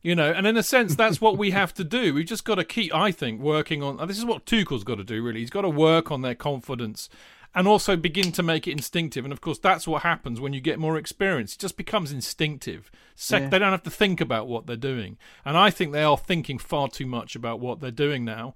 You 0.02 0.16
know, 0.16 0.32
and 0.32 0.48
in 0.48 0.56
a 0.56 0.64
sense, 0.64 0.96
that's 0.96 1.20
what 1.20 1.38
we 1.38 1.52
have 1.52 1.72
to 1.74 1.84
do. 1.84 2.14
We've 2.14 2.26
just 2.26 2.44
got 2.44 2.56
to 2.56 2.64
keep, 2.64 2.92
I 2.92 3.12
think, 3.12 3.40
working 3.40 3.84
on. 3.84 4.04
This 4.08 4.18
is 4.18 4.24
what 4.24 4.46
Tuchel's 4.46 4.82
got 4.82 4.96
to 4.96 5.04
do, 5.04 5.22
really. 5.22 5.40
He's 5.40 5.50
got 5.50 5.62
to 5.62 5.70
work 5.70 6.10
on 6.10 6.22
their 6.22 6.34
confidence 6.34 7.08
and 7.54 7.68
also 7.68 7.96
begin 7.96 8.32
to 8.32 8.42
make 8.42 8.66
it 8.66 8.72
instinctive. 8.72 9.24
And 9.24 9.32
of 9.32 9.40
course, 9.40 9.58
that's 9.58 9.86
what 9.86 10.02
happens 10.02 10.40
when 10.40 10.52
you 10.52 10.60
get 10.60 10.78
more 10.78 10.96
experience. 10.96 11.54
It 11.54 11.60
just 11.60 11.76
becomes 11.76 12.10
instinctive. 12.10 12.90
Sec- 13.14 13.42
yeah. 13.42 13.48
They 13.50 13.58
don't 13.58 13.70
have 13.70 13.82
to 13.84 13.90
think 13.90 14.20
about 14.20 14.48
what 14.48 14.66
they're 14.66 14.76
doing. 14.76 15.18
And 15.44 15.56
I 15.56 15.70
think 15.70 15.92
they 15.92 16.02
are 16.02 16.18
thinking 16.18 16.58
far 16.58 16.88
too 16.88 17.06
much 17.06 17.36
about 17.36 17.60
what 17.60 17.80
they're 17.80 17.90
doing 17.90 18.24
now. 18.24 18.54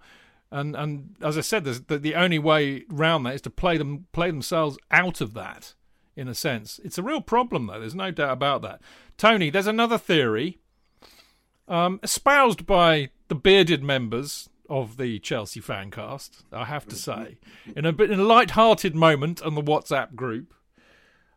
And 0.50 0.74
and 0.76 1.16
as 1.20 1.36
I 1.36 1.40
said, 1.42 1.64
the, 1.64 1.98
the 1.98 2.14
only 2.14 2.38
way 2.38 2.84
round 2.88 3.26
that 3.26 3.34
is 3.34 3.42
to 3.42 3.50
play 3.50 3.76
them 3.76 4.06
play 4.12 4.30
themselves 4.30 4.78
out 4.90 5.20
of 5.20 5.34
that. 5.34 5.74
In 6.14 6.28
a 6.28 6.34
sense, 6.34 6.80
it's 6.82 6.96
a 6.96 7.02
real 7.02 7.20
problem 7.20 7.66
though. 7.66 7.78
There's 7.78 7.94
no 7.94 8.10
doubt 8.10 8.32
about 8.32 8.62
that. 8.62 8.80
Tony, 9.18 9.50
there's 9.50 9.66
another 9.66 9.98
theory 9.98 10.58
um, 11.68 12.00
espoused 12.02 12.66
by 12.66 13.10
the 13.28 13.34
bearded 13.34 13.82
members 13.82 14.48
of 14.68 14.96
the 14.96 15.18
Chelsea 15.20 15.60
fancast, 15.60 16.42
I 16.52 16.64
have 16.64 16.86
to 16.88 16.96
say, 16.96 17.38
in 17.76 17.84
a 17.84 17.92
bit 17.92 18.10
in 18.10 18.20
a 18.20 18.24
light-hearted 18.24 18.94
moment 18.94 19.42
on 19.42 19.54
the 19.54 19.62
WhatsApp 19.62 20.14
group. 20.14 20.54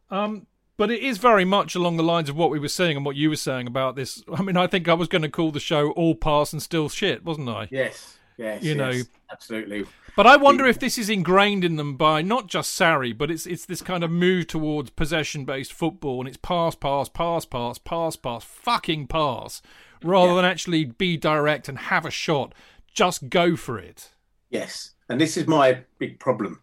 Um, 0.09 0.47
but 0.77 0.89
it 0.89 1.01
is 1.01 1.17
very 1.17 1.45
much 1.45 1.75
along 1.75 1.97
the 1.97 2.03
lines 2.03 2.29
of 2.29 2.37
what 2.37 2.49
we 2.49 2.57
were 2.57 2.69
saying 2.69 2.95
and 2.97 3.05
what 3.05 3.15
you 3.15 3.29
were 3.29 3.35
saying 3.35 3.67
about 3.67 3.95
this. 3.95 4.23
I 4.33 4.41
mean, 4.41 4.57
I 4.57 4.65
think 4.65 4.87
I 4.87 4.93
was 4.93 5.07
going 5.07 5.21
to 5.23 5.29
call 5.29 5.51
the 5.51 5.59
show 5.59 5.91
"All 5.91 6.15
Pass 6.15 6.53
and 6.53 6.61
Still 6.61 6.89
Shit," 6.89 7.23
wasn't 7.23 7.49
I? 7.49 7.67
Yes, 7.69 8.17
yes, 8.37 8.63
you 8.63 8.75
yes, 8.75 8.77
know, 8.77 9.01
absolutely. 9.31 9.85
But 10.15 10.25
I 10.25 10.37
wonder 10.37 10.65
if 10.65 10.79
this 10.79 10.97
is 10.97 11.09
ingrained 11.09 11.63
in 11.63 11.75
them 11.75 11.95
by 11.95 12.21
not 12.21 12.47
just 12.47 12.77
Sarri, 12.77 13.17
but 13.17 13.29
it's 13.29 13.45
it's 13.45 13.65
this 13.65 13.81
kind 13.81 14.03
of 14.03 14.09
move 14.09 14.47
towards 14.47 14.89
possession-based 14.89 15.71
football, 15.71 16.21
and 16.21 16.27
it's 16.27 16.37
pass, 16.37 16.75
pass, 16.75 17.09
pass, 17.09 17.45
pass, 17.45 17.77
pass, 17.77 18.15
pass, 18.15 18.43
fucking 18.43 19.07
pass, 19.07 19.61
rather 20.03 20.29
yeah. 20.29 20.35
than 20.35 20.45
actually 20.45 20.85
be 20.85 21.17
direct 21.17 21.69
and 21.69 21.77
have 21.77 22.05
a 22.05 22.11
shot 22.11 22.53
just 22.93 23.29
go 23.29 23.55
for 23.55 23.79
it. 23.79 24.09
Yes, 24.49 24.91
and 25.09 25.21
this 25.21 25.37
is 25.37 25.47
my 25.47 25.83
big 25.99 26.19
problem. 26.19 26.61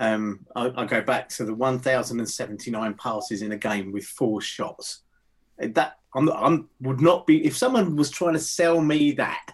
Um, 0.00 0.46
I, 0.54 0.72
I, 0.76 0.86
go 0.86 1.02
back 1.02 1.28
to 1.30 1.44
the 1.44 1.54
1,079 1.54 2.94
passes 2.94 3.42
in 3.42 3.52
a 3.52 3.56
game 3.56 3.92
with 3.92 4.04
four 4.04 4.40
shots. 4.40 5.00
That 5.58 5.98
I'm, 6.14 6.28
I'm, 6.30 6.68
would 6.80 7.00
not 7.00 7.26
be 7.26 7.44
if 7.44 7.56
someone 7.56 7.96
was 7.96 8.10
trying 8.10 8.34
to 8.34 8.38
sell 8.38 8.80
me 8.80 9.12
that 9.12 9.52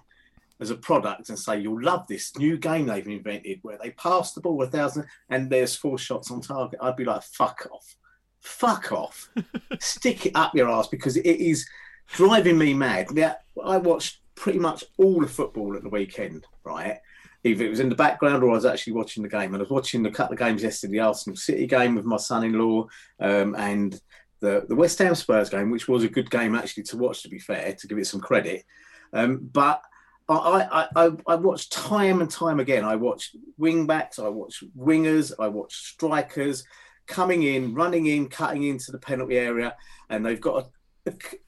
as 0.61 0.71
a 0.71 0.77
product 0.77 1.31
and 1.31 1.39
say 1.39 1.61
you'll 1.61 1.83
love 1.83 2.07
this 2.07 2.37
new 2.39 2.59
game 2.59 2.87
they've 2.87 3.07
invented 3.07 3.59
where 3.63 3.79
they 3.83 3.91
pass 3.93 4.33
the 4.33 4.41
ball 4.41 4.63
a 4.63 4.67
thousand 4.67 5.07
and 5.31 5.51
there's 5.51 5.75
four 5.75 5.97
shots 5.97 6.31
on 6.31 6.43
target. 6.43 6.79
I'd 6.83 6.97
be 6.97 7.05
like, 7.07 7.23
fuck 7.23 7.67
off, 7.73 7.97
fuck 8.41 8.93
off, 8.93 9.31
stick 9.81 10.27
it 10.27 10.33
up 10.35 10.55
your 10.55 10.69
ass 10.69 10.89
because 10.89 11.17
it 11.17 11.27
is 11.27 11.67
driving 12.09 12.59
me 12.59 12.75
mad. 12.75 13.11
Now 13.11 13.37
I 13.65 13.79
watched 13.79 14.21
pretty 14.35 14.59
much 14.59 14.85
all 14.99 15.21
the 15.21 15.29
football 15.29 15.77
at 15.77 15.83
the 15.83 15.89
weekend, 15.89 16.47
right? 16.65 16.99
Either 17.45 17.65
it 17.65 17.71
was 17.71 17.81
in 17.81 17.89
the 17.89 17.95
background 17.95 18.43
or 18.43 18.51
I 18.51 18.55
was 18.55 18.65
actually 18.65 18.95
watching 18.95 19.23
the 19.23 19.29
game. 19.29 19.53
And 19.53 19.57
I 19.57 19.65
was 19.65 19.71
watching 19.71 20.07
a 20.07 20.11
couple 20.11 20.33
of 20.33 20.39
games 20.39 20.63
yesterday, 20.63 20.93
the 20.93 21.01
Arsenal 21.01 21.37
City 21.37 21.67
game 21.67 21.95
with 21.95 22.05
my 22.05 22.17
son-in-law, 22.17 22.89
um, 23.21 23.55
and 23.57 24.01
the 24.41 24.65
the 24.69 24.75
West 24.75 24.99
Ham 24.99 25.15
Spurs 25.15 25.51
game, 25.51 25.71
which 25.71 25.89
was 25.89 26.05
a 26.05 26.09
good 26.09 26.31
game 26.31 26.55
actually 26.55 26.85
to 26.85 26.97
watch. 26.97 27.23
To 27.23 27.29
be 27.29 27.39
fair, 27.39 27.75
to 27.75 27.87
give 27.87 27.99
it 27.99 28.07
some 28.07 28.21
credit, 28.21 28.65
um, 29.13 29.49
but. 29.53 29.83
I, 30.27 30.89
I, 30.97 31.11
I 31.27 31.35
watched 31.35 31.71
time 31.71 32.23
and 32.23 32.31
time 32.31 32.59
again. 32.59 32.83
I 32.83 32.97
watched 32.97 33.37
wing 33.59 33.87
backs, 33.87 34.19
I 34.19 34.29
watched 34.29 34.65
wingers, 34.75 35.33
I 35.39 35.49
watched 35.49 35.77
strikers 35.77 36.65
coming 37.07 37.43
in, 37.43 37.75
running 37.75 38.07
in, 38.07 38.31
cutting 38.31 38.63
into 38.63 38.91
the 38.91 38.99
penalty 38.99 39.37
area, 39.37 39.77
and 40.09 40.25
they've 40.25 40.41
got 40.41 40.65
a 40.65 40.69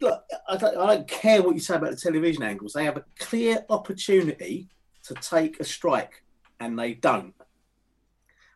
look, 0.01 0.25
I 0.49 0.57
don't, 0.57 0.77
I 0.77 0.95
don't 0.95 1.09
care 1.09 1.43
what 1.43 1.55
you 1.55 1.61
say 1.61 1.77
about 1.77 1.91
the 1.91 1.97
television 1.97 2.43
angles. 2.43 2.73
They 2.73 2.85
have 2.85 2.97
a 2.97 3.05
clear 3.19 3.65
opportunity 3.71 4.69
to 5.05 5.15
take 5.15 5.61
a 5.61 5.65
strike, 5.65 6.23
and 6.61 6.79
they 6.79 6.95
don't. 6.95 7.35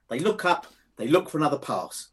They 0.08 0.18
look 0.18 0.44
up, 0.44 0.66
they 0.96 1.08
look 1.08 1.30
for 1.30 1.38
another 1.38 1.58
pass. 1.58 2.08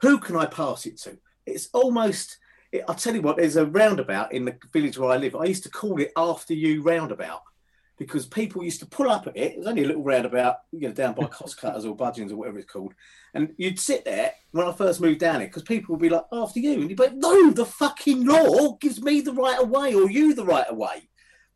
Who 0.00 0.18
can 0.18 0.36
I 0.36 0.46
pass 0.46 0.86
it 0.86 0.98
to? 0.98 1.18
It's 1.46 1.68
almost. 1.72 2.38
I'll 2.86 2.94
tell 2.94 3.14
you 3.14 3.22
what. 3.22 3.36
There's 3.36 3.56
a 3.56 3.66
roundabout 3.66 4.32
in 4.32 4.44
the 4.44 4.56
village 4.72 4.98
where 4.98 5.10
I 5.10 5.16
live. 5.16 5.34
I 5.34 5.44
used 5.44 5.62
to 5.62 5.70
call 5.70 6.00
it 6.00 6.12
"After 6.16 6.54
You 6.54 6.82
Roundabout." 6.82 7.42
Because 7.98 8.26
people 8.26 8.62
used 8.62 8.80
to 8.80 8.86
pull 8.86 9.10
up 9.10 9.26
at 9.26 9.36
it. 9.36 9.52
It 9.52 9.58
was 9.58 9.66
only 9.66 9.82
a 9.82 9.86
little 9.86 10.04
roundabout, 10.04 10.56
you 10.72 10.88
know, 10.88 10.94
down 10.94 11.14
by 11.14 11.24
cost 11.26 11.60
cutters 11.60 11.84
or 11.84 11.96
Budgens 11.96 12.30
or 12.30 12.36
whatever 12.36 12.58
it's 12.58 12.70
called. 12.70 12.94
And 13.34 13.54
you'd 13.56 13.80
sit 13.80 14.04
there 14.04 14.32
when 14.52 14.66
I 14.66 14.72
first 14.72 15.00
moved 15.00 15.20
down 15.20 15.40
here 15.40 15.48
because 15.48 15.62
people 15.62 15.94
would 15.94 16.02
be 16.02 16.08
like, 16.08 16.24
after 16.32 16.60
you. 16.60 16.74
And 16.74 16.90
you'd 16.90 16.96
be 16.96 17.04
like, 17.04 17.14
no, 17.14 17.50
the 17.50 17.66
fucking 17.66 18.24
law 18.24 18.76
gives 18.80 19.02
me 19.02 19.20
the 19.20 19.32
right 19.32 19.60
of 19.60 19.68
way 19.68 19.94
or 19.94 20.10
you 20.10 20.34
the 20.34 20.44
right 20.44 20.66
of 20.66 20.76
way. 20.76 21.08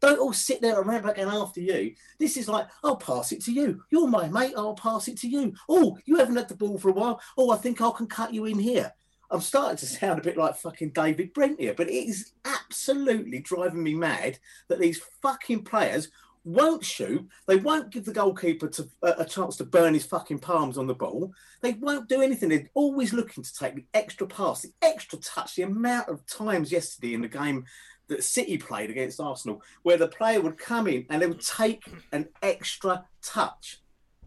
Don't 0.02 0.18
all 0.18 0.32
sit 0.32 0.60
there 0.60 0.80
around 0.80 1.04
back 1.04 1.18
and 1.18 1.30
after 1.30 1.60
you. 1.60 1.94
This 2.18 2.36
is 2.36 2.48
like, 2.48 2.66
I'll 2.82 2.96
pass 2.96 3.30
it 3.30 3.40
to 3.44 3.52
you. 3.52 3.84
You're 3.90 4.08
my 4.08 4.28
mate. 4.28 4.54
I'll 4.56 4.74
pass 4.74 5.06
it 5.06 5.16
to 5.18 5.28
you. 5.28 5.54
Oh, 5.68 5.96
you 6.04 6.16
haven't 6.16 6.34
had 6.34 6.48
the 6.48 6.56
ball 6.56 6.76
for 6.76 6.88
a 6.88 6.92
while. 6.92 7.20
Oh, 7.38 7.52
I 7.52 7.56
think 7.56 7.80
I 7.80 7.90
can 7.96 8.08
cut 8.08 8.34
you 8.34 8.46
in 8.46 8.58
here. 8.58 8.92
I'm 9.30 9.40
starting 9.40 9.78
to 9.78 9.86
sound 9.86 10.18
a 10.18 10.22
bit 10.22 10.36
like 10.36 10.56
fucking 10.56 10.90
David 10.90 11.32
Brent 11.32 11.58
here, 11.60 11.72
but 11.74 11.88
it 11.88 11.94
is 11.94 12.32
absolutely 12.44 13.40
driving 13.40 13.82
me 13.82 13.94
mad 13.94 14.38
that 14.68 14.78
these 14.78 15.00
fucking 15.22 15.64
players 15.64 16.10
won't 16.44 16.84
shoot. 16.84 17.26
They 17.46 17.56
won't 17.56 17.90
give 17.90 18.04
the 18.04 18.12
goalkeeper 18.12 18.68
to, 18.68 18.88
uh, 19.02 19.14
a 19.18 19.24
chance 19.24 19.56
to 19.56 19.64
burn 19.64 19.94
his 19.94 20.04
fucking 20.04 20.40
palms 20.40 20.78
on 20.78 20.86
the 20.86 20.94
ball. 20.94 21.32
They 21.60 21.74
won't 21.74 22.08
do 22.08 22.20
anything. 22.20 22.48
They're 22.48 22.70
always 22.74 23.12
looking 23.12 23.44
to 23.44 23.54
take 23.54 23.74
the 23.74 23.86
extra 23.94 24.26
pass, 24.26 24.62
the 24.62 24.72
extra 24.82 25.18
touch. 25.18 25.54
The 25.54 25.62
amount 25.62 26.08
of 26.08 26.26
times 26.26 26.72
yesterday 26.72 27.14
in 27.14 27.22
the 27.22 27.28
game 27.28 27.64
that 28.08 28.24
City 28.24 28.58
played 28.58 28.90
against 28.90 29.20
Arsenal, 29.20 29.62
where 29.82 29.96
the 29.96 30.08
player 30.08 30.40
would 30.40 30.58
come 30.58 30.86
in 30.86 31.06
and 31.08 31.22
they 31.22 31.26
would 31.26 31.44
take 31.44 31.84
an 32.12 32.28
extra 32.42 33.04
touch. 33.22 33.80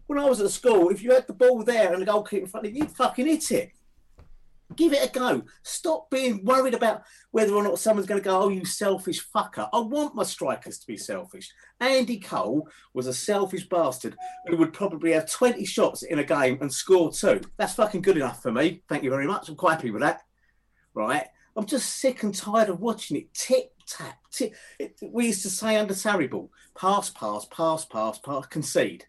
When 0.06 0.18
I 0.18 0.24
was 0.24 0.40
at 0.40 0.50
school, 0.50 0.88
if 0.88 1.02
you 1.02 1.12
had 1.12 1.26
the 1.26 1.32
ball 1.32 1.62
there 1.62 1.92
and 1.92 2.00
the 2.00 2.06
goalkeeper 2.06 2.44
in 2.44 2.50
front 2.50 2.66
of 2.66 2.72
you, 2.72 2.82
you'd 2.82 2.92
fucking 2.92 3.26
hit 3.26 3.50
it. 3.50 3.72
Give 4.74 4.92
it 4.92 5.08
a 5.08 5.12
go. 5.12 5.42
Stop 5.62 6.10
being 6.10 6.44
worried 6.44 6.74
about 6.74 7.02
whether 7.30 7.54
or 7.54 7.62
not 7.62 7.78
someone's 7.78 8.08
going 8.08 8.20
to 8.20 8.24
go, 8.24 8.40
oh, 8.40 8.48
you 8.48 8.64
selfish 8.64 9.24
fucker. 9.30 9.68
I 9.72 9.78
want 9.78 10.16
my 10.16 10.24
strikers 10.24 10.78
to 10.80 10.86
be 10.88 10.96
selfish. 10.96 11.48
Andy 11.78 12.18
Cole 12.18 12.68
was 12.92 13.06
a 13.06 13.14
selfish 13.14 13.68
bastard 13.68 14.16
who 14.46 14.56
would 14.56 14.72
probably 14.72 15.12
have 15.12 15.30
20 15.30 15.64
shots 15.64 16.02
in 16.02 16.18
a 16.18 16.24
game 16.24 16.58
and 16.60 16.72
score 16.72 17.12
two. 17.12 17.40
That's 17.58 17.74
fucking 17.74 18.02
good 18.02 18.16
enough 18.16 18.42
for 18.42 18.50
me. 18.50 18.82
Thank 18.88 19.04
you 19.04 19.10
very 19.10 19.26
much. 19.26 19.48
I'm 19.48 19.54
quite 19.54 19.74
happy 19.76 19.92
with 19.92 20.02
that. 20.02 20.22
Right. 20.94 21.26
I'm 21.56 21.66
just 21.66 21.96
sick 21.98 22.22
and 22.22 22.34
tired 22.34 22.68
of 22.68 22.80
watching 22.80 23.16
it 23.18 23.32
tick 23.34 23.70
tap. 23.86 24.18
T- 24.32 24.52
it- 24.80 24.98
we 25.00 25.26
used 25.26 25.42
to 25.42 25.50
say 25.50 25.76
under 25.76 25.94
Sarri 25.94 26.28
ball, 26.28 26.50
pass, 26.76 27.08
pass, 27.10 27.46
pass, 27.50 27.84
pass, 27.84 28.18
pass, 28.18 28.46
concede. 28.46 29.04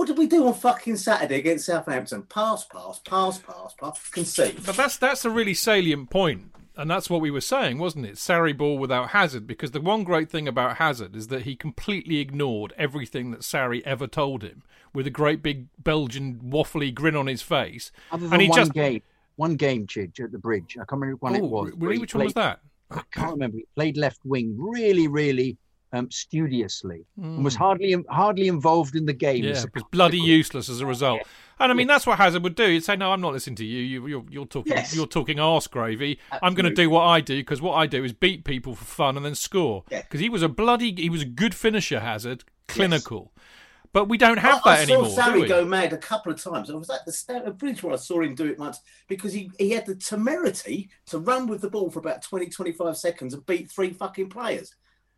What 0.00 0.06
did 0.06 0.16
we 0.16 0.28
do 0.28 0.46
on 0.46 0.54
fucking 0.54 0.96
Saturday 0.96 1.40
against 1.40 1.66
Southampton? 1.66 2.22
Pass, 2.22 2.64
pass, 2.64 2.98
pass, 3.00 3.38
pass, 3.38 3.74
pass, 3.74 4.08
concede. 4.08 4.64
But 4.64 4.74
that's 4.74 4.96
that's 4.96 5.26
a 5.26 5.30
really 5.30 5.52
salient 5.52 6.08
point, 6.08 6.52
and 6.74 6.90
that's 6.90 7.10
what 7.10 7.20
we 7.20 7.30
were 7.30 7.42
saying, 7.42 7.76
wasn't 7.76 8.06
it? 8.06 8.14
Sarri 8.14 8.56
ball 8.56 8.78
without 8.78 9.10
Hazard, 9.10 9.46
because 9.46 9.72
the 9.72 9.80
one 9.82 10.02
great 10.02 10.30
thing 10.30 10.48
about 10.48 10.78
Hazard 10.78 11.14
is 11.14 11.26
that 11.26 11.42
he 11.42 11.54
completely 11.54 12.16
ignored 12.16 12.72
everything 12.78 13.30
that 13.32 13.40
Sarri 13.40 13.82
ever 13.84 14.06
told 14.06 14.42
him, 14.42 14.62
with 14.94 15.06
a 15.06 15.10
great 15.10 15.42
big 15.42 15.66
Belgian 15.78 16.40
waffly 16.50 16.94
grin 16.94 17.14
on 17.14 17.26
his 17.26 17.42
face, 17.42 17.92
Other 18.10 18.24
than 18.24 18.32
and 18.32 18.40
he 18.40 18.48
one 18.48 18.56
just 18.56 18.72
game, 18.72 19.02
one 19.36 19.56
game, 19.56 19.86
Chidge, 19.86 20.18
at 20.24 20.32
the 20.32 20.38
bridge. 20.38 20.78
I 20.80 20.86
can't 20.86 20.92
remember 21.02 21.18
when 21.20 21.34
it 21.34 21.42
Oh, 21.42 21.46
was. 21.46 21.72
really, 21.76 21.96
he 21.96 22.00
which 22.00 22.14
one 22.14 22.24
was 22.24 22.32
that? 22.32 22.60
I 22.90 23.02
can't 23.12 23.32
remember. 23.32 23.58
He 23.58 23.66
played 23.76 23.98
left 23.98 24.20
wing 24.24 24.56
really, 24.58 25.08
really 25.08 25.58
um, 25.92 26.10
studiously 26.10 27.04
and 27.16 27.44
was 27.44 27.56
hardly 27.56 27.96
hardly 28.08 28.48
involved 28.48 28.94
in 28.94 29.06
the 29.06 29.12
game. 29.12 29.42
Hmm. 29.42 29.48
Yeah, 29.48 29.62
it 29.62 29.74
was 29.74 29.84
bloody 29.90 30.18
useless 30.18 30.68
as 30.68 30.80
a 30.80 30.86
result. 30.86 31.22
And 31.58 31.70
I 31.70 31.74
mean, 31.74 31.86
that's 31.86 32.06
what 32.06 32.16
Hazard 32.16 32.42
would 32.42 32.54
do. 32.54 32.66
He'd 32.66 32.84
say, 32.84 32.96
"No, 32.96 33.12
I'm 33.12 33.20
not 33.20 33.32
listening 33.32 33.56
to 33.56 33.64
you. 33.64 33.82
you 33.82 34.06
you're, 34.06 34.24
you're 34.30 34.46
talking. 34.46 34.72
Yes. 34.72 34.94
You're 34.94 35.06
talking 35.06 35.38
arse 35.38 35.66
gravy. 35.66 36.18
I'm 36.42 36.54
going 36.54 36.64
to 36.64 36.74
do 36.74 36.88
what 36.88 37.02
I 37.02 37.20
do 37.20 37.36
because 37.38 37.60
what 37.60 37.74
I 37.74 37.86
do 37.86 38.02
is 38.02 38.12
beat 38.12 38.44
people 38.44 38.74
for 38.74 38.84
fun 38.84 39.16
and 39.16 39.26
then 39.26 39.34
score. 39.34 39.84
Yeah. 39.90 40.02
Because 40.02 40.20
he 40.20 40.30
was 40.30 40.42
a 40.42 40.48
bloody. 40.48 40.94
He 40.94 41.10
was 41.10 41.22
a 41.22 41.26
good 41.26 41.54
finisher, 41.54 42.00
Hazard, 42.00 42.44
clinical. 42.66 43.32
But 43.92 44.08
we 44.08 44.18
don't 44.18 44.38
have 44.38 44.62
I, 44.64 44.76
that 44.76 44.80
I 44.80 44.84
saw 44.84 44.92
anymore. 44.92 45.08
do 45.08 45.20
Sarri 45.20 45.40
we? 45.42 45.48
go 45.48 45.64
mad 45.64 45.92
a 45.92 45.98
couple 45.98 46.32
of 46.32 46.40
times. 46.40 46.70
I 46.70 46.74
was 46.74 46.90
at 46.90 47.04
the 47.04 47.12
Stamford 47.12 47.58
Bridge 47.58 47.82
where 47.82 47.92
I 47.92 47.96
saw 47.96 48.20
him 48.20 48.36
do 48.36 48.46
it 48.46 48.58
once 48.58 48.80
because 49.08 49.32
he, 49.32 49.50
he 49.58 49.70
had 49.70 49.84
the 49.84 49.96
temerity 49.96 50.88
to 51.06 51.18
run 51.18 51.48
with 51.48 51.60
the 51.60 51.70
ball 51.70 51.90
for 51.90 51.98
about 51.98 52.22
20, 52.22 52.46
25 52.50 52.96
seconds 52.96 53.34
and 53.34 53.44
beat 53.46 53.68
three 53.68 53.92
fucking 53.92 54.30
players. 54.30 54.74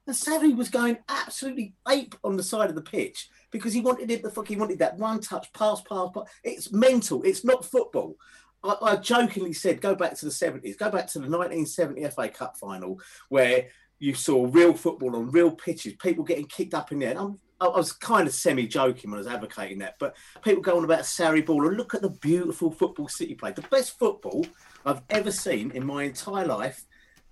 And 0.06 0.16
Sarri 0.16 0.56
was 0.56 0.68
going 0.68 0.98
absolutely 1.08 1.74
ape 1.88 2.14
on 2.24 2.36
the 2.36 2.42
side 2.42 2.68
of 2.68 2.74
the 2.74 2.82
pitch 2.82 3.28
because 3.50 3.72
he 3.72 3.80
wanted 3.80 4.10
it. 4.10 4.22
The 4.22 4.30
fuck 4.30 4.48
he 4.48 4.56
wanted 4.56 4.80
that 4.80 4.98
one 4.98 5.20
touch 5.20 5.52
pass, 5.52 5.80
pass, 5.82 6.08
pass. 6.12 6.24
It's 6.42 6.72
mental. 6.72 7.22
It's 7.22 7.44
not 7.44 7.64
football. 7.64 8.16
I, 8.64 8.76
I 8.82 8.96
jokingly 8.96 9.52
said, 9.52 9.80
go 9.80 9.94
back 9.94 10.16
to 10.16 10.24
the 10.24 10.30
seventies. 10.30 10.76
Go 10.76 10.90
back 10.90 11.06
to 11.08 11.18
the 11.18 11.28
1970 11.28 12.04
FA 12.10 12.28
Cup 12.28 12.56
final 12.56 13.00
where 13.28 13.68
you 14.00 14.14
saw 14.14 14.48
real 14.50 14.74
football 14.74 15.14
on 15.14 15.30
real 15.30 15.52
pitches, 15.52 15.94
people 15.94 16.24
getting 16.24 16.46
kicked 16.46 16.74
up 16.74 16.90
in 16.90 16.98
there. 16.98 17.10
And 17.10 17.18
I'm, 17.20 17.38
I 17.60 17.66
I 17.66 17.76
was 17.76 17.92
kind 17.92 18.26
of 18.26 18.34
semi 18.34 18.66
joking 18.66 19.10
when 19.10 19.18
I 19.18 19.22
was 19.22 19.28
advocating 19.28 19.78
that, 19.78 19.94
but 20.00 20.16
people 20.42 20.62
go 20.62 20.76
on 20.76 20.84
about 20.84 21.02
Sarri 21.02 21.46
ball 21.46 21.68
and 21.68 21.76
look 21.76 21.94
at 21.94 22.02
the 22.02 22.10
beautiful 22.10 22.72
football 22.72 23.06
City 23.06 23.36
play. 23.36 23.52
The 23.52 23.62
best 23.62 23.96
football 24.00 24.44
I've 24.84 25.02
ever 25.10 25.30
seen 25.30 25.70
in 25.70 25.86
my 25.86 26.02
entire 26.02 26.46
life 26.46 26.84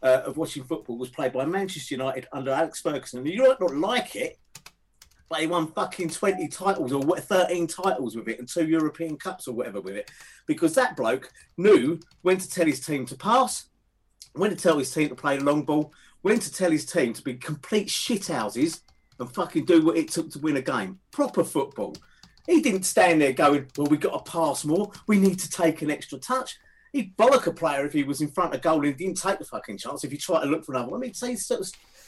uh, 0.02 0.22
of 0.24 0.36
watching 0.36 0.64
football 0.64 0.98
was 0.98 1.10
played 1.10 1.32
by 1.32 1.44
Manchester 1.44 1.94
United 1.94 2.26
under 2.32 2.50
Alex 2.50 2.80
Ferguson. 2.80 3.26
You 3.26 3.48
might 3.48 3.60
not 3.60 3.76
like 3.76 4.16
it, 4.16 4.38
but 5.28 5.40
he 5.40 5.46
won 5.46 5.68
fucking 5.68 6.10
20 6.10 6.48
titles 6.48 6.92
or 6.92 7.02
13 7.02 7.66
titles 7.66 8.16
with 8.16 8.28
it 8.28 8.38
and 8.38 8.48
two 8.48 8.66
European 8.66 9.16
Cups 9.16 9.46
or 9.46 9.54
whatever 9.54 9.80
with 9.80 9.94
it 9.94 10.10
because 10.46 10.74
that 10.74 10.96
bloke 10.96 11.30
knew 11.56 12.00
when 12.22 12.36
to 12.38 12.50
tell 12.50 12.66
his 12.66 12.84
team 12.84 13.06
to 13.06 13.14
pass, 13.14 13.68
when 14.32 14.50
to 14.50 14.56
tell 14.56 14.78
his 14.78 14.92
team 14.92 15.08
to 15.08 15.14
play 15.14 15.36
the 15.36 15.44
long 15.44 15.64
ball, 15.64 15.92
when 16.22 16.40
to 16.40 16.52
tell 16.52 16.70
his 16.70 16.84
team 16.84 17.12
to 17.12 17.22
be 17.22 17.34
complete 17.34 17.88
shithouses 17.88 18.80
and 19.20 19.32
fucking 19.32 19.66
do 19.66 19.84
what 19.84 19.96
it 19.96 20.08
took 20.08 20.30
to 20.30 20.38
win 20.40 20.56
a 20.56 20.62
game. 20.62 20.98
Proper 21.12 21.44
football. 21.44 21.94
He 22.46 22.60
didn't 22.60 22.82
stand 22.82 23.20
there 23.20 23.32
going, 23.32 23.66
Well, 23.76 23.86
we've 23.86 24.00
got 24.00 24.24
to 24.24 24.30
pass 24.30 24.64
more. 24.64 24.90
We 25.06 25.18
need 25.18 25.38
to 25.38 25.50
take 25.50 25.82
an 25.82 25.90
extra 25.90 26.18
touch. 26.18 26.58
He'd 26.92 27.16
bollock 27.16 27.46
a 27.46 27.52
player 27.52 27.86
if 27.86 27.92
he 27.92 28.02
was 28.02 28.20
in 28.20 28.30
front 28.30 28.54
of 28.54 28.62
goal 28.62 28.84
and 28.84 28.96
didn't 28.96 29.20
take 29.20 29.38
the 29.38 29.44
fucking 29.44 29.78
chance. 29.78 30.04
If 30.04 30.10
he 30.10 30.16
tried 30.16 30.42
to 30.42 30.46
look 30.46 30.64
for 30.64 30.74
another 30.74 30.90
one, 30.90 31.02
he'd 31.02 31.16
say 31.16 31.36
so, 31.36 31.62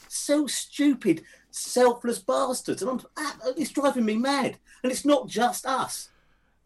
so 0.07 0.47
stupid, 0.47 1.23
selfless 1.51 2.19
bastards. 2.19 2.81
And 2.81 2.91
I'm, 2.91 3.01
ah, 3.17 3.37
it's 3.57 3.71
driving 3.71 4.05
me 4.05 4.17
mad. 4.17 4.57
And 4.83 4.91
it's 4.91 5.05
not 5.05 5.27
just 5.27 5.65
us. 5.65 6.09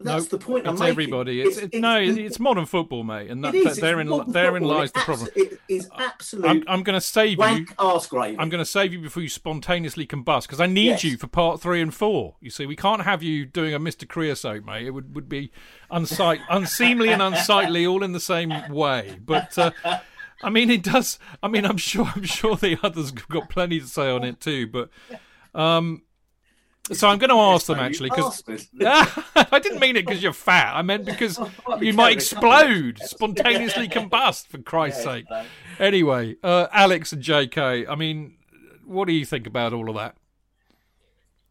That's 0.00 0.30
No, 0.30 0.38
the 0.38 0.44
point 0.44 0.66
I'm 0.68 0.74
it's 0.74 0.82
everybody. 0.82 1.40
It's, 1.40 1.56
it, 1.56 1.74
no, 1.74 1.98
it's 1.98 2.38
modern 2.38 2.66
football, 2.66 3.02
mate, 3.02 3.30
and 3.30 3.42
that, 3.44 3.52
it 3.52 3.58
is. 3.58 3.64
that- 3.64 3.70
It's 3.72 3.80
therein 3.80 4.08
therein 4.28 4.62
lies 4.62 4.92
the 4.92 5.00
problem. 5.00 5.28
It 5.34 5.58
is 5.68 5.90
absolute 5.98 6.46
I'm, 6.46 6.62
I'm 6.68 6.82
going 6.84 6.94
to 6.94 7.00
save 7.00 7.38
you. 7.38 7.66
I'm 7.80 8.48
going 8.48 8.60
to 8.60 8.64
save 8.64 8.92
you 8.92 9.00
before 9.00 9.24
you 9.24 9.28
spontaneously 9.28 10.06
combust 10.06 10.42
because 10.42 10.60
I 10.60 10.66
need 10.66 10.86
Yes. 10.86 11.04
you 11.04 11.16
for 11.16 11.26
part 11.26 11.60
three 11.60 11.82
and 11.82 11.92
four. 11.92 12.36
You 12.40 12.50
see, 12.50 12.64
we 12.64 12.76
can't 12.76 13.02
have 13.02 13.24
you 13.24 13.44
doing 13.44 13.74
a 13.74 13.80
Mr. 13.80 14.08
Creosote, 14.08 14.64
mate. 14.64 14.86
It 14.86 14.90
would, 14.90 15.16
would 15.16 15.28
be 15.28 15.50
unsight, 15.90 16.38
unseemly 16.48 17.08
and 17.08 17.20
unsightly 17.20 17.84
all 17.84 18.04
in 18.04 18.12
the 18.12 18.20
same 18.20 18.52
way. 18.72 19.18
But 19.24 19.58
uh, 19.58 19.72
I 20.44 20.50
mean, 20.50 20.70
it 20.70 20.84
does. 20.84 21.18
I 21.42 21.48
mean, 21.48 21.64
I'm 21.66 21.76
sure. 21.76 22.08
I'm 22.14 22.22
sure 22.22 22.54
the 22.54 22.78
others 22.84 23.10
have 23.10 23.28
got 23.28 23.48
plenty 23.48 23.80
to 23.80 23.86
say 23.86 24.08
on 24.08 24.22
it 24.22 24.38
too. 24.40 24.68
But 24.68 24.90
um, 25.56 26.02
so 26.92 27.08
I'm 27.08 27.18
going 27.18 27.30
to 27.30 27.36
ask 27.36 27.66
them 27.66 27.78
actually 27.78 28.10
because. 28.10 28.42
I 28.80 29.58
didn't 29.60 29.80
mean 29.80 29.96
it 29.96 30.06
because 30.06 30.22
you're 30.22 30.32
fat. 30.32 30.74
I 30.74 30.82
meant 30.82 31.04
because 31.04 31.38
you 31.80 31.92
might 31.92 32.18
carrying 32.18 32.18
a 32.18 32.34
couple 32.34 32.52
of 32.52 32.60
explode, 32.60 32.98
spontaneously 33.02 33.88
combust. 33.88 34.48
For 34.48 34.58
Christ's 34.58 35.04
sake. 35.04 35.26
Anyway, 35.78 36.36
uh, 36.42 36.68
Alex 36.72 37.12
and 37.12 37.22
J.K. 37.22 37.86
I 37.86 37.94
mean, 37.94 38.36
what 38.84 39.06
do 39.06 39.12
you 39.12 39.24
think 39.24 39.46
about 39.46 39.72
all 39.72 39.88
of 39.88 39.96
that? 39.96 40.16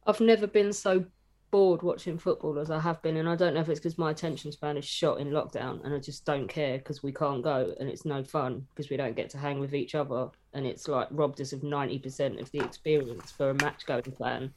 I've 0.06 0.22
never 0.22 0.48
been 0.48 0.74
so 0.74 1.06
bored 1.52 1.82
watching 1.82 2.18
football 2.18 2.60
as 2.60 2.70
I 2.70 2.80
have 2.80 3.02
been, 3.02 3.18
and 3.18 3.30
I 3.30 3.36
don't 3.36 3.54
know 3.54 3.62
if 3.62 3.70
it's 3.70 3.80
because 3.80 3.98
my 3.98 4.12
attention 4.12 4.52
span 4.52 4.78
is 4.78 4.86
shot 4.86 5.20
in 5.20 5.30
lockdown, 5.30 5.84
and 5.84 5.94
I 5.94 6.00
just 6.00 6.26
don't 6.26 6.48
care 6.48 6.78
because 6.78 7.04
we 7.04 7.12
can't 7.12 7.44
go, 7.44 7.74
and 7.80 7.90
it's 7.90 8.06
no 8.06 8.24
fun 8.24 8.66
because 8.74 8.90
we 8.90 8.98
don't 8.98 9.16
get 9.16 9.30
to 9.32 9.38
hang 9.38 9.60
with 9.60 9.74
each 9.74 9.96
other, 9.96 10.30
and 10.54 10.66
it's 10.66 10.88
like 10.88 11.08
robbed 11.12 11.42
us 11.42 11.54
of 11.54 11.64
ninety 11.64 12.00
percent 12.00 12.40
of 12.40 12.52
the 12.52 12.60
experience 12.60 13.32
for 13.32 13.50
a 13.50 13.54
match 13.56 13.86
going 13.86 14.04
plan. 14.04 14.54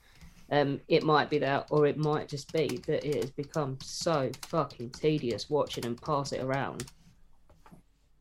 Um, 0.51 0.81
it 0.89 1.05
might 1.05 1.31
be 1.31 1.39
that, 1.39 1.69
or 1.71 1.87
it 1.87 1.97
might 1.97 2.29
just 2.29 2.53
be 2.53 2.81
that 2.87 3.05
it 3.05 3.15
has 3.23 3.31
become 3.31 3.79
so 3.83 4.31
fucking 4.43 4.91
tedious 4.91 5.49
watching 5.49 5.87
and 5.87 6.01
pass 6.01 6.33
it 6.33 6.43
around. 6.43 6.87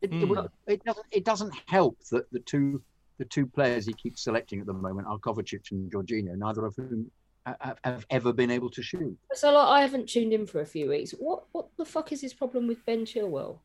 It, 0.02 0.12
Hmm. 0.12 0.38
it, 0.38 0.52
it 0.68 0.84
doesn't. 0.84 1.06
It 1.12 1.26
doesn't 1.26 1.54
help 1.66 1.98
that 2.12 2.32
the 2.32 2.40
two 2.40 2.82
the 3.18 3.26
two 3.26 3.46
players 3.46 3.86
he 3.86 3.94
keeps 3.94 4.24
selecting 4.24 4.62
at 4.62 4.66
the 4.66 4.74
moment 4.74 5.08
are 5.08 5.18
Kovacic 5.18 5.72
and 5.72 5.92
Jorginho, 5.92 6.38
neither 6.38 6.66
of 6.66 6.74
whom 6.76 7.12
have, 7.46 7.78
have 7.84 8.06
ever 8.10 8.32
been 8.32 8.50
able 8.50 8.70
to 8.70 8.82
shoot. 8.82 9.18
So 9.34 9.52
like, 9.52 9.68
I 9.68 9.82
haven't 9.82 10.08
tuned 10.08 10.32
in 10.32 10.46
for 10.48 10.62
a 10.62 10.66
few 10.66 10.90
weeks. 10.90 11.12
What 11.12 11.44
what 11.52 11.68
the 11.78 11.84
fuck 11.86 12.12
is 12.12 12.22
his 12.22 12.34
problem 12.34 12.68
with 12.68 12.86
Ben 12.86 13.06
Chilwell? 13.06 13.60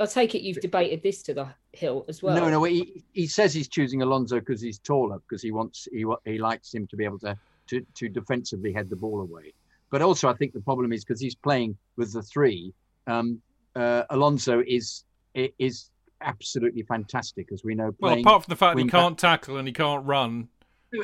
I 0.00 0.06
take 0.06 0.34
it 0.34 0.42
you've 0.42 0.60
debated 0.60 1.02
this 1.02 1.22
to 1.24 1.34
the 1.34 1.48
hill 1.72 2.04
as 2.08 2.22
well. 2.22 2.36
No, 2.36 2.48
no. 2.48 2.64
He, 2.64 3.04
he 3.12 3.26
says 3.26 3.52
he's 3.52 3.68
choosing 3.68 4.02
Alonso 4.02 4.38
because 4.38 4.60
he's 4.60 4.78
taller, 4.78 5.18
because 5.28 5.42
he 5.42 5.50
wants 5.50 5.88
he 5.92 6.04
he 6.24 6.38
likes 6.38 6.72
him 6.72 6.86
to 6.88 6.96
be 6.96 7.04
able 7.04 7.18
to 7.20 7.36
to, 7.68 7.84
to 7.94 8.08
defensively 8.08 8.72
head 8.72 8.88
the 8.88 8.96
ball 8.96 9.20
away. 9.20 9.52
But 9.90 10.02
also, 10.02 10.28
I 10.28 10.34
think 10.34 10.52
the 10.52 10.60
problem 10.60 10.92
is 10.92 11.04
because 11.04 11.20
he's 11.20 11.34
playing 11.34 11.76
with 11.96 12.12
the 12.12 12.22
three. 12.22 12.72
Um, 13.06 13.40
uh, 13.74 14.04
Alonso 14.10 14.62
is 14.66 15.04
is 15.34 15.90
absolutely 16.20 16.82
fantastic, 16.82 17.48
as 17.52 17.62
we 17.64 17.74
know. 17.74 17.94
Well, 18.00 18.18
apart 18.18 18.44
from 18.44 18.50
the 18.52 18.56
fact 18.56 18.78
he 18.78 18.86
can't 18.86 19.18
tackle 19.18 19.56
and 19.56 19.66
he 19.66 19.72
can't 19.72 20.04
run. 20.04 20.48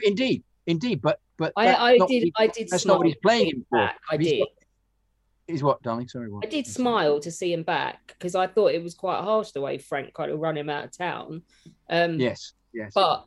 indeed, 0.04 0.42
indeed, 0.66 1.00
but 1.02 1.20
but 1.36 1.52
I, 1.56 1.74
I 1.74 1.98
did. 1.98 2.24
the- 2.24 2.32
I 2.36 2.46
did. 2.48 2.68
that's 2.68 2.86
not 2.86 2.98
what 2.98 3.06
he's 3.06 3.16
playing 3.22 3.48
him 3.48 3.66
for. 3.70 3.90
I 4.10 4.16
He's 4.18 4.28
did. 4.28 4.38
got- 4.40 4.48
Is 5.46 5.62
what, 5.62 5.82
darling? 5.82 6.08
Sorry, 6.08 6.30
what? 6.30 6.44
I 6.44 6.48
did 6.48 6.66
smile 6.66 7.20
to 7.20 7.30
see 7.30 7.52
him 7.52 7.62
back 7.62 8.14
because 8.18 8.34
I 8.34 8.46
thought 8.46 8.72
it 8.72 8.82
was 8.82 8.94
quite 8.94 9.22
harsh 9.22 9.50
the 9.50 9.60
way 9.60 9.76
Frank 9.76 10.14
kind 10.14 10.30
of 10.30 10.40
run 10.40 10.56
him 10.56 10.70
out 10.70 10.84
of 10.84 10.96
town. 10.96 11.42
Um, 11.90 12.18
Yes, 12.18 12.54
yes. 12.72 12.92
But 12.94 13.26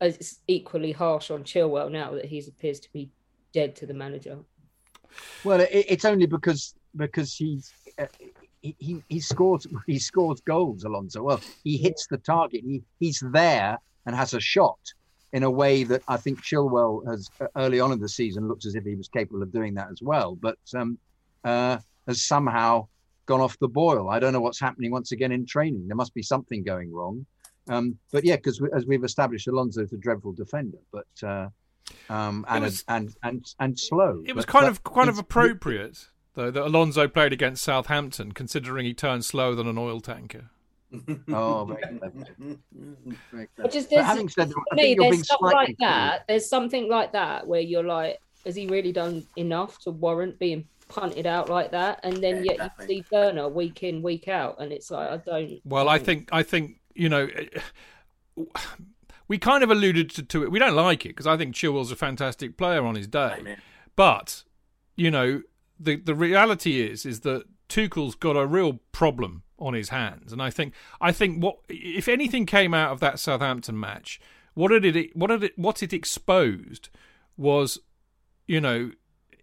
it's 0.00 0.40
equally 0.46 0.92
harsh 0.92 1.30
on 1.30 1.44
Chilwell 1.44 1.90
now 1.90 2.12
that 2.12 2.24
he 2.24 2.38
appears 2.46 2.80
to 2.80 2.92
be 2.92 3.10
dead 3.52 3.76
to 3.76 3.86
the 3.86 3.94
manager. 3.94 4.38
Well, 5.44 5.60
it, 5.60 5.70
it's 5.72 6.04
only 6.04 6.26
because 6.26 6.74
because 6.96 7.34
he's 7.34 7.72
uh, 7.98 8.06
he, 8.62 8.74
he 8.78 9.02
he 9.08 9.20
scores 9.20 9.66
he 9.86 9.98
scores 9.98 10.40
goals, 10.40 10.84
Alonso. 10.84 11.22
Well, 11.22 11.40
he 11.64 11.76
hits 11.76 12.06
the 12.06 12.18
target. 12.18 12.62
He 12.64 12.82
he's 12.98 13.22
there 13.32 13.78
and 14.06 14.16
has 14.16 14.32
a 14.32 14.40
shot 14.40 14.78
in 15.32 15.42
a 15.42 15.50
way 15.50 15.84
that 15.84 16.02
I 16.08 16.16
think 16.16 16.42
Chilwell 16.42 17.06
has 17.06 17.28
uh, 17.40 17.46
early 17.56 17.80
on 17.80 17.92
in 17.92 18.00
the 18.00 18.08
season 18.08 18.48
looked 18.48 18.64
as 18.64 18.74
if 18.74 18.84
he 18.84 18.94
was 18.94 19.08
capable 19.08 19.42
of 19.42 19.52
doing 19.52 19.74
that 19.74 19.88
as 19.90 20.00
well, 20.00 20.34
but 20.34 20.58
um, 20.74 20.98
uh, 21.48 21.78
has 22.06 22.22
somehow 22.22 22.86
gone 23.26 23.40
off 23.40 23.58
the 23.58 23.68
boil. 23.68 24.08
I 24.08 24.18
don't 24.18 24.32
know 24.32 24.40
what's 24.40 24.60
happening 24.60 24.90
once 24.90 25.12
again 25.12 25.32
in 25.32 25.44
training. 25.46 25.86
There 25.88 25.96
must 25.96 26.14
be 26.14 26.22
something 26.22 26.62
going 26.62 26.92
wrong. 26.92 27.26
Um, 27.68 27.98
but 28.12 28.24
yeah, 28.24 28.36
because 28.36 28.60
as 28.74 28.86
we've 28.86 29.04
established, 29.04 29.46
Alonso 29.48 29.82
is 29.82 29.92
a 29.92 29.96
dreadful 29.98 30.32
defender, 30.32 30.78
but 30.90 31.06
uh, 31.22 31.48
um, 32.08 32.44
and, 32.48 32.64
was- 32.64 32.84
and 32.88 33.14
and 33.22 33.44
and 33.60 33.78
slow. 33.78 34.22
It 34.26 34.34
was 34.34 34.46
But- 34.46 34.52
kind 34.52 34.64
but 34.64 34.70
of 34.70 34.84
kind 34.84 35.08
of 35.10 35.18
appropriate 35.18 36.08
though 36.34 36.50
that 36.50 36.64
Alonso 36.64 37.08
played 37.08 37.32
against 37.32 37.62
Southampton, 37.64 38.32
considering 38.32 38.86
he 38.86 38.94
turned 38.94 39.24
slower 39.24 39.54
than 39.54 39.66
an 39.66 39.76
oil 39.78 40.00
tanker. 40.00 40.50
Oh, 41.28 41.66
very 41.66 41.98
clever. 41.98 42.24
Very 43.30 43.46
clever. 43.48 43.48
But 43.58 43.72
just 43.72 43.90
there's, 43.90 44.06
having 44.06 44.28
said 44.30 44.48
that, 44.48 44.56
me, 44.76 44.94
there's 44.94 45.10
being 45.10 45.22
stuff 45.24 45.40
like 45.42 45.76
that. 45.80 46.24
There's 46.26 46.48
something 46.48 46.88
like 46.88 47.12
that 47.12 47.46
where 47.46 47.60
you're 47.60 47.82
like, 47.98 48.18
has 48.46 48.56
he 48.56 48.66
really 48.66 48.92
done 48.92 49.26
enough 49.36 49.78
to 49.80 49.90
warrant 49.90 50.38
being 50.38 50.66
punted 50.88 51.26
out 51.26 51.48
like 51.48 51.70
that? 51.72 52.00
And 52.02 52.16
then 52.16 52.36
Yeah, 52.36 52.52
yet 52.52 52.54
exactly. 52.54 52.96
you 52.96 53.02
see 53.02 53.08
Werner 53.10 53.48
week 53.48 53.82
in, 53.82 54.02
week 54.02 54.28
out, 54.28 54.56
and 54.58 54.72
it's 54.72 54.90
like 54.90 55.10
I 55.10 55.16
don't. 55.18 55.60
Well, 55.64 55.88
I 55.88 55.98
think 55.98 56.28
I 56.32 56.42
think 56.42 56.80
you 56.94 57.08
know 57.08 57.28
we 59.28 59.38
kind 59.38 59.62
of 59.62 59.70
alluded 59.70 60.10
to, 60.10 60.22
to 60.22 60.42
it. 60.42 60.50
We 60.50 60.58
don't 60.58 60.74
like 60.74 61.04
it 61.04 61.10
because 61.10 61.26
I 61.26 61.36
think 61.36 61.54
Chilwell's 61.54 61.92
a 61.92 61.96
fantastic 61.96 62.56
player 62.56 62.84
on 62.84 62.94
his 62.94 63.06
day. 63.06 63.36
Amen. 63.38 63.60
But 63.96 64.44
you 64.96 65.10
know, 65.10 65.42
the 65.78 65.96
the 65.96 66.14
reality 66.14 66.80
is 66.80 67.06
is 67.06 67.20
that 67.20 67.44
Tuchel's 67.68 68.14
got 68.14 68.36
a 68.36 68.46
real 68.46 68.80
problem 68.92 69.42
on 69.58 69.74
his 69.74 69.90
hands, 69.90 70.32
and 70.32 70.40
I 70.42 70.50
think 70.50 70.74
I 71.00 71.12
think 71.12 71.42
what 71.42 71.58
if 71.68 72.08
anything 72.08 72.46
came 72.46 72.74
out 72.74 72.92
of 72.92 73.00
that 73.00 73.18
Southampton 73.18 73.78
match, 73.78 74.20
what 74.54 74.68
did 74.68 74.96
it 74.96 75.16
what 75.16 75.28
did 75.28 75.44
it 75.44 75.58
what 75.58 75.82
it 75.82 75.92
exposed 75.92 76.88
was, 77.36 77.78
you 78.46 78.60
know, 78.60 78.90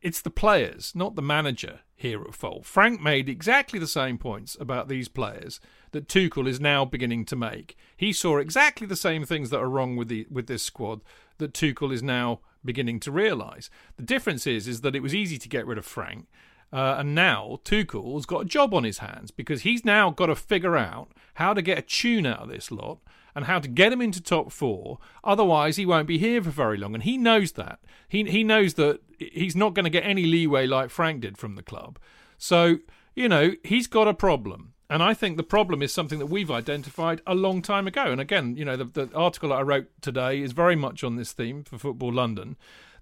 it's 0.06 0.22
the 0.22 0.30
players, 0.30 0.92
not 0.94 1.16
the 1.16 1.22
manager 1.24 1.80
here 1.96 2.22
at 2.22 2.36
fault. 2.36 2.64
Frank 2.64 3.02
made 3.02 3.28
exactly 3.28 3.80
the 3.80 3.88
same 3.88 4.20
points 4.20 4.56
about 4.60 4.88
these 4.88 5.08
players 5.08 5.60
that 5.94 6.08
Tuchel 6.08 6.48
is 6.48 6.60
now 6.60 6.86
beginning 6.86 7.26
to 7.26 7.36
make. 7.36 7.76
He 7.98 8.14
saw 8.14 8.38
exactly 8.38 8.86
the 8.86 8.96
same 8.96 9.26
things 9.26 9.50
that 9.50 9.58
are 9.58 9.68
wrong 9.68 9.96
with 9.96 10.08
the 10.08 10.28
with 10.30 10.46
this 10.46 10.62
squad 10.62 11.02
that 11.40 11.54
Tuchel 11.54 11.92
is 11.92 12.04
now 12.04 12.42
beginning 12.64 13.00
to 13.00 13.12
realise. 13.12 13.72
The 13.98 14.04
difference 14.04 14.46
is 14.46 14.68
is 14.68 14.82
that 14.82 14.96
it 14.96 15.02
was 15.02 15.16
easy 15.16 15.40
to 15.40 15.50
get 15.50 15.66
rid 15.66 15.80
of 15.80 15.88
Frank. 15.88 16.28
Uh, 16.72 16.98
and 17.00 17.16
now 17.16 17.60
Tuchel's 17.64 18.28
got 18.28 18.44
a 18.44 18.46
job 18.46 18.76
on 18.76 18.84
his 18.84 19.00
hands 19.00 19.32
because 19.32 19.64
he's 19.64 19.84
now 19.84 20.12
got 20.12 20.28
to 20.28 20.36
figure 20.36 20.78
out 20.78 21.08
how 21.36 21.56
to 21.56 21.64
get 21.64 21.80
a 21.80 21.82
tune 21.82 22.28
out 22.28 22.44
of 22.44 22.50
this 22.50 22.70
lot 22.70 23.00
and 23.36 23.46
how 23.46 23.60
to 23.60 23.68
get 23.68 23.92
him 23.92 24.02
into 24.02 24.22
top 24.22 24.52
four. 24.52 24.98
Otherwise, 25.24 25.76
he 25.76 25.86
won't 25.86 26.08
be 26.08 26.18
here 26.18 26.42
for 26.42 26.50
very 26.50 26.78
long, 26.78 26.94
and 26.94 27.04
he 27.04 27.18
knows 27.18 27.52
that. 27.54 27.80
He 28.08 28.24
he 28.24 28.44
knows 28.44 28.76
that 28.76 29.02
he's 29.20 29.56
not 29.56 29.74
going 29.74 29.84
to 29.84 29.90
get 29.90 30.06
any 30.06 30.26
leeway 30.26 30.66
like 30.66 30.90
Frank 30.90 31.22
did 31.22 31.38
from 31.38 31.56
the 31.56 31.64
club. 31.64 32.00
So 32.38 32.78
you 33.16 33.30
know 33.30 33.52
he's 33.64 33.88
got 33.88 34.08
a 34.08 34.14
problem. 34.14 34.72
And 34.88 35.02
I 35.02 35.16
think 35.16 35.36
the 35.36 35.44
problem 35.44 35.82
is 35.82 35.92
something 35.92 36.20
that 36.20 36.28
we've 36.28 36.52
identified 36.52 37.20
a 37.26 37.34
long 37.34 37.64
time 37.64 37.88
ago. 37.88 38.04
And 38.12 38.22
again, 38.22 38.56
you 38.56 38.64
know, 38.64 38.78
the, 38.78 38.86
the 38.86 39.10
article 39.16 39.50
that 39.50 39.56
I 39.56 39.62
wrote 39.64 39.88
today 40.00 40.42
is 40.42 40.52
very 40.52 40.76
much 40.76 41.04
on 41.04 41.16
this 41.16 41.34
theme 41.34 41.64
for 41.64 41.80
Football 41.80 42.14
London 42.14 42.56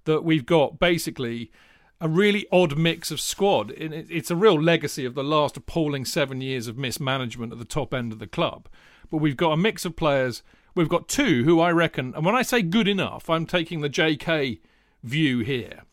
that 0.05 0.23
we've 0.23 0.45
got 0.45 0.79
basically 0.79 1.51
a 1.99 2.07
really 2.07 2.45
odd 2.51 2.77
mix 2.77 3.11
of 3.11 3.19
squad. 3.19 3.73
It's 3.77 4.31
a 4.31 4.35
real 4.35 4.61
legacy 4.61 5.05
of 5.05 5.13
the 5.15 5.23
last 5.23 5.57
appalling 5.57 6.05
seven 6.05 6.41
years 6.41 6.67
of 6.67 6.77
mismanagement 6.77 7.51
at 7.51 7.59
the 7.59 7.65
top 7.65 7.93
end 7.93 8.11
of 8.11 8.19
the 8.19 8.27
club. 8.27 8.67
But 9.13 9.21
we've 9.21 9.37
got 9.37 9.51
a 9.51 9.57
mix 9.57 9.85
of 9.85 9.95
players. 9.95 10.41
We've 10.73 10.89
got 10.89 11.07
two 11.07 11.43
who 11.43 11.59
I 11.59 11.71
reckon, 11.71 12.15
and 12.15 12.25
when 12.25 12.33
I 12.33 12.41
say 12.41 12.63
good 12.63 12.87
enough, 12.87 13.29
I'm 13.29 13.45
taking 13.45 13.81
the 13.81 13.89
JK 13.89 14.59
view 15.03 15.41
here, 15.41 15.83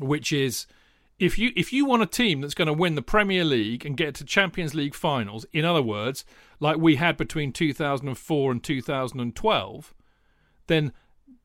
which 0.00 0.32
is 0.32 0.66
if 1.20 1.38
you 1.38 1.52
if 1.54 1.72
you 1.72 1.84
want 1.84 2.02
a 2.02 2.06
team 2.06 2.40
that's 2.40 2.54
going 2.54 2.66
to 2.66 2.72
win 2.72 2.96
the 2.96 3.02
Premier 3.02 3.44
League 3.44 3.86
and 3.86 3.96
get 3.96 4.16
to 4.16 4.24
Champions 4.24 4.74
League 4.74 4.96
finals, 4.96 5.46
in 5.52 5.64
other 5.64 5.80
words, 5.80 6.24
like 6.58 6.76
we 6.78 6.96
had 6.96 7.16
between 7.16 7.52
2004 7.52 8.50
and 8.50 8.64
2012, 8.64 9.94
then 10.66 10.92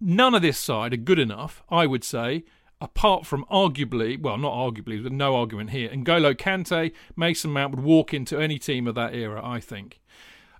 none 0.01 0.33
of 0.33 0.41
this 0.41 0.57
side 0.57 0.91
are 0.91 0.97
good 0.97 1.19
enough, 1.19 1.61
I 1.69 1.85
would 1.85 2.03
say, 2.03 2.45
apart 2.81 3.27
from 3.27 3.45
arguably, 3.51 4.19
well, 4.19 4.39
not 4.39 4.53
arguably, 4.53 4.99
there's 4.99 5.11
no 5.11 5.35
argument 5.35 5.69
here, 5.69 5.89
N'Golo 5.89 6.33
Kante, 6.33 6.93
Mason 7.15 7.51
Mount 7.51 7.75
would 7.75 7.85
walk 7.85 8.11
into 8.11 8.39
any 8.39 8.57
team 8.57 8.87
of 8.87 8.95
that 8.95 9.13
era, 9.13 9.39
I 9.45 9.59
think. 9.59 10.01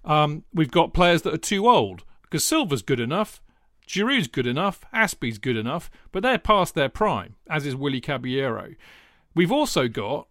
Um, 0.06 0.44
we've 0.54 0.72
got 0.72 0.94
players 0.94 1.24
that 1.24 1.34
are 1.34 1.38
too 1.38 1.68
old 1.68 2.04
because 2.22 2.46
Silva's 2.46 2.84
good 2.84 3.00
enough, 3.00 3.42
Giroud's 3.88 4.28
good 4.28 4.48
enough, 4.48 4.86
Azpi's 4.94 5.38
good 5.38 5.58
enough, 5.58 5.90
but 6.12 6.24
they're 6.24 6.38
past 6.38 6.76
their 6.76 6.90
prime, 6.90 7.36
as 7.50 7.66
is 7.66 7.76
Willy 7.76 8.02
Caballero. 8.02 8.76
We've 9.34 9.52
also 9.52 9.88
got 9.88 10.28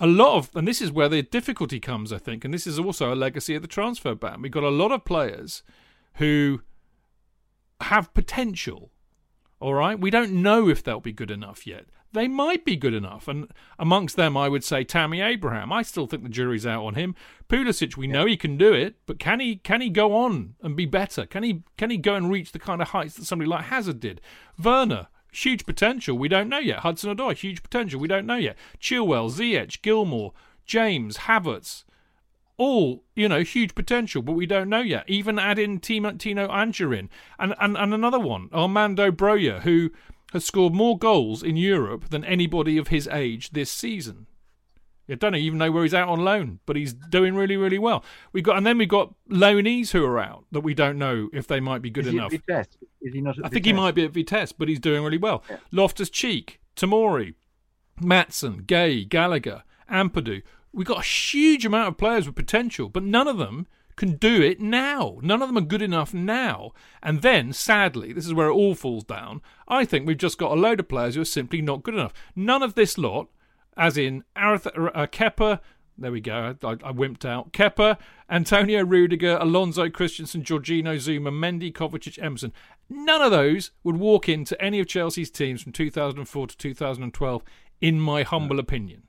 a 0.00 0.06
lot 0.06 0.36
of, 0.36 0.50
and 0.54 0.66
this 0.66 0.80
is 0.80 0.90
where 0.90 1.08
the 1.08 1.22
difficulty 1.22 1.80
comes, 1.80 2.12
I 2.12 2.18
think, 2.18 2.44
and 2.44 2.52
this 2.52 2.66
is 2.66 2.78
also 2.78 3.12
a 3.12 3.16
legacy 3.16 3.54
of 3.54 3.62
the 3.62 3.68
transfer 3.68 4.14
ban. 4.14 4.42
We've 4.42 4.52
got 4.52 4.62
a 4.62 4.70
lot 4.70 4.92
of 4.92 5.04
players 5.04 5.62
who 6.14 6.62
have 7.80 8.14
potential. 8.14 8.90
All 9.60 9.74
right, 9.74 9.98
we 9.98 10.10
don't 10.10 10.32
know 10.32 10.68
if 10.68 10.82
they'll 10.82 11.00
be 11.00 11.12
good 11.12 11.30
enough 11.30 11.66
yet. 11.66 11.86
They 12.12 12.26
might 12.26 12.64
be 12.64 12.76
good 12.76 12.94
enough, 12.94 13.28
and 13.28 13.48
amongst 13.78 14.16
them, 14.16 14.34
I 14.34 14.48
would 14.48 14.64
say 14.64 14.82
Tammy 14.82 15.20
Abraham. 15.20 15.70
I 15.72 15.82
still 15.82 16.06
think 16.06 16.22
the 16.22 16.30
jury's 16.30 16.66
out 16.66 16.84
on 16.84 16.94
him. 16.94 17.14
Pulisic, 17.50 17.96
we 17.96 18.06
know 18.06 18.24
he 18.24 18.36
can 18.36 18.56
do 18.56 18.72
it, 18.72 18.96
but 19.04 19.18
can 19.18 19.40
he 19.40 19.56
can 19.56 19.82
he 19.82 19.90
go 19.90 20.14
on 20.14 20.54
and 20.62 20.74
be 20.74 20.86
better? 20.86 21.26
Can 21.26 21.42
he 21.42 21.64
can 21.76 21.90
he 21.90 21.98
go 21.98 22.14
and 22.14 22.30
reach 22.30 22.52
the 22.52 22.58
kind 22.58 22.80
of 22.80 22.88
heights 22.88 23.16
that 23.16 23.26
somebody 23.26 23.50
like 23.50 23.66
Hazard 23.66 24.00
did? 24.00 24.22
Werner, 24.62 25.08
huge 25.32 25.66
potential. 25.66 26.16
We 26.16 26.28
don't 26.28 26.48
know 26.48 26.58
yet. 26.58 26.78
Hudson 26.78 27.14
Odoi, 27.14 27.34
huge 27.34 27.62
potential. 27.62 28.00
We 28.00 28.08
don't 28.08 28.26
know 28.26 28.36
yet. 28.36 28.56
Chilwell, 28.80 29.30
Ziyech, 29.30 29.82
Gilmour, 29.82 30.32
James, 30.64 31.18
Havertz, 31.18 31.84
all 32.58 33.04
you 33.14 33.28
know, 33.28 33.42
huge 33.42 33.74
potential, 33.74 34.20
but 34.20 34.32
we 34.32 34.44
don't 34.44 34.68
know 34.68 34.80
yet. 34.80 35.04
Even 35.08 35.38
add 35.38 35.58
in 35.58 35.80
Tino, 35.80 36.12
Tino 36.12 36.48
Anjorin 36.48 37.08
and, 37.38 37.54
and 37.60 37.76
and 37.76 37.94
another 37.94 38.18
one, 38.18 38.50
Armando 38.52 39.10
Broja, 39.10 39.62
who 39.62 39.90
has 40.32 40.44
scored 40.44 40.74
more 40.74 40.98
goals 40.98 41.42
in 41.42 41.56
Europe 41.56 42.10
than 42.10 42.24
anybody 42.24 42.76
of 42.76 42.88
his 42.88 43.08
age 43.08 43.50
this 43.50 43.70
season. 43.70 44.26
I 45.10 45.14
don't 45.14 45.34
even 45.36 45.58
know 45.58 45.72
where 45.72 45.84
he's 45.84 45.94
out 45.94 46.08
on 46.08 46.20
loan, 46.20 46.60
but 46.66 46.76
he's 46.76 46.92
doing 46.92 47.34
really, 47.34 47.56
really 47.56 47.78
well. 47.78 48.04
We've 48.32 48.44
got, 48.44 48.58
and 48.58 48.66
then 48.66 48.76
we've 48.76 48.88
got 48.88 49.14
loanees 49.30 49.90
who 49.92 50.04
are 50.04 50.18
out 50.18 50.44
that 50.52 50.60
we 50.60 50.74
don't 50.74 50.98
know 50.98 51.30
if 51.32 51.46
they 51.46 51.60
might 51.60 51.80
be 51.80 51.88
good 51.88 52.06
enough. 52.06 52.32
At 52.32 52.42
Vitesse? 52.46 52.76
Is 53.00 53.14
he 53.14 53.22
not? 53.22 53.38
At 53.38 53.46
I 53.46 53.48
think 53.48 53.64
he 53.64 53.72
might 53.72 53.94
be 53.94 54.04
at 54.04 54.10
Vitesse, 54.10 54.52
but 54.52 54.68
he's 54.68 54.80
doing 54.80 55.02
really 55.02 55.16
well. 55.16 55.42
Yeah. 55.48 55.56
Loftus 55.72 56.10
Cheek, 56.10 56.60
Tamori, 56.76 57.34
Maatsen, 58.00 58.66
Guehi, 58.66 59.08
Gallagher, 59.08 59.62
Ampadu. 59.90 60.42
We've 60.78 60.86
got 60.86 61.04
a 61.04 61.08
huge 61.08 61.66
amount 61.66 61.88
of 61.88 61.96
players 61.96 62.26
with 62.26 62.36
potential, 62.36 62.88
but 62.88 63.02
none 63.02 63.26
of 63.26 63.36
them 63.36 63.66
can 63.96 64.12
do 64.12 64.40
it 64.40 64.60
now. 64.60 65.18
None 65.22 65.42
of 65.42 65.48
them 65.48 65.58
are 65.58 65.66
good 65.66 65.82
enough 65.82 66.14
now. 66.14 66.70
And 67.02 67.20
then, 67.20 67.52
sadly, 67.52 68.12
this 68.12 68.24
is 68.24 68.32
where 68.32 68.46
it 68.46 68.54
all 68.54 68.76
falls 68.76 69.02
down. 69.02 69.42
I 69.66 69.84
think 69.84 70.06
we've 70.06 70.16
just 70.16 70.38
got 70.38 70.52
a 70.52 70.54
load 70.54 70.78
of 70.78 70.86
players 70.86 71.16
who 71.16 71.22
are 71.22 71.24
simply 71.24 71.60
not 71.60 71.82
good 71.82 71.94
enough. 71.94 72.14
None 72.36 72.62
of 72.62 72.74
this 72.74 72.96
lot, 72.96 73.26
as 73.76 73.98
in 73.98 74.22
Arth- 74.36 74.68
uh, 74.68 75.08
Kepa, 75.08 75.58
there 75.98 76.12
we 76.12 76.20
go, 76.20 76.54
I, 76.62 76.68
I 76.68 76.92
wimped 76.92 77.24
out. 77.24 77.52
Kepa, 77.52 77.98
Antonio 78.30 78.84
Rudiger, 78.84 79.36
Alonso 79.40 79.90
Christensen, 79.90 80.44
Jorginho 80.44 80.94
Zouma, 80.94 81.32
Mendy, 81.32 81.72
Kovacic, 81.72 82.22
Emerson. 82.22 82.52
None 82.88 83.20
of 83.20 83.32
those 83.32 83.72
would 83.82 83.96
walk 83.96 84.28
into 84.28 84.62
any 84.62 84.78
of 84.78 84.86
Chelsea's 84.86 85.32
teams 85.32 85.60
from 85.60 85.72
2004 85.72 86.46
to 86.46 86.56
2012, 86.56 87.42
in 87.80 87.98
my 87.98 88.22
humble 88.22 88.60
opinion. 88.60 89.07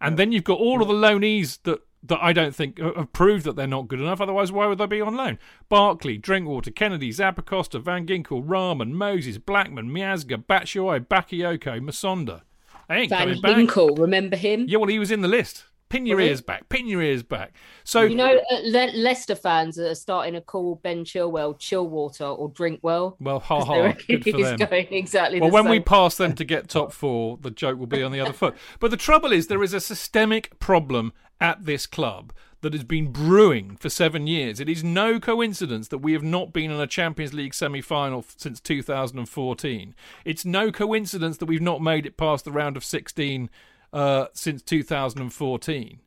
And 0.00 0.18
then 0.18 0.32
you've 0.32 0.44
got 0.44 0.58
all 0.58 0.82
of 0.82 0.88
the 0.88 0.94
loanees 0.94 1.58
that 1.64 1.80
that 2.04 2.22
I 2.22 2.32
don't 2.32 2.54
think 2.54 2.80
uh, 2.80 2.94
have 2.94 3.12
proved 3.12 3.44
that 3.44 3.56
they're 3.56 3.66
not 3.66 3.88
good 3.88 4.00
enough. 4.00 4.20
Otherwise, 4.20 4.52
why 4.52 4.66
would 4.66 4.78
they 4.78 4.86
be 4.86 5.00
on 5.00 5.16
loan? 5.16 5.38
Barkley, 5.68 6.16
Drinkwater, 6.16 6.70
Kennedy, 6.70 7.10
Zappacosta, 7.10 7.82
Van 7.82 8.06
Ginkel, 8.06 8.42
Rahman, 8.44 8.94
Moses, 8.94 9.38
Blackman, 9.38 9.90
Miazga, 9.90 10.44
Batshuayi, 10.44 11.06
Bakayoko, 11.06 11.80
Musonda. 11.80 12.42
They 12.88 12.96
ain't 12.96 13.10
Van 13.10 13.20
coming 13.20 13.40
back. 13.40 13.56
Hinkle, 13.56 13.96
remember 13.96 14.36
him? 14.36 14.66
Yeah, 14.68 14.78
well, 14.78 14.88
he 14.88 14.98
was 14.98 15.10
in 15.10 15.22
the 15.22 15.28
list. 15.28 15.64
Pin 15.88 16.06
your 16.06 16.20
he? 16.20 16.26
ears 16.28 16.40
back. 16.40 16.68
Pin 16.68 16.86
your 16.86 17.02
ears 17.02 17.22
back. 17.22 17.54
So 17.84 18.02
You 18.02 18.14
know, 18.16 18.36
uh, 18.50 18.56
Le- 18.64 18.92
Leicester 18.94 19.34
fans 19.34 19.78
are 19.78 19.94
starting 19.94 20.34
to 20.34 20.40
call 20.40 20.76
Ben 20.82 21.04
Chilwell 21.04 21.58
Chillwater 21.58 22.24
or 22.26 22.50
Drinkwell. 22.50 23.16
well, 23.20 23.40
ha 23.40 23.64
ha. 23.64 23.92
Good 24.06 24.24
for 24.24 24.32
them. 24.42 24.56
going 24.58 24.86
exactly 24.92 25.40
Well, 25.40 25.50
the 25.50 25.54
when 25.54 25.64
same. 25.64 25.70
we 25.70 25.80
pass 25.80 26.16
them 26.16 26.34
to 26.34 26.44
get 26.44 26.68
top 26.68 26.92
four, 26.92 27.38
the 27.40 27.50
joke 27.50 27.78
will 27.78 27.86
be 27.86 28.02
on 28.02 28.12
the 28.12 28.20
other 28.20 28.32
foot. 28.32 28.54
But 28.80 28.90
the 28.90 28.96
trouble 28.96 29.32
is, 29.32 29.46
there 29.46 29.62
is 29.62 29.72
a 29.74 29.80
systemic 29.80 30.58
problem 30.58 31.12
at 31.40 31.64
this 31.64 31.86
club 31.86 32.32
that 32.60 32.72
has 32.72 32.82
been 32.82 33.12
brewing 33.12 33.76
for 33.76 33.88
seven 33.88 34.26
years. 34.26 34.58
It 34.58 34.68
is 34.68 34.82
no 34.82 35.20
coincidence 35.20 35.86
that 35.88 35.98
we 35.98 36.12
have 36.12 36.24
not 36.24 36.52
been 36.52 36.72
in 36.72 36.80
a 36.80 36.88
Champions 36.88 37.32
League 37.32 37.54
semi 37.54 37.80
final 37.80 38.24
since 38.36 38.60
2014. 38.60 39.94
It's 40.24 40.44
no 40.44 40.72
coincidence 40.72 41.36
that 41.38 41.46
we've 41.46 41.60
not 41.62 41.80
made 41.80 42.04
it 42.06 42.16
past 42.16 42.44
the 42.44 42.50
round 42.52 42.76
of 42.76 42.84
16 42.84 43.48
uh, 43.92 44.26
since 44.32 44.62
2014. 44.62 46.00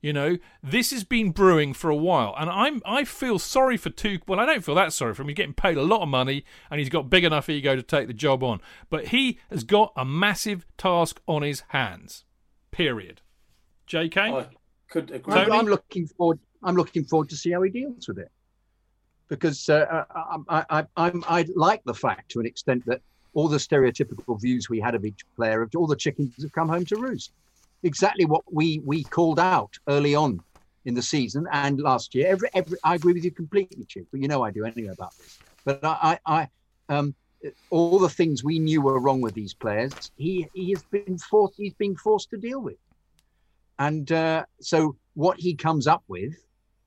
You 0.00 0.12
know, 0.12 0.38
this 0.62 0.92
has 0.92 1.02
been 1.02 1.32
brewing 1.32 1.74
for 1.74 1.90
a 1.90 1.96
while, 1.96 2.32
and 2.38 2.48
I'm 2.48 2.80
I 2.86 3.02
feel 3.02 3.40
sorry 3.40 3.76
for 3.76 3.90
Tuchel. 3.90 4.28
Well, 4.28 4.38
I 4.38 4.46
don't 4.46 4.62
feel 4.62 4.76
that 4.76 4.92
sorry 4.92 5.12
for 5.12 5.22
him. 5.22 5.28
He's 5.28 5.36
getting 5.36 5.54
paid 5.54 5.76
a 5.76 5.82
lot 5.82 6.02
of 6.02 6.08
money, 6.08 6.44
and 6.70 6.78
he's 6.78 6.88
got 6.88 7.10
big 7.10 7.24
enough 7.24 7.48
ego 7.48 7.74
to 7.74 7.82
take 7.82 8.06
the 8.06 8.14
job 8.14 8.44
on. 8.44 8.60
But 8.90 9.08
he 9.08 9.40
has 9.50 9.64
got 9.64 9.92
a 9.96 10.04
massive 10.04 10.64
task 10.76 11.20
on 11.26 11.42
his 11.42 11.64
hands. 11.68 12.24
Period. 12.70 13.22
J.K. 13.86 14.20
I 14.20 14.46
could 14.88 15.10
agree. 15.10 15.34
I'm, 15.34 15.50
I'm 15.50 15.66
looking 15.66 16.06
forward. 16.06 16.38
I'm 16.62 16.76
looking 16.76 17.04
forward 17.04 17.28
to 17.30 17.36
see 17.36 17.50
how 17.50 17.62
he 17.62 17.70
deals 17.70 18.06
with 18.06 18.20
it, 18.20 18.30
because 19.26 19.68
uh, 19.68 20.04
I, 20.14 20.36
I, 20.48 20.64
I, 20.70 20.86
I'm, 20.96 21.24
I 21.28 21.44
like 21.56 21.82
the 21.84 21.94
fact 21.94 22.30
to 22.32 22.40
an 22.40 22.46
extent 22.46 22.86
that 22.86 23.00
all 23.34 23.48
the 23.48 23.58
stereotypical 23.58 24.40
views 24.40 24.68
we 24.68 24.80
had 24.80 24.94
of 24.94 25.04
each 25.04 25.20
player, 25.36 25.68
all 25.76 25.86
the 25.86 25.96
chickens 25.96 26.34
have 26.42 26.52
come 26.52 26.68
home 26.68 26.84
to 26.86 26.96
roost. 26.96 27.32
Exactly 27.82 28.24
what 28.24 28.42
we 28.50 28.80
we 28.84 29.04
called 29.04 29.38
out 29.38 29.72
early 29.88 30.14
on 30.14 30.40
in 30.84 30.94
the 30.94 31.02
season 31.02 31.46
and 31.52 31.80
last 31.80 32.14
year. 32.14 32.26
Every, 32.28 32.48
every, 32.54 32.78
I 32.82 32.94
agree 32.96 33.12
with 33.12 33.24
you 33.24 33.30
completely, 33.30 33.84
Chick, 33.84 34.04
but 34.10 34.20
you 34.20 34.28
know 34.28 34.42
I 34.42 34.50
do 34.50 34.64
anyway 34.64 34.92
about 34.92 35.12
this. 35.18 35.38
But 35.64 35.84
I, 35.84 36.18
I, 36.26 36.48
I 36.88 36.96
um, 36.96 37.14
all 37.70 37.98
the 37.98 38.08
things 38.08 38.42
we 38.42 38.58
knew 38.58 38.82
were 38.82 38.98
wrong 38.98 39.20
with 39.20 39.34
these 39.34 39.54
players, 39.54 40.10
he 40.16 40.48
he 40.54 40.70
has 40.70 40.82
been 40.84 41.18
forced. 41.18 41.54
He's 41.56 41.74
being 41.74 41.96
forced 41.96 42.30
to 42.30 42.36
deal 42.36 42.60
with. 42.60 42.76
And 43.78 44.10
uh, 44.10 44.44
so 44.60 44.96
what 45.14 45.38
he 45.38 45.54
comes 45.54 45.86
up 45.86 46.02
with, 46.08 46.34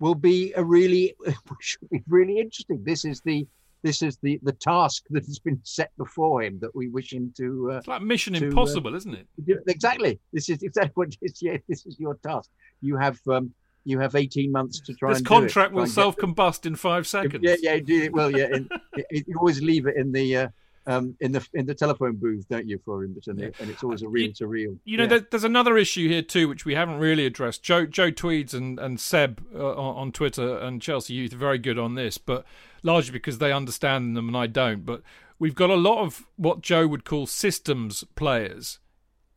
will 0.02 0.16
be 0.16 0.52
a 0.58 0.64
really 0.64 1.16
should 1.62 1.90
be 1.90 2.04
really 2.10 2.40
interesting. 2.40 2.84
This 2.84 3.06
is 3.06 3.22
the 3.22 3.48
this 3.84 4.02
is 4.02 4.18
the 4.18 4.40
the 4.44 4.52
task 4.54 5.06
that 5.10 5.26
has 5.26 5.40
been 5.40 5.60
set 5.64 5.92
before 5.98 6.44
him 6.44 6.60
that 6.60 6.76
we 6.76 6.88
wish 6.90 7.14
him 7.14 7.34
to. 7.38 7.72
Uh, 7.72 7.78
It's 7.78 7.88
like 7.88 8.02
Mission 8.02 8.34
to, 8.34 8.46
uh, 8.46 8.50
Impossible, 8.50 8.96
isn't 8.96 9.14
it? 9.14 9.28
exactly. 9.68 10.20
This 10.34 10.50
is 10.50 10.62
exactly 10.64 10.94
what 10.96 11.10
it 11.10 11.18
is. 11.22 11.42
Yeah, 11.42 11.58
this 11.68 11.86
is 11.86 12.00
your 12.00 12.16
task. 12.16 12.50
You 12.82 12.98
have 12.98 13.20
um, 13.28 13.54
you 13.84 14.00
have 14.00 14.16
eighteen 14.16 14.52
months 14.52 14.80
to 14.82 14.94
try 14.94 15.10
This 15.10 15.20
and 15.20 15.28
do 15.28 15.34
it. 15.34 15.40
contract 15.40 15.74
will 15.74 15.88
self 15.88 16.16
combust 16.18 16.66
in 16.66 16.76
five 16.76 17.08
seconds. 17.08 17.44
Yeah, 17.44 17.56
yeah, 17.62 17.80
it. 18.06 18.14
Well, 18.14 18.32
yeah. 18.32 18.48
And 18.54 18.72
you 19.12 19.36
always 19.38 19.62
leave 19.62 19.88
it 19.88 19.96
in 19.98 20.12
the 20.12 20.38
uh, 20.38 20.48
um, 20.88 21.16
in 21.20 21.32
the 21.32 21.48
in 21.54 21.66
the 21.66 21.76
telephone 21.76 22.16
booth, 22.16 22.48
don't 22.50 22.68
you, 22.68 22.80
for 22.84 23.04
him? 23.04 23.14
But 23.14 23.28
and, 23.28 23.42
it, 23.42 23.56
and 23.60 23.70
it's 23.70 23.84
always 23.84 24.02
a 24.02 24.10
reel 24.10 24.32
to 24.34 24.48
reel. 24.48 24.78
You 24.84 24.98
know, 24.98 25.04
Yeah. 25.04 25.10
there, 25.10 25.28
there's 25.32 25.44
another 25.44 25.78
issue 25.78 26.08
here 26.08 26.22
too, 26.24 26.48
which 26.48 26.66
we 26.66 26.76
haven't 26.76 26.98
really 27.00 27.26
addressed. 27.26 27.64
Joe 27.64 27.86
Joe 27.86 28.12
Tweeds 28.12 28.54
and 28.54 28.80
and 28.80 29.00
Seb 29.00 29.46
uh, 29.56 29.76
on, 29.76 29.96
on 29.98 30.12
Twitter 30.12 30.58
and 30.58 30.82
Chelsea 30.82 31.14
Youth 31.14 31.34
are 31.34 31.38
very 31.38 31.58
good 31.60 31.78
on 31.80 31.96
this, 31.96 32.18
but 32.18 32.46
largely 32.84 33.12
because 33.14 33.38
they 33.38 33.52
understand 33.52 34.18
them 34.18 34.28
and 34.28 34.36
I 34.38 34.48
don't. 34.48 34.86
But 34.86 35.02
we've 35.40 35.56
got 35.56 35.70
a 35.70 35.76
lot 35.76 36.04
of 36.04 36.26
what 36.36 36.62
Joe 36.62 36.88
would 36.88 37.06
call 37.06 37.28
systems 37.28 38.04
players 38.16 38.80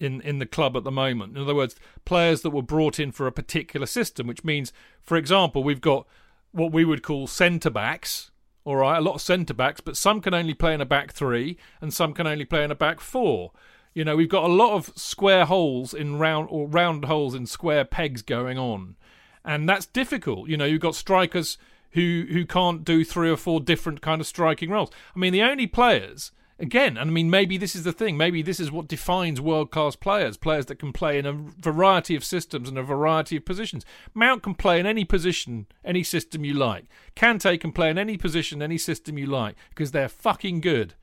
in 0.00 0.20
in 0.22 0.38
the 0.38 0.46
club 0.46 0.76
at 0.76 0.84
the 0.84 0.90
moment. 0.90 1.36
In 1.36 1.42
other 1.42 1.54
words, 1.54 1.76
players 2.04 2.40
that 2.42 2.50
were 2.50 2.62
brought 2.62 2.98
in 2.98 3.12
for 3.12 3.26
a 3.26 3.32
particular 3.32 3.86
system, 3.86 4.26
which 4.26 4.44
means, 4.44 4.72
for 5.02 5.16
example, 5.16 5.62
we've 5.62 5.80
got 5.80 6.06
what 6.52 6.72
we 6.72 6.84
would 6.84 7.02
call 7.02 7.26
centre 7.26 7.70
backs. 7.70 8.30
All 8.64 8.76
right, 8.76 8.96
a 8.96 9.02
lot 9.02 9.16
of 9.16 9.20
centre 9.20 9.52
backs, 9.52 9.82
but 9.82 9.96
some 9.96 10.22
can 10.22 10.32
only 10.32 10.54
play 10.54 10.72
in 10.72 10.80
a 10.80 10.86
back 10.86 11.12
three, 11.12 11.58
and 11.82 11.92
some 11.92 12.14
can 12.14 12.26
only 12.26 12.46
play 12.46 12.64
in 12.64 12.70
a 12.70 12.74
back 12.74 12.98
four. 12.98 13.52
You 13.92 14.04
know, 14.04 14.16
we've 14.16 14.28
got 14.28 14.44
a 14.44 14.52
lot 14.52 14.74
of 14.74 14.90
square 14.96 15.44
holes 15.44 15.92
in 15.92 16.18
round 16.18 16.48
or 16.50 16.66
round 16.66 17.04
holes 17.04 17.34
in 17.34 17.46
square 17.46 17.84
pegs 17.84 18.22
going 18.22 18.58
on, 18.58 18.96
and 19.44 19.68
that's 19.68 19.86
difficult. 19.86 20.48
You 20.48 20.56
know, 20.56 20.64
you've 20.64 20.80
got 20.80 20.94
strikers 20.94 21.58
who 21.90 22.26
who 22.30 22.46
can't 22.46 22.84
do 22.84 23.04
three 23.04 23.30
or 23.30 23.36
four 23.36 23.60
different 23.60 24.00
kind 24.00 24.20
of 24.20 24.26
striking 24.26 24.70
roles. 24.70 24.90
I 25.14 25.18
mean, 25.18 25.34
the 25.34 25.42
only 25.42 25.66
players 25.66 26.32
again, 26.58 26.98
I 26.98 27.04
mean, 27.04 27.30
maybe 27.30 27.56
this 27.56 27.74
is 27.74 27.84
the 27.84 27.92
thing. 27.92 28.16
Maybe 28.16 28.42
this 28.42 28.60
is 28.60 28.70
what 28.70 28.88
defines 28.88 29.40
world 29.40 29.70
class 29.70 29.96
players: 29.96 30.36
players 30.36 30.66
that 30.66 30.78
can 30.78 30.92
play 30.92 31.18
in 31.18 31.26
a 31.26 31.32
variety 31.32 32.14
of 32.14 32.24
systems 32.24 32.68
and 32.68 32.78
a 32.78 32.82
variety 32.82 33.36
of 33.36 33.44
positions. 33.44 33.84
Mount 34.12 34.42
can 34.42 34.54
play 34.54 34.80
in 34.80 34.86
any 34.86 35.04
position, 35.04 35.66
any 35.84 36.02
system 36.02 36.44
you 36.44 36.54
like. 36.54 36.86
Kante 37.16 37.60
can 37.60 37.72
play 37.72 37.90
in 37.90 37.98
any 37.98 38.16
position, 38.16 38.62
any 38.62 38.78
system 38.78 39.18
you 39.18 39.26
like, 39.26 39.56
because 39.70 39.90
they're 39.90 40.08
fucking 40.08 40.60
good. 40.60 40.94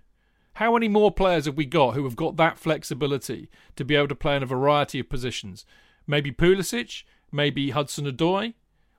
How 0.55 0.73
many 0.73 0.87
more 0.87 1.11
players 1.11 1.45
have 1.45 1.55
we 1.55 1.65
got 1.65 1.93
who 1.93 2.03
have 2.03 2.15
got 2.15 2.35
that 2.37 2.59
flexibility 2.59 3.49
to 3.77 3.85
be 3.85 3.95
able 3.95 4.09
to 4.09 4.15
play 4.15 4.35
in 4.35 4.43
a 4.43 4.47
variety 4.47 4.99
of 4.99 5.09
positions? 5.09 5.65
Maybe 6.05 6.31
Pulisic, 6.31 7.03
maybe 7.31 7.69
Hudson 7.69 8.05
Odoi. 8.05 8.53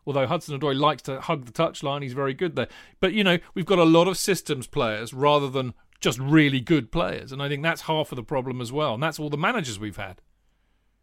Although 0.05 0.27
Hudson 0.27 0.59
Odoi 0.59 0.77
likes 0.77 1.03
to 1.03 1.21
hug 1.21 1.45
the 1.45 1.53
touchline, 1.53 2.03
he's 2.03 2.15
very 2.15 2.35
good 2.35 2.57
there. 2.57 2.69
But 3.01 3.13
you 3.13 3.23
know, 3.23 3.39
we've 3.55 3.67
got 3.67 3.79
a 3.79 3.85
lot 3.85 4.09
of 4.09 4.19
systems 4.19 4.67
players 4.67 5.15
rather 5.15 5.49
than 5.49 5.75
just 6.03 6.19
really 6.19 6.61
good 6.61 6.93
players, 6.93 7.33
and 7.33 7.43
I 7.43 7.49
think 7.49 7.63
that's 7.63 7.83
half 7.83 8.13
of 8.13 8.17
the 8.17 8.23
problem 8.23 8.61
as 8.61 8.73
well. 8.73 8.95
And 8.95 9.03
that's 9.03 9.19
all 9.19 9.31
the 9.31 9.39
managers 9.39 9.79
we've 9.79 9.97
had. 9.97 10.21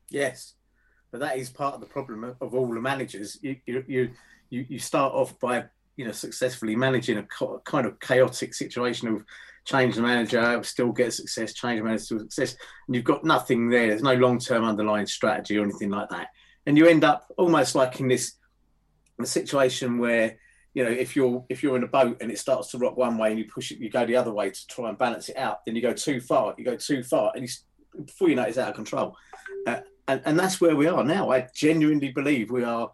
Yes, 0.10 0.54
but 1.12 1.22
that 1.22 1.38
is 1.38 1.50
part 1.50 1.74
of 1.74 1.80
the 1.80 1.88
problem 1.88 2.36
of, 2.40 2.54
all 2.54 2.68
the 2.68 2.82
managers. 2.82 3.38
You, 3.42 3.56
you 3.66 3.84
you 3.88 4.66
you 4.70 4.80
start 4.80 5.14
off 5.14 5.40
by 5.40 5.66
you 5.96 6.06
know 6.06 6.12
successfully 6.12 6.76
managing 6.76 7.18
a 7.18 7.24
co- 7.24 7.62
kind 7.66 7.88
of 7.88 8.00
chaotic 8.00 8.54
situation 8.54 9.08
of 9.08 9.26
change 9.66 9.96
the 9.96 10.02
manager, 10.02 10.62
still 10.64 10.92
get 10.92 11.14
success, 11.14 11.54
change 11.54 11.80
the 11.80 11.84
manager, 11.84 12.04
still 12.04 12.20
success, 12.20 12.56
and 12.88 12.96
you've 12.96 13.06
got 13.06 13.24
nothing 13.24 13.70
there. 13.70 13.88
There's 13.88 14.04
no 14.04 14.16
long 14.16 14.38
term 14.40 14.64
underlying 14.64 15.08
strategy 15.08 15.58
or 15.58 15.64
anything 15.64 15.90
like 15.90 16.10
that, 16.10 16.28
and 16.66 16.78
you 16.78 16.88
end 16.88 17.04
up 17.04 17.32
almost 17.38 17.74
like 17.74 18.00
in 18.00 18.08
this 18.08 18.36
situation 19.24 19.98
where 19.98 20.38
you 20.74 20.84
know 20.84 20.90
if 20.90 21.16
you're 21.16 21.44
if 21.50 21.64
you're 21.64 21.76
in 21.76 21.84
a 21.84 21.88
boat 21.88 22.18
and 22.22 22.32
it 22.32 22.40
starts 22.40 22.70
to 22.72 22.78
rock 22.78 22.96
one 22.96 23.18
way 23.18 23.30
and 23.30 23.40
you 23.40 23.46
push 23.46 23.72
it 23.72 23.80
you 23.80 23.90
go 23.90 24.06
the 24.06 24.16
other 24.16 24.32
way 24.32 24.50
to 24.50 24.68
try 24.68 24.90
and 24.90 24.98
balance 24.98 25.30
it 25.30 25.38
out 25.38 25.66
then 25.66 25.76
you 25.76 25.82
go 25.82 25.94
too 25.94 26.20
far 26.22 26.54
you 26.58 26.66
go 26.66 26.76
too 26.76 27.04
far 27.04 27.32
and 27.36 27.50
before 28.06 28.30
you 28.30 28.36
know 28.36 28.44
it, 28.44 28.50
it's 28.50 28.58
out 28.58 28.70
of 28.70 28.76
control 28.76 29.16
uh, 29.68 29.80
and, 30.08 30.22
and 30.26 30.40
that's 30.40 30.62
where 30.62 30.76
we 30.76 30.88
are 30.88 31.04
now 31.04 31.32
i 31.32 31.48
genuinely 31.56 32.12
believe 32.12 32.52
we 32.52 32.64
are 32.64 32.92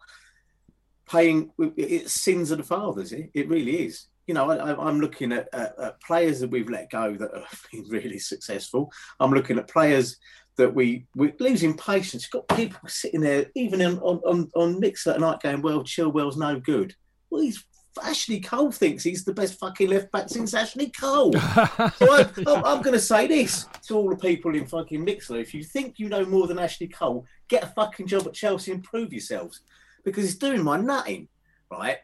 paying 1.08 1.50
it's 1.76 2.12
sins 2.12 2.50
of 2.50 2.58
the 2.58 2.64
fathers 2.64 3.12
it, 3.12 3.30
it 3.34 3.48
really 3.48 3.84
is 3.84 4.06
you 4.26 4.34
know 4.34 4.50
I, 4.50 4.88
i'm 4.88 5.00
looking 5.00 5.32
at, 5.32 5.48
at, 5.52 5.78
at 5.78 6.00
players 6.00 6.40
that 6.40 6.50
we've 6.50 6.70
let 6.70 6.90
go 6.90 7.14
that 7.14 7.30
have 7.34 7.62
been 7.72 7.84
really 7.88 8.18
successful 8.18 8.90
i'm 9.20 9.32
looking 9.32 9.58
at 9.58 9.68
players 9.68 10.16
that 10.56 10.74
we 10.74 11.06
we're 11.14 11.34
losing 11.38 11.76
patience. 11.76 12.24
You've 12.24 12.46
got 12.46 12.56
people 12.56 12.88
sitting 12.88 13.20
there, 13.20 13.46
even 13.54 13.82
on, 13.82 13.98
on, 13.98 14.50
on 14.54 14.80
Mixlr 14.80 15.14
at 15.14 15.20
night, 15.20 15.42
going, 15.42 15.62
"Well, 15.62 15.84
Chilwell's 15.84 16.36
no 16.36 16.58
good." 16.58 16.94
Well, 17.30 17.42
he's 17.42 17.64
Ashley 18.02 18.40
Cole 18.40 18.70
thinks 18.70 19.02
he's 19.02 19.24
the 19.24 19.32
best 19.32 19.58
fucking 19.58 19.88
left 19.88 20.12
back 20.12 20.28
since 20.28 20.52
Ashley 20.52 20.90
Cole. 20.90 21.32
so 21.32 21.40
I, 21.40 22.28
I'm, 22.46 22.64
I'm 22.64 22.82
going 22.82 22.92
to 22.92 23.00
say 23.00 23.26
this 23.26 23.66
to 23.86 23.94
all 23.96 24.10
the 24.10 24.16
people 24.16 24.54
in 24.54 24.66
fucking 24.66 25.04
Mixlr: 25.04 25.40
if 25.40 25.54
you 25.54 25.64
think 25.64 25.98
you 25.98 26.08
know 26.08 26.24
more 26.24 26.46
than 26.46 26.58
Ashley 26.58 26.88
Cole, 26.88 27.24
get 27.48 27.64
a 27.64 27.68
fucking 27.68 28.06
job 28.06 28.26
at 28.26 28.34
Chelsea 28.34 28.72
and 28.72 28.84
prove 28.84 29.12
yourselves, 29.12 29.62
because 30.04 30.26
it's 30.26 30.34
doing 30.34 30.62
my 30.62 30.76
nutting, 30.76 31.28
right? 31.70 31.98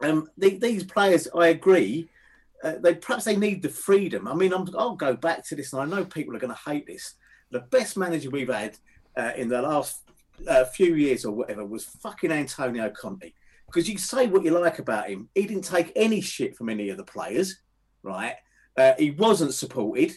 Um, 0.00 0.28
the, 0.38 0.58
these 0.58 0.84
players, 0.84 1.28
I 1.34 1.48
agree. 1.48 2.08
Uh, 2.64 2.74
they 2.80 2.94
perhaps 2.94 3.24
they 3.24 3.36
need 3.36 3.62
the 3.62 3.68
freedom. 3.68 4.26
I 4.26 4.34
mean, 4.34 4.54
I'm, 4.54 4.66
I'll 4.76 4.96
go 4.96 5.14
back 5.14 5.46
to 5.48 5.54
this, 5.54 5.74
and 5.74 5.82
I 5.82 5.84
know 5.84 6.06
people 6.06 6.34
are 6.34 6.40
going 6.40 6.54
to 6.54 6.70
hate 6.70 6.86
this 6.86 7.14
the 7.50 7.60
best 7.60 7.96
manager 7.96 8.30
we've 8.30 8.52
had 8.52 8.76
uh, 9.16 9.32
in 9.36 9.48
the 9.48 9.62
last 9.62 10.02
uh, 10.48 10.64
few 10.64 10.94
years 10.94 11.24
or 11.24 11.32
whatever 11.32 11.64
was 11.64 11.84
fucking 11.84 12.32
Antonio 12.32 12.90
Conte. 12.90 13.32
Because 13.66 13.88
you 13.88 13.98
say 13.98 14.26
what 14.26 14.44
you 14.44 14.50
like 14.58 14.78
about 14.78 15.08
him, 15.08 15.28
he 15.34 15.46
didn't 15.46 15.64
take 15.64 15.92
any 15.96 16.20
shit 16.20 16.56
from 16.56 16.68
any 16.68 16.88
of 16.88 16.96
the 16.96 17.04
players, 17.04 17.60
right? 18.02 18.34
Uh, 18.76 18.92
he 18.98 19.10
wasn't 19.10 19.54
supported 19.54 20.12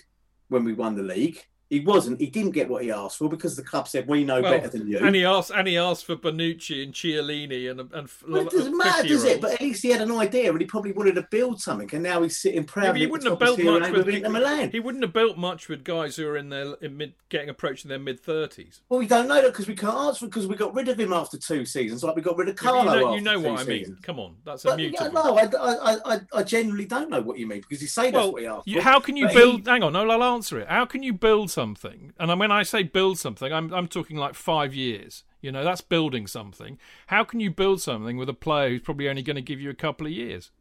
when 0.50 0.64
we 0.64 0.74
won 0.74 0.96
the 0.96 1.04
league. 1.04 1.44
He 1.70 1.82
wasn't. 1.82 2.20
He 2.20 2.28
didn't 2.28 2.52
get 2.52 2.68
what 2.68 2.82
he 2.84 2.91
asked 2.91 3.18
for 3.20 3.30
because 3.30 3.56
the 3.56 3.62
club 3.62 3.88
said 3.88 4.08
we 4.08 4.24
know 4.24 4.41
Well, 4.41 4.52
better 4.58 4.70
than 4.70 4.88
you. 4.88 4.98
And 4.98 5.16
he 5.16 5.24
asked, 5.24 5.52
and 5.54 5.68
he 5.68 5.78
asked 5.78 6.04
for 6.06 6.16
Bonucci 6.16 6.82
and 6.84 6.94
Chiellini 6.94 7.70
and 7.70 7.80
and 7.94 8.10
Well, 8.28 8.41
it 8.48 8.50
doesn't 8.50 8.76
matter, 8.76 9.08
does 9.08 9.24
it? 9.24 9.40
But 9.40 9.52
at 9.54 9.62
least 9.62 9.84
he 9.84 9.90
had 9.90 10.02
an 10.02 10.12
idea 10.12 10.50
and 10.50 10.60
he 10.60 10.66
probably 10.66 10.94
wanted 10.94 11.14
to 11.16 11.28
build 11.30 11.62
something. 11.62 11.88
And 11.94 12.02
now 12.02 12.24
he's 12.24 12.38
sitting 12.38 12.64
Yeah, 12.64 12.68
proudly. 12.68 12.91
but 12.94 13.00
he 13.02 13.06
wouldn't 13.08 13.30
have 13.30 13.38
built 13.40 13.60
much 13.60 13.91
with 13.91 14.10
Inter 14.10 14.30
Milan. 14.30 14.72
he 14.72 14.80
wouldn't 14.80 15.04
have 15.04 15.14
built 15.14 15.38
much 15.38 15.70
with 15.70 15.84
guys 15.84 16.16
who 16.16 16.28
are 16.28 16.38
in 16.38 16.50
their 16.50 16.74
in 16.82 16.98
mid 16.98 17.14
getting 17.30 17.50
approaching 17.50 17.90
their 17.90 18.00
mid 18.00 18.20
thirties. 18.20 18.82
Well, 18.90 19.00
we 19.00 19.06
don't 19.08 19.28
know 19.28 19.36
that 19.41 19.52
because 19.52 19.68
we 19.68 19.76
can't 19.76 19.96
answer 19.96 20.26
because 20.26 20.48
we 20.48 20.56
got 20.56 20.74
rid 20.74 20.90
of 20.90 21.00
him 21.00 21.14
after 21.14 21.38
two 21.38 21.66
seasons, 21.66 22.04
like 22.04 22.16
we 22.16 22.24
got 22.24 22.36
rid 22.36 22.50
of 22.50 22.54
You 22.60 22.68
Carlo. 22.68 23.00
know, 23.00 23.14
you 23.16 23.22
know 23.22 23.40
what 23.40 23.60
I 23.60 23.64
mean. 23.66 23.80
seasons. 23.82 24.00
Come 24.02 24.20
on, 24.20 24.38
that's 24.44 24.64
But, 24.64 24.80
yeah, 24.80 25.08
no, 25.10 25.38
I, 25.38 25.44
I, 25.44 25.98
I, 26.16 26.20
I 26.34 26.41
genuinely 26.44 26.86
don't 26.86 27.12
know 27.12 27.22
what 27.22 27.38
you 27.38 27.46
mean 27.46 27.62
because 27.62 27.80
you 27.82 27.88
say 27.88 28.06
that's 28.10 28.16
well, 28.16 28.32
what 28.34 28.41
he 28.41 28.48
asked 28.48 28.68
you, 28.68 28.78
for. 28.78 28.82
how 28.82 29.00
can 29.00 29.16
you 29.16 29.28
build? 29.28 29.66
he- 29.66 29.70
Hang 29.70 29.84
on, 29.84 29.94
no, 29.94 30.10
I'll 30.10 30.24
answer 30.24 30.60
it. 30.60 30.68
How 30.68 30.86
can 30.86 31.04
you 31.04 31.14
build 31.14 31.52
something? 31.60 32.14
And 32.19 32.40
when 32.40 32.52
I 32.52 32.64
say 32.64 32.84
build 32.84 33.18
something, 33.19 33.52
I'm 33.52 33.73
I'm 33.73 33.88
talking 33.88 34.18
like 34.18 34.36
five 34.36 34.72
years. 34.73 35.23
You 35.41 35.52
know, 35.52 35.64
that's 35.64 35.81
building 35.81 36.27
something. 36.27 36.77
How 37.07 37.23
can 37.23 37.40
you 37.40 37.52
build 37.52 37.81
something 37.81 38.18
with 38.18 38.30
a 38.30 38.34
player 38.34 38.69
who's 38.69 38.81
probably 38.81 39.07
only 39.10 39.23
going 39.23 39.36
to 39.36 39.41
give 39.52 39.61
you 39.61 39.69
a 39.69 39.76
couple 39.86 40.07
of 40.07 40.14
years? 40.14 40.52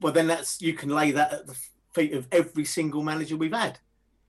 well, 0.00 0.12
then 0.12 0.26
that's 0.26 0.60
you 0.60 0.74
can 0.74 0.90
lay 0.90 1.10
that 1.12 1.32
at 1.32 1.46
the 1.46 1.56
feet 1.92 2.12
of 2.12 2.26
every 2.30 2.64
single 2.64 3.02
manager 3.02 3.36
we've 3.36 3.52
had. 3.52 3.78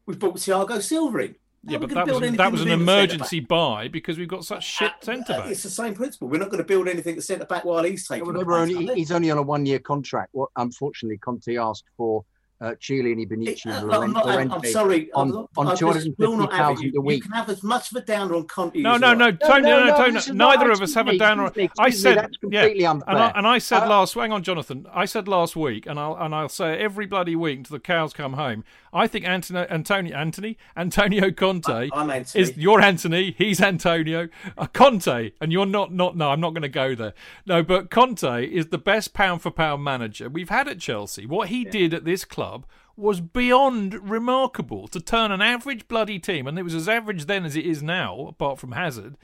We've 0.06 0.20
brought 0.20 0.36
Thiago 0.36 0.82
Silva 0.82 1.18
in. 1.20 1.36
How 1.66 1.74
yeah, 1.74 1.78
but 1.78 1.90
that 1.90 2.08
was 2.08 2.22
an, 2.22 2.36
that 2.38 2.52
was 2.52 2.62
an 2.62 2.68
him 2.70 2.82
at 2.82 2.86
centre-back? 2.86 2.96
emergency 2.96 3.40
buy 3.42 3.88
because 3.90 4.18
we've 4.18 4.30
got 4.30 4.46
such 4.46 4.66
shit 4.66 4.92
Uh, 4.92 5.06
centre 5.06 5.34
uh, 5.34 5.38
backs. 5.40 5.52
It's 5.52 5.64
the 5.64 5.70
same 5.70 5.94
principle. 5.94 6.30
We're 6.30 6.40
not 6.40 6.50
going 6.50 6.64
to 6.64 6.68
build 6.68 6.88
anything 6.88 7.18
at 7.18 7.24
centre 7.24 7.46
back 7.46 7.66
while 7.66 7.84
he's 7.84 8.08
taking. 8.08 8.26
Well, 8.26 8.34
the 8.34 8.40
they 8.40 8.46
were 8.46 8.66
place, 8.66 8.76
only, 8.78 8.96
he's 8.96 9.12
only 9.12 9.30
on 9.30 9.38
a 9.38 9.42
one-year 9.42 9.80
contract. 9.80 10.30
What 10.32 10.50
unfortunately 10.56 11.18
Conte 11.18 11.58
asked 11.58 11.84
for 11.98 12.24
uh, 12.62 12.72
Chiellini, 12.80 13.26
Bonucci, 13.30 13.68
Uh, 13.68 13.70
and 13.80 13.88
look, 13.88 14.04
I'm, 14.04 14.12
not, 14.12 14.28
I'm, 14.28 14.52
I'm 14.52 14.64
sorry. 14.66 15.10
on- 15.14 15.30
I'm 15.30 15.34
not, 15.34 15.50
on 15.58 15.68
I 15.68 15.74
will 16.18 16.38
not 16.38 16.52
have 16.54 16.72
it. 16.72 16.82
250,000 16.82 16.94
You, 16.94 17.02
a 17.02 17.14
you 17.16 17.22
can 17.22 17.32
have 17.32 17.50
as 17.50 17.64
much 17.64 17.92
of 17.92 17.98
a 17.98 18.02
downer 18.06 18.36
on 18.36 18.48
Conte. 18.48 18.80
No, 18.80 18.96
as 18.96 19.02
no, 19.02 19.12
you 19.12 19.16
no. 19.18 19.32
Tony, 19.32 19.62
no, 19.62 19.86
no, 19.86 19.98
Tony. 19.98 20.12
this 20.12 20.28
is 20.28 20.34
Neither 20.36 20.66
of 20.72 20.82
us 20.82 20.90
excuse 20.90 20.96
have 20.96 21.08
a 21.08 21.18
downer. 21.18 21.44
me, 21.56 21.70
I 21.80 21.88
excuse 21.88 21.88
me, 21.88 21.92
said, 22.12 22.18
that's 22.18 22.38
completely 22.38 22.82
yeah, 22.82 22.92
unfair. 22.92 23.10
and 23.16 23.24
I, 23.24 23.32
and 23.36 23.48
I 23.48 23.58
said 23.60 23.84
Uh, 23.84 23.90
last. 23.90 24.14
Hang 24.14 24.32
on, 24.34 24.44
Jonathan. 24.44 24.88
I 24.94 25.06
said 25.06 25.28
last 25.28 25.56
week, 25.56 25.86
and 25.86 25.98
I'll 26.00 26.16
and 26.20 26.36
I'll 26.36 26.50
say 26.50 26.78
every 26.78 27.06
bloody 27.06 27.36
week 27.36 27.60
until 27.60 27.76
the 27.78 27.80
cows 27.82 28.12
come 28.14 28.34
home. 28.34 28.64
I 28.94 29.08
think 29.08 29.26
Antonio, 29.26 29.68
Antonio, 29.70 30.16
Anthony, 30.16 30.58
Antonio 30.76 31.32
Conte 31.32 31.90
I'm 31.94 32.10
Anthony. 32.10 32.42
is 32.42 32.58
you're 32.58 32.82
Anthony. 32.82 33.36
He's 33.38 33.62
Antonio. 33.62 34.30
Uh, 34.58 34.68
Conte, 34.68 35.32
and 35.40 35.52
you're 35.52 35.66
not. 35.66 35.94
Not 35.94 36.16
no. 36.16 36.32
I'm 36.32 36.40
not 36.40 36.52
going 36.52 36.64
to 36.64 36.70
go 36.70 36.96
there. 36.96 37.14
No, 37.46 37.64
but 37.64 37.90
Conte 37.90 38.46
is 38.46 38.68
the 38.68 38.78
best 38.78 39.14
pound 39.14 39.42
for 39.42 39.52
pound 39.52 39.84
manager 39.84 40.30
we've 40.30 40.50
had 40.50 40.68
at 40.68 40.80
Chelsea. 40.80 41.26
What 41.26 41.50
he 41.50 41.64
did 41.64 41.94
at 41.94 42.06
this 42.06 42.26
club 42.26 42.66
was 42.96 43.22
beyond 43.22 44.10
remarkable 44.10 44.88
to 44.90 45.00
turn 45.00 45.32
an 45.32 45.42
average 45.42 45.88
bloody 45.88 46.20
team, 46.20 46.48
and 46.48 46.60
it 46.60 46.64
was 46.64 46.76
as 46.76 46.90
average 46.90 47.26
then 47.26 47.46
as 47.46 47.56
it 47.56 47.66
is 47.66 47.82
now, 47.82 48.28
apart 48.28 48.60
from 48.60 48.74
Hazard. 48.74 49.16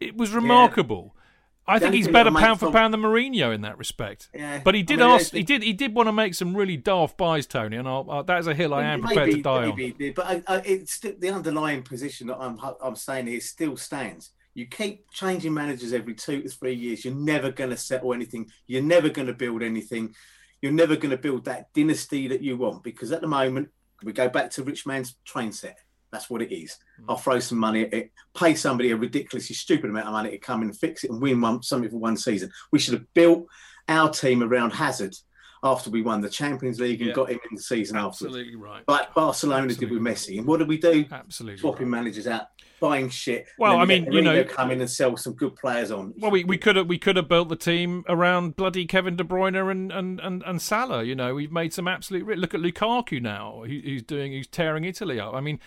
It 0.00 0.16
was 0.16 0.32
remarkable. 0.32 1.14
I 1.66 1.78
think 1.78 1.94
he's 1.94 2.08
better 2.08 2.32
pound 2.32 2.58
for 2.60 2.72
pound 2.72 2.92
than 2.92 3.02
Mourinho 3.02 3.54
in 3.54 3.60
that 3.62 3.78
respect. 3.78 4.28
Yeah. 4.34 4.60
But 4.64 4.74
he 4.74 4.80
I 4.80 4.84
did 4.84 4.98
mean, 4.98 5.08
ask. 5.08 5.34
I 5.34 5.38
He 5.38 5.44
did. 5.44 5.62
He 5.62 5.72
did 5.72 5.94
want 5.94 6.08
to 6.08 6.12
make 6.12 6.34
some 6.34 6.56
really 6.56 6.76
daft 6.76 7.16
buys, 7.16 7.46
Tony, 7.46 7.76
and 7.76 7.86
I'll, 7.86 8.10
uh, 8.10 8.22
that 8.22 8.38
is 8.40 8.46
a 8.46 8.54
hill 8.54 8.74
I 8.74 8.82
am 8.84 9.02
prepared 9.02 9.30
to 9.30 9.42
die 9.42 9.66
maybe 9.66 10.08
on. 10.08 10.12
but 10.14 10.26
I, 10.26 10.42
I, 10.48 10.62
it's 10.64 10.98
the 10.98 11.30
underlying 11.30 11.82
position 11.82 12.26
that 12.28 12.38
I'm 12.38 12.58
I'm 12.82 12.96
saying 12.96 13.28
here 13.28 13.40
still 13.40 13.76
stands. 13.76 14.30
You 14.54 14.66
keep 14.66 15.10
changing 15.10 15.54
managers 15.54 15.92
every 15.92 16.14
two 16.14 16.42
to 16.42 16.48
three 16.48 16.74
years. 16.74 17.04
You're 17.04 17.14
never 17.14 17.50
going 17.50 17.70
to 17.70 17.76
settle 17.76 18.12
anything. 18.12 18.50
You're 18.66 18.82
never 18.82 19.08
going 19.08 19.28
to 19.28 19.34
build 19.34 19.62
anything. 19.62 20.14
You're 20.60 20.72
never 20.72 20.96
going 20.96 21.10
to 21.10 21.16
build 21.16 21.44
that 21.46 21.72
dynasty 21.72 22.28
that 22.28 22.42
you 22.42 22.56
want 22.56 22.82
because 22.82 23.12
at 23.12 23.20
the 23.20 23.28
moment, 23.28 23.68
we 24.04 24.12
go 24.12 24.28
back 24.28 24.50
to 24.50 24.62
rich 24.62 24.84
man's 24.84 25.16
train 25.24 25.52
set. 25.52 25.78
That's 26.12 26.28
what 26.30 26.42
it 26.42 26.54
is. 26.54 26.76
Hmm. 26.98 27.10
I'll 27.10 27.16
throw 27.16 27.38
some 27.40 27.58
money 27.58 27.82
at 27.86 27.94
it, 27.94 28.12
pay 28.36 28.54
somebody 28.54 28.90
a 28.90 28.96
ridiculously 28.96 29.54
stupid 29.56 29.90
amount 29.90 30.06
of 30.06 30.12
money 30.12 30.30
to 30.30 30.38
come 30.38 30.62
and 30.62 30.76
fix 30.76 31.04
it 31.04 31.10
and 31.10 31.20
win 31.20 31.40
one 31.40 31.62
something 31.62 31.90
for 31.90 31.96
one 31.98 32.16
season. 32.16 32.50
We 32.70 32.78
should 32.78 32.94
have 32.94 33.12
built 33.14 33.46
our 33.88 34.10
team 34.10 34.42
around 34.42 34.70
Hazard 34.72 35.14
after 35.64 35.90
we 35.90 36.02
won 36.02 36.20
the 36.20 36.28
Champions 36.28 36.80
League 36.80 37.00
and 37.00 37.08
Yeah. 37.08 37.14
got 37.14 37.30
him 37.30 37.38
in 37.48 37.56
the 37.56 37.62
season 37.62 37.96
afterwards. 37.96 38.34
Absolutely 38.36 38.56
right. 38.56 38.82
Like 38.88 39.14
Barcelona 39.14 39.72
did 39.72 39.90
with 39.90 40.02
Messi. 40.02 40.38
And 40.38 40.46
what 40.46 40.58
did 40.58 40.68
we 40.68 40.76
do? 40.76 41.04
Absolutely. 41.10 41.60
Swapping 41.60 41.88
managers 41.88 42.26
out, 42.26 42.46
buying 42.80 43.08
shit. 43.08 43.46
Well, 43.58 43.78
I 43.78 43.84
mean, 43.84 44.10
you 44.12 44.22
know- 44.22 44.42
come 44.42 44.72
in 44.72 44.80
and 44.80 44.90
sell 44.90 45.16
some 45.16 45.34
good 45.34 45.54
players 45.54 45.92
on. 45.92 46.14
Well, 46.18 46.32
we, 46.32 46.42
we 46.42 46.58
could 46.58 46.74
have 46.74 46.88
we 46.88 46.98
could 46.98 47.14
have 47.14 47.28
built 47.28 47.48
the 47.48 47.54
team 47.56 48.02
around 48.08 48.56
bloody 48.56 48.86
Kevin 48.86 49.14
De 49.14 49.22
Bruyne 49.22 49.54
and 49.70 49.92
and 49.92 50.18
and, 50.20 50.42
and 50.44 50.60
Salah. 50.60 51.04
You 51.04 51.14
know, 51.14 51.34
we've 51.36 51.52
made 51.52 51.72
some 51.72 51.86
absolute. 51.86 52.26
Look 52.38 52.54
at 52.54 52.60
Lukaku 52.60 53.22
now. 53.22 53.62
He, 53.62 53.80
he's 53.82 54.02
doing. 54.02 54.32
He's 54.32 54.48
tearing 54.48 54.82
Italy 54.82 55.20
up. 55.20 55.32
I 55.32 55.40
mean, 55.40 55.60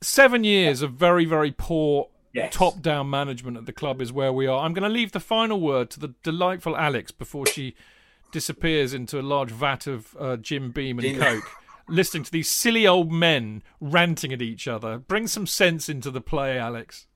seven 0.00 0.44
years 0.44 0.82
of 0.82 0.92
very 0.94 1.24
very 1.24 1.52
poor 1.52 2.08
Yes. 2.32 2.54
top 2.54 2.80
down 2.80 3.10
management 3.10 3.56
at 3.56 3.66
the 3.66 3.72
club 3.72 4.00
is 4.00 4.12
where 4.12 4.32
we 4.32 4.46
are. 4.46 4.64
I'm 4.64 4.72
going 4.72 4.84
to 4.84 4.88
leave 4.88 5.10
the 5.10 5.18
final 5.18 5.60
word 5.60 5.90
to 5.90 5.98
the 5.98 6.14
delightful 6.22 6.76
Alex 6.76 7.10
before 7.10 7.44
she 7.44 7.74
disappears 8.30 8.94
into 8.94 9.18
a 9.18 9.22
large 9.22 9.50
vat 9.50 9.88
of 9.88 10.16
uh, 10.16 10.36
Jim 10.36 10.70
Beam 10.70 11.00
and 11.00 11.08
Gin. 11.08 11.20
Coke. 11.20 11.50
Listening 11.88 12.22
to 12.22 12.30
these 12.30 12.48
silly 12.48 12.86
old 12.86 13.10
men 13.10 13.64
ranting 13.80 14.32
at 14.32 14.40
each 14.40 14.68
other. 14.68 14.98
Bring 14.98 15.26
some 15.26 15.44
sense 15.44 15.88
into 15.88 16.12
the 16.12 16.20
play, 16.20 16.56
Alex. 16.56 17.08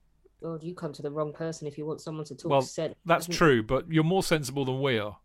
God, 0.42 0.64
you 0.64 0.74
come 0.74 0.92
to 0.92 1.00
the 1.02 1.12
wrong 1.12 1.32
person 1.32 1.68
if 1.68 1.78
you 1.78 1.86
want 1.86 2.00
someone 2.00 2.24
to 2.24 2.34
talk 2.34 2.50
Well, 2.50 2.62
sense. 2.62 2.96
that's 3.06 3.28
true, 3.28 3.62
but 3.62 3.88
you're 3.88 4.02
more 4.02 4.24
sensible 4.24 4.64
than 4.64 4.82
we 4.82 4.98
are. 4.98 5.18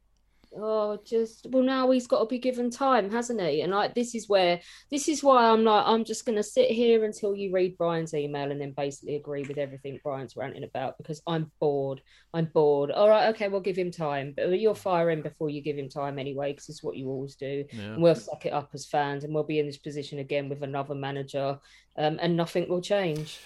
Oh, 0.58 0.98
just 1.06 1.46
well 1.50 1.62
now 1.62 1.92
he's 1.92 2.08
got 2.08 2.20
to 2.20 2.26
be 2.26 2.40
given 2.40 2.72
time, 2.72 3.12
hasn't 3.12 3.40
he? 3.40 3.62
And 3.62 3.72
like 3.72 3.94
this 3.94 4.16
is 4.16 4.28
where 4.28 4.60
this 4.90 5.08
is 5.08 5.24
why 5.24 5.46
I'm 5.46 5.64
like 5.64 5.84
I'm 5.86 6.04
just 6.04 6.26
gonna 6.26 6.42
sit 6.42 6.72
here 6.72 7.06
until 7.06 7.36
you 7.36 7.52
read 7.52 7.78
Brian's 7.78 8.16
email 8.16 8.50
and 8.50 8.60
then 8.60 8.72
basically 8.72 9.16
agree 9.16 9.44
with 9.44 9.60
everything 9.60 10.00
Brian's 10.04 10.36
ranting 10.36 10.64
about 10.64 10.98
because 10.98 11.22
I'm 11.28 11.52
bored. 11.60 12.02
I'm 12.34 12.46
bored. 12.46 12.90
All 12.90 13.08
right, 13.08 13.28
okay, 13.30 13.48
we'll 13.48 13.62
give 13.62 13.78
him 13.78 13.92
time, 13.92 14.34
but 14.36 14.60
you'll 14.60 14.74
fire 14.74 15.12
him 15.12 15.22
before 15.22 15.50
you 15.50 15.62
give 15.62 15.78
him 15.78 15.88
time 15.88 16.18
anyway, 16.18 16.54
because 16.54 16.70
it's 16.70 16.84
what 16.84 16.98
you 16.98 17.10
always 17.10 17.36
do. 17.36 17.66
Yeah. 17.72 17.82
And 17.82 18.02
we'll 18.02 18.16
suck 18.16 18.46
it 18.46 18.54
up 18.54 18.72
as 18.74 18.86
fans, 18.86 19.24
and 19.24 19.34
we'll 19.34 19.44
be 19.44 19.60
in 19.60 19.68
this 19.68 19.78
position 19.78 20.18
again 20.20 20.50
with 20.50 20.64
another 20.64 20.96
manager, 20.96 21.60
um, 21.96 22.18
and 22.22 22.36
nothing 22.36 22.68
will 22.70 22.82
change. 22.82 23.40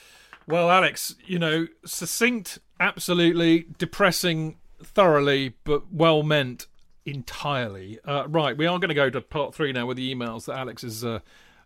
Well, 0.47 0.69
Alex, 0.69 1.15
you 1.25 1.39
know, 1.39 1.67
succinct, 1.85 2.59
absolutely 2.79 3.67
depressing, 3.77 4.57
thoroughly, 4.81 5.55
but 5.63 5.91
well 5.91 6.23
meant 6.23 6.67
entirely. 7.05 7.99
Uh, 8.05 8.27
right, 8.27 8.57
we 8.57 8.65
are 8.65 8.79
going 8.79 8.89
to 8.89 8.95
go 8.95 9.09
to 9.09 9.21
part 9.21 9.53
three 9.53 9.71
now 9.71 9.85
with 9.85 9.97
the 9.97 10.13
emails 10.13 10.45
that 10.45 10.57
Alex 10.57 10.81
has 10.81 11.03
uh, 11.03 11.19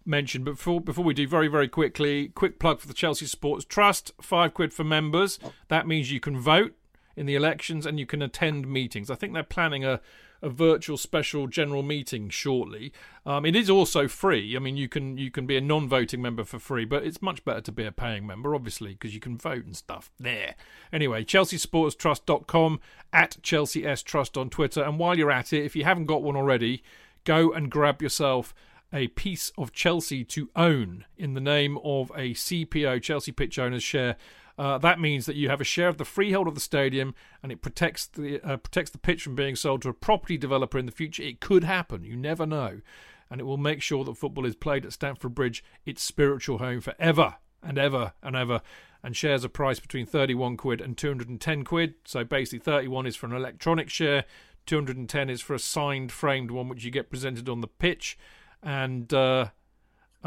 mentioned. 0.05 0.45
But 0.45 0.51
before 0.51 0.81
before 0.81 1.05
we 1.05 1.13
do, 1.13 1.27
very 1.27 1.47
very 1.47 1.67
quickly, 1.67 2.29
quick 2.29 2.59
plug 2.59 2.79
for 2.79 2.87
the 2.87 2.93
Chelsea 2.93 3.25
Supporters 3.25 3.65
Trust. 3.65 4.11
Five 4.21 4.53
quid 4.53 4.73
for 4.73 4.83
members. 4.83 5.39
That 5.67 5.87
means 5.87 6.11
you 6.11 6.19
can 6.19 6.39
vote 6.39 6.73
in 7.15 7.25
the 7.25 7.35
elections 7.35 7.85
and 7.85 7.99
you 7.99 8.05
can 8.05 8.21
attend 8.21 8.67
meetings. 8.67 9.09
I 9.09 9.15
think 9.15 9.33
they're 9.33 9.43
planning 9.43 9.83
a 9.83 9.99
a 10.41 10.49
virtual 10.49 10.97
special 10.97 11.47
general 11.47 11.83
meeting 11.83 12.29
shortly. 12.29 12.91
Um, 13.25 13.45
it 13.45 13.55
is 13.55 13.69
also 13.69 14.07
free. 14.07 14.55
I 14.55 14.59
mean, 14.59 14.77
you 14.77 14.87
can 14.87 15.17
you 15.17 15.31
can 15.31 15.45
be 15.45 15.57
a 15.57 15.61
non-voting 15.61 16.21
member 16.21 16.43
for 16.43 16.59
free, 16.59 16.85
but 16.85 17.03
it's 17.03 17.21
much 17.21 17.43
better 17.43 17.61
to 17.61 17.71
be 17.71 17.85
a 17.85 17.91
paying 17.91 18.25
member, 18.25 18.55
obviously, 18.55 18.93
because 18.93 19.13
you 19.13 19.19
can 19.19 19.37
vote 19.37 19.65
and 19.65 19.75
stuff 19.75 20.11
there. 20.19 20.55
Anyway, 20.91 21.23
ChelseaSupportersTrust.com 21.23 22.79
at 23.13 23.37
Chelsea 23.41 23.85
S 23.85 24.03
Trust 24.03 24.37
on 24.37 24.49
Twitter, 24.49 24.83
and 24.83 24.99
while 24.99 25.17
you're 25.17 25.31
at 25.31 25.53
it, 25.53 25.65
if 25.65 25.75
you 25.75 25.83
haven't 25.83 26.05
got 26.05 26.23
one 26.23 26.35
already, 26.35 26.83
go 27.23 27.51
and 27.51 27.69
grab 27.69 28.01
yourself 28.01 28.53
a 28.93 29.07
piece 29.09 29.51
of 29.57 29.73
Chelsea 29.73 30.23
to 30.23 30.49
own 30.55 31.05
in 31.17 31.33
the 31.33 31.41
name 31.41 31.77
of 31.83 32.11
a 32.15 32.33
CPO 32.33 33.01
Chelsea 33.01 33.31
Pitch 33.31 33.59
Owners 33.59 33.83
share. 33.83 34.15
Uh, 34.57 34.77
that 34.79 34.99
means 34.99 35.27
that 35.27 35.35
you 35.35 35.49
have 35.49 35.61
a 35.61 35.63
share 35.63 35.87
of 35.87 35.97
the 35.97 36.05
freehold 36.05 36.47
of 36.47 36.55
the 36.55 36.59
stadium, 36.59 37.13
and 37.43 37.51
it 37.51 37.61
protects 37.61 38.07
the 38.07 38.41
uh, 38.41 38.57
protects 38.57 38.89
the 38.89 38.97
pitch 38.97 39.21
from 39.21 39.35
being 39.35 39.55
sold 39.55 39.83
to 39.83 39.89
a 39.89 39.93
property 39.93 40.35
developer 40.35 40.79
in 40.79 40.87
the 40.87 40.91
future. 40.91 41.21
It 41.21 41.39
could 41.39 41.63
happen; 41.63 42.03
you 42.03 42.15
never 42.15 42.45
know, 42.45 42.81
and 43.29 43.39
it 43.39 43.43
will 43.43 43.57
make 43.57 43.83
sure 43.83 44.03
that 44.03 44.17
football 44.17 44.47
is 44.47 44.55
played 44.55 44.83
at 44.83 44.93
Stamford 44.93 45.35
Bridge, 45.35 45.63
its 45.85 46.01
spiritual 46.01 46.57
home 46.57 46.81
forever 46.81 47.35
and 47.61 47.77
ever 47.77 48.13
and 48.23 48.35
ever. 48.35 48.61
And 49.03 49.15
shares 49.15 49.45
are 49.45 49.49
priced 49.49 49.83
between 49.83 50.07
thirty-one 50.07 50.57
quid 50.57 50.81
and 50.81 50.97
two 50.97 51.09
hundred 51.09 51.29
and 51.29 51.39
ten 51.39 51.63
quid. 51.63 51.93
So 52.03 52.23
basically, 52.23 52.59
thirty-one 52.59 53.05
is 53.05 53.15
for 53.15 53.27
an 53.27 53.33
electronic 53.33 53.91
share, 53.91 54.25
two 54.65 54.75
hundred 54.75 54.97
and 54.97 55.07
ten 55.07 55.29
is 55.29 55.39
for 55.39 55.53
a 55.53 55.59
signed, 55.59 56.11
framed 56.11 56.49
one, 56.49 56.67
which 56.67 56.83
you 56.83 56.89
get 56.89 57.11
presented 57.11 57.47
on 57.47 57.61
the 57.61 57.67
pitch, 57.67 58.17
and. 58.63 59.13
Uh, 59.13 59.49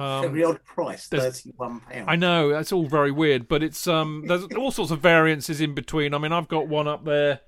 um, 0.00 0.24
Every 0.26 0.44
odd 0.44 0.64
price, 0.64 1.06
thirty-one 1.08 1.80
pounds. 1.80 2.04
I 2.08 2.16
know 2.16 2.50
that's 2.50 2.72
all 2.72 2.86
very 2.86 3.10
weird, 3.10 3.48
but 3.48 3.62
it's 3.62 3.86
um 3.86 4.24
there's 4.26 4.44
all 4.56 4.70
sorts 4.70 4.90
of 4.90 5.00
variances 5.00 5.60
in 5.60 5.74
between. 5.74 6.14
I 6.14 6.18
mean, 6.18 6.32
I've 6.32 6.48
got 6.48 6.68
one 6.68 6.88
up 6.88 7.04
there 7.04 7.40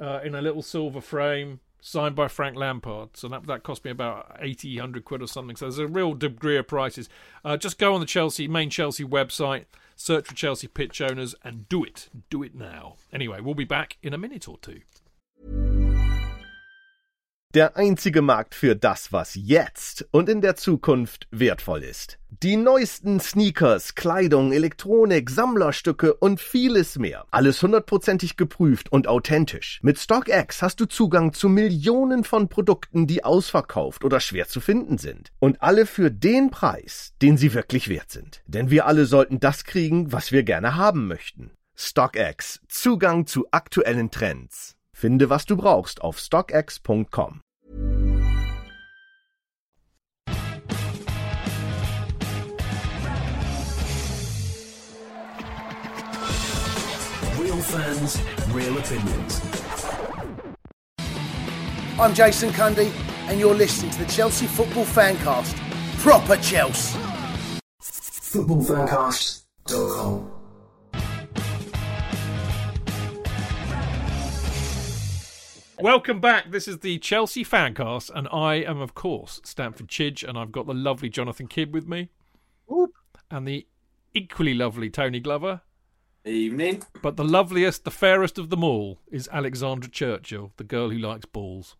uh, 0.00 0.20
in 0.24 0.34
a 0.34 0.42
little 0.42 0.62
silver 0.62 1.00
frame 1.00 1.60
signed 1.80 2.14
by 2.14 2.28
Frank 2.28 2.56
Lampard, 2.56 3.16
so 3.16 3.28
that 3.28 3.46
that 3.46 3.64
cost 3.64 3.84
me 3.84 3.90
about 3.90 4.36
80, 4.40 4.76
100 4.76 5.04
quid 5.04 5.22
or 5.22 5.26
something. 5.26 5.56
So 5.56 5.66
there's 5.66 5.78
a 5.78 5.86
real 5.86 6.14
degree 6.14 6.56
of 6.56 6.68
prices. 6.68 7.08
Uh, 7.44 7.56
just 7.56 7.78
go 7.78 7.94
on 7.94 8.00
the 8.00 8.06
Chelsea 8.06 8.46
main 8.48 8.70
Chelsea 8.70 9.04
website, 9.04 9.64
search 9.96 10.28
for 10.28 10.34
Chelsea 10.34 10.68
pitch 10.68 11.00
owners, 11.00 11.34
and 11.44 11.68
do 11.68 11.84
it. 11.84 12.08
Do 12.30 12.42
it 12.42 12.54
now. 12.54 12.96
Anyway, 13.12 13.40
we'll 13.40 13.54
be 13.54 13.64
back 13.64 13.98
in 14.02 14.14
a 14.14 14.18
minute 14.18 14.48
or 14.48 14.56
two. 14.58 14.82
Der 17.54 17.76
einzige 17.76 18.22
Markt 18.22 18.54
für 18.54 18.74
das, 18.74 19.12
was 19.12 19.34
jetzt 19.34 20.08
und 20.10 20.30
in 20.30 20.40
der 20.40 20.56
Zukunft 20.56 21.28
wertvoll 21.30 21.82
ist. 21.82 22.18
Die 22.30 22.56
neuesten 22.56 23.20
Sneakers, 23.20 23.94
Kleidung, 23.94 24.52
Elektronik, 24.52 25.28
Sammlerstücke 25.28 26.14
und 26.14 26.40
vieles 26.40 26.98
mehr. 26.98 27.26
Alles 27.30 27.62
hundertprozentig 27.62 28.38
geprüft 28.38 28.90
und 28.90 29.06
authentisch. 29.06 29.80
Mit 29.82 29.98
StockX 29.98 30.62
hast 30.62 30.80
du 30.80 30.86
Zugang 30.86 31.34
zu 31.34 31.50
Millionen 31.50 32.24
von 32.24 32.48
Produkten, 32.48 33.06
die 33.06 33.22
ausverkauft 33.22 34.02
oder 34.02 34.20
schwer 34.20 34.48
zu 34.48 34.62
finden 34.62 34.96
sind. 34.96 35.30
Und 35.38 35.60
alle 35.60 35.84
für 35.84 36.10
den 36.10 36.50
Preis, 36.50 37.12
den 37.20 37.36
sie 37.36 37.52
wirklich 37.52 37.90
wert 37.90 38.10
sind. 38.10 38.40
Denn 38.46 38.70
wir 38.70 38.86
alle 38.86 39.04
sollten 39.04 39.40
das 39.40 39.64
kriegen, 39.64 40.10
was 40.10 40.32
wir 40.32 40.42
gerne 40.42 40.76
haben 40.76 41.06
möchten. 41.06 41.50
StockX. 41.76 42.62
Zugang 42.66 43.26
zu 43.26 43.46
aktuellen 43.50 44.10
Trends. 44.10 44.74
Finde, 44.94 45.28
was 45.28 45.44
du 45.44 45.58
brauchst 45.58 46.00
auf 46.00 46.18
stockx.com. 46.18 47.41
fans, 57.72 58.20
real 58.50 58.76
opinions. 58.76 59.40
I'm 61.98 62.12
Jason 62.12 62.50
Cundy, 62.50 62.92
and 63.28 63.40
you're 63.40 63.54
listening 63.54 63.90
to 63.92 64.04
the 64.04 64.12
Chelsea 64.12 64.46
Football 64.46 64.84
Fancast. 64.84 65.56
Proper 66.00 66.36
Chelsea. 66.36 66.98
Footballfancast.com. 67.80 70.30
Welcome 75.80 76.20
back. 76.20 76.50
This 76.50 76.68
is 76.68 76.80
the 76.80 76.98
Chelsea 76.98 77.42
Fancast, 77.42 78.10
and 78.14 78.28
I 78.30 78.56
am, 78.56 78.82
of 78.82 78.94
course, 78.94 79.40
Stamford 79.44 79.88
Chidge, 79.88 80.22
and 80.28 80.36
I've 80.36 80.52
got 80.52 80.66
the 80.66 80.74
lovely 80.74 81.08
Jonathan 81.08 81.48
Kydd 81.48 81.72
with 81.72 81.88
me, 81.88 82.10
Whoop. 82.66 82.92
and 83.30 83.48
the 83.48 83.66
equally 84.12 84.52
lovely 84.52 84.90
Tony 84.90 85.20
Glover. 85.20 85.62
Evening. 86.24 86.82
But 87.02 87.16
the 87.16 87.24
loveliest, 87.24 87.84
the 87.84 87.90
fairest 87.90 88.38
of 88.38 88.48
them 88.50 88.62
all 88.62 89.00
is 89.10 89.28
Alexandra 89.32 89.90
Churchill, 89.90 90.52
the 90.56 90.64
girl 90.64 90.90
who 90.90 90.98
likes 90.98 91.26
balls. 91.26 91.76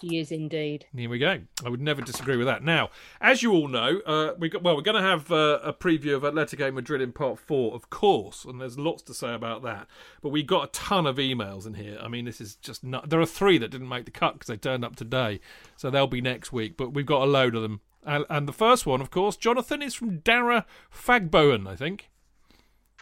He 0.00 0.18
is 0.18 0.32
indeed. 0.32 0.86
Here 0.96 1.08
we 1.08 1.18
go. 1.18 1.42
I 1.64 1.68
would 1.68 1.80
never 1.80 2.02
disagree 2.02 2.36
with 2.36 2.48
that. 2.48 2.64
Now, 2.64 2.90
as 3.20 3.40
you 3.40 3.52
all 3.52 3.68
know, 3.68 4.00
uh, 4.04 4.34
we 4.36 4.48
got 4.48 4.62
well. 4.62 4.74
We're 4.74 4.82
going 4.82 5.00
to 5.00 5.08
have 5.08 5.30
uh, 5.30 5.60
a 5.62 5.72
preview 5.72 6.16
of 6.16 6.22
Atletico 6.22 6.74
Madrid 6.74 7.00
in 7.00 7.12
part 7.12 7.38
four, 7.38 7.72
of 7.74 7.88
course, 7.88 8.44
and 8.44 8.60
there's 8.60 8.78
lots 8.78 9.02
to 9.04 9.14
say 9.14 9.32
about 9.32 9.62
that. 9.62 9.86
But 10.20 10.30
we 10.30 10.42
got 10.42 10.64
a 10.64 10.72
ton 10.72 11.06
of 11.06 11.18
emails 11.18 11.66
in 11.66 11.74
here. 11.74 11.98
I 12.02 12.08
mean, 12.08 12.24
this 12.24 12.40
is 12.40 12.56
just 12.56 12.82
not. 12.82 13.10
There 13.10 13.20
are 13.20 13.26
three 13.26 13.58
that 13.58 13.70
didn't 13.70 13.88
make 13.88 14.04
the 14.04 14.10
cut 14.10 14.34
because 14.34 14.48
they 14.48 14.56
turned 14.56 14.84
up 14.84 14.96
today, 14.96 15.38
so 15.76 15.88
they'll 15.88 16.08
be 16.08 16.20
next 16.20 16.52
week. 16.52 16.76
But 16.76 16.94
we've 16.94 17.06
got 17.06 17.22
a 17.22 17.26
load 17.26 17.54
of 17.54 17.62
them. 17.62 17.80
And, 18.04 18.24
and 18.28 18.48
the 18.48 18.52
first 18.52 18.86
one, 18.86 19.00
of 19.00 19.12
course, 19.12 19.36
Jonathan 19.36 19.82
is 19.82 19.94
from 19.94 20.18
Dara 20.18 20.66
Fagbowen, 20.92 21.68
I 21.68 21.76
think. 21.76 22.10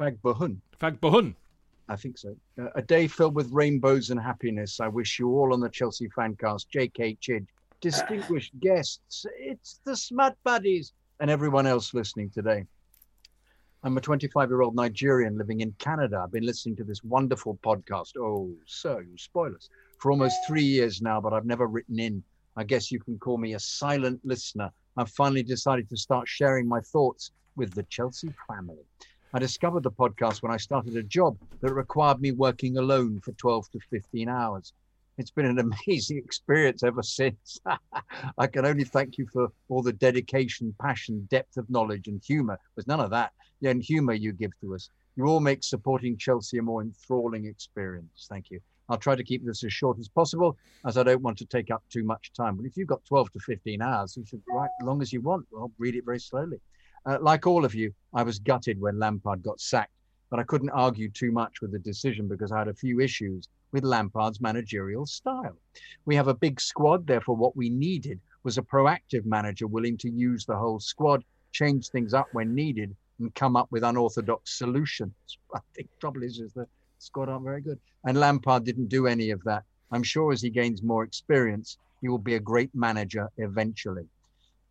Fagbohun. 0.01 0.57
Fagbohen. 0.81 1.35
I 1.91 1.97
think 1.97 2.17
so. 2.17 2.35
Uh, 2.59 2.69
a 2.75 2.81
day 2.81 3.07
filled 3.07 3.35
with 3.35 3.53
rainbows 3.53 4.09
and 4.09 4.19
happiness. 4.19 4.81
I 4.81 4.89
wish 4.89 5.19
you 5.19 5.29
all 5.29 5.53
on 5.53 5.61
the 5.61 5.69
Chelsea 5.69 6.09
Fancast, 6.09 6.69
J.K. 6.71 7.19
Chid, 7.21 7.47
distinguished 7.83 8.53
guests, 8.61 9.27
it's 9.39 9.81
the 9.85 9.95
Smut 9.95 10.37
Buddies, 10.43 10.95
and 11.21 11.31
everyone 11.31 11.67
else 11.67 11.93
listening 11.93 12.31
today. 12.31 12.65
I'm 13.83 13.97
a 13.99 14.01
25 14.01 14.49
year 14.49 14.63
old 14.63 14.75
Nigerian 14.75 15.37
living 15.37 15.61
in 15.61 15.75
Canada. 15.79 16.23
I've 16.25 16.33
been 16.33 16.47
listening 16.47 16.77
to 16.77 16.85
this 16.85 17.05
wonderful 17.05 17.59
podcast. 17.63 18.17
Oh, 18.19 18.51
so 18.65 19.01
you 19.01 19.19
spoilers 19.19 19.69
for 19.99 20.11
almost 20.11 20.37
three 20.47 20.65
years 20.65 21.03
now, 21.03 21.21
but 21.21 21.35
I've 21.35 21.47
never 21.47 21.67
written 21.67 21.99
in. 21.99 22.23
I 22.57 22.65
guess 22.65 22.91
you 22.91 23.01
can 23.01 23.19
call 23.19 23.37
me 23.37 23.53
a 23.53 23.61
silent 23.61 24.21
listener. 24.25 24.71
I've 24.97 25.11
finally 25.11 25.43
decided 25.43 25.91
to 25.91 25.97
start 25.97 26.27
sharing 26.27 26.67
my 26.67 26.81
thoughts 26.81 27.33
with 27.57 27.75
the 27.75 27.83
Chelsea 27.85 28.33
family. 28.49 28.85
I 29.33 29.39
discovered 29.39 29.85
the 29.85 29.93
podcast 29.93 30.43
when 30.43 30.51
I 30.51 30.57
started 30.57 30.97
a 30.97 31.05
job 31.05 31.39
that 31.61 31.73
required 31.73 32.21
me 32.21 32.33
working 32.33 32.79
alone 32.79 33.21
for 33.21 33.31
12 33.33 33.71
to 33.71 33.79
15 33.89 34.29
hours. 34.29 34.73
It's 35.19 35.31
been 35.31 35.47
an 35.47 35.73
amazing 35.87 36.19
experience 36.19 36.83
ever 36.83 37.03
since. 37.05 37.61
I 38.39 38.49
can 38.49 38.67
only 38.67 38.83
thank 38.83 39.19
you 39.19 39.29
for 39.33 39.53
all 39.69 39.83
the 39.83 39.93
dedication, 39.93 40.75
passion, 40.81 41.29
depth 41.31 41.57
of 41.57 41.71
knowledge, 41.71 42.09
and 42.09 42.21
humor. 42.27 42.59
There's 42.75 42.89
none 42.89 42.99
of 42.99 43.11
that. 43.11 43.31
Yeah, 43.61 43.71
and 43.71 43.83
humor 43.83 44.15
you 44.15 44.33
give 44.33 44.51
to 44.63 44.75
us. 44.75 44.91
You 45.15 45.27
all 45.27 45.39
make 45.39 45.63
supporting 45.63 46.17
Chelsea 46.17 46.59
a 46.59 46.63
more 46.63 46.83
enthralling 46.83 47.45
experience. 47.45 48.27
Thank 48.29 48.51
you. 48.51 48.59
I'll 48.89 48.99
try 48.99 49.15
to 49.15 49.23
keep 49.23 49.47
this 49.47 49.63
as 49.63 49.73
short 49.73 50.01
as 50.01 50.09
possible, 50.09 50.57
as 50.85 50.99
I 50.99 51.05
don't 51.05 51.23
want 51.23 51.39
to 51.39 51.47
take 51.47 51.71
up 51.71 51.85
too 51.89 52.03
much 52.03 52.33
time. 52.33 52.57
But 52.57 52.67
if 52.67 52.77
you've 52.77 52.89
got 52.89 53.05
12 53.05 53.31
to 53.35 53.39
15 53.39 53.81
hours, 53.81 54.17
you 54.17 54.25
should 54.27 54.43
write 54.49 54.71
as 54.81 54.87
long 54.87 55.01
as 55.01 55.13
you 55.13 55.21
want. 55.21 55.47
I'll 55.57 55.71
read 55.79 55.95
it 55.95 56.05
very 56.05 56.19
slowly. 56.19 56.61
Uh, 57.07 57.19
like 57.21 57.47
all 57.47 57.65
of 57.65 57.75
you, 57.75 57.93
I 58.13 58.23
was 58.23 58.39
gutted 58.39 58.81
when 58.81 58.99
Lampard 58.99 59.43
got 59.43 59.61
sacked, 59.61 59.93
but 60.31 60.39
I 60.39 60.45
couldn't 60.45 60.71
argue 60.71 61.11
too 61.11 61.33
much 61.33 61.61
with 61.61 61.73
the 61.73 61.79
decision 61.79 62.29
because 62.29 62.53
I 62.53 62.59
had 62.59 62.69
a 62.69 62.75
few 62.75 63.01
issues 63.01 63.49
with 63.73 63.85
Lampard's 63.85 64.41
managerial 64.41 65.07
style. 65.07 65.57
We 66.05 66.17
have 66.17 66.29
a 66.29 66.35
big 66.35 66.61
squad, 66.61 67.07
therefore, 67.07 67.37
what 67.37 67.57
we 67.57 67.71
needed 67.71 68.21
was 68.43 68.59
a 68.59 68.63
proactive 68.63 69.25
manager 69.25 69.67
willing 69.67 69.97
to 69.99 70.11
use 70.11 70.45
the 70.45 70.57
whole 70.57 70.81
squad, 70.81 71.25
change 71.53 71.89
things 71.89 72.15
up 72.15 72.29
when 72.33 72.55
needed, 72.55 72.95
and 73.19 73.35
come 73.35 73.57
up 73.57 73.71
with 73.71 73.85
unorthodox 73.85 74.59
solutions. 74.59 75.13
I 75.55 75.61
think 75.75 75.91
the 75.91 76.01
trouble 76.01 76.23
is, 76.23 76.41
is 76.41 76.53
the 76.53 76.67
squad 76.99 77.29
aren't 77.29 77.45
very 77.45 77.61
good. 77.61 77.79
And 78.05 78.19
Lampard 78.19 78.65
didn't 78.65 78.89
do 78.89 79.07
any 79.07 79.31
of 79.31 79.43
that. 79.45 79.65
I'm 79.93 80.03
sure 80.03 80.33
as 80.33 80.43
he 80.43 80.51
gains 80.51 80.83
more 80.83 81.05
experience, 81.05 81.79
he 82.01 82.09
will 82.09 82.19
be 82.19 82.35
a 82.35 82.41
great 82.41 82.75
manager 82.75 83.29
eventually. 83.39 84.07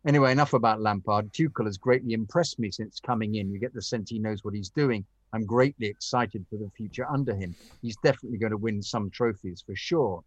Anyway, 0.06 0.32
enough 0.32 0.54
about 0.54 0.80
Lampard. 0.80 1.30
Tuchel 1.32 1.66
has 1.66 1.76
greatly 1.76 2.14
impressed 2.14 2.58
me 2.58 2.70
since 2.70 3.00
coming 3.00 3.34
in. 3.34 3.50
You 3.50 3.58
get 3.58 3.74
the 3.74 3.82
sense 3.82 4.08
he 4.08 4.18
knows 4.18 4.42
what 4.42 4.54
he's 4.54 4.70
doing. 4.70 5.04
I'm 5.32 5.44
greatly 5.44 5.86
excited 5.86 6.46
for 6.48 6.56
the 6.56 6.70
future 6.76 7.06
under 7.10 7.34
him. 7.34 7.54
He's 7.82 7.96
definitely 7.98 8.38
going 8.38 8.50
to 8.50 8.56
win 8.56 8.82
some 8.82 9.10
trophies 9.10 9.62
for 9.64 9.76
sure. 9.76 10.24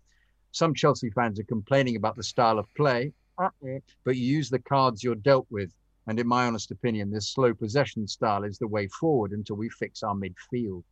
Some 0.51 0.75
Chelsea 0.75 1.09
fans 1.09 1.39
are 1.39 1.45
complaining 1.45 1.95
about 1.95 2.15
the 2.15 2.23
style 2.23 2.59
of 2.59 2.73
play, 2.75 3.11
uh-uh. 3.39 3.79
but 4.03 4.15
you 4.15 4.25
use 4.25 4.49
the 4.49 4.59
cards 4.59 5.03
you're 5.03 5.15
dealt 5.15 5.47
with. 5.49 5.73
And 6.05 6.19
in 6.19 6.27
my 6.27 6.45
honest 6.45 6.69
opinion, 6.69 7.09
this 7.09 7.29
slow 7.29 7.53
possession 7.53 8.07
style 8.07 8.43
is 8.43 8.59
the 8.59 8.67
way 8.67 8.87
forward 8.87 9.31
until 9.31 9.55
we 9.55 9.69
fix 9.69 10.03
our 10.03 10.13
midfield. 10.13 10.83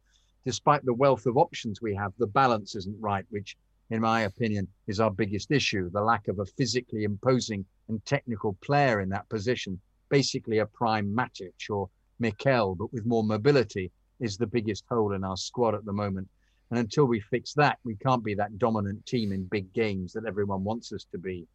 Despite 0.43 0.83
the 0.83 0.93
wealth 0.93 1.27
of 1.27 1.37
options 1.37 1.81
we 1.81 1.93
have, 1.93 2.13
the 2.17 2.25
balance 2.25 2.75
isn't 2.75 2.99
right, 2.99 3.25
which, 3.29 3.55
in 3.91 4.01
my 4.01 4.21
opinion, 4.21 4.67
is 4.87 4.99
our 4.99 5.11
biggest 5.11 5.51
issue 5.51 5.89
the 5.89 6.01
lack 6.01 6.27
of 6.29 6.39
a 6.39 6.45
physically 6.45 7.03
imposing 7.03 7.65
and 7.89 8.03
technical 8.05 8.53
player 8.61 9.01
in 9.01 9.09
that 9.09 9.27
position, 9.27 9.79
basically 10.09 10.59
a 10.59 10.65
prime 10.65 11.13
Matic 11.13 11.69
or 11.69 11.89
Mikel, 12.19 12.75
but 12.75 12.91
with 12.93 13.05
more 13.05 13.23
mobility 13.23 13.91
is 14.21 14.37
the 14.37 14.47
biggest 14.47 14.85
hole 14.89 15.13
in 15.13 15.23
our 15.25 15.35
squad 15.35 15.75
at 15.75 15.83
the 15.83 15.91
moment. 15.91 16.29
And 16.69 16.79
until 16.79 17.05
we 17.05 17.19
fix 17.19 17.53
that, 17.55 17.79
we 17.83 17.95
can't 17.97 18.23
be 18.23 18.33
that 18.35 18.57
dominant 18.57 19.05
team 19.05 19.33
in 19.33 19.43
big 19.43 19.73
games 19.73 20.13
that 20.13 20.25
everyone 20.25 20.63
wants 20.63 20.93
us 20.93 21.05
to 21.11 21.17
be. 21.17 21.45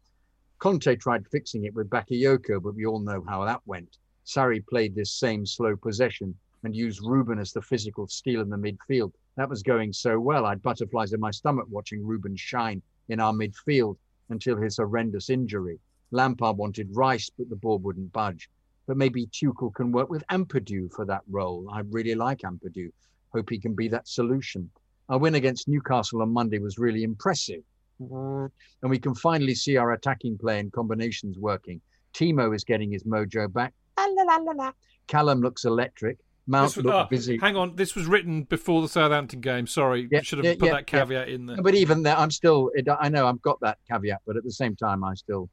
Conte 0.59 0.95
tried 0.95 1.27
fixing 1.27 1.65
it 1.65 1.73
with 1.73 1.89
Bakayoko, 1.89 2.61
but 2.61 2.75
we 2.75 2.85
all 2.85 2.99
know 2.99 3.23
how 3.27 3.45
that 3.45 3.61
went. 3.65 3.97
Sarri 4.27 4.63
played 4.67 4.93
this 4.93 5.11
same 5.11 5.45
slow 5.45 5.75
possession 5.75 6.35
and 6.63 6.75
used 6.75 7.01
Ruben 7.03 7.39
as 7.39 7.51
the 7.51 7.61
physical 7.61 8.07
steel 8.07 8.41
in 8.41 8.49
the 8.49 8.57
midfield. 8.57 9.13
That 9.37 9.49
was 9.49 9.63
going 9.63 9.93
so 9.93 10.19
well. 10.19 10.45
I 10.45 10.49
had 10.49 10.61
butterflies 10.61 11.13
in 11.13 11.19
my 11.19 11.31
stomach 11.31 11.67
watching 11.69 12.05
Ruben 12.05 12.35
shine 12.35 12.81
in 13.07 13.19
our 13.19 13.31
midfield 13.31 13.95
until 14.29 14.57
his 14.57 14.77
horrendous 14.77 15.29
injury. 15.29 15.79
Lampard 16.11 16.57
wanted 16.57 16.95
Rice, 16.95 17.29
but 17.29 17.49
the 17.49 17.55
ball 17.55 17.77
wouldn't 17.79 18.11
budge 18.11 18.49
but 18.87 18.97
maybe 18.97 19.27
Tuchel 19.27 19.73
can 19.73 19.91
work 19.91 20.09
with 20.09 20.25
Ampadu 20.27 20.91
for 20.93 21.05
that 21.05 21.21
role. 21.29 21.67
I 21.71 21.81
really 21.81 22.15
like 22.15 22.39
Ampadu. 22.39 22.89
Hope 23.33 23.49
he 23.49 23.59
can 23.59 23.75
be 23.75 23.89
that 23.89 24.07
solution. 24.07 24.69
Our 25.09 25.17
win 25.19 25.35
against 25.35 25.67
Newcastle 25.67 26.21
on 26.21 26.31
Monday 26.31 26.59
was 26.59 26.79
really 26.79 27.03
impressive. 27.03 27.61
And 27.99 28.49
we 28.81 28.97
can 28.97 29.13
finally 29.13 29.55
see 29.55 29.75
our 29.75 29.91
attacking 29.91 30.37
play 30.37 30.59
and 30.59 30.71
combinations 30.71 31.37
working. 31.37 31.81
Timo 32.13 32.55
is 32.55 32.63
getting 32.63 32.91
his 32.91 33.03
mojo 33.03 33.51
back. 33.51 33.73
Callum 35.07 35.41
looks 35.41 35.65
electric. 35.65 36.17
Mount 36.47 36.75
was, 36.77 36.85
looked 36.85 36.95
uh, 36.95 37.05
busy. 37.09 37.37
Hang 37.37 37.57
on, 37.57 37.75
this 37.75 37.93
was 37.93 38.05
written 38.05 38.43
before 38.43 38.81
the 38.81 38.87
Southampton 38.87 39.41
game. 39.41 39.67
Sorry, 39.67 40.07
Yeah, 40.09 40.21
should 40.21 40.39
have 40.39 40.45
yeah, 40.45 40.53
put 40.53 40.65
yeah, 40.67 40.71
that 40.73 40.87
caveat 40.87 41.27
in 41.27 41.45
there. 41.45 41.61
But 41.61 41.75
even 41.75 42.03
there, 42.03 42.17
I'm 42.17 42.31
still. 42.31 42.71
I 42.99 43.09
know 43.09 43.27
I've 43.27 43.41
got 43.41 43.59
that 43.59 43.79
caveat, 43.89 44.21
but 44.25 44.37
at 44.37 44.45
the 44.45 44.51
same 44.51 44.75
time, 44.75 45.03
I 45.03 45.13
still, 45.15 45.49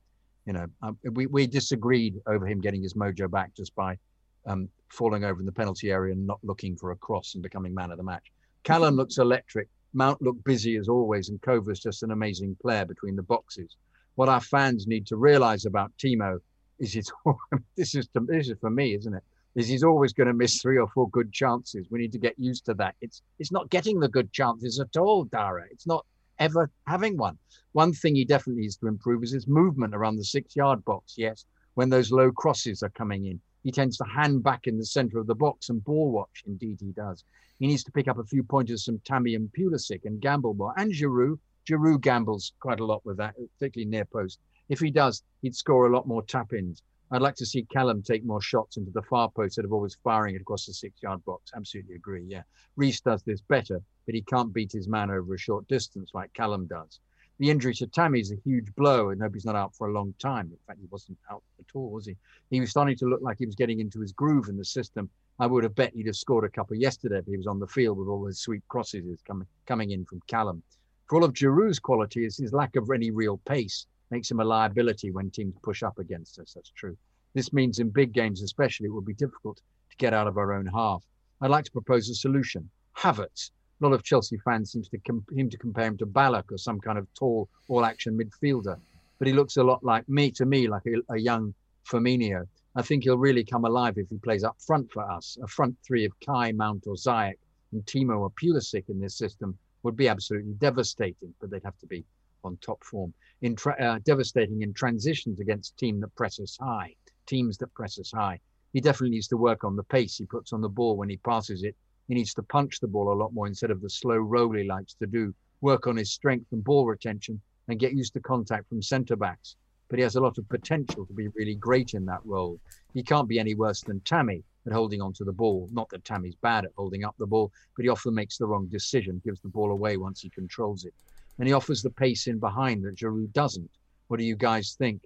you 0.46 0.52
know, 0.52 0.66
um, 0.82 0.96
we 1.12 1.26
we 1.26 1.48
disagreed 1.48 2.14
over 2.28 2.46
him 2.46 2.60
getting 2.60 2.82
his 2.82 2.94
mojo 2.94 3.28
back 3.28 3.54
just 3.56 3.74
by 3.74 3.98
um, 4.46 4.68
falling 4.88 5.24
over 5.24 5.40
in 5.40 5.46
the 5.46 5.52
penalty 5.52 5.90
area 5.90 6.12
and 6.12 6.26
not 6.26 6.38
looking 6.44 6.76
for 6.76 6.92
a 6.92 6.96
cross 6.96 7.34
and 7.34 7.42
becoming 7.42 7.74
man 7.74 7.90
of 7.90 7.96
the 7.96 8.04
match. 8.04 8.30
Callum 8.62 8.94
looks 8.94 9.18
electric. 9.18 9.68
Mount 9.94 10.22
looked 10.22 10.44
busy 10.44 10.76
as 10.76 10.88
always, 10.88 11.28
and 11.28 11.40
Kova's 11.40 11.80
just 11.80 12.02
an 12.04 12.12
amazing 12.12 12.56
player 12.60 12.84
between 12.84 13.16
the 13.16 13.22
boxes. 13.22 13.76
What 14.14 14.28
our 14.28 14.40
fans 14.40 14.86
need 14.86 15.06
to 15.08 15.16
realise 15.16 15.66
about 15.66 15.92
Timo 15.98 16.38
is 16.78 16.92
he's 16.92 17.10
this 17.76 17.96
is 17.96 18.06
to, 18.08 18.20
this 18.28 18.48
is 18.48 18.56
for 18.60 18.70
me, 18.70 18.94
isn't 18.94 19.14
it? 19.14 19.24
Is 19.54 19.68
he's 19.68 19.84
always 19.84 20.12
going 20.12 20.26
to 20.26 20.34
miss 20.34 20.60
three 20.60 20.78
or 20.78 20.88
four 20.88 21.08
good 21.10 21.32
chances. 21.32 21.86
We 21.90 22.00
need 22.00 22.12
to 22.12 22.18
get 22.18 22.38
used 22.38 22.64
to 22.66 22.74
that. 22.74 22.96
It's 23.00 23.22
it's 23.38 23.52
not 23.52 23.70
getting 23.70 24.00
the 24.00 24.08
good 24.08 24.32
chances 24.32 24.80
at 24.80 24.96
all, 24.96 25.24
Dara. 25.24 25.64
It's 25.70 25.86
not 25.86 26.04
ever 26.40 26.70
having 26.86 27.16
one. 27.16 27.38
One 27.72 27.92
thing 27.92 28.16
he 28.16 28.24
definitely 28.24 28.62
needs 28.62 28.76
to 28.78 28.88
improve 28.88 29.22
is 29.22 29.32
his 29.32 29.46
movement 29.46 29.94
around 29.94 30.16
the 30.16 30.24
six-yard 30.24 30.84
box. 30.84 31.14
Yes, 31.16 31.44
when 31.74 31.88
those 31.88 32.10
low 32.10 32.32
crosses 32.32 32.82
are 32.82 32.90
coming 32.90 33.26
in, 33.26 33.40
he 33.62 33.70
tends 33.70 33.96
to 33.98 34.04
hand 34.04 34.42
back 34.42 34.66
in 34.66 34.76
the 34.76 34.86
centre 34.86 35.18
of 35.18 35.28
the 35.28 35.34
box 35.34 35.68
and 35.68 35.84
ball 35.84 36.10
watch. 36.10 36.42
Indeed, 36.46 36.78
he 36.80 36.90
does. 36.92 37.24
He 37.60 37.68
needs 37.68 37.84
to 37.84 37.92
pick 37.92 38.08
up 38.08 38.18
a 38.18 38.24
few 38.24 38.42
pointers 38.42 38.84
from 38.84 38.98
Tammy 39.04 39.36
and 39.36 39.48
Pulisic 39.56 40.04
and 40.04 40.20
gamble 40.20 40.54
more. 40.54 40.74
And 40.76 40.92
Giroud. 40.92 41.38
Giroud 41.70 42.02
gambles 42.02 42.52
quite 42.60 42.80
a 42.80 42.84
lot 42.84 43.06
with 43.06 43.16
that, 43.16 43.34
particularly 43.58 43.88
near 43.88 44.04
post. 44.04 44.38
If 44.68 44.80
he 44.80 44.90
does, 44.90 45.22
he'd 45.40 45.56
score 45.56 45.86
a 45.86 45.94
lot 45.94 46.06
more 46.06 46.22
tap-ins. 46.22 46.82
I'd 47.14 47.22
like 47.22 47.36
to 47.36 47.46
see 47.46 47.62
Callum 47.72 48.02
take 48.02 48.24
more 48.24 48.42
shots 48.42 48.76
into 48.76 48.90
the 48.90 49.02
far 49.02 49.30
post 49.30 49.52
instead 49.52 49.64
of 49.64 49.72
always 49.72 49.96
firing 50.02 50.34
it 50.34 50.40
across 50.40 50.66
the 50.66 50.74
six-yard 50.74 51.24
box. 51.24 51.52
Absolutely 51.54 51.94
agree. 51.94 52.24
Yeah, 52.26 52.42
Reece 52.74 53.00
does 53.00 53.22
this 53.22 53.40
better, 53.40 53.80
but 54.04 54.16
he 54.16 54.22
can't 54.22 54.52
beat 54.52 54.72
his 54.72 54.88
man 54.88 55.12
over 55.12 55.32
a 55.32 55.38
short 55.38 55.68
distance 55.68 56.10
like 56.12 56.34
Callum 56.34 56.66
does. 56.66 56.98
The 57.38 57.50
injury 57.50 57.72
to 57.74 57.86
Tammy 57.86 58.18
is 58.18 58.32
a 58.32 58.40
huge 58.44 58.74
blow, 58.74 59.10
and 59.10 59.22
he's 59.32 59.44
not 59.44 59.54
out 59.54 59.76
for 59.76 59.88
a 59.88 59.92
long 59.92 60.12
time. 60.18 60.46
In 60.50 60.58
fact, 60.66 60.80
he 60.80 60.88
wasn't 60.90 61.18
out 61.30 61.44
at 61.60 61.66
all, 61.74 61.90
was 61.90 62.06
he? 62.06 62.16
He 62.50 62.58
was 62.58 62.70
starting 62.70 62.96
to 62.96 63.06
look 63.06 63.22
like 63.22 63.38
he 63.38 63.46
was 63.46 63.54
getting 63.54 63.78
into 63.78 64.00
his 64.00 64.12
groove 64.12 64.48
in 64.48 64.56
the 64.56 64.64
system. 64.64 65.08
I 65.38 65.46
would 65.46 65.62
have 65.62 65.76
bet 65.76 65.94
he'd 65.94 66.06
have 66.06 66.16
scored 66.16 66.44
a 66.44 66.48
couple 66.48 66.76
yesterday 66.76 67.18
if 67.18 67.26
he 67.26 67.36
was 67.36 67.46
on 67.46 67.60
the 67.60 67.66
field 67.68 67.98
with 67.98 68.08
all 68.08 68.24
those 68.24 68.40
sweet 68.40 68.62
crosses 68.68 69.20
coming 69.24 69.46
coming 69.66 69.92
in 69.92 70.04
from 70.04 70.20
Callum. 70.26 70.64
For 71.08 71.16
all 71.16 71.24
of 71.24 71.32
Giroud's 71.32 71.78
quality 71.78 72.24
is 72.24 72.38
his 72.38 72.52
lack 72.52 72.74
of 72.74 72.90
any 72.90 73.12
real 73.12 73.38
pace 73.46 73.86
makes 74.14 74.30
him 74.30 74.40
a 74.40 74.44
liability 74.56 75.10
when 75.10 75.28
teams 75.28 75.54
push 75.68 75.82
up 75.88 75.98
against 75.98 76.38
us. 76.38 76.52
That's 76.54 76.72
true. 76.80 76.96
This 77.36 77.52
means 77.58 77.80
in 77.80 77.88
big 78.00 78.10
games, 78.20 78.42
especially, 78.42 78.86
it 78.86 78.94
will 78.94 79.10
be 79.12 79.22
difficult 79.24 79.58
to 79.90 79.96
get 80.04 80.14
out 80.18 80.28
of 80.28 80.36
our 80.38 80.50
own 80.58 80.66
half. 80.66 81.02
I'd 81.40 81.54
like 81.56 81.66
to 81.68 81.78
propose 81.78 82.08
a 82.08 82.14
solution. 82.14 82.62
Havertz. 83.02 83.42
A 83.80 83.84
lot 83.84 83.92
of 83.96 84.04
Chelsea 84.04 84.38
fans 84.44 84.70
seem 84.70 84.84
to 84.84 84.98
com- 85.08 85.26
him 85.38 85.50
to 85.50 85.58
compare 85.58 85.88
him 85.90 85.98
to 85.98 86.06
Ballack 86.06 86.46
or 86.52 86.58
some 86.58 86.80
kind 86.86 86.98
of 87.00 87.06
tall, 87.18 87.48
all-action 87.66 88.16
midfielder, 88.16 88.76
but 89.18 89.26
he 89.26 89.34
looks 89.34 89.56
a 89.56 89.64
lot 89.70 89.82
like 89.82 90.08
me 90.08 90.30
to 90.38 90.46
me, 90.46 90.68
like 90.74 90.86
a, 90.86 90.94
a 91.16 91.18
young 91.18 91.52
Firmino. 91.90 92.40
I 92.76 92.82
think 92.82 93.02
he'll 93.02 93.26
really 93.28 93.44
come 93.52 93.64
alive 93.64 93.94
if 93.98 94.08
he 94.08 94.18
plays 94.18 94.44
up 94.44 94.56
front 94.68 94.86
for 94.92 95.02
us. 95.16 95.36
A 95.42 95.48
front 95.48 95.74
three 95.86 96.04
of 96.04 96.12
Kai, 96.24 96.52
Mount, 96.52 96.82
or 96.86 96.94
Ziyech, 96.94 97.40
and 97.72 97.84
Timo 97.84 98.16
or 98.24 98.30
Pulisic 98.40 98.84
in 98.88 99.00
this 99.00 99.16
system 99.18 99.58
would 99.82 99.96
be 99.96 100.08
absolutely 100.08 100.54
devastating, 100.68 101.34
but 101.40 101.50
they'd 101.50 101.70
have 101.70 101.80
to 101.80 101.88
be 101.94 102.04
on 102.44 102.56
top 102.58 102.82
form. 102.84 103.12
In 103.42 103.56
uh, 103.80 103.98
devastating 104.04 104.62
in 104.62 104.72
transitions 104.72 105.40
against 105.40 105.76
team 105.76 106.00
that 106.00 106.14
press 106.14 106.40
us 106.40 106.56
high, 106.60 106.94
teams 107.26 107.56
that 107.58 107.74
press 107.74 107.98
us 107.98 108.12
high. 108.12 108.40
He 108.72 108.80
definitely 108.80 109.10
needs 109.10 109.28
to 109.28 109.36
work 109.36 109.64
on 109.64 109.76
the 109.76 109.84
pace 109.84 110.16
he 110.16 110.26
puts 110.26 110.52
on 110.52 110.60
the 110.60 110.68
ball 110.68 110.96
when 110.96 111.08
he 111.08 111.16
passes 111.18 111.62
it. 111.62 111.76
He 112.08 112.14
needs 112.14 112.34
to 112.34 112.42
punch 112.42 112.80
the 112.80 112.88
ball 112.88 113.12
a 113.12 113.14
lot 113.14 113.32
more 113.32 113.46
instead 113.46 113.70
of 113.70 113.80
the 113.80 113.88
slow 113.88 114.16
roll 114.16 114.52
he 114.52 114.64
likes 114.64 114.94
to 114.94 115.06
do. 115.06 115.34
Work 115.60 115.86
on 115.86 115.96
his 115.96 116.12
strength 116.12 116.52
and 116.52 116.62
ball 116.62 116.86
retention 116.86 117.40
and 117.68 117.78
get 117.78 117.94
used 117.94 118.12
to 118.14 118.20
contact 118.20 118.68
from 118.68 118.82
centre 118.82 119.16
backs. 119.16 119.56
But 119.88 119.98
he 119.98 120.02
has 120.02 120.16
a 120.16 120.20
lot 120.20 120.38
of 120.38 120.48
potential 120.48 121.06
to 121.06 121.12
be 121.12 121.28
really 121.28 121.54
great 121.54 121.94
in 121.94 122.04
that 122.06 122.24
role. 122.24 122.58
He 122.94 123.02
can't 123.02 123.28
be 123.28 123.38
any 123.38 123.54
worse 123.54 123.82
than 123.82 124.00
Tammy 124.00 124.42
at 124.66 124.72
holding 124.72 125.00
onto 125.00 125.24
the 125.24 125.32
ball. 125.32 125.68
Not 125.72 125.88
that 125.90 126.04
Tammy's 126.04 126.36
bad 126.36 126.64
at 126.64 126.72
holding 126.76 127.04
up 127.04 127.14
the 127.18 127.26
ball, 127.26 127.52
but 127.76 127.84
he 127.84 127.88
often 127.88 128.14
makes 128.14 128.38
the 128.38 128.46
wrong 128.46 128.66
decision, 128.66 129.20
gives 129.24 129.40
the 129.40 129.48
ball 129.48 129.70
away 129.70 129.96
once 129.96 130.20
he 130.20 130.30
controls 130.30 130.84
it. 130.84 130.94
And 131.38 131.48
he 131.48 131.52
offers 131.54 131.82
the 131.82 131.90
pace 131.90 132.26
in 132.26 132.38
behind 132.38 132.84
that 132.84 132.96
Giroud 132.96 133.32
doesn't. 133.32 133.70
What 134.08 134.18
do 134.18 134.24
you 134.24 134.36
guys 134.36 134.76
think? 134.78 135.02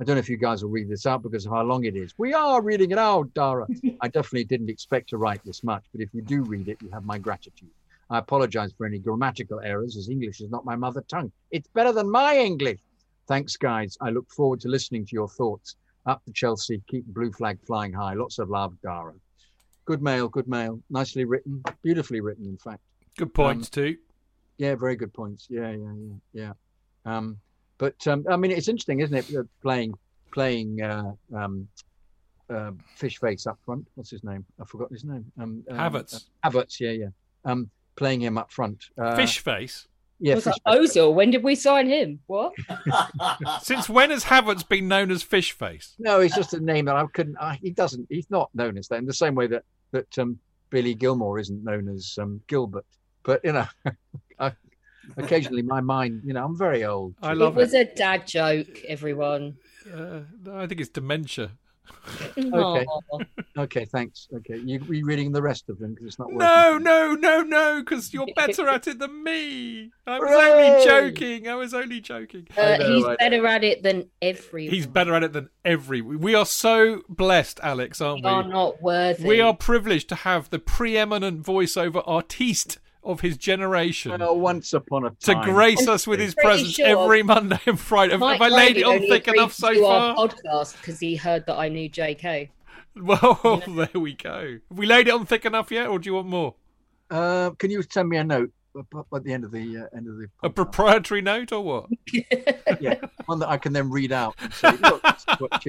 I 0.00 0.04
don't 0.04 0.16
know 0.16 0.20
if 0.20 0.28
you 0.28 0.36
guys 0.36 0.62
will 0.62 0.70
read 0.70 0.88
this 0.88 1.06
out 1.06 1.22
because 1.22 1.46
of 1.46 1.52
how 1.52 1.62
long 1.62 1.84
it 1.84 1.96
is. 1.96 2.12
We 2.18 2.34
are 2.34 2.62
reading 2.62 2.90
it 2.90 2.98
out, 2.98 3.32
Dara. 3.34 3.66
I 4.00 4.08
definitely 4.08 4.44
didn't 4.44 4.70
expect 4.70 5.08
to 5.10 5.16
write 5.16 5.44
this 5.44 5.62
much, 5.62 5.84
but 5.92 6.00
if 6.00 6.12
you 6.12 6.22
do 6.22 6.42
read 6.42 6.68
it, 6.68 6.78
you 6.82 6.90
have 6.90 7.04
my 7.04 7.18
gratitude. 7.18 7.70
I 8.10 8.18
apologize 8.18 8.72
for 8.76 8.86
any 8.86 8.98
grammatical 8.98 9.60
errors 9.60 9.96
as 9.96 10.08
English 10.08 10.40
is 10.40 10.50
not 10.50 10.64
my 10.64 10.76
mother 10.76 11.02
tongue. 11.08 11.32
It's 11.50 11.68
better 11.68 11.92
than 11.92 12.10
my 12.10 12.36
English. 12.36 12.80
Thanks, 13.28 13.56
guys. 13.56 13.96
I 14.00 14.10
look 14.10 14.28
forward 14.30 14.60
to 14.62 14.68
listening 14.68 15.06
to 15.06 15.12
your 15.14 15.28
thoughts. 15.28 15.76
Up 16.04 16.22
to 16.24 16.32
Chelsea. 16.32 16.82
Keep 16.88 17.06
blue 17.06 17.30
flag 17.32 17.58
flying 17.64 17.92
high. 17.92 18.14
Lots 18.14 18.38
of 18.38 18.50
love, 18.50 18.74
Dara. 18.82 19.12
Good 19.84 20.02
mail, 20.02 20.28
good 20.28 20.48
mail. 20.48 20.80
Nicely 20.90 21.24
written, 21.24 21.62
beautifully 21.82 22.20
written, 22.20 22.44
in 22.46 22.56
fact. 22.58 22.80
Good 23.16 23.32
points 23.34 23.68
Um, 23.68 23.70
too. 23.70 23.96
Yeah, 24.58 24.74
very 24.74 24.96
good 24.96 25.12
points. 25.12 25.46
Yeah, 25.50 25.70
yeah, 25.70 25.92
yeah, 25.96 26.14
yeah. 26.32 26.52
Um, 27.04 27.38
but 27.78 28.06
um, 28.06 28.24
I 28.30 28.36
mean, 28.36 28.50
it's 28.52 28.68
interesting, 28.68 29.00
isn't 29.00 29.16
it? 29.16 29.48
Playing, 29.60 29.94
playing 30.32 30.82
uh, 30.82 31.12
um, 31.34 31.68
uh, 32.48 32.70
fish 32.96 33.18
face 33.18 33.46
up 33.46 33.58
front. 33.64 33.86
What's 33.94 34.10
his 34.10 34.22
name? 34.24 34.44
I 34.60 34.64
forgot 34.64 34.90
his 34.90 35.04
name. 35.04 35.24
Um, 35.40 35.64
um, 35.70 35.76
Havertz. 35.76 36.26
uh, 36.44 36.50
Havertz. 36.50 36.78
Yeah, 36.78 36.90
yeah. 36.90 37.08
Um, 37.44 37.70
playing 37.96 38.20
him 38.20 38.38
up 38.38 38.52
front. 38.52 38.84
Uh, 38.96 39.16
Fish 39.16 39.40
face. 39.40 39.88
Yeah, 40.20 40.36
was 40.36 40.44
fish 40.44 40.54
that. 40.64 40.78
Ozil? 40.78 41.14
When 41.14 41.30
did 41.32 41.42
we 41.42 41.56
sign 41.56 41.88
him? 41.88 42.20
What? 42.28 42.52
Since 43.62 43.88
when 43.88 44.10
has 44.10 44.24
Havertz 44.24 44.66
been 44.68 44.86
known 44.86 45.10
as 45.10 45.24
fish 45.24 45.50
face? 45.50 45.96
No, 45.98 46.20
it's 46.20 46.36
just 46.36 46.54
a 46.54 46.60
name 46.60 46.84
that 46.84 46.94
I 46.94 47.04
couldn't. 47.08 47.36
I, 47.40 47.58
he 47.60 47.70
doesn't. 47.70 48.06
He's 48.08 48.30
not 48.30 48.48
known 48.54 48.78
as 48.78 48.86
that 48.88 48.98
in 48.98 49.06
the 49.06 49.12
same 49.12 49.34
way 49.34 49.48
that 49.48 49.64
that 49.90 50.16
um, 50.18 50.38
Billy 50.70 50.94
Gilmour 50.94 51.40
isn't 51.40 51.64
known 51.64 51.88
as 51.88 52.16
um, 52.20 52.40
Gilbert. 52.46 52.86
But 53.24 53.40
you 53.44 53.52
know, 53.52 53.66
I, 54.38 54.52
occasionally 55.16 55.62
my 55.62 55.80
mind. 55.80 56.22
You 56.24 56.32
know, 56.34 56.44
I'm 56.44 56.56
very 56.56 56.84
old. 56.84 57.14
I 57.22 57.34
love 57.34 57.56
It 57.56 57.60
was 57.60 57.74
it. 57.74 57.92
a 57.92 57.94
dad 57.94 58.26
joke, 58.26 58.80
everyone. 58.88 59.56
Uh, 59.92 60.20
I 60.52 60.66
think 60.66 60.80
it's 60.80 60.90
dementia. 60.90 61.52
Okay. 62.38 62.86
Okay, 63.58 63.84
thanks. 63.84 64.28
Okay, 64.32 64.56
you 64.56 64.80
you 64.88 65.04
reading 65.04 65.30
the 65.32 65.42
rest 65.42 65.68
of 65.68 65.78
them 65.78 65.92
because 65.94 66.06
it's 66.08 66.18
not 66.18 66.28
working. 66.32 66.38
No, 66.38 66.78
no, 66.78 67.14
no, 67.14 67.42
no, 67.42 67.80
because 67.80 68.12
you're 68.14 68.26
better 68.36 68.68
at 68.68 68.86
it 68.86 68.98
than 68.98 69.22
me. 69.22 69.90
I 70.06 70.18
was 70.18 70.30
Hooray! 70.30 70.70
only 70.70 70.84
joking. 70.84 71.48
I 71.48 71.54
was 71.56 71.74
only 71.74 72.00
joking. 72.00 72.46
Uh, 72.56 72.76
know, 72.78 72.94
he's 72.94 73.04
I 73.04 73.08
know. 73.08 73.16
better 73.18 73.46
at 73.46 73.64
it 73.64 73.82
than 73.82 74.08
everyone. 74.22 74.74
He's 74.74 74.86
better 74.86 75.14
at 75.14 75.22
it 75.24 75.32
than 75.32 75.50
every. 75.64 76.00
We 76.00 76.34
are 76.34 76.46
so 76.46 77.02
blessed, 77.08 77.60
Alex, 77.62 78.00
aren't 78.00 78.24
We 78.24 78.30
We 78.30 78.34
are 78.36 78.48
not 78.48 78.80
worthy. 78.82 79.26
We 79.28 79.40
are 79.40 79.54
privileged 79.54 80.08
to 80.10 80.14
have 80.16 80.50
the 80.50 80.58
preeminent 80.58 81.42
voiceover 81.44 82.02
artiste 82.06 82.78
of 83.04 83.20
his 83.20 83.36
generation 83.36 84.12
Well, 84.18 84.38
once 84.38 84.72
upon 84.72 85.04
a 85.04 85.10
time. 85.10 85.44
to 85.44 85.50
grace 85.52 85.86
I'm 85.88 85.94
us 85.94 86.06
with 86.06 86.20
his 86.20 86.34
presence 86.34 86.74
sure 86.74 86.86
every 86.86 87.22
Monday 87.22 87.58
and 87.66 87.78
Friday. 87.78 88.12
Have, 88.12 88.20
Mike 88.20 88.40
have 88.40 88.52
I 88.52 88.54
laid 88.54 88.76
it 88.76 88.84
on 88.84 89.00
thick 89.00 89.28
enough 89.28 89.52
so 89.52 89.74
far? 89.80 90.14
podcast 90.14 90.76
because 90.80 91.00
he 91.00 91.16
heard 91.16 91.44
that 91.46 91.56
I 91.56 91.68
knew 91.68 91.90
JK. 91.90 92.50
Well, 92.96 93.62
there 93.68 93.88
we 94.00 94.14
go. 94.14 94.58
Have 94.68 94.78
we 94.78 94.86
laid 94.86 95.08
it 95.08 95.14
on 95.14 95.26
thick 95.26 95.44
enough 95.44 95.70
yet, 95.70 95.88
or 95.88 95.98
do 95.98 96.08
you 96.10 96.14
want 96.14 96.28
more? 96.28 96.54
Uh, 97.10 97.50
can 97.58 97.70
you 97.70 97.82
send 97.90 98.08
me 98.08 98.16
a 98.18 98.24
note 98.24 98.50
at- 98.78 99.04
at 99.14 99.24
the 99.24 99.32
end 99.32 99.44
of 99.44 99.50
the 99.52 99.78
uh, 99.78 99.96
end 99.96 100.08
of 100.08 100.16
the 100.16 100.26
A 100.42 100.50
proprietary 100.50 101.22
note, 101.22 101.52
or 101.52 101.60
what? 101.62 101.86
yeah, 102.80 102.94
one 103.26 103.38
that 103.40 103.48
I 103.48 103.56
can 103.56 103.72
then 103.72 103.90
read 103.90 104.12
out 104.12 104.34
and 104.40 104.52
say, 104.54 104.72
look, 104.72 105.02
what 105.38 105.64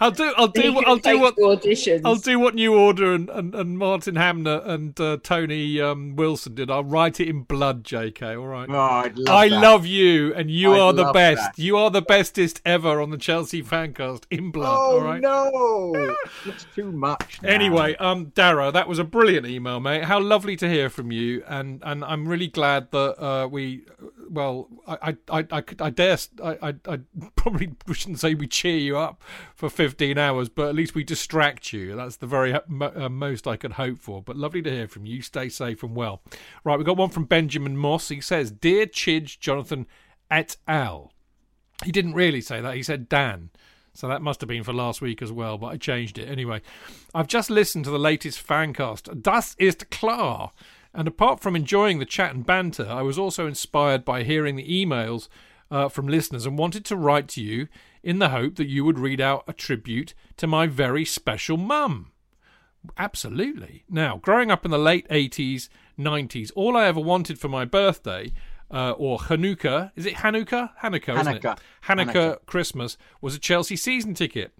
I'll 0.00 0.10
do. 0.10 0.32
I'll 0.36 0.48
do. 0.48 0.72
what 0.72 0.86
I'll 0.86 0.96
do 0.96 1.20
what. 1.20 1.36
auditions. 1.36 2.02
I'll 2.04 2.16
do 2.16 2.38
what 2.38 2.54
New 2.54 2.74
Order 2.74 3.12
and, 3.12 3.28
and, 3.30 3.54
and 3.54 3.78
Martin 3.78 4.16
Hannett 4.16 4.64
and 4.64 4.98
uh, 5.00 5.18
Tony 5.22 5.80
um, 5.80 6.16
Wilson 6.16 6.54
did. 6.54 6.70
I'll 6.70 6.84
write 6.84 7.20
it 7.20 7.28
in 7.28 7.42
blood, 7.42 7.84
JK. 7.84 8.40
All 8.40 8.46
right. 8.46 8.68
Oh, 8.70 8.78
I'd 8.78 9.18
love 9.18 9.34
I 9.36 9.48
that. 9.48 9.60
love 9.60 9.86
you, 9.86 10.34
and 10.34 10.50
you 10.50 10.72
I'd 10.74 10.80
are 10.80 10.92
the 10.92 11.12
best. 11.12 11.42
that. 11.56 11.58
You 11.62 11.76
are 11.76 11.90
the 11.90 12.02
bestest 12.02 12.60
ever 12.64 13.00
on 13.00 13.10
the 13.10 13.18
Chelsea 13.18 13.62
fancast 13.62 14.24
in 14.30 14.50
blood. 14.50 14.76
Oh 14.78 14.98
all 14.98 15.00
right. 15.00 15.20
no, 15.20 16.14
it's 16.46 16.66
too 16.74 16.92
much. 16.92 17.40
now. 17.42 17.48
Anyway, 17.48 17.94
um, 17.96 18.26
Dara, 18.34 18.70
that 18.72 18.88
was 18.88 18.98
a 18.98 19.04
brilliant 19.04 19.46
email, 19.46 19.80
mate. 19.80 20.04
How 20.04 20.20
lovely 20.20 20.56
to 20.56 20.68
hear 20.68 20.88
from 20.88 21.12
you, 21.12 21.42
and, 21.46 21.82
and 21.84 22.04
I'm 22.12 22.28
really 22.28 22.48
glad 22.48 22.90
that 22.90 23.24
uh, 23.24 23.48
we, 23.48 23.86
well, 24.28 24.68
I 24.86 25.16
I 25.30 25.46
I, 25.50 25.64
I, 25.80 25.88
dare, 25.88 26.18
I, 26.44 26.58
I 26.62 26.74
I 26.86 26.98
probably 27.36 27.70
shouldn't 27.90 28.20
say 28.20 28.34
we 28.34 28.46
cheer 28.46 28.76
you 28.76 28.98
up 28.98 29.22
for 29.54 29.70
15 29.70 30.18
hours, 30.18 30.50
but 30.50 30.68
at 30.68 30.74
least 30.74 30.94
we 30.94 31.04
distract 31.04 31.72
you. 31.72 31.96
That's 31.96 32.16
the 32.16 32.26
very 32.26 32.52
uh, 32.52 33.08
most 33.08 33.46
I 33.46 33.56
could 33.56 33.72
hope 33.72 33.98
for. 33.98 34.20
But 34.20 34.36
lovely 34.36 34.60
to 34.60 34.70
hear 34.70 34.88
from 34.88 35.06
you. 35.06 35.22
Stay 35.22 35.48
safe 35.48 35.82
and 35.82 35.96
well. 35.96 36.20
Right, 36.64 36.78
we 36.78 36.84
got 36.84 36.98
one 36.98 37.08
from 37.08 37.24
Benjamin 37.24 37.78
Moss. 37.78 38.10
He 38.10 38.20
says, 38.20 38.50
"Dear 38.50 38.84
Chidge, 38.84 39.40
Jonathan 39.40 39.86
et 40.30 40.58
al." 40.68 41.12
He 41.82 41.92
didn't 41.92 42.12
really 42.12 42.42
say 42.42 42.60
that. 42.60 42.76
He 42.76 42.82
said 42.82 43.08
Dan. 43.08 43.48
So 43.94 44.06
that 44.08 44.20
must 44.20 44.42
have 44.42 44.48
been 44.48 44.64
for 44.64 44.74
last 44.74 45.00
week 45.00 45.22
as 45.22 45.32
well, 45.32 45.56
but 45.56 45.68
I 45.68 45.76
changed 45.78 46.18
it. 46.18 46.28
Anyway, 46.28 46.60
I've 47.14 47.26
just 47.26 47.48
listened 47.48 47.84
to 47.86 47.90
the 47.90 47.98
latest 47.98 48.46
fancast. 48.46 49.22
Das 49.22 49.54
ist 49.58 49.90
klar. 49.90 50.52
And 50.94 51.08
apart 51.08 51.40
from 51.40 51.56
enjoying 51.56 51.98
the 51.98 52.04
chat 52.04 52.34
and 52.34 52.44
banter, 52.44 52.86
I 52.88 53.02
was 53.02 53.18
also 53.18 53.46
inspired 53.46 54.04
by 54.04 54.24
hearing 54.24 54.56
the 54.56 54.68
emails 54.68 55.28
uh, 55.70 55.88
from 55.88 56.06
listeners 56.06 56.44
and 56.44 56.58
wanted 56.58 56.84
to 56.86 56.96
write 56.96 57.28
to 57.28 57.42
you 57.42 57.68
in 58.02 58.18
the 58.18 58.28
hope 58.28 58.56
that 58.56 58.68
you 58.68 58.84
would 58.84 58.98
read 58.98 59.20
out 59.20 59.44
a 59.48 59.52
tribute 59.52 60.12
to 60.36 60.46
my 60.46 60.66
very 60.66 61.04
special 61.04 61.56
mum. 61.56 62.12
Absolutely. 62.98 63.84
Now, 63.88 64.18
growing 64.18 64.50
up 64.50 64.64
in 64.64 64.70
the 64.70 64.78
late 64.78 65.08
80s, 65.08 65.68
90s, 65.98 66.50
all 66.54 66.76
I 66.76 66.86
ever 66.86 67.00
wanted 67.00 67.38
for 67.38 67.48
my 67.48 67.64
birthday, 67.64 68.32
uh, 68.70 68.92
or 68.92 69.18
Hanukkah, 69.18 69.92
is 69.94 70.06
it 70.06 70.14
Hanukkah? 70.16 70.70
Hanukkah, 70.82 71.20
isn't 71.20 71.36
it? 71.36 71.42
Hanukkah. 71.42 71.58
Hanukkah, 71.84 72.12
Hanukkah. 72.12 72.46
Christmas 72.46 72.98
was 73.20 73.34
a 73.34 73.38
Chelsea 73.38 73.76
season 73.76 74.14
ticket. 74.14 74.52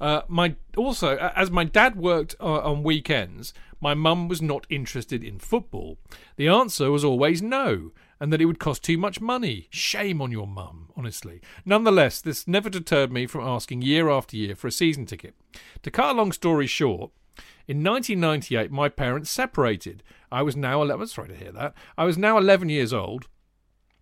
Uh, 0.00 0.22
my 0.28 0.56
also, 0.76 1.16
as 1.16 1.50
my 1.50 1.64
dad 1.64 1.96
worked 1.96 2.34
uh, 2.40 2.60
on 2.60 2.82
weekends, 2.82 3.52
my 3.80 3.94
mum 3.94 4.28
was 4.28 4.40
not 4.40 4.66
interested 4.70 5.22
in 5.22 5.38
football. 5.38 5.98
The 6.36 6.48
answer 6.48 6.90
was 6.90 7.04
always 7.04 7.42
no, 7.42 7.92
and 8.18 8.32
that 8.32 8.40
it 8.40 8.46
would 8.46 8.58
cost 8.58 8.82
too 8.82 8.98
much 8.98 9.20
money. 9.20 9.68
Shame 9.70 10.20
on 10.22 10.30
your 10.30 10.46
mum, 10.46 10.90
honestly. 10.96 11.40
Nonetheless, 11.64 12.20
this 12.20 12.48
never 12.48 12.70
deterred 12.70 13.12
me 13.12 13.26
from 13.26 13.46
asking 13.46 13.82
year 13.82 14.08
after 14.08 14.36
year 14.36 14.54
for 14.54 14.68
a 14.68 14.72
season 14.72 15.06
ticket. 15.06 15.34
To 15.82 15.90
cut 15.90 16.14
a 16.14 16.18
long 16.18 16.32
story 16.32 16.66
short, 16.66 17.10
in 17.66 17.82
1998, 17.84 18.70
my 18.70 18.88
parents 18.88 19.30
separated. 19.30 20.02
I 20.32 20.42
was 20.42 20.56
now 20.56 20.82
11. 20.82 21.06
Sorry 21.08 21.28
to 21.28 21.36
hear 21.36 21.52
that. 21.52 21.74
I 21.96 22.04
was 22.04 22.18
now 22.18 22.36
11 22.36 22.68
years 22.68 22.92
old, 22.92 23.28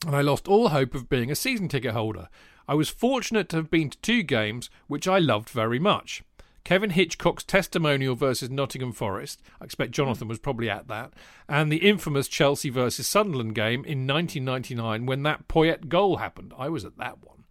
and 0.06 0.16
I 0.16 0.22
lost 0.22 0.48
all 0.48 0.68
hope 0.68 0.94
of 0.94 1.08
being 1.08 1.30
a 1.30 1.36
season 1.36 1.68
ticket 1.68 1.92
holder. 1.92 2.28
I 2.68 2.74
was 2.74 2.90
fortunate 2.90 3.48
to 3.48 3.56
have 3.56 3.70
been 3.70 3.88
to 3.88 3.98
two 3.98 4.22
games, 4.22 4.68
which 4.88 5.08
I 5.08 5.18
loved 5.18 5.48
very 5.48 5.78
much. 5.78 6.22
Kevin 6.64 6.90
Hitchcock's 6.90 7.44
testimonial 7.44 8.14
versus 8.14 8.50
Nottingham 8.50 8.92
Forest, 8.92 9.40
I 9.58 9.64
expect 9.64 9.92
Jonathan 9.92 10.28
was 10.28 10.38
probably 10.38 10.68
at 10.68 10.86
that, 10.88 11.14
and 11.48 11.72
the 11.72 11.88
infamous 11.88 12.28
Chelsea 12.28 12.68
versus 12.68 13.08
Sunderland 13.08 13.54
game 13.54 13.86
in 13.86 14.06
1999 14.06 15.06
when 15.06 15.22
that 15.22 15.48
Poyet 15.48 15.88
goal 15.88 16.18
happened. 16.18 16.52
I 16.58 16.68
was 16.68 16.84
at 16.84 16.98
that 16.98 17.24
one. 17.24 17.44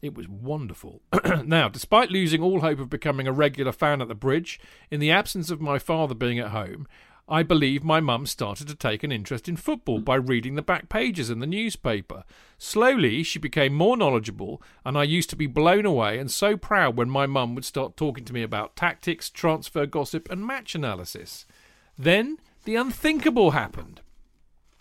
It 0.00 0.14
was 0.14 0.28
wonderful. 0.28 1.02
now, 1.44 1.68
despite 1.68 2.10
losing 2.10 2.42
all 2.42 2.60
hope 2.60 2.78
of 2.78 2.88
becoming 2.88 3.26
a 3.26 3.32
regular 3.32 3.72
fan 3.72 4.00
at 4.00 4.08
the 4.08 4.14
bridge, 4.14 4.58
in 4.90 4.98
the 4.98 5.10
absence 5.10 5.50
of 5.50 5.60
my 5.60 5.78
father 5.78 6.14
being 6.14 6.38
at 6.38 6.52
home, 6.52 6.86
I 7.26 7.42
believe 7.42 7.82
my 7.82 8.00
mum 8.00 8.26
started 8.26 8.68
to 8.68 8.74
take 8.74 9.02
an 9.02 9.10
interest 9.10 9.48
in 9.48 9.56
football 9.56 10.00
by 10.00 10.16
reading 10.16 10.56
the 10.56 10.62
back 10.62 10.90
pages 10.90 11.30
in 11.30 11.38
the 11.38 11.46
newspaper. 11.46 12.24
Slowly, 12.58 13.22
she 13.22 13.38
became 13.38 13.72
more 13.72 13.96
knowledgeable, 13.96 14.60
and 14.84 14.98
I 14.98 15.04
used 15.04 15.30
to 15.30 15.36
be 15.36 15.46
blown 15.46 15.86
away 15.86 16.18
and 16.18 16.30
so 16.30 16.58
proud 16.58 16.96
when 16.96 17.08
my 17.08 17.26
mum 17.26 17.54
would 17.54 17.64
start 17.64 17.96
talking 17.96 18.26
to 18.26 18.34
me 18.34 18.42
about 18.42 18.76
tactics, 18.76 19.30
transfer 19.30 19.86
gossip, 19.86 20.30
and 20.30 20.46
match 20.46 20.74
analysis. 20.74 21.46
Then, 21.96 22.36
the 22.64 22.76
unthinkable 22.76 23.52
happened. 23.52 24.02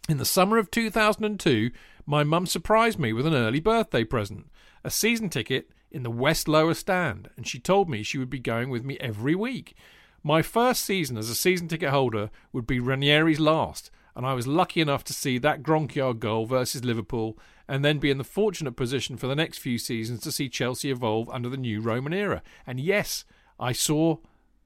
In 0.10 0.18
the 0.18 0.26
summer 0.26 0.58
of 0.58 0.70
2002, 0.70 1.72
my 2.06 2.26
mum 2.26 2.46
surprised 2.46 3.00
me 3.00 3.14
with 3.14 3.26
an 3.26 3.34
early 3.34 3.62
birthday 3.62 4.04
present 4.04 4.50
a 4.84 4.92
season 4.92 5.30
ticket 5.30 5.70
in 5.92 6.04
the 6.04 6.12
West 6.12 6.50
Lower 6.50 6.74
Stand, 6.74 7.30
and 7.38 7.48
she 7.48 7.58
told 7.58 7.90
me 7.90 8.04
she 8.04 8.18
would 8.18 8.30
be 8.30 8.40
going 8.40 8.70
with 8.70 8.84
me 8.84 8.98
every 9.00 9.34
week. 9.34 9.78
My 10.26 10.42
first 10.42 10.86
season 10.86 11.18
as 11.18 11.30
a 11.30 11.36
season 11.36 11.68
ticket 11.68 11.90
holder 11.90 12.30
would 12.54 12.66
be 12.66 12.80
Ranieri's 12.80 13.42
last, 13.42 13.92
and 14.16 14.26
I 14.26 14.34
was 14.34 14.48
lucky 14.48 14.80
enough 14.80 15.04
to 15.06 15.14
see 15.14 15.38
that 15.38 15.64
Gronkjaer 15.64 16.18
goal 16.18 16.46
versus 16.46 16.86
Liverpool, 16.86 17.38
and 17.68 17.84
then 17.84 18.00
be 18.00 18.10
in 18.10 18.20
the 18.20 18.24
fortunate 18.24 18.78
position 18.78 19.18
for 19.18 19.28
the 19.28 19.36
next 19.36 19.58
few 19.58 19.78
seasons 19.78 20.22
to 20.22 20.32
see 20.32 20.48
Chelsea 20.48 20.90
evolve 20.90 21.30
under 21.30 21.50
the 21.50 21.58
new 21.58 21.82
Roman 21.82 22.14
era. 22.14 22.42
And 22.66 22.80
yes, 22.80 23.26
I 23.60 23.74
saw 23.74 24.18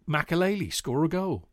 Makelele 0.08 0.72
score 0.72 1.04
a 1.04 1.10
goal. 1.10 1.48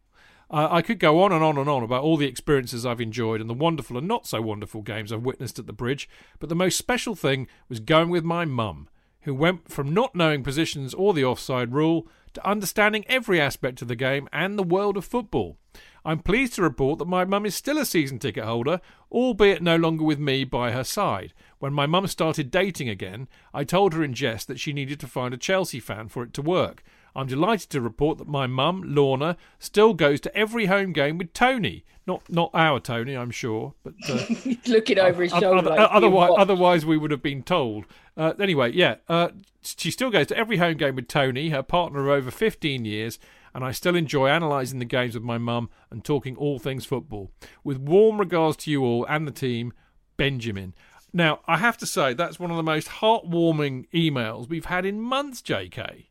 Uh, 0.51 0.69
I 0.71 0.83
could 0.83 0.99
go 0.99 1.23
on 1.23 1.33
and 1.33 1.43
on 1.43 1.57
and 1.57 1.69
on 1.69 1.83
about 1.83 2.03
all 2.03 2.19
the 2.19 2.27
experiences 2.27 2.85
I've 2.85 3.01
enjoyed 3.01 3.41
and 3.41 3.49
the 3.49 3.55
wonderful 3.55 3.97
and 3.97 4.07
not 4.07 4.27
so 4.27 4.43
wonderful 4.43 4.83
games 4.83 5.13
I've 5.13 5.23
witnessed 5.23 5.59
at 5.59 5.67
the 5.67 5.73
bridge, 5.73 6.11
but 6.39 6.51
the 6.51 6.55
most 6.55 6.77
special 6.77 7.15
thing 7.15 7.49
was 7.71 7.81
going 7.81 8.11
with 8.11 8.23
my 8.23 8.45
mum, 8.45 8.89
who 9.23 9.35
went 9.35 9.71
from 9.71 9.95
not 9.95 10.15
knowing 10.15 10.43
positions 10.43 10.93
or 10.93 11.15
the 11.15 11.25
offside 11.25 11.73
rule 11.73 12.07
to 12.35 12.49
understanding 12.49 13.05
every 13.09 13.41
aspect 13.41 13.83
of 13.83 13.89
the 13.89 13.97
game 13.97 14.29
and 14.33 14.59
the 14.59 14.63
world 14.63 14.97
of 14.97 15.05
football. 15.05 15.57
I'm 16.05 16.19
pleased 16.19 16.55
to 16.55 16.63
report 16.63 16.99
that 16.99 17.09
my 17.09 17.25
mum 17.25 17.47
is 17.47 17.55
still 17.55 17.79
a 17.79 17.87
season 17.87 18.19
ticket 18.19 18.45
holder, 18.45 18.81
albeit 19.11 19.63
no 19.63 19.77
longer 19.77 20.05
with 20.05 20.19
me 20.19 20.45
by 20.45 20.71
her 20.73 20.85
side. 20.85 21.33
When 21.61 21.73
my 21.73 21.87
mum 21.87 22.07
started 22.09 22.51
dating 22.51 22.91
again, 22.91 23.27
I 23.55 23.65
told 23.65 23.95
her 23.95 24.05
in 24.05 24.13
jest 24.13 24.47
that 24.49 24.61
she 24.61 24.75
needed 24.75 25.01
to 25.01 25.07
find 25.07 25.33
a 25.33 25.39
Chelsea 25.39 25.81
fan 25.81 26.09
for 26.09 26.23
it 26.23 26.35
to 26.35 26.43
work. 26.43 26.83
I'm 27.17 27.27
delighted 27.27 27.71
to 27.71 27.81
report 27.81 28.19
that 28.19 28.29
my 28.29 28.47
mum, 28.47 28.83
Lorna, 28.85 29.37
still 29.59 29.95
goes 29.95 30.21
to 30.23 30.37
every 30.37 30.67
home 30.67 30.93
game 30.93 31.17
with 31.19 31.33
Tony. 31.33 31.85
Not 32.07 32.29
not 32.29 32.51
our 32.53 32.81
Tony, 32.81 33.17
I'm 33.17 33.31
sure, 33.31 33.75
but 33.83 33.95
uh, 34.09 34.27
Looking 34.67 34.99
over 34.99 35.23
his 35.23 35.33
shoulder. 35.33 35.57
oth- 35.71 35.79
like, 35.79 35.89
otherwise, 35.91 36.33
otherwise 36.37 36.85
we 36.85 36.99
would 36.99 37.11
have 37.11 37.23
been 37.23 37.43
told. 37.43 37.87
Uh, 38.17 38.33
anyway, 38.39 38.73
yeah, 38.73 38.97
uh, 39.09 39.29
she 39.63 39.91
still 39.91 40.11
goes 40.11 40.27
to 40.29 40.37
every 40.37 40.59
home 40.59 40.77
game 40.77 40.97
with 40.97 41.09
Tony, 41.09 41.49
her 41.51 41.63
partner 41.63 42.01
of 42.01 42.09
over 42.09 42.31
15 42.31 42.85
years, 42.85 43.19
and 43.55 43.65
I 43.65 43.73
still 43.73 43.97
enjoy 43.97 44.29
analysing 44.29 44.81
the 44.81 44.85
games 44.85 45.15
with 45.15 45.23
my 45.23 45.39
mum 45.39 45.71
and 45.91 46.05
talking 46.05 46.37
all 46.37 46.59
things 46.59 46.85
football. 46.85 47.31
With 47.63 47.79
warm 47.79 48.19
regards 48.19 48.57
to 48.59 48.71
you 48.71 48.83
all 48.85 49.07
and 49.09 49.27
the 49.27 49.33
team, 49.33 49.73
Benjamin. 50.17 50.75
Now, 51.13 51.41
I 51.47 51.59
have 51.59 51.79
to 51.79 51.87
say, 51.87 52.13
that's 52.13 52.41
one 52.41 52.51
of 52.51 52.57
the 52.57 52.63
most 52.63 52.89
heartwarming 52.89 53.87
emails 53.95 54.49
we've 54.49 54.65
had 54.67 54.85
in 54.85 55.01
months, 55.01 55.41
JK. 55.41 56.07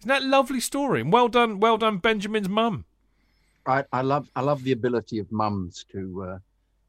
Isn't 0.00 0.08
that 0.08 0.22
a 0.22 0.26
lovely 0.26 0.60
story? 0.60 1.00
And 1.00 1.12
well 1.12 1.28
done, 1.28 1.58
well 1.60 1.76
done, 1.76 1.98
Benjamin's 1.98 2.48
mum. 2.48 2.84
I, 3.66 3.84
I 3.92 4.00
love 4.02 4.30
I 4.36 4.40
love 4.40 4.62
the 4.62 4.72
ability 4.72 5.18
of 5.18 5.30
mums 5.30 5.84
to 5.92 6.22
uh, 6.22 6.38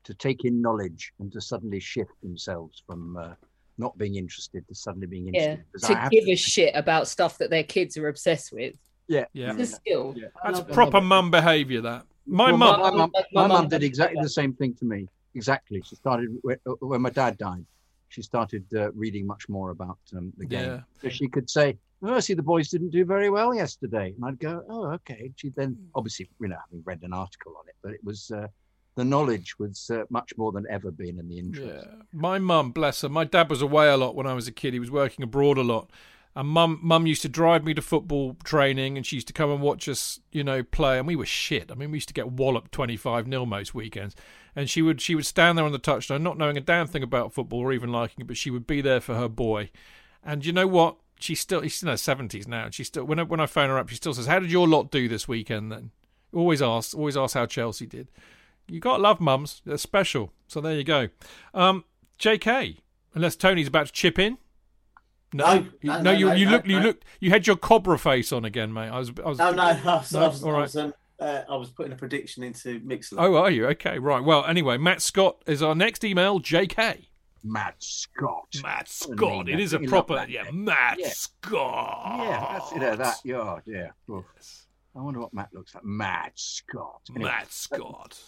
to 0.03 0.13
take 0.13 0.45
in 0.45 0.61
knowledge 0.61 1.11
and 1.19 1.31
to 1.33 1.41
suddenly 1.41 1.79
shift 1.79 2.11
themselves 2.21 2.83
from 2.85 3.17
uh, 3.17 3.33
not 3.77 3.97
being 3.97 4.15
interested 4.15 4.65
to 4.67 4.75
suddenly 4.75 5.07
being 5.07 5.33
Yeah, 5.33 5.41
interested. 5.41 5.65
'Cause 5.73 5.89
I 5.89 6.03
to 6.03 6.09
give 6.09 6.27
a 6.29 6.35
shit 6.35 6.71
about 6.75 7.07
stuff 7.07 7.37
that 7.39 7.49
their 7.49 7.63
kids 7.63 7.97
are 7.97 8.07
obsessed 8.07 8.53
with. 8.53 8.75
yeah, 9.07 9.25
Yeah. 9.33 9.53
It's 9.57 9.73
a 9.73 9.75
skill. 9.75 10.13
yeah. 10.15 10.27
That's 10.43 10.59
love- 10.59 10.69
proper 10.71 11.01
mum 11.01 11.31
behaviour, 11.31 11.81
that. 11.81 12.05
My 12.27 12.51
Well, 12.51 12.57
mum. 12.57 12.79
My, 12.79 12.89
mum, 12.91 13.11
My 13.13 13.23
my 13.33 13.47
mum 13.47 13.57
mum 13.63 13.67
did 13.69 13.83
exactly 13.83 14.21
the 14.21 14.29
same 14.29 14.53
thing 14.53 14.75
to 14.75 14.85
me. 14.85 15.07
Exactly. 15.33 15.81
She 15.85 15.95
started 15.95 16.29
when, 16.43 16.57
when 16.79 17.01
my 17.01 17.09
dad 17.09 17.37
died. 17.37 17.65
She 18.09 18.21
started 18.21 18.65
uh, 18.75 18.91
reading 18.91 19.25
much 19.25 19.47
more 19.49 19.69
about 19.71 19.99
um, 20.15 20.33
the 20.37 20.45
game. 20.45 20.65
Yeah. 20.65 20.79
So 21.01 21.09
she 21.09 21.27
could 21.27 21.49
say, 21.49 21.77
"Oh, 22.01 22.19
see 22.19 22.33
the 22.33 22.43
boys 22.43 22.69
didn't 22.69 22.89
do 22.89 23.05
very 23.05 23.29
well 23.29 23.53
yesterday," 23.53 24.13
and 24.15 24.25
I'd 24.25 24.39
go, 24.39 24.63
"Oh, 24.69 24.91
okay." 24.93 25.31
She 25.35 25.49
then, 25.55 25.77
obviously, 25.95 26.29
you 26.41 26.47
know, 26.47 26.57
having 26.65 26.83
read 26.85 27.01
an 27.03 27.13
article 27.13 27.55
on 27.57 27.67
it, 27.67 27.75
but 27.81 27.93
it 27.93 28.03
was 28.03 28.31
uh, 28.31 28.47
the 28.95 29.05
knowledge 29.05 29.57
was 29.59 29.89
uh, 29.93 30.03
much 30.09 30.33
more 30.37 30.51
than 30.51 30.65
ever 30.69 30.91
been 30.91 31.19
in 31.19 31.29
the 31.29 31.37
interest. 31.39 31.85
Yeah, 31.87 32.01
my 32.11 32.39
mum, 32.39 32.71
bless 32.71 33.01
her. 33.01 33.09
My 33.09 33.23
dad 33.23 33.49
was 33.49 33.61
away 33.61 33.87
a 33.89 33.97
lot 33.97 34.15
when 34.15 34.27
I 34.27 34.33
was 34.33 34.47
a 34.47 34.51
kid. 34.51 34.73
He 34.73 34.79
was 34.79 34.91
working 34.91 35.23
abroad 35.23 35.57
a 35.57 35.63
lot, 35.63 35.89
and 36.35 36.47
mum, 36.47 36.79
mum 36.81 37.07
used 37.07 37.23
to 37.23 37.29
drive 37.29 37.63
me 37.63 37.73
to 37.73 37.81
football 37.81 38.37
training, 38.43 38.97
and 38.97 39.05
she 39.05 39.15
used 39.15 39.27
to 39.27 39.33
come 39.33 39.49
and 39.49 39.61
watch 39.61 39.89
us, 39.89 40.19
you 40.31 40.43
know, 40.43 40.63
play. 40.63 40.97
And 40.97 41.07
we 41.07 41.15
were 41.15 41.25
shit. 41.25 41.71
I 41.71 41.75
mean, 41.75 41.91
we 41.91 41.97
used 41.97 42.07
to 42.09 42.13
get 42.13 42.31
walloped 42.31 42.71
twenty 42.71 42.97
five 42.97 43.27
nil 43.27 43.45
most 43.45 43.73
weekends. 43.73 44.15
And 44.55 44.69
she 44.69 44.81
would 44.81 45.01
she 45.01 45.15
would 45.15 45.25
stand 45.25 45.57
there 45.57 45.65
on 45.65 45.71
the 45.71 45.79
touchline, 45.79 46.21
not 46.21 46.37
knowing 46.37 46.57
a 46.57 46.61
damn 46.61 46.87
thing 46.87 47.03
about 47.03 47.33
football 47.33 47.59
or 47.59 47.73
even 47.73 47.91
liking 47.91 48.21
it, 48.21 48.27
but 48.27 48.37
she 48.37 48.51
would 48.51 48.67
be 48.67 48.81
there 48.81 49.01
for 49.01 49.15
her 49.15 49.27
boy. 49.27 49.71
And 50.23 50.45
you 50.45 50.53
know 50.53 50.67
what? 50.67 50.97
She's 51.19 51.39
still 51.39 51.61
she's 51.63 51.81
in 51.81 51.89
her 51.89 51.97
seventies 51.97 52.47
now, 52.47 52.65
and 52.65 52.73
she 52.73 52.83
still 52.83 53.05
when 53.05 53.19
I, 53.19 53.23
when 53.23 53.39
I 53.39 53.45
phone 53.45 53.69
her 53.69 53.77
up, 53.77 53.89
she 53.89 53.95
still 53.95 54.13
says, 54.13 54.27
"How 54.27 54.39
did 54.39 54.51
your 54.51 54.67
lot 54.67 54.91
do 54.91 55.07
this 55.07 55.27
weekend?" 55.27 55.71
Then 55.71 55.91
always 56.33 56.61
ask 56.61 56.95
always 56.95 57.17
asks 57.17 57.33
how 57.33 57.47
Chelsea 57.47 57.85
did. 57.85 58.09
You 58.67 58.79
got 58.79 58.97
to 58.97 59.03
love 59.03 59.19
mums; 59.19 59.61
they're 59.65 59.77
special. 59.77 60.31
So 60.47 60.61
there 60.61 60.75
you 60.75 60.83
go. 60.83 61.09
Um, 61.53 61.85
J.K. 62.17 62.77
Unless 63.15 63.37
Tony's 63.37 63.67
about 63.67 63.87
to 63.87 63.91
chip 63.91 64.19
in. 64.19 64.37
No, 65.33 65.53
You- 65.53 65.71
no, 65.83 65.97
no, 65.97 66.01
no, 66.01 66.11
you 66.11 66.25
no, 66.27 66.33
you 66.33 66.45
no, 66.45 66.51
look 66.51 66.67
you 66.67 66.79
no. 66.79 66.85
look 66.87 67.01
you 67.19 67.29
had 67.29 67.45
your 67.47 67.55
cobra 67.55 67.97
face 67.99 68.31
on 68.31 68.45
again, 68.45 68.73
mate. 68.73 68.89
I 68.89 68.97
was 68.99 69.11
I 69.23 69.27
was. 69.29 69.37
No, 69.37 69.51
no, 69.51 69.61
I 69.63 69.73
was, 69.85 70.11
No? 70.13 70.23
I 70.23 70.27
was, 70.27 70.43
All 70.43 70.55
I 70.55 70.59
was, 70.61 70.75
um, 70.75 70.93
uh, 71.19 71.41
I 71.49 71.55
was 71.55 71.69
putting 71.69 71.91
a 71.91 71.95
prediction 71.95 72.43
into 72.43 72.79
Mixlr. 72.79 73.15
Oh, 73.17 73.35
are 73.35 73.51
you 73.51 73.67
okay? 73.67 73.99
Right. 73.99 74.23
Well, 74.23 74.45
anyway, 74.45 74.77
Matt 74.77 75.01
Scott 75.01 75.37
is 75.45 75.61
our 75.61 75.75
next 75.75 76.03
email. 76.03 76.39
J.K. 76.39 77.09
Matt 77.43 77.75
Scott. 77.79 78.47
Matt 78.63 78.89
Scott. 78.89 79.47
It 79.49 79.59
is 79.59 79.73
a 79.73 79.79
proper 79.79 80.15
that 80.15 80.29
yeah. 80.29 80.49
Matt 80.51 80.97
Yeah. 80.99 81.09
Scott. 81.09 82.19
Yeah, 82.19 82.47
that's 82.59 82.71
it. 82.73 82.83
uh, 82.83 82.95
That 82.95 83.15
yeah, 83.23 83.59
yeah. 83.65 83.87
Oof. 84.13 84.25
I 84.95 85.01
wonder 85.01 85.19
what 85.19 85.33
Matt 85.33 85.49
looks 85.53 85.73
like. 85.75 85.85
Matt 85.85 86.31
Scott. 86.35 87.01
Anyway, 87.15 87.29
Matt 87.29 87.51
Scott. 87.51 88.19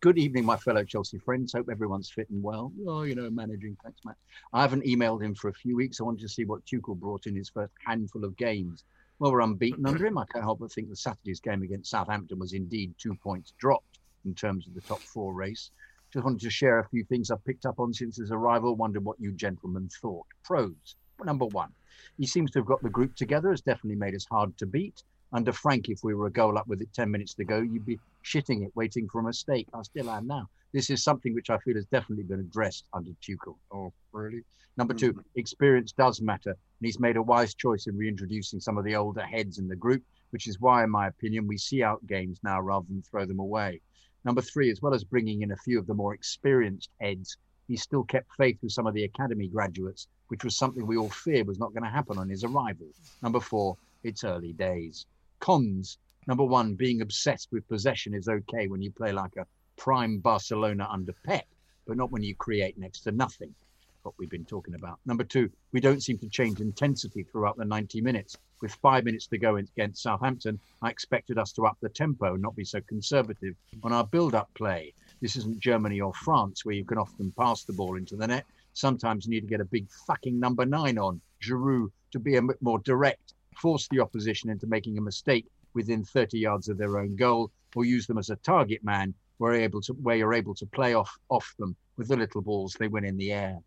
Good, 0.00 0.18
evening, 0.18 0.44
my 0.44 0.56
fellow 0.56 0.82
Chelsea 0.82 1.18
friends. 1.18 1.52
Hope 1.52 1.68
everyone's 1.70 2.10
fit 2.10 2.28
and 2.28 2.42
well. 2.42 2.72
Oh, 2.88 3.02
you 3.02 3.14
know, 3.14 3.30
managing. 3.30 3.76
Thanks, 3.84 4.00
Matt. 4.04 4.16
I 4.52 4.62
haven't 4.62 4.84
emailed 4.84 5.22
him 5.22 5.32
for 5.32 5.48
a 5.48 5.54
few 5.54 5.76
weeks. 5.76 6.00
I 6.00 6.04
wanted 6.04 6.22
to 6.22 6.28
see 6.28 6.44
what 6.44 6.66
Tuchel 6.66 6.98
brought 6.98 7.28
in 7.28 7.36
his 7.36 7.50
first 7.50 7.72
handful 7.86 8.24
of 8.24 8.36
games. 8.36 8.82
Well, 9.20 9.30
we're 9.30 9.42
unbeaten 9.42 9.86
under 9.86 10.04
him. 10.04 10.18
I 10.18 10.24
can't 10.24 10.42
help 10.42 10.58
but 10.58 10.72
think 10.72 10.88
the 10.88 10.96
Saturday's 10.96 11.38
game 11.38 11.62
against 11.62 11.88
Southampton 11.88 12.40
was 12.40 12.52
indeed 12.52 12.94
two 12.98 13.14
points 13.14 13.52
dropped 13.60 14.00
in 14.24 14.34
terms 14.34 14.66
of 14.66 14.74
the 14.74 14.80
top 14.80 14.98
four 14.98 15.34
race. 15.34 15.70
Just 16.12 16.24
wanted 16.24 16.40
to 16.40 16.50
share 16.50 16.80
a 16.80 16.88
few 16.88 17.04
things 17.04 17.30
I've 17.30 17.44
picked 17.44 17.64
up 17.64 17.78
on 17.78 17.94
since 17.94 18.16
his 18.16 18.32
arrival. 18.32 18.74
Wondered 18.74 19.04
what 19.04 19.20
you 19.20 19.30
gentlemen 19.30 19.88
thought. 20.02 20.26
Pros. 20.42 20.96
Number 21.24 21.46
one, 21.46 21.70
he 22.18 22.26
seems 22.26 22.50
to 22.50 22.58
have 22.58 22.66
got 22.66 22.82
the 22.82 22.90
group 22.90 23.14
together. 23.14 23.50
Has 23.50 23.60
definitely 23.60 24.00
made 24.00 24.16
us 24.16 24.26
hard 24.28 24.58
to 24.58 24.66
beat. 24.66 25.04
Under 25.32 25.52
Frank, 25.52 25.88
if 25.88 26.02
we 26.02 26.14
were 26.14 26.26
a 26.26 26.32
goal 26.32 26.58
up 26.58 26.66
with 26.66 26.82
it 26.82 26.92
10 26.92 27.08
minutes 27.08 27.34
to 27.34 27.44
go, 27.44 27.60
you'd 27.60 27.86
be 27.86 28.00
shitting 28.24 28.64
it, 28.64 28.72
waiting 28.74 29.08
for 29.08 29.20
a 29.20 29.24
mistake. 29.24 29.68
I 29.74 29.82
still 29.82 30.10
am 30.10 30.26
now. 30.26 30.48
This 30.72 30.90
is 30.90 31.02
something 31.02 31.34
which 31.34 31.50
I 31.50 31.58
feel 31.58 31.74
has 31.74 31.86
definitely 31.86 32.24
been 32.24 32.40
addressed 32.40 32.84
under 32.92 33.10
Tuchel. 33.22 33.56
Oh, 33.72 33.92
really? 34.12 34.42
Number 34.76 34.94
two, 34.94 35.12
mm-hmm. 35.12 35.20
experience 35.34 35.92
does 35.92 36.20
matter. 36.20 36.50
And 36.50 36.86
he's 36.86 37.00
made 37.00 37.16
a 37.16 37.22
wise 37.22 37.54
choice 37.54 37.86
in 37.86 37.96
reintroducing 37.96 38.60
some 38.60 38.78
of 38.78 38.84
the 38.84 38.96
older 38.96 39.22
heads 39.22 39.58
in 39.58 39.68
the 39.68 39.76
group, 39.76 40.02
which 40.30 40.46
is 40.46 40.60
why, 40.60 40.84
in 40.84 40.90
my 40.90 41.08
opinion, 41.08 41.46
we 41.46 41.58
see 41.58 41.82
out 41.82 42.06
games 42.06 42.38
now 42.42 42.60
rather 42.60 42.86
than 42.88 43.02
throw 43.02 43.24
them 43.24 43.40
away. 43.40 43.80
Number 44.24 44.42
three, 44.42 44.70
as 44.70 44.80
well 44.80 44.94
as 44.94 45.02
bringing 45.02 45.42
in 45.42 45.50
a 45.50 45.56
few 45.56 45.78
of 45.78 45.86
the 45.86 45.94
more 45.94 46.14
experienced 46.14 46.90
heads, 47.00 47.36
he 47.68 47.76
still 47.76 48.04
kept 48.04 48.34
faith 48.36 48.58
with 48.62 48.72
some 48.72 48.86
of 48.86 48.94
the 48.94 49.04
academy 49.04 49.48
graduates, 49.48 50.08
which 50.28 50.44
was 50.44 50.56
something 50.56 50.86
we 50.86 50.96
all 50.96 51.08
feared 51.08 51.46
was 51.46 51.58
not 51.58 51.72
going 51.72 51.84
to 51.84 51.90
happen 51.90 52.18
on 52.18 52.28
his 52.28 52.44
arrival. 52.44 52.88
Number 53.22 53.40
four, 53.40 53.76
it's 54.02 54.24
early 54.24 54.52
days. 54.52 55.06
Cons. 55.40 55.98
Number 56.26 56.44
one, 56.44 56.74
being 56.74 57.00
obsessed 57.00 57.48
with 57.50 57.66
possession 57.68 58.14
is 58.14 58.28
okay 58.28 58.68
when 58.68 58.82
you 58.82 58.90
play 58.90 59.10
like 59.12 59.36
a 59.36 59.46
prime 59.76 60.18
Barcelona 60.18 60.86
under 60.90 61.14
Pep, 61.24 61.46
but 61.86 61.96
not 61.96 62.10
when 62.10 62.22
you 62.22 62.34
create 62.34 62.76
next 62.76 63.00
to 63.00 63.12
nothing. 63.12 63.54
What 64.02 64.14
we've 64.18 64.30
been 64.30 64.44
talking 64.44 64.74
about. 64.74 64.98
Number 65.04 65.24
two, 65.24 65.50
we 65.72 65.80
don't 65.80 66.02
seem 66.02 66.18
to 66.18 66.28
change 66.28 66.60
intensity 66.60 67.22
throughout 67.22 67.56
the 67.56 67.64
90 67.64 68.00
minutes. 68.00 68.36
With 68.60 68.72
five 68.82 69.04
minutes 69.04 69.26
to 69.28 69.38
go 69.38 69.56
against 69.56 70.02
Southampton, 70.02 70.58
I 70.82 70.90
expected 70.90 71.38
us 71.38 71.52
to 71.52 71.66
up 71.66 71.78
the 71.80 71.88
tempo 71.88 72.34
and 72.34 72.42
not 72.42 72.56
be 72.56 72.64
so 72.64 72.80
conservative 72.82 73.54
on 73.82 73.92
our 73.92 74.04
build 74.04 74.34
up 74.34 74.48
play. 74.54 74.94
This 75.20 75.36
isn't 75.36 75.60
Germany 75.60 76.00
or 76.00 76.14
France 76.14 76.64
where 76.64 76.74
you 76.74 76.84
can 76.84 76.98
often 76.98 77.32
pass 77.32 77.64
the 77.64 77.72
ball 77.72 77.96
into 77.96 78.16
the 78.16 78.26
net. 78.26 78.44
Sometimes 78.72 79.24
you 79.24 79.30
need 79.30 79.40
to 79.40 79.46
get 79.46 79.60
a 79.60 79.66
big 79.66 79.90
fucking 80.06 80.38
number 80.38 80.64
nine 80.64 80.98
on, 80.98 81.20
Giroud, 81.42 81.90
to 82.12 82.18
be 82.18 82.36
a 82.36 82.42
bit 82.42 82.60
more 82.60 82.78
direct, 82.80 83.34
force 83.56 83.88
the 83.90 84.00
opposition 84.00 84.50
into 84.50 84.66
making 84.66 84.96
a 84.96 85.02
mistake 85.02 85.46
within 85.74 86.04
30 86.04 86.38
yards 86.38 86.68
of 86.68 86.78
their 86.78 86.98
own 86.98 87.16
goal, 87.16 87.50
or 87.74 87.84
use 87.84 88.06
them 88.06 88.18
as 88.18 88.30
a 88.30 88.36
target 88.36 88.82
man 88.84 89.14
where 89.38 89.54
you're 89.54 89.62
able 89.62 89.80
to, 89.80 89.92
where 89.94 90.16
you're 90.16 90.34
able 90.34 90.54
to 90.54 90.66
play 90.66 90.94
off, 90.94 91.18
off 91.28 91.54
them 91.58 91.74
with 91.96 92.08
the 92.08 92.16
little 92.16 92.42
balls 92.42 92.76
they 92.78 92.88
win 92.88 93.04
in 93.04 93.16
the 93.16 93.32
air. 93.32 93.58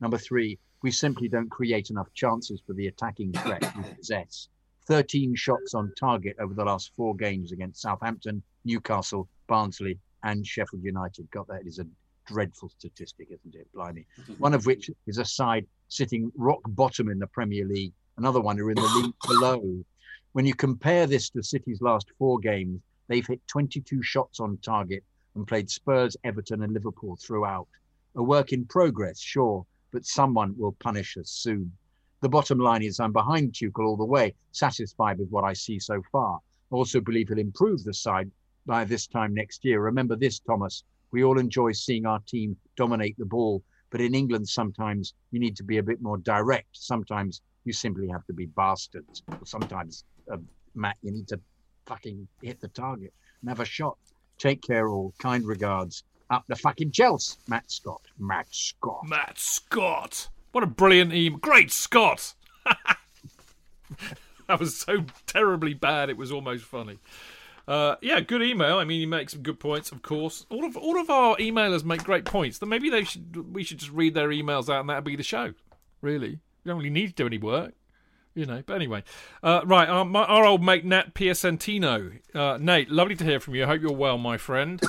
Number 0.00 0.18
three, 0.18 0.58
we 0.82 0.90
simply 0.90 1.28
don't 1.28 1.50
create 1.50 1.90
enough 1.90 2.12
chances 2.14 2.62
for 2.66 2.72
the 2.72 2.86
attacking 2.86 3.32
threat 3.32 3.72
we 3.76 3.82
possess. 3.94 4.48
13 4.86 5.34
shots 5.34 5.74
on 5.74 5.92
target 5.98 6.36
over 6.40 6.54
the 6.54 6.64
last 6.64 6.92
four 6.96 7.14
games 7.14 7.52
against 7.52 7.82
Southampton, 7.82 8.42
Newcastle, 8.64 9.28
Barnsley, 9.46 9.98
and 10.24 10.46
Sheffield 10.46 10.82
United. 10.82 11.30
God, 11.30 11.46
that 11.48 11.66
is 11.66 11.78
a 11.78 11.86
dreadful 12.26 12.70
statistic, 12.70 13.28
isn't 13.30 13.54
it? 13.54 13.68
Blimey. 13.74 14.06
One 14.38 14.54
of 14.54 14.66
which 14.66 14.90
is 15.06 15.18
a 15.18 15.24
side 15.24 15.66
sitting 15.88 16.32
rock 16.36 16.60
bottom 16.68 17.08
in 17.08 17.18
the 17.18 17.26
Premier 17.26 17.64
League, 17.64 17.92
another 18.16 18.40
one 18.40 18.58
are 18.60 18.70
in 18.70 18.76
the 18.76 19.00
league 19.02 19.14
below. 19.26 19.84
When 20.32 20.46
you 20.46 20.54
compare 20.54 21.08
this 21.08 21.28
to 21.30 21.42
City's 21.42 21.80
last 21.80 22.08
four 22.16 22.38
games, 22.38 22.80
they've 23.08 23.26
hit 23.26 23.44
22 23.48 24.00
shots 24.00 24.38
on 24.38 24.58
target 24.58 25.02
and 25.34 25.44
played 25.44 25.68
Spurs, 25.68 26.16
Everton, 26.22 26.62
and 26.62 26.72
Liverpool 26.72 27.16
throughout. 27.16 27.66
A 28.14 28.22
work 28.22 28.52
in 28.52 28.64
progress, 28.64 29.18
sure, 29.18 29.66
but 29.90 30.06
someone 30.06 30.54
will 30.56 30.76
punish 30.78 31.16
us 31.16 31.30
soon. 31.30 31.72
The 32.20 32.28
bottom 32.28 32.60
line 32.60 32.84
is 32.84 33.00
I'm 33.00 33.12
behind 33.12 33.54
Tuchel 33.54 33.84
all 33.84 33.96
the 33.96 34.04
way, 34.04 34.32
satisfied 34.52 35.18
with 35.18 35.30
what 35.30 35.42
I 35.42 35.52
see 35.52 35.80
so 35.80 36.00
far. 36.12 36.38
Also 36.70 37.00
believe 37.00 37.28
he'll 37.28 37.38
improve 37.38 37.82
the 37.82 37.92
side 37.92 38.30
by 38.66 38.84
this 38.84 39.08
time 39.08 39.34
next 39.34 39.64
year. 39.64 39.82
Remember 39.82 40.14
this, 40.14 40.38
Thomas. 40.38 40.84
We 41.10 41.24
all 41.24 41.40
enjoy 41.40 41.72
seeing 41.72 42.06
our 42.06 42.20
team 42.20 42.56
dominate 42.76 43.18
the 43.18 43.24
ball, 43.24 43.64
but 43.90 44.00
in 44.00 44.14
England, 44.14 44.48
sometimes 44.48 45.12
you 45.32 45.40
need 45.40 45.56
to 45.56 45.64
be 45.64 45.78
a 45.78 45.82
bit 45.82 46.00
more 46.00 46.18
direct. 46.18 46.68
Sometimes 46.70 47.42
you 47.64 47.72
simply 47.72 48.06
have 48.08 48.24
to 48.26 48.32
be 48.32 48.46
bastards. 48.46 49.22
Sometimes, 49.44 50.04
uh, 50.30 50.38
Matt, 50.74 50.96
you 51.02 51.12
need 51.12 51.28
to 51.28 51.40
fucking 51.86 52.28
hit 52.42 52.60
the 52.60 52.68
target 52.68 53.12
and 53.40 53.50
have 53.50 53.60
a 53.60 53.64
shot. 53.64 53.98
Take 54.38 54.62
care, 54.62 54.88
all. 54.88 55.12
Kind 55.18 55.44
regards. 55.46 56.04
Up 56.30 56.44
the 56.48 56.56
fucking 56.56 56.92
Chelsea. 56.92 57.36
Matt 57.48 57.70
Scott. 57.70 58.02
Matt 58.18 58.46
Scott. 58.50 59.00
Matt 59.04 59.38
Scott. 59.38 60.28
What 60.52 60.64
a 60.64 60.66
brilliant 60.66 61.12
email. 61.12 61.38
Great 61.38 61.72
Scott. 61.72 62.34
that 64.46 64.60
was 64.60 64.78
so 64.78 65.04
terribly 65.26 65.74
bad 65.74 66.08
it 66.08 66.16
was 66.16 66.30
almost 66.30 66.64
funny. 66.64 66.98
Uh, 67.66 67.96
yeah, 68.00 68.20
good 68.20 68.42
email. 68.42 68.78
I 68.78 68.84
mean, 68.84 69.00
he 69.00 69.06
makes 69.06 69.32
some 69.32 69.42
good 69.42 69.60
points, 69.60 69.92
of 69.92 70.02
course. 70.02 70.46
All 70.50 70.64
of 70.64 70.76
all 70.76 71.00
of 71.00 71.10
our 71.10 71.36
emailers 71.36 71.84
make 71.84 72.02
great 72.02 72.24
points. 72.24 72.58
Then 72.58 72.68
maybe 72.68 72.90
they 72.90 73.04
should 73.04 73.54
we 73.54 73.62
should 73.62 73.78
just 73.78 73.92
read 73.92 74.14
their 74.14 74.28
emails 74.30 74.68
out, 74.68 74.80
and 74.80 74.88
that'd 74.88 75.04
be 75.04 75.16
the 75.16 75.22
show. 75.22 75.52
Really, 76.00 76.30
we 76.30 76.68
don't 76.68 76.78
really 76.78 76.90
need 76.90 77.08
to 77.08 77.12
do 77.12 77.26
any 77.26 77.38
work, 77.38 77.74
you 78.34 78.46
know. 78.46 78.62
But 78.64 78.74
anyway, 78.74 79.02
uh, 79.42 79.62
right. 79.64 79.88
Our, 79.88 80.04
my, 80.04 80.24
our 80.24 80.44
old 80.44 80.62
mate 80.62 80.84
Nat 80.84 81.14
Piacentino. 81.14 82.18
Uh, 82.34 82.58
Nate, 82.60 82.90
lovely 82.90 83.16
to 83.16 83.24
hear 83.24 83.40
from 83.40 83.54
you. 83.54 83.64
I 83.64 83.66
hope 83.66 83.82
you're 83.82 83.92
well, 83.92 84.18
my 84.18 84.36
friend. 84.36 84.80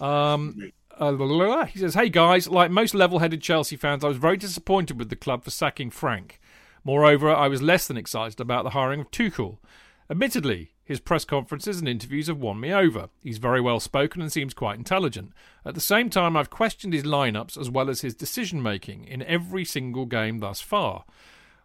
Um, 0.00 0.72
uh, 0.98 1.66
he 1.66 1.78
says, 1.78 1.94
"Hey 1.94 2.08
guys, 2.08 2.48
like 2.48 2.70
most 2.70 2.94
level-headed 2.94 3.40
Chelsea 3.40 3.76
fans, 3.76 4.04
I 4.04 4.08
was 4.08 4.18
very 4.18 4.36
disappointed 4.36 4.98
with 4.98 5.08
the 5.08 5.16
club 5.16 5.44
for 5.44 5.50
sacking 5.50 5.90
Frank. 5.90 6.38
Moreover, 6.84 7.30
I 7.30 7.48
was 7.48 7.62
less 7.62 7.86
than 7.86 7.96
excited 7.96 8.40
about 8.40 8.64
the 8.64 8.70
hiring 8.70 9.00
of 9.00 9.10
Tuchel. 9.10 9.58
Admittedly, 10.10 10.72
his 10.84 11.00
press 11.00 11.24
conferences 11.24 11.78
and 11.78 11.88
interviews 11.88 12.26
have 12.26 12.38
won 12.38 12.60
me 12.60 12.72
over. 12.72 13.08
He's 13.22 13.38
very 13.38 13.60
well 13.60 13.80
spoken 13.80 14.20
and 14.20 14.32
seems 14.32 14.52
quite 14.52 14.78
intelligent. 14.78 15.32
At 15.64 15.74
the 15.74 15.80
same 15.80 16.10
time, 16.10 16.36
I've 16.36 16.50
questioned 16.50 16.92
his 16.92 17.04
lineups 17.04 17.58
as 17.58 17.70
well 17.70 17.88
as 17.88 18.00
his 18.00 18.14
decision 18.14 18.62
making 18.62 19.04
in 19.04 19.22
every 19.22 19.64
single 19.64 20.06
game 20.06 20.40
thus 20.40 20.60
far. 20.60 21.04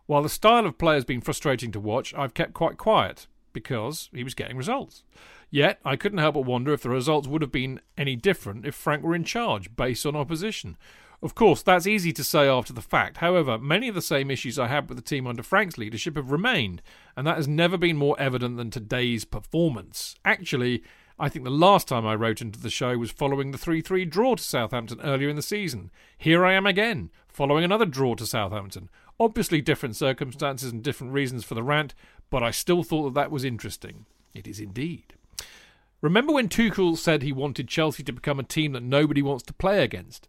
While 0.07 0.23
the 0.23 0.29
style 0.29 0.65
of 0.65 0.77
play 0.77 0.95
has 0.95 1.05
been 1.05 1.21
frustrating 1.21 1.71
to 1.73 1.79
watch, 1.79 2.13
I've 2.15 2.33
kept 2.33 2.53
quite 2.53 2.77
quiet 2.77 3.27
because 3.53 4.09
he 4.13 4.23
was 4.23 4.33
getting 4.33 4.57
results. 4.57 5.03
Yet, 5.49 5.79
I 5.85 5.95
couldn't 5.95 6.17
help 6.19 6.35
but 6.35 6.45
wonder 6.45 6.73
if 6.73 6.81
the 6.81 6.89
results 6.89 7.27
would 7.27 7.41
have 7.41 7.51
been 7.51 7.81
any 7.97 8.15
different 8.15 8.65
if 8.65 8.75
Frank 8.75 9.03
were 9.03 9.15
in 9.15 9.23
charge, 9.23 9.75
based 9.75 10.05
on 10.05 10.15
opposition. 10.15 10.77
Of 11.21 11.35
course, 11.35 11.63
that's 11.63 11.87
easy 11.87 12.13
to 12.13 12.23
say 12.23 12.47
after 12.47 12.73
the 12.73 12.81
fact. 12.81 13.17
However, 13.17 13.57
many 13.57 13.87
of 13.87 13.95
the 13.95 14.01
same 14.01 14.29
issues 14.29 14.59
I 14.59 14.67
had 14.67 14.87
with 14.87 14.97
the 14.97 15.03
team 15.03 15.25
under 15.25 15.41
Frank's 15.41 15.77
leadership 15.77 16.15
have 16.15 16.31
remained, 16.31 16.81
and 17.15 17.25
that 17.25 17.37
has 17.37 17.47
never 17.47 17.77
been 17.77 17.97
more 17.97 18.19
evident 18.19 18.57
than 18.57 18.69
today's 18.69 19.25
performance. 19.25 20.15
Actually, 20.23 20.83
I 21.19 21.29
think 21.29 21.43
the 21.43 21.51
last 21.51 21.87
time 21.87 22.05
I 22.05 22.13
wrote 22.13 22.41
into 22.41 22.59
the 22.59 22.69
show 22.69 22.95
was 22.97 23.09
following 23.09 23.49
the 23.49 23.57
3 23.57 23.81
3 23.81 24.05
draw 24.05 24.35
to 24.35 24.43
Southampton 24.43 25.01
earlier 25.01 25.29
in 25.29 25.35
the 25.35 25.41
season. 25.41 25.89
Here 26.15 26.45
I 26.45 26.53
am 26.53 26.67
again, 26.67 27.09
following 27.27 27.63
another 27.63 27.85
draw 27.85 28.13
to 28.15 28.25
Southampton. 28.27 28.89
Obviously, 29.19 29.61
different 29.61 29.95
circumstances 29.95 30.71
and 30.71 30.83
different 30.83 31.13
reasons 31.13 31.43
for 31.43 31.55
the 31.55 31.63
rant, 31.63 31.95
but 32.29 32.43
I 32.43 32.51
still 32.51 32.83
thought 32.83 33.05
that 33.05 33.13
that 33.15 33.31
was 33.31 33.43
interesting. 33.43 34.05
It 34.33 34.47
is 34.47 34.59
indeed. 34.59 35.15
Remember 36.01 36.33
when 36.33 36.47
Tuchel 36.47 36.95
said 36.95 37.23
he 37.23 37.31
wanted 37.31 37.67
Chelsea 37.67 38.03
to 38.03 38.13
become 38.13 38.39
a 38.39 38.43
team 38.43 38.73
that 38.73 38.83
nobody 38.83 39.23
wants 39.23 39.43
to 39.45 39.53
play 39.53 39.83
against? 39.83 40.27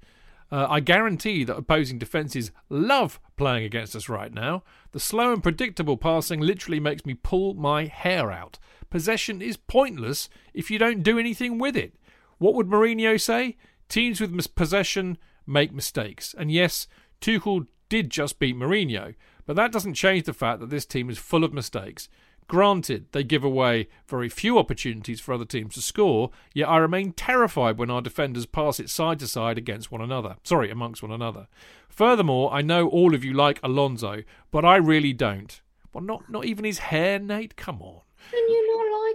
Uh, 0.50 0.66
I 0.70 0.80
guarantee 0.80 1.44
that 1.44 1.56
opposing 1.58 1.98
defences 1.98 2.50
love 2.70 3.20
playing 3.36 3.64
against 3.64 3.94
us 3.94 4.08
right 4.08 4.32
now. 4.32 4.62
The 4.92 5.00
slow 5.00 5.32
and 5.32 5.42
predictable 5.42 5.98
passing 5.98 6.40
literally 6.40 6.80
makes 6.80 7.04
me 7.04 7.12
pull 7.12 7.52
my 7.52 7.84
hair 7.84 8.32
out. 8.32 8.58
Possession 8.88 9.42
is 9.42 9.58
pointless 9.58 10.30
if 10.54 10.70
you 10.70 10.78
don't 10.78 11.02
do 11.02 11.18
anything 11.18 11.58
with 11.58 11.76
it. 11.76 11.94
What 12.38 12.54
would 12.54 12.68
Mourinho 12.68 13.20
say? 13.20 13.58
Teams 13.90 14.22
with 14.22 14.30
mis- 14.30 14.46
possession 14.46 15.18
make 15.46 15.72
mistakes. 15.72 16.34
And 16.38 16.50
yes, 16.50 16.88
Tuchel 17.20 17.66
did 17.88 18.10
just 18.10 18.38
beat 18.38 18.56
Mourinho, 18.56 19.14
but 19.46 19.56
that 19.56 19.72
doesn't 19.72 19.94
change 19.94 20.24
the 20.24 20.32
fact 20.32 20.60
that 20.60 20.70
this 20.70 20.86
team 20.86 21.08
is 21.10 21.18
full 21.18 21.44
of 21.44 21.52
mistakes. 21.52 22.08
Granted, 22.48 23.06
they 23.12 23.24
give 23.24 23.44
away 23.44 23.88
very 24.06 24.30
few 24.30 24.58
opportunities 24.58 25.20
for 25.20 25.34
other 25.34 25.44
teams 25.44 25.74
to 25.74 25.82
score, 25.82 26.30
yet 26.54 26.68
I 26.68 26.78
remain 26.78 27.12
terrified 27.12 27.76
when 27.76 27.90
our 27.90 28.00
defenders 28.00 28.46
pass 28.46 28.80
it 28.80 28.88
side 28.88 29.18
to 29.18 29.28
side 29.28 29.58
against 29.58 29.92
one 29.92 30.00
another. 30.00 30.36
Sorry, 30.44 30.70
amongst 30.70 31.02
one 31.02 31.12
another. 31.12 31.46
Furthermore, 31.90 32.50
I 32.52 32.62
know 32.62 32.88
all 32.88 33.14
of 33.14 33.22
you 33.22 33.34
like 33.34 33.60
Alonso, 33.62 34.22
but 34.50 34.64
I 34.64 34.76
really 34.76 35.12
don't. 35.12 35.60
Well, 35.92 36.04
not 36.04 36.30
not 36.30 36.46
even 36.46 36.64
his 36.64 36.78
hair, 36.78 37.18
Nate. 37.18 37.56
Come 37.56 37.82
on. 37.82 38.00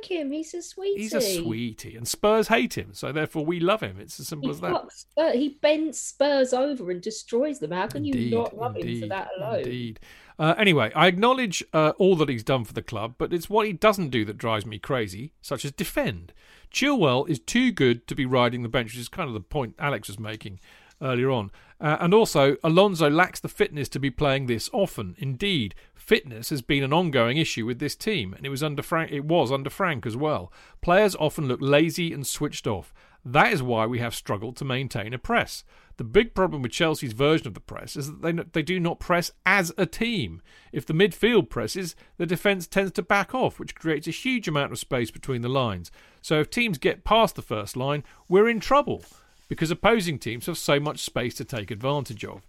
And 0.09 0.15
you 0.15 0.19
not 0.19 0.21
like 0.21 0.25
him? 0.27 0.31
He's 0.31 0.53
a 0.53 0.61
sweetie. 0.61 1.01
He's 1.01 1.13
a 1.13 1.21
sweetie, 1.21 1.95
and 1.95 2.07
Spurs 2.07 2.47
hate 2.47 2.77
him, 2.77 2.93
so 2.93 3.11
therefore 3.11 3.45
we 3.45 3.59
love 3.59 3.81
him. 3.81 3.99
It's 3.99 4.19
as 4.19 4.27
simple 4.27 4.49
He, 4.49 4.51
as 4.51 4.61
that. 4.61 4.91
Spurs- 4.91 5.33
he 5.33 5.57
bends 5.61 5.99
Spurs 5.99 6.53
over 6.53 6.91
and 6.91 7.01
destroys 7.01 7.59
them. 7.59 7.71
How 7.71 7.87
can 7.87 8.05
Indeed, 8.05 8.31
you 8.31 8.37
not 8.37 8.57
love 8.57 8.75
him 8.75 9.01
for 9.01 9.07
that 9.07 9.29
alone? 9.37 9.59
Indeed. 9.59 9.99
Uh, 10.39 10.55
anyway, 10.57 10.91
I 10.95 11.07
acknowledge 11.07 11.63
uh, 11.73 11.93
all 11.97 12.15
that 12.17 12.29
he's 12.29 12.43
done 12.43 12.63
for 12.63 12.73
the 12.73 12.81
club, 12.81 13.15
but 13.17 13.31
it's 13.33 13.49
what 13.49 13.67
he 13.67 13.73
doesn't 13.73 14.09
do 14.09 14.25
that 14.25 14.37
drives 14.37 14.65
me 14.65 14.79
crazy, 14.79 15.33
such 15.41 15.63
as 15.63 15.71
defend. 15.71 16.33
Chilwell 16.71 17.29
is 17.29 17.39
too 17.39 17.71
good 17.71 18.07
to 18.07 18.15
be 18.15 18.25
riding 18.25 18.63
the 18.63 18.69
bench, 18.69 18.91
which 18.91 18.99
is 18.99 19.09
kind 19.09 19.27
of 19.27 19.35
the 19.35 19.41
point 19.41 19.75
Alex 19.77 20.07
was 20.07 20.19
making 20.19 20.59
earlier 21.01 21.29
on. 21.29 21.51
Uh, 21.79 21.97
and 21.99 22.13
also, 22.13 22.55
Alonso 22.63 23.09
lacks 23.09 23.39
the 23.39 23.49
fitness 23.49 23.89
to 23.89 23.99
be 23.99 24.09
playing 24.09 24.47
this 24.47 24.69
often. 24.73 25.15
Indeed, 25.19 25.75
fitness 26.03 26.49
has 26.49 26.61
been 26.61 26.83
an 26.83 26.93
ongoing 26.93 27.37
issue 27.37 27.65
with 27.65 27.79
this 27.79 27.95
team, 27.95 28.33
and 28.33 28.45
it 28.45 28.49
was 28.49 28.61
under 28.61 28.81
Frank. 28.81 29.11
It 29.11 29.25
was 29.25 29.51
under 29.51 29.69
Frank 29.69 30.05
as 30.05 30.17
well. 30.17 30.51
Players 30.81 31.15
often 31.15 31.47
look 31.47 31.61
lazy 31.61 32.13
and 32.13 32.27
switched 32.27 32.67
off. 32.67 32.93
That 33.25 33.53
is 33.53 33.63
why 33.63 33.85
we 33.85 33.99
have 33.99 34.13
struggled 34.13 34.57
to 34.57 34.65
maintain 34.65 35.13
a 35.13 35.17
press. 35.17 35.63
The 35.95 36.03
big 36.03 36.35
problem 36.35 36.61
with 36.61 36.71
Chelsea's 36.71 37.13
version 37.13 37.47
of 37.47 37.53
the 37.53 37.61
press 37.61 37.95
is 37.95 38.07
that 38.07 38.21
they 38.21 38.31
they 38.31 38.63
do 38.63 38.79
not 38.79 38.99
press 38.99 39.31
as 39.45 39.71
a 39.77 39.85
team. 39.85 40.41
If 40.71 40.85
the 40.85 40.93
midfield 40.93 41.49
presses, 41.49 41.95
the 42.17 42.25
defence 42.25 42.67
tends 42.67 42.91
to 42.93 43.01
back 43.01 43.33
off, 43.33 43.59
which 43.59 43.75
creates 43.75 44.07
a 44.07 44.11
huge 44.11 44.47
amount 44.47 44.71
of 44.71 44.79
space 44.79 45.11
between 45.11 45.41
the 45.41 45.49
lines. 45.49 45.91
So 46.21 46.39
if 46.39 46.49
teams 46.49 46.77
get 46.77 47.05
past 47.05 47.35
the 47.35 47.41
first 47.41 47.77
line, 47.77 48.03
we're 48.27 48.49
in 48.49 48.59
trouble 48.59 49.03
because 49.47 49.71
opposing 49.71 50.17
teams 50.17 50.47
have 50.47 50.57
so 50.57 50.79
much 50.79 50.99
space 50.99 51.35
to 51.35 51.45
take 51.45 51.71
advantage 51.71 52.25
of. 52.25 52.41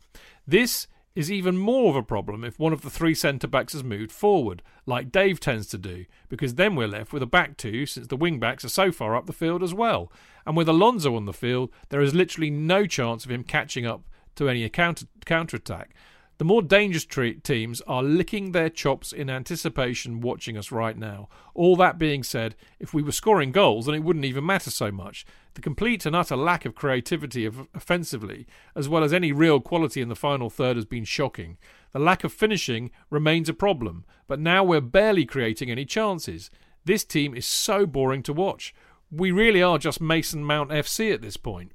This 0.47 0.87
is 1.15 1.31
even 1.31 1.57
more 1.57 1.91
of 1.91 1.97
a 1.97 2.03
problem 2.03 2.43
if 2.43 2.59
one 2.59 2.73
of 2.73 2.83
the 2.83 2.91
three 2.91 3.15
centre 3.15 3.47
backs 3.47 3.73
has 3.73 3.85
moved 3.85 4.11
forward, 4.11 4.63
like 4.85 5.13
Dave 5.13 5.39
tends 5.39 5.69
to 5.69 5.79
do, 5.79 6.05
because 6.29 6.57
then 6.57 6.75
we're 6.75 6.89
left 6.89 7.13
with 7.13 7.23
a 7.23 7.27
back 7.27 7.57
two 7.57 7.87
since 7.87 8.09
the 8.09 8.17
wing 8.17 8.41
backs 8.41 8.65
are 8.65 8.69
so 8.69 8.91
far 8.91 9.15
up 9.15 9.27
the 9.27 9.33
field 9.33 9.63
as 9.63 9.73
well. 9.73 10.11
And 10.45 10.57
with 10.57 10.69
Alonso 10.69 11.15
on 11.15 11.25
the 11.25 11.33
field, 11.33 11.71
there 11.89 12.01
is 12.01 12.15
literally 12.15 12.51
no 12.51 12.85
chance 12.85 13.25
of 13.25 13.31
him 13.31 13.45
catching 13.45 13.87
up 13.87 14.03
to 14.35 14.49
any 14.49 14.69
counter 14.69 15.07
attack. 15.29 15.95
The 16.39 16.45
more 16.45 16.63
dangerous 16.63 17.05
tre- 17.05 17.35
teams 17.35 17.81
are 17.83 18.03
licking 18.03 18.51
their 18.51 18.69
chops 18.69 19.13
in 19.13 19.31
anticipation 19.31 20.21
watching 20.21 20.57
us 20.57 20.73
right 20.73 20.99
now. 20.99 21.29
All 21.55 21.77
that 21.77 21.99
being 21.99 22.25
said, 22.25 22.57
if 22.81 22.93
we 22.93 23.03
were 23.03 23.13
scoring 23.13 23.53
goals, 23.53 23.87
then 23.87 23.95
it 23.95 24.03
wouldn't 24.03 24.25
even 24.25 24.45
matter 24.45 24.71
so 24.71 24.91
much. 24.91 25.25
The 25.55 25.61
complete 25.61 26.05
and 26.05 26.17
utter 26.17 26.35
lack 26.35 26.65
of 26.65 26.75
creativity 26.75 27.47
of 27.47 27.69
offensively, 27.73 28.49
as 28.75 28.89
well 28.89 29.05
as 29.05 29.13
any 29.13 29.31
real 29.31 29.61
quality 29.61 30.01
in 30.01 30.09
the 30.09 30.17
final 30.17 30.51
third, 30.51 30.75
has 30.77 30.85
been 30.85 31.05
shocking. 31.05 31.57
The 31.93 32.01
lack 32.01 32.25
of 32.25 32.33
finishing 32.33 32.91
remains 33.11 33.49
a 33.49 33.55
problem, 33.55 34.05
but 34.27 34.41
now 34.41 34.65
we're 34.65 34.81
barely 34.81 35.25
creating 35.25 35.71
any 35.71 35.85
chances. 35.85 36.51
This 36.85 37.05
team 37.05 37.37
is 37.37 37.47
so 37.47 37.87
boring 37.87 38.25
to 38.25 38.33
watch. 38.33 38.75
We 39.13 39.31
really 39.31 39.63
are 39.63 39.79
just 39.79 40.01
Mason 40.01 40.45
Mount 40.45 40.71
FC 40.71 41.15
at 41.15 41.23
this 41.23 41.37
point. 41.37 41.71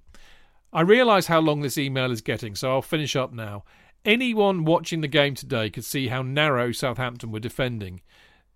I 0.73 0.81
realise 0.81 1.27
how 1.27 1.39
long 1.39 1.61
this 1.61 1.77
email 1.77 2.11
is 2.11 2.21
getting, 2.21 2.53
so 2.55 2.71
I'll 2.71 2.81
finish 2.81 3.15
up 3.15 3.31
now. 3.31 3.63
Anyone 4.05 4.63
watching 4.63 5.01
the 5.01 5.07
game 5.07 5.35
today 5.35 5.69
could 5.69 5.83
see 5.83 6.07
how 6.07 6.21
narrow 6.21 6.71
Southampton 6.71 7.31
were 7.31 7.39
defending. 7.39 8.01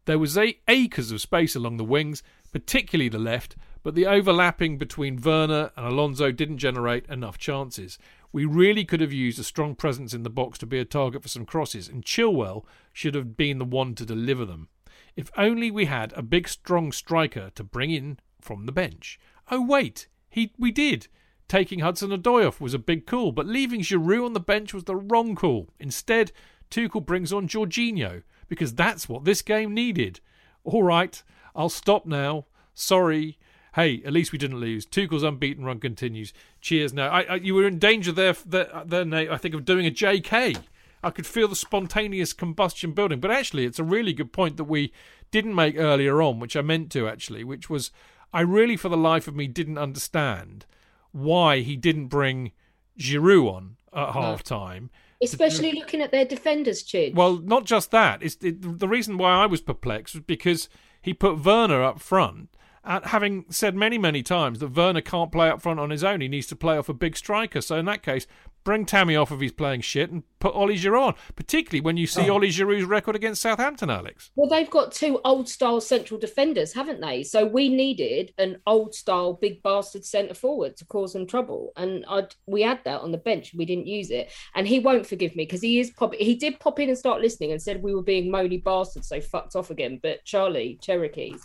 There 0.05 0.19
was 0.19 0.37
acres 0.37 1.11
of 1.11 1.21
space 1.21 1.55
along 1.55 1.77
the 1.77 1.83
wings, 1.83 2.23
particularly 2.51 3.09
the 3.09 3.19
left, 3.19 3.55
but 3.83 3.93
the 3.93 4.05
overlapping 4.05 4.77
between 4.77 5.21
Werner 5.21 5.71
and 5.75 5.85
Alonso 5.85 6.31
didn't 6.31 6.59
generate 6.59 7.05
enough 7.07 7.37
chances. 7.37 7.97
We 8.31 8.45
really 8.45 8.85
could 8.85 9.01
have 9.01 9.11
used 9.11 9.39
a 9.39 9.43
strong 9.43 9.75
presence 9.75 10.13
in 10.13 10.23
the 10.23 10.29
box 10.29 10.57
to 10.59 10.65
be 10.65 10.79
a 10.79 10.85
target 10.85 11.21
for 11.21 11.27
some 11.27 11.45
crosses, 11.45 11.89
and 11.89 12.05
Chilwell 12.05 12.65
should 12.93 13.15
have 13.15 13.35
been 13.35 13.59
the 13.59 13.65
one 13.65 13.95
to 13.95 14.05
deliver 14.05 14.45
them. 14.45 14.69
If 15.15 15.29
only 15.37 15.69
we 15.69 15.85
had 15.85 16.13
a 16.13 16.23
big, 16.23 16.47
strong 16.47 16.91
striker 16.91 17.51
to 17.55 17.63
bring 17.63 17.91
in 17.91 18.17
from 18.39 18.65
the 18.65 18.71
bench. 18.71 19.19
Oh, 19.51 19.61
wait, 19.61 20.07
he 20.29 20.53
we 20.57 20.71
did. 20.71 21.07
Taking 21.47 21.79
Hudson 21.79 22.09
Odoi 22.11 22.47
off 22.47 22.61
was 22.61 22.73
a 22.73 22.79
big 22.79 23.05
call, 23.05 23.31
but 23.31 23.45
leaving 23.45 23.81
Giroud 23.81 24.25
on 24.25 24.33
the 24.33 24.39
bench 24.39 24.73
was 24.73 24.85
the 24.85 24.95
wrong 24.95 25.35
call. 25.35 25.69
Instead, 25.79 26.31
Tuchel 26.69 27.05
brings 27.05 27.31
on 27.31 27.47
Jorginho 27.47 28.23
because 28.47 28.73
that's 28.73 29.07
what 29.07 29.25
this 29.25 29.41
game 29.41 29.73
needed. 29.73 30.19
All 30.63 30.83
right, 30.83 31.21
I'll 31.55 31.69
stop 31.69 32.05
now. 32.05 32.45
Sorry. 32.73 33.37
Hey, 33.75 34.01
at 34.05 34.13
least 34.13 34.31
we 34.31 34.37
didn't 34.37 34.59
lose. 34.59 34.85
Tuchel's 34.85 35.23
unbeaten 35.23 35.65
run 35.65 35.79
continues. 35.79 36.33
Cheers. 36.61 36.93
Now, 36.93 37.09
I, 37.09 37.21
I, 37.21 37.35
you 37.35 37.55
were 37.55 37.67
in 37.67 37.79
danger 37.79 38.11
there, 38.11 38.35
there, 38.45 38.83
there, 38.85 39.05
Nate. 39.05 39.29
I 39.29 39.37
think 39.37 39.55
of 39.55 39.65
doing 39.65 39.85
a 39.85 39.91
JK. 39.91 40.57
I 41.03 41.09
could 41.09 41.25
feel 41.27 41.47
the 41.47 41.55
spontaneous 41.55 42.33
combustion 42.33 42.91
building. 42.93 43.19
But 43.19 43.31
actually, 43.31 43.65
it's 43.65 43.79
a 43.79 43.83
really 43.83 44.13
good 44.13 44.31
point 44.31 44.57
that 44.57 44.65
we 44.65 44.93
didn't 45.31 45.55
make 45.55 45.75
earlier 45.75 46.21
on, 46.21 46.39
which 46.39 46.55
I 46.55 46.61
meant 46.61 46.91
to 46.91 47.07
actually, 47.07 47.43
which 47.43 47.69
was 47.69 47.91
I 48.31 48.41
really, 48.41 48.77
for 48.77 48.89
the 48.89 48.97
life 48.97 49.27
of 49.27 49.35
me, 49.35 49.47
didn't 49.47 49.77
understand 49.77 50.65
why 51.13 51.59
he 51.59 51.77
didn't 51.77 52.07
bring 52.07 52.51
Giroud 52.99 53.47
on 53.53 53.75
at 53.93 54.13
half 54.13 54.43
time. 54.43 54.89
Especially 55.21 55.71
looking 55.71 56.01
at 56.01 56.11
their 56.11 56.25
defenders, 56.25 56.83
Chid. 56.83 57.15
Well, 57.15 57.37
not 57.37 57.63
just 57.63 57.91
that. 57.91 58.21
It's 58.21 58.35
it, 58.41 58.79
the 58.79 58.89
reason 58.89 59.17
why 59.17 59.31
I 59.31 59.45
was 59.45 59.61
perplexed 59.61 60.15
was 60.15 60.23
because 60.25 60.67
he 61.01 61.13
put 61.13 61.45
Werner 61.45 61.81
up 61.81 62.01
front, 62.01 62.49
and 62.83 63.05
having 63.05 63.45
said 63.49 63.73
many, 63.75 63.97
many 63.97 64.21
times 64.21 64.59
that 64.59 64.75
Werner 64.75 64.99
can't 64.99 65.31
play 65.31 65.47
up 65.47 65.61
front 65.61 65.79
on 65.79 65.91
his 65.91 66.03
own, 66.03 66.19
he 66.19 66.27
needs 66.27 66.47
to 66.47 66.57
play 66.57 66.77
off 66.77 66.89
a 66.89 66.93
big 66.93 67.15
striker. 67.15 67.61
So 67.61 67.77
in 67.77 67.85
that 67.85 68.03
case, 68.03 68.27
bring 68.63 68.85
Tammy 68.85 69.15
off 69.15 69.31
if 69.31 69.39
he's 69.39 69.51
playing 69.51 69.81
shit 69.81 70.09
and 70.11 70.23
put 70.39 70.53
Ollie 70.53 70.75
Giroud 70.77 71.07
on, 71.07 71.15
particularly 71.35 71.81
when 71.81 71.97
you 71.97 72.05
see 72.05 72.29
Oh. 72.29 72.35
Ollie 72.35 72.49
Giroud's 72.49 72.83
record 72.85 73.15
against 73.15 73.41
Southampton, 73.41 73.89
Alex. 73.89 74.31
Well, 74.35 74.49
they've 74.49 74.69
got 74.69 74.91
two 74.91 75.19
old 75.23 75.47
style 75.47 75.79
central 75.81 76.19
defenders, 76.19 76.73
haven't 76.73 77.01
they? 77.01 77.23
So 77.23 77.45
we 77.45 77.69
needed 77.69 78.33
an 78.37 78.57
old 78.67 78.93
style 78.93 79.33
big 79.33 79.63
bastard 79.63 80.05
centre 80.05 80.33
forward 80.33 80.75
to 80.77 80.85
cause 80.85 81.13
them 81.13 81.25
trouble, 81.27 81.71
and 81.77 82.05
I 82.07 82.27
we 82.45 82.61
had 82.61 82.79
that 82.85 83.01
on 83.01 83.11
the 83.11 83.17
bench. 83.17 83.53
We 83.55 83.65
didn't 83.65 83.87
use 83.87 84.11
it, 84.11 84.31
and 84.55 84.67
he 84.67 84.79
won't 84.79 85.07
forgive 85.07 85.35
me 85.35 85.45
because 85.45 85.61
he 85.61 85.79
is 85.79 85.91
pop. 85.91 86.13
He 86.15 86.35
did 86.35 86.59
pop 86.59 86.79
in 86.79 86.89
and 86.89 86.97
start 86.97 87.21
listening 87.21 87.51
and 87.51 87.61
said 87.61 87.81
we 87.81 87.95
were 87.95 88.03
being 88.03 88.31
moany 88.31 88.63
bastards, 88.63 89.07
so 89.07 89.21
fucked 89.21 89.55
off 89.55 89.69
again. 89.69 89.99
But 90.01 90.23
Charlie 90.25 90.77
Cherokees 90.81 91.43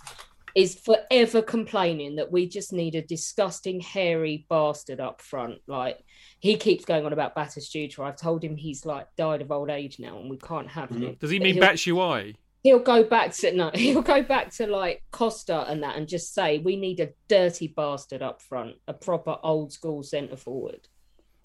is 0.54 0.74
forever 0.74 1.42
complaining 1.42 2.16
that 2.16 2.30
we 2.30 2.48
just 2.48 2.72
need 2.72 2.94
a 2.94 3.02
disgusting 3.02 3.80
hairy 3.80 4.46
bastard 4.48 5.00
up 5.00 5.20
front. 5.20 5.58
Like 5.66 5.98
he 6.40 6.56
keeps 6.56 6.84
going 6.84 7.04
on 7.06 7.12
about 7.12 7.34
Batistuta. 7.34 8.00
I've 8.00 8.16
told 8.16 8.42
him 8.42 8.56
he's 8.56 8.86
like 8.86 9.08
died 9.16 9.42
of 9.42 9.50
old 9.50 9.70
age 9.70 9.98
now, 9.98 10.18
and 10.18 10.30
we 10.30 10.38
can't 10.38 10.68
have 10.68 10.90
mm-hmm. 10.90 11.02
him. 11.02 11.16
Does 11.20 11.30
he 11.30 11.38
But 11.38 11.44
mean 11.44 11.54
he'll- 11.54 11.64
Batshuayi? 11.64 12.36
he'll 12.62 12.78
go 12.78 13.04
back 13.04 13.32
to 13.32 13.52
no 13.52 13.70
he'll 13.74 14.02
go 14.02 14.22
back 14.22 14.50
to 14.50 14.66
like 14.66 15.02
costa 15.10 15.64
and 15.68 15.82
that 15.82 15.96
and 15.96 16.08
just 16.08 16.34
say 16.34 16.58
we 16.58 16.76
need 16.76 17.00
a 17.00 17.10
dirty 17.28 17.68
bastard 17.68 18.22
up 18.22 18.42
front 18.42 18.74
a 18.88 18.92
proper 18.92 19.36
old 19.42 19.72
school 19.72 20.02
centre 20.02 20.36
forward 20.36 20.88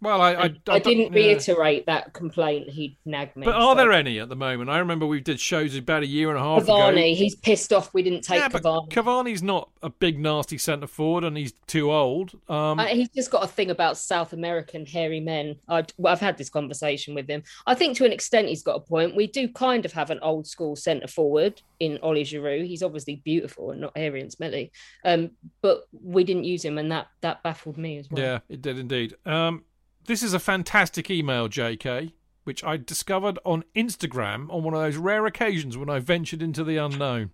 Well, 0.03 0.21
I, 0.21 0.34
I, 0.34 0.43
I, 0.43 0.47
don't- 0.49 0.84
didn't 0.84 1.13
yeah. 1.13 1.19
reiterate 1.27 1.85
that 1.85 2.13
complaint 2.13 2.69
he'd 2.69 2.97
nag 3.05 3.35
me 3.38 3.45
But 3.45 3.55
are 3.55 3.71
so- 3.73 3.75
there 3.75 3.91
any 3.91 4.19
at 4.19 4.30
the 4.30 4.35
moment? 4.35 4.69
I 4.69 4.80
remember 4.80 5.05
we 5.07 5.21
did 5.21 5.39
shows 5.39 5.75
about 5.75 6.03
a 6.03 6.07
year 6.07 6.30
and 6.30 6.38
a 6.38 6.41
half 6.41 6.63
ago. 6.63 6.73
Cavani, 6.73 7.15
he's 7.15 7.35
pissed 7.35 7.71
off 7.71 7.93
we 7.93 8.03
didn't 8.03 8.21
take 8.21 8.39
yeah, 8.39 8.49
but 8.49 8.61
Cavani. 8.63 8.89
Cavani's 8.89 9.41
not 9.41 9.69
a 9.81 9.89
big 9.89 10.19
nasty 10.19 10.57
centre 10.57 10.88
forward, 10.88 11.23
and 11.23 11.38
he's 11.38 11.53
too 11.67 11.91
old. 11.91 12.34
Um, 12.49 12.80
Uh, 12.80 12.85
he's 12.88 13.09
just 13.09 13.31
got 13.31 13.43
a 13.43 13.47
thing 13.47 13.71
about 13.71 13.97
South 13.97 14.34
American 14.34 14.85
hairy 14.85 15.19
men. 15.21 15.55
I, 15.69 15.85
well, 15.97 16.11
I've 16.11 16.19
had 16.19 16.38
this 16.38 16.49
conversation 16.49 17.15
with 17.15 17.30
him. 17.30 17.43
I 17.65 17.73
think 17.73 17.95
to 17.97 18.05
an 18.05 18.11
extent 18.11 18.49
he's 18.49 18.63
got 18.63 18.75
a 18.75 18.80
point. 18.81 19.15
We 19.15 19.27
do 19.27 19.47
kind 19.47 19.85
of 19.85 19.93
have 19.93 20.09
an 20.09 20.19
old 20.21 20.45
school 20.47 20.75
centre 20.75 21.07
forward 21.07 21.61
in 21.80 21.97
Ollie 22.03 22.23
Giroud. 22.25 22.65
He's 22.65 22.84
obviously 22.84 23.17
beautiful 23.23 23.71
and 23.71 23.81
not 23.81 23.97
hairy 23.97 24.21
and 24.21 24.31
smelly, 24.31 24.71
um, 25.05 25.31
but 25.61 25.84
we 26.03 26.23
didn't 26.23 26.43
use 26.43 26.63
him, 26.65 26.77
and 26.77 26.91
that 26.91 27.07
that 27.21 27.41
baffled 27.43 27.77
me 27.77 27.97
as 27.97 28.09
well. 28.11 28.21
Yeah, 28.21 28.39
it 28.49 28.61
did 28.61 28.80
indeed. 28.80 29.15
Um, 29.25 29.63
this 30.05 30.23
is 30.23 30.34
a 30.34 30.39
fantastic 30.39 31.09
email, 31.09 31.47
JK, 31.49 32.11
which 32.43 32.63
I 32.63 32.77
discovered 32.77 33.39
on 33.45 33.63
Instagram 33.75 34.51
on 34.53 34.63
one 34.63 34.73
of 34.73 34.81
those 34.81 34.97
rare 34.97 35.25
occasions 35.25 35.77
when 35.77 35.89
I 35.89 35.99
ventured 35.99 36.41
into 36.41 36.63
the 36.63 36.77
unknown. 36.77 37.31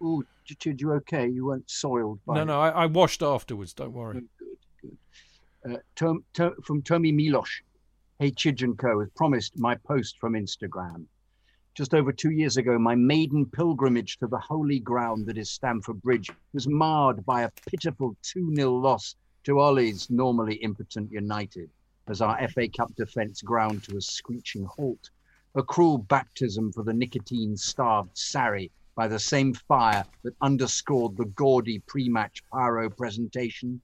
Oh, 0.00 0.22
Chid, 0.44 0.80
you 0.80 0.92
okay? 0.94 1.28
You 1.28 1.46
weren't 1.46 1.70
soiled 1.70 2.18
by 2.26 2.34
No, 2.34 2.42
it? 2.42 2.44
no, 2.46 2.60
I, 2.60 2.68
I 2.70 2.86
washed 2.86 3.22
afterwards. 3.22 3.72
Don't 3.72 3.92
worry. 3.92 4.14
Good, 4.14 4.28
good, 4.82 4.96
good. 5.64 5.74
Uh, 5.74 5.78
Tom, 5.94 6.24
from 6.64 6.82
Tommy 6.82 7.12
Milosh. 7.12 7.60
Hey, 8.18 8.30
Chidge 8.32 8.62
and 8.62 8.76
Co. 8.76 9.00
As 9.00 9.08
promised, 9.16 9.58
my 9.58 9.76
post 9.86 10.16
from 10.20 10.34
Instagram. 10.34 11.04
Just 11.74 11.94
over 11.94 12.12
two 12.12 12.30
years 12.30 12.56
ago, 12.56 12.78
my 12.78 12.94
maiden 12.94 13.46
pilgrimage 13.46 14.18
to 14.18 14.26
the 14.26 14.38
holy 14.38 14.78
ground 14.78 15.26
that 15.26 15.38
is 15.38 15.50
Stamford 15.50 16.02
Bridge 16.02 16.30
was 16.52 16.68
marred 16.68 17.24
by 17.24 17.42
a 17.42 17.50
pitiful 17.70 18.14
2 18.22 18.54
0 18.54 18.72
loss 18.72 19.16
to 19.44 19.60
Ole's 19.60 20.10
normally 20.10 20.56
impotent 20.56 21.10
United 21.10 21.70
as 22.08 22.20
our 22.20 22.48
FA 22.48 22.68
Cup 22.68 22.94
defence 22.94 23.42
ground 23.42 23.84
to 23.84 23.96
a 23.96 24.00
screeching 24.00 24.64
halt. 24.64 25.10
A 25.54 25.62
cruel 25.62 25.98
baptism 25.98 26.72
for 26.72 26.82
the 26.82 26.92
nicotine 26.92 27.56
starved 27.56 28.14
Sarri 28.16 28.70
by 28.94 29.08
the 29.08 29.18
same 29.18 29.54
fire 29.54 30.04
that 30.22 30.36
underscored 30.40 31.16
the 31.16 31.24
gaudy 31.24 31.78
pre 31.80 32.08
match 32.08 32.42
pyro 32.50 32.90
presentation? 32.90 33.80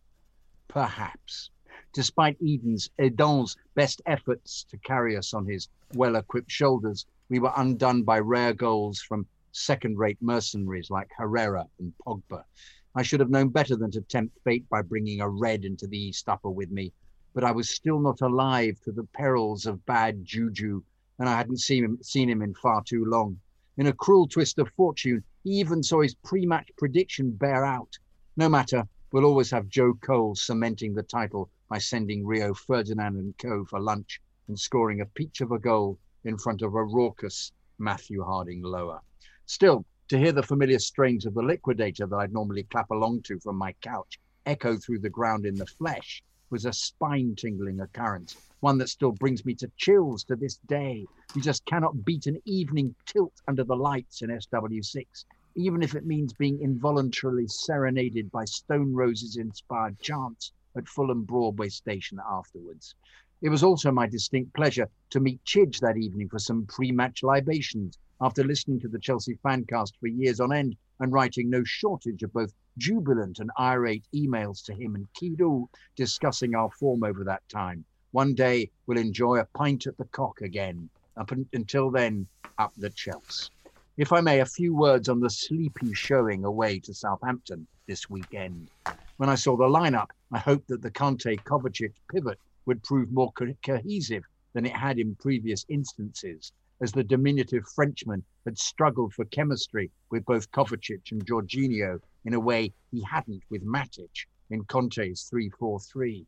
Perhaps. 0.68 1.50
Despite 1.92 2.36
Eden's 2.42 2.90
Eden's 2.98 3.56
best 3.74 4.02
efforts 4.04 4.64
to 4.64 4.76
carry 4.78 5.16
us 5.16 5.32
on 5.32 5.46
his 5.46 5.68
well 5.94 6.16
equipped 6.16 6.50
shoulders, 6.50 7.06
we 7.28 7.38
were 7.38 7.52
undone 7.56 8.02
by 8.02 8.18
rare 8.18 8.52
goals 8.52 9.00
from 9.00 9.26
second 9.52 9.98
rate 9.98 10.18
mercenaries 10.20 10.90
like 10.90 11.10
Herrera 11.16 11.66
and 11.78 11.92
Pogba. 12.04 12.44
I 12.94 13.02
should 13.02 13.20
have 13.20 13.30
known 13.30 13.48
better 13.48 13.76
than 13.76 13.90
to 13.92 14.00
tempt 14.02 14.36
fate 14.44 14.68
by 14.68 14.82
bringing 14.82 15.20
a 15.20 15.28
red 15.28 15.64
into 15.64 15.86
the 15.86 15.98
East 15.98 16.28
Upper 16.28 16.50
with 16.50 16.70
me, 16.70 16.92
but 17.38 17.46
I 17.46 17.52
was 17.52 17.70
still 17.70 18.00
not 18.00 18.20
alive 18.20 18.80
to 18.80 18.90
the 18.90 19.04
perils 19.04 19.64
of 19.64 19.86
bad 19.86 20.24
juju, 20.24 20.82
and 21.20 21.28
I 21.28 21.36
hadn't 21.36 21.60
seen 21.60 21.84
him, 21.84 22.02
seen 22.02 22.28
him 22.28 22.42
in 22.42 22.52
far 22.52 22.82
too 22.82 23.04
long. 23.04 23.38
In 23.76 23.86
a 23.86 23.92
cruel 23.92 24.26
twist 24.26 24.58
of 24.58 24.68
fortune, 24.70 25.22
he 25.44 25.50
even 25.50 25.84
saw 25.84 26.00
his 26.00 26.16
pre 26.16 26.46
match 26.46 26.68
prediction 26.76 27.30
bear 27.30 27.64
out. 27.64 27.96
No 28.36 28.48
matter, 28.48 28.88
we'll 29.12 29.24
always 29.24 29.52
have 29.52 29.68
Joe 29.68 29.94
Cole 29.94 30.34
cementing 30.34 30.94
the 30.94 31.04
title 31.04 31.48
by 31.68 31.78
sending 31.78 32.26
Rio 32.26 32.54
Ferdinand 32.54 33.14
and 33.14 33.38
co 33.38 33.64
for 33.66 33.78
lunch 33.78 34.20
and 34.48 34.58
scoring 34.58 35.00
a 35.00 35.06
peach 35.06 35.40
of 35.40 35.52
a 35.52 35.60
goal 35.60 35.96
in 36.24 36.38
front 36.38 36.62
of 36.62 36.74
a 36.74 36.82
raucous 36.82 37.52
Matthew 37.78 38.24
Harding 38.24 38.62
lower. 38.62 39.00
Still, 39.46 39.84
to 40.08 40.18
hear 40.18 40.32
the 40.32 40.42
familiar 40.42 40.80
strains 40.80 41.24
of 41.24 41.34
the 41.34 41.42
liquidator 41.42 42.08
that 42.08 42.16
I'd 42.16 42.32
normally 42.32 42.64
clap 42.64 42.90
along 42.90 43.22
to 43.26 43.38
from 43.38 43.54
my 43.54 43.76
couch 43.80 44.18
echo 44.44 44.76
through 44.76 44.98
the 44.98 45.08
ground 45.08 45.46
in 45.46 45.54
the 45.54 45.66
flesh 45.66 46.24
was 46.50 46.64
a 46.64 46.72
spine 46.72 47.34
tingling 47.36 47.80
occurrence, 47.80 48.36
one 48.60 48.78
that 48.78 48.88
still 48.88 49.12
brings 49.12 49.44
me 49.44 49.54
to 49.54 49.70
chills 49.76 50.24
to 50.24 50.36
this 50.36 50.56
day. 50.66 51.06
You 51.34 51.42
just 51.42 51.64
cannot 51.66 52.04
beat 52.04 52.26
an 52.26 52.40
evening 52.44 52.94
tilt 53.06 53.34
under 53.46 53.64
the 53.64 53.76
lights 53.76 54.22
in 54.22 54.30
SW6, 54.30 55.24
even 55.54 55.82
if 55.82 55.94
it 55.94 56.06
means 56.06 56.32
being 56.32 56.60
involuntarily 56.60 57.46
serenaded 57.46 58.30
by 58.30 58.44
Stone 58.44 58.92
Roses 58.92 59.36
inspired 59.36 59.98
chants 60.00 60.52
at 60.76 60.88
Fulham 60.88 61.24
Broadway 61.24 61.68
station 61.68 62.18
afterwards. 62.28 62.94
It 63.40 63.50
was 63.50 63.62
also 63.62 63.92
my 63.92 64.06
distinct 64.06 64.54
pleasure 64.54 64.88
to 65.10 65.20
meet 65.20 65.44
Chidge 65.44 65.78
that 65.80 65.96
evening 65.96 66.28
for 66.28 66.38
some 66.38 66.66
pre 66.66 66.90
match 66.90 67.22
libations 67.22 67.98
after 68.20 68.42
listening 68.42 68.80
to 68.80 68.88
the 68.88 68.98
Chelsea 68.98 69.38
fancast 69.44 69.92
for 70.00 70.08
years 70.08 70.40
on 70.40 70.52
end 70.52 70.76
and 70.98 71.12
writing 71.12 71.48
no 71.48 71.62
shortage 71.64 72.22
of 72.24 72.32
both 72.32 72.52
jubilant 72.78 73.40
and 73.40 73.50
irate 73.58 74.06
emails 74.14 74.64
to 74.64 74.72
him 74.72 74.94
and 74.94 75.08
Kido 75.12 75.66
discussing 75.96 76.54
our 76.54 76.70
form 76.70 77.04
over 77.04 77.24
that 77.24 77.42
time. 77.48 77.84
One 78.12 78.34
day 78.34 78.70
we'll 78.86 78.98
enjoy 78.98 79.38
a 79.38 79.48
pint 79.56 79.86
at 79.86 79.98
the 79.98 80.06
cock 80.06 80.40
again. 80.40 80.88
Up 81.16 81.32
un- 81.32 81.48
until 81.52 81.90
then, 81.90 82.26
up 82.58 82.72
the 82.76 82.90
Chelsea. 82.90 83.50
If 83.98 84.12
I 84.12 84.20
may, 84.20 84.40
a 84.40 84.46
few 84.46 84.74
words 84.74 85.08
on 85.08 85.20
the 85.20 85.28
sleepy 85.28 85.92
showing 85.92 86.44
away 86.44 86.78
to 86.80 86.94
Southampton 86.94 87.66
this 87.88 88.08
weekend. 88.08 88.70
When 89.16 89.28
I 89.28 89.34
saw 89.34 89.56
the 89.56 89.64
lineup, 89.64 90.10
I 90.32 90.38
hoped 90.38 90.68
that 90.68 90.82
the 90.82 90.90
Kante 90.90 91.42
Kovacic 91.42 91.92
pivot 92.12 92.38
would 92.66 92.84
prove 92.84 93.10
more 93.10 93.32
co- 93.32 93.56
cohesive 93.66 94.22
than 94.52 94.64
it 94.64 94.76
had 94.76 95.00
in 95.00 95.16
previous 95.16 95.66
instances, 95.68 96.52
as 96.80 96.92
the 96.92 97.02
diminutive 97.02 97.64
Frenchman 97.74 98.22
had 98.44 98.56
struggled 98.56 99.12
for 99.14 99.24
chemistry 99.24 99.90
with 100.10 100.24
both 100.24 100.50
Kovacic 100.52 101.10
and 101.10 101.26
Jorginho 101.26 101.98
in 102.28 102.34
a 102.34 102.40
way 102.40 102.70
he 102.90 103.00
hadn't 103.00 103.42
with 103.48 103.64
Matic 103.64 104.26
in 104.50 104.62
Conte's 104.64 105.22
3 105.30 105.48
4 105.48 105.80
3. 105.80 106.26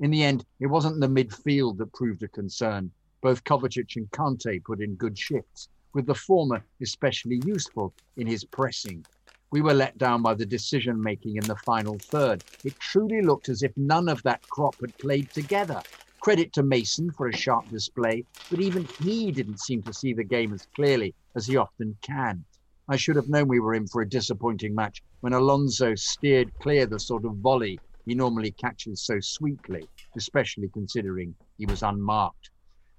In 0.00 0.10
the 0.10 0.22
end, 0.22 0.46
it 0.60 0.66
wasn't 0.66 0.98
the 0.98 1.06
midfield 1.06 1.76
that 1.76 1.92
proved 1.92 2.22
a 2.22 2.28
concern. 2.28 2.90
Both 3.20 3.44
Kovacic 3.44 3.96
and 3.96 4.10
Kante 4.12 4.64
put 4.64 4.80
in 4.80 4.94
good 4.94 5.18
shifts, 5.18 5.68
with 5.92 6.06
the 6.06 6.14
former 6.14 6.64
especially 6.80 7.42
useful 7.44 7.92
in 8.16 8.26
his 8.26 8.44
pressing. 8.44 9.04
We 9.50 9.60
were 9.60 9.74
let 9.74 9.98
down 9.98 10.22
by 10.22 10.32
the 10.32 10.46
decision 10.46 11.02
making 11.02 11.36
in 11.36 11.44
the 11.44 11.56
final 11.66 11.98
third. 11.98 12.42
It 12.64 12.80
truly 12.80 13.20
looked 13.20 13.50
as 13.50 13.62
if 13.62 13.76
none 13.76 14.08
of 14.08 14.22
that 14.22 14.40
crop 14.48 14.76
had 14.80 14.96
played 14.96 15.30
together. 15.34 15.82
Credit 16.20 16.50
to 16.54 16.62
Mason 16.62 17.10
for 17.10 17.28
a 17.28 17.36
sharp 17.36 17.68
display, 17.68 18.24
but 18.50 18.62
even 18.62 18.88
he 19.02 19.30
didn't 19.30 19.60
seem 19.60 19.82
to 19.82 19.92
see 19.92 20.14
the 20.14 20.24
game 20.24 20.54
as 20.54 20.66
clearly 20.74 21.14
as 21.36 21.46
he 21.46 21.58
often 21.58 21.94
can. 22.00 22.42
I 22.88 22.96
should 22.96 23.16
have 23.16 23.28
known 23.28 23.46
we 23.46 23.60
were 23.60 23.74
in 23.74 23.86
for 23.86 24.02
a 24.02 24.08
disappointing 24.08 24.74
match 24.74 25.02
when 25.20 25.32
Alonso 25.32 25.94
steered 25.94 26.52
clear 26.58 26.84
the 26.84 26.98
sort 26.98 27.24
of 27.24 27.36
volley 27.36 27.78
he 28.04 28.14
normally 28.14 28.50
catches 28.50 29.00
so 29.00 29.20
sweetly, 29.20 29.88
especially 30.16 30.68
considering 30.68 31.36
he 31.58 31.66
was 31.66 31.84
unmarked. 31.84 32.50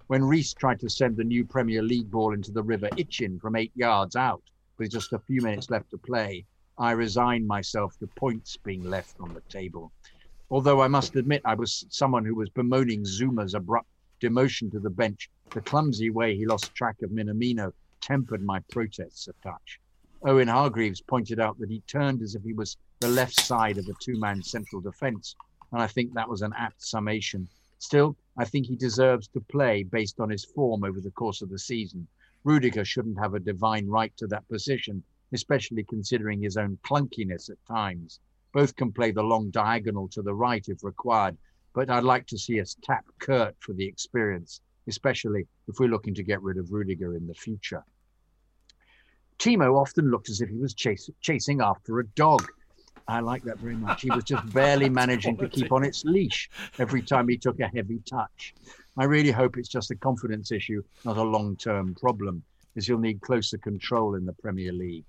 When 0.07 0.23
Reece 0.23 0.53
tried 0.53 0.79
to 0.79 0.89
send 0.89 1.17
the 1.17 1.25
new 1.25 1.43
Premier 1.43 1.81
League 1.81 2.09
ball 2.09 2.33
into 2.33 2.51
the 2.51 2.63
River 2.63 2.87
Itchin 2.97 3.41
from 3.41 3.57
eight 3.57 3.73
yards 3.75 4.15
out, 4.15 4.43
with 4.77 4.91
just 4.91 5.11
a 5.11 5.19
few 5.19 5.41
minutes 5.41 5.69
left 5.69 5.91
to 5.91 5.97
play, 5.97 6.45
I 6.77 6.91
resigned 6.91 7.45
myself 7.45 7.97
to 7.99 8.07
points 8.07 8.55
being 8.55 8.83
left 8.83 9.19
on 9.19 9.33
the 9.33 9.41
table. 9.41 9.91
Although 10.49 10.81
I 10.81 10.87
must 10.87 11.17
admit 11.17 11.41
I 11.43 11.55
was 11.55 11.85
someone 11.89 12.23
who 12.23 12.35
was 12.35 12.49
bemoaning 12.49 13.03
Zouma's 13.03 13.53
abrupt 13.53 13.89
demotion 14.21 14.71
to 14.71 14.79
the 14.79 14.89
bench, 14.89 15.29
the 15.51 15.61
clumsy 15.61 16.09
way 16.09 16.37
he 16.37 16.45
lost 16.45 16.73
track 16.73 17.01
of 17.01 17.11
Minamino 17.11 17.73
tempered 18.03 18.43
my 18.43 18.59
protests 18.69 19.29
a 19.29 19.33
touch. 19.41 19.79
Owen 20.25 20.49
Hargreaves 20.49 20.99
pointed 20.99 21.39
out 21.39 21.57
that 21.59 21.69
he 21.69 21.79
turned 21.87 22.21
as 22.21 22.35
if 22.35 22.43
he 22.43 22.51
was 22.51 22.75
the 22.99 23.07
left 23.07 23.33
side 23.33 23.77
of 23.77 23.87
a 23.87 23.93
two 24.01 24.19
man 24.19 24.43
central 24.43 24.81
defence, 24.81 25.37
and 25.71 25.81
I 25.81 25.87
think 25.87 26.13
that 26.13 26.27
was 26.27 26.41
an 26.41 26.51
apt 26.57 26.83
summation. 26.83 27.47
Still, 27.79 28.17
I 28.37 28.43
think 28.43 28.65
he 28.65 28.75
deserves 28.75 29.29
to 29.29 29.39
play 29.39 29.83
based 29.83 30.19
on 30.19 30.29
his 30.29 30.43
form 30.43 30.83
over 30.83 30.99
the 30.99 31.11
course 31.11 31.41
of 31.41 31.49
the 31.49 31.59
season. 31.59 32.05
Rudiger 32.43 32.83
shouldn't 32.83 33.19
have 33.19 33.35
a 33.35 33.39
divine 33.39 33.87
right 33.87 34.15
to 34.17 34.27
that 34.27 34.47
position, 34.49 35.01
especially 35.31 35.85
considering 35.85 36.41
his 36.41 36.57
own 36.57 36.77
clunkiness 36.83 37.49
at 37.49 37.65
times. 37.65 38.19
Both 38.53 38.75
can 38.75 38.91
play 38.91 39.11
the 39.11 39.23
long 39.23 39.49
diagonal 39.49 40.09
to 40.09 40.21
the 40.21 40.35
right 40.35 40.67
if 40.67 40.83
required, 40.83 41.37
but 41.73 41.89
I'd 41.89 42.03
like 42.03 42.27
to 42.27 42.37
see 42.37 42.59
us 42.59 42.75
tap 42.83 43.05
Kurt 43.19 43.55
for 43.59 43.71
the 43.71 43.85
experience, 43.85 44.59
especially 44.87 45.47
if 45.67 45.79
we're 45.79 45.89
looking 45.89 46.13
to 46.15 46.23
get 46.23 46.41
rid 46.41 46.57
of 46.57 46.71
Rudiger 46.71 47.15
in 47.15 47.27
the 47.27 47.33
future. 47.33 47.83
Timo 49.39 49.79
often 49.79 50.09
looked 50.09 50.29
as 50.29 50.41
if 50.41 50.49
he 50.49 50.57
was 50.57 50.73
chase, 50.73 51.09
chasing 51.21 51.61
after 51.61 51.99
a 51.99 52.07
dog. 52.07 52.47
I 53.07 53.19
like 53.19 53.43
that 53.43 53.59
very 53.59 53.75
much. 53.75 54.01
He 54.01 54.09
was 54.09 54.23
just 54.23 54.47
barely 54.53 54.89
managing 54.89 55.37
to 55.37 55.49
keep 55.49 55.71
on 55.71 55.83
its 55.83 56.05
leash 56.05 56.49
every 56.79 57.01
time 57.01 57.27
he 57.27 57.37
took 57.37 57.59
a 57.59 57.67
heavy 57.67 57.99
touch. 58.05 58.53
I 58.97 59.05
really 59.05 59.31
hope 59.31 59.57
it's 59.57 59.69
just 59.69 59.91
a 59.91 59.95
confidence 59.95 60.51
issue, 60.51 60.83
not 61.03 61.17
a 61.17 61.23
long 61.23 61.57
term 61.57 61.95
problem, 61.95 62.43
as 62.77 62.87
you'll 62.87 62.99
need 62.99 63.21
closer 63.21 63.57
control 63.57 64.15
in 64.15 64.25
the 64.25 64.33
Premier 64.33 64.71
League. 64.71 65.05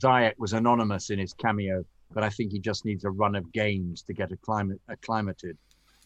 Ziyech 0.00 0.38
was 0.38 0.52
anonymous 0.52 1.10
in 1.10 1.18
his 1.18 1.32
cameo, 1.34 1.84
but 2.12 2.22
I 2.24 2.30
think 2.30 2.52
he 2.52 2.60
just 2.60 2.84
needs 2.84 3.04
a 3.04 3.10
run 3.10 3.34
of 3.34 3.52
games 3.52 4.02
to 4.02 4.12
get 4.12 4.30
acclimated 4.32 5.58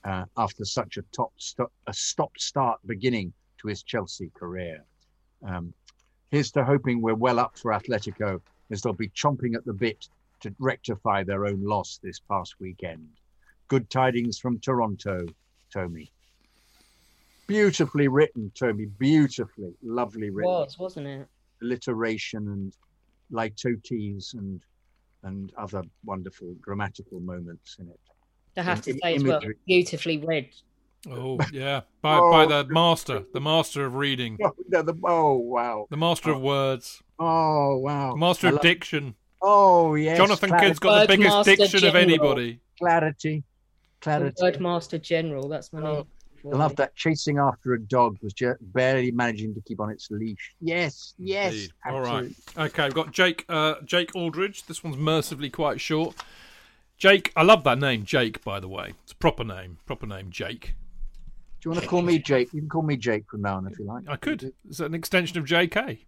uh, 0.05 0.25
after 0.37 0.65
such 0.65 0.97
a 0.97 1.03
top 1.13 1.33
st- 1.37 1.69
a 1.87 1.93
stop 1.93 2.39
start 2.39 2.79
beginning 2.87 3.33
to 3.59 3.69
his 3.69 3.83
Chelsea 3.83 4.31
career. 4.35 4.85
Um, 5.47 5.73
here's 6.31 6.51
to 6.53 6.65
hoping 6.65 7.01
we're 7.01 7.15
well 7.15 7.39
up 7.39 7.59
for 7.59 7.73
Atletico, 7.73 8.41
as 8.71 8.83
they'll 8.83 8.93
be 8.93 9.09
chomping 9.09 9.55
at 9.55 9.65
the 9.65 9.73
bit 9.73 10.09
to 10.41 10.55
rectify 10.59 11.25
their 11.25 11.47
own 11.47 11.63
loss 11.65 11.99
this 12.03 12.21
past 12.21 12.55
weekend. 12.61 13.09
Good 13.67 13.91
tidings 13.91 14.39
from 14.39 14.59
Toronto, 14.61 15.27
Tommy. 15.73 16.11
Beautifully 17.47 18.09
written, 18.09 18.53
Tommy. 18.55 18.87
Beautifully, 18.87 19.75
lovely 19.83 20.31
written. 20.31 20.53
Was, 20.53 20.79
wasn't 20.79 21.07
it? 21.07 21.29
Alliteration 21.63 22.49
and 22.49 22.73
litotes 23.33 24.35
and 24.35 24.61
and 25.25 25.53
other 25.57 25.83
wonderful 26.05 26.55
grammatical 26.61 27.19
moments 27.21 27.77
in 27.81 27.89
it. 27.89 28.01
I 28.59 28.63
have 28.63 28.83
to 28.83 28.91
Im- 28.91 28.99
say 29.03 29.15
as 29.17 29.25
well, 29.25 29.41
beautifully 29.67 30.19
read. 30.19 30.51
Oh 31.09 31.39
yeah, 31.53 31.83
by 32.03 32.19
Oh. 32.19 32.31
by 32.31 32.45
the 32.47 32.65
master, 32.69 33.25
the 33.33 33.41
master 33.41 33.85
of 33.85 33.95
reading, 33.95 34.37
Oh, 34.45 34.53
no, 34.69 34.83
the, 34.83 34.95
oh 35.05 35.37
wow! 35.37 35.87
the 35.91 35.97
master 35.97 36.33
of 36.33 36.41
words, 36.41 37.03
Oh 37.19 37.79
wow! 37.79 38.13
the 38.13 38.19
master 38.19 38.47
I 38.49 38.51
of 38.51 38.55
love- 38.57 38.63
diction. 38.63 39.15
Oh 39.41 39.95
yes, 39.95 40.17
Jonathan 40.17 40.49
clarity, 40.49 40.67
Kydd's 40.67 40.79
got 40.81 41.01
the 41.03 41.17
biggest 41.17 41.37
master 41.37 41.57
diction 41.57 41.85
of 41.89 41.95
anybody. 41.95 42.61
clarity, 42.79 43.45
clarity. 44.01 44.35
Wordmaster 44.43 45.01
General. 45.01 45.49
That's 45.49 45.73
my 45.73 45.81
Oh, 45.83 45.95
name. 45.95 46.05
I 46.53 46.57
love 46.57 46.75
that. 46.77 46.95
Chasing 46.97 47.39
after 47.39 47.75
a 47.75 47.81
dog 47.81 48.17
was 48.23 48.33
just 48.33 48.59
barely 48.73 49.11
managing 49.13 49.55
to 49.55 49.61
keep 49.61 49.81
on 49.81 49.91
its 49.91 50.09
leash. 50.11 50.55
Yes, 50.61 51.15
yes. 51.19 51.69
All 51.89 52.01
right. 52.01 52.31
Okay, 52.57 52.85
we've 52.85 52.95
got 52.95 53.13
Jake 53.13 53.45
uh, 53.49 53.77
Jake 53.85 54.15
Aldridge. 54.17 54.65
This 54.67 54.83
one's 54.83 54.97
mercifully 54.97 55.51
quite 55.51 55.81
short. 55.81 56.15
Jake, 56.99 57.33
I 57.37 57.45
love 57.45 57.63
that 57.63 57.79
name, 57.79 58.05
Jake. 58.05 58.43
By 58.43 58.59
the 58.59 58.69
way, 58.69 58.95
it's 59.05 59.13
a 59.13 59.17
proper 59.17 59.45
name. 59.45 59.79
Proper 59.87 60.07
name, 60.07 60.31
Jake. 60.31 60.75
Do 61.61 61.69
you 61.69 61.71
want 61.71 61.83
to 61.83 61.89
call 61.89 62.03
me 62.03 62.19
Jake? 62.19 62.53
You 62.53 62.61
can 62.61 62.69
call 62.69 62.83
me 62.83 62.97
Jake 62.97 63.25
from 63.31 63.43
now 63.43 63.57
on 63.57 63.69
if 63.69 63.79
you 63.79 63.85
like. 63.85 64.09
I 64.09 64.17
could. 64.17 64.53
It's 64.69 64.81
an 64.81 64.95
extension 64.95 65.39
of 65.39 65.45
J.K. 65.45 66.05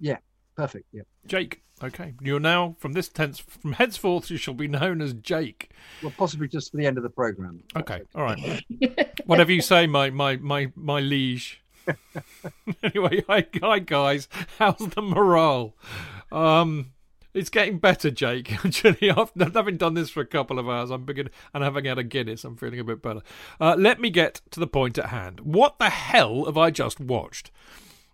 Yeah, 0.00 0.18
perfect. 0.56 0.86
Yeah. 0.92 1.02
Jake. 1.26 1.62
Okay, 1.82 2.14
you're 2.20 2.40
now 2.40 2.76
from 2.78 2.92
this 2.92 3.08
tense 3.08 3.40
from 3.40 3.72
henceforth 3.72 4.30
you 4.30 4.36
shall 4.36 4.54
be 4.54 4.68
known 4.68 5.02
as 5.02 5.12
Jake. 5.12 5.70
Well, 6.02 6.12
possibly 6.16 6.46
just 6.46 6.70
for 6.70 6.76
the 6.76 6.86
end 6.86 6.96
of 6.96 7.02
the 7.02 7.10
program. 7.10 7.62
Okay, 7.76 8.02
all 8.14 8.22
right. 8.22 8.64
Whatever 9.26 9.50
you 9.50 9.60
say, 9.60 9.86
my 9.88 10.10
my 10.10 10.36
my 10.36 10.70
my 10.76 11.00
liege. 11.00 11.60
anyway, 12.82 13.22
hi, 13.28 13.46
hi 13.60 13.78
guys. 13.80 14.28
How's 14.58 14.78
the 14.78 15.02
morale? 15.02 15.74
Um, 16.30 16.93
it's 17.34 17.50
getting 17.50 17.78
better, 17.78 18.10
Jake. 18.10 18.52
Actually, 18.64 19.10
after 19.10 19.50
having 19.50 19.76
done 19.76 19.94
this 19.94 20.10
for 20.10 20.20
a 20.20 20.26
couple 20.26 20.58
of 20.58 20.68
hours, 20.68 20.90
I'm 20.90 21.04
beginning 21.04 21.32
and 21.52 21.64
having 21.64 21.84
had 21.84 21.98
a 21.98 22.04
Guinness, 22.04 22.44
I'm 22.44 22.56
feeling 22.56 22.80
a 22.80 22.84
bit 22.84 23.02
better. 23.02 23.20
Uh, 23.60 23.74
let 23.76 24.00
me 24.00 24.10
get 24.10 24.40
to 24.52 24.60
the 24.60 24.66
point 24.66 24.98
at 24.98 25.06
hand. 25.06 25.40
What 25.40 25.78
the 25.78 25.90
hell 25.90 26.44
have 26.44 26.56
I 26.56 26.70
just 26.70 27.00
watched? 27.00 27.50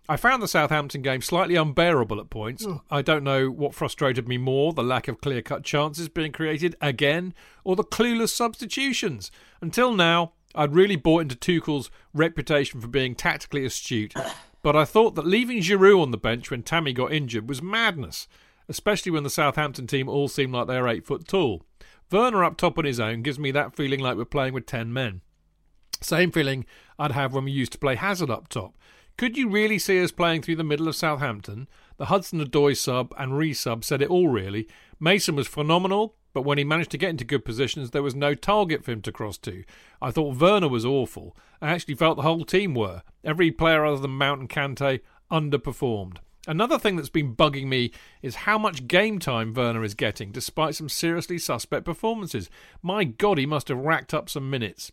I 0.09 0.17
found 0.17 0.43
the 0.43 0.47
Southampton 0.47 1.01
game 1.03 1.21
slightly 1.21 1.55
unbearable 1.55 2.19
at 2.19 2.29
points. 2.29 2.67
I 2.89 3.01
don't 3.01 3.23
know 3.23 3.49
what 3.49 3.73
frustrated 3.73 4.27
me 4.27 4.37
more 4.37 4.73
the 4.73 4.83
lack 4.83 5.07
of 5.07 5.21
clear 5.21 5.41
cut 5.41 5.63
chances 5.63 6.09
being 6.09 6.33
created 6.33 6.75
again, 6.81 7.33
or 7.63 7.77
the 7.77 7.83
clueless 7.83 8.29
substitutions. 8.29 9.31
Until 9.61 9.93
now, 9.93 10.33
I'd 10.53 10.75
really 10.75 10.97
bought 10.97 11.21
into 11.21 11.35
Tuchel's 11.35 11.89
reputation 12.13 12.81
for 12.81 12.87
being 12.87 13.15
tactically 13.15 13.63
astute, 13.63 14.13
but 14.61 14.75
I 14.75 14.83
thought 14.83 15.15
that 15.15 15.25
leaving 15.25 15.59
Giroud 15.59 16.01
on 16.01 16.11
the 16.11 16.17
bench 16.17 16.51
when 16.51 16.63
Tammy 16.63 16.91
got 16.91 17.13
injured 17.13 17.47
was 17.47 17.61
madness, 17.61 18.27
especially 18.67 19.11
when 19.11 19.23
the 19.23 19.29
Southampton 19.29 19.87
team 19.87 20.07
all 20.09 20.27
seem 20.27 20.51
like 20.51 20.67
they're 20.67 20.87
eight 20.87 21.05
foot 21.05 21.27
tall. 21.27 21.63
Werner 22.11 22.43
up 22.43 22.57
top 22.57 22.77
on 22.77 22.85
his 22.85 22.99
own 22.99 23.21
gives 23.21 23.39
me 23.39 23.51
that 23.51 23.75
feeling 23.75 23.99
like 23.99 24.17
we're 24.17 24.25
playing 24.25 24.53
with 24.53 24.65
ten 24.65 24.91
men. 24.91 25.21
Same 26.01 26.31
feeling 26.31 26.65
I'd 26.99 27.11
have 27.11 27.33
when 27.33 27.45
we 27.45 27.51
used 27.51 27.71
to 27.73 27.77
play 27.77 27.95
Hazard 27.95 28.29
up 28.29 28.49
top. 28.49 28.75
Could 29.17 29.37
you 29.37 29.49
really 29.49 29.77
see 29.77 30.01
us 30.03 30.11
playing 30.11 30.41
through 30.41 30.55
the 30.55 30.63
middle 30.63 30.87
of 30.87 30.95
Southampton? 30.95 31.67
The 31.97 32.05
Hudson 32.05 32.43
Odoi 32.43 32.75
sub 32.75 33.13
and 33.17 33.37
re-sub 33.37 33.85
said 33.85 34.01
it 34.01 34.09
all 34.09 34.29
really. 34.29 34.67
Mason 34.99 35.35
was 35.35 35.47
phenomenal, 35.47 36.15
but 36.33 36.41
when 36.41 36.57
he 36.57 36.63
managed 36.63 36.91
to 36.91 36.97
get 36.97 37.11
into 37.11 37.23
good 37.23 37.45
positions, 37.45 37.91
there 37.91 38.01
was 38.01 38.15
no 38.15 38.33
target 38.33 38.83
for 38.83 38.91
him 38.91 39.01
to 39.03 39.11
cross 39.11 39.37
to. 39.39 39.63
I 40.01 40.11
thought 40.11 40.37
Werner 40.37 40.69
was 40.69 40.85
awful. 40.85 41.35
I 41.61 41.69
actually 41.69 41.95
felt 41.95 42.15
the 42.15 42.23
whole 42.23 42.45
team 42.45 42.73
were. 42.73 43.03
Every 43.23 43.51
player 43.51 43.85
other 43.85 44.01
than 44.01 44.11
Mount 44.11 44.39
and 44.39 44.49
Kante 44.49 45.01
underperformed. 45.31 46.17
Another 46.47 46.79
thing 46.79 46.95
that's 46.95 47.09
been 47.09 47.35
bugging 47.35 47.67
me 47.67 47.91
is 48.21 48.35
how 48.35 48.57
much 48.57 48.87
game 48.87 49.19
time 49.19 49.53
Werner 49.53 49.83
is 49.83 49.93
getting, 49.93 50.31
despite 50.31 50.75
some 50.75 50.89
seriously 50.89 51.37
suspect 51.37 51.85
performances. 51.85 52.49
My 52.81 53.03
God, 53.03 53.37
he 53.37 53.45
must 53.45 53.67
have 53.67 53.77
racked 53.77 54.13
up 54.13 54.29
some 54.29 54.49
minutes. 54.49 54.91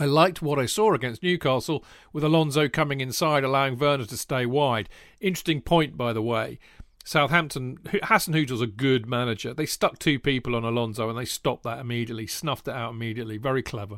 I 0.00 0.06
liked 0.06 0.40
what 0.40 0.58
I 0.58 0.64
saw 0.64 0.94
against 0.94 1.22
Newcastle, 1.22 1.84
with 2.14 2.24
Alonso 2.24 2.66
coming 2.66 3.02
inside, 3.02 3.44
allowing 3.44 3.76
Werner 3.76 4.06
to 4.06 4.16
stay 4.16 4.46
wide. 4.46 4.88
Interesting 5.20 5.60
point, 5.60 5.98
by 5.98 6.14
the 6.14 6.22
way. 6.22 6.58
Southampton, 7.04 7.78
Hasenhuttl's 7.84 8.62
a 8.62 8.66
good 8.66 9.06
manager. 9.06 9.52
They 9.52 9.66
stuck 9.66 9.98
two 9.98 10.18
people 10.18 10.56
on 10.56 10.64
Alonso 10.64 11.10
and 11.10 11.18
they 11.18 11.24
stopped 11.24 11.64
that 11.64 11.80
immediately, 11.80 12.26
snuffed 12.26 12.68
it 12.68 12.74
out 12.74 12.92
immediately. 12.94 13.36
Very 13.36 13.62
clever. 13.62 13.96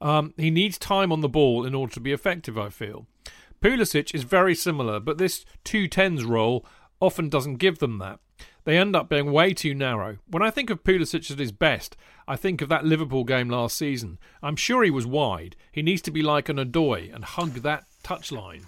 Um, 0.00 0.34
he 0.36 0.50
needs 0.50 0.76
time 0.76 1.12
on 1.12 1.20
the 1.20 1.28
ball 1.28 1.64
in 1.64 1.74
order 1.74 1.94
to 1.94 2.00
be 2.00 2.12
effective, 2.12 2.58
I 2.58 2.68
feel. 2.68 3.06
Pulisic 3.64 4.14
is 4.14 4.24
very 4.24 4.54
similar, 4.54 5.00
but 5.00 5.16
this 5.16 5.46
210s 5.64 6.28
role 6.28 6.66
often 7.00 7.30
doesn't 7.30 7.56
give 7.56 7.78
them 7.78 7.96
that. 7.96 8.20
They 8.64 8.76
end 8.76 8.94
up 8.94 9.08
being 9.08 9.32
way 9.32 9.54
too 9.54 9.74
narrow. 9.74 10.18
When 10.26 10.42
I 10.42 10.50
think 10.50 10.68
of 10.68 10.84
Pulisic 10.84 11.30
at 11.30 11.38
his 11.38 11.50
best, 11.50 11.96
I 12.28 12.36
think 12.36 12.60
of 12.60 12.68
that 12.68 12.84
Liverpool 12.84 13.24
game 13.24 13.48
last 13.48 13.78
season. 13.78 14.18
I'm 14.42 14.56
sure 14.56 14.84
he 14.84 14.90
was 14.90 15.06
wide. 15.06 15.56
He 15.72 15.80
needs 15.80 16.02
to 16.02 16.10
be 16.10 16.20
like 16.20 16.50
an 16.50 16.58
Odoi 16.58 17.14
and 17.14 17.24
hug 17.24 17.54
that 17.62 17.86
touchline. 18.02 18.64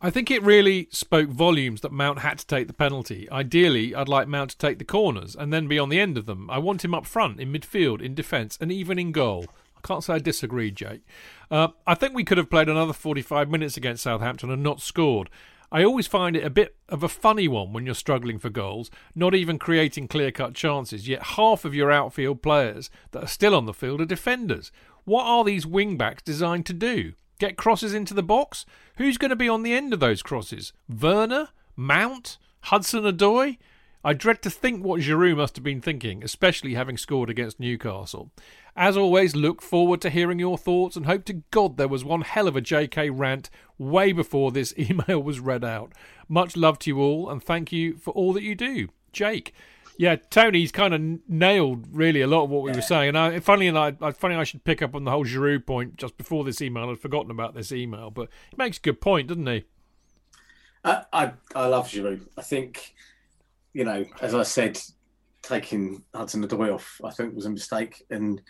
I 0.00 0.10
think 0.10 0.28
it 0.28 0.42
really 0.42 0.88
spoke 0.90 1.28
volumes 1.28 1.82
that 1.82 1.92
Mount 1.92 2.18
had 2.20 2.40
to 2.40 2.46
take 2.48 2.66
the 2.66 2.72
penalty. 2.72 3.30
Ideally, 3.30 3.94
I'd 3.94 4.08
like 4.08 4.26
Mount 4.26 4.50
to 4.50 4.58
take 4.58 4.78
the 4.78 4.84
corners 4.84 5.36
and 5.36 5.52
then 5.52 5.68
be 5.68 5.78
on 5.78 5.88
the 5.88 6.00
end 6.00 6.18
of 6.18 6.26
them. 6.26 6.50
I 6.50 6.58
want 6.58 6.84
him 6.84 6.96
up 6.96 7.06
front, 7.06 7.38
in 7.38 7.52
midfield, 7.52 8.02
in 8.02 8.16
defence, 8.16 8.58
and 8.60 8.72
even 8.72 8.98
in 8.98 9.12
goal. 9.12 9.46
I 9.82 9.86
can't 9.86 10.04
say 10.04 10.14
I 10.14 10.18
disagree, 10.18 10.70
Jake. 10.70 11.02
Uh, 11.50 11.68
I 11.86 11.94
think 11.94 12.14
we 12.14 12.24
could 12.24 12.38
have 12.38 12.50
played 12.50 12.68
another 12.68 12.92
45 12.92 13.48
minutes 13.50 13.76
against 13.76 14.02
Southampton 14.02 14.50
and 14.50 14.62
not 14.62 14.80
scored. 14.80 15.30
I 15.72 15.84
always 15.84 16.06
find 16.06 16.36
it 16.36 16.44
a 16.44 16.50
bit 16.50 16.76
of 16.88 17.02
a 17.02 17.08
funny 17.08 17.46
one 17.46 17.72
when 17.72 17.86
you're 17.86 17.94
struggling 17.94 18.38
for 18.38 18.50
goals, 18.50 18.90
not 19.14 19.34
even 19.34 19.58
creating 19.58 20.08
clear 20.08 20.32
cut 20.32 20.54
chances, 20.54 21.08
yet 21.08 21.22
half 21.22 21.64
of 21.64 21.74
your 21.74 21.90
outfield 21.92 22.42
players 22.42 22.90
that 23.12 23.22
are 23.22 23.28
still 23.28 23.54
on 23.54 23.66
the 23.66 23.72
field 23.72 24.00
are 24.00 24.06
defenders. 24.06 24.72
What 25.04 25.24
are 25.24 25.44
these 25.44 25.66
wing 25.66 25.96
backs 25.96 26.22
designed 26.22 26.66
to 26.66 26.72
do? 26.72 27.12
Get 27.38 27.56
crosses 27.56 27.94
into 27.94 28.14
the 28.14 28.22
box? 28.22 28.66
Who's 28.96 29.16
going 29.16 29.30
to 29.30 29.36
be 29.36 29.48
on 29.48 29.62
the 29.62 29.72
end 29.72 29.94
of 29.94 30.00
those 30.00 30.22
crosses? 30.22 30.72
Werner? 30.88 31.48
Mount? 31.76 32.36
Hudson 32.62 33.04
Odoi? 33.04 33.56
I 34.02 34.14
dread 34.14 34.40
to 34.42 34.50
think 34.50 34.82
what 34.82 35.02
Giroud 35.02 35.36
must 35.36 35.56
have 35.56 35.64
been 35.64 35.82
thinking, 35.82 36.24
especially 36.24 36.74
having 36.74 36.96
scored 36.96 37.28
against 37.28 37.60
Newcastle. 37.60 38.30
As 38.76 38.96
always, 38.96 39.34
look 39.34 39.62
forward 39.62 40.00
to 40.02 40.10
hearing 40.10 40.38
your 40.38 40.56
thoughts 40.56 40.96
and 40.96 41.06
hope 41.06 41.24
to 41.24 41.42
God 41.50 41.76
there 41.76 41.88
was 41.88 42.04
one 42.04 42.22
hell 42.22 42.48
of 42.48 42.56
a 42.56 42.62
JK 42.62 43.10
rant 43.12 43.50
way 43.78 44.12
before 44.12 44.50
this 44.50 44.74
email 44.78 45.22
was 45.22 45.40
read 45.40 45.64
out. 45.64 45.92
Much 46.28 46.56
love 46.56 46.78
to 46.80 46.90
you 46.90 46.98
all 46.98 47.28
and 47.30 47.42
thank 47.42 47.72
you 47.72 47.96
for 47.96 48.12
all 48.12 48.32
that 48.32 48.42
you 48.42 48.54
do. 48.54 48.88
Jake. 49.12 49.54
Yeah, 49.98 50.16
Tony's 50.30 50.72
kind 50.72 50.94
of 50.94 51.28
nailed 51.28 51.86
really 51.92 52.22
a 52.22 52.26
lot 52.26 52.44
of 52.44 52.50
what 52.50 52.62
we 52.62 52.72
were 52.72 52.80
saying. 52.80 53.10
And 53.10 53.18
I, 53.18 53.40
funny, 53.40 53.66
enough, 53.66 53.96
I, 54.00 54.12
funny, 54.12 54.34
I 54.34 54.44
should 54.44 54.64
pick 54.64 54.80
up 54.80 54.94
on 54.94 55.04
the 55.04 55.10
whole 55.10 55.26
Giroud 55.26 55.66
point 55.66 55.96
just 55.96 56.16
before 56.16 56.42
this 56.42 56.62
email. 56.62 56.88
I'd 56.88 56.98
forgotten 56.98 57.30
about 57.30 57.54
this 57.54 57.70
email, 57.70 58.10
but 58.10 58.30
he 58.48 58.56
makes 58.56 58.78
a 58.78 58.80
good 58.80 59.02
point, 59.02 59.28
doesn't 59.28 59.46
he? 59.46 59.64
I, 60.82 61.04
I, 61.12 61.32
I 61.54 61.66
love 61.66 61.88
Giroud. 61.88 62.22
I 62.38 62.40
think, 62.40 62.94
you 63.74 63.84
know, 63.84 64.06
as 64.22 64.34
I 64.34 64.42
said, 64.42 64.80
taking 65.42 66.02
Hudson 66.14 66.46
Odoi 66.46 66.74
off, 66.74 67.00
I 67.04 67.10
think 67.10 67.34
was 67.34 67.46
a 67.46 67.50
mistake, 67.50 68.04
and 68.10 68.40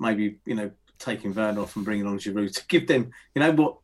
maybe 0.00 0.38
you 0.44 0.54
know 0.54 0.70
taking 0.98 1.34
Werner 1.34 1.60
off 1.60 1.76
and 1.76 1.84
bringing 1.84 2.06
on 2.06 2.18
Giroud 2.18 2.54
to 2.54 2.66
give 2.68 2.86
them, 2.86 3.10
you 3.34 3.40
know, 3.40 3.52
what. 3.52 3.76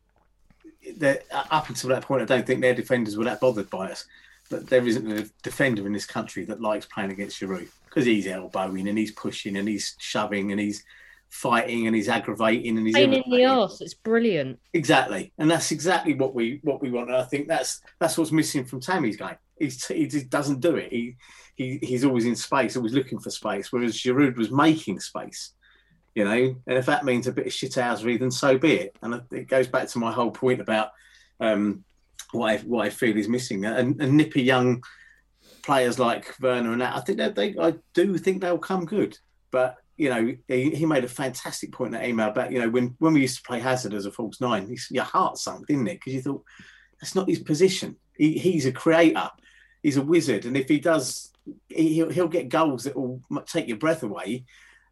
Uh, 1.03 1.13
up 1.51 1.69
until 1.69 1.91
that 1.91 2.01
point, 2.01 2.23
I 2.23 2.25
don't 2.25 2.45
think 2.45 2.59
their 2.59 2.73
defenders 2.73 3.15
were 3.15 3.25
that 3.25 3.39
bothered 3.39 3.69
by 3.69 3.91
us. 3.91 4.05
But 4.49 4.67
there 4.67 4.85
isn't 4.85 5.11
a 5.11 5.29
defender 5.43 5.85
in 5.85 5.93
this 5.93 6.07
country 6.07 6.43
that 6.45 6.59
likes 6.59 6.87
playing 6.87 7.11
against 7.11 7.39
Giroud 7.39 7.67
because 7.85 8.05
he's 8.05 8.25
elbowing 8.25 8.87
and 8.87 8.97
he's 8.97 9.11
pushing 9.11 9.57
and 9.57 9.67
he's 9.67 9.95
shoving 9.99 10.51
and 10.51 10.59
he's 10.59 10.83
fighting 11.31 11.87
and 11.87 11.95
he's 11.95 12.09
aggravating 12.09 12.77
and 12.77 12.85
he's 12.85 12.95
Pain 12.95 13.13
in 13.13 13.23
the 13.31 13.45
arse. 13.45 13.79
It's 13.81 13.93
brilliant. 13.93 14.59
Exactly, 14.73 15.31
and 15.37 15.49
that's 15.49 15.71
exactly 15.71 16.13
what 16.13 16.35
we 16.35 16.59
what 16.63 16.81
we 16.81 16.91
want. 16.91 17.09
And 17.09 17.17
I 17.17 17.23
think 17.23 17.47
that's 17.47 17.81
that's 17.99 18.17
what's 18.17 18.31
missing 18.31 18.65
from 18.65 18.81
Tammy's 18.81 19.17
game. 19.17 19.37
He's, 19.57 19.85
he 19.87 20.07
just 20.07 20.29
doesn't 20.29 20.59
do 20.59 20.75
it. 20.75 20.91
He, 20.91 21.15
he 21.61 21.85
he's 21.85 22.05
always 22.05 22.25
in 22.25 22.35
space, 22.35 22.75
always 22.75 22.93
looking 22.93 23.19
for 23.19 23.29
space. 23.29 23.71
Whereas 23.71 23.97
Giroud 23.97 24.37
was 24.37 24.51
making 24.51 24.99
space, 24.99 25.53
you 26.15 26.25
know. 26.25 26.55
And 26.67 26.77
if 26.77 26.85
that 26.87 27.05
means 27.05 27.27
a 27.27 27.31
bit 27.31 27.47
of 27.47 27.53
shithousery, 27.53 28.19
then 28.19 28.31
so 28.31 28.57
be 28.57 28.73
it. 28.73 28.97
And 29.01 29.21
it 29.31 29.47
goes 29.47 29.67
back 29.67 29.87
to 29.89 29.99
my 29.99 30.11
whole 30.11 30.31
point 30.31 30.61
about 30.61 30.89
um, 31.39 31.83
what 32.31 32.49
I 32.49 32.57
what 32.59 32.85
I 32.85 32.89
feel 32.89 33.17
is 33.17 33.27
missing. 33.27 33.65
And, 33.65 34.01
and 34.01 34.17
nippy 34.17 34.41
young 34.41 34.83
players 35.63 35.99
like 35.99 36.35
Werner 36.41 36.71
and 36.71 36.81
that, 36.81 36.95
I 36.95 37.01
think 37.01 37.19
that 37.19 37.35
they 37.35 37.55
I 37.57 37.75
do 37.93 38.17
think 38.17 38.41
they'll 38.41 38.57
come 38.57 38.85
good. 38.85 39.17
But 39.51 39.77
you 39.97 40.09
know, 40.09 40.35
he, 40.47 40.71
he 40.71 40.85
made 40.85 41.03
a 41.03 41.09
fantastic 41.09 41.71
point 41.71 41.93
in 41.93 42.01
that 42.01 42.07
email 42.07 42.29
about 42.29 42.51
you 42.51 42.59
know 42.59 42.69
when 42.69 42.95
when 42.99 43.13
we 43.13 43.21
used 43.21 43.37
to 43.37 43.43
play 43.43 43.59
Hazard 43.59 43.93
as 43.93 44.05
a 44.05 44.11
false 44.11 44.41
nine, 44.41 44.67
his, 44.67 44.87
your 44.89 45.03
heart 45.03 45.37
sunk, 45.37 45.67
didn't 45.67 45.87
it? 45.87 45.99
Because 45.99 46.13
you 46.13 46.21
thought 46.21 46.43
that's 46.99 47.15
not 47.15 47.29
his 47.29 47.39
position. 47.39 47.97
He, 48.17 48.37
he's 48.37 48.65
a 48.65 48.71
creator. 48.71 49.29
He's 49.83 49.97
a 49.97 50.01
wizard, 50.01 50.45
and 50.45 50.55
if 50.55 50.69
he 50.69 50.79
does, 50.79 51.30
he, 51.30 51.30
he'll, 51.69 52.09
he'll 52.09 52.27
get 52.27 52.49
goals 52.49 52.83
that 52.83 52.95
will 52.95 53.21
take 53.45 53.67
your 53.67 53.77
breath 53.77 54.03
away. 54.03 54.45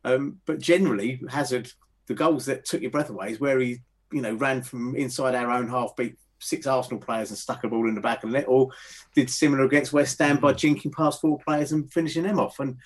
Um, 0.03 0.39
but 0.45 0.59
generally, 0.59 1.21
Hazard, 1.29 1.71
the 2.07 2.13
goals 2.13 2.45
that 2.45 2.65
took 2.65 2.81
your 2.81 2.91
breath 2.91 3.09
away 3.09 3.31
is 3.31 3.39
where 3.39 3.59
he, 3.59 3.79
you 4.11 4.21
know, 4.21 4.33
ran 4.33 4.61
from 4.61 4.95
inside 4.95 5.35
our 5.35 5.51
own 5.51 5.67
half, 5.67 5.95
beat 5.95 6.15
six 6.39 6.65
Arsenal 6.65 6.99
players 6.99 7.29
and 7.29 7.37
stuck 7.37 7.63
a 7.63 7.67
ball 7.67 7.87
in 7.87 7.95
the 7.95 8.01
back 8.01 8.23
of 8.23 8.31
the 8.31 8.37
net, 8.37 8.47
or 8.47 8.69
did 9.13 9.29
similar 9.29 9.65
against 9.65 9.93
West 9.93 10.17
Ham 10.19 10.37
by 10.37 10.53
jinking 10.53 10.93
past 10.93 11.21
four 11.21 11.37
players 11.39 11.71
and 11.71 11.91
finishing 11.91 12.23
them 12.23 12.39
off. 12.39 12.59
And 12.59 12.77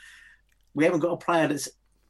we 0.73 0.85
haven't 0.85 1.02
got 1.02 1.11
a 1.14 1.18
player 1.18 1.48
that's 1.48 1.69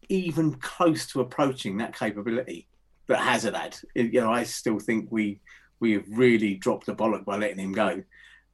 even 0.10 0.54
close 0.56 1.08
to 1.08 1.22
approaching 1.22 1.78
that 1.78 1.98
capability 1.98 2.68
that 3.08 3.20
Hazard 3.20 3.56
had. 3.56 3.78
You 3.94 4.22
know, 4.22 4.32
I 4.32 4.44
still 4.44 4.80
think 4.80 5.12
we 5.12 5.42
we 5.80 5.94
have 5.94 6.06
really 6.10 6.56
dropped 6.56 6.86
the 6.86 6.96
bollock 6.96 7.26
by 7.26 7.38
letting 7.38 7.60
him 7.60 7.74
go. 7.74 8.04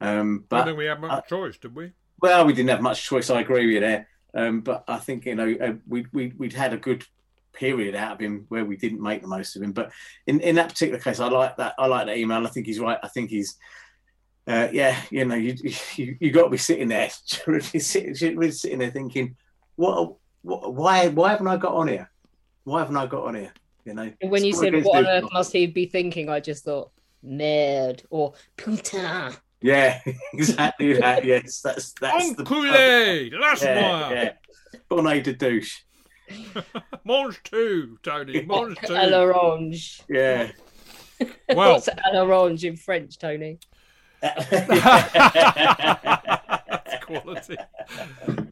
I 0.00 0.08
don't 0.08 0.44
but 0.48 0.64
think 0.64 0.78
we 0.78 0.86
had 0.86 1.00
much 1.00 1.10
uh, 1.12 1.20
choice, 1.22 1.58
did 1.58 1.74
we? 1.74 1.92
Well, 2.20 2.44
we 2.46 2.52
didn't 2.52 2.70
have 2.70 2.82
much 2.82 3.04
choice. 3.04 3.30
I 3.30 3.40
agree 3.40 3.66
with 3.66 3.74
you 3.74 3.80
there. 3.80 4.08
Um, 4.34 4.60
but 4.60 4.84
I 4.86 4.98
think 4.98 5.26
you 5.26 5.34
know 5.34 5.54
uh, 5.60 5.72
we 5.88 6.06
we 6.12 6.32
we'd 6.36 6.52
had 6.52 6.72
a 6.72 6.78
good 6.78 7.04
period 7.52 7.94
out 7.94 8.12
of 8.12 8.20
him 8.20 8.46
where 8.48 8.64
we 8.64 8.76
didn't 8.76 9.02
make 9.02 9.22
the 9.22 9.28
most 9.28 9.56
of 9.56 9.62
him. 9.62 9.72
But 9.72 9.90
in, 10.26 10.40
in 10.40 10.54
that 10.54 10.70
particular 10.70 11.00
case, 11.00 11.20
I 11.20 11.28
like 11.28 11.56
that. 11.56 11.74
I 11.78 11.86
like 11.86 12.06
that 12.06 12.16
email. 12.16 12.46
I 12.46 12.50
think 12.50 12.66
he's 12.66 12.80
right. 12.80 12.98
I 13.02 13.08
think 13.08 13.30
he's. 13.30 13.56
Uh, 14.46 14.68
yeah, 14.72 15.00
you 15.10 15.24
know, 15.24 15.34
you 15.34 15.56
you, 15.96 16.16
you 16.18 16.30
got 16.30 16.44
to 16.44 16.50
be 16.50 16.56
sitting 16.56 16.88
there, 16.88 17.10
sitting, 17.60 18.36
really 18.36 18.50
sitting 18.50 18.78
there 18.78 18.90
thinking, 18.90 19.36
what, 19.76 20.14
what, 20.42 20.74
why, 20.74 21.08
why 21.08 21.30
haven't 21.30 21.46
I 21.46 21.56
got 21.56 21.74
on 21.74 21.88
here? 21.88 22.10
Why 22.64 22.80
haven't 22.80 22.96
I 22.96 23.06
got 23.06 23.24
on 23.26 23.34
here? 23.34 23.52
You 23.84 23.94
know, 23.94 24.12
when 24.22 24.44
you 24.44 24.52
said, 24.52 24.74
"What 24.84 25.04
on 25.04 25.06
earth 25.06 25.30
must 25.32 25.52
he 25.52 25.66
be 25.66 25.86
thinking?" 25.86 26.28
I 26.28 26.40
just 26.40 26.64
thought, 26.64 26.90
"Merde" 27.22 28.04
or 28.10 28.34
"Putain." 28.56 29.32
Yeah, 29.62 30.00
exactly 30.32 30.94
that. 30.94 31.24
Yes, 31.30 31.60
that's 31.60 31.92
that's 32.00 32.34
the 32.34 32.44
Enculé! 32.44 33.30
That's 33.40 33.62
yeah, 33.62 34.08
why. 34.08 34.12
yeah. 34.14 34.32
Bonnet 34.88 35.24
de 35.24 35.32
douche. 35.34 35.80
Mange 37.04 37.40
two, 37.44 37.98
Tony. 38.02 38.42
Mange 38.42 38.74
À 38.76 39.10
l'orange. 39.10 40.00
Yeah. 40.08 40.50
Well, 41.54 41.74
What's 41.74 41.88
à 41.88 42.12
l'orange 42.14 42.64
in 42.64 42.76
French, 42.76 43.18
Tony? 43.18 43.58
That's 44.22 44.46
quality. 47.04 47.56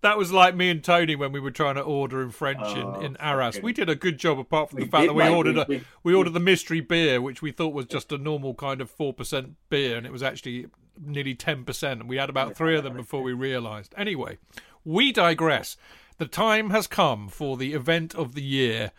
That 0.03 0.19
was 0.19 0.33
like 0.33 0.55
me 0.55 0.71
and 0.71 0.83
Tony 0.83 1.17
when 1.17 1.33
we 1.33 1.41
were 1.41 1.51
trying 1.51 1.75
to 1.77 1.83
order 1.83 2.23
in 2.23 2.31
French 2.31 2.61
Oh, 2.63 3.01
in, 3.01 3.07
in 3.07 3.17
Arras. 3.19 3.55
fucking- 3.57 3.65
We 3.65 3.73
did 3.73 3.89
a 3.89 3.95
good 3.95 4.19
job 4.19 4.39
apart 4.39 4.71
from 4.71 4.81
the 4.81 4.87
fact 4.87 5.03
did, 5.03 5.11
that 5.11 5.15
we 5.15 5.25
mate. 5.25 5.35
ordered 5.35 5.57
We- 5.57 5.63
a 5.63 5.67
we- 5.69 5.85
we 6.05 6.15
ordered 6.15 6.33
the 6.35 6.41
mystery 6.41 6.81
beer, 6.81 7.21
which 7.21 7.43
we 7.43 7.53
thought 7.53 7.75
was 7.75 7.87
just 7.87 8.13
a 8.13 8.19
normal 8.19 8.55
kind 8.55 8.81
of 8.81 8.91
four 8.91 9.13
percent 9.13 9.55
beer, 9.71 9.97
and 9.97 10.07
it 10.07 10.13
was 10.13 10.23
actually 10.23 10.67
nearly 11.05 11.35
ten 11.35 11.65
percent. 11.65 12.01
And 12.01 12.09
we 12.09 12.17
had 12.17 12.31
about 12.31 12.57
three 12.57 12.77
of 12.77 12.85
them 12.85 12.97
before 12.97 13.23
we 13.23 13.33
realised. 13.33 13.95
Anyway, 13.97 14.39
we 14.85 15.13
digress. 15.13 15.77
The 16.19 16.27
time 16.27 16.71
has 16.71 16.87
come 16.87 17.29
for 17.29 17.57
the 17.57 17.75
event 17.75 18.15
of 18.15 18.35
the 18.35 18.43
year. 18.43 18.93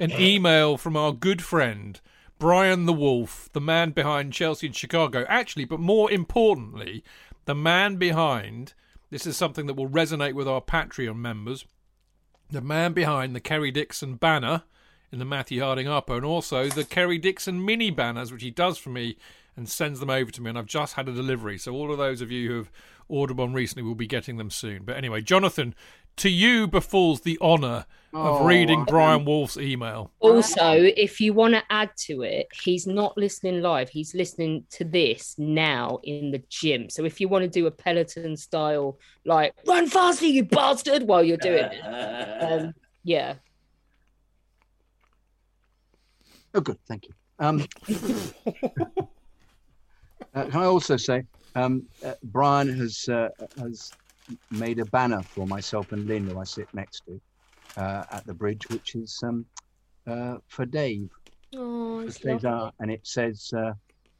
An 0.00 0.10
email 0.10 0.76
from 0.76 0.96
our 0.96 1.12
good 1.12 1.42
friend 1.42 2.00
Brian 2.38 2.84
the 2.84 2.92
Wolf, 2.92 3.48
the 3.52 3.60
man 3.60 3.92
behind 3.92 4.32
Chelsea 4.32 4.66
and 4.66 4.76
Chicago. 4.76 5.24
Actually, 5.28 5.64
but 5.64 5.80
more 5.80 6.10
importantly, 6.10 7.04
the 7.44 7.54
man 7.54 7.96
behind 7.96 8.74
this 9.10 9.26
is 9.26 9.36
something 9.36 9.66
that 9.66 9.74
will 9.74 9.88
resonate 9.88 10.32
with 10.32 10.48
our 10.48 10.60
Patreon 10.60 11.16
members. 11.16 11.64
The 12.50 12.60
man 12.60 12.92
behind 12.92 13.34
the 13.34 13.40
Kerry 13.40 13.70
Dixon 13.70 14.16
banner 14.16 14.64
in 15.12 15.20
the 15.20 15.24
Matthew 15.24 15.62
Harding 15.62 15.86
Upper, 15.86 16.16
and 16.16 16.24
also 16.24 16.68
the 16.68 16.84
Kerry 16.84 17.18
Dixon 17.18 17.64
mini 17.64 17.90
banners, 17.90 18.32
which 18.32 18.42
he 18.42 18.50
does 18.50 18.76
for 18.76 18.90
me 18.90 19.16
and 19.56 19.68
sends 19.68 20.00
them 20.00 20.10
over 20.10 20.30
to 20.30 20.42
me. 20.42 20.48
And 20.50 20.58
I've 20.58 20.66
just 20.66 20.94
had 20.94 21.08
a 21.08 21.12
delivery, 21.12 21.58
so 21.58 21.72
all 21.72 21.90
of 21.92 21.98
those 21.98 22.20
of 22.20 22.30
you 22.30 22.48
who 22.50 22.56
have 22.58 22.70
ordered 23.08 23.36
one 23.38 23.52
recently 23.52 23.82
will 23.82 23.94
be 23.94 24.06
getting 24.06 24.36
them 24.36 24.50
soon. 24.50 24.82
But 24.84 24.96
anyway, 24.96 25.20
Jonathan, 25.20 25.74
to 26.16 26.28
you 26.30 26.66
befalls 26.66 27.20
the 27.22 27.38
honour 27.40 27.86
of 28.14 28.42
Oh, 28.42 28.46
reading 28.46 28.82
I- 28.82 28.84
Brian 28.84 29.24
Wolf's 29.24 29.56
email. 29.56 30.12
Also, 30.20 30.72
if 30.96 31.20
you 31.20 31.32
want 31.32 31.54
to 31.54 31.62
add 31.70 31.90
to 32.06 32.22
it, 32.22 32.46
he's 32.62 32.86
not 32.86 33.16
listening 33.18 33.60
live. 33.60 33.88
He's 33.88 34.14
listening 34.14 34.64
to 34.70 34.84
this 34.84 35.34
now 35.38 35.98
in 36.04 36.30
the 36.30 36.42
gym. 36.48 36.88
So 36.88 37.04
if 37.04 37.20
you 37.20 37.28
want 37.28 37.42
to 37.42 37.48
do 37.50 37.66
a 37.66 37.70
Peloton 37.72 38.36
style, 38.36 38.98
like 39.24 39.52
run 39.66 39.88
faster, 39.88 40.26
you 40.26 40.44
bastard, 40.44 41.02
while 41.02 41.24
you're 41.24 41.36
doing 41.36 41.64
it, 41.64 41.80
um, 42.42 42.72
yeah. 43.02 43.34
Oh, 46.54 46.60
good. 46.60 46.78
Thank 46.86 47.08
you. 47.08 47.14
Um, 47.40 47.66
uh, 50.34 50.44
can 50.46 50.60
I 50.60 50.64
also 50.64 50.96
say, 50.96 51.24
um, 51.54 51.84
uh, 52.04 52.14
Brian 52.24 52.68
has 52.78 53.08
uh, 53.08 53.28
has 53.58 53.92
made 54.50 54.78
a 54.78 54.84
banner 54.86 55.22
for 55.22 55.46
myself 55.46 55.92
and 55.92 56.06
Lynn, 56.06 56.28
who 56.28 56.38
I 56.38 56.44
sit 56.44 56.68
next 56.74 57.02
to 57.06 57.20
uh, 57.76 58.04
at 58.10 58.26
the 58.26 58.34
bridge, 58.34 58.68
which 58.68 58.94
is 58.94 59.20
um, 59.22 59.46
uh, 60.06 60.36
for 60.48 60.66
Dave. 60.66 61.10
Oh, 61.56 62.00
for 62.00 62.06
it's 62.06 62.20
Cesar, 62.20 62.50
lovely. 62.50 62.72
and 62.80 62.90
it 62.90 63.06
says 63.06 63.52
uh, 63.56 63.72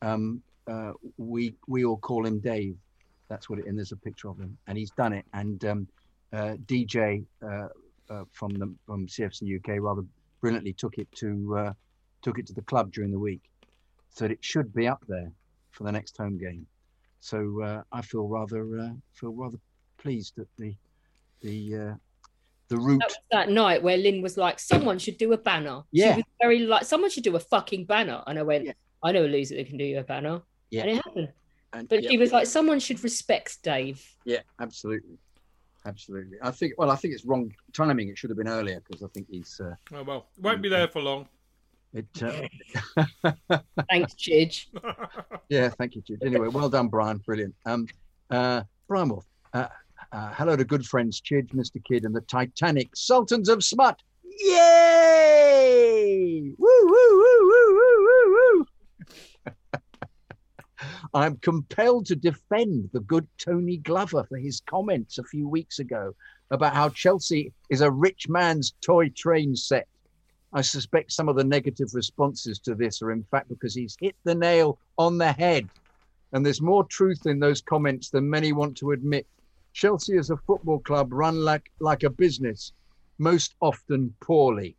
um, 0.03 0.43
uh, 0.67 0.93
we 1.17 1.55
we 1.67 1.85
all 1.85 1.97
call 1.97 2.27
him 2.27 2.39
Dave. 2.39 2.77
That's 3.29 3.49
what 3.49 3.59
it. 3.59 3.67
And 3.67 3.77
there's 3.77 3.93
a 3.93 3.97
picture 3.97 4.29
of 4.29 4.39
him, 4.39 4.57
and 4.67 4.79
he's 4.79 4.91
done 4.91 5.13
it. 5.13 5.25
And 5.33 5.65
um, 5.65 5.89
uh, 6.33 6.57
DJ 6.67 7.25
uh, 7.43 7.69
uh, 8.11 8.25
from 8.31 8.55
the 8.55 8.73
from 8.87 9.07
CFC 9.07 9.57
UK 9.57 9.81
rather 9.81 10.03
brilliantly 10.41 10.75
took 10.75 10.99
it 10.99 11.11
to 11.17 11.57
uh, 11.59 11.73
took 12.23 12.39
it 12.39 12.47
to 12.47 12.53
the 12.53 12.63
club 12.63 12.93
during 12.93 13.11
the 13.11 13.19
week, 13.19 13.43
so 14.11 14.27
it 14.27 14.39
should 14.43 14.73
be 14.73 14.87
up 14.87 15.03
there 15.09 15.33
for 15.75 15.85
the 15.85 15.93
next 15.93 16.17
home 16.17 16.39
game. 16.39 16.67
So 17.21 17.61
uh, 17.63 17.83
I 17.93 18.01
feel 18.03 18.27
rather 18.29 18.79
uh, 18.79 18.91
feel 19.13 19.33
rather 19.33 19.59
pleased 19.99 20.35
that 20.37 20.49
the 20.57 20.75
the 21.41 21.75
uh, 21.75 21.95
the 22.69 22.77
route. 22.77 23.01
That 23.01 23.09
was 23.09 23.17
that 23.33 23.49
night 23.51 23.83
where 23.83 23.97
Lynn 23.97 24.23
was 24.23 24.37
like, 24.37 24.59
"Someone 24.59 24.99
should 24.99 25.19
do 25.19 25.33
a 25.33 25.39
banner." 25.39 25.83
Yeah. 25.91 26.15
she 26.15 26.19
was 26.19 26.25
very 26.41 26.59
like, 26.61 26.85
"Someone 26.85 27.11
should 27.11 27.25
do 27.25 27.37
a 27.37 27.41
fucking 27.41 27.87
banner," 27.87 28.23
and 28.27 28.39
I 28.39 28.43
went, 28.43 28.67
Yeah. 28.67 28.73
"I 29.03 29.13
know 29.13 29.25
a 29.25 29.27
loser 29.27 29.57
that 29.57 29.67
can 29.67 29.77
do 29.79 29.85
you 29.85 29.99
a 29.99 30.05
banner," 30.05 30.43
Yeah. 30.71 30.83
and 30.83 30.91
it 30.91 30.95
happened. 30.97 31.33
And, 31.73 31.89
But 31.89 32.05
yeah. 32.05 32.11
she 32.11 32.19
was 32.19 32.31
like, 32.33 32.47
"Someone 32.47 32.79
should 32.79 33.03
respect 33.03 33.63
Dave." 33.63 34.07
Yeah, 34.25 34.41
absolutely, 34.61 35.19
absolutely. 35.87 36.37
I 36.43 36.51
think. 36.51 36.75
Well, 36.79 36.91
I 36.91 36.97
think 36.97 37.15
it's 37.15 37.25
wrong 37.25 37.53
timing. 37.73 38.11
It 38.11 38.19
should 38.19 38.31
have 38.31 38.37
been 38.39 38.49
earlier 38.49 38.81
because 38.87 39.03
I 39.03 39.09
think 39.09 39.27
he's. 39.31 39.61
Uh, 39.61 39.75
Oh 39.93 40.03
well, 40.05 40.27
won't 40.39 40.63
be 40.63 40.69
there 40.69 40.89
for 40.89 41.01
long. 41.03 41.27
It. 41.95 42.07
Uh, 42.21 43.31
Thanks, 43.89 44.15
Chidge. 44.15 44.67
yeah, 45.49 45.69
thank 45.69 45.95
you, 45.95 46.03
Jude. 46.03 46.23
Anyway, 46.25 46.49
well 46.49 46.69
done, 46.69 46.89
Brian. 46.89 47.19
Brilliant. 47.19 47.55
Um, 47.65 47.87
uh, 48.31 48.63
Brian 48.89 49.09
Wolf. 49.09 49.25
Uh, 49.53 49.69
uh, 50.13 50.33
hello 50.35 50.57
to 50.57 50.65
good 50.65 50.85
friends 50.85 51.21
Chidge, 51.21 51.55
Mr. 51.55 51.83
Kydd, 51.85 52.05
and 52.05 52.15
the 52.15 52.21
Titanic 52.23 52.97
Sultans 52.97 53.49
of 53.49 53.63
Smut. 53.63 54.03
Yay! 54.41 55.75
Woo, 56.59 56.87
woo, 56.87 56.91
woo, 56.91 57.49
woo, 57.49 57.75
woo, 57.77 58.05
woo, 58.05 58.67
woo. 59.47 59.53
I'm 61.15 61.37
compelled 61.37 62.07
to 62.07 62.17
defend 62.17 62.91
the 62.93 63.01
good 63.01 63.29
Tony 63.39 63.77
Glover 63.77 64.25
for 64.25 64.37
his 64.37 64.61
comments 64.67 65.19
a 65.19 65.25
few 65.25 65.49
weeks 65.49 65.79
ago 65.79 66.15
about 66.51 66.75
how 66.75 66.89
Chelsea 66.89 67.53
is 67.71 67.81
a 67.81 67.91
rich 67.91 68.29
man's 68.29 68.75
toy 68.85 69.11
train 69.11 69.55
set. 69.55 69.87
I 70.55 70.61
suspect 70.61 71.11
some 71.13 71.29
of 71.29 71.35
the 71.35 71.43
negative 71.45 71.89
responses 71.95 72.61
to 72.61 72.75
this 72.77 73.03
are, 73.03 73.11
in 73.11 73.25
fact, 73.25 73.49
because 73.49 73.75
he's 73.75 73.97
hit 74.01 74.15
the 74.23 74.35
nail 74.37 74.79
on 74.99 75.19
the 75.19 75.33
head. 75.33 75.69
And 76.33 76.47
there's 76.47 76.61
more 76.63 76.85
truth 76.85 77.27
in 77.27 77.41
those 77.41 77.61
comments 77.61 78.11
than 78.11 78.31
many 78.31 78.53
want 78.53 78.77
to 78.79 78.93
admit. 78.93 79.27
Chelsea 79.73 80.17
is 80.17 80.31
a 80.31 80.37
football 80.47 80.79
club 80.79 81.13
run 81.13 81.45
like, 81.45 81.71
like 81.81 82.05
a 82.05 82.11
business, 82.11 82.73
most 83.19 83.57
often 83.61 84.15
poorly. 84.21 84.77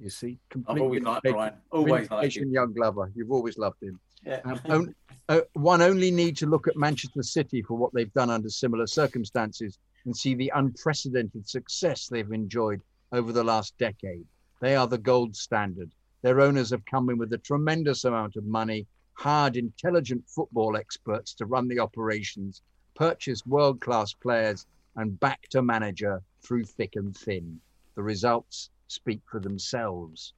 You 0.00 0.10
see, 0.10 0.38
I've 0.66 0.80
always 0.80 1.02
liked 1.02 1.22
Brian. 1.24 1.54
Always 1.70 2.10
liked 2.10 2.36
him. 2.36 2.50
young 2.50 2.72
Glover. 2.72 3.12
You've 3.14 3.30
always 3.30 3.58
loved 3.58 3.82
him. 3.82 4.00
Yeah. 4.26 4.40
Um, 4.44 4.60
on- 4.68 4.94
uh, 5.28 5.42
one 5.52 5.80
only 5.82 6.10
need 6.10 6.36
to 6.38 6.46
look 6.46 6.66
at 6.66 6.76
Manchester 6.76 7.22
City 7.22 7.62
for 7.62 7.74
what 7.74 7.94
they've 7.94 8.12
done 8.14 8.30
under 8.30 8.48
similar 8.48 8.88
circumstances 8.88 9.78
and 10.04 10.16
see 10.16 10.34
the 10.34 10.50
unprecedented 10.56 11.48
success 11.48 12.08
they've 12.08 12.32
enjoyed 12.32 12.80
over 13.12 13.30
the 13.32 13.44
last 13.44 13.78
decade. 13.78 14.26
They 14.60 14.76
are 14.76 14.86
the 14.86 14.98
gold 14.98 15.34
standard. 15.34 15.90
Their 16.22 16.40
owners 16.40 16.70
have 16.70 16.84
come 16.84 17.08
in 17.08 17.16
with 17.16 17.32
a 17.32 17.38
tremendous 17.38 18.04
amount 18.04 18.36
of 18.36 18.44
money, 18.44 18.86
hired 19.14 19.56
intelligent 19.56 20.28
football 20.28 20.76
experts 20.76 21.34
to 21.34 21.46
run 21.46 21.66
the 21.66 21.80
operations, 21.80 22.62
purchased 22.94 23.46
world 23.46 23.80
class 23.80 24.12
players, 24.12 24.66
and 24.96 25.18
backed 25.18 25.54
a 25.54 25.62
manager 25.62 26.22
through 26.42 26.64
thick 26.64 26.96
and 26.96 27.16
thin. 27.16 27.60
The 27.94 28.02
results 28.02 28.70
speak 28.86 29.22
for 29.30 29.40
themselves. 29.40 30.34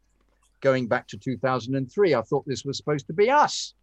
Going 0.61 0.87
back 0.87 1.09
to 1.09 1.19
2003, 1.19 2.15
I 2.15 2.23
thought 2.23 2.47
this 2.47 2.65
was 2.65 2.77
supposed 2.77 3.09
to 3.09 3.13
be 3.13 3.29
us. 3.29 3.75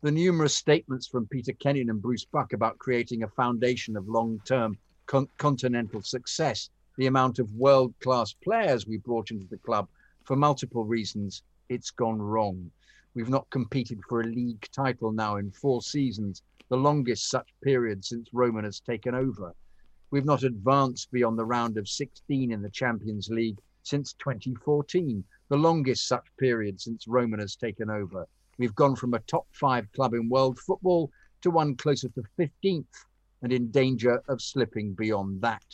The 0.00 0.10
numerous 0.10 0.56
statements 0.56 1.06
from 1.06 1.26
Peter 1.26 1.52
Kenyon 1.52 1.90
and 1.90 2.00
Bruce 2.00 2.24
Buck 2.24 2.54
about 2.54 2.78
creating 2.78 3.22
a 3.22 3.28
foundation 3.28 3.96
of 3.96 4.08
long 4.08 4.40
term 4.46 4.78
con- 5.06 5.28
continental 5.36 6.02
success, 6.02 6.70
the 6.96 7.06
amount 7.06 7.38
of 7.38 7.52
world 7.54 7.94
class 8.00 8.32
players 8.32 8.86
we 8.86 8.98
brought 8.98 9.30
into 9.30 9.46
the 9.46 9.58
club, 9.58 9.88
for 10.24 10.36
multiple 10.36 10.84
reasons, 10.84 11.42
it's 11.68 11.90
gone 11.90 12.20
wrong. 12.20 12.70
We've 13.14 13.28
not 13.28 13.50
competed 13.50 14.00
for 14.08 14.20
a 14.20 14.26
league 14.26 14.66
title 14.72 15.12
now 15.12 15.36
in 15.36 15.50
four 15.50 15.82
seasons, 15.82 16.42
the 16.68 16.76
longest 16.76 17.28
such 17.28 17.48
period 17.62 18.04
since 18.04 18.28
Roman 18.32 18.64
has 18.64 18.80
taken 18.80 19.14
over. 19.14 19.54
We've 20.10 20.24
not 20.24 20.42
advanced 20.42 21.10
beyond 21.10 21.38
the 21.38 21.44
round 21.44 21.78
of 21.78 21.88
16 21.88 22.52
in 22.52 22.62
the 22.62 22.70
Champions 22.70 23.28
League 23.30 23.58
since 23.82 24.12
2014, 24.14 25.24
the 25.48 25.56
longest 25.56 26.06
such 26.06 26.24
period 26.38 26.80
since 26.80 27.08
Roman 27.08 27.40
has 27.40 27.56
taken 27.56 27.90
over. 27.90 28.26
We've 28.58 28.74
gone 28.74 28.96
from 28.96 29.14
a 29.14 29.20
top 29.20 29.46
five 29.52 29.90
club 29.92 30.14
in 30.14 30.28
world 30.28 30.58
football 30.58 31.10
to 31.40 31.50
one 31.50 31.76
closer 31.76 32.08
to 32.10 32.22
15th 32.38 32.84
and 33.42 33.52
in 33.52 33.70
danger 33.70 34.22
of 34.28 34.40
slipping 34.40 34.94
beyond 34.94 35.42
that. 35.42 35.64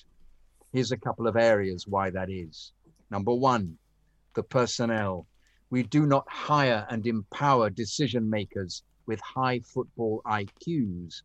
Here's 0.72 0.92
a 0.92 0.96
couple 0.96 1.26
of 1.26 1.36
areas 1.36 1.86
why 1.86 2.10
that 2.10 2.30
is. 2.30 2.72
Number 3.10 3.32
one, 3.32 3.78
the 4.34 4.42
personnel. 4.42 5.26
We 5.70 5.82
do 5.82 6.06
not 6.06 6.26
hire 6.28 6.86
and 6.88 7.06
empower 7.06 7.70
decision 7.70 8.28
makers 8.28 8.82
with 9.06 9.20
high 9.20 9.60
football 9.60 10.22
IQs. 10.26 11.22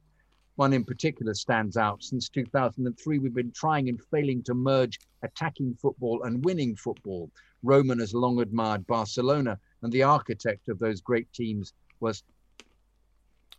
One 0.56 0.74
in 0.74 0.84
particular 0.84 1.34
stands 1.34 1.78
out. 1.78 2.04
Since 2.04 2.30
2003, 2.30 3.20
we've 3.20 3.34
been 3.34 3.52
trying 3.52 3.90
and 3.90 4.02
failing 4.12 4.44
to 4.44 4.54
merge 4.54 5.00
attacking 5.24 5.76
football 5.76 6.24
and 6.24 6.44
winning 6.44 6.76
football. 6.76 7.30
Roman 7.64 8.00
has 8.00 8.14
long 8.14 8.42
admired 8.42 8.86
Barcelona, 8.86 9.60
and 9.82 9.92
the 9.92 10.04
architect 10.04 10.70
of 10.70 10.80
those 10.80 11.02
great 11.02 11.32
teams 11.34 11.74
was 12.00 12.24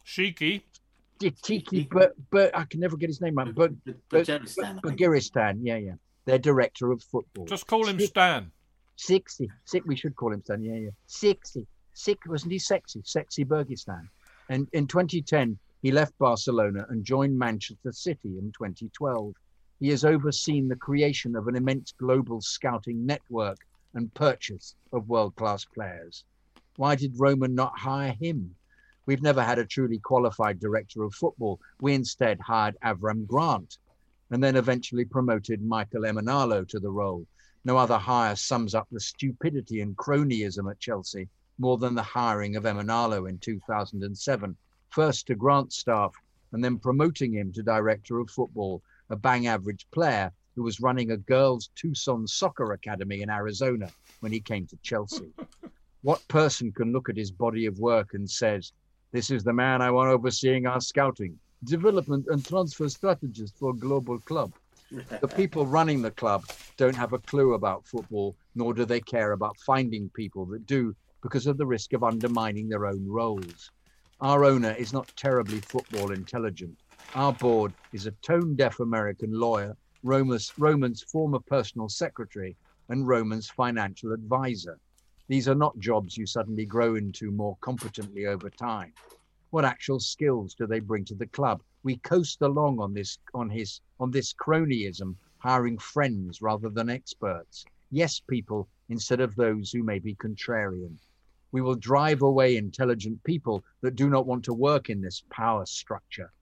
Shiki. 0.07 0.63
Tiki, 1.19 1.89
but 1.91 2.15
but 2.31 2.57
I 2.57 2.65
can 2.65 2.81
never 2.81 2.97
get 2.97 3.09
his 3.09 3.21
name 3.21 3.35
right. 3.35 3.55
But 3.55 3.73
Bulgaristan, 4.09 4.67
I 4.67 4.73
think. 4.73 4.83
Bulgaristan, 4.83 5.65
yeah, 5.65 5.77
yeah. 5.77 5.95
Their 6.25 6.39
director 6.39 6.91
of 6.91 7.03
football. 7.03 7.47
Just 7.47 7.67
call 7.67 7.87
him 7.87 7.99
Stan. 8.01 8.51
Sexy. 8.97 9.51
Sick, 9.65 9.83
we 9.87 9.97
should 9.97 10.17
call 10.17 10.33
him 10.33 10.43
Stan. 10.43 10.63
Yeah, 10.63 10.75
yeah. 10.75 10.91
Sexy. 11.07 11.67
Sick, 11.93 12.19
wasn't 12.27 12.53
he 12.53 12.59
sexy? 12.59 13.03
Sexy 13.05 13.45
Bergistan. 13.45 14.09
And 14.49 14.69
in 14.73 14.87
2010, 14.87 15.59
he 15.83 15.93
left 15.93 16.19
Barcelona 16.19 16.87
and 16.89 17.05
joined 17.05 17.39
Manchester 17.39 17.93
City 17.93 18.39
in 18.39 18.53
2012. 18.53 19.35
He 19.81 19.89
has 19.91 20.05
overseen 20.05 20.69
the 20.69 20.77
creation 20.77 21.37
of 21.37 21.47
an 21.47 21.57
immense 21.57 21.93
global 21.93 22.41
scouting 22.41 23.05
network 23.07 23.59
and 23.95 24.13
purchase 24.15 24.75
of 24.93 25.09
world 25.09 25.37
class 25.37 25.65
players. 25.65 26.25
Why 26.77 26.97
did 26.97 27.19
Roman 27.19 27.55
not 27.55 27.79
hire 27.79 28.17
him? 28.21 28.57
We've 29.07 29.23
never 29.23 29.43
had 29.43 29.59
a 29.59 29.67
truly 29.67 29.99
qualified 29.99 30.61
director 30.61 31.03
of 31.03 31.15
football. 31.15 31.61
We 31.81 31.95
instead 31.95 32.41
hired 32.41 32.77
Avram 32.83 33.27
Grant 33.27 33.79
and 34.31 34.43
then 34.43 34.57
eventually 34.57 35.05
promoted 35.05 35.63
Michael 35.63 36.03
Emenalo 36.03 36.67
to 36.69 36.81
the 36.81 36.91
role. 36.91 37.27
No 37.65 37.77
other 37.77 37.99
hire 37.99 38.37
sums 38.37 38.75
up 38.75 38.89
the 38.91 39.01
stupidity 39.01 39.81
and 39.81 39.97
cronyism 39.97 40.71
at 40.71 40.81
Chelsea 40.81 41.29
more 41.59 41.79
than 41.79 41.95
the 41.95 42.03
hiring 42.03 42.57
of 42.57 42.65
Emenalo 42.65 43.29
in 43.29 43.39
2007, 43.39 44.57
first 44.91 45.27
to 45.27 45.35
Grant's 45.35 45.77
staff 45.77 46.15
and 46.53 46.65
then 46.65 46.79
promoting 46.79 47.33
him 47.33 47.53
to 47.53 47.63
director 47.63 48.21
of 48.21 48.31
football, 48.31 48.81
a 49.11 49.17
bang 49.17 49.49
average 49.49 49.87
player 49.93 50.33
who 50.55 50.63
was 50.63 50.81
running 50.81 51.11
a 51.11 51.17
girls' 51.17 51.71
Tucson 51.75 52.27
soccer 52.27 52.73
academy 52.73 53.23
in 53.23 53.29
Arizona 53.29 53.91
when 54.21 54.33
he 54.33 54.41
came 54.41 54.67
to 54.69 54.77
Chelsea. 54.83 55.33
what 56.03 56.27
person 56.29 56.71
can 56.71 56.93
look 56.93 57.09
at 57.09 57.17
his 57.17 57.33
body 57.33 57.67
of 57.67 57.79
work 57.79 58.15
and 58.15 58.29
says, 58.31 58.73
This 59.15 59.31
is 59.31 59.45
the 59.45 59.53
man 59.53 59.81
I 59.81 59.93
want 59.93 60.11
overseeing 60.11 60.67
our 60.67 60.81
scouting, 60.81 61.39
development, 61.63 62.27
and 62.31 62.45
transfer 62.45 62.89
strategist 62.89 63.57
for 63.61 63.71
a 63.71 63.77
global 63.77 64.19
club? 64.19 64.53
the 65.21 65.29
people 65.37 65.69
running 65.69 66.03
the 66.03 66.11
club 66.11 66.43
don't 66.79 66.97
have 66.97 67.13
a 67.13 67.21
clue 67.21 67.55
about 67.55 67.87
football, 67.87 68.35
nor 68.57 68.75
do 68.75 68.85
they 68.85 69.01
care 69.01 69.31
about 69.31 69.57
finding 69.65 70.11
people 70.17 70.45
that 70.47 70.67
do 70.67 70.97
because 71.23 71.47
of 71.47 71.59
the 71.59 71.65
risk 71.65 71.93
of 71.93 72.03
undermining 72.03 72.69
their 72.69 72.87
own 72.87 73.07
roles. 73.07 73.71
Our 74.21 74.45
owner 74.45 74.73
is 74.73 74.93
not 74.93 75.07
terribly 75.17 75.61
football 75.61 76.11
intelligent. 76.11 76.77
Our 77.15 77.33
board 77.33 77.73
is 77.93 78.07
a 78.07 78.17
tone 78.23 78.57
deaf 78.57 78.81
American 78.81 79.31
lawyer, 79.33 79.77
Roman's, 80.03 80.53
Roman's 80.59 81.05
former 81.05 81.39
personal 81.47 81.89
secretary, 81.89 82.57
and 82.89 83.07
Roman's 83.07 83.49
financial 83.49 84.13
advisor. 84.13 84.77
These 85.27 85.49
are 85.49 85.55
not 85.55 85.79
jobs 85.79 86.19
you 86.19 86.27
suddenly 86.27 86.67
grow 86.67 86.97
into 86.97 87.31
more 87.31 87.57
competently 87.63 88.27
over 88.27 88.51
time. 88.51 88.93
What 89.49 89.65
actual 89.65 89.99
skills 89.99 90.53
do 90.53 90.67
they 90.67 90.81
bring 90.81 91.07
to 91.07 91.15
the 91.15 91.27
club? 91.27 91.63
We 91.83 91.97
coast 91.97 92.43
along 92.43 92.79
on 92.79 92.93
this 92.93 93.19
on 93.33 93.49
his 93.49 93.81
on 93.99 94.11
this 94.11 94.35
cronyism, 94.35 95.17
hiring 95.39 95.79
friends 95.79 96.43
rather 96.43 96.69
than 96.69 96.91
experts. 96.91 97.65
Yes, 97.91 98.21
people 98.21 98.69
instead 98.91 99.21
of 99.21 99.35
those 99.35 99.73
who 99.73 99.83
may 99.83 99.99
be 99.99 100.15
contrarian. 100.15 100.99
We 101.53 101.63
will 101.63 101.77
drive 101.77 102.21
away 102.21 102.57
intelligent 102.59 103.25
people 103.25 103.65
that 103.81 103.97
do 103.97 104.11
not 104.11 104.27
want 104.27 104.45
to 104.45 104.53
work 104.53 104.91
in 104.91 105.01
this 105.01 105.23
power 105.31 105.65
structure. 105.65 106.33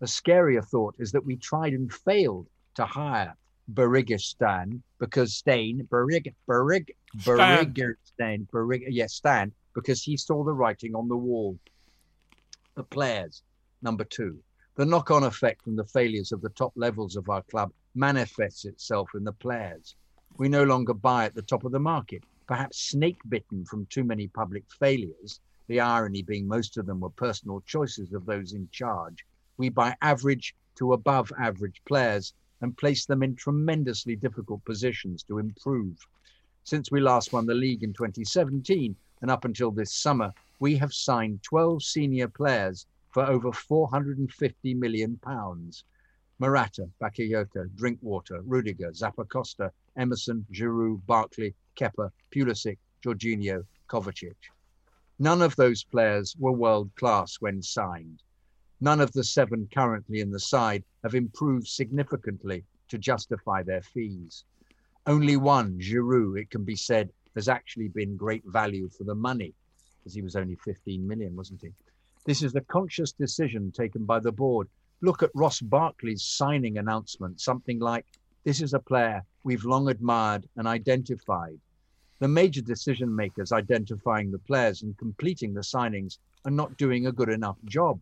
A 0.00 0.06
scarier 0.06 0.64
thought 0.64 0.94
is 0.98 1.10
that 1.10 1.24
we 1.24 1.34
tried 1.36 1.72
and 1.72 1.92
failed 1.92 2.48
to 2.76 2.84
hire 2.84 3.36
Berigistan 3.72 4.82
because 4.98 5.34
Stain, 5.34 5.86
Berig, 5.90 6.34
Berig, 6.48 6.90
Stan. 7.18 7.72
Berigistan, 7.72 8.48
Berig, 8.50 8.84
yes, 8.88 9.14
Stan, 9.14 9.52
because 9.74 10.02
he 10.02 10.16
saw 10.16 10.44
the 10.44 10.52
writing 10.52 10.94
on 10.94 11.08
the 11.08 11.16
wall. 11.16 11.58
The 12.74 12.84
players, 12.84 13.42
number 13.82 14.04
two. 14.04 14.38
The 14.76 14.86
knock 14.86 15.10
on 15.10 15.24
effect 15.24 15.62
from 15.62 15.76
the 15.76 15.84
failures 15.84 16.32
of 16.32 16.40
the 16.40 16.50
top 16.50 16.72
levels 16.76 17.16
of 17.16 17.28
our 17.28 17.42
club 17.42 17.72
manifests 17.94 18.64
itself 18.64 19.10
in 19.14 19.24
the 19.24 19.32
players. 19.32 19.96
We 20.38 20.48
no 20.48 20.62
longer 20.62 20.94
buy 20.94 21.24
at 21.24 21.34
the 21.34 21.42
top 21.42 21.64
of 21.64 21.72
the 21.72 21.80
market, 21.80 22.22
perhaps 22.46 22.90
snake 22.90 23.18
bitten 23.28 23.64
from 23.64 23.86
too 23.86 24.04
many 24.04 24.28
public 24.28 24.64
failures, 24.78 25.40
the 25.68 25.80
irony 25.80 26.22
being 26.22 26.48
most 26.48 26.78
of 26.78 26.86
them 26.86 27.00
were 27.00 27.10
personal 27.10 27.60
choices 27.66 28.12
of 28.14 28.24
those 28.24 28.54
in 28.54 28.68
charge. 28.72 29.26
We 29.58 29.68
buy 29.68 29.94
average 30.00 30.54
to 30.76 30.94
above 30.94 31.30
average 31.38 31.82
players 31.86 32.32
and 32.60 32.76
place 32.76 33.06
them 33.06 33.22
in 33.22 33.36
tremendously 33.36 34.16
difficult 34.16 34.64
positions 34.64 35.22
to 35.24 35.38
improve. 35.38 35.96
Since 36.64 36.90
we 36.90 37.00
last 37.00 37.32
won 37.32 37.46
the 37.46 37.54
league 37.54 37.82
in 37.82 37.92
2017 37.92 38.94
and 39.22 39.30
up 39.30 39.44
until 39.44 39.70
this 39.70 39.92
summer, 39.92 40.32
we 40.60 40.76
have 40.76 40.92
signed 40.92 41.42
12 41.42 41.82
senior 41.82 42.28
players 42.28 42.86
for 43.10 43.24
over 43.24 43.52
450 43.52 44.74
million 44.74 45.16
pounds. 45.22 45.84
Morata, 46.40 46.88
Bakayoko, 47.00 47.74
Drinkwater, 47.74 48.42
Rudiger, 48.42 48.92
Zappacosta, 48.92 49.70
Emerson, 49.96 50.46
Giroud, 50.52 51.04
Barkley, 51.06 51.54
Kepa, 51.76 52.10
Pulisic, 52.30 52.78
Jorginho, 53.04 53.64
Kovacic. 53.88 54.36
None 55.18 55.42
of 55.42 55.56
those 55.56 55.82
players 55.82 56.36
were 56.38 56.52
world 56.52 56.90
class 56.94 57.36
when 57.40 57.60
signed. 57.60 58.22
None 58.80 59.00
of 59.00 59.12
the 59.12 59.24
seven 59.24 59.68
currently 59.74 60.20
in 60.20 60.30
the 60.30 60.38
side 60.38 60.84
have 61.02 61.16
improved 61.16 61.66
significantly 61.66 62.64
to 62.88 62.98
justify 62.98 63.62
their 63.62 63.82
fees. 63.82 64.44
Only 65.06 65.36
one, 65.36 65.80
Giroud, 65.80 66.38
it 66.38 66.50
can 66.50 66.64
be 66.64 66.76
said, 66.76 67.10
has 67.34 67.48
actually 67.48 67.88
been 67.88 68.16
great 68.16 68.44
value 68.46 68.88
for 68.88 69.04
the 69.04 69.14
money, 69.14 69.52
because 69.98 70.14
he 70.14 70.22
was 70.22 70.36
only 70.36 70.54
15 70.56 71.06
million, 71.06 71.34
wasn't 71.34 71.62
he? 71.62 71.72
This 72.24 72.42
is 72.42 72.52
the 72.52 72.60
conscious 72.60 73.12
decision 73.12 73.72
taken 73.72 74.04
by 74.04 74.20
the 74.20 74.32
board. 74.32 74.68
Look 75.00 75.22
at 75.22 75.30
Ross 75.34 75.60
Barkley's 75.60 76.22
signing 76.22 76.78
announcement, 76.78 77.40
something 77.40 77.78
like, 77.78 78.06
This 78.44 78.60
is 78.60 78.74
a 78.74 78.80
player 78.80 79.24
we've 79.44 79.64
long 79.64 79.88
admired 79.88 80.48
and 80.56 80.68
identified. 80.68 81.58
The 82.20 82.28
major 82.28 82.60
decision 82.60 83.14
makers 83.14 83.50
identifying 83.52 84.30
the 84.30 84.38
players 84.38 84.82
and 84.82 84.96
completing 84.98 85.54
the 85.54 85.62
signings 85.62 86.18
are 86.44 86.50
not 86.50 86.76
doing 86.76 87.06
a 87.06 87.12
good 87.12 87.28
enough 87.28 87.56
job. 87.64 88.00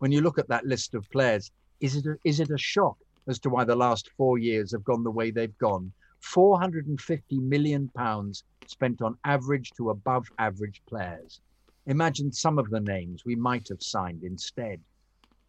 When 0.00 0.12
you 0.12 0.22
look 0.22 0.38
at 0.38 0.48
that 0.48 0.64
list 0.64 0.94
of 0.94 1.10
players, 1.10 1.50
is 1.80 1.94
it 1.94 2.06
a, 2.06 2.16
is 2.24 2.40
it 2.40 2.50
a 2.50 2.56
shock 2.56 2.96
as 3.26 3.38
to 3.40 3.50
why 3.50 3.64
the 3.64 3.76
last 3.76 4.08
four 4.16 4.38
years 4.38 4.72
have 4.72 4.82
gone 4.82 5.04
the 5.04 5.10
way 5.10 5.30
they've 5.30 5.58
gone? 5.58 5.92
450 6.20 7.38
million 7.40 7.90
pounds 7.94 8.44
spent 8.66 9.02
on 9.02 9.18
average 9.26 9.70
to 9.76 9.90
above 9.90 10.26
average 10.38 10.80
players. 10.86 11.42
Imagine 11.84 12.32
some 12.32 12.58
of 12.58 12.70
the 12.70 12.80
names 12.80 13.26
we 13.26 13.36
might 13.36 13.68
have 13.68 13.82
signed 13.82 14.24
instead. 14.24 14.80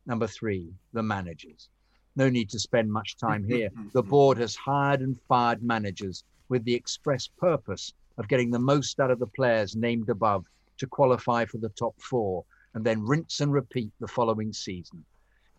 Number 0.06 0.28
three, 0.28 0.74
the 0.92 1.02
managers. 1.02 1.70
No 2.18 2.30
need 2.30 2.50
to 2.50 2.60
spend 2.60 2.92
much 2.92 3.16
time 3.16 3.46
here. 3.46 3.70
The 3.94 4.04
board 4.04 4.38
has 4.38 4.58
hired 4.58 5.00
and 5.00 5.18
fired 5.30 5.64
managers 5.64 6.26
with 6.50 6.66
the 6.66 6.76
express 6.76 7.26
purpose 7.26 7.94
of 8.18 8.28
getting 8.28 8.52
the 8.52 8.60
most 8.60 9.00
out 9.00 9.12
of 9.12 9.20
the 9.20 9.28
players 9.28 9.78
named 9.78 10.10
above 10.10 10.46
to 10.80 10.88
qualify 10.88 11.46
for 11.46 11.60
the 11.60 11.70
top 11.70 11.96
four 12.02 12.44
and 12.74 12.86
then 12.86 13.06
rinse 13.06 13.42
and 13.42 13.52
repeat 13.52 13.92
the 14.00 14.08
following 14.08 14.54
season. 14.54 15.04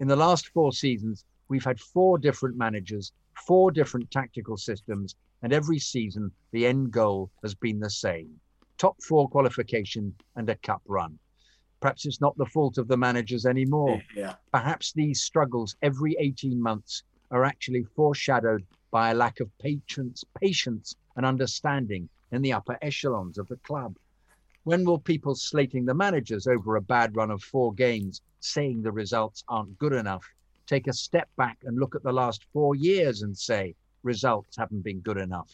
In 0.01 0.09
the 0.09 0.17
last 0.17 0.49
four 0.49 0.73
seasons, 0.73 1.25
we've 1.49 1.65
had 1.65 1.81
four 1.81 2.19
different 2.19 2.57
managers, 2.57 3.13
four 3.47 3.71
different 3.71 4.11
tactical 4.11 4.57
systems, 4.57 5.15
and 5.43 5.53
every 5.53 5.79
season 5.79 6.31
the 6.53 6.67
end 6.67 6.91
goal 6.91 7.31
has 7.43 7.55
been 7.55 7.81
the 7.81 7.91
same 7.91 8.41
top 8.83 9.01
four 9.01 9.29
qualification 9.29 10.13
and 10.35 10.51
a 10.51 10.57
cup 10.57 10.83
run. 10.87 11.17
Perhaps 11.81 12.05
it's 12.05 12.21
not 12.21 12.37
the 12.37 12.47
fault 12.47 12.79
of 12.79 12.89
the 12.89 12.97
managers 12.97 13.47
anymore. 13.47 14.03
Yeah. 14.17 14.35
Perhaps 14.53 14.93
these 14.93 15.23
struggles 15.23 15.77
every 15.83 16.17
18 16.19 16.61
months 16.61 17.05
are 17.31 17.45
actually 17.45 17.85
foreshadowed 17.95 18.67
by 18.91 19.11
a 19.11 19.15
lack 19.15 19.39
of 19.39 19.57
patience, 19.59 20.25
patience 20.41 20.97
and 21.17 21.25
understanding 21.25 22.09
in 22.33 22.43
the 22.43 22.53
upper 22.53 22.77
echelons 22.83 23.39
of 23.39 23.47
the 23.47 23.57
club. 23.59 23.95
When 24.65 24.85
will 24.85 24.99
people 24.99 25.35
slating 25.35 25.85
the 25.85 25.95
managers 25.95 26.47
over 26.47 26.77
a 26.77 26.81
bad 26.81 27.17
run 27.17 27.33
of 27.33 27.43
four 27.43 27.73
games, 27.73 28.21
saying 28.39 28.83
the 28.83 28.93
results 28.93 29.43
aren't 29.49 29.79
good 29.79 29.93
enough, 29.93 30.25
take 30.67 30.87
a 30.87 30.93
step 30.93 31.29
back 31.37 31.59
and 31.65 31.79
look 31.79 31.97
at 31.97 32.05
the 32.05 32.13
last 32.13 32.47
four 32.53 32.77
years 32.77 33.23
and 33.23 33.37
say 33.37 33.75
results 34.05 34.57
haven't 34.57 34.83
been 34.85 35.01
good 35.01 35.17
enough? 35.17 35.51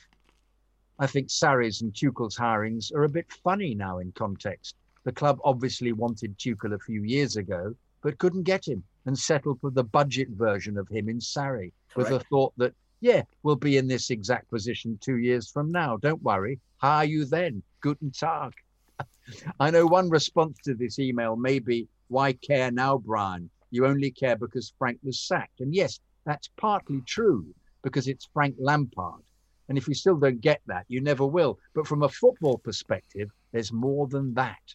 I 0.98 1.06
think 1.06 1.28
Sarri's 1.28 1.80
and 1.80 1.94
Tuchel's 1.94 2.36
hirings 2.36 2.92
are 2.94 3.04
a 3.04 3.08
bit 3.08 3.32
funny 3.44 3.74
now 3.74 3.98
in 3.98 4.12
context. 4.12 4.74
The 5.04 5.12
club 5.12 5.38
obviously 5.42 5.92
wanted 5.92 6.36
Tuchel 6.36 6.74
a 6.74 6.78
few 6.78 7.02
years 7.02 7.36
ago, 7.36 7.74
but 8.02 8.18
couldn't 8.18 8.42
get 8.42 8.68
him 8.68 8.82
and 9.06 9.18
settled 9.18 9.60
for 9.60 9.70
the 9.70 9.84
budget 9.84 10.28
version 10.30 10.76
of 10.76 10.88
him 10.88 11.08
in 11.08 11.18
Sarri 11.18 11.72
with 11.96 12.08
the 12.08 12.20
thought 12.20 12.52
that, 12.58 12.74
yeah, 13.00 13.22
we'll 13.42 13.56
be 13.56 13.78
in 13.78 13.88
this 13.88 14.10
exact 14.10 14.50
position 14.50 14.98
two 15.00 15.16
years 15.16 15.50
from 15.50 15.72
now. 15.72 15.96
Don't 15.96 16.22
worry. 16.22 16.60
How 16.76 16.96
are 16.96 17.04
you 17.04 17.24
then? 17.24 17.62
Guten 17.80 18.10
Tag. 18.10 18.52
I 19.60 19.70
know 19.70 19.86
one 19.86 20.10
response 20.10 20.58
to 20.64 20.74
this 20.74 20.98
email 20.98 21.36
may 21.36 21.58
be, 21.58 21.88
why 22.08 22.32
care 22.32 22.70
now, 22.70 22.98
Brian? 22.98 23.50
You 23.70 23.86
only 23.86 24.10
care 24.10 24.36
because 24.36 24.72
Frank 24.78 24.98
was 25.02 25.20
sacked. 25.20 25.60
And 25.60 25.74
yes, 25.74 26.00
that's 26.24 26.48
partly 26.56 27.02
true 27.02 27.46
because 27.82 28.08
it's 28.08 28.28
Frank 28.32 28.56
Lampard. 28.58 29.22
And 29.68 29.76
if 29.76 29.86
you 29.86 29.94
still 29.94 30.16
don't 30.16 30.40
get 30.40 30.62
that, 30.66 30.86
you 30.88 31.00
never 31.00 31.26
will. 31.26 31.58
But 31.74 31.86
from 31.86 32.02
a 32.02 32.08
football 32.08 32.58
perspective, 32.58 33.30
there's 33.52 33.72
more 33.72 34.06
than 34.06 34.34
that. 34.34 34.74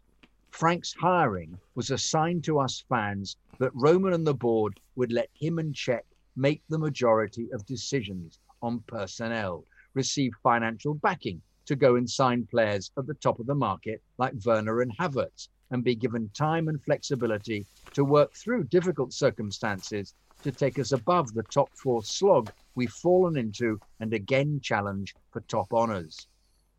Frank's 0.52 0.94
hiring 0.94 1.58
was 1.74 1.90
a 1.90 1.98
sign 1.98 2.42
to 2.44 2.60
us 2.60 2.84
fans 2.88 3.38
that 3.58 3.72
Roman 3.74 4.14
and 4.14 4.26
the 4.26 4.36
board 4.36 4.80
would 4.96 5.12
let 5.12 5.30
him 5.34 5.58
and 5.58 5.74
Cech 5.74 6.04
make 6.36 6.62
the 6.70 6.78
majority 6.78 7.50
of 7.52 7.66
decisions 7.66 8.40
on 8.62 8.80
personnel, 8.88 9.66
receive 9.96 10.32
financial 10.44 10.94
backing 10.94 11.42
to 11.66 11.76
go 11.76 11.96
and 11.96 12.10
sign 12.10 12.46
players 12.46 12.92
at 12.98 13.08
the 13.08 13.14
top 13.16 13.40
of 13.40 13.46
the 13.46 13.56
market 13.56 14.02
like 14.18 14.34
Werner 14.46 14.82
and 14.82 14.96
Havertz, 14.98 15.48
and 15.72 15.84
be 15.84 15.96
given 15.96 16.30
time 16.34 16.68
and 16.68 16.82
flexibility 16.84 17.66
to 17.94 18.04
work 18.06 18.34
through 18.34 18.66
difficult 18.66 19.12
circumstances 19.12 20.14
to 20.44 20.52
take 20.52 20.78
us 20.78 20.92
above 20.92 21.34
the 21.34 21.44
top 21.44 21.70
four 21.74 22.04
slog 22.04 22.52
we've 22.76 22.92
fallen 22.92 23.38
into 23.38 23.80
and 24.00 24.14
again 24.14 24.60
challenge 24.62 25.16
for 25.32 25.42
top 25.42 25.74
honours. 25.74 26.28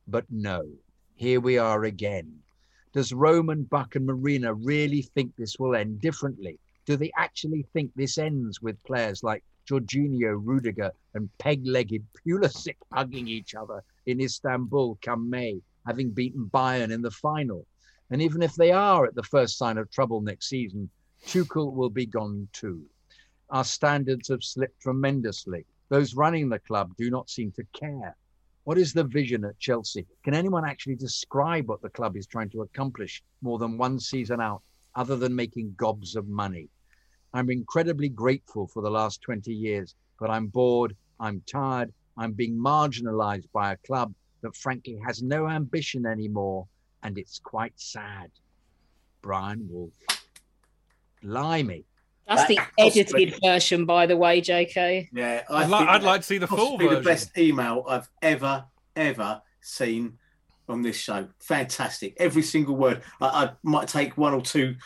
But 0.07 0.27
no, 0.31 0.69
here 1.17 1.41
we 1.41 1.59
are 1.59 1.85
again. 1.85 2.41
Does 2.93 3.13
Roman, 3.13 3.65
Buck, 3.65 3.97
and 3.97 4.07
Marina 4.07 4.55
really 4.55 5.03
think 5.03 5.35
this 5.35 5.59
will 5.59 5.75
end 5.75 6.01
differently? 6.01 6.59
Do 6.87 6.97
they 6.97 7.11
actually 7.17 7.67
think 7.73 7.91
this 7.95 8.19
ends 8.19 8.61
with 8.61 8.83
players 8.85 9.23
like 9.23 9.43
Jorginho, 9.69 10.39
Rudiger, 10.41 10.93
and 11.15 11.31
peg-legged 11.39 12.05
Pulisic 12.15 12.77
hugging 12.93 13.27
each 13.27 13.55
other 13.55 13.83
in 14.07 14.21
Istanbul 14.21 14.99
come 15.03 15.29
May, 15.31 15.61
having 15.87 16.11
beaten 16.11 16.51
Bayern 16.53 16.91
in 16.91 17.03
the 17.03 17.11
final? 17.11 17.67
And 18.11 18.21
even 18.21 18.43
if 18.43 18.55
they 18.55 18.71
are 18.71 19.07
at 19.07 19.15
the 19.15 19.23
first 19.23 19.59
sign 19.59 19.79
of 19.79 19.91
trouble 19.91 20.21
next 20.21 20.49
season, 20.49 20.91
Tuchel 21.27 21.73
will 21.73 21.91
be 21.91 22.07
gone 22.07 22.49
too. 22.53 22.85
Our 23.51 23.65
standards 23.65 24.29
have 24.29 24.45
slipped 24.45 24.81
tremendously. 24.81 25.65
Those 25.89 26.15
running 26.15 26.49
the 26.49 26.59
club 26.59 26.95
do 26.97 27.11
not 27.11 27.31
seem 27.31 27.53
to 27.53 27.65
care. 27.73 28.17
What 28.65 28.79
is 28.79 28.93
the 28.93 29.05
vision 29.05 29.45
at 29.45 29.59
Chelsea? 29.59 30.07
Can 30.23 30.35
anyone 30.35 30.65
actually 30.65 30.97
describe 30.97 31.69
what 31.69 31.83
the 31.83 31.91
club 31.91 32.17
is 32.17 32.27
trying 32.27 32.51
to 32.51 32.63
accomplish 32.63 33.23
more 33.43 33.59
than 33.59 33.77
one 33.77 34.01
season 34.01 34.41
out, 34.41 34.63
other 34.95 35.17
than 35.17 35.35
making 35.35 35.75
gobs 35.77 36.17
of 36.17 36.29
money? 36.29 36.69
I'm 37.35 37.51
incredibly 37.51 38.09
grateful 38.09 38.67
for 38.67 38.83
the 38.83 38.91
last 38.91 39.21
20 39.23 39.53
years, 39.53 39.95
but 40.19 40.31
I'm 40.31 40.47
bored, 40.47 40.97
I'm 41.21 41.43
tired, 41.47 41.93
I'm 42.17 42.33
being 42.33 42.57
marginalized 42.57 43.49
by 43.53 43.73
a 43.73 43.77
club 43.87 44.15
that 44.43 44.55
frankly 44.57 44.99
has 45.07 45.23
no 45.23 45.49
ambition 45.49 46.07
anymore, 46.07 46.67
and 47.03 47.19
it's 47.19 47.39
quite 47.39 47.73
sad. 47.77 48.31
Brian 49.23 49.67
Wolf. 49.71 49.93
Blimey. 51.23 51.85
That's 52.27 52.47
the 52.49 52.57
That- 52.57 52.71
possibly- 52.79 53.25
edited 53.27 53.41
version, 53.43 53.85
by 53.85 54.07
the 54.07 54.17
way, 54.17 54.41
JK. 54.41 55.09
Yeah, 55.13 55.43
I 55.51 55.63
I'd, 55.63 55.71
li- 55.71 55.79
think 55.79 55.91
I'd 55.91 56.03
like 56.03 56.21
to 56.23 56.27
see 56.27 56.39
the 56.39 56.47
full 56.47 56.57
possibly 56.59 56.87
version. 56.87 57.03
the 57.03 57.09
best 57.11 57.39
email 57.39 57.85
I've 57.89 58.09
ever 58.23 58.65
ever 58.97 59.43
seen 59.61 60.19
on 60.69 60.81
this 60.83 60.97
show. 60.97 61.29
Fantastic, 61.41 62.15
every 62.19 62.43
single 62.43 62.77
word. 62.77 63.03
I, 63.21 63.27
I 63.45 63.51
might 63.63 63.89
take 63.89 64.17
one 64.17 64.33
or 64.33 64.41
two 64.41 64.77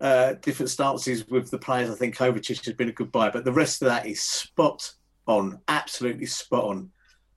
uh, 0.00 0.34
different 0.42 0.68
stances 0.70 1.26
with 1.28 1.50
the 1.50 1.58
players. 1.58 1.88
I 1.88 1.94
think 1.94 2.16
Kovacic 2.16 2.64
has 2.66 2.74
been 2.74 2.88
a 2.90 2.92
good 2.92 3.10
buy, 3.12 3.30
but 3.30 3.44
the 3.44 3.52
rest 3.52 3.80
of 3.80 3.86
that 3.86 4.06
is 4.06 4.20
spot 4.20 4.92
on, 5.26 5.60
absolutely 5.68 6.26
spot 6.26 6.64
on. 6.64 6.90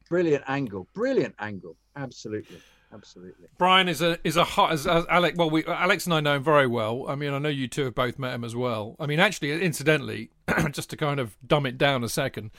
Brilliant 0.09 0.43
angle. 0.47 0.87
Brilliant 0.93 1.35
angle. 1.39 1.75
Absolutely. 1.95 2.57
Absolutely. 2.93 3.47
Brian 3.57 3.89
is 3.89 4.01
a 4.01 4.17
is 4.23 4.37
a 4.37 4.45
hot 4.45 4.71
as, 4.71 4.87
as 4.87 5.05
Alex. 5.09 5.37
Well, 5.37 5.49
we 5.49 5.65
Alex 5.65 6.05
and 6.05 6.13
I 6.13 6.21
know 6.21 6.37
him 6.37 6.43
very 6.43 6.67
well. 6.67 7.05
I 7.09 7.15
mean, 7.15 7.33
I 7.33 7.39
know 7.39 7.49
you 7.49 7.67
two 7.67 7.83
have 7.83 7.95
both 7.95 8.17
met 8.17 8.33
him 8.33 8.45
as 8.45 8.55
well. 8.55 8.95
I 8.97 9.05
mean, 9.05 9.19
actually, 9.19 9.61
incidentally, 9.61 10.31
just 10.71 10.89
to 10.91 10.97
kind 10.97 11.19
of 11.19 11.35
dumb 11.45 11.65
it 11.65 11.77
down 11.77 12.03
a 12.05 12.09
second, 12.09 12.51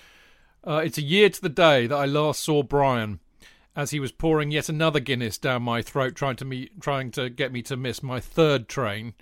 uh, 0.67 0.83
it's 0.85 0.99
a 0.99 1.03
year 1.03 1.31
to 1.31 1.41
the 1.41 1.49
day 1.49 1.87
that 1.87 1.97
I 1.97 2.05
last 2.05 2.43
saw 2.43 2.63
Brian 2.63 3.21
as 3.75 3.93
he 3.93 4.01
was 4.01 4.13
pouring 4.13 4.51
yet 4.51 4.69
another 4.69 5.01
Guinness 5.01 5.39
down 5.39 5.63
my 5.63 5.81
throat, 5.81 6.15
trying 6.15 6.37
to 6.37 6.45
me 6.45 6.69
trying 6.81 7.11
to 7.13 7.31
get 7.31 7.51
me 7.51 7.63
to 7.63 7.77
miss 7.77 8.03
my 8.03 8.21
third 8.21 8.69
train, 8.69 9.15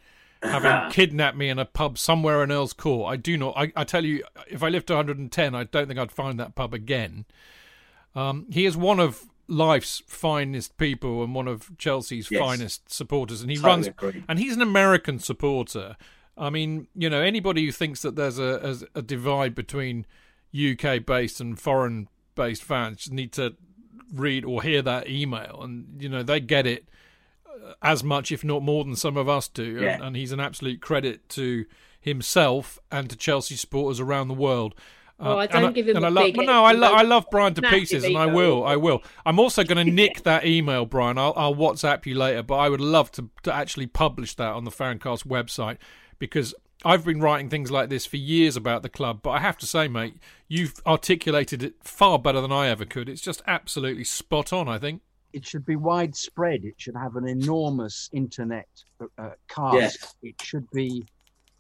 having 0.43 0.91
kidnapped 0.93 1.37
me 1.37 1.49
in 1.49 1.59
a 1.59 1.65
pub 1.65 1.99
somewhere 1.99 2.43
in 2.43 2.51
Earl's 2.53 2.73
Court. 2.73 3.13
I 3.13 3.17
do 3.17 3.37
not. 3.37 3.55
I, 3.57 3.73
I 3.77 3.85
tell 3.85 4.05
you, 4.05 4.25
if 4.49 4.63
I 4.63 4.69
lived 4.69 4.87
to 4.89 4.95
110, 4.95 5.55
I 5.55 5.65
don't 5.65 5.87
think 5.89 5.99
I'd 5.99 6.13
find 6.13 6.39
that 6.41 6.55
pub 6.55 6.75
again. 6.75 7.25
Um, 8.15 8.47
he 8.51 8.65
is 8.67 8.77
one 8.77 9.01
of 9.01 9.25
life's 9.49 10.03
finest 10.07 10.77
people 10.77 11.23
and 11.23 11.35
one 11.35 11.47
of 11.49 11.71
Chelsea's 11.79 12.31
Yes. 12.31 12.41
finest 12.41 12.93
supporters, 12.93 13.43
and 13.43 13.51
he 13.51 13.57
Totally 13.57 13.71
runs. 13.73 13.87
agree. 13.87 14.25
And 14.29 14.39
he's 14.39 14.55
an 14.57 14.63
American 14.63 15.19
supporter. 15.19 15.97
I 16.37 16.51
mean, 16.51 16.89
you 16.95 17.09
know, 17.09 17.21
anybody 17.23 17.65
who 17.65 17.73
thinks 17.73 18.03
that 18.03 18.17
there's 18.17 18.39
a 18.39 18.61
as 18.63 18.85
a 18.95 19.03
divide 19.03 19.55
between 19.55 20.05
UK 20.55 21.05
based 21.05 21.41
and 21.41 21.59
foreign 21.59 22.09
based 22.35 22.63
fans 22.63 23.11
need 23.11 23.33
to 23.33 23.55
read 24.13 24.45
or 24.45 24.63
hear 24.63 24.83
that 24.83 25.09
email, 25.09 25.61
and 25.63 26.01
you 26.03 26.09
know 26.09 26.23
they 26.23 26.41
get 26.41 26.67
it 26.67 26.87
as 27.83 28.03
much, 28.05 28.33
if 28.33 28.45
not 28.45 28.63
more, 28.63 28.85
than 28.85 28.97
some 28.97 29.17
of 29.17 29.29
us 29.29 29.49
do. 29.49 29.79
Yeah. 29.81 29.95
And, 29.95 30.05
and 30.05 30.17
he's 30.17 30.33
an 30.33 30.41
absolute 30.41 30.81
credit 30.81 31.29
to 31.31 31.67
himself 32.01 32.79
and 32.91 33.11
to 33.11 33.17
Chelsea 33.17 33.57
supporters 33.57 34.01
around 34.01 34.29
the 34.29 34.35
world. 34.35 34.75
Uh, 35.19 35.35
Oh, 35.35 35.39
I 35.39 35.47
don't 35.47 35.75
give 35.75 35.89
him 35.89 35.97
a 35.97 36.07
I 36.07 36.11
love, 36.11 36.25
big 36.25 36.37
well, 36.37 36.47
no, 36.47 36.65
I, 36.65 36.73
lo- 36.73 36.93
I 36.93 37.03
love 37.03 37.27
Brian 37.31 37.55
to 37.55 37.63
pieces, 37.63 38.05
and 38.05 38.17
I 38.19 38.27
will, 38.27 38.65
I 38.65 38.77
will. 38.77 39.03
I'm 39.25 39.39
also 39.39 39.65
going 39.65 39.85
to 39.87 39.91
nick 39.93 40.23
that 40.25 40.45
email, 40.47 40.85
Brian. 40.85 41.17
I'll, 41.19 41.33
I'll 41.37 41.55
WhatsApp 41.55 42.05
you 42.07 42.15
later, 42.15 42.43
but 42.43 42.57
I 42.57 42.69
would 42.69 42.83
love 42.83 43.11
to 43.13 43.31
to 43.45 43.53
actually 43.53 43.87
publish 43.87 44.35
that 44.35 44.53
on 44.53 44.65
the 44.65 44.71
Fancast 44.71 45.27
website 45.27 45.79
because 46.19 46.55
I've 46.85 47.05
been 47.05 47.21
writing 47.21 47.49
things 47.49 47.71
like 47.71 47.89
this 47.89 48.05
for 48.05 48.19
years 48.19 48.57
about 48.57 48.83
the 48.83 48.91
club. 48.91 49.21
But 49.23 49.31
I 49.31 49.41
have 49.41 49.57
to 49.59 49.67
say, 49.67 49.89
mate, 49.89 50.19
you've 50.49 50.75
articulated 50.87 51.63
it 51.63 51.77
far 51.83 52.19
better 52.19 52.43
than 52.43 52.53
I 52.53 52.69
ever 52.69 52.85
could. 52.85 53.09
It's 53.09 53.23
just 53.23 53.43
absolutely 53.47 54.05
spot 54.05 54.53
on. 54.53 54.69
I 54.69 54.79
think. 54.79 55.01
It 55.33 55.47
should 55.47 55.67
be 55.67 55.77
widespread. 55.77 56.65
It 56.65 56.75
should 56.79 56.97
have 56.97 57.17
an 57.17 57.29
enormous 57.29 58.09
internet 58.13 58.69
uh, 59.19 59.31
cast. 59.49 59.75
Yes. 59.75 60.15
It 60.23 60.35
should 60.43 60.71
be 60.71 61.05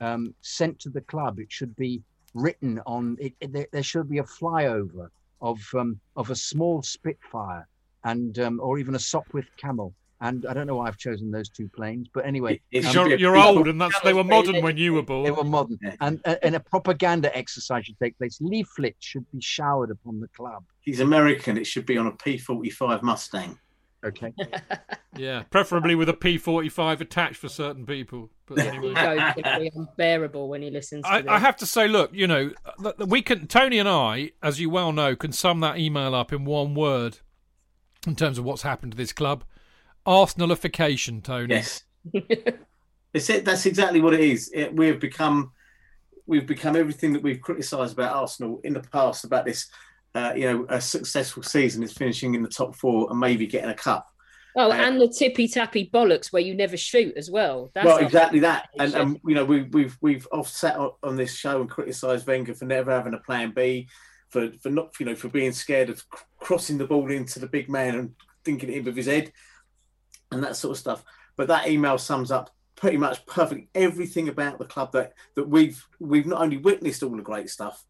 um, 0.00 0.34
sent 0.40 0.78
to 0.80 0.88
the 0.90 1.02
club. 1.02 1.38
It 1.38 1.50
should 1.52 1.74
be 1.76 2.02
written 2.34 2.80
on. 2.86 3.16
It, 3.20 3.34
it, 3.40 3.52
there- 3.52 3.68
there 3.72 3.82
should 3.82 4.08
be 4.08 4.18
a 4.18 4.22
flyover 4.24 5.08
of 5.42 5.60
um, 5.74 6.00
of 6.16 6.30
a 6.30 6.34
small 6.36 6.82
Spitfire 6.82 7.66
and 8.04 8.38
um, 8.38 8.60
or 8.62 8.78
even 8.78 8.94
a 8.94 8.98
Sopwith 8.98 9.48
Camel. 9.58 9.92
And 10.20 10.46
I 10.46 10.54
don't 10.54 10.66
know 10.66 10.76
why 10.76 10.88
I've 10.88 10.96
chosen 10.96 11.30
those 11.30 11.50
two 11.50 11.68
planes, 11.68 12.08
but 12.12 12.24
anyway, 12.24 12.60
It- 12.72 12.84
it 12.84 12.96
um, 12.96 13.08
You're, 13.10 13.18
you're 13.18 13.36
old, 13.36 13.68
and 13.68 13.78
that's 13.78 14.00
they 14.00 14.14
were 14.14 14.24
modern 14.24 14.62
when 14.62 14.78
you 14.78 14.94
were 14.94 15.02
born. 15.02 15.24
they 15.24 15.30
were 15.30 15.44
modern. 15.44 15.78
And, 16.00 16.20
uh, 16.24 16.36
and 16.42 16.54
a 16.56 16.60
propaganda 16.60 17.36
exercise 17.36 17.84
should 17.84 17.98
take 17.98 18.16
place. 18.16 18.38
Leaflets 18.40 19.04
should 19.04 19.30
be 19.30 19.40
showered 19.42 19.90
upon 19.90 20.20
the 20.20 20.28
club. 20.28 20.64
He's 20.80 21.00
American. 21.00 21.58
It 21.58 21.66
should 21.66 21.84
be 21.84 21.98
on 21.98 22.06
a 22.06 22.12
P45 22.12 23.02
Mustang. 23.02 23.58
Okay. 24.04 24.32
Yeah, 25.18 25.44
preferably 25.48 25.94
with 25.94 26.10
a 26.10 26.12
P45 26.12 27.00
attached 27.00 27.36
for 27.36 27.48
certain 27.48 27.86
people. 27.86 28.28
But 28.44 28.58
anyway. 28.58 28.90
Ego's 28.90 29.58
be 29.58 29.70
unbearable 29.74 30.46
when 30.46 30.60
he 30.60 30.68
listens 30.70 31.04
to 31.06 31.08
I. 31.10 31.24
I 31.36 31.38
have 31.38 31.56
to 31.56 31.64
say, 31.66 31.88
look, 31.88 32.10
you 32.12 32.26
know, 32.26 32.50
th- 32.82 32.96
th- 32.98 33.08
we 33.08 33.22
can. 33.22 33.46
Tony 33.46 33.78
and 33.78 33.88
I, 33.88 34.32
as 34.42 34.60
you 34.60 34.68
well 34.68 34.92
know, 34.92 35.16
can 35.16 35.32
sum 35.32 35.60
that 35.60 35.78
email 35.78 36.14
up 36.14 36.34
in 36.34 36.44
one 36.44 36.74
word, 36.74 37.20
in 38.06 38.14
terms 38.14 38.36
of 38.38 38.44
what's 38.44 38.60
happened 38.60 38.92
to 38.92 38.96
this 38.98 39.14
club. 39.14 39.42
Arsenalification, 40.06 41.22
Tony. 41.22 41.54
Yes. 41.54 41.82
it's 42.12 43.30
it, 43.30 43.44
that's 43.44 43.66
exactly 43.66 44.00
what 44.00 44.14
it 44.14 44.20
is. 44.20 44.50
It, 44.54 44.74
we 44.74 44.86
have 44.88 45.00
become 45.00 45.52
we've 46.26 46.46
become 46.46 46.76
everything 46.76 47.12
that 47.12 47.22
we've 47.22 47.40
criticised 47.40 47.94
about 47.94 48.14
Arsenal 48.14 48.60
in 48.64 48.74
the 48.74 48.80
past 48.80 49.24
about 49.24 49.44
this. 49.44 49.68
Uh, 50.14 50.32
you 50.34 50.50
know, 50.50 50.66
a 50.70 50.80
successful 50.80 51.42
season 51.42 51.82
is 51.82 51.92
finishing 51.92 52.34
in 52.34 52.42
the 52.42 52.48
top 52.48 52.74
four 52.74 53.10
and 53.10 53.20
maybe 53.20 53.46
getting 53.46 53.68
a 53.68 53.74
cup. 53.74 54.06
Oh, 54.58 54.70
Uh, 54.70 54.74
and 54.74 54.98
the 54.98 55.08
tippy 55.08 55.46
tappy 55.46 55.90
bollocks 55.92 56.32
where 56.32 56.42
you 56.42 56.54
never 56.54 56.78
shoot 56.78 57.14
as 57.16 57.30
well. 57.30 57.70
That's 57.74 57.84
well, 57.84 57.98
exactly 57.98 58.38
that, 58.40 58.70
and, 58.78 58.94
and 58.94 59.20
you 59.26 59.34
know 59.34 59.44
we, 59.44 59.64
we've 59.64 59.98
we've 60.00 60.26
offset 60.32 60.76
on 60.76 60.92
on 61.02 61.16
this 61.16 61.36
show 61.36 61.60
and 61.60 61.68
criticised 61.68 62.26
Wenger 62.26 62.54
for 62.54 62.64
never 62.64 62.90
having 62.90 63.12
a 63.12 63.18
plan 63.18 63.52
B, 63.54 63.88
for 64.30 64.50
for 64.62 64.70
not 64.70 64.98
you 64.98 65.04
know 65.04 65.14
for 65.14 65.28
being 65.28 65.52
scared 65.52 65.90
of 65.90 66.02
crossing 66.38 66.78
the 66.78 66.86
ball 66.86 67.10
into 67.10 67.38
the 67.38 67.46
big 67.46 67.68
man 67.68 67.96
and 67.96 68.14
thinking 68.44 68.70
it 68.70 68.78
in 68.78 68.84
with 68.84 68.96
his 68.96 69.06
head, 69.06 69.30
and 70.30 70.42
that 70.42 70.56
sort 70.56 70.72
of 70.72 70.78
stuff. 70.78 71.04
But 71.36 71.48
that 71.48 71.68
email 71.68 71.98
sums 71.98 72.30
up 72.30 72.50
pretty 72.76 72.98
much 72.98 73.24
perfectly 73.26 73.68
everything 73.74 74.28
about 74.28 74.58
the 74.58 74.64
club 74.64 74.92
that 74.92 75.14
that 75.34 75.48
we've 75.48 75.84
we've 75.98 76.26
not 76.26 76.42
only 76.42 76.58
witnessed 76.58 77.02
all 77.02 77.16
the 77.16 77.22
great 77.22 77.50
stuff, 77.50 77.84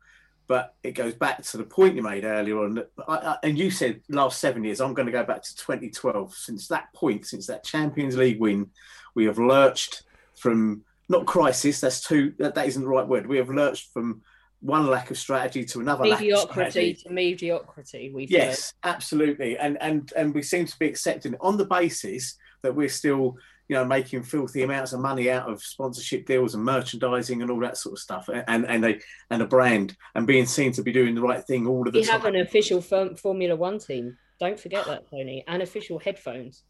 but 0.47 0.75
it 0.83 0.93
goes 0.93 1.15
back 1.15 1.43
to 1.43 1.57
the 1.57 1.65
point 1.65 1.97
you 1.97 2.03
made 2.03 2.25
earlier 2.25 2.59
on. 2.59 2.83
I, 3.09 3.15
I, 3.15 3.37
and 3.43 3.59
you 3.59 3.71
said 3.71 4.01
last 4.09 4.41
seven 4.41 4.65
years. 4.65 4.81
I'm 4.81 4.95
going 4.95 5.07
to 5.07 5.13
go 5.13 5.25
back 5.25 5.43
to 5.43 5.57
2012. 5.57 6.35
Since 6.35 6.69
that 6.69 6.93
point, 6.95 7.27
since 7.27 7.47
that 7.49 7.65
Champions 7.65 8.17
League 8.17 8.41
win, 8.41 8.71
we 9.15 9.25
have 9.25 9.39
lurched 9.39 10.05
from 10.37 10.83
not 11.09 11.27
crisis. 11.27 11.81
That's 11.81 12.07
too. 12.07 12.35
That, 12.39 12.55
that 12.55 12.67
isn't 12.67 12.83
the 12.83 12.89
right 12.89 13.07
word. 13.07 13.27
We 13.27 13.39
have 13.39 13.51
lurched 13.51 13.93
from 13.93 14.23
one 14.61 14.87
lack 14.89 15.11
of 15.11 15.19
strategy 15.19 15.65
to 15.66 15.81
another 15.81 16.07
lack 16.07 16.19
of 16.19 16.24
mediocrity 16.27 16.70
strategy. 16.70 16.95
to 17.07 17.11
mediocrity. 17.12 18.11
We've 18.15 18.31
Yes, 18.31 18.73
absolutely, 18.85 19.57
and 19.59 19.77
and 19.81 20.12
and 20.16 20.35
we 20.35 20.43
seem 20.43 20.66
to 20.66 20.78
be 20.78 20.87
accepting 20.87 21.35
on 21.41 21.57
the 21.57 21.66
basis 21.66 22.37
that 22.62 22.74
we're 22.74 22.89
still, 22.89 23.37
you 23.69 23.77
know, 23.77 23.85
making 23.85 24.23
filthy 24.23 24.62
amounts 24.62 24.93
of 24.93 25.01
money 25.01 25.31
out 25.31 25.49
of 25.49 25.62
sponsorship 25.62 26.27
deals 26.27 26.55
and 26.55 26.65
merchandising 26.65 27.43
and 27.43 27.51
all 27.51 27.61
that 27.61 27.77
sort 27.77 27.93
of 27.93 27.99
stuff, 27.99 28.28
and 28.49 28.66
and 28.66 28.85
a 28.85 28.99
and 29.31 29.43
a 29.43 29.47
brand, 29.47 29.97
and 30.15 30.27
being 30.27 30.47
seen 30.47 30.73
to 30.73 30.83
be 30.83 30.93
doing 30.93 31.15
the 31.15 31.20
right 31.23 31.45
thing 31.45 31.66
all 31.66 31.87
of 31.87 31.93
the 31.93 32.01
We 32.01 32.07
time. 32.07 32.20
have 32.20 32.35
an 32.35 32.41
official 32.41 32.81
Form- 32.81 33.15
Formula 33.16 33.55
One 33.55 33.78
team. 33.78 34.16
Don't 34.41 34.59
forget 34.59 34.85
that, 34.87 35.09
Tony. 35.11 35.45
And 35.47 35.62
official 35.62 35.99
headphones. 35.99 36.65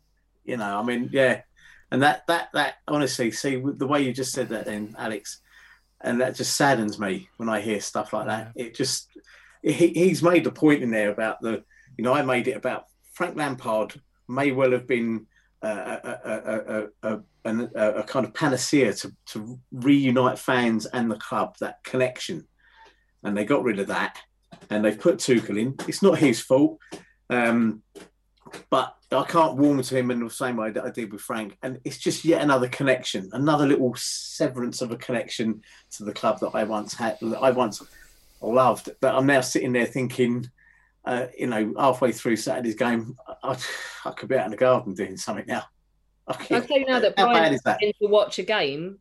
you 0.44 0.56
know, 0.56 0.78
I 0.78 0.82
mean, 0.84 1.08
yeah, 1.12 1.42
and 1.90 2.02
that 2.02 2.26
that 2.26 2.48
that 2.52 2.74
honestly, 2.88 3.30
see 3.30 3.62
the 3.64 3.86
way 3.86 4.02
you 4.02 4.12
just 4.12 4.32
said 4.32 4.48
that, 4.50 4.66
then 4.66 4.94
Alex, 4.98 5.40
and 6.02 6.20
that 6.20 6.34
just 6.34 6.56
saddens 6.56 6.98
me 6.98 7.28
when 7.36 7.48
I 7.48 7.60
hear 7.60 7.80
stuff 7.80 8.12
like 8.12 8.26
that. 8.26 8.52
It 8.54 8.74
just 8.74 9.08
he, 9.62 9.88
he's 9.88 10.22
made 10.22 10.44
the 10.44 10.52
point 10.52 10.82
in 10.82 10.90
there 10.90 11.10
about 11.10 11.40
the, 11.40 11.64
you 11.96 12.04
know, 12.04 12.14
I 12.14 12.22
made 12.22 12.48
it 12.48 12.56
about 12.56 12.86
Frank 13.12 13.36
Lampard 13.36 14.00
may 14.28 14.52
well 14.52 14.72
have 14.72 14.86
been 14.86 15.26
uh, 15.62 15.96
a, 16.04 16.10
a, 16.10 16.32
a, 16.34 16.88
a, 17.02 17.20
a, 17.44 17.68
a, 17.74 17.90
a 17.94 18.02
kind 18.02 18.26
of 18.26 18.34
panacea 18.34 18.92
to 18.92 19.12
to 19.26 19.58
reunite 19.72 20.38
fans 20.38 20.86
and 20.86 21.10
the 21.10 21.16
club, 21.16 21.56
that 21.60 21.82
connection, 21.82 22.46
and 23.22 23.36
they 23.36 23.44
got 23.44 23.64
rid 23.64 23.78
of 23.78 23.86
that, 23.86 24.18
and 24.70 24.84
they've 24.84 25.00
put 25.00 25.18
Tuchel 25.18 25.58
in. 25.58 25.74
It's 25.88 26.02
not 26.02 26.18
his 26.18 26.40
fault. 26.40 26.78
Um, 27.30 27.82
but 28.70 28.96
I 29.12 29.24
can't 29.24 29.56
warm 29.56 29.82
to 29.82 29.96
him 29.96 30.10
in 30.10 30.20
the 30.20 30.30
same 30.30 30.56
way 30.56 30.70
that 30.70 30.84
I 30.84 30.90
did 30.90 31.12
with 31.12 31.20
Frank. 31.20 31.56
And 31.62 31.80
it's 31.84 31.98
just 31.98 32.24
yet 32.24 32.42
another 32.42 32.68
connection, 32.68 33.28
another 33.32 33.66
little 33.66 33.94
severance 33.96 34.82
of 34.82 34.90
a 34.90 34.96
connection 34.96 35.62
to 35.92 36.04
the 36.04 36.12
club 36.12 36.40
that 36.40 36.50
I 36.54 36.64
once 36.64 36.94
had, 36.94 37.18
that 37.20 37.38
I 37.38 37.50
once 37.50 37.82
loved. 38.40 38.90
But 39.00 39.14
I'm 39.14 39.26
now 39.26 39.40
sitting 39.40 39.72
there 39.72 39.86
thinking, 39.86 40.48
uh, 41.04 41.26
you 41.38 41.46
know, 41.46 41.72
halfway 41.78 42.12
through 42.12 42.36
Saturday's 42.36 42.74
game, 42.74 43.16
I, 43.42 43.56
I 44.04 44.10
could 44.10 44.28
be 44.28 44.36
out 44.36 44.46
in 44.46 44.50
the 44.50 44.56
garden 44.56 44.94
doing 44.94 45.16
something 45.16 45.46
now. 45.46 45.64
I 46.28 46.32
I'll 46.50 46.62
tell 46.62 46.78
you 46.78 46.86
now 46.86 47.00
that 47.00 47.14
How 47.16 47.32
Brian 47.32 47.54
is 47.54 47.62
that? 47.62 47.78
to 47.80 47.92
watch 48.02 48.38
a 48.38 48.42
game. 48.42 48.98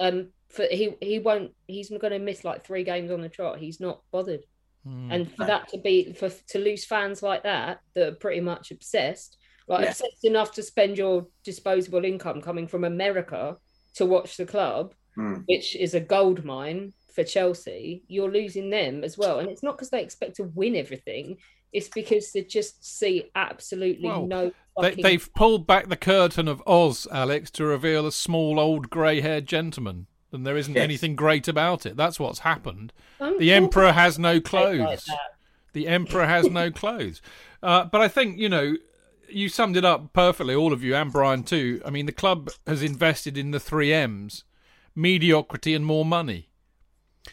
Um, 0.00 0.28
for 0.48 0.64
he 0.70 0.94
he 1.00 1.18
won't. 1.18 1.52
He's 1.66 1.90
going 1.90 2.12
to 2.12 2.18
miss 2.18 2.44
like 2.44 2.64
three 2.64 2.84
games 2.84 3.10
on 3.10 3.20
the 3.20 3.28
trot. 3.28 3.58
He's 3.58 3.80
not 3.80 4.00
bothered. 4.12 4.44
Hmm. 4.84 5.10
And 5.10 5.32
for 5.36 5.44
that 5.46 5.68
to 5.68 5.78
be 5.78 6.12
for 6.12 6.28
to 6.30 6.58
lose 6.58 6.84
fans 6.84 7.22
like 7.22 7.42
that 7.42 7.80
that 7.94 8.08
are 8.08 8.14
pretty 8.16 8.40
much 8.40 8.70
obsessed, 8.70 9.36
like 9.66 9.82
Yeah. 9.84 9.90
obsessed 9.90 10.24
enough 10.24 10.52
to 10.52 10.62
spend 10.62 10.96
your 10.98 11.26
disposable 11.44 12.04
income 12.04 12.40
coming 12.40 12.66
from 12.68 12.84
America 12.84 13.56
to 13.94 14.06
watch 14.06 14.36
the 14.36 14.46
club, 14.46 14.94
Mm. 15.16 15.44
which 15.48 15.74
is 15.74 15.94
a 15.94 16.00
gold 16.00 16.44
mine 16.44 16.92
for 17.12 17.24
Chelsea, 17.24 18.04
you're 18.06 18.30
losing 18.30 18.70
them 18.70 19.02
as 19.02 19.18
well. 19.18 19.40
And 19.40 19.48
it's 19.50 19.64
not 19.64 19.76
because 19.76 19.90
they 19.90 20.02
expect 20.02 20.36
to 20.36 20.44
win 20.54 20.76
everything; 20.76 21.38
it's 21.72 21.88
because 21.88 22.30
they 22.32 22.42
just 22.44 22.84
see 22.84 23.24
absolutely 23.34 24.06
Well, 24.08 24.26
no. 24.26 24.52
They, 24.80 24.94
they've 24.94 25.34
pulled 25.34 25.66
back 25.66 25.88
the 25.88 25.96
curtain 25.96 26.46
of 26.46 26.62
Oz, 26.66 27.08
Alex, 27.10 27.50
to 27.52 27.64
reveal 27.64 28.06
a 28.06 28.12
small, 28.12 28.60
old, 28.60 28.88
grey-haired 28.90 29.46
gentleman, 29.46 30.06
and 30.32 30.46
there 30.46 30.56
isn't 30.56 30.74
Yes. 30.74 30.84
anything 30.84 31.16
great 31.16 31.48
about 31.48 31.86
it. 31.86 31.96
That's 31.96 32.18
what's 32.20 32.40
happened. 32.40 32.92
Don't 33.18 33.38
The 33.38 33.52
emperor 33.52 33.92
has 33.92 34.18
no 34.18 34.40
clothes. 34.40 35.04
that. 35.06 35.18
The 35.72 35.86
emperor 35.88 36.26
has 36.26 36.50
no 36.50 36.70
clothes. 36.82 37.20
Uh, 37.62 37.84
but 37.84 38.00
I 38.00 38.08
think 38.08 38.38
you 38.38 38.48
know 38.48 38.76
you 39.30 39.48
summed 39.48 39.76
it 39.76 39.84
up 39.84 40.12
perfectly, 40.12 40.54
all 40.54 40.72
of 40.72 40.82
you, 40.82 40.94
and 40.94 41.12
Brian 41.12 41.42
too. 41.42 41.82
I 41.84 41.90
mean, 41.90 42.06
the 42.06 42.12
club 42.12 42.50
has 42.66 42.82
invested 42.82 43.36
in 43.36 43.50
the 43.50 43.60
three 43.60 43.92
M's: 43.92 44.44
mediocrity 44.94 45.74
and 45.74 45.84
more 45.84 46.04
money. 46.04 46.48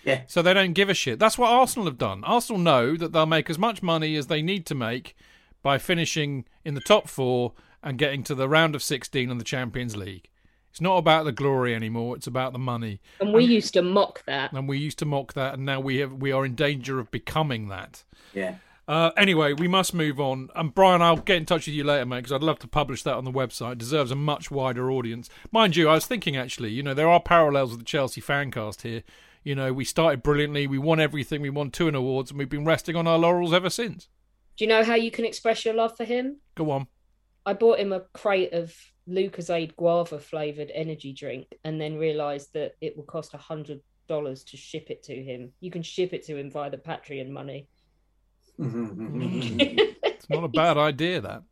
Yeah. 0.03 0.22
So 0.27 0.41
they 0.41 0.53
don't 0.53 0.73
give 0.73 0.89
a 0.89 0.93
shit. 0.93 1.19
That's 1.19 1.38
what 1.38 1.49
Arsenal 1.51 1.85
have 1.85 1.97
done. 1.97 2.23
Arsenal 2.26 2.61
know 2.61 2.97
that 2.97 3.13
they'll 3.13 3.26
make 3.26 3.49
as 3.49 3.57
much 3.57 3.81
money 3.81 4.15
as 4.17 4.27
they 4.27 4.41
need 4.41 4.65
to 4.67 4.76
make 4.76 5.15
by 5.63 5.77
finishing 5.77 6.45
in 6.65 6.73
the 6.76 6.81
top 6.81 7.07
four 7.07 7.53
and 7.81 7.97
getting 7.97 8.23
to 8.23 8.35
the 8.35 8.49
round 8.49 8.76
of 8.76 8.84
16 8.84 9.30
in 9.31 9.38
the 9.38 9.43
Champions 9.43 9.95
League. 9.95 10.27
It's 10.76 10.81
not 10.81 10.97
about 10.97 11.23
the 11.23 11.31
glory 11.31 11.73
anymore. 11.73 12.18
It's 12.18 12.27
about 12.27 12.52
the 12.52 12.60
money. 12.60 12.99
And 13.22 13.31
we 13.31 13.45
used 13.45 13.76
to 13.76 13.81
mock 13.81 14.26
that. 14.26 14.52
And 14.52 14.68
we 14.68 14.77
used 14.77 14.99
to 14.99 15.06
mock 15.06 15.31
that, 15.31 15.53
and 15.53 15.65
now 15.65 15.80
we 15.80 15.99
have 15.99 16.11
we 16.11 16.34
are 16.34 16.45
in 16.45 16.53
danger 16.53 16.99
of 16.99 17.10
becoming 17.11 17.69
that. 17.69 18.03
Yeah. 18.34 18.56
Uh, 18.85 19.11
anyway, 19.15 19.53
we 19.53 19.69
must 19.69 19.93
move 19.93 20.19
on. 20.19 20.49
And 20.53 20.76
Brian, 20.76 21.02
I'll 21.02 21.15
get 21.15 21.38
in 21.38 21.45
touch 21.45 21.65
with 21.65 21.76
you 21.76 21.85
later, 21.85 22.06
mate, 22.06 22.18
because 22.18 22.34
I'd 22.34 22.43
love 22.43 22.60
to 22.60 22.68
publish 22.68 23.03
that 23.03 23.14
on 23.14 23.23
the 23.23 23.31
website. 23.31 23.72
It 23.72 23.77
deserves 23.77 24.11
a 24.11 24.15
much 24.15 24.52
wider 24.52 24.91
audience. 24.91 25.30
Mind 25.49 25.77
you, 25.77 25.88
I 25.88 25.93
was 25.93 26.07
thinking 26.07 26.35
actually, 26.35 26.72
you 26.72 26.84
know, 26.84 26.93
there 26.93 27.07
are 27.07 27.22
parallels 27.22 27.72
with 27.72 27.80
the 27.80 27.85
Chelsea 27.85 28.19
fancast 28.19 28.81
here. 28.81 29.03
You 29.45 29.56
know, 29.56 29.72
we 29.72 29.85
started 29.85 30.23
brilliantly, 30.23 30.68
we 30.68 30.77
won 30.77 30.99
everything, 30.99 31.41
we 31.41 31.49
won 31.49 31.72
two 31.72 31.88
in 31.88 31.95
awards, 31.95 32.31
and 32.31 32.38
we've 32.38 32.49
been 32.49 32.65
resting 32.65 32.97
on 32.97 33.07
our 33.07 33.18
laurels 33.18 33.53
ever 33.53 33.69
since. 33.69 34.10
Do 34.57 34.65
you 34.65 34.68
know 34.68 34.84
how 34.84 34.95
you 34.95 35.10
can 35.10 35.23
express 35.23 35.64
your 35.64 35.73
love 35.73 35.95
for 35.95 36.03
him? 36.03 36.41
Go 36.56 36.69
on. 36.72 36.88
I 37.45 37.53
bought 37.53 37.80
him 37.80 37.93
a 37.93 38.02
crate 38.02 38.52
of 38.52 38.76
Lucozade 39.10 39.76
guava 39.76 40.19
flavored 40.19 40.72
energy 40.73 41.14
drink 41.14 41.48
and 41.64 41.80
then 41.80 41.98
realized 41.98 42.53
that 42.53 42.76
it 42.82 42.95
will 42.95 43.03
cost 43.03 43.34
a 43.34 43.38
hundred 43.38 43.82
dollars 44.07 44.44
to 44.45 44.57
ship 44.57 44.88
it 44.90 45.03
to 45.03 45.15
him. 45.15 45.52
You 45.60 45.72
can 45.72 45.84
ship 45.84 46.14
it 46.14 46.26
to 46.26 46.36
him 46.38 46.52
via 46.52 46.69
the 46.69 46.77
Patreon 46.77 47.30
money. 47.30 47.68
It's 50.18 50.30
not 50.30 50.44
a 50.44 50.48
bad 50.48 50.77
idea, 50.77 51.22
that. 51.22 51.44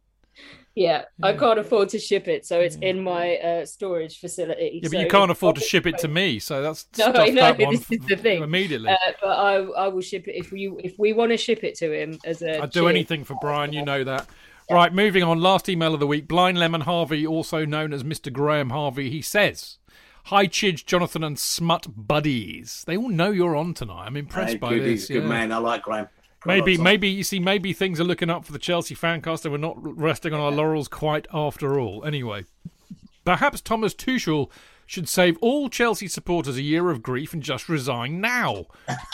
Yeah, 0.75 1.03
I 1.21 1.33
can't 1.33 1.59
afford 1.59 1.89
to 1.89 1.99
ship 1.99 2.27
it, 2.27 2.43
so 2.47 2.59
it's 2.59 2.77
in 2.77 3.03
my 3.03 3.35
uh, 3.35 3.65
storage 3.67 4.19
facility. 4.19 4.79
Yeah, 4.81 4.89
but 4.89 4.91
so 4.91 4.99
you 5.01 5.07
can't 5.07 5.29
afford 5.29 5.57
to 5.57 5.61
ship 5.61 5.85
it 5.85 5.99
to 5.99 6.07
me, 6.07 6.39
so 6.39 6.63
that's 6.63 6.87
No, 6.97 7.11
stuff 7.11 7.15
I 7.19 7.29
know, 7.29 7.53
this 7.53 7.91
is 7.91 7.99
the 8.07 8.15
thing. 8.15 8.41
immediately. 8.41 8.89
Uh, 8.89 8.97
but 9.21 9.37
I, 9.37 9.57
I 9.57 9.87
will 9.89 10.01
ship 10.01 10.27
it 10.27 10.35
if 10.35 10.51
we 10.51 10.73
if 10.79 10.95
we 10.97 11.13
want 11.13 11.31
to 11.31 11.37
ship 11.37 11.63
it 11.63 11.75
to 11.75 11.93
him 11.93 12.17
as 12.25 12.41
a. 12.41 12.63
I'd 12.63 12.71
do 12.71 12.87
anything 12.87 13.23
for 13.23 13.35
Brian, 13.39 13.71
you 13.71 13.85
know 13.85 14.03
that. 14.03 14.27
Right, 14.73 14.93
moving 14.93 15.21
on. 15.23 15.39
Last 15.39 15.69
email 15.69 15.93
of 15.93 15.99
the 15.99 16.07
week. 16.07 16.27
Blind 16.27 16.57
Lemon 16.57 16.81
Harvey, 16.81 17.27
also 17.27 17.63
known 17.65 17.93
as 17.93 18.03
Mr. 18.03 18.33
Graham 18.33 18.71
Harvey, 18.71 19.09
he 19.09 19.21
says, 19.21 19.77
Hi, 20.25 20.47
Chidge, 20.47 20.85
Jonathan, 20.85 21.23
and 21.23 21.37
Smut 21.37 21.85
Buddies. 21.95 22.83
They 22.87 22.97
all 22.97 23.09
know 23.09 23.29
you're 23.29 23.55
on 23.55 23.73
tonight. 23.73 24.05
I'm 24.05 24.17
impressed 24.17 24.53
Hey, 24.53 24.57
by 24.57 24.69
good, 24.69 24.83
this. 24.83 25.07
good 25.07 25.23
yeah. 25.23 25.29
man. 25.29 25.51
I 25.51 25.57
like 25.57 25.83
Graham. 25.83 26.07
Maybe, 26.45 26.59
Got 26.59 26.65
a 26.65 26.71
lot 26.71 26.79
of 26.79 26.83
maybe 26.83 27.07
you 27.09 27.23
see, 27.23 27.39
maybe 27.39 27.71
things 27.71 27.99
are 27.99 28.05
looking 28.05 28.29
up 28.29 28.45
for 28.45 28.51
the 28.51 28.59
Chelsea 28.59 28.95
fancast, 28.95 29.45
and 29.45 29.51
we're 29.51 29.57
not 29.59 29.77
resting 29.79 30.33
on 30.33 30.39
our 30.39 30.51
laurels 30.59 30.87
quite 30.87 31.27
after 31.33 31.79
all. 31.79 32.03
Anyway, 32.03 32.45
perhaps 33.25 33.61
Thomas 33.61 33.93
Tuchel 33.93 34.49
should 34.85 35.07
save 35.07 35.37
all 35.39 35.69
Chelsea 35.69 36.07
supporters 36.07 36.57
a 36.57 36.61
year 36.61 36.89
of 36.89 37.01
grief 37.01 37.33
and 37.33 37.41
just 37.41 37.69
resign 37.69 38.21
now. 38.21 38.65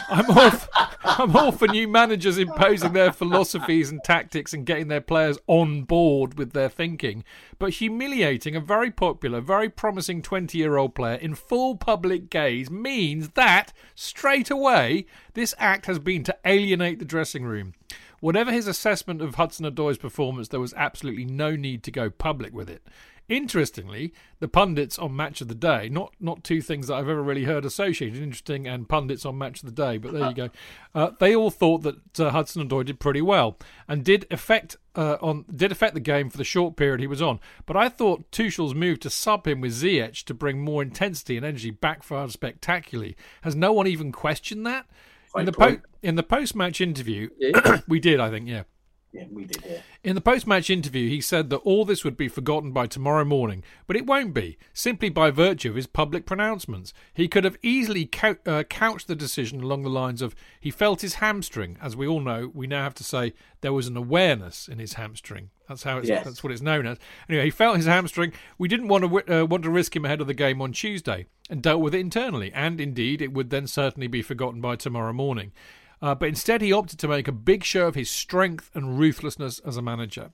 I'm 0.09 0.29
all, 0.29 0.51
I'm 1.03 1.35
all 1.35 1.51
for 1.51 1.67
new 1.67 1.87
managers 1.87 2.37
imposing 2.37 2.93
their 2.93 3.11
philosophies 3.11 3.89
and 3.89 4.03
tactics 4.03 4.53
and 4.53 4.65
getting 4.65 4.87
their 4.87 5.01
players 5.01 5.37
on 5.47 5.83
board 5.83 6.37
with 6.37 6.53
their 6.53 6.69
thinking, 6.69 7.23
but 7.57 7.71
humiliating 7.73 8.55
a 8.55 8.61
very 8.61 8.91
popular, 8.91 9.41
very 9.41 9.69
promising 9.69 10.21
20 10.21 10.57
year 10.57 10.77
old 10.77 10.95
player 10.95 11.15
in 11.15 11.35
full 11.35 11.75
public 11.75 12.29
gaze 12.29 12.69
means 12.69 13.29
that, 13.29 13.73
straight 13.95 14.49
away, 14.49 15.05
this 15.33 15.53
act 15.57 15.85
has 15.85 15.99
been 15.99 16.23
to 16.23 16.37
alienate 16.45 16.99
the 16.99 17.05
dressing 17.05 17.45
room. 17.45 17.73
Whatever 18.19 18.51
his 18.51 18.67
assessment 18.67 19.21
of 19.21 19.35
Hudson 19.35 19.65
Odoi 19.65 19.97
performance, 19.97 20.49
there 20.49 20.59
was 20.59 20.73
absolutely 20.73 21.25
no 21.25 21.55
need 21.55 21.83
to 21.83 21.91
go 21.91 22.09
public 22.09 22.53
with 22.53 22.69
it. 22.69 22.83
Interestingly, 23.29 24.13
the 24.39 24.47
pundits 24.47 24.97
on 24.97 25.15
Match 25.15 25.39
of 25.39 25.47
the 25.47 25.55
Day, 25.55 25.87
not 25.87 26.13
not 26.19 26.43
two 26.43 26.61
things 26.61 26.87
that 26.87 26.95
I've 26.95 27.07
ever 27.07 27.21
really 27.21 27.45
heard 27.45 27.63
associated, 27.63 28.21
interesting 28.21 28.67
and 28.67 28.89
pundits 28.89 29.25
on 29.25 29.37
Match 29.37 29.61
of 29.63 29.73
the 29.73 29.81
Day, 29.83 29.97
but 29.97 30.13
there 30.13 30.27
you 30.27 30.33
go. 30.33 30.49
Uh, 30.95 31.11
they 31.19 31.35
all 31.35 31.51
thought 31.51 31.83
that 31.83 32.19
uh, 32.19 32.31
Hudson 32.31 32.67
Odoi 32.67 32.85
did 32.85 32.99
pretty 32.99 33.21
well 33.21 33.57
and 33.87 34.03
did 34.03 34.25
affect 34.31 34.77
uh, 34.95 35.17
on 35.21 35.45
did 35.55 35.71
affect 35.71 35.93
the 35.93 35.99
game 35.99 36.29
for 36.29 36.37
the 36.37 36.43
short 36.43 36.75
period 36.75 36.99
he 36.99 37.07
was 37.07 37.21
on. 37.21 37.39
But 37.65 37.77
I 37.77 37.87
thought 37.87 38.31
Tuchel's 38.31 38.73
move 38.73 38.99
to 39.01 39.09
sub 39.09 39.47
him 39.47 39.61
with 39.61 39.73
Ziyech 39.73 40.23
to 40.25 40.33
bring 40.33 40.59
more 40.61 40.81
intensity 40.81 41.37
and 41.37 41.45
energy 41.45 41.71
backfired 41.71 42.31
spectacularly. 42.31 43.15
Has 43.43 43.55
no 43.55 43.71
one 43.71 43.85
even 43.87 44.11
questioned 44.11 44.65
that? 44.65 44.87
in 45.37 45.45
the 45.45 45.51
po- 45.51 45.81
in 46.01 46.15
the 46.15 46.23
post 46.23 46.55
match 46.55 46.81
interview, 46.81 47.29
Yeah. 47.37 47.81
we 47.87 47.99
did, 47.99 48.19
I 48.19 48.31
think, 48.31 48.47
yeah. 48.49 48.63
Yeah, 49.11 49.25
we 49.31 49.45
did. 49.45 49.63
Yeah. 49.67 49.81
In 50.03 50.13
the 50.13 50.21
post 50.21 50.45
match 50.45 50.69
interview, 50.69 51.09
he 51.09 51.19
said 51.19 51.49
that 51.49 51.57
all 51.57 51.83
this 51.83 52.03
would 52.03 52.15
be 52.15 52.27
forgotten 52.27 52.71
by 52.71 52.85
tomorrow 52.85 53.25
morning, 53.25 53.63
but 53.87 53.95
it 53.95 54.05
won't 54.05 54.35
be, 54.35 54.57
simply 54.71 55.09
by 55.09 55.31
virtue 55.31 55.69
of 55.71 55.75
his 55.75 55.87
public 55.87 56.27
pronouncements. 56.27 56.93
He 57.11 57.27
could 57.27 57.43
have 57.43 57.57
easily 57.63 58.05
cou- 58.05 58.37
uh, 58.45 58.63
couched 58.69 59.07
the 59.07 59.15
decision 59.15 59.63
along 59.63 59.81
the 59.81 59.89
lines 59.89 60.21
of 60.21 60.35
he 60.59 60.69
felt 60.69 61.01
his 61.01 61.15
hamstring. 61.15 61.77
As 61.81 61.95
we 61.95 62.05
all 62.05 62.19
know, 62.21 62.51
we 62.53 62.67
now 62.67 62.83
have 62.83 62.93
to 62.95 63.03
say 63.03 63.33
there 63.61 63.73
was 63.73 63.87
an 63.87 63.97
awareness 63.97 64.67
in 64.67 64.77
his 64.77 64.93
hamstring. 64.93 65.49
That's 65.67 65.83
how 65.83 65.97
it's, 65.97 66.07
Yes. 66.07 66.25
that's 66.25 66.43
what 66.43 66.51
it's 66.53 66.61
known 66.61 66.85
as. 66.85 66.97
Anyway, 67.27 67.45
he 67.45 67.51
felt 67.51 67.77
his 67.77 67.85
hamstring. 67.87 68.33
We 68.59 68.67
didn't 68.67 68.89
want 68.89 69.05
to 69.05 69.41
uh, 69.41 69.45
want 69.45 69.63
to 69.63 69.69
risk 69.71 69.95
him 69.95 70.05
ahead 70.05 70.21
of 70.21 70.27
the 70.27 70.33
game 70.35 70.61
on 70.61 70.71
Tuesday, 70.71 71.25
and 71.49 71.61
dealt 71.63 71.81
with 71.81 71.95
it 71.95 71.99
internally. 71.99 72.51
And 72.53 72.79
indeed, 72.79 73.21
it 73.23 73.33
would 73.33 73.49
then 73.49 73.65
certainly 73.65 74.07
be 74.07 74.21
forgotten 74.21 74.61
by 74.61 74.75
tomorrow 74.75 75.13
morning. 75.13 75.51
Uh, 76.01 76.15
but 76.15 76.29
instead, 76.29 76.61
he 76.61 76.71
opted 76.71 76.99
to 76.99 77.07
make 77.07 77.27
a 77.27 77.33
big 77.33 77.63
show 77.63 77.87
of 77.87 77.95
his 77.95 78.09
strength 78.09 78.71
and 78.73 78.97
ruthlessness 78.97 79.59
as 79.59 79.77
a 79.77 79.81
manager. 79.81 80.31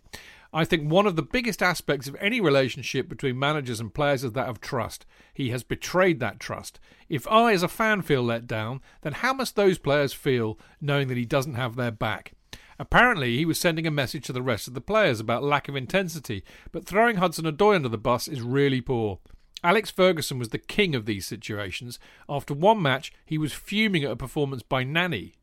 I 0.53 0.63
think 0.63 0.89
one 0.89 1.05
of 1.05 1.17
the 1.17 1.21
biggest 1.21 1.61
aspects 1.61 2.07
of 2.07 2.15
any 2.21 2.39
relationship 2.39 3.09
between 3.09 3.37
managers 3.37 3.81
and 3.81 3.93
players 3.93 4.23
is 4.23 4.31
that 4.33 4.47
of 4.47 4.61
trust. 4.61 5.05
He 5.33 5.49
has 5.49 5.63
betrayed 5.63 6.21
that 6.21 6.39
trust. 6.39 6.79
If 7.09 7.27
I, 7.27 7.51
as 7.51 7.61
a 7.63 7.67
fan, 7.67 8.03
feel 8.03 8.23
let 8.23 8.47
down, 8.47 8.79
then 9.01 9.13
how 9.13 9.33
must 9.33 9.55
those 9.55 9.77
players 9.77 10.13
feel 10.13 10.57
knowing 10.79 11.09
that 11.09 11.17
he 11.17 11.25
doesn't 11.25 11.55
have 11.55 11.75
their 11.75 11.91
back? 11.91 12.33
Apparently, 12.79 13.37
he 13.37 13.45
was 13.45 13.59
sending 13.59 13.87
a 13.87 13.91
message 13.91 14.25
to 14.25 14.33
the 14.33 14.41
rest 14.41 14.67
of 14.67 14.73
the 14.73 14.81
players 14.81 15.19
about 15.19 15.43
lack 15.43 15.67
of 15.67 15.75
intensity, 15.75 16.43
but 16.71 16.85
throwing 16.85 17.17
Hudson 17.17 17.45
Odoi 17.45 17.75
under 17.75 17.89
the 17.89 17.97
bus 17.97 18.27
is 18.27 18.41
really 18.41 18.81
poor. 18.81 19.19
Alex 19.63 19.89
Ferguson 19.89 20.37
was 20.37 20.49
the 20.49 20.57
king 20.57 20.93
of 20.93 21.05
these 21.05 21.25
situations. 21.25 21.99
After 22.29 22.53
one 22.53 22.81
match, 22.81 23.11
he 23.25 23.37
was 23.37 23.51
fuming 23.51 24.03
at 24.03 24.11
a 24.11 24.15
performance 24.15 24.61
by 24.61 24.83
Nani, 24.83 25.33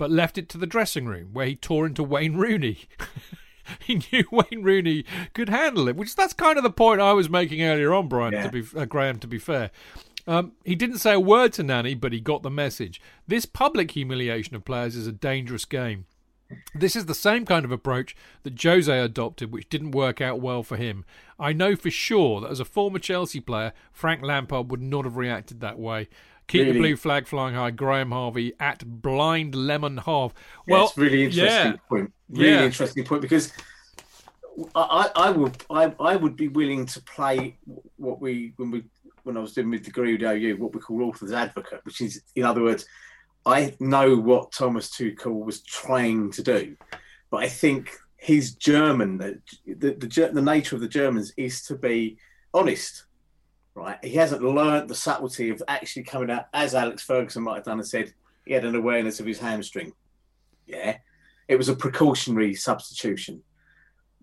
but 0.00 0.10
left 0.10 0.38
it 0.38 0.48
to 0.48 0.56
the 0.56 0.66
dressing 0.66 1.04
room, 1.04 1.28
where 1.34 1.44
he 1.44 1.54
tore 1.54 1.84
into 1.84 2.02
Wayne 2.02 2.34
Rooney. 2.38 2.86
he 3.80 3.96
knew 4.10 4.24
Wayne 4.32 4.62
Rooney 4.62 5.04
could 5.34 5.50
handle 5.50 5.88
it, 5.88 5.96
which 5.96 6.16
that's 6.16 6.32
kind 6.32 6.56
of 6.56 6.62
the 6.62 6.70
point 6.70 7.02
I 7.02 7.12
was 7.12 7.28
making 7.28 7.62
earlier 7.62 7.92
on, 7.92 8.08
Brian. 8.08 8.32
Yeah. 8.32 8.48
To 8.48 8.50
be 8.50 8.64
uh, 8.74 8.86
Graham, 8.86 9.18
to 9.18 9.26
be 9.26 9.38
fair, 9.38 9.70
um, 10.26 10.52
he 10.64 10.74
didn't 10.74 11.00
say 11.00 11.12
a 11.12 11.20
word 11.20 11.52
to 11.52 11.62
Nani, 11.62 11.94
but 11.94 12.14
he 12.14 12.20
got 12.20 12.42
the 12.42 12.48
message. 12.48 12.98
This 13.28 13.44
public 13.44 13.90
humiliation 13.90 14.56
of 14.56 14.64
players 14.64 14.96
is 14.96 15.06
a 15.06 15.12
dangerous 15.12 15.66
game. 15.66 16.06
This 16.74 16.96
is 16.96 17.04
the 17.04 17.14
same 17.14 17.44
kind 17.44 17.66
of 17.66 17.70
approach 17.70 18.16
that 18.42 18.60
Jose 18.60 18.98
adopted, 18.98 19.52
which 19.52 19.68
didn't 19.68 19.90
work 19.90 20.22
out 20.22 20.40
well 20.40 20.62
for 20.62 20.78
him. 20.78 21.04
I 21.38 21.52
know 21.52 21.76
for 21.76 21.90
sure 21.90 22.40
that 22.40 22.50
as 22.50 22.58
a 22.58 22.64
former 22.64 22.98
Chelsea 22.98 23.40
player, 23.40 23.74
Frank 23.92 24.22
Lampard 24.22 24.70
would 24.70 24.80
not 24.80 25.04
have 25.04 25.18
reacted 25.18 25.60
that 25.60 25.78
way. 25.78 26.08
Keep 26.50 26.72
the 26.72 26.78
blue 26.78 26.96
flag 26.96 27.26
flying 27.26 27.54
high, 27.54 27.70
Graham 27.70 28.10
Harvey 28.10 28.52
at 28.58 28.84
Blind 28.84 29.54
Lemon 29.54 29.96
Harv. 29.96 30.34
Yeah, 30.66 30.74
Well, 30.74 30.86
it's 30.86 30.96
really 30.98 31.24
interesting 31.24 31.72
yeah. 31.72 31.76
point. 31.88 32.12
Really 32.28 32.50
Yeah. 32.50 32.64
interesting 32.64 33.04
point 33.04 33.22
because 33.22 33.52
I, 34.74 35.10
I, 35.14 35.30
would 35.30 35.62
I, 35.70 35.94
I 36.00 36.16
would 36.16 36.36
be 36.36 36.48
willing 36.48 36.86
to 36.86 37.02
play 37.02 37.56
what 37.96 38.20
we 38.20 38.52
when 38.56 38.70
we 38.70 38.84
when 39.22 39.36
I 39.36 39.40
was 39.40 39.52
doing 39.52 39.70
with 39.70 39.84
degree 39.84 40.12
with 40.12 40.22
OU 40.22 40.56
what 40.56 40.74
we 40.74 40.80
call 40.80 41.02
author's 41.04 41.32
advocate, 41.32 41.80
which 41.84 42.00
is 42.00 42.22
in 42.34 42.44
other 42.44 42.62
words, 42.62 42.84
I 43.46 43.74
know 43.80 44.16
what 44.16 44.52
Thomas 44.52 44.90
Tuchel 44.90 45.44
was 45.44 45.62
trying 45.62 46.30
to 46.32 46.42
do, 46.42 46.76
but 47.30 47.38
I 47.38 47.48
think 47.48 47.96
his 48.16 48.54
German 48.54 49.18
the 49.18 49.40
the, 49.66 49.92
the, 49.92 50.30
the 50.32 50.42
nature 50.42 50.74
of 50.74 50.82
the 50.82 50.88
Germans 50.88 51.32
is 51.36 51.62
to 51.64 51.76
be 51.76 52.18
honest. 52.52 53.04
Right, 53.74 53.98
he 54.04 54.14
hasn't 54.14 54.42
learnt 54.42 54.88
the 54.88 54.94
subtlety 54.94 55.50
of 55.50 55.62
actually 55.68 56.02
coming 56.02 56.30
out 56.30 56.46
as 56.52 56.74
Alex 56.74 57.02
Ferguson 57.02 57.44
might 57.44 57.56
have 57.56 57.64
done 57.64 57.78
and 57.78 57.86
said 57.86 58.12
he 58.44 58.52
had 58.52 58.64
an 58.64 58.74
awareness 58.74 59.20
of 59.20 59.26
his 59.26 59.38
hamstring. 59.38 59.92
Yeah, 60.66 60.98
it 61.48 61.56
was 61.56 61.68
a 61.68 61.76
precautionary 61.76 62.54
substitution. 62.54 63.42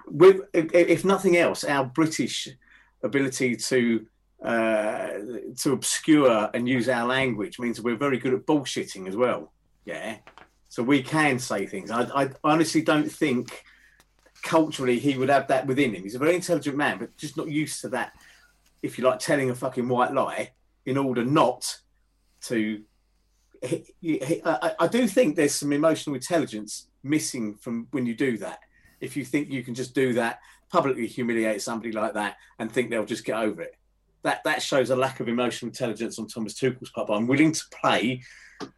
With, 0.06 0.42
if 0.54 1.06
nothing 1.06 1.38
else, 1.38 1.64
our 1.64 1.86
British 1.86 2.50
ability 3.04 3.56
to 3.56 4.06
uh, 4.44 5.08
to 5.58 5.74
obscure 5.74 6.50
and 6.54 6.70
use 6.70 6.88
our 6.88 7.08
language 7.08 7.58
means 7.58 7.82
we're 7.82 7.96
very 7.96 8.20
good 8.20 8.34
at 8.34 8.46
bullshitting 8.46 9.08
as 9.08 9.16
well. 9.16 9.52
Yeah, 9.86 10.18
so 10.68 10.84
we 10.84 11.02
can 11.02 11.40
say 11.40 11.66
things. 11.66 11.90
I, 11.90 12.04
I 12.04 12.30
honestly 12.44 12.82
don't 12.82 13.12
think 13.12 13.64
culturally 14.44 15.00
he 15.00 15.18
would 15.18 15.30
have 15.30 15.48
that 15.48 15.66
within 15.66 15.94
him. 15.94 16.04
He's 16.04 16.16
a 16.16 16.20
very 16.20 16.36
intelligent 16.36 16.78
man, 16.78 17.00
but 17.00 17.16
just 17.18 17.38
not 17.38 17.50
used 17.50 17.82
to 17.82 17.90
that. 17.90 18.14
If 18.88 18.98
you 18.98 19.04
like, 19.04 19.20
telling 19.20 19.50
a 19.50 19.56
fucking 19.56 19.88
white 19.88 20.14
lie 20.14 20.52
in 20.86 20.98
order 20.98 21.26
not 21.26 21.78
to 22.44 22.82
he, 23.62 23.86
he, 24.02 24.42
I, 24.46 24.74
I 24.80 24.88
do 24.88 25.08
think 25.08 25.36
there's 25.36 25.56
some 25.56 25.74
emotional 25.74 26.16
intelligence 26.16 26.88
missing 27.04 27.56
from 27.56 27.88
when 27.92 28.06
you 28.06 28.16
do 28.16 28.38
that. 28.38 28.60
If 29.02 29.18
you 29.18 29.26
think 29.26 29.50
you 29.50 29.64
can 29.64 29.74
just 29.74 29.94
do 29.94 30.14
that, 30.14 30.40
publicly 30.70 31.08
humiliate 31.08 31.62
somebody 31.62 31.92
like 31.92 32.14
that, 32.14 32.38
and 32.60 32.72
think 32.72 32.90
they'll 32.90 33.06
just 33.06 33.26
get 33.26 33.38
over 33.38 33.62
it, 33.62 33.76
that 34.24 34.44
that 34.44 34.62
shows 34.62 34.90
a 34.90 34.96
lack 34.96 35.20
of 35.20 35.28
emotional 35.28 35.70
intelligence 35.70 36.20
on 36.20 36.28
Thomas 36.28 36.54
Tuchel's 36.54 36.90
part. 36.92 37.08
But 37.08 37.16
I'm 37.16 37.28
willing 37.28 37.52
to 37.52 37.64
play 37.82 38.22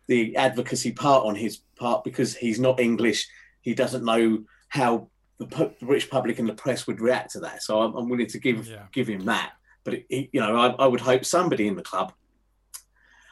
the 0.08 0.36
advocacy 0.36 0.92
part 0.92 1.26
on 1.26 1.36
his 1.36 1.58
part 1.78 2.04
because 2.04 2.36
he's 2.36 2.60
not 2.60 2.80
English. 2.80 3.28
He 3.62 3.74
doesn't 3.74 4.04
know 4.04 4.44
how 4.70 5.10
the 5.40 5.74
British 5.82 6.10
public 6.10 6.40
and 6.40 6.50
the 6.50 6.54
press 6.54 6.86
would 6.86 7.00
react 7.00 7.32
to 7.32 7.40
that. 7.42 7.64
So 7.64 7.82
I'm, 7.82 7.96
I'm 7.96 8.10
willing 8.10 8.28
to 8.28 8.40
give 8.40 8.68
Yeah. 8.68 8.86
give 8.92 9.08
him 9.08 9.26
that. 9.26 9.54
But 9.84 9.94
it, 9.96 10.06
it- 10.10 10.30
you 10.34 10.40
know, 10.42 10.56
I, 10.56 10.68
I 10.84 10.88
would 10.88 11.02
hope 11.02 11.26
somebody 11.26 11.68
in 11.68 11.76
the 11.76 11.82
club 11.84 12.14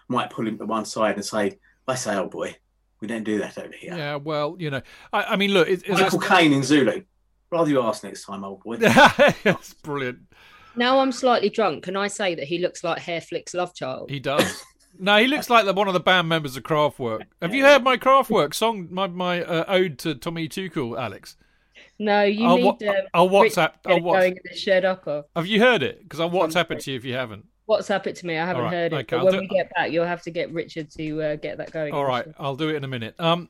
might 0.07 0.29
pull 0.29 0.47
him 0.47 0.57
to 0.57 0.65
one 0.65 0.85
side 0.85 1.15
and 1.15 1.25
say, 1.25 1.59
"I 1.87 1.95
say, 1.95 2.15
old 2.15 2.31
boy, 2.31 2.55
we 3.01 3.07
don't 3.07 3.23
do 3.23 3.39
that 3.39 3.57
over 3.57 3.73
here." 3.77 3.95
yeah, 3.95 4.15
well, 4.15 4.55
you 4.59 4.69
know, 4.69 4.81
I, 5.11 5.23
I 5.23 5.35
mean, 5.35 5.51
look, 5.51 5.67
it, 5.67 5.83
it's 5.85 6.01
Michael 6.01 6.19
Caine 6.19 6.53
in 6.53 6.63
Zulu. 6.63 7.03
Rather 7.51 7.69
you 7.69 7.81
ask 7.81 8.03
next 8.03 8.25
time, 8.25 8.43
old 8.43 8.61
boy. 8.63 8.75
that's 8.77 9.73
brilliant. 9.75 10.19
Now 10.75 10.99
I'm 10.99 11.11
slightly 11.11 11.49
drunk. 11.49 11.83
Can 11.85 11.95
I 11.95 12.07
say 12.07 12.35
that 12.35 12.43
he 12.45 12.59
looks 12.59 12.83
like 12.83 13.01
Hairflick's 13.01 13.53
love 13.53 13.73
child? 13.73 14.09
He 14.11 14.19
does. 14.19 14.63
no, 14.99 15.17
he 15.17 15.27
looks 15.27 15.49
like 15.49 15.65
the, 15.65 15.73
one 15.73 15.87
of 15.87 15.93
the 15.93 15.99
band 15.99 16.29
members 16.29 16.55
of 16.57 16.63
Kraftwerk. 16.63 17.23
Have 17.41 17.55
you 17.55 17.63
heard 17.63 17.83
my 17.83 17.97
Kraftwerk 17.97 18.53
song, 18.53 18.87
my 18.91 19.07
my 19.07 19.43
uh, 19.43 19.63
ode 19.67 19.97
to 19.99 20.13
Tommy 20.15 20.47
Tuchel, 20.47 20.99
Alex? 20.99 21.35
No, 21.99 22.23
you 22.23 22.45
I'll 22.45 22.57
need 22.57 22.63
wa- 22.65 22.77
um, 22.89 22.95
I'll 23.13 23.29
WhatsApp- 23.29 23.73
I'll 23.85 23.97
it 23.97 24.03
Whats- 24.03 24.19
going 24.23 24.33
in 24.33 24.41
the 24.51 24.55
shed 24.57 24.85
upper. 24.85 25.23
Have 25.35 25.47
you 25.47 25.59
heard 25.59 25.81
it? 25.83 26.03
Because 26.03 26.19
I'll 26.19 26.29
WhatsApp 26.29 26.69
it 26.71 26.79
to 26.81 26.91
you 26.91 26.97
if 26.97 27.05
you 27.05 27.13
haven't. 27.15 27.45
WhatsApp 27.67 28.07
it 28.07 28.15
to 28.17 28.25
me. 28.25 28.37
I 28.37 28.45
haven't 28.45 28.63
right, 28.63 28.73
heard 28.73 28.93
it. 28.93 28.95
okay, 28.97 29.05
but 29.15 29.17
I'll 29.19 29.25
when 29.25 29.33
do- 29.33 29.39
we 29.41 29.47
get 29.47 29.69
back, 29.75 29.91
you'll 29.91 30.05
have 30.05 30.21
to 30.23 30.31
get 30.31 30.51
Richard 30.53 30.89
to 30.91 31.21
uh, 31.21 31.35
get 31.35 31.57
that 31.57 31.71
going. 31.71 31.93
All 31.93 32.05
right, 32.05 32.25
I'll 32.39 32.55
do 32.55 32.69
it 32.69 32.75
in 32.75 32.83
a 32.83 32.87
minute. 32.87 33.15
Um, 33.19 33.49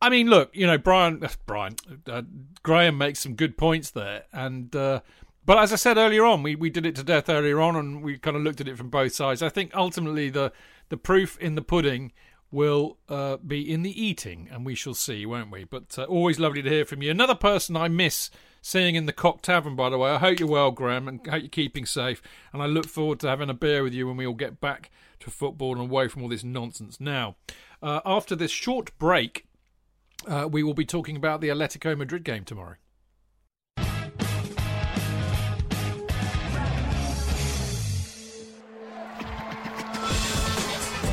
I 0.00 0.08
mean, 0.08 0.28
look, 0.30 0.50
you 0.56 0.66
know, 0.66 0.78
Brian, 0.78 1.22
uh, 1.22 1.28
Brian, 1.46 1.74
uh, 2.06 2.22
Graham 2.62 2.96
makes 2.96 3.18
some 3.18 3.34
good 3.34 3.58
points 3.58 3.90
there, 3.90 4.22
and 4.32 4.74
uh, 4.74 5.00
but 5.44 5.58
as 5.58 5.72
I 5.72 5.76
said 5.76 5.98
earlier 5.98 6.24
on, 6.24 6.42
we, 6.42 6.54
we 6.54 6.70
did 6.70 6.86
it 6.86 6.94
to 6.96 7.02
death 7.04 7.28
earlier 7.28 7.60
on, 7.60 7.76
and 7.76 8.02
we 8.02 8.16
kind 8.18 8.36
of 8.36 8.42
looked 8.42 8.60
at 8.62 8.68
it 8.68 8.78
from 8.78 8.88
both 8.88 9.12
sides. 9.12 9.42
I 9.42 9.48
think 9.50 9.72
ultimately 9.74 10.30
the 10.30 10.52
the 10.88 10.96
proof 10.96 11.36
in 11.38 11.54
the 11.54 11.62
pudding 11.62 12.12
will 12.50 12.98
uh, 13.08 13.36
be 13.38 13.70
in 13.70 13.82
the 13.82 14.02
eating, 14.02 14.48
and 14.50 14.66
we 14.66 14.74
shall 14.74 14.94
see, 14.94 15.24
won't 15.24 15.50
we? 15.50 15.64
But 15.64 15.98
uh, 15.98 16.04
always 16.04 16.38
lovely 16.38 16.62
to 16.62 16.70
hear 16.70 16.84
from 16.84 17.02
you. 17.02 17.10
Another 17.10 17.34
person 17.34 17.76
I 17.76 17.88
miss 17.88 18.30
seeing 18.62 18.94
in 18.94 19.06
the 19.06 19.12
Cock 19.12 19.42
Tavern, 19.42 19.76
by 19.76 19.88
the 19.90 19.98
way. 19.98 20.10
I 20.10 20.18
hope 20.18 20.38
you're 20.38 20.48
well, 20.48 20.70
Graham, 20.70 21.08
and 21.08 21.26
hope 21.26 21.42
you're 21.42 21.48
keeping 21.48 21.86
safe. 21.86 22.20
And 22.52 22.62
I 22.62 22.66
look 22.66 22.86
forward 22.86 23.20
to 23.20 23.28
having 23.28 23.50
a 23.50 23.54
beer 23.54 23.82
with 23.82 23.94
you 23.94 24.06
when 24.06 24.16
we 24.16 24.26
all 24.26 24.34
get 24.34 24.60
back 24.60 24.90
to 25.20 25.30
football 25.30 25.72
and 25.72 25.80
away 25.80 26.08
from 26.08 26.22
all 26.22 26.28
this 26.28 26.44
nonsense. 26.44 27.00
Now, 27.00 27.36
uh, 27.82 28.00
after 28.04 28.34
this 28.34 28.50
short 28.50 28.96
break, 28.98 29.46
uh, 30.26 30.48
we 30.50 30.62
will 30.62 30.74
be 30.74 30.84
talking 30.84 31.16
about 31.16 31.40
the 31.40 31.48
Atletico 31.48 31.96
Madrid 31.96 32.24
game 32.24 32.44
tomorrow. 32.44 32.76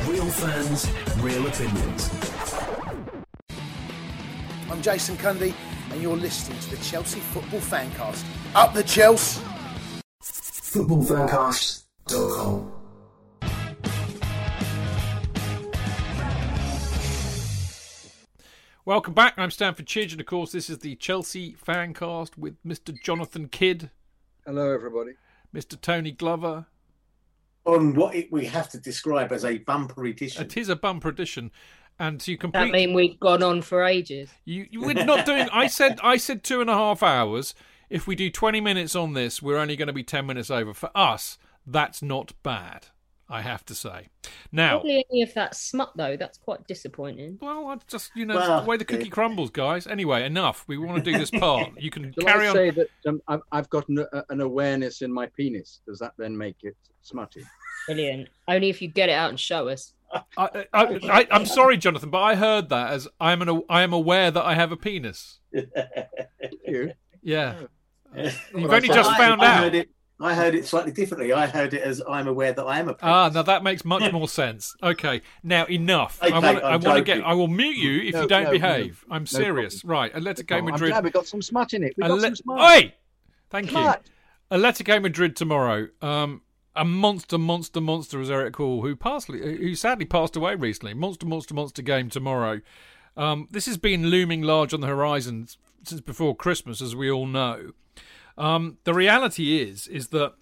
Real 0.06 0.30
fans, 0.30 0.86
real 1.20 1.46
opinions. 1.46 2.10
I'm 4.70 4.80
Jason 4.82 5.16
Cundy, 5.16 5.52
and 5.90 6.00
you're 6.00 6.16
listening 6.16 6.58
to 6.60 6.70
the 6.70 6.76
Chelsea 6.82 7.18
Football 7.20 7.60
Fancast. 7.60 8.24
Up 8.54 8.72
the 8.74 8.82
Chelsea! 8.84 9.42
Footballfancast.com. 10.22 12.72
Welcome 18.84 19.12
back. 19.14 19.34
I'm 19.36 19.50
Stamford 19.50 19.86
Chidge, 19.86 20.12
and 20.12 20.20
of 20.20 20.26
course, 20.26 20.52
this 20.52 20.70
is 20.70 20.78
the 20.78 20.94
Chelsea 20.96 21.54
Fancast 21.54 22.38
with 22.38 22.56
Mr. 22.64 22.94
Jonathan 23.02 23.48
Kydd, 23.48 23.90
Hello, 24.46 24.72
everybody. 24.72 25.12
Mr. 25.54 25.78
Tony 25.78 26.10
Glover. 26.10 26.66
On 27.68 27.94
what 27.94 28.14
it, 28.14 28.32
we 28.32 28.46
have 28.46 28.68
to 28.70 28.78
describe 28.78 29.30
as 29.30 29.44
a 29.44 29.58
bumper 29.58 30.06
edition. 30.06 30.42
It 30.42 30.56
is 30.56 30.68
a 30.68 30.76
bumper 30.76 31.10
edition, 31.10 31.50
and 31.98 32.18
to 32.22 32.32
That 32.32 32.40
complete, 32.40 32.72
mean 32.72 32.94
we've 32.94 33.20
gone 33.20 33.42
on 33.42 33.60
for 33.60 33.84
ages. 33.84 34.30
you, 34.46 34.66
you 34.70 34.80
we're 34.80 34.94
not 35.04 35.26
doing. 35.26 35.48
I 35.52 35.66
said 35.66 36.00
I 36.02 36.16
said 36.16 36.42
two 36.42 36.62
and 36.62 36.70
a 36.70 36.74
half 36.74 37.02
hours. 37.02 37.54
If 37.90 38.06
we 38.06 38.14
do 38.14 38.30
20 38.30 38.60
minutes 38.60 38.96
on 38.96 39.12
this, 39.12 39.40
we're 39.42 39.56
only 39.56 39.76
going 39.76 39.86
to 39.86 39.92
be 39.92 40.02
10 40.02 40.26
minutes 40.26 40.50
over. 40.50 40.74
For 40.74 40.90
us, 40.94 41.38
that's 41.66 42.02
not 42.02 42.32
bad. 42.42 42.88
I 43.30 43.42
have 43.42 43.64
to 43.66 43.74
say. 43.74 44.08
Now, 44.52 44.76
Probably 44.78 45.04
any 45.12 45.22
of 45.22 45.34
that 45.34 45.54
smut 45.54 45.92
though. 45.96 46.16
That's 46.16 46.38
quite 46.38 46.66
disappointing. 46.66 47.38
well, 47.42 47.66
I 47.68 47.76
just 47.86 48.10
you 48.14 48.24
know 48.26 48.36
Well, 48.36 48.62
the 48.62 48.66
way 48.66 48.76
the 48.78 48.84
cookie 48.84 49.08
it- 49.08 49.10
crumbles, 49.10 49.50
guys. 49.50 49.86
Anyway, 49.86 50.24
enough. 50.24 50.64
We 50.66 50.78
want 50.78 51.04
to 51.04 51.12
do 51.12 51.18
this 51.18 51.30
part. 51.30 51.70
You 51.78 51.90
can 51.90 52.12
Shall 52.18 52.24
carry 52.26 52.46
I 52.46 52.50
on. 52.50 52.54
say 52.56 52.70
that 52.70 52.88
um, 53.06 53.20
I've, 53.28 53.40
I've 53.52 53.68
got 53.70 53.88
an, 53.88 53.98
uh, 54.12 54.22
an 54.30 54.40
awareness 54.40 55.02
in 55.02 55.12
my 55.12 55.26
penis? 55.36 55.80
Does 55.86 55.98
that 55.98 56.12
then 56.16 56.36
make 56.36 56.56
it 56.62 56.76
smutty? 57.02 57.44
Brilliant. 57.86 58.28
Only 58.48 58.70
if 58.70 58.80
you 58.82 58.88
get 58.88 59.08
it 59.08 59.12
out 59.12 59.30
and 59.30 59.38
show 59.38 59.68
us. 59.68 59.92
I, 60.38 60.64
I, 60.72 60.84
I, 61.02 61.26
I'm 61.30 61.44
sorry, 61.44 61.76
Jonathan, 61.76 62.08
but 62.08 62.22
I 62.22 62.34
heard 62.34 62.70
that 62.70 62.92
as 62.92 63.08
I'm 63.20 63.42
an 63.42 63.62
I 63.68 63.82
am 63.82 63.92
aware 63.92 64.30
that 64.30 64.42
I 64.42 64.54
have 64.54 64.72
a 64.72 64.76
penis. 64.76 65.38
You? 66.66 66.92
Yeah, 67.22 67.54
Yeah. 68.14 68.30
you've 68.54 68.62
Well, 68.64 68.74
only 68.74 68.88
just 68.88 69.10
I- 69.10 69.16
found 69.18 69.42
I 69.42 69.46
out. 69.46 69.62
Heard 69.64 69.74
it, 69.74 69.90
I 70.20 70.34
heard 70.34 70.54
it 70.56 70.66
slightly 70.66 70.90
differently. 70.90 71.32
I 71.32 71.46
heard 71.46 71.74
it 71.74 71.82
as 71.82 72.02
I'm 72.08 72.26
aware 72.26 72.52
that 72.52 72.64
I 72.64 72.80
am 72.80 72.88
a 72.88 72.94
penis. 72.94 73.02
Ah, 73.14 73.30
now 73.32 73.42
that 73.42 73.62
makes 73.62 73.84
much 73.84 74.10
more 74.12 74.26
sense. 74.28 74.74
Okay, 74.82 75.22
now 75.44 75.64
enough. 75.66 76.18
Okay, 76.22 76.32
I 76.32 76.38
want. 76.40 76.64
I 76.64 76.70
I'm 76.72 76.80
want 76.80 76.98
to 76.98 77.04
get. 77.04 77.22
I 77.24 77.34
will 77.34 77.46
mute 77.48 77.76
you 77.76 78.00
if 78.08 78.14
No, 78.14 78.22
you 78.22 78.28
don't 78.28 78.44
no, 78.44 78.50
behave. 78.50 79.04
no, 79.08 79.14
I'm 79.14 79.22
no 79.22 79.26
serious. 79.26 79.84
right, 79.84 80.12
Atletico 80.12 80.56
I'm 80.58 80.64
Madrid. 80.64 80.90
glad 80.90 81.04
we 81.04 81.10
got 81.10 81.26
some 81.26 81.40
smut 81.40 81.72
in 81.72 81.84
it. 81.84 81.94
We 81.96 82.02
got 82.02 82.10
Ale- 82.10 82.20
some 82.20 82.34
smut. 82.36 82.60
Oi! 82.60 82.94
Thank 83.50 83.70
you. 83.72 83.92
Atletico 84.50 85.00
Madrid 85.02 85.36
tomorrow. 85.36 85.88
Um, 86.02 86.42
a 86.74 86.84
monster, 86.84 87.38
monster, 87.38 87.80
monster, 87.80 88.20
as 88.20 88.30
Eric 88.30 88.56
Hall, 88.56 88.82
who 88.82 88.96
passly, 88.96 89.40
who 89.58 89.74
sadly 89.74 90.04
passed 90.04 90.36
away 90.36 90.54
recently. 90.54 90.94
Monster, 90.94 91.26
monster, 91.26 91.54
monster 91.54 91.82
game 91.82 92.08
tomorrow. 92.08 92.60
Um, 93.16 93.48
this 93.50 93.66
has 93.66 93.76
been 93.76 94.06
looming 94.06 94.42
large 94.42 94.72
on 94.72 94.80
the 94.80 94.86
horizon 94.86 95.48
since 95.84 96.00
before 96.00 96.36
Christmas, 96.36 96.80
as 96.80 96.94
we 96.94 97.10
all 97.10 97.26
know. 97.26 97.72
Um, 98.38 98.78
the 98.84 98.94
reality 98.94 99.60
is, 99.60 99.86
is 99.88 100.08
that 100.08 100.32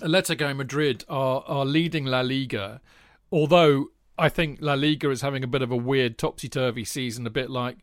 Atletico 0.00 0.54
Madrid 0.56 1.04
are 1.08 1.42
are 1.46 1.64
leading 1.66 2.04
La 2.06 2.20
Liga, 2.20 2.80
although 3.32 3.86
I 4.18 4.28
think 4.28 4.58
La 4.62 4.74
Liga 4.74 5.10
is 5.10 5.20
having 5.22 5.42
a 5.44 5.48
bit 5.48 5.60
of 5.62 5.70
a 5.70 5.76
weird 5.76 6.16
topsy 6.18 6.48
turvy 6.48 6.84
season, 6.84 7.26
a 7.26 7.30
bit 7.30 7.50
like 7.50 7.78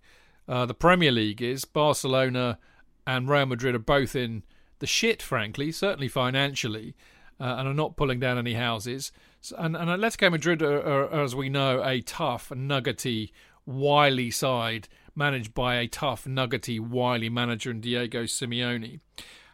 uh, 0.48 0.66
the 0.66 0.74
Premier 0.74 1.12
League 1.12 1.42
is. 1.42 1.66
Barcelona 1.66 2.58
and 3.06 3.30
Real 3.30 3.46
Madrid 3.46 3.76
are 3.76 3.80
both 3.80 4.16
in 4.16 4.44
the 4.80 4.88
shit, 4.88 5.22
frankly, 5.22 5.72
certainly 5.72 6.08
financially, 6.08 6.96
uh, 7.40 7.56
and 7.58 7.68
are 7.68 7.74
not 7.74 7.98
pulling 7.98 8.20
down 8.20 8.38
any 8.38 8.54
houses. 8.54 9.12
S- 9.42 9.54
And, 9.58 9.76
and 9.76 9.90
Atletico 9.90 10.32
Madrid 10.32 10.62
are, 10.62 10.82
are, 10.82 11.22
as 11.24 11.36
we 11.36 11.50
know, 11.50 11.84
a 11.84 12.02
tough, 12.02 12.52
nuggety, 12.52 13.34
wily 13.66 14.32
side 14.32 14.88
managed 15.16 15.54
by 15.54 15.76
a 15.76 15.88
tough, 15.88 16.26
nuggety, 16.26 16.80
wily 16.80 17.30
manager 17.30 17.72
in 17.72 17.82
Diego 17.82 18.24
Simeone. 18.24 19.00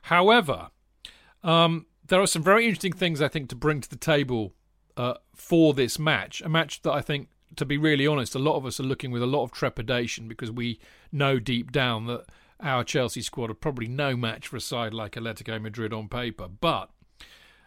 However, 0.04 0.70
um, 1.44 1.86
there 2.06 2.22
are 2.22 2.28
some 2.28 2.44
very 2.44 2.66
interesting 2.66 2.94
things 2.94 3.22
I 3.22 3.28
think 3.28 3.50
to 3.50 3.56
bring 3.56 3.82
to 3.82 3.90
the 3.90 3.96
table 3.96 4.54
uh, 4.98 5.16
for 5.36 5.74
this 5.74 6.00
match. 6.00 6.42
A 6.42 6.50
match 6.50 6.82
that 6.82 6.92
I 6.92 7.02
think, 7.02 7.30
to 7.56 7.66
be 7.66 7.78
really 7.78 8.08
honest, 8.08 8.36
a 8.36 8.40
lot 8.40 8.56
of 8.56 8.66
us 8.66 8.80
are 8.80 8.84
looking 8.84 9.12
with 9.12 9.22
a 9.22 9.28
lot 9.28 9.44
of 9.44 9.52
trepidation 9.52 10.28
because 10.28 10.52
we 10.52 10.80
know 11.12 11.40
deep 11.40 11.72
down 11.72 12.08
that 12.08 12.26
our 12.60 12.84
Chelsea 12.84 13.22
squad 13.22 13.50
are 13.50 13.56
probably 13.56 13.88
no 13.88 14.18
match 14.18 14.48
for 14.48 14.58
a 14.58 14.62
side 14.62 14.94
like 14.94 15.14
Atletico 15.14 15.62
Madrid 15.62 15.94
on 15.94 16.10
paper. 16.10 16.48
But 16.48 16.90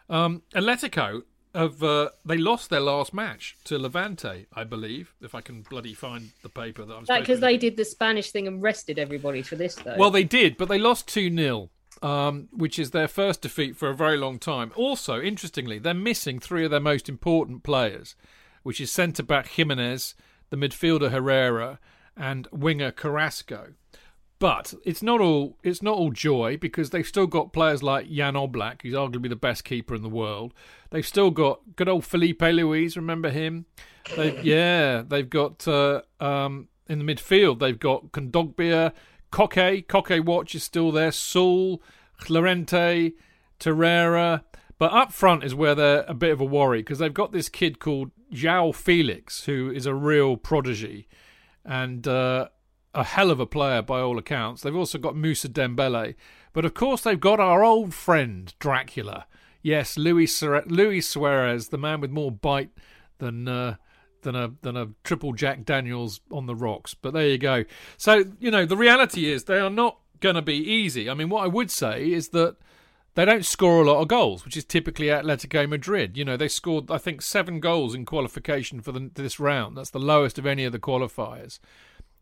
um, 0.09 0.43
Atletico 0.53 1.23
have 1.53 1.83
uh, 1.83 2.09
they 2.25 2.37
lost 2.37 2.69
their 2.69 2.79
last 2.79 3.13
match 3.13 3.57
to 3.65 3.77
Levante, 3.77 4.47
I 4.53 4.63
believe, 4.63 5.13
if 5.21 5.35
I 5.35 5.41
can 5.41 5.61
bloody 5.61 5.93
find 5.93 6.31
the 6.41 6.49
paper 6.49 6.85
that 6.85 6.93
I'm. 6.93 7.05
That 7.05 7.21
because 7.21 7.39
they 7.39 7.57
did 7.57 7.77
the 7.77 7.85
Spanish 7.85 8.31
thing 8.31 8.47
and 8.47 8.61
rested 8.61 8.97
everybody 8.97 9.41
for 9.41 9.55
this 9.55 9.75
though. 9.75 9.95
well, 9.97 10.11
they 10.11 10.23
did, 10.23 10.57
but 10.57 10.67
they 10.67 10.79
lost 10.79 11.07
2 11.09 11.35
0, 11.35 11.69
um, 12.01 12.49
which 12.51 12.79
is 12.79 12.91
their 12.91 13.07
first 13.07 13.41
defeat 13.41 13.75
for 13.75 13.89
a 13.89 13.95
very 13.95 14.17
long 14.17 14.39
time. 14.39 14.71
Also, 14.75 15.21
interestingly, 15.21 15.79
they're 15.79 15.93
missing 15.93 16.39
three 16.39 16.65
of 16.65 16.71
their 16.71 16.79
most 16.79 17.07
important 17.07 17.63
players, 17.63 18.15
which 18.63 18.81
is 18.81 18.91
centre 18.91 19.23
back 19.23 19.47
Gimenez, 19.47 20.15
the 20.49 20.57
midfielder 20.57 21.11
Herrera, 21.11 21.79
and 22.17 22.47
winger 22.51 22.91
Carrasco. 22.91 23.73
But 24.43 24.73
it's 24.83 25.01
not 25.01 25.21
all 25.21 25.55
it's 25.63 25.81
not 25.81 25.95
all 25.95 26.11
joy 26.11 26.57
because 26.57 26.89
they've 26.89 27.07
still 27.07 27.27
got 27.27 27.53
players 27.53 27.81
like 27.81 28.11
Jan 28.11 28.33
Oblak, 28.33 28.81
who's 28.81 28.93
arguably 28.93 29.29
the 29.29 29.37
best 29.37 29.63
keeper 29.63 29.95
in 29.95 30.01
the 30.01 30.09
world. 30.09 30.53
They've 30.89 31.07
still 31.07 31.31
got 31.31 31.61
good 31.77 31.87
old 31.87 32.03
Filipe 32.03 32.41
Luis, 32.41 32.97
remember 32.97 33.29
him? 33.29 33.67
They've, 34.17 34.43
yeah, 34.43 35.01
they've 35.07 35.29
got 35.29 35.65
uh, 35.65 36.01
um, 36.19 36.67
in 36.89 36.99
the 36.99 37.05
midfield 37.05 37.59
they've 37.59 37.79
got 37.79 38.11
Kondogbia, 38.11 38.91
Koke, 39.31 39.85
Koke 39.85 40.25
Watch 40.25 40.55
is 40.55 40.63
still 40.65 40.91
there, 40.91 41.13
Saul, 41.13 41.81
Llorente, 42.27 43.13
Torreira. 43.61 44.43
But 44.77 44.91
up 44.91 45.13
front 45.13 45.45
is 45.45 45.55
where 45.55 45.73
they're 45.73 46.03
a 46.05 46.13
bit 46.13 46.31
of 46.31 46.41
a 46.41 46.45
worry 46.45 46.81
because 46.81 46.99
they've 46.99 47.13
got 47.13 47.31
this 47.31 47.47
kid 47.47 47.79
called 47.79 48.11
João 48.29 48.75
Felix, 48.75 49.45
who 49.45 49.71
is 49.71 49.85
a 49.85 49.95
real 49.95 50.35
prodigy 50.35 51.07
and 51.65 52.05
uh, 52.07 52.49
a 52.93 53.03
hell 53.03 53.31
of 53.31 53.39
a 53.39 53.45
player 53.45 53.81
by 53.81 53.99
all 53.99 54.17
accounts. 54.17 54.61
They've 54.61 54.75
also 54.75 54.97
got 54.97 55.15
Moussa 55.15 55.49
Dembele. 55.49 56.15
But 56.53 56.65
of 56.65 56.73
course, 56.73 57.01
they've 57.01 57.19
got 57.19 57.39
our 57.39 57.63
old 57.63 57.93
friend, 57.93 58.53
Dracula. 58.59 59.25
Yes, 59.61 59.97
Luis, 59.97 60.41
Luis 60.41 61.07
Suarez, 61.07 61.69
the 61.69 61.77
man 61.77 62.01
with 62.01 62.11
more 62.11 62.31
bite 62.31 62.71
than. 63.17 63.47
Uh, 63.47 63.75
than 64.23 64.35
a 64.35 64.51
than 64.61 64.75
a 64.75 64.89
triple 65.03 65.33
Jack 65.33 65.65
Daniels 65.65 66.21
on 66.31 66.47
the 66.47 66.55
rocks. 66.55 66.93
But 66.93 67.13
there 67.13 67.27
you 67.27 67.37
go. 67.37 67.65
So 67.97 68.23
you 68.39 68.49
know 68.49 68.65
the 68.65 68.77
reality 68.77 69.29
is 69.29 69.43
they 69.43 69.59
are 69.59 69.69
not 69.69 69.99
going 70.19 70.35
to 70.35 70.41
be 70.41 70.55
easy. 70.55 71.09
I 71.09 71.13
mean, 71.13 71.29
what 71.29 71.43
I 71.43 71.47
would 71.47 71.69
say 71.69 72.11
is 72.11 72.29
that 72.29 72.55
they 73.15 73.25
don't 73.25 73.45
score 73.45 73.81
a 73.81 73.85
lot 73.85 74.01
of 74.01 74.07
goals, 74.07 74.43
which 74.43 74.57
is 74.57 74.65
typically 74.65 75.07
Atletico 75.07 75.69
Madrid. 75.69 76.17
You 76.17 76.25
know, 76.25 76.37
they 76.37 76.47
scored 76.47 76.89
I 76.89 76.97
think 76.97 77.21
seven 77.21 77.59
goals 77.59 77.93
in 77.93 78.05
qualification 78.05 78.81
for 78.81 78.91
the, 78.91 79.11
this 79.13 79.39
round. 79.39 79.77
That's 79.77 79.91
the 79.91 79.99
lowest 79.99 80.39
of 80.39 80.45
any 80.45 80.63
of 80.63 80.71
the 80.71 80.79
qualifiers. 80.79 81.59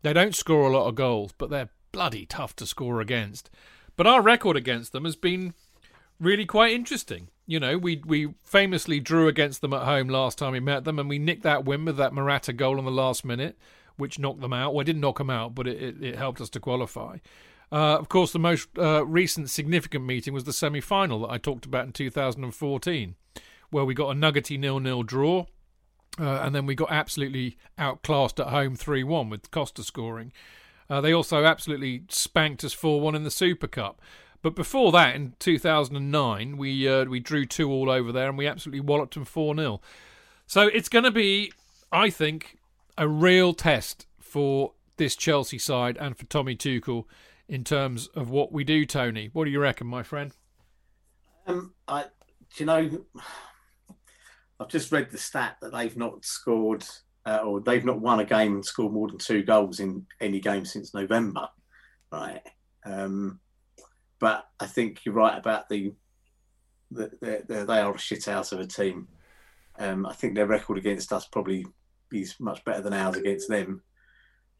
They 0.02 0.12
don't 0.12 0.34
score 0.34 0.68
a 0.68 0.76
lot 0.76 0.88
of 0.88 0.94
goals, 0.94 1.32
but 1.38 1.50
they're 1.50 1.70
bloody 1.92 2.26
tough 2.26 2.56
to 2.56 2.66
score 2.66 3.00
against. 3.00 3.50
But 3.96 4.06
our 4.06 4.22
record 4.22 4.56
against 4.56 4.92
them 4.92 5.04
has 5.04 5.16
been 5.16 5.54
really 6.18 6.46
quite 6.46 6.72
interesting. 6.72 7.28
You 7.46 7.60
know, 7.60 7.76
we 7.76 8.02
we 8.04 8.34
famously 8.44 9.00
drew 9.00 9.28
against 9.28 9.60
them 9.60 9.72
at 9.72 9.82
home 9.82 10.08
last 10.08 10.38
time 10.38 10.52
we 10.52 10.60
met 10.60 10.84
them, 10.84 10.98
and 10.98 11.08
we 11.08 11.18
nicked 11.18 11.42
that 11.42 11.64
win 11.64 11.84
with 11.84 11.96
that 11.96 12.14
Morata 12.14 12.52
goal 12.52 12.78
in 12.78 12.84
the 12.84 12.90
last 12.90 13.24
minute, 13.24 13.58
which 13.96 14.18
knocked 14.18 14.40
them 14.40 14.52
out. 14.52 14.72
Well, 14.72 14.82
it 14.82 14.84
didn't 14.84 15.02
knock 15.02 15.18
them 15.18 15.30
out, 15.30 15.54
but 15.54 15.66
it, 15.66 15.82
it, 15.82 16.02
it 16.02 16.16
helped 16.16 16.40
us 16.40 16.48
to 16.50 16.60
qualify. 16.60 17.18
Uh, 17.70 17.96
of 17.98 18.08
course, 18.08 18.32
the 18.32 18.38
most 18.38 18.68
uh, 18.78 19.04
recent 19.06 19.50
significant 19.50 20.04
meeting 20.04 20.34
was 20.34 20.44
the 20.44 20.52
semi 20.52 20.80
final 20.80 21.20
that 21.20 21.30
I 21.30 21.38
talked 21.38 21.64
about 21.64 21.86
in 21.86 21.92
2014, 21.92 23.14
where 23.70 23.84
we 23.84 23.94
got 23.94 24.10
a 24.10 24.14
nuggety 24.14 24.56
nil 24.56 24.78
nil 24.78 25.02
draw. 25.02 25.46
Uh, 26.20 26.40
and 26.42 26.54
then 26.54 26.66
we 26.66 26.74
got 26.74 26.92
absolutely 26.92 27.56
outclassed 27.78 28.38
at 28.38 28.48
home 28.48 28.76
3 28.76 29.02
1 29.02 29.30
with 29.30 29.50
Costa 29.50 29.82
scoring. 29.82 30.32
Uh, 30.90 31.00
they 31.00 31.12
also 31.12 31.44
absolutely 31.44 32.02
spanked 32.08 32.64
us 32.64 32.72
4 32.72 33.00
1 33.00 33.14
in 33.14 33.24
the 33.24 33.30
Super 33.30 33.66
Cup. 33.66 34.00
But 34.42 34.54
before 34.54 34.92
that, 34.92 35.14
in 35.14 35.34
2009, 35.38 36.56
we 36.56 36.88
uh, 36.88 37.04
we 37.04 37.20
drew 37.20 37.46
2 37.46 37.70
all 37.70 37.88
over 37.88 38.12
there 38.12 38.28
and 38.28 38.36
we 38.36 38.46
absolutely 38.46 38.80
walloped 38.80 39.14
them 39.14 39.24
4 39.24 39.56
0. 39.56 39.80
So 40.46 40.62
it's 40.66 40.88
going 40.88 41.04
to 41.04 41.10
be, 41.10 41.52
I 41.90 42.10
think, 42.10 42.58
a 42.98 43.08
real 43.08 43.54
test 43.54 44.06
for 44.20 44.72
this 44.96 45.16
Chelsea 45.16 45.58
side 45.58 45.96
and 45.96 46.16
for 46.16 46.26
Tommy 46.26 46.56
Tuchel 46.56 47.04
in 47.48 47.64
terms 47.64 48.08
of 48.08 48.30
what 48.30 48.52
we 48.52 48.64
do, 48.64 48.84
Tony. 48.84 49.30
What 49.32 49.44
do 49.44 49.50
you 49.50 49.60
reckon, 49.60 49.86
my 49.86 50.02
friend? 50.02 50.32
Um, 51.46 51.72
I, 51.88 52.02
do 52.02 52.08
you 52.58 52.66
know, 52.66 53.04
I've 54.62 54.68
just 54.68 54.92
read 54.92 55.10
the 55.10 55.18
stat 55.18 55.56
that 55.60 55.72
they've 55.72 55.96
not 55.96 56.24
scored 56.24 56.84
uh, 57.26 57.38
or 57.38 57.60
they've 57.60 57.84
not 57.84 58.00
won 58.00 58.20
a 58.20 58.24
game 58.24 58.54
and 58.54 58.64
scored 58.64 58.92
more 58.92 59.08
than 59.08 59.18
two 59.18 59.42
goals 59.42 59.80
in 59.80 60.06
any 60.20 60.40
game 60.40 60.64
since 60.64 60.94
November, 60.94 61.48
right? 62.10 62.42
Um, 62.84 63.40
but 64.18 64.46
I 64.60 64.66
think 64.66 65.04
you're 65.04 65.14
right 65.14 65.36
about 65.36 65.68
the, 65.68 65.92
the, 66.90 67.10
the, 67.20 67.44
the 67.46 67.64
they 67.64 67.80
are 67.80 67.94
a 67.94 67.98
shit 67.98 68.28
out 68.28 68.52
of 68.52 68.60
a 68.60 68.66
team. 68.66 69.08
Um, 69.78 70.06
I 70.06 70.12
think 70.12 70.34
their 70.34 70.46
record 70.46 70.78
against 70.78 71.12
us 71.12 71.26
probably 71.26 71.66
is 72.12 72.36
much 72.38 72.64
better 72.64 72.82
than 72.82 72.92
ours 72.92 73.16
against 73.16 73.48
them. 73.48 73.82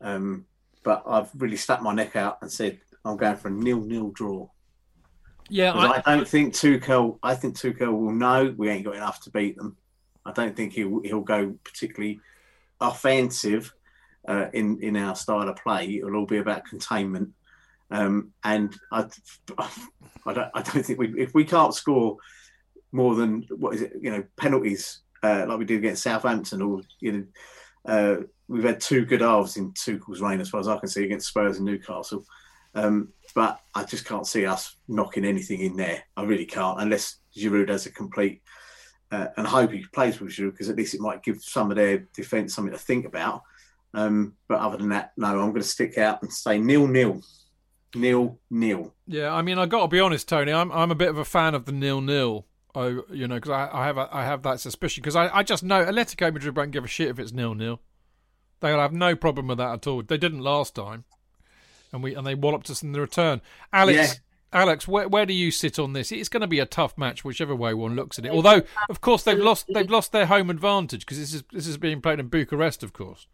Um, 0.01 0.47
but 0.83 1.05
I've 1.07 1.31
really 1.37 1.57
stuck 1.57 1.81
my 1.81 1.95
neck 1.95 2.17
out 2.17 2.39
and 2.43 2.51
said 2.51 2.81
I'm 3.05 3.17
going 3.17 3.37
for 3.37 3.49
a 3.49 3.53
nil-nil 3.53 4.11
draw. 4.11 4.49
Yeah, 5.49 5.73
'Cause 5.73 6.03
I, 6.07 6.17
don't 6.17 6.27
think 6.27 6.55
Tuchel. 6.55 7.19
I 7.23 7.35
think 7.35 7.57
Tuchel 7.57 7.93
will 7.93 8.13
know 8.13 8.55
we 8.57 8.69
ain't 8.69 8.85
got 8.85 8.97
enough 8.97 9.21
to 9.23 9.31
beat 9.31 9.57
them. 9.57 9.77
I 10.25 10.33
don't 10.33 10.57
think 10.57 10.73
he'll 10.73 11.01
he'll 11.03 11.21
go 11.21 11.55
particularly 11.65 12.21
offensive, 12.81 13.73
uh, 14.29 14.47
in 14.53 14.81
in 14.83 14.97
our 14.97 15.15
style 15.15 15.49
of 15.49 15.57
play. 15.57 15.97
It'll 15.97 16.17
all 16.17 16.27
be 16.27 16.39
about 16.39 16.65
containment. 16.65 17.31
Um, 17.91 18.33
and 18.43 18.75
I, 18.91 19.07
I 20.27 20.33
don't, 20.33 20.51
I 20.55 20.63
don't 20.63 20.85
think 20.85 20.99
we, 20.99 21.21
if 21.21 21.35
we 21.35 21.45
can't 21.45 21.75
score 21.75 22.17
more 22.91 23.15
than 23.15 23.47
what 23.51 23.75
is 23.75 23.83
it, 23.83 23.93
you 24.01 24.11
know, 24.11 24.25
penalties 24.37 25.01
uh, 25.23 25.45
like 25.49 25.59
we 25.59 25.65
did 25.65 25.79
against 25.79 26.03
Southampton, 26.03 26.63
or 26.63 26.83
you 27.01 27.13
know, 27.13 27.25
uh, 27.87 28.23
we've 28.49 28.65
had 28.65 28.81
two 28.81 29.05
good 29.05 29.21
halves 29.21 29.57
in 29.57 29.73
Tuchel's 29.73 30.21
reign, 30.21 30.41
as 30.41 30.51
far 30.51 30.61
as 30.61 30.69
I 30.69 30.79
can 30.79 30.89
see, 30.89 31.05
against 31.05 31.29
Spurs 31.29 31.57
and 31.57 31.67
Newcastle. 31.67 32.25
Um, 32.75 33.09
but 33.35 33.61
I 33.75 33.85
just 33.85 34.07
can't 34.07 34.27
see 34.27 34.47
us 34.47 34.77
knocking 34.89 35.25
anything 35.25 35.61
in 35.61 35.77
there. 35.77 36.03
I 36.17 36.25
really 36.25 36.47
can't, 36.47 36.81
unless 36.81 37.19
Giroud 37.37 37.69
has 37.69 37.87
a 37.87 37.93
complete. 37.93 38.43
Uh, 39.13 39.29
and 39.37 39.47
hope 39.47 39.71
he 39.71 39.85
plays 39.93 40.19
with 40.19 40.31
Giroud 40.31 40.53
because 40.53 40.71
at 40.71 40.77
least 40.77 40.95
it 40.95 41.01
might 41.01 41.23
give 41.23 41.43
some 41.43 41.71
of 41.71 41.77
their 41.77 41.99
defence 42.15 42.55
something 42.55 42.73
to 42.73 42.79
think 42.79 43.05
about. 43.05 43.43
Um, 43.93 44.33
but 44.49 44.59
other 44.59 44.79
than 44.79 44.89
that, 44.89 45.13
no, 45.19 45.27
I'm 45.27 45.51
going 45.51 45.57
to 45.57 45.63
stick 45.63 45.99
out 45.99 46.23
and 46.23 46.33
say 46.33 46.59
nil 46.59 46.87
nil, 46.87 47.21
nil 47.95 48.39
nil. 48.51 48.95
Yeah, 49.07 49.35
I 49.35 49.43
mean, 49.43 49.59
I 49.59 49.67
got 49.67 49.83
to 49.83 49.89
be 49.89 50.01
honest, 50.01 50.29
Tony. 50.29 50.51
I'm 50.51 50.73
I'm 50.73 50.91
a 50.91 50.95
bit 50.95 51.11
of 51.11 51.19
a 51.19 51.27
fan 51.27 51.55
of 51.55 51.67
the 51.67 51.73
nil 51.73 52.01
nil. 52.01 52.47
I 52.75 53.01
you 53.11 53.29
know 53.29 53.35
because 53.35 53.51
I, 53.51 53.69
I 53.71 53.85
have 53.85 53.99
a, 53.99 54.09
I 54.11 54.25
have 54.25 54.43
that 54.45 54.61
suspicion 54.61 55.03
because 55.03 55.15
I, 55.15 55.29
I 55.29 55.43
just 55.43 55.63
know 55.63 55.85
Atletico 55.85 56.33
Madrid 56.33 56.57
won't 56.57 56.71
give 56.71 56.85
a 56.85 56.89
shit 56.89 57.09
if 57.09 57.19
it's 57.19 57.33
nil 57.33 57.55
nil. 57.55 57.81
They'll 58.61 58.79
have 58.79 58.95
no 58.95 59.15
problem 59.15 59.49
with 59.49 59.59
that 59.59 59.75
at 59.75 59.87
all. 59.87 60.03
They 60.03 60.17
didn't 60.17 60.41
last 60.41 60.75
time, 60.75 61.05
and 61.93 62.03
we 62.03 62.15
and 62.15 62.27
they 62.27 62.35
walloped 62.35 62.71
us 62.71 62.83
in 62.83 62.93
the 62.93 63.01
return. 63.01 63.43
Alex. 63.75 64.21
Alex, 64.53 64.87
where 64.87 65.09
where 65.09 65.27
do 65.27 65.33
you 65.33 65.51
sit 65.51 65.79
on 65.79 65.93
this? 65.93 66.13
It's 66.13 66.29
going 66.29 66.43
to 66.43 66.47
be 66.47 66.59
a 66.59 66.67
tough 66.67 66.99
match, 66.99 67.25
whichever 67.25 67.55
way 67.57 67.73
one 67.75 67.97
looks 67.97 68.19
at 68.19 68.27
it. 68.27 68.33
Although, 68.33 68.63
of 68.91 69.01
course, 69.01 69.23
they've 69.23 69.39
lost 69.39 69.67
they've 69.73 69.91
lost 69.91 70.13
their 70.13 70.27
home 70.27 70.51
advantage 70.51 71.07
because 71.07 71.19
this 71.19 71.33
is 71.33 71.43
this 71.53 71.67
is 71.67 71.79
being 71.79 72.03
played 72.03 72.21
in 72.21 72.29
Bucharest, 72.29 72.83
of 72.83 72.93
course. 72.93 73.27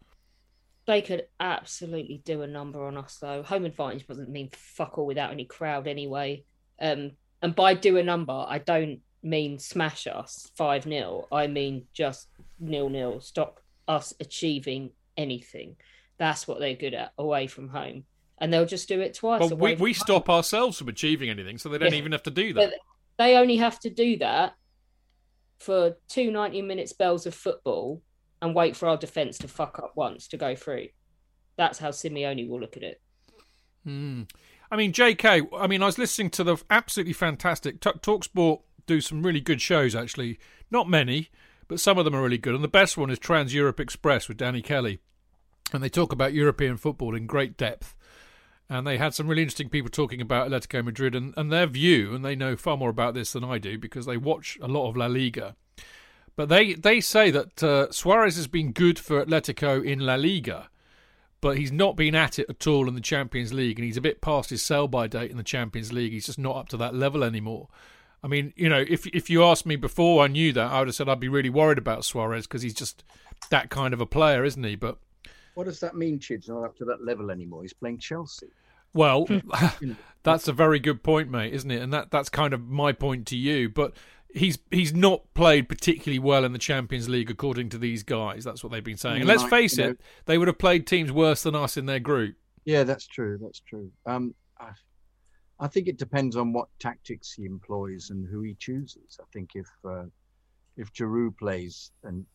They 0.85 1.01
could 1.01 1.27
absolutely 1.39 2.21
do 2.25 2.41
a 2.41 2.47
number 2.47 2.83
on 2.83 2.97
us, 2.97 3.17
though. 3.21 3.43
Home 3.43 3.65
advantage 3.65 4.07
doesn't 4.07 4.29
mean 4.29 4.49
fuck 4.53 4.97
all 4.97 5.05
without 5.05 5.31
any 5.31 5.45
crowd 5.45 5.87
anyway. 5.87 6.43
Um, 6.81 7.11
and 7.41 7.55
by 7.55 7.73
do 7.73 7.97
a 7.97 8.03
number, 8.03 8.45
I 8.47 8.57
don't 8.57 9.01
mean 9.21 9.59
smash 9.59 10.07
us 10.07 10.49
5 10.55 10.83
0. 10.83 11.27
I 11.31 11.47
mean 11.47 11.85
just 11.93 12.27
nil 12.59 12.89
nil. 12.89 13.19
Stop 13.19 13.59
us 13.87 14.13
achieving 14.19 14.91
anything. 15.17 15.75
That's 16.17 16.47
what 16.47 16.59
they're 16.59 16.75
good 16.75 16.93
at 16.93 17.13
away 17.17 17.47
from 17.47 17.69
home. 17.69 18.05
And 18.41 18.53
they'll 18.53 18.65
just 18.65 18.87
do 18.87 19.01
it 19.01 19.13
twice. 19.13 19.41
Well, 19.41 19.51
away 19.53 19.75
we, 19.75 19.81
we 19.81 19.89
home. 19.93 19.99
stop 19.99 20.29
ourselves 20.29 20.77
from 20.77 20.87
achieving 20.87 21.29
anything, 21.29 21.57
so 21.57 21.67
they 21.69 21.77
don't 21.77 21.91
Yeah. 21.91 21.97
even 21.99 22.13
have 22.13 22.23
to 22.23 22.31
do 22.31 22.53
that. 22.53 22.69
But 22.71 22.73
they 23.17 23.35
only 23.35 23.57
have 23.57 23.79
to 23.81 23.89
do 23.89 24.17
that 24.19 24.55
for 25.59 25.97
two 26.07 26.31
90 26.31 26.61
minute 26.61 26.87
spells 26.87 27.25
of 27.25 27.35
football 27.35 28.01
and 28.41 28.55
wait 28.55 28.75
for 28.77 28.87
our 28.87 28.95
defence 28.97 29.37
to 29.39 29.47
fuck 29.49 29.77
up 29.79 29.91
once 29.95 30.27
to 30.29 30.37
go 30.37 30.55
through. 30.55 30.87
That's 31.57 31.79
how 31.79 31.89
Simeone 31.89 32.47
will 32.47 32.61
look 32.61 32.77
at 32.77 32.83
it. 32.83 33.01
Hmm. 33.83 34.23
I 34.71 34.77
mean, 34.77 34.93
JK, 34.93 35.47
I 35.57 35.67
mean, 35.67 35.81
I 35.81 35.87
was 35.87 35.97
listening 35.97 36.29
to 36.31 36.43
the 36.43 36.57
absolutely 36.69 37.13
fantastic 37.13 37.81
T- 37.81 37.89
Talksport 37.91 38.61
do 38.85 39.01
some 39.01 39.23
really 39.23 39.41
good 39.41 39.61
shows, 39.61 39.95
actually. 39.95 40.39
Not 40.71 40.87
many, 40.89 41.29
but 41.67 41.79
some 41.79 41.97
of 41.97 42.05
them 42.05 42.15
are 42.15 42.21
really 42.23 42.37
good. 42.37 42.55
And 42.55 42.63
the 42.63 42.67
best 42.69 42.97
one 42.97 43.09
is 43.09 43.19
Trans 43.19 43.53
Europe 43.53 43.79
Express 43.79 44.27
with 44.27 44.37
Danny 44.37 44.61
Kelly. 44.61 44.99
And 45.73 45.83
they 45.83 45.89
talk 45.89 46.11
about 46.11 46.33
European 46.33 46.77
football 46.77 47.13
in 47.15 47.27
great 47.27 47.57
depth. 47.57 47.93
And 48.69 48.85
they 48.85 48.97
had 48.97 49.15
some 49.15 49.27
really 49.27 49.41
interesting 49.41 49.69
people 49.69 49.89
talking 49.89 50.21
about 50.21 50.49
Atletico 50.49 50.85
Madrid 50.85 51.15
and, 51.15 51.33
and 51.35 51.51
their 51.51 51.65
view, 51.65 52.13
and 52.13 52.23
they 52.23 52.35
know 52.35 52.55
far 52.55 52.77
more 52.77 52.89
about 52.89 53.15
this 53.15 53.33
than 53.33 53.43
I 53.43 53.57
do 53.57 53.77
because 53.79 54.05
they 54.05 54.17
watch 54.17 54.59
a 54.61 54.67
lot 54.67 54.87
of 54.87 54.95
La 54.95 55.07
Liga. 55.07 55.55
But 56.35 56.49
they, 56.49 56.75
they 56.75 57.01
say 57.01 57.31
that 57.31 57.63
uh, 57.63 57.91
Suarez 57.91 58.35
has 58.35 58.47
been 58.47 58.71
good 58.71 58.99
for 58.99 59.25
Atletico 59.25 59.83
in 59.83 59.99
La 59.99 60.15
Liga 60.15 60.69
but 61.41 61.57
he's 61.57 61.71
not 61.71 61.95
been 61.95 62.15
at 62.15 62.37
it 62.37 62.49
at 62.49 62.67
all 62.67 62.87
in 62.87 62.95
the 62.95 63.01
Champions 63.01 63.53
League, 63.53 63.79
and 63.79 63.85
he's 63.85 63.97
a 63.97 64.01
bit 64.01 64.21
past 64.21 64.49
his 64.49 64.61
sell 64.61 64.87
by 64.87 65.07
date 65.07 65.31
in 65.31 65.37
the 65.37 65.43
Champions 65.43 65.93
League. 65.93 66.11
He's 66.11 66.25
just 66.25 66.39
not 66.39 66.55
up 66.55 66.69
to 66.69 66.77
that 66.77 66.95
level 66.95 67.23
anymore. 67.23 67.69
I 68.21 68.27
mean, 68.27 68.53
you 68.57 68.67
know, 68.67 68.83
if 68.87 69.07
if 69.07 69.29
you 69.29 69.43
asked 69.43 69.65
me 69.65 69.77
before 69.77 70.23
I 70.23 70.27
knew 70.27 70.51
that, 70.53 70.71
I 70.71 70.79
would 70.79 70.89
have 70.89 70.95
said 70.95 71.07
I'd 71.07 71.19
be 71.19 71.29
really 71.29 71.49
worried 71.49 71.77
about 71.77 72.03
Suarez 72.03 72.45
because 72.45 72.61
he's 72.61 72.73
just 72.73 73.03
that 73.49 73.69
kind 73.69 73.93
of 73.93 74.01
a 74.01 74.05
player, 74.05 74.43
isn't 74.43 74.63
he? 74.63 74.75
But 74.75 74.97
What 75.59 75.65
does 75.65 75.81
that 75.81 75.93
mean, 75.93 76.19
Chid's 76.19 76.47
not 76.47 76.63
up 76.63 76.77
to 76.77 76.85
that 76.85 77.03
level 77.03 77.29
anymore? 77.29 77.63
He's 77.63 77.73
playing 77.73 77.97
Chelsea. 77.97 78.47
well, 78.93 79.27
that's 80.23 80.47
a 80.47 80.53
very 80.53 80.79
good 80.79 81.03
point, 81.03 81.29
mate, 81.29 81.53
isn't 81.53 81.69
it? 81.69 81.81
And 81.81 81.91
that 81.91 82.11
that's 82.11 82.29
kind 82.29 82.53
of 82.53 82.65
my 82.69 82.93
point 82.93 83.27
to 83.27 83.35
you. 83.35 83.67
But 83.67 83.91
he's 84.33 84.57
he's 84.71 84.93
not 84.93 85.33
played 85.33 85.67
particularly 85.67 86.17
well 86.19 86.45
in 86.45 86.53
the 86.53 86.59
Champions 86.59 87.09
League, 87.09 87.29
according 87.29 87.67
to 87.71 87.77
these 87.77 88.03
guys. 88.03 88.45
That's 88.45 88.63
what 88.63 88.71
they've 88.71 88.81
been 88.81 88.95
saying. 88.95 89.17
And 89.17 89.27
let's 89.27 89.43
Right, 89.43 89.49
face 89.49 89.77
you 89.77 89.83
know- 89.83 89.89
it, 89.89 90.01
they 90.27 90.37
would 90.37 90.47
have 90.47 90.57
played 90.59 90.87
teams 90.87 91.11
worse 91.11 91.43
than 91.43 91.55
us 91.55 91.75
in 91.75 91.87
their 91.87 91.99
group. 91.99 92.37
Yeah, 92.63 92.85
that's 92.85 93.05
true. 93.05 93.37
That's 93.41 93.59
true. 93.59 93.91
Um, 94.05 94.33
I, 94.61 94.69
I 95.59 95.67
think 95.67 95.89
it 95.89 95.97
depends 95.97 96.37
on 96.37 96.53
what 96.53 96.69
tactics 96.79 97.33
he 97.33 97.43
employs 97.43 98.11
and 98.11 98.25
who 98.29 98.43
he 98.43 98.53
chooses. 98.53 99.19
I 99.19 99.25
think 99.33 99.49
if 99.55 99.67
uh, 99.83 100.05
if 100.77 100.93
Giroud 100.93 101.37
plays 101.37 101.91
and 102.05 102.25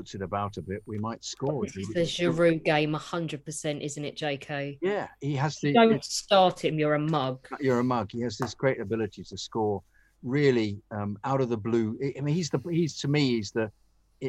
puts 0.00 0.14
it 0.14 0.22
about 0.22 0.56
a 0.56 0.62
bit, 0.62 0.82
we 0.86 0.96
might 0.98 1.22
score. 1.22 1.62
This 1.62 1.76
is 1.76 1.88
the 1.88 2.00
Giroud 2.00 2.64
game, 2.64 2.94
100%, 2.94 3.80
isn't 3.82 4.04
it, 4.04 4.16
JK? 4.16 4.78
Yeah, 4.80 5.08
he 5.20 5.36
has 5.36 5.58
the. 5.62 5.74
Don't 5.74 6.02
start 6.02 6.64
him, 6.64 6.78
you're 6.78 6.94
a 6.94 6.98
mug. 6.98 7.46
You're 7.60 7.80
a 7.80 7.84
mug. 7.84 8.10
He 8.12 8.22
has 8.22 8.38
this 8.38 8.54
great 8.54 8.80
ability 8.80 9.24
to 9.24 9.36
score, 9.36 9.82
really 10.22 10.80
um, 10.90 11.18
out 11.24 11.42
of 11.42 11.50
the 11.50 11.56
blue. 11.58 11.98
I- 12.02 12.14
I 12.18 12.20
mean, 12.22 12.34
he's 12.34 12.48
the. 12.48 12.60
He's 12.70 12.96
to 13.00 13.08
me, 13.08 13.36
he's 13.36 13.50
the. 13.50 13.70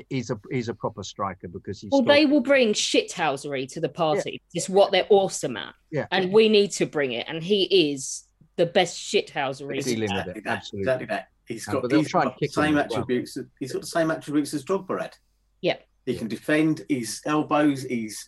He's 0.10 0.30
a 0.30 0.40
he's 0.50 0.68
a 0.70 0.74
proper 0.74 1.04
striker 1.04 1.48
because 1.48 1.80
he's. 1.82 1.92
Well, 1.92 2.02
they 2.02 2.26
will 2.26 2.42
bring 2.42 2.74
shithousery 2.74 3.68
to 3.74 3.80
the 3.82 3.90
party. 3.90 4.42
It's 4.54 4.68
what 4.70 4.92
they're 4.92 5.08
awesome 5.10 5.56
at. 5.58 5.74
Yeah. 5.90 6.08
And 6.12 6.32
we 6.34 6.48
need 6.50 6.72
to 6.72 6.86
bring 6.86 7.12
it. 7.14 7.26
And 7.30 7.42
he 7.44 7.92
is 7.92 8.24
the 8.58 8.66
best 8.66 8.98
shithousery. 8.98 9.84
Dealing 9.84 10.02
with 10.02 10.12
Exactly 10.12 10.34
it, 10.36 10.44
that. 10.46 10.58
absolutely. 10.58 10.82
Exactly 10.92 11.06
that. 11.08 11.28
He's 11.46 11.68
Uh, 11.68 11.72
got, 11.74 11.82
but 11.82 11.92
they'll 11.92 12.06
try 12.06 12.22
and 12.22 12.30
got 12.32 12.40
the 12.40 12.48
kick 12.48 12.56
him 12.58 12.64
same 12.64 12.78
as 12.78 12.90
well. 12.90 13.00
attributes. 13.02 13.38
He's 13.60 13.74
got 13.74 13.82
the 13.82 13.88
same 13.88 14.12
attributes 14.12 14.54
as 14.54 14.64
Drogba 14.64 15.02
had. 15.02 15.16
Yeah. 15.62 15.78
He 16.06 16.18
can 16.18 16.28
defend 16.28 16.84
his 16.90 17.22
elbows. 17.26 17.84
He's 17.84 18.28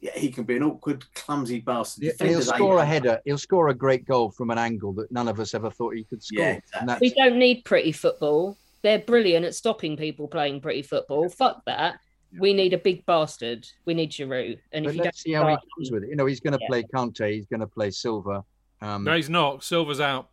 yeah, 0.00 0.10
he 0.16 0.30
can 0.32 0.42
be 0.44 0.56
an 0.56 0.64
awkward, 0.64 1.04
clumsy 1.14 1.60
bastard. 1.60 2.04
Yeah, 2.04 2.26
he'll 2.26 2.42
score 2.42 2.78
a 2.78 2.84
header. 2.84 3.20
He'll 3.24 3.38
score 3.38 3.68
a 3.68 3.74
great 3.74 4.04
goal 4.04 4.30
from 4.32 4.50
an 4.50 4.58
angle 4.58 4.92
that 4.94 5.12
none 5.12 5.28
of 5.28 5.38
us 5.38 5.54
ever 5.54 5.70
thought 5.70 5.94
he 5.94 6.02
could 6.04 6.22
score. 6.24 6.42
Yeah, 6.44 6.58
exactly. 6.80 7.08
We 7.08 7.14
don't 7.14 7.38
need 7.38 7.64
pretty 7.64 7.92
football. 7.92 8.56
They're 8.82 8.98
brilliant 8.98 9.44
at 9.44 9.54
stopping 9.54 9.96
people 9.96 10.26
playing 10.26 10.60
pretty 10.60 10.82
football. 10.82 11.28
Fuck 11.28 11.64
that. 11.66 12.00
We 12.40 12.52
need 12.52 12.72
a 12.72 12.78
big 12.78 13.06
bastard. 13.06 13.64
We 13.84 13.94
need 13.94 14.10
Giroud. 14.10 14.58
And 14.72 14.84
but 14.86 14.90
if 14.90 14.94
you 14.96 14.98
don't 14.98 15.04
let's 15.04 15.22
see 15.22 15.32
how 15.32 15.46
he 15.46 15.56
comes 15.76 15.92
with 15.92 16.02
it. 16.02 16.08
You 16.08 16.16
know, 16.16 16.26
he's 16.26 16.40
going 16.40 16.54
to 16.54 16.58
Yeah. 16.62 16.66
play 16.68 16.82
Kante. 16.82 17.30
He's 17.34 17.46
going 17.46 17.60
to 17.60 17.66
play 17.68 17.90
Silva. 17.92 18.42
Um, 18.80 19.04
No, 19.04 19.14
he's 19.14 19.30
not. 19.30 19.62
Silva's 19.62 20.00
out. 20.00 20.30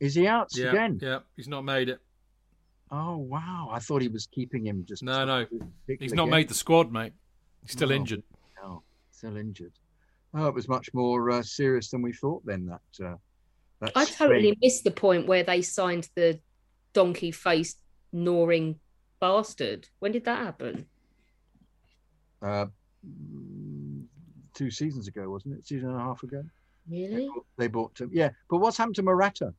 is 0.00 0.14
he 0.16 0.26
out 0.26 0.48
Yeah, 0.56 0.70
again? 0.70 0.98
yeah, 1.00 1.20
he's 1.36 1.46
not 1.46 1.62
made 1.62 1.88
it. 1.88 2.00
Oh 2.90 3.16
wow! 3.16 3.68
I 3.72 3.78
thought 3.80 4.02
he 4.02 4.08
was 4.08 4.26
keeping 4.26 4.66
him 4.66 4.84
just. 4.86 5.02
No, 5.02 5.24
no. 5.24 5.46
He's 5.98 6.12
not 6.12 6.24
game. 6.24 6.30
made 6.30 6.48
the 6.48 6.54
squad, 6.54 6.92
mate. 6.92 7.12
He's 7.62 7.72
still 7.72 7.88
No. 7.88 7.94
injured. 7.94 8.22
No, 8.62 8.82
still 9.10 9.36
injured. 9.36 9.72
Oh, 10.34 10.46
it 10.48 10.54
was 10.54 10.68
much 10.68 10.92
more 10.94 11.30
uh, 11.30 11.42
serious 11.42 11.90
than 11.90 12.02
we 12.02 12.12
thought. 12.12 12.44
Then 12.44 12.66
that. 12.66 13.04
Uh, 13.06 13.16
that 13.80 13.92
I 13.96 14.04
totally 14.04 14.56
missed 14.62 14.84
the 14.84 14.90
point 14.90 15.26
where 15.26 15.42
they 15.42 15.62
signed 15.62 16.08
the 16.14 16.38
donkey 16.92 17.30
faced 17.32 17.78
gnawing 18.12 18.78
bastard. 19.20 19.88
When 19.98 20.12
did 20.12 20.24
that 20.26 20.38
happen? 20.38 20.86
Uh, 22.40 22.66
mm, 23.04 24.04
two 24.54 24.70
seasons 24.70 25.08
ago, 25.08 25.28
wasn't 25.30 25.58
it? 25.58 25.66
Season 25.66 25.88
and 25.88 25.98
a 25.98 26.02
half 26.02 26.22
ago. 26.22 26.42
They 26.88 27.08
Really? 27.08 27.26
bought, 27.28 27.46
they 27.56 27.66
bought 27.68 28.00
him. 28.00 28.10
Yeah, 28.12 28.30
but 28.50 28.58
what's 28.58 28.76
happened 28.76 28.96
to 28.96 29.02
Morata? 29.02 29.54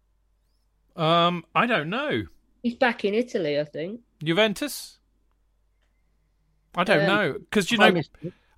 Um, 0.96 1.44
I 1.56 1.66
don't 1.66 1.90
know. 1.90 2.24
He's 2.66 2.74
back 2.74 3.06
in 3.06 3.14
Italy, 3.14 3.60
I 3.60 3.64
think. 3.64 4.02
Juventus. 4.24 4.98
I 6.76 6.84
don't 6.84 7.02
Um, 7.02 7.06
know 7.06 7.34
because 7.34 7.72
you 7.72 7.78
know? 7.78 7.86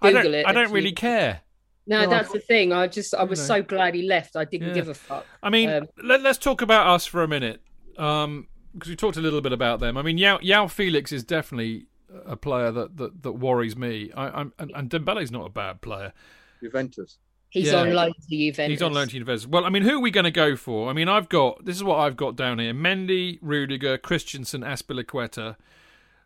I 0.01 0.11
don't. 0.13 0.33
it 0.33 0.45
I 0.47 0.53
don't 0.53 0.71
really 0.71 0.89
see. 0.91 0.95
care. 0.95 1.41
No, 1.85 2.03
No, 2.05 2.09
that's 2.09 2.27
thought- 2.29 2.35
the 2.35 2.39
thing. 2.39 2.71
I 2.71 2.87
just 2.87 3.13
I 3.13 3.23
was 3.25 3.37
know. 3.39 3.55
so 3.57 3.63
glad 3.63 3.95
he 3.95 4.03
left. 4.03 4.37
I 4.37 4.45
didn't 4.45 4.69
Yeah. 4.69 4.73
give 4.75 4.87
a 4.87 4.93
fuck. 4.93 5.25
I 5.43 5.49
mean, 5.49 5.69
Um, 5.69 5.87
let, 6.01 6.25
us 6.25 6.37
talk 6.37 6.61
about 6.61 6.87
us 6.87 7.05
for 7.05 7.21
a 7.21 7.27
minute, 7.27 7.61
um, 7.97 8.47
because 8.73 8.87
we 8.89 8.95
talked 8.95 9.17
a 9.17 9.21
little 9.21 9.41
bit 9.41 9.51
about 9.51 9.81
them. 9.81 9.97
I 9.97 10.03
mean, 10.03 10.17
Yao, 10.17 10.39
Yao 10.41 10.67
Felix 10.67 11.11
is 11.11 11.25
definitely 11.25 11.87
a 12.25 12.37
player 12.37 12.71
that 12.71 12.95
that, 12.95 13.23
that 13.23 13.33
worries 13.33 13.75
me. 13.75 14.13
I, 14.13 14.39
I'm 14.39 14.53
and, 14.57 14.71
and 14.73 14.89
Dembele's 14.89 15.31
not 15.31 15.45
a 15.47 15.49
bad 15.49 15.81
player. 15.81 16.13
Juventus. 16.61 17.17
He's 17.49 17.67
Yeah. 17.67 17.81
on 17.81 17.93
loan 17.93 18.13
to 18.13 18.21
Juventus. 18.29 18.71
He's 18.71 18.81
on 18.81 18.93
loan 18.93 19.07
to 19.07 19.17
Juventus. 19.17 19.47
Well, 19.47 19.65
I 19.65 19.69
mean, 19.69 19.83
who 19.83 19.97
are 19.97 20.01
we 20.01 20.11
going 20.11 20.25
to 20.25 20.31
go 20.31 20.55
for? 20.55 20.89
I 20.89 20.93
mean, 20.93 21.07
I've 21.07 21.29
got 21.29 21.63
this 21.65 21.75
is 21.75 21.83
what 21.83 21.97
I've 21.97 22.17
got 22.17 22.35
down 22.35 22.59
here: 22.59 22.73
Mendy, 22.73 23.39
Rudiger, 23.41 23.97
Christensen, 23.97 24.61
Azpilicueta, 24.61 25.55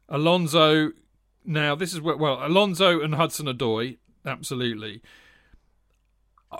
Alonso. 0.09 0.91
Now, 1.45 1.75
this 1.75 1.93
is 1.93 2.01
where 2.01 2.17
well, 2.17 2.39
Alonso 2.45 3.01
and 3.01 3.15
Hudson 3.15 3.45
Odoi, 3.47 3.97
absolutely. 4.25 5.01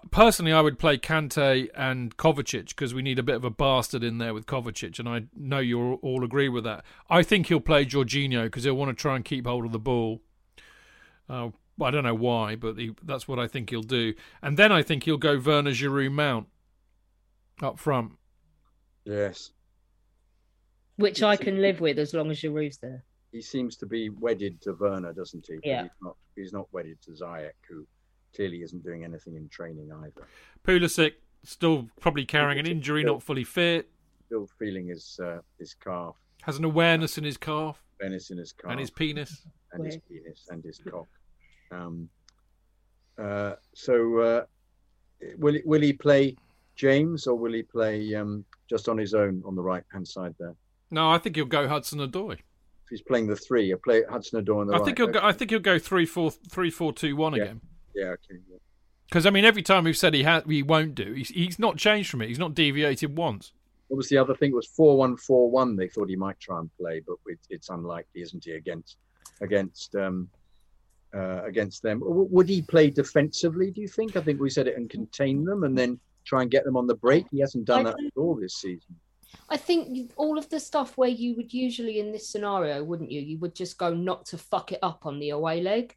Personally, 0.10 0.54
I 0.54 0.62
would 0.62 0.80
play 0.80 0.98
Kante 0.98 1.68
and 1.76 2.16
Kovacic 2.16 2.70
because 2.70 2.94
we 2.94 3.02
need 3.02 3.20
a 3.20 3.24
bit 3.24 3.36
of 3.36 3.44
a 3.44 3.50
bastard 3.50 4.06
in 4.06 4.20
there 4.20 4.34
with 4.34 4.46
Kovacic, 4.46 5.00
and 5.00 5.10
I 5.10 5.24
know 5.36 5.60
you 5.60 5.82
all 5.82 6.00
all 6.02 6.24
agree 6.24 6.48
with 6.48 6.64
that. 6.64 6.86
I 7.10 7.24
think 7.24 7.48
he'll 7.48 7.60
play 7.60 7.86
Jorginho 7.86 8.44
because 8.44 8.64
he'll 8.64 8.76
want 8.76 8.96
to 8.96 9.00
try 9.02 9.18
and 9.18 9.26
keep 9.26 9.46
hold 9.46 9.66
of 9.66 9.74
the 9.74 9.80
ball. 9.80 10.22
Uh, 11.28 11.50
Well, 11.78 11.88
I 11.88 11.92
don't 11.92 12.04
know 12.04 12.14
why, 12.16 12.56
but 12.56 12.78
he, 12.78 12.92
that's 13.04 13.28
what 13.28 13.40
I 13.40 13.48
think 13.48 13.70
he'll 13.70 13.82
do. 13.82 14.14
And 14.42 14.58
then 14.58 14.72
I 14.72 14.84
think 14.84 15.04
he'll 15.04 15.18
go 15.18 15.40
Werner 15.40 15.72
Giroud 15.72 16.12
Mount 16.12 16.48
up 17.62 17.80
front. 17.80 18.14
Yes, 19.06 19.52
which 20.98 21.24
I 21.24 21.36
can 21.36 21.62
live 21.62 21.80
with 21.82 21.98
as 21.98 22.14
long 22.14 22.30
as 22.30 22.40
Giroud's 22.40 22.78
there. 22.78 23.04
he 23.32 23.42
seems 23.42 23.76
to 23.78 23.86
be 23.86 24.10
wedded 24.10 24.62
to 24.62 24.74
Werner, 24.74 25.14
doesn't 25.14 25.46
he? 25.48 25.58
Yeah. 25.68 25.84
He's 25.84 25.92
not. 26.02 26.16
He's 26.36 26.54
not 26.54 26.68
wedded 26.72 27.02
to 27.04 27.12
Ziyech, 27.12 27.52
who 27.68 27.86
clearly 28.36 28.62
isn't 28.62 28.84
doing 28.84 29.04
anything 29.04 29.36
in 29.36 29.50
training 29.50 29.92
either. 29.92 30.28
Pulisic 30.64 31.14
still 31.44 31.88
probably 32.00 32.26
carrying 32.26 32.60
an 32.60 32.66
injury, 32.68 33.04
not 33.04 33.22
fully 33.24 33.44
fit. 33.44 33.90
Still 34.28 34.48
feeling 34.60 34.88
his 34.88 35.20
uh, 35.24 35.40
his 35.60 35.74
calf, 35.74 36.16
Has 36.44 36.58
an 36.58 36.64
awareness 36.66 37.18
in 37.18 37.24
his 37.24 37.38
calf 37.38 37.82
Venice 38.00 38.30
in 38.32 38.38
his 38.38 38.54
calf, 38.54 38.72
and 38.72 38.80
his 38.80 38.90
penis. 38.92 39.48
and 39.74 39.86
his 39.86 39.98
penis 40.08 40.48
and 40.50 40.64
his 40.64 40.80
cock. 40.80 41.08
Um, 41.72 42.10
uh, 43.18 43.54
so, 43.74 44.18
uh, 44.20 44.44
will 45.38 45.54
he, 45.56 45.62
will 45.66 45.82
he 45.82 45.94
play 45.94 46.36
James 46.76 47.28
or 47.28 47.36
will 47.36 47.54
he 47.54 47.64
play 47.64 48.14
um, 48.16 48.44
just 48.70 48.90
on 48.90 48.98
his 48.98 49.14
own 49.14 49.44
on 49.46 49.56
the 49.56 49.62
right 49.62 49.84
hand 49.92 50.08
side 50.08 50.36
there? 50.40 50.56
No, 50.90 51.10
I 51.10 51.18
think 51.18 51.36
he'll 51.36 51.46
go 51.46 51.68
Hudson 51.68 52.00
Odoi. 52.00 52.34
If 52.34 52.40
he's 52.90 53.02
playing 53.02 53.28
the 53.28 53.36
three, 53.36 53.68
he'll 53.68 53.78
play 53.78 54.04
Hudson 54.10 54.44
Odoi 54.44 54.62
on 54.62 54.68
the 54.68 54.74
I 54.74 54.78
right. 54.78 54.86
think 54.86 54.98
he'll 54.98 55.08
go. 55.08 55.20
okay. 55.20 55.28
I 55.28 55.32
think 55.32 55.52
he'll 55.52 55.60
go 55.60 55.80
three 55.80 56.06
four 56.06 56.32
three 56.32 56.70
four 56.70 56.92
two 56.94 57.16
one 57.16 57.34
Yeah. 57.34 57.44
again. 57.44 57.62
Yeah, 57.96 58.06
okay. 58.06 58.40
yeah. 58.50 58.58
Because 59.08 59.26
I 59.26 59.30
mean, 59.30 59.46
every 59.46 59.62
time 59.62 59.84
we've 59.84 59.98
said 59.98 60.14
he 60.14 60.24
ha- 60.24 60.44
he 60.48 60.64
won't 60.64 60.96
do, 60.96 61.14
he's, 61.14 61.30
he's 61.30 61.60
not 61.60 61.78
changed 61.78 62.10
from 62.10 62.22
it. 62.22 62.30
He's 62.30 62.40
not 62.40 62.54
deviated 62.56 63.18
once. 63.18 63.52
What 63.90 63.98
was 63.98 64.08
the 64.08 64.18
other 64.18 64.34
thing? 64.34 64.52
It 64.52 64.56
was 64.56 64.68
four 64.68 64.98
one 64.98 65.18
four 65.18 65.52
one. 65.52 65.76
They 65.76 65.90
thought 65.90 66.08
he 66.10 66.16
might 66.16 66.40
try 66.40 66.60
and 66.60 66.70
play, 66.80 67.02
but 67.06 67.18
it, 67.28 67.40
it's 67.50 67.70
unlikely, 67.70 68.22
isn't 68.22 68.44
he? 68.46 68.52
Against 68.52 68.98
against 69.42 69.96
um, 69.96 70.30
uh, 71.14 71.44
against 71.44 71.84
them, 71.84 72.00
W- 72.00 72.28
would 72.32 72.48
he 72.50 72.62
play 72.62 72.90
defensively? 72.90 73.72
Do 73.72 73.82
you 73.82 73.88
think? 73.88 74.16
I 74.16 74.22
think 74.22 74.40
we 74.40 74.50
said 74.50 74.68
it 74.68 74.78
and 74.78 74.90
contain 74.90 75.44
them, 75.44 75.64
and 75.64 75.78
then 75.78 76.00
try 76.26 76.42
and 76.42 76.52
get 76.52 76.64
them 76.66 76.78
on 76.78 76.88
the 76.88 76.96
break. 76.96 77.26
He 77.32 77.40
hasn't 77.40 77.66
done 77.66 77.84
that 77.86 77.96
at 77.96 78.18
all 78.18 78.36
this 78.36 78.56
season. 78.56 78.96
I 79.50 79.58
think 79.58 80.12
all 80.18 80.38
of 80.38 80.50
the 80.50 80.60
stuff 80.60 80.98
where 80.98 81.10
you 81.10 81.36
would 81.36 81.54
usually 81.54 82.00
in 82.00 82.12
this 82.12 82.28
scenario, 82.28 82.84
wouldn't 82.84 83.12
you? 83.12 83.22
You 83.22 83.38
would 83.40 83.56
just 83.56 83.78
go 83.78 83.94
not 83.94 84.26
to 84.28 84.38
fuck 84.38 84.72
it 84.72 84.80
up 84.84 85.06
on 85.06 85.20
the 85.20 85.30
away 85.30 85.62
leg, 85.62 85.96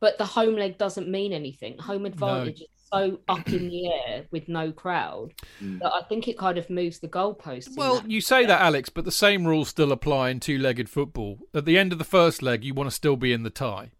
but 0.00 0.18
the 0.18 0.26
home 0.26 0.56
leg 0.56 0.78
doesn't 0.78 1.08
mean 1.08 1.32
anything. 1.32 1.78
Home 1.78 2.04
advantage 2.06 2.60
is 2.60 2.68
so 2.92 3.18
up 3.28 3.48
in 3.48 3.68
the 3.68 3.90
air 3.90 4.26
with 4.30 4.48
no 4.48 4.70
crowd 4.72 5.32
Mm. 5.60 5.80
that 5.80 5.92
I 5.92 6.02
think 6.02 6.28
it 6.28 6.38
kind 6.38 6.56
of 6.58 6.70
moves 6.70 6.98
the 7.00 7.08
goalposts. 7.08 7.76
Well, 7.76 8.02
you 8.06 8.20
say 8.20 8.46
that, 8.46 8.60
Alex, 8.60 8.90
but 8.90 9.04
the 9.04 9.10
same 9.10 9.46
rules 9.46 9.68
still 9.70 9.90
apply 9.90 10.30
in 10.30 10.38
two-legged 10.40 10.88
football. 10.88 11.38
At 11.54 11.64
the 11.64 11.78
end 11.78 11.92
of 11.92 11.98
the 11.98 12.04
first 12.04 12.42
leg, 12.42 12.62
you 12.62 12.74
want 12.74 12.88
to 12.90 12.94
still 12.94 13.16
be 13.16 13.32
in 13.32 13.42
the 13.42 13.50
tie. 13.50 13.90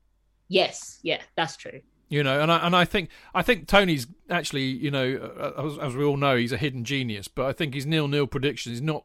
Yes, 0.49 0.99
yeah, 1.03 1.21
that's 1.37 1.57
true. 1.57 1.81
You 2.09 2.23
know, 2.23 2.41
and 2.41 2.53
I 2.53 2.65
and 2.65 2.77
I 2.77 2.85
think 2.85 3.11
I 3.35 3.43
think 3.43 3.67
Tony's 3.67 4.07
actually, 4.31 4.67
you 4.67 4.91
know, 4.91 5.17
uh, 5.39 5.67
as, 5.67 5.79
as 5.79 5.97
we 5.97 6.05
all 6.05 6.17
know, 6.17 6.37
he's 6.37 6.53
a 6.53 6.57
hidden 6.57 6.85
genius. 6.85 7.27
But 7.27 7.47
I 7.47 7.53
think 7.53 7.75
his 7.75 7.85
nil-nil 7.85 8.29
prediction 8.29 8.73
is 8.73 8.81
not 8.81 9.05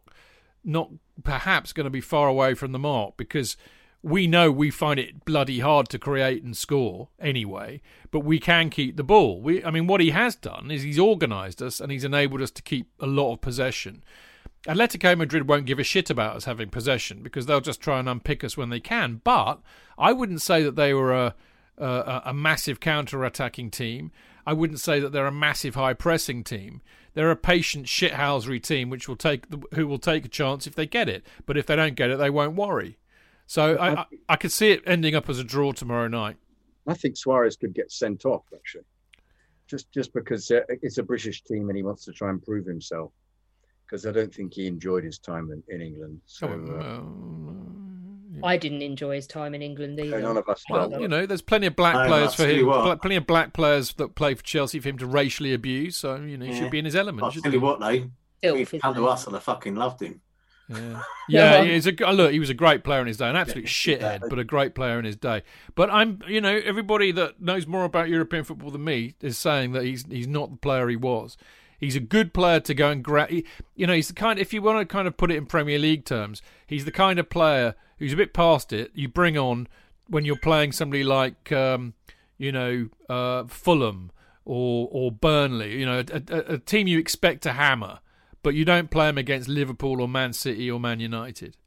not 0.63 0.91
perhaps 1.23 1.73
going 1.73 1.85
to 1.85 1.89
be 1.89 2.01
far 2.01 2.27
away 2.27 2.53
from 2.53 2.71
the 2.71 2.79
mark 2.79 3.17
because 3.17 3.57
we 4.03 4.27
know 4.27 4.51
we 4.51 4.71
find 4.71 4.99
it 4.99 5.25
bloody 5.25 5.59
hard 5.59 5.89
to 5.89 5.99
create 5.99 6.43
and 6.43 6.57
score 6.57 7.09
anyway, 7.19 7.81
but 8.09 8.21
we 8.21 8.39
can 8.39 8.69
keep 8.69 8.97
the 8.97 9.03
ball. 9.03 9.41
We, 9.41 9.63
I 9.63 9.71
mean, 9.71 9.87
what 9.87 10.01
he 10.01 10.09
has 10.09 10.35
done 10.35 10.71
is 10.71 10.81
he's 10.81 10.99
organised 10.99 11.61
us 11.61 11.79
and 11.79 11.91
he's 11.91 12.03
enabled 12.03 12.41
us 12.41 12.51
to 12.51 12.63
keep 12.63 12.87
a 12.99 13.05
lot 13.05 13.33
of 13.33 13.41
possession. 13.41 14.03
Atletico 14.67 15.17
Madrid 15.17 15.48
won't 15.48 15.65
give 15.65 15.80
a 15.80 15.83
shit 15.83 16.09
about 16.09 16.35
us 16.35 16.45
having 16.45 16.69
possession 16.69 17.23
because 17.23 17.45
they'll 17.45 17.61
just 17.61 17.81
try 17.81 17.99
and 17.99 18.07
unpick 18.07 18.43
us 18.43 18.56
when 18.56 18.69
they 18.69 18.80
can. 18.80 19.22
But 19.23 19.59
I 19.98 20.14
wouldn't 20.14 20.41
say 20.41 20.61
that 20.64 20.75
they 20.75 20.93
were 20.93 21.14
a 21.14 21.35
a, 21.77 22.22
a 22.25 22.33
massive 22.33 22.80
counter-attacking 22.80 23.72
team. 23.72 24.11
I 24.45 24.53
wouldn't 24.53 24.80
say 24.80 24.99
that 24.99 25.11
they're 25.11 25.25
a 25.25 25.31
massive 25.31 25.75
high-pressing 25.75 26.43
team. 26.43 26.81
They're 27.14 27.31
a 27.31 27.35
patient 27.35 27.88
shithousery 27.88 28.61
team 28.61 28.90
which 28.90 29.09
will 29.09 29.15
take 29.15 29.49
the, 29.49 29.61
who 29.73 29.88
will 29.88 29.98
take 29.98 30.25
a 30.25 30.30
chance 30.30 30.67
if 30.67 30.75
they 30.75 30.85
get 30.85 31.09
it. 31.09 31.25
But 31.45 31.57
if 31.57 31.65
they 31.65 31.75
don't 31.75 31.95
get 31.95 32.09
it, 32.09 32.17
they 32.17 32.30
won't 32.30 32.56
worry. 32.56 32.98
So 33.48 33.75
I, 33.75 34.01
I, 34.01 34.06
I 34.30 34.35
could 34.35 34.51
see 34.51 34.72
it 34.72 34.83
ending 34.85 35.15
up 35.15 35.27
as 35.27 35.40
a 35.40 35.43
draw 35.43 35.72
tomorrow 35.72 36.07
night. 36.07 36.38
I 36.88 36.93
think 36.93 37.17
Suarez 37.17 37.57
could 37.57 37.73
get 37.73 37.91
sent 37.91 38.25
off 38.25 38.45
actually, 38.53 38.85
just 39.67 39.91
just 39.91 40.14
because 40.14 40.49
uh, 40.51 40.61
it's 40.69 40.98
a 40.99 41.03
British 41.03 41.43
team 41.43 41.69
and 41.69 41.75
he 41.75 41.83
wants 41.83 42.06
to 42.06 42.11
try 42.11 42.30
and 42.30 42.41
prove 42.41 42.65
himself. 42.65 43.11
Because 43.91 44.05
I 44.05 44.11
don't 44.13 44.33
think 44.33 44.53
he 44.53 44.67
enjoyed 44.67 45.03
his 45.03 45.19
time 45.19 45.51
in, 45.51 45.61
in 45.67 45.81
England. 45.85 46.21
So 46.25 46.47
uh, 46.47 48.47
I 48.47 48.55
didn't 48.55 48.81
enjoy 48.81 49.15
his 49.15 49.27
time 49.27 49.53
in 49.53 49.61
England 49.61 49.99
either. 49.99 50.21
none 50.21 50.37
of 50.37 50.47
us. 50.47 50.63
Well, 50.69 51.01
you 51.01 51.09
know, 51.09 51.25
there's 51.25 51.41
plenty 51.41 51.67
of 51.67 51.75
black 51.75 51.95
No, 51.95 52.07
players 52.07 52.33
for 52.33 52.47
him. 52.47 52.67
what. 52.67 53.01
Plenty 53.01 53.17
of 53.17 53.27
black 53.27 53.51
players 53.51 53.91
that 53.95 54.15
play 54.15 54.33
for 54.33 54.43
Chelsea 54.43 54.79
for 54.79 54.87
him 54.87 54.97
to 54.99 55.05
racially 55.05 55.53
abuse. 55.53 55.97
So 55.97 56.15
you 56.15 56.37
know, 56.37 56.45
he 56.45 56.53
Yeah. 56.53 56.59
should 56.59 56.71
be 56.71 56.79
in 56.79 56.85
his 56.85 56.95
element. 56.95 57.25
I'll 57.25 57.31
shouldn't 57.31 57.43
tell 57.45 57.53
you 57.53 57.59
what, 57.59 57.81
though. 57.81 58.09
Filth, 58.41 58.57
He's 58.57 58.67
isn't 58.69 58.79
come 58.79 58.95
to 58.95 59.05
us 59.07 59.27
and 59.27 59.35
I 59.35 59.39
fucking 59.39 59.75
loved 59.75 60.01
him. 60.01 60.21
Yeah, 60.69 60.77
Yeah. 61.27 61.61
yeah. 61.63 61.73
He's 61.73 61.85
a 61.85 61.91
g- 61.91 62.05
look. 62.05 62.31
He 62.31 62.39
was 62.39 62.49
a 62.49 62.53
great 62.55 62.85
player 62.85 63.01
in 63.01 63.07
his 63.07 63.17
day, 63.17 63.29
an 63.29 63.35
absolute 63.35 63.65
shithead, 63.65 64.21
but 64.29 64.39
a 64.39 64.45
great 64.45 64.73
player 64.73 64.97
in 64.99 65.03
his 65.05 65.17
day. 65.17 65.43
But 65.75 65.89
I'm, 65.91 66.21
you 66.29 66.39
know, 66.39 66.61
everybody 66.63 67.11
that 67.11 67.41
knows 67.41 67.67
more 67.67 67.83
about 67.83 68.07
European 68.07 68.45
football 68.45 68.71
than 68.71 68.85
me 68.85 69.15
is 69.19 69.37
saying 69.37 69.73
that 69.73 69.83
he's 69.83 70.05
he's 70.09 70.29
not 70.29 70.49
the 70.51 70.57
player 70.57 70.87
he 70.87 70.95
was. 70.95 71.35
He's 71.81 71.97
a 71.97 71.99
good 71.99 72.33
player 72.33 72.61
to 72.61 72.73
go 72.73 72.89
and 72.89 73.03
grab. 73.03 73.29
You 73.75 73.87
know, 73.87 73.93
he's 73.93 74.07
the 74.07 74.13
kind. 74.13 74.39
If 74.39 74.53
you 74.53 74.61
want 74.61 74.79
to 74.79 74.85
kind 74.85 75.07
of 75.07 75.17
put 75.17 75.31
it 75.31 75.35
in 75.35 75.45
Premier 75.45 75.77
League 75.77 76.05
terms, 76.05 76.41
he's 76.65 76.85
the 76.85 76.91
kind 76.91 77.19
of 77.19 77.29
player 77.29 77.75
who's 77.97 78.13
a 78.13 78.17
bit 78.17 78.33
past 78.33 78.71
it. 78.71 78.91
You 78.93 79.09
bring 79.09 79.37
on 79.37 79.67
when 80.07 80.23
you're 80.23 80.37
playing 80.37 80.71
somebody 80.71 81.03
like, 81.03 81.51
um, 81.51 81.93
you 82.37 82.53
know, 82.53 82.87
uh, 83.09 83.43
Fulham 83.47 84.11
or 84.45 84.87
or 84.89 85.11
Burnley. 85.11 85.77
You 85.77 85.85
know, 85.85 86.03
a, 86.11 86.21
a, 86.29 86.53
a 86.53 86.57
team 86.59 86.87
you 86.87 86.99
expect 86.99 87.43
to 87.43 87.51
hammer 87.51 87.99
but 88.43 88.55
you 88.55 88.65
don't 88.65 88.89
play 88.89 89.07
them 89.07 89.17
against 89.17 89.47
Liverpool 89.47 90.01
or 90.01 90.07
Man 90.07 90.33
City 90.33 90.69
or 90.69 90.79
Man 90.79 90.99
United. 90.99 91.57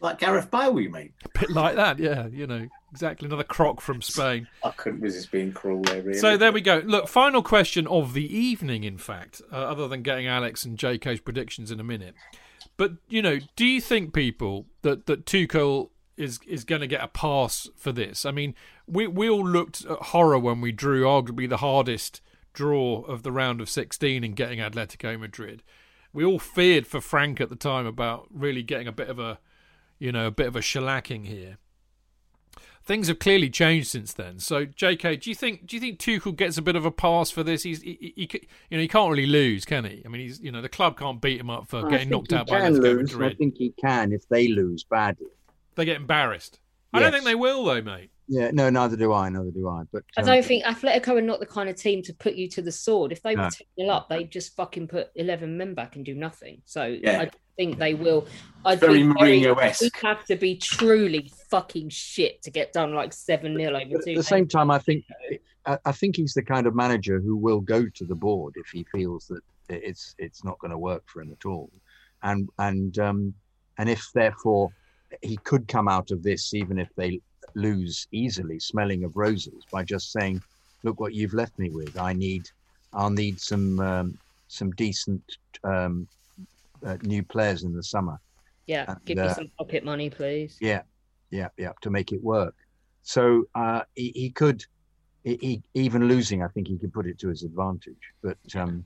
Like 0.00 0.18
Gareth 0.18 0.50
Bale, 0.50 0.80
you 0.80 0.90
mean? 0.90 1.12
A 1.24 1.38
bit 1.38 1.50
like 1.50 1.76
that, 1.76 1.98
yeah, 1.98 2.26
you 2.26 2.46
know, 2.46 2.68
exactly. 2.90 3.26
Another 3.26 3.44
croc 3.44 3.80
from 3.80 4.02
Spain. 4.02 4.48
I 4.64 4.70
couldn't 4.70 5.00
resist 5.00 5.30
being 5.30 5.52
cruel 5.52 5.82
there, 5.82 6.02
really. 6.02 6.18
So 6.18 6.36
there 6.36 6.52
we 6.52 6.60
go. 6.60 6.82
Look, 6.84 7.08
final 7.08 7.42
question 7.42 7.86
of 7.86 8.14
the 8.14 8.36
evening, 8.36 8.84
in 8.84 8.98
fact, 8.98 9.42
uh, 9.52 9.56
other 9.56 9.88
than 9.88 10.02
getting 10.02 10.26
Alex 10.26 10.64
and 10.64 10.78
JK's 10.78 11.20
predictions 11.20 11.70
in 11.70 11.80
a 11.80 11.84
minute. 11.84 12.14
But, 12.76 12.92
you 13.08 13.20
know, 13.20 13.38
do 13.56 13.66
you 13.66 13.80
think, 13.80 14.14
people, 14.14 14.66
that, 14.82 15.06
that 15.06 15.26
Tuchel 15.26 15.90
is, 16.16 16.40
is 16.46 16.64
going 16.64 16.80
to 16.80 16.86
get 16.86 17.02
a 17.02 17.08
pass 17.08 17.68
for 17.76 17.92
this? 17.92 18.24
I 18.24 18.30
mean, 18.30 18.54
we, 18.86 19.06
we 19.06 19.28
all 19.28 19.46
looked 19.46 19.84
at 19.84 19.98
horror 19.98 20.38
when 20.38 20.60
we 20.60 20.72
drew 20.72 21.04
arguably 21.04 21.48
the 21.48 21.58
hardest 21.58 22.20
draw 22.52 23.02
of 23.02 23.22
the 23.22 23.32
round 23.32 23.60
of 23.60 23.68
16 23.68 24.24
in 24.24 24.32
getting 24.32 24.58
Atletico 24.58 25.18
Madrid. 25.18 25.62
We 26.12 26.24
all 26.24 26.38
feared 26.38 26.86
for 26.86 27.00
Frank 27.00 27.40
at 27.40 27.50
the 27.50 27.56
time 27.56 27.86
about 27.86 28.26
really 28.30 28.62
getting 28.62 28.88
a 28.88 28.92
bit 28.92 29.08
of 29.08 29.18
a, 29.18 29.38
you 29.98 30.10
know, 30.10 30.26
a 30.26 30.32
bit 30.32 30.46
of 30.46 30.56
a 30.56 30.60
shellacking 30.60 31.26
here. 31.26 31.58
Things 32.90 33.06
have 33.06 33.20
clearly 33.20 33.48
changed 33.48 33.86
since 33.86 34.12
then. 34.12 34.40
So, 34.40 34.64
J.K., 34.64 35.14
do 35.14 35.30
you 35.30 35.36
think 35.36 35.64
do 35.64 35.76
you 35.76 35.80
think 35.80 36.00
Tuchel 36.00 36.34
gets 36.34 36.58
a 36.58 36.62
bit 36.62 36.74
of 36.74 36.84
a 36.84 36.90
pass 36.90 37.30
for 37.30 37.44
this? 37.44 37.62
He's 37.62 37.80
he, 37.82 37.96
he, 38.00 38.12
he 38.16 38.48
you 38.68 38.78
know 38.78 38.82
he 38.82 38.88
can't 38.88 39.08
really 39.08 39.28
lose, 39.28 39.64
can 39.64 39.84
he? 39.84 40.02
I 40.04 40.08
mean, 40.08 40.22
he's 40.22 40.40
you 40.40 40.50
know 40.50 40.60
the 40.60 40.68
club 40.68 40.98
can't 40.98 41.20
beat 41.20 41.38
him 41.38 41.50
up 41.50 41.68
for 41.68 41.86
I 41.86 41.90
getting 41.90 42.08
knocked 42.08 42.32
out 42.32 42.48
by 42.48 42.58
can 42.58 42.74
Atletico 42.74 42.82
lose. 42.82 43.14
I 43.14 43.34
think 43.34 43.58
he 43.58 43.72
can 43.80 44.12
if 44.12 44.28
they 44.28 44.48
lose 44.48 44.82
badly. 44.82 45.28
They 45.76 45.84
get 45.84 45.98
embarrassed. 45.98 46.58
I 46.92 46.98
don't 46.98 47.12
think 47.12 47.24
they 47.24 47.36
will, 47.36 47.64
though, 47.64 47.80
mate. 47.80 48.10
Yeah, 48.26 48.50
no, 48.52 48.70
neither 48.70 48.96
do 48.96 49.12
I. 49.12 49.28
Neither 49.28 49.50
do 49.50 49.68
I. 49.68 49.82
But 49.92 50.02
I 50.16 50.22
um, 50.22 50.26
don't 50.26 50.44
think 50.44 50.64
Atletico 50.64 51.16
are 51.16 51.22
not 51.22 51.40
the 51.40 51.46
kind 51.46 51.68
of 51.68 51.76
team 51.76 52.02
to 52.02 52.14
put 52.14 52.34
you 52.34 52.48
to 52.50 52.62
the 52.62 52.72
sword. 52.72 53.12
If 53.12 53.22
they 53.22 53.34
were 53.34 53.42
No. 53.42 53.50
2 53.50 53.64
0 53.82 53.90
up, 53.90 54.08
they'd 54.08 54.30
just 54.30 54.54
fucking 54.56 54.88
put 54.88 55.10
11 55.16 55.56
men 55.56 55.74
back 55.74 55.96
and 55.96 56.04
do 56.04 56.14
nothing. 56.14 56.62
So 56.64 56.86
Yeah. 56.86 57.12
I 57.12 57.24
don't 57.24 57.34
think 57.60 57.78
they 57.78 57.94
will. 57.94 58.26
I'd 58.64 58.80
Very 58.80 59.02
be 59.02 59.08
Mourinho-esque. 59.08 59.82
We'd 59.82 59.92
have 60.02 60.24
to 60.26 60.36
be 60.36 60.56
truly 60.56 61.30
fucking 61.50 61.90
shit 61.90 62.42
to 62.42 62.50
get 62.50 62.72
done 62.72 62.94
like 62.94 63.12
7 63.12 63.54
0 63.56 63.76
over 63.76 64.02
two 64.02 64.10
at 64.10 64.16
the 64.16 64.22
same 64.22 64.48
time, 64.48 64.70
I 64.70 64.78
think 64.78 65.04
I, 65.66 65.78
I 65.84 65.92
think 65.92 66.16
he's 66.16 66.32
the 66.32 66.42
kind 66.42 66.66
of 66.66 66.74
manager 66.74 67.20
who 67.20 67.36
will 67.36 67.60
go 67.60 67.86
to 67.86 68.04
the 68.04 68.14
board 68.14 68.54
if 68.56 68.68
he 68.68 68.84
feels 68.84 69.26
that 69.28 69.42
it's 69.68 70.14
it's 70.18 70.42
not 70.42 70.58
going 70.58 70.70
to 70.70 70.78
work 70.78 71.04
for 71.06 71.20
him 71.22 71.32
at 71.38 71.44
all, 71.46 71.70
and 72.22 72.48
and 72.58 72.98
um, 72.98 73.34
and 73.78 73.88
if 73.90 74.10
therefore 74.14 74.70
he 75.22 75.36
could 75.38 75.68
come 75.68 75.88
out 75.88 76.10
of 76.10 76.22
this 76.22 76.54
even 76.54 76.78
if 76.78 76.88
they 76.96 77.20
lose 77.54 78.06
easily, 78.12 78.58
smelling 78.58 79.04
of 79.04 79.16
roses 79.16 79.64
by 79.70 79.82
just 79.84 80.12
saying, 80.12 80.42
"Look 80.82 80.98
what 80.98 81.14
you've 81.14 81.34
left 81.34 81.58
me 81.58 81.68
with. 81.70 81.98
I 81.98 82.12
need, 82.14 82.48
I'll 82.94 83.10
need 83.10 83.38
some 83.38 83.80
um, 83.80 84.18
some 84.48 84.70
decent 84.72 85.22
um, 85.62 86.08
uh, 86.84 86.96
new 87.02 87.22
players 87.22 87.62
in 87.64 87.74
the 87.74 87.82
summer." 87.82 88.20
Yeah, 88.66 88.84
And, 88.88 89.04
give 89.04 89.16
me 89.18 89.24
uh, 89.24 89.34
some 89.34 89.50
pocket 89.58 89.84
money, 89.84 90.10
please. 90.10 90.56
Yeah, 90.60 90.82
yeah, 91.30 91.48
yeah, 91.58 91.72
to 91.82 91.90
make 91.90 92.12
it 92.12 92.22
work. 92.22 92.54
So 93.02 93.44
uh, 93.54 93.82
he, 93.94 94.12
he 94.14 94.30
could, 94.30 94.64
he, 95.24 95.38
he 95.40 95.62
even 95.74 96.06
losing, 96.06 96.42
I 96.42 96.48
think 96.48 96.68
he 96.68 96.78
could 96.78 96.92
put 96.92 97.06
it 97.06 97.18
to 97.20 97.28
his 97.28 97.42
advantage. 97.42 97.98
But 98.22 98.38
um, 98.54 98.84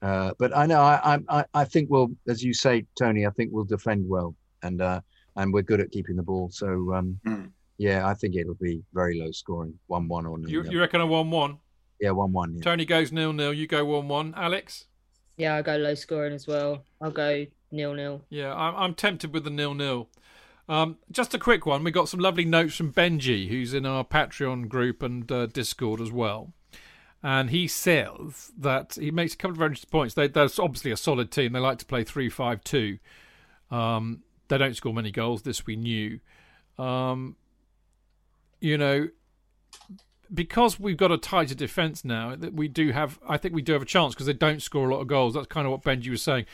uh, 0.00 0.32
but 0.38 0.56
I 0.56 0.66
know 0.66 0.80
I, 0.80 1.14
I 1.14 1.18
I- 1.40 1.44
I 1.54 1.64
think 1.64 1.90
we'll, 1.90 2.10
as 2.28 2.42
you 2.42 2.54
say, 2.54 2.86
Tony, 2.98 3.26
I 3.26 3.30
think 3.30 3.50
we'll 3.52 3.64
defend 3.64 4.08
well, 4.08 4.34
and 4.62 4.80
uh, 4.80 5.00
and 5.36 5.52
we're 5.52 5.62
good 5.62 5.80
at 5.80 5.90
keeping 5.90 6.16
the 6.16 6.22
ball. 6.22 6.48
So 6.50 6.94
um, 6.94 7.20
Mm. 7.26 7.50
Yeah, 7.78 8.06
I 8.06 8.14
think 8.14 8.36
it'll 8.36 8.54
be 8.54 8.82
very 8.92 9.18
low 9.18 9.32
scoring, 9.32 9.76
one-one 9.88 10.24
or 10.26 10.38
nil. 10.38 10.48
You, 10.48 10.62
you 10.70 10.78
reckon 10.78 11.00
a 11.00 11.06
one-one? 11.06 11.58
Yeah, 12.00 12.10
one-one. 12.10 12.54
Yeah. 12.56 12.62
Tony 12.62 12.84
goes 12.84 13.10
nil-nil. 13.10 13.52
You 13.54 13.66
go 13.66 13.84
one-one. 13.84 14.34
Alex? 14.36 14.84
Yeah, 15.36 15.54
I'll 15.54 15.62
go 15.62 15.76
low 15.76 15.94
scoring 15.94 16.32
as 16.32 16.46
well. 16.46 16.84
I'll 17.00 17.10
go 17.10 17.46
nil-nil. 17.70 18.22
Yeah, 18.28 18.54
I'm, 18.54 18.74
I'm 18.76 18.94
tempted 18.94 19.32
with 19.32 19.44
the 19.44 19.50
nil-nil. 19.50 20.08
Um, 20.68 20.98
just 21.10 21.34
a 21.34 21.38
quick 21.38 21.66
one. 21.66 21.84
We 21.84 21.90
got 21.90 22.08
some 22.08 22.20
lovely 22.20 22.44
notes 22.44 22.76
from 22.76 22.92
Benji, 22.92 23.48
who's 23.48 23.74
in 23.74 23.84
our 23.84 24.04
Patreon 24.04 24.68
group 24.68 25.02
and 25.02 25.30
uh, 25.30 25.46
Discord 25.46 26.00
as 26.00 26.12
well. 26.12 26.52
And 27.22 27.50
he 27.50 27.68
says 27.68 28.50
that 28.58 28.96
he 28.98 29.10
makes 29.10 29.34
a 29.34 29.36
couple 29.36 29.52
of 29.52 29.58
very 29.58 29.68
interesting 29.68 29.90
points. 29.90 30.14
They, 30.14 30.28
they're 30.28 30.48
obviously 30.58 30.90
a 30.90 30.96
solid 30.96 31.30
team. 31.30 31.52
They 31.52 31.60
like 31.60 31.78
to 31.78 31.86
play 31.86 32.04
3 32.04 32.28
5 32.28 32.64
2. 32.64 32.98
Um, 33.70 34.22
they 34.48 34.58
don't 34.58 34.76
score 34.76 34.92
many 34.92 35.10
goals. 35.10 35.42
This 35.42 35.64
we 35.64 35.76
knew. 35.76 36.20
Um, 36.78 37.36
you 38.60 38.76
know, 38.76 39.08
because 40.32 40.80
we've 40.80 40.96
got 40.96 41.12
a 41.12 41.18
tighter 41.18 41.54
defence 41.54 42.04
now, 42.04 42.34
that 42.36 42.54
we 42.54 42.68
do 42.68 42.92
have, 42.92 43.18
I 43.28 43.36
think 43.36 43.54
we 43.54 43.62
do 43.62 43.72
have 43.72 43.82
a 43.82 43.86
chance 43.86 44.14
because 44.14 44.26
they 44.26 44.32
don't 44.32 44.62
score 44.62 44.88
a 44.88 44.94
lot 44.94 45.00
of 45.00 45.08
goals. 45.08 45.34
That's 45.34 45.46
kind 45.46 45.66
of 45.66 45.72
what 45.72 45.82
Benji 45.82 46.10
was 46.10 46.22
saying. 46.22 46.46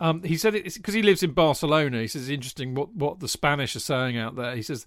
Um, 0.00 0.22
he 0.22 0.36
said 0.36 0.54
it's 0.54 0.76
because 0.76 0.94
he 0.94 1.02
lives 1.02 1.22
in 1.22 1.32
Barcelona. 1.32 2.00
He 2.00 2.08
says 2.08 2.22
it's 2.22 2.30
interesting 2.30 2.74
what, 2.74 2.94
what 2.94 3.20
the 3.20 3.28
Spanish 3.28 3.76
are 3.76 3.80
saying 3.80 4.16
out 4.16 4.34
there. 4.34 4.56
He 4.56 4.62
says, 4.62 4.86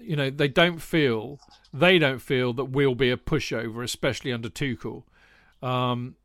you 0.00 0.16
know, 0.16 0.30
they 0.30 0.48
don't 0.48 0.80
feel 0.80 1.38
they 1.72 1.98
don't 1.98 2.20
feel 2.20 2.52
that 2.54 2.66
we'll 2.66 2.94
be 2.94 3.10
a 3.10 3.18
pushover, 3.18 3.84
especially 3.84 4.32
under 4.32 4.48
Tuchel, 4.48 5.02
um, 5.62 6.16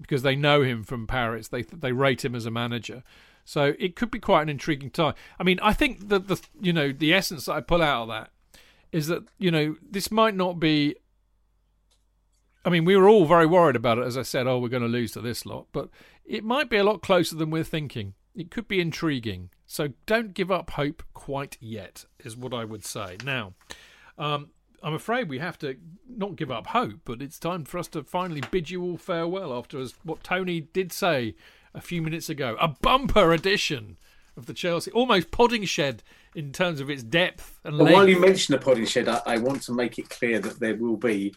because 0.00 0.22
they 0.22 0.36
know 0.36 0.62
him 0.62 0.84
from 0.84 1.08
Paris. 1.08 1.48
They 1.48 1.62
they 1.62 1.90
rate 1.92 2.24
him 2.24 2.36
as 2.36 2.46
a 2.46 2.50
manager. 2.52 3.02
So 3.44 3.74
it 3.78 3.96
could 3.96 4.12
be 4.12 4.20
quite 4.20 4.42
an 4.42 4.48
intriguing 4.48 4.90
time. 4.90 5.14
I 5.40 5.42
mean, 5.42 5.58
I 5.60 5.72
think 5.72 6.08
that 6.08 6.28
the 6.28 6.40
you 6.60 6.72
know 6.72 6.92
the 6.92 7.12
essence 7.12 7.46
that 7.46 7.54
I 7.54 7.60
pull 7.60 7.82
out 7.82 8.02
of 8.02 8.08
that 8.08 8.30
is 8.92 9.08
that 9.08 9.24
you 9.38 9.50
know 9.50 9.76
this 9.90 10.10
might 10.10 10.36
not 10.36 10.60
be. 10.60 10.96
I 12.64 12.70
mean, 12.70 12.84
we 12.84 12.96
were 12.96 13.08
all 13.08 13.26
very 13.26 13.46
worried 13.46 13.76
about 13.76 13.98
it, 13.98 14.04
as 14.04 14.16
I 14.16 14.22
said. 14.22 14.46
Oh, 14.46 14.58
we're 14.58 14.68
going 14.68 14.82
to 14.82 14.88
lose 14.88 15.12
to 15.12 15.20
this 15.20 15.44
lot, 15.44 15.66
but 15.72 15.88
it 16.24 16.44
might 16.44 16.70
be 16.70 16.76
a 16.76 16.84
lot 16.84 17.02
closer 17.02 17.34
than 17.34 17.50
we're 17.50 17.64
thinking. 17.64 18.14
It 18.34 18.50
could 18.50 18.68
be 18.68 18.80
intriguing. 18.80 19.50
So 19.66 19.88
don't 20.06 20.34
give 20.34 20.50
up 20.50 20.70
hope 20.70 21.02
quite 21.12 21.56
yet, 21.60 22.04
is 22.20 22.36
what 22.36 22.54
I 22.54 22.64
would 22.64 22.84
say. 22.84 23.16
Now, 23.24 23.54
um, 24.16 24.50
I'm 24.82 24.94
afraid 24.94 25.28
we 25.28 25.38
have 25.38 25.58
to 25.58 25.76
not 26.08 26.36
give 26.36 26.50
up 26.50 26.68
hope, 26.68 27.00
but 27.04 27.22
it's 27.22 27.38
time 27.38 27.64
for 27.64 27.78
us 27.78 27.88
to 27.88 28.02
finally 28.02 28.42
bid 28.50 28.70
you 28.70 28.82
all 28.82 28.96
farewell 28.96 29.56
after 29.56 29.80
as 29.80 29.94
what 30.04 30.22
Tony 30.22 30.60
did 30.60 30.92
say 30.92 31.34
a 31.74 31.80
few 31.80 32.02
minutes 32.02 32.28
ago. 32.28 32.56
A 32.60 32.68
bumper 32.68 33.32
edition 33.32 33.96
of 34.36 34.46
the 34.46 34.54
Chelsea, 34.54 34.90
almost 34.92 35.30
podding 35.30 35.64
shed 35.64 36.02
in 36.34 36.52
terms 36.52 36.80
of 36.80 36.88
its 36.88 37.02
depth 37.02 37.60
and 37.64 37.76
length. 37.76 37.92
while 37.92 38.08
you 38.08 38.18
mention 38.18 38.52
the 38.52 38.60
podding 38.60 38.86
shed, 38.86 39.08
I, 39.08 39.20
I 39.26 39.38
want 39.38 39.62
to 39.62 39.72
make 39.72 39.98
it 39.98 40.08
clear 40.08 40.38
that 40.40 40.58
there 40.58 40.74
will 40.74 40.96
be 40.96 41.34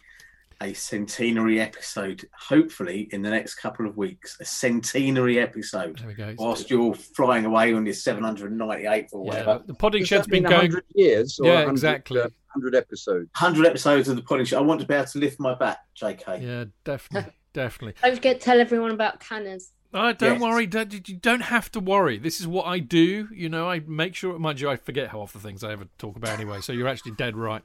a 0.62 0.72
centenary 0.72 1.60
episode, 1.60 2.24
hopefully 2.38 3.08
in 3.12 3.22
the 3.22 3.30
next 3.30 3.56
couple 3.56 3.86
of 3.86 3.96
weeks. 3.96 4.36
A 4.40 4.44
centenary 4.44 5.38
episode. 5.38 5.98
There 5.98 6.08
we 6.08 6.14
go. 6.14 6.34
Whilst 6.38 6.70
you're 6.70 6.94
flying 6.94 7.44
away 7.44 7.74
on 7.74 7.84
your 7.86 7.94
798th 7.94 9.08
or 9.12 9.32
Yeah, 9.34 9.58
the 9.66 9.74
podding 9.74 10.02
Shed's 10.02 10.08
shed's 10.08 10.26
that 10.26 10.30
been 10.30 10.42
been 10.44 10.50
going. 10.50 10.62
100 10.72 10.84
years 10.94 11.38
or 11.38 11.46
Yeah, 11.46 11.52
100, 11.64 11.70
exactly. 11.72 12.20
uh, 12.20 12.28
100 12.54 12.74
episodes. 12.74 13.28
100 13.38 13.66
episodes 13.66 14.08
of 14.08 14.16
the 14.16 14.22
podding 14.22 14.46
shed. 14.46 14.58
I 14.58 14.62
want 14.62 14.80
to 14.80 14.86
be 14.86 14.94
able 14.94 15.04
to 15.06 15.18
lift 15.18 15.38
my 15.40 15.54
back, 15.54 15.78
JK. 16.00 16.42
Yeah, 16.42 16.64
definitely, 16.84 17.32
definitely. 17.52 17.94
Don't 18.02 18.14
forget 18.14 18.40
to 18.40 18.44
tell 18.44 18.60
everyone 18.60 18.92
about 18.92 19.20
canners. 19.20 19.72
Oh, 19.96 20.12
don't 20.12 20.34
Yes. 20.34 20.42
worry. 20.42 20.66
Don't, 20.66 21.08
you 21.08 21.16
don't 21.16 21.40
have 21.40 21.70
to 21.72 21.80
worry. 21.80 22.18
This 22.18 22.40
is 22.40 22.46
what 22.46 22.66
I 22.66 22.78
do. 22.78 23.28
You 23.32 23.48
know, 23.48 23.68
I 23.68 23.80
make 23.80 24.14
sure, 24.14 24.38
mind 24.38 24.60
you, 24.60 24.68
I 24.68 24.76
forget 24.76 25.08
half 25.10 25.32
the 25.32 25.38
things 25.38 25.64
I 25.64 25.72
ever 25.72 25.86
talk 25.98 26.16
about 26.16 26.38
anyway. 26.38 26.60
So 26.60 26.72
you're 26.72 26.86
actually 26.88 27.12
dead 27.12 27.36
right. 27.36 27.62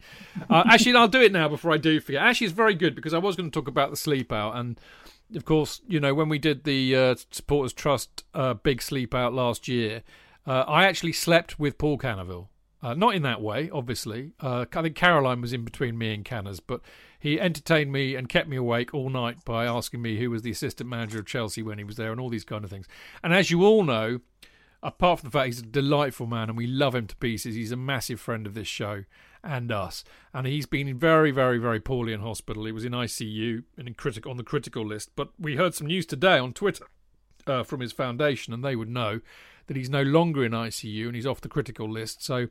Uh, 0.50 0.64
actually, 0.66 0.96
I'll 0.96 1.08
do 1.08 1.22
it 1.22 1.32
now 1.32 1.48
before 1.50 1.72
I 1.72 1.78
do 1.78 2.00
forget. 2.00 2.22
Actually, 2.22 2.48
it's 2.48 2.56
very 2.56 2.74
good 2.74 2.96
because 2.96 3.14
I 3.14 3.18
was 3.18 3.36
going 3.36 3.52
to 3.52 3.54
talk 3.54 3.68
about 3.68 3.90
the 3.92 3.98
sleep 3.98 4.32
out, 4.32 4.56
and 4.56 4.80
of 5.36 5.46
course, 5.46 5.82
you 5.88 6.00
know, 6.00 6.14
when 6.14 6.30
we 6.30 6.40
did 6.40 6.64
the 6.64 6.96
uh, 6.96 7.16
Supporters 7.32 7.74
Trust 7.74 8.24
uh, 8.34 8.54
big 8.54 8.82
sleep 8.82 9.14
out 9.14 9.34
last 9.34 9.68
year, 9.68 10.04
uh, 10.48 10.62
I 10.68 10.86
actually 10.86 11.14
slept 11.14 11.60
with 11.60 11.78
Paul 11.78 11.98
Canoville. 11.98 12.48
Uh, 12.84 12.96
not 12.96 13.14
in 13.14 13.22
that 13.22 13.42
way, 13.42 13.70
obviously. 13.72 14.32
Uh, 14.40 14.66
I 14.74 14.82
think 14.82 14.96
Caroline 14.96 15.40
was 15.40 15.54
in 15.54 15.64
between 15.64 15.98
me 16.00 16.16
and 16.16 16.26
Canners, 16.26 16.60
but 16.60 16.82
he 17.22 17.40
entertained 17.40 17.92
me 17.92 18.16
and 18.16 18.28
kept 18.28 18.50
me 18.50 18.58
awake 18.58 18.96
all 18.96 19.10
night 19.10 19.46
by 19.46 19.66
asking 19.66 20.02
me 20.02 20.18
who 20.18 20.32
was 20.32 20.42
the 20.42 20.50
assistant 20.50 20.90
manager 20.90 21.20
of 21.20 21.28
Chelsea 21.28 21.62
when 21.62 21.78
he 21.78 21.84
was 21.84 21.96
there 21.96 22.12
and 22.12 22.20
all 22.20 22.30
these 22.30 22.44
kind 22.44 22.64
of 22.64 22.72
things. 22.72 22.88
And 23.24 23.32
as 23.32 23.52
you 23.52 23.64
all 23.64 23.84
know, 23.84 24.22
apart 24.82 25.20
from 25.20 25.28
the 25.30 25.32
fact 25.32 25.46
he's 25.46 25.60
a 25.60 25.64
delightful 25.64 26.26
man 26.26 26.50
and 26.50 26.58
we 26.58 26.66
love 26.66 26.96
him 26.96 27.06
to 27.06 27.16
pieces, 27.18 27.54
he's 27.54 27.72
a 27.72 27.78
massive 27.78 28.20
friend 28.20 28.48
of 28.48 28.56
this 28.56 28.68
show 28.68 29.04
and 29.44 29.72
us. 29.72 30.04
And 30.34 30.48
he's 30.48 30.66
been 30.66 30.98
very, 30.98 31.30
very, 31.30 31.60
very 31.60 31.80
poorly 31.80 32.12
in 32.12 32.22
hospital. 32.22 32.66
He 32.66 32.72
was 32.72 32.86
in 32.86 32.94
ICU 32.94 33.66
and 33.78 33.88
in 33.88 33.94
critic 33.94 34.26
on 34.26 34.38
the 34.38 34.44
critical 34.44 34.84
list. 34.84 35.12
But 35.16 35.30
we 35.40 35.58
heard 35.58 35.76
some 35.76 35.86
news 35.88 36.08
today 36.08 36.40
on 36.40 36.54
Twitter 36.54 36.88
uh, 37.46 37.62
from 37.62 37.82
his 37.82 37.92
foundation, 37.92 38.52
and 38.52 38.66
they 38.66 38.76
would 38.76 38.90
know 38.90 39.22
that 39.68 39.78
he's 39.78 39.92
no 39.92 40.02
longer 40.02 40.44
in 40.44 40.54
ICU 40.54 41.06
and 41.06 41.16
he's 41.16 41.28
off 41.28 41.42
the 41.42 41.48
critical 41.50 41.88
list. 41.88 42.24
So, 42.24 42.48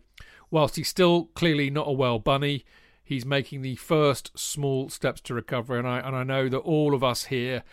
whilst 0.49 0.77
he's 0.77 0.89
still 0.89 1.25
clearly 1.35 1.71
not 1.71 1.89
a 1.89 1.93
well 1.93 2.21
bunny, 2.21 2.65
he's 3.11 3.27
making 3.27 3.61
the 3.61 3.75
first 3.75 4.31
small 4.39 4.89
steps 4.89 5.21
to 5.23 5.35
recovery. 5.35 5.81
And 5.81 5.89
I 5.89 5.99
and 5.99 6.15
I 6.15 6.23
know 6.23 6.49
that 6.49 6.59
all 6.59 6.95
of 6.95 7.05
us 7.05 7.25
here, 7.25 7.65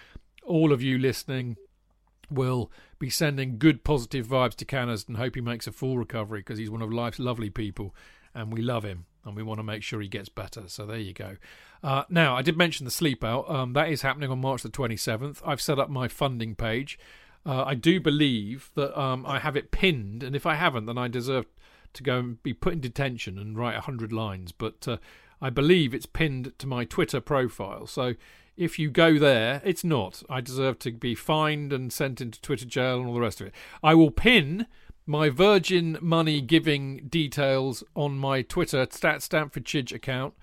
all 0.44 0.74
of 0.74 0.82
you 0.82 0.98
listening, 0.98 1.56
will 2.30 2.72
be 2.98 3.10
sending 3.10 3.60
good 3.60 3.84
positive 3.84 4.28
vibes 4.28 4.56
to 4.56 4.66
Canners 4.66 5.06
and 5.08 5.16
hope 5.16 5.36
he 5.36 5.42
makes 5.42 5.68
a 5.68 5.72
full 5.72 5.98
recovery 5.98 6.40
because 6.40 6.58
he's 6.58 6.72
one 6.72 6.82
of 6.82 6.92
life's 6.92 7.20
lovely 7.20 7.52
people 7.52 7.96
and 8.34 8.52
we 8.52 8.62
love 8.62 8.84
him 8.84 9.06
and 9.24 9.36
we 9.36 9.44
want 9.44 9.60
to 9.60 9.64
make 9.64 9.84
sure 9.84 10.02
he 10.02 10.08
gets 10.08 10.28
better. 10.28 10.64
So 10.66 10.88
there 10.88 10.98
you 10.98 11.14
go. 11.14 11.38
Uh, 11.84 12.04
now, 12.10 12.36
I 12.36 12.42
did 12.42 12.58
mention 12.58 12.86
the 12.86 12.92
sleep 12.92 13.24
out. 13.24 13.48
Um, 13.48 13.74
that 13.74 13.90
is 13.90 14.02
happening 14.02 14.32
on 14.32 14.42
March 14.42 14.64
the 14.64 14.70
27th. 14.70 15.42
I've 15.46 15.62
set 15.62 15.78
up 15.78 15.90
my 15.90 16.08
funding 16.08 16.56
page. 16.56 16.98
Uh, 17.46 17.64
I 17.64 17.76
do 17.76 18.00
believe 18.00 18.72
that 18.74 19.00
um, 19.00 19.24
I 19.26 19.38
have 19.38 19.56
it 19.56 19.70
pinned, 19.70 20.24
and 20.24 20.36
if 20.36 20.48
I 20.48 20.56
haven't, 20.56 20.88
then 20.88 20.98
I 20.98 21.08
deserve 21.08 21.46
to 21.94 22.04
go 22.04 22.18
and 22.18 22.44
be 22.44 22.54
put 22.54 22.74
in 22.74 22.80
detention 22.80 23.38
and 23.38 23.58
write 23.58 23.76
100 23.76 24.12
lines. 24.12 24.52
But 24.52 24.88
uh, 24.88 24.98
I 25.42 25.50
believe 25.50 25.94
it's 25.94 26.06
pinned 26.06 26.54
to 26.60 26.68
my 26.68 26.86
Twitter 26.86 27.22
profile. 27.22 27.88
So 27.88 28.16
if 28.56 28.80
you 28.80 28.90
go 28.90 29.20
there, 29.20 29.62
it's 29.64 29.84
not. 29.84 30.24
I 30.30 30.42
deserve 30.42 30.80
to 30.80 30.92
be 30.92 31.14
fined 31.14 31.72
and 31.72 31.94
sent 31.94 32.20
into 32.20 32.42
Twitter 32.42 32.66
jail 32.66 33.00
and 33.00 33.08
all 33.08 33.14
the 33.14 33.22
rest 33.22 33.40
of 33.40 33.48
it. 33.48 33.54
I 33.84 33.94
will 33.94 34.12
pin 34.12 34.66
my 35.06 35.30
Virgin 35.30 35.98
Money 36.02 36.42
giving 36.42 37.08
details 37.08 37.84
on 37.96 38.18
my 38.18 38.42
Twitter 38.42 38.86
Stat 38.90 39.22
Stamford 39.22 39.64
Chidge 39.64 39.94
account, 39.94 40.34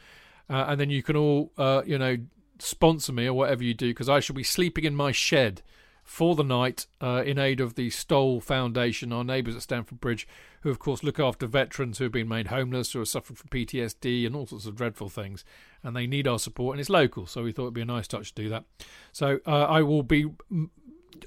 uh, 0.49 0.65
and 0.69 0.81
then 0.81 0.91
you 0.91 1.03
can 1.03 1.17
all, 1.17 1.53
uh, 1.59 1.83
you 1.85 1.99
know, 1.99 2.17
sponsor 2.59 3.13
me 3.13 3.27
or 3.27 3.35
whatever 3.35 3.65
you 3.65 3.75
do 3.75 3.91
because 3.91 4.09
I 4.09 4.21
shall 4.21 4.37
be 4.37 4.45
sleeping 4.45 4.85
in 4.85 4.95
my 4.95 5.13
shed 5.13 5.61
for 6.05 6.35
the 6.35 6.45
night 6.45 6.87
uh, 7.01 7.23
in 7.27 7.39
aid 7.39 7.61
of 7.61 7.75
the 7.75 7.91
Stoll 7.91 8.41
Foundation, 8.41 9.13
our 9.13 9.25
neighbours 9.25 9.57
at 9.57 9.63
Stamford 9.63 10.01
Bridge, 10.01 10.29
who 10.65 10.71
of 10.71 10.79
course 10.79 11.05
look 11.05 11.21
after 11.21 11.47
veterans 11.47 11.99
who 11.99 12.05
have 12.05 12.13
been 12.13 12.27
made 12.27 12.49
homeless, 12.49 12.93
who 12.93 12.99
have 12.99 13.09
suffered 13.09 13.37
from 13.37 13.49
PTSD 13.51 14.27
and 14.27 14.35
all 14.35 14.47
sorts 14.47 14.65
of 14.65 14.75
dreadful 14.75 15.11
things, 15.11 15.45
and 15.83 15.95
they 15.95 16.07
need 16.07 16.27
our 16.27 16.39
support. 16.39 16.75
And 16.75 16.81
it's 16.81 16.89
local, 16.89 17.27
so 17.27 17.43
we 17.43 17.53
thought 17.53 17.65
it'd 17.65 17.75
be 17.75 17.83
a 17.83 17.85
nice 17.85 18.09
touch 18.09 18.35
to 18.35 18.43
do 18.43 18.49
that. 18.49 18.65
So 19.13 19.41
uh, 19.47 19.65
I 19.65 19.83
will 19.83 20.03
be 20.03 20.27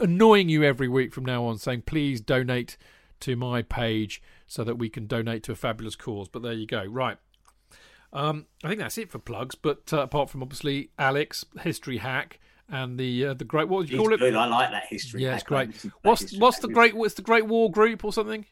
annoying 0.02 0.50
you 0.50 0.64
every 0.64 0.88
week 0.88 1.14
from 1.14 1.24
now 1.24 1.46
on, 1.46 1.60
saying 1.60 1.84
please 1.84 2.20
donate 2.20 2.78
to 3.20 3.36
my 3.36 3.62
page 3.62 4.24
so 4.48 4.64
that 4.64 4.76
we 4.80 4.90
can 4.90 5.06
donate 5.06 5.44
to 5.44 5.52
a 5.52 5.56
fabulous 5.56 5.96
cause. 5.96 6.28
But 6.28 6.42
there 6.42 6.54
you 6.54 6.66
go. 6.66 6.84
Right. 6.86 7.18
Um, 8.12 8.48
I 8.64 8.70
think 8.70 8.80
that's 8.80 8.98
it 8.98 9.12
for 9.12 9.20
plugs. 9.20 9.54
But 9.54 9.94
uh, 9.94 10.00
apart 10.00 10.32
from 10.32 10.42
obviously 10.42 10.90
Alex, 10.98 11.46
history 11.62 11.98
hack, 11.98 12.40
and 12.70 13.00
the 13.00 13.28
uh, 13.28 13.34
the 13.36 13.46
great 13.46 13.70
what 13.70 13.78
would 13.78 13.90
you 13.90 13.98
He's 13.98 14.04
call 14.04 14.14
it? 14.14 14.20
good. 14.20 14.36
I 14.36 14.48
like 14.48 14.72
that 14.72 14.86
history. 14.90 15.24
Yeah, 15.24 15.36
it's 15.36 15.44
great. 15.44 15.76
What's 16.02 16.36
what's 16.38 16.58
the 16.58 16.68
great? 16.68 16.96
What's 16.96 17.14
the 17.14 17.22
Great 17.22 17.46
War 17.46 17.72
Group 17.72 18.04
or 18.04 18.12
something? 18.12 18.46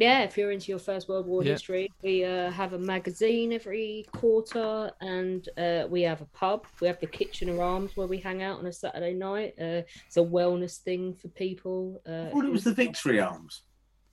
Yeah, 0.00 0.22
if 0.22 0.38
you're 0.38 0.52
into 0.52 0.68
your 0.70 0.78
First 0.78 1.08
World 1.08 1.26
War 1.26 1.42
Yeah. 1.42 1.52
history, 1.52 1.90
we 2.02 2.24
uh, 2.24 2.50
have 2.52 2.72
a 2.72 2.78
magazine 2.78 3.52
every 3.52 4.06
quarter, 4.12 4.92
and 5.00 5.48
uh, 5.58 5.86
we 5.90 6.02
have 6.02 6.20
a 6.20 6.24
pub. 6.26 6.66
We 6.80 6.86
have 6.86 7.00
the 7.00 7.08
Kitchener 7.08 7.60
Arms 7.60 7.96
where 7.96 8.06
we 8.06 8.18
hang 8.18 8.40
out 8.42 8.60
on 8.60 8.66
a 8.66 8.72
Saturday 8.72 9.14
night. 9.14 9.54
Uh, 9.60 9.82
it's 10.06 10.16
a 10.16 10.20
wellness 10.20 10.78
thing 10.78 11.14
for 11.14 11.26
people. 11.28 12.00
Uh, 12.08 12.26
I 12.26 12.30
thought 12.30 12.44
it 12.44 12.52
was 12.52 12.64
the 12.64 12.74
Victory 12.74 13.18
Arms. 13.18 13.62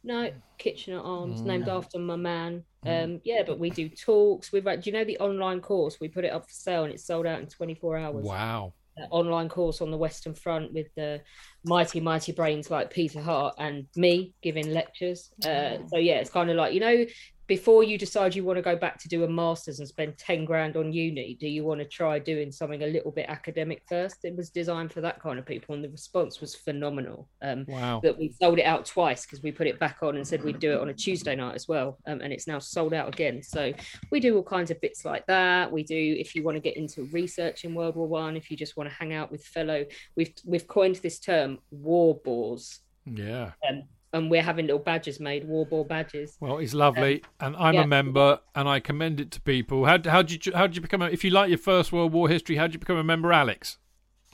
No, 0.04 0.32
Kitchener 0.58 1.00
Arms, 1.02 1.42
Mm. 1.42 1.46
named 1.46 1.70
after 1.70 2.00
my 2.00 2.16
man. 2.16 2.64
Um, 2.84 3.22
yeah, 3.24 3.44
but 3.46 3.60
we 3.60 3.70
do 3.70 3.88
talks. 3.90 4.52
We've 4.52 4.64
do 4.64 4.80
you 4.84 4.92
know 4.92 5.04
the 5.04 5.20
online 5.20 5.62
course? 5.62 6.00
We 6.00 6.08
put 6.08 6.26
it 6.26 6.32
up 6.32 6.46
for 6.48 6.54
sale 6.54 6.84
and 6.84 6.94
it's 6.94 7.06
sold 7.06 7.26
out 7.28 7.40
in 7.42 7.48
24 7.48 7.98
hours. 7.98 8.26
Wow. 8.26 8.74
Online 9.10 9.50
course 9.50 9.82
on 9.82 9.92
the 9.92 9.98
Western 9.98 10.34
Front 10.34 10.74
with 10.74 10.88
the 10.96 11.22
mighty, 11.66 12.00
mighty 12.00 12.32
brains 12.32 12.72
like 12.72 12.92
Peter 12.92 13.22
Hart 13.22 13.56
and 13.58 13.86
me 13.96 14.34
giving 14.42 14.72
lectures. 14.72 15.32
Uh, 15.46 15.78
so 15.88 15.98
yeah, 15.98 16.16
it's 16.16 16.30
kind 16.30 16.50
of 16.50 16.56
like 16.56 16.74
you 16.74 16.80
know 16.80 17.06
before 17.48 17.84
you 17.84 17.98
decide 17.98 18.36
you 18.36 18.44
want 18.44 18.58
to 18.58 18.64
go 18.64 18.76
back 18.76 18.98
to 19.00 19.08
do 19.08 19.24
a 19.24 19.28
master's 19.28 19.80
and 19.80 19.88
spend 19.88 20.18
10 20.18 20.46
grand 20.46 20.76
on 20.78 20.92
uni, 20.92 21.38
do 21.40 21.48
you 21.48 21.64
want 21.64 21.80
to 21.80 21.86
try 21.86 22.18
doing 22.18 22.52
something 22.52 22.84
a 22.84 22.88
little 22.88 23.12
bit 23.12 23.28
academic 23.30 23.84
first? 23.88 24.24
It 24.24 24.36
was 24.36 24.50
designed 24.50 24.92
for 24.92 25.02
that 25.02 25.22
kind 25.22 25.38
of 25.38 25.46
people, 25.46 25.76
and 25.76 25.84
the 25.84 25.90
response 25.90 26.42
was 26.42 26.56
phenomenal. 26.56 27.30
Um, 27.42 27.66
Wow. 27.68 28.00
That 28.04 28.18
we 28.18 28.34
sold 28.40 28.60
it 28.60 28.66
out 28.66 28.86
twice 28.86 29.26
because 29.26 29.44
we 29.44 29.52
put 29.52 29.68
it 29.68 29.80
back 29.80 29.98
on 30.02 30.16
and 30.16 30.28
said 30.28 30.44
we'd 30.44 30.60
do 30.60 30.74
it 30.74 30.80
on 30.80 30.90
a 30.90 30.94
Tuesday 30.94 31.36
night 31.36 31.56
as 31.56 31.68
well, 31.68 31.98
um, 32.08 32.22
and 32.22 32.32
it's 32.32 32.48
now 32.48 32.60
sold 32.60 32.94
out 32.94 33.08
again. 33.08 33.44
So 33.44 33.74
we 34.12 34.20
do 34.20 34.36
all 34.36 34.44
kinds 34.44 34.72
of 34.72 34.80
bits 34.82 35.04
like 35.04 35.26
that. 35.28 35.72
We 35.72 35.84
do 35.84 35.96
if 35.96 36.36
you 36.36 36.44
want 36.44 36.56
to 36.56 36.62
get 36.62 36.78
into 36.78 37.04
research 37.06 37.66
in 37.66 37.74
World 37.74 37.96
War 37.96 38.08
One, 38.08 38.38
if 38.38 38.50
you 38.50 38.58
just 38.58 38.78
want 38.78 38.90
to 38.90 38.96
hang 38.96 39.14
out 39.14 39.32
with 39.32 39.44
fellow, 39.44 39.86
we've 40.16 40.34
we've 40.46 40.68
coined 40.68 40.96
this 40.98 41.20
term 41.20 41.60
war 41.72 42.20
bores. 42.24 42.80
Yeah. 43.06 43.52
Um, 43.68 43.84
and 44.16 44.32
we're 44.32 44.42
having 44.42 44.66
little 44.66 44.80
badges 44.80 45.20
made, 45.20 45.46
war 45.48 45.66
ball 45.66 45.84
badges. 45.84 46.38
Well, 46.40 46.58
it's 46.60 46.74
lovely, 46.74 47.24
and 47.40 47.56
I'm 47.58 47.76
yeah. 47.76 47.84
a 47.84 47.88
member, 47.88 48.40
and 48.56 48.68
I 48.68 48.80
commend 48.80 49.20
it 49.20 49.30
to 49.32 49.42
people. 49.42 49.86
How 49.86 50.00
how 50.04 50.22
did 50.22 50.46
you 50.46 50.54
how 50.56 50.68
did 50.68 50.76
you 50.78 50.82
become? 50.82 51.02
A, 51.02 51.08
if 51.08 51.24
you 51.24 51.30
like 51.32 51.50
your 51.50 51.58
First 51.58 51.92
World 51.92 52.14
War 52.14 52.30
history, 52.30 52.56
how 52.56 52.64
did 52.68 52.74
you 52.74 52.80
become 52.80 52.98
a 52.98 53.04
member, 53.04 53.32
Alex? 53.32 53.78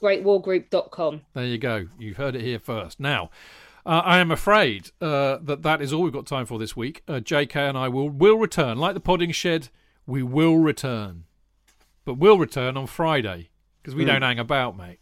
Greatwargroup.com. 0.01 1.21
There 1.33 1.45
you 1.45 1.57
go. 1.57 1.87
You've 1.99 2.17
heard 2.17 2.35
it 2.35 2.41
here 2.41 2.59
first. 2.59 2.99
Now, 2.99 3.29
uh, 3.85 4.01
I 4.03 4.17
am 4.19 4.31
afraid 4.31 4.91
uh, 5.01 5.37
that 5.41 5.63
that 5.63 5.81
is 5.81 5.91
all 5.93 6.03
we've 6.03 6.13
got 6.13 6.25
time 6.25 6.45
for 6.45 6.57
this 6.59 6.75
week. 6.75 7.03
Uh, 7.07 7.13
JK 7.19 7.55
and 7.55 7.77
I 7.77 7.87
will 7.87 8.09
will 8.09 8.37
return, 8.37 8.77
like 8.77 8.93
the 8.93 8.99
Podding 8.99 9.31
Shed. 9.31 9.69
We 10.07 10.23
will 10.23 10.57
return, 10.57 11.25
but 12.05 12.15
we'll 12.15 12.37
return 12.37 12.77
on 12.77 12.87
Friday 12.87 13.49
because 13.81 13.95
we 13.95 14.03
Hmm. 14.03 14.09
don't 14.09 14.21
hang 14.23 14.39
about, 14.39 14.75
mate. 14.77 14.99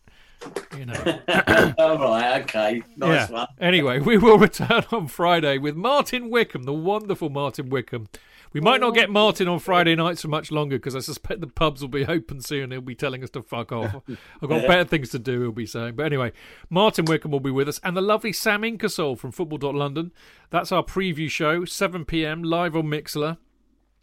You 0.78 0.86
know. 0.86 0.94
All 1.78 1.98
right, 1.98 2.42
okay, 2.44 2.82
nice 2.96 3.30
yeah. 3.30 3.32
one. 3.32 3.48
Anyway, 3.60 4.00
we 4.00 4.18
will 4.18 4.38
return 4.38 4.84
on 4.92 5.08
Friday 5.08 5.58
with 5.58 5.76
Martin 5.76 6.30
Wickham, 6.30 6.64
the 6.64 6.74
wonderful 6.74 7.30
Martin 7.30 7.70
Wickham. 7.70 8.08
We 8.52 8.62
might 8.62 8.82
not 8.82 8.96
get 8.96 9.12
Martin 9.12 9.48
on 9.48 9.60
Friday 9.60 9.96
nights 9.96 10.24
for 10.24 10.28
much 10.28 10.50
longer 10.50 10.78
because 10.78 10.96
I 10.96 11.00
suspect 11.00 11.40
the 11.40 11.48
pubs 11.48 11.82
will 11.82 11.90
be 11.90 12.06
open 12.06 12.42
soon. 12.42 12.72
He'll 12.72 12.82
be 12.82 12.96
telling 12.96 13.24
us 13.24 13.30
to 13.32 13.44
fuck 13.44 13.72
off. 13.72 13.96
I've 14.42 14.50
got 14.50 14.66
better 14.66 14.86
things 14.86 15.10
to 15.10 15.20
do, 15.20 15.42
he'll 15.42 15.52
be 15.52 15.68
saying. 15.68 15.96
But 15.96 16.08
anyway, 16.08 16.32
Martin 16.70 17.06
Wickham 17.06 17.30
will 17.30 17.40
be 17.40 17.52
with 17.52 17.70
us 17.70 17.80
and 17.84 17.96
the 17.96 18.02
lovely 18.02 18.34
Sam 18.34 18.64
Ingersoll 18.64 19.18
from 19.18 19.32
Football.London. 19.32 20.12
That's 20.50 20.72
our 20.72 20.84
preview 20.84 21.30
show, 21.30 21.64
7 21.64 22.06
pm, 22.06 22.42
live 22.42 22.76
on 22.76 22.86
Mixlr. 22.86 23.38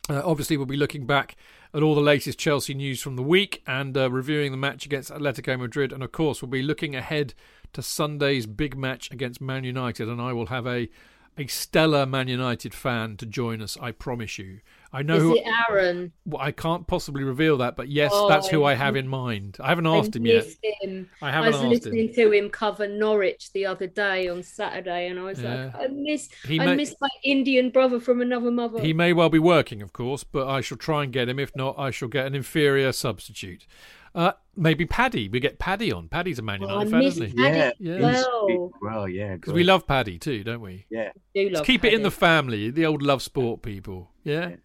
Uh, 0.08 0.22
obviously, 0.24 0.56
we'll 0.56 0.66
be 0.66 0.76
looking 0.76 1.06
back 1.06 1.36
at 1.76 1.82
all 1.82 1.94
the 1.94 2.00
latest 2.00 2.38
Chelsea 2.38 2.72
news 2.72 3.02
from 3.02 3.16
the 3.16 3.22
week 3.22 3.62
and 3.66 3.98
uh, 3.98 4.10
reviewing 4.10 4.50
the 4.50 4.56
match 4.56 4.86
against 4.86 5.10
Atletico 5.10 5.58
Madrid. 5.58 5.92
And 5.92 6.02
of 6.02 6.10
course, 6.10 6.40
we'll 6.40 6.50
be 6.50 6.62
looking 6.62 6.96
ahead 6.96 7.34
to 7.74 7.82
Sunday's 7.82 8.46
big 8.46 8.78
match 8.78 9.10
against 9.10 9.42
Man 9.42 9.62
United. 9.62 10.08
And 10.08 10.18
I 10.18 10.32
will 10.32 10.46
have 10.46 10.66
a 10.66 10.88
a 11.38 11.46
stellar 11.48 12.06
Man 12.06 12.28
United 12.28 12.72
fan 12.72 13.18
to 13.18 13.26
join 13.26 13.60
us. 13.60 13.76
I 13.78 13.92
promise 13.92 14.38
you. 14.38 14.60
I 14.92 15.02
know 15.02 15.16
Is 15.16 15.22
who. 15.22 15.36
it 15.36 15.44
Aaron? 15.68 16.12
Well, 16.24 16.40
I 16.40 16.52
can't 16.52 16.86
possibly 16.86 17.22
reveal 17.24 17.58
that, 17.58 17.76
but 17.76 17.88
yes, 17.88 18.12
Oh, 18.14 18.28
that's 18.28 18.48
who 18.48 18.62
I 18.64 18.72
I- 18.72 18.74
have 18.76 18.96
in 18.96 19.08
mind. 19.08 19.56
I 19.60 19.68
haven't 19.68 19.86
I 19.86 19.96
asked 19.96 20.16
him 20.16 20.24
yet. 20.26 20.44
missed 20.44 20.58
him. 20.82 21.10
I 21.20 21.28
I 21.28 21.30
haven't 21.32 21.52
was 21.52 21.62
listening 21.62 22.08
him. 22.08 22.14
to 22.14 22.32
him 22.32 22.50
cover 22.50 22.86
Norwich 22.88 23.52
the 23.52 23.66
other 23.66 23.86
day 23.86 24.28
on 24.28 24.42
Saturday, 24.42 25.08
and 25.08 25.18
I 25.18 25.22
was 25.24 25.40
Yeah. 25.42 25.70
like, 25.74 25.74
I 25.76 25.86
miss, 25.92 26.28
He 26.46 26.60
I 26.60 26.66
may- 26.66 26.76
miss 26.76 26.94
my 27.00 27.08
Indian 27.24 27.70
brother 27.70 28.00
from 28.00 28.20
another 28.20 28.50
mother. 28.50 28.80
He 28.80 28.92
may 28.92 29.12
well 29.12 29.28
be 29.30 29.38
working, 29.38 29.82
of 29.82 29.92
course, 29.92 30.24
but 30.24 30.46
I 30.48 30.60
shall 30.60 30.78
try 30.78 31.04
and 31.04 31.12
get 31.12 31.28
him. 31.28 31.38
If 31.38 31.54
not, 31.56 31.74
I 31.78 31.90
shall 31.90 32.08
get 32.08 32.26
an 32.26 32.34
inferior 32.34 32.92
substitute. 32.92 33.66
Uh, 34.14 34.32
maybe 34.56 34.86
Paddy. 34.86 35.28
We 35.28 35.40
get 35.40 35.58
Paddy 35.58 35.92
on. 35.92 36.08
Paddy's 36.08 36.38
a 36.38 36.42
Man 36.42 36.62
Oh, 36.62 36.68
United 36.68 36.88
I 36.88 36.90
fan, 36.90 37.02
isn't 37.02 37.26
he? 37.26 37.32
Paddy 37.34 37.72
Yeah. 37.80 38.00
well. 38.00 38.72
Well, 38.80 39.08
yeah. 39.08 39.34
Because 39.34 39.52
we 39.52 39.62
love 39.62 39.86
Paddy 39.86 40.18
too, 40.18 40.42
don't 40.42 40.62
we? 40.62 40.86
Yeah. 40.88 41.10
Do 41.34 41.42
Let's 41.44 41.54
love 41.56 41.66
keep 41.66 41.84
it 41.84 41.92
in 41.92 42.02
the 42.02 42.10
family, 42.10 42.70
the 42.70 42.86
old 42.86 43.02
love 43.02 43.20
sport 43.20 43.60
people. 43.60 44.10
Yeah? 44.24 44.48
Yeah. 44.48 44.56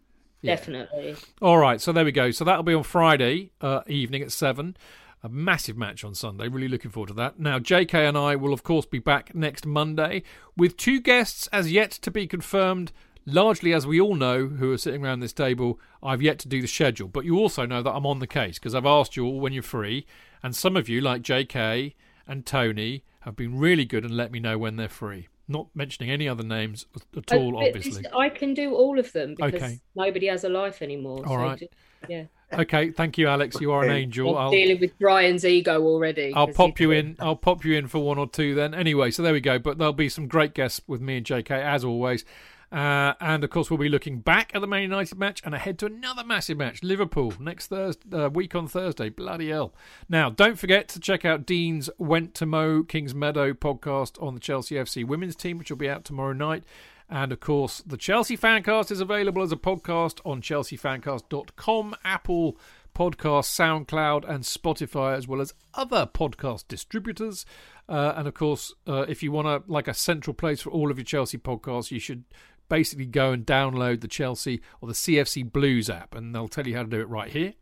Definitely. 0.43 1.15
All 1.41 1.57
right, 1.57 1.79
so 1.79 1.91
there 1.91 2.05
we 2.05 2.11
go. 2.11 2.31
So 2.31 2.43
that'll 2.45 2.63
be 2.63 2.73
on 2.73 2.83
Friday 2.83 3.51
uh, 3.61 3.81
evening 3.87 4.21
at 4.21 4.31
7. 4.31 4.75
A 5.23 5.29
massive 5.29 5.77
match 5.77 6.03
on 6.03 6.15
Sunday. 6.15 6.47
Really 6.47 6.67
looking 6.67 6.89
forward 6.89 7.09
to 7.09 7.13
that. 7.13 7.39
Now, 7.39 7.59
JK 7.59 7.93
and 7.93 8.17
I 8.17 8.35
will, 8.35 8.53
of 8.53 8.63
course, 8.63 8.87
be 8.87 8.97
back 8.97 9.35
next 9.35 9.67
Monday 9.67 10.23
with 10.57 10.77
two 10.77 10.99
guests 10.99 11.47
as 11.53 11.71
yet 11.71 11.91
to 11.91 12.09
be 12.09 12.25
confirmed. 12.25 12.91
Largely, 13.27 13.71
as 13.71 13.85
we 13.85 14.01
all 14.01 14.15
know, 14.15 14.47
who 14.47 14.71
are 14.71 14.79
sitting 14.79 15.05
around 15.05 15.19
this 15.19 15.31
table, 15.31 15.79
I've 16.01 16.23
yet 16.23 16.39
to 16.39 16.47
do 16.47 16.59
the 16.59 16.67
schedule. 16.67 17.07
But 17.07 17.23
you 17.23 17.37
also 17.37 17.67
know 17.67 17.83
that 17.83 17.91
I'm 17.91 18.07
on 18.07 18.17
the 18.17 18.25
case 18.25 18.57
because 18.57 18.73
I've 18.73 18.85
asked 18.85 19.15
you 19.15 19.25
all 19.25 19.39
when 19.39 19.53
you're 19.53 19.61
free. 19.61 20.07
And 20.41 20.55
some 20.55 20.75
of 20.75 20.89
you, 20.89 21.01
like 21.01 21.21
JK 21.21 21.93
and 22.27 22.43
Tony, 22.43 23.03
have 23.19 23.35
been 23.35 23.59
really 23.59 23.85
good 23.85 24.03
and 24.03 24.17
let 24.17 24.31
me 24.31 24.39
know 24.39 24.57
when 24.57 24.75
they're 24.75 24.89
free. 24.89 25.27
Not 25.47 25.67
mentioning 25.75 26.09
any 26.11 26.29
other 26.29 26.43
names 26.43 26.85
at 27.17 27.33
all, 27.33 27.51
but 27.51 27.67
obviously. 27.67 28.03
this- 28.03 28.11
I 28.15 28.29
can 28.29 28.53
do 28.53 28.73
all 28.73 28.97
of 28.99 29.11
them 29.11 29.35
because 29.35 29.53
Okay. 29.55 29.79
nobody 29.95 30.27
has 30.27 30.43
a 30.43 30.49
life 30.49 30.81
anymore. 30.81 31.23
All 31.25 31.35
so 31.35 31.41
right. 31.41 31.59
just- 31.59 31.73
yeah. 32.07 32.25
Okay, 32.53 32.91
thank 32.91 33.17
you, 33.17 33.27
Alex. 33.27 33.61
You 33.61 33.71
are 33.71 33.83
an 33.83 33.91
angel. 33.91 34.37
I'm 34.37 34.45
I'll, 34.45 34.51
dealing 34.51 34.79
with 34.79 34.97
Brian's 34.99 35.45
ego 35.45 35.81
already. 35.83 36.33
I'll 36.33 36.49
pop 36.49 36.79
you 36.81 36.91
in. 36.91 37.15
I'll 37.19 37.35
pop 37.35 37.63
you 37.63 37.75
in 37.75 37.87
for 37.87 37.99
one 37.99 38.17
or 38.17 38.27
two 38.27 38.55
then. 38.55 38.73
Anyway, 38.73 39.11
so 39.11 39.23
there 39.23 39.31
we 39.31 39.39
go. 39.39 39.57
But 39.57 39.77
there'll 39.77 39.93
be 39.93 40.09
some 40.09 40.27
great 40.27 40.53
guests 40.53 40.81
with 40.85 40.99
me 40.99 41.17
and 41.17 41.25
JK 41.25 41.51
as 41.51 41.85
always. 41.85 42.25
Uh, 42.71 43.13
and 43.19 43.43
of 43.43 43.49
course, 43.49 43.69
we'll 43.69 43.77
be 43.77 43.89
looking 43.89 44.19
back 44.19 44.51
at 44.53 44.61
the 44.61 44.67
Man 44.67 44.83
United 44.83 45.17
match 45.17 45.41
and 45.43 45.53
ahead 45.53 45.77
to 45.79 45.87
another 45.87 46.23
massive 46.23 46.57
match, 46.57 46.81
Liverpool 46.83 47.33
next 47.37 47.67
Thursday, 47.67 48.17
uh, 48.17 48.29
week 48.29 48.55
on 48.55 48.67
Thursday. 48.67 49.09
Bloody 49.09 49.49
hell! 49.49 49.73
Now, 50.07 50.29
don't 50.29 50.57
forget 50.57 50.87
to 50.89 50.99
check 50.99 51.25
out 51.25 51.45
Dean's 51.45 51.89
Went 51.97 52.33
to 52.35 52.45
Mow 52.45 52.83
Kings 52.83 53.13
Meadow 53.13 53.53
podcast 53.53 54.21
on 54.23 54.35
the 54.35 54.39
Chelsea 54.39 54.75
FC 54.75 55.05
women's 55.05 55.35
team, 55.35 55.57
which 55.57 55.69
will 55.69 55.77
be 55.77 55.89
out 55.89 56.05
tomorrow 56.05 56.33
night. 56.33 56.63
And 57.09 57.33
of 57.33 57.41
course, 57.41 57.83
the 57.85 57.97
Chelsea 57.97 58.37
Fancast 58.37 58.89
is 58.89 59.01
available 59.01 59.41
as 59.41 59.51
a 59.51 59.57
podcast 59.57 60.21
on 60.25 60.41
chelseafancast.com, 60.41 61.95
Apple 62.05 62.57
Podcast, 62.95 63.85
SoundCloud, 63.85 64.27
and 64.29 64.43
Spotify, 64.45 65.17
as 65.17 65.27
well 65.27 65.41
as 65.41 65.53
other 65.73 66.05
podcast 66.05 66.69
distributors. 66.69 67.45
Uh, 67.89 68.13
and 68.15 68.29
of 68.29 68.33
course, 68.33 68.73
uh, 68.87 69.05
if 69.09 69.21
you 69.21 69.31
want 69.31 69.47
to 69.47 69.69
like 69.69 69.89
a 69.89 69.93
central 69.93 70.33
place 70.33 70.61
for 70.61 70.69
all 70.69 70.89
of 70.89 70.97
your 70.97 71.05
Chelsea 71.05 71.37
podcasts, 71.37 71.91
you 71.91 71.99
should 71.99 72.23
basically 72.71 73.05
go 73.05 73.33
and 73.33 73.45
download 73.45 73.99
the 73.99 74.07
Chelsea 74.07 74.61
or 74.79 74.87
the 74.87 74.93
CFC 74.93 75.51
Blues 75.51 75.89
app, 75.89 76.15
and 76.15 76.33
they'll 76.33 76.47
tell 76.47 76.65
you 76.65 76.73
how 76.73 76.83
to 76.83 76.89
do 76.89 77.01
it 77.01 77.09
right 77.09 77.29
here. 77.29 77.53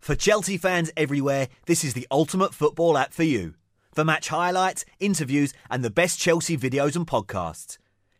For 0.00 0.14
Chelsea 0.14 0.56
fans 0.56 0.90
everywhere, 0.96 1.48
this 1.66 1.84
is 1.84 1.92
the 1.92 2.06
ultimate 2.10 2.54
football 2.54 2.96
app 2.96 3.12
for 3.12 3.24
you. 3.24 3.52
For 3.92 4.02
match 4.02 4.28
highlights, 4.28 4.86
interviews, 4.98 5.52
and 5.68 5.84
the 5.84 5.90
best 5.90 6.18
Chelsea 6.18 6.56
videos 6.56 6.96
and 6.96 7.06
podcasts. 7.06 7.76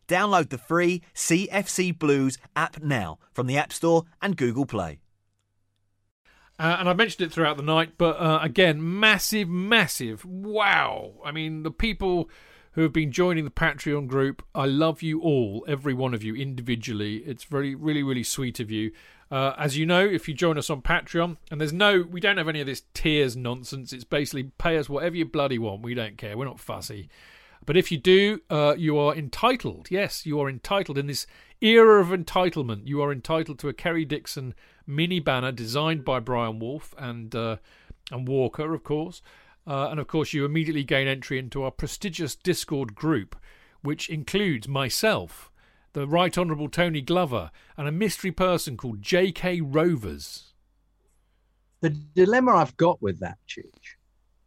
Download 0.09 0.51
the 0.51 0.59
free 0.59 1.01
CFC 1.15 1.99
Blues 1.99 2.37
app 2.55 2.83
now 2.83 3.19
from 3.33 3.47
the 3.47 3.57
App 3.57 3.73
Store 3.73 4.05
and 4.21 4.37
Google 4.37 4.67
Play. 4.67 5.01
Uh, 6.59 6.77
and 6.81 6.87
I've 6.87 6.99
mentioned 6.99 7.27
it 7.27 7.33
throughout 7.33 7.57
the 7.57 7.63
night, 7.63 7.93
but 7.97 8.21
uh, 8.21 8.41
again, 8.43 9.01
massive, 9.01 9.49
massive 9.49 10.23
wow. 10.27 11.13
I 11.25 11.33
mean, 11.33 11.63
the 11.63 11.71
people 11.71 12.29
who 12.79 12.85
have 12.85 12.93
been 12.93 13.11
joining 13.11 13.45
the 13.45 13.51
Patreon 13.51 14.07
group, 14.07 14.41
I 14.55 14.67
love 14.67 15.03
you 15.03 15.21
all, 15.21 15.65
every 15.67 15.93
one 15.93 16.15
of 16.15 16.23
you 16.23 16.37
individually. 16.37 17.17
It's 17.27 17.43
very, 17.43 17.75
really, 17.75 18.05
really 18.05 18.23
sweet 18.23 18.61
of 18.61 18.71
you. 18.71 18.93
Uh, 19.33 19.53
as 19.59 19.77
you 19.77 19.85
know, 19.85 20.07
if 20.07 20.29
you 20.29 20.35
join 20.35 20.57
us 20.57 20.71
on 20.71 20.83
Patreon, 20.83 21.39
and 21.51 21.61
there's 21.61 21.73
no, 21.73 22.03
we 22.09 22.21
don't 22.21 22.37
have 22.37 22.47
any 22.47 22.61
of 22.61 22.69
this 22.69 22.85
tiers 22.95 23.37
nonsense. 23.37 23.93
It's 23.93 24.05
basically 24.05 24.53
pay 24.59 24.79
us 24.79 24.89
whatever 24.89 25.17
you 25.17 25.25
bloody 25.25 25.59
want. 25.59 25.83
We 25.83 25.95
don't 25.95 26.17
care. 26.17 26.39
We're 26.39 26.45
not 26.45 26.61
fussy. 26.61 27.09
But 27.67 27.77
if 27.77 27.91
you 27.91 27.99
do, 27.99 28.43
uh, 28.49 28.77
you 28.79 28.97
are 28.97 29.13
entitled. 29.13 29.89
Yes, 29.91 30.25
you 30.25 30.39
are 30.41 30.49
entitled 30.49 30.99
in 30.99 31.09
this 31.09 31.27
era 31.61 32.01
of 32.01 32.11
entitlement. 32.11 32.87
You 32.87 33.03
are 33.03 33.11
entitled 33.11 33.59
to 33.59 33.69
a 33.69 33.73
Kerry 33.73 34.05
Dixon 34.05 34.55
mini 34.87 35.19
banner 35.19 35.51
designed 35.51 36.05
by 36.05 36.21
Brian 36.21 36.61
Wolfe 36.61 36.95
and 36.97 37.35
uh, 37.35 37.57
and 38.13 38.29
Walker, 38.29 38.73
of 38.73 38.85
course. 38.85 39.21
Uh, 39.69 39.91
and 39.91 40.01
of 40.01 40.07
course, 40.07 40.33
you 40.33 40.47
immediately 40.47 40.83
gain 40.83 41.07
entry 41.07 41.39
into 41.39 41.63
our 41.63 41.71
prestigious 41.71 42.35
Discord 42.35 42.95
group, 42.95 43.37
which 43.83 44.09
includes 44.09 44.67
myself, 44.67 45.53
the 45.93 46.07
Right 46.07 46.37
Honourable 46.39 46.71
Tony 46.71 47.03
Glover, 47.03 47.51
and 47.77 47.87
a 47.87 47.93
mystery 47.93 48.33
person 48.33 48.79
called 48.79 49.03
J.K. 49.03 49.61
Rovers. 49.61 50.55
The 51.81 51.91
dilemma 51.91 52.57
I've 52.57 52.79
got 52.79 53.03
with 53.03 53.21
that, 53.21 53.37
Chich, 53.47 53.97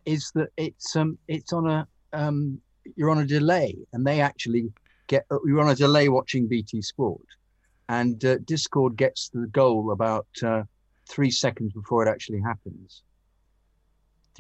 is 0.06 0.32
that 0.34 0.50
it's 0.58 0.96
um 0.96 1.20
it's 1.28 1.54
on 1.54 1.70
a 1.70 1.88
um 2.14 2.60
you're 2.96 3.12
on 3.12 3.20
a 3.20 3.28
delay, 3.28 3.78
and 3.94 4.06
they 4.06 4.22
actually 4.22 4.74
get 5.06 5.28
you're 5.46 5.62
on 5.62 5.70
a 5.70 5.76
delay 5.76 6.10
watching 6.10 6.48
BT 6.48 6.82
Sport, 6.82 7.28
and 7.90 8.26
uh, 8.26 8.40
Discord 8.46 8.98
gets 8.98 9.30
the 9.30 9.46
goal 9.52 9.92
about 9.92 10.28
uh, 10.44 10.64
three 11.08 11.30
seconds 11.30 11.74
before 11.74 12.06
it 12.06 12.10
actually 12.10 12.42
happens. 12.42 13.04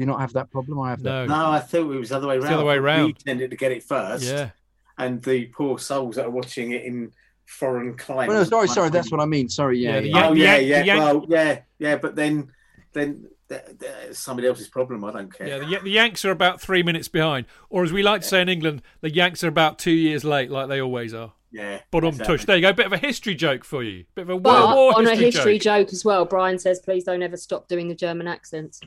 Do 0.01 0.05
you 0.05 0.11
not 0.11 0.19
have 0.21 0.33
that 0.33 0.49
problem? 0.49 0.79
I 0.79 0.89
have 0.89 1.01
No. 1.03 1.27
that. 1.27 1.29
No, 1.29 1.51
I 1.51 1.59
thought 1.59 1.81
it 1.91 1.99
was 1.99 2.09
the 2.09 2.15
other 2.17 2.25
way 2.27 2.37
It's 2.37 2.43
around. 2.43 2.53
the 2.53 2.57
other 2.67 2.81
way 2.83 3.03
We 3.05 3.13
tended 3.13 3.51
to 3.51 3.55
get 3.55 3.71
it 3.71 3.83
first, 3.83 4.23
Yeah. 4.23 4.49
and 4.97 5.21
the 5.21 5.45
poor 5.45 5.77
souls 5.77 6.15
that 6.15 6.25
are 6.25 6.31
watching 6.31 6.71
it 6.71 6.83
in 6.85 7.11
foreign 7.45 7.95
climates. 7.95 8.33
Oh, 8.33 8.37
no, 8.39 8.43
sorry, 8.45 8.67
sorry. 8.67 8.89
That's 8.89 9.11
what 9.11 9.21
I 9.21 9.25
mean. 9.25 9.47
Sorry. 9.47 9.77
Yeah. 9.77 9.99
Yeah, 9.99 9.99
yeah. 9.99 10.27
Oh 10.29 10.33
Yan- 10.33 10.65
yeah, 10.65 10.83
yeah. 10.83 10.95
the 10.95 10.99
well, 11.19 11.25
yeah, 11.29 11.59
yeah. 11.77 11.97
But 11.97 12.15
then, 12.15 12.47
then 12.93 13.27
th- 13.47 13.61
th- 13.79 14.15
somebody 14.15 14.47
else's 14.47 14.69
problem. 14.69 15.05
I 15.05 15.11
don't 15.11 15.31
care. 15.31 15.47
Yeah, 15.47 15.59
the, 15.59 15.79
the 15.83 15.91
Yanks 15.91 16.25
are 16.25 16.31
about 16.31 16.59
three 16.59 16.81
minutes 16.81 17.07
behind. 17.07 17.45
Or 17.69 17.83
as 17.83 17.93
we 17.93 18.01
like 18.01 18.21
to 18.21 18.27
say 18.27 18.41
in 18.41 18.49
England, 18.49 18.81
the 19.01 19.11
Yanks 19.13 19.43
are 19.43 19.49
about 19.49 19.77
two 19.77 19.91
years 19.91 20.23
late, 20.23 20.49
like 20.49 20.67
they 20.67 20.81
always 20.81 21.13
are. 21.13 21.33
Yeah. 21.51 21.81
But 21.91 22.05
um, 22.05 22.09
exactly. 22.09 22.37
tush. 22.37 22.45
There 22.45 22.55
you 22.55 22.61
go. 22.63 22.73
Bit 22.73 22.87
of 22.87 22.93
a 22.93 22.97
history 22.97 23.35
joke 23.35 23.63
for 23.65 23.83
you. 23.83 24.05
Bit 24.15 24.23
of 24.23 24.29
a 24.31 24.39
But 24.39 24.51
World 24.51 24.73
War 24.75 24.93
on 24.97 25.05
history, 25.05 25.21
a 25.21 25.25
history 25.31 25.59
joke. 25.59 25.87
joke. 25.89 25.93
as 25.93 26.03
well, 26.03 26.25
Brian 26.25 26.57
says, 26.57 26.79
please 26.79 27.03
don't 27.03 27.21
ever 27.21 27.37
stop 27.37 27.67
doing 27.67 27.87
the 27.87 27.93
German 27.95 28.25
accents. 28.27 28.79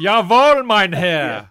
Jawohl, 0.00 0.64
mein 0.66 0.92
Herr. 0.92 1.50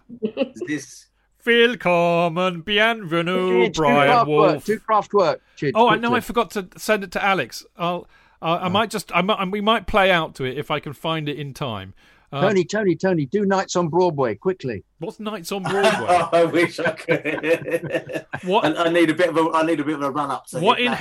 This 0.66 1.06
Willkommen, 1.44 2.62
bienvenue, 2.64 3.66
Chidge, 3.66 3.72
do 3.74 3.80
Brian 3.82 4.08
Kraftwerk. 4.08 4.26
Wolf. 4.26 4.64
Do 4.64 4.78
Kraftwerk. 4.78 5.40
Chidge, 5.58 5.72
Oh, 5.74 5.88
I 5.88 5.96
know. 5.96 6.14
I 6.14 6.20
forgot 6.20 6.50
to 6.52 6.68
send 6.76 7.04
it 7.04 7.12
to 7.12 7.22
Alex. 7.24 7.64
I'll. 7.76 8.06
I, 8.40 8.66
Oh. 8.66 8.68
Might 8.70 8.90
just. 8.90 9.10
I 9.14 9.22
might, 9.22 9.50
we 9.50 9.60
might 9.60 9.86
play 9.86 10.10
out 10.10 10.34
to 10.36 10.44
it 10.44 10.56
if 10.58 10.70
I 10.70 10.80
can 10.80 10.92
find 10.92 11.28
it 11.28 11.38
in 11.38 11.52
time. 11.54 11.94
Uh, 12.32 12.40
Tony, 12.42 12.64
Tony, 12.64 12.96
Tony, 12.96 13.26
do 13.26 13.44
nights 13.46 13.76
on 13.76 13.88
Broadway 13.88 14.34
quickly. 14.34 14.82
what's 14.98 15.20
Nights 15.20 15.52
on 15.52 15.62
Broadway? 15.62 16.06
I 16.32 16.44
wish 16.44 16.80
I 16.80 16.90
could. 16.90 18.26
What- 18.42 18.64
I, 18.76 18.84
I 18.84 18.88
need 18.90 19.08
a 19.10 19.14
bit 19.14 19.28
of 19.28 19.36
a. 19.36 19.50
I 19.54 19.64
need 19.64 19.80
a 19.80 19.84
bit 19.84 19.94
of 19.94 20.02
a 20.02 20.10
run 20.10 20.30
up. 20.30 20.46
To 20.48 20.58
what 20.60 20.80
in 20.80 20.90
that. 20.92 20.98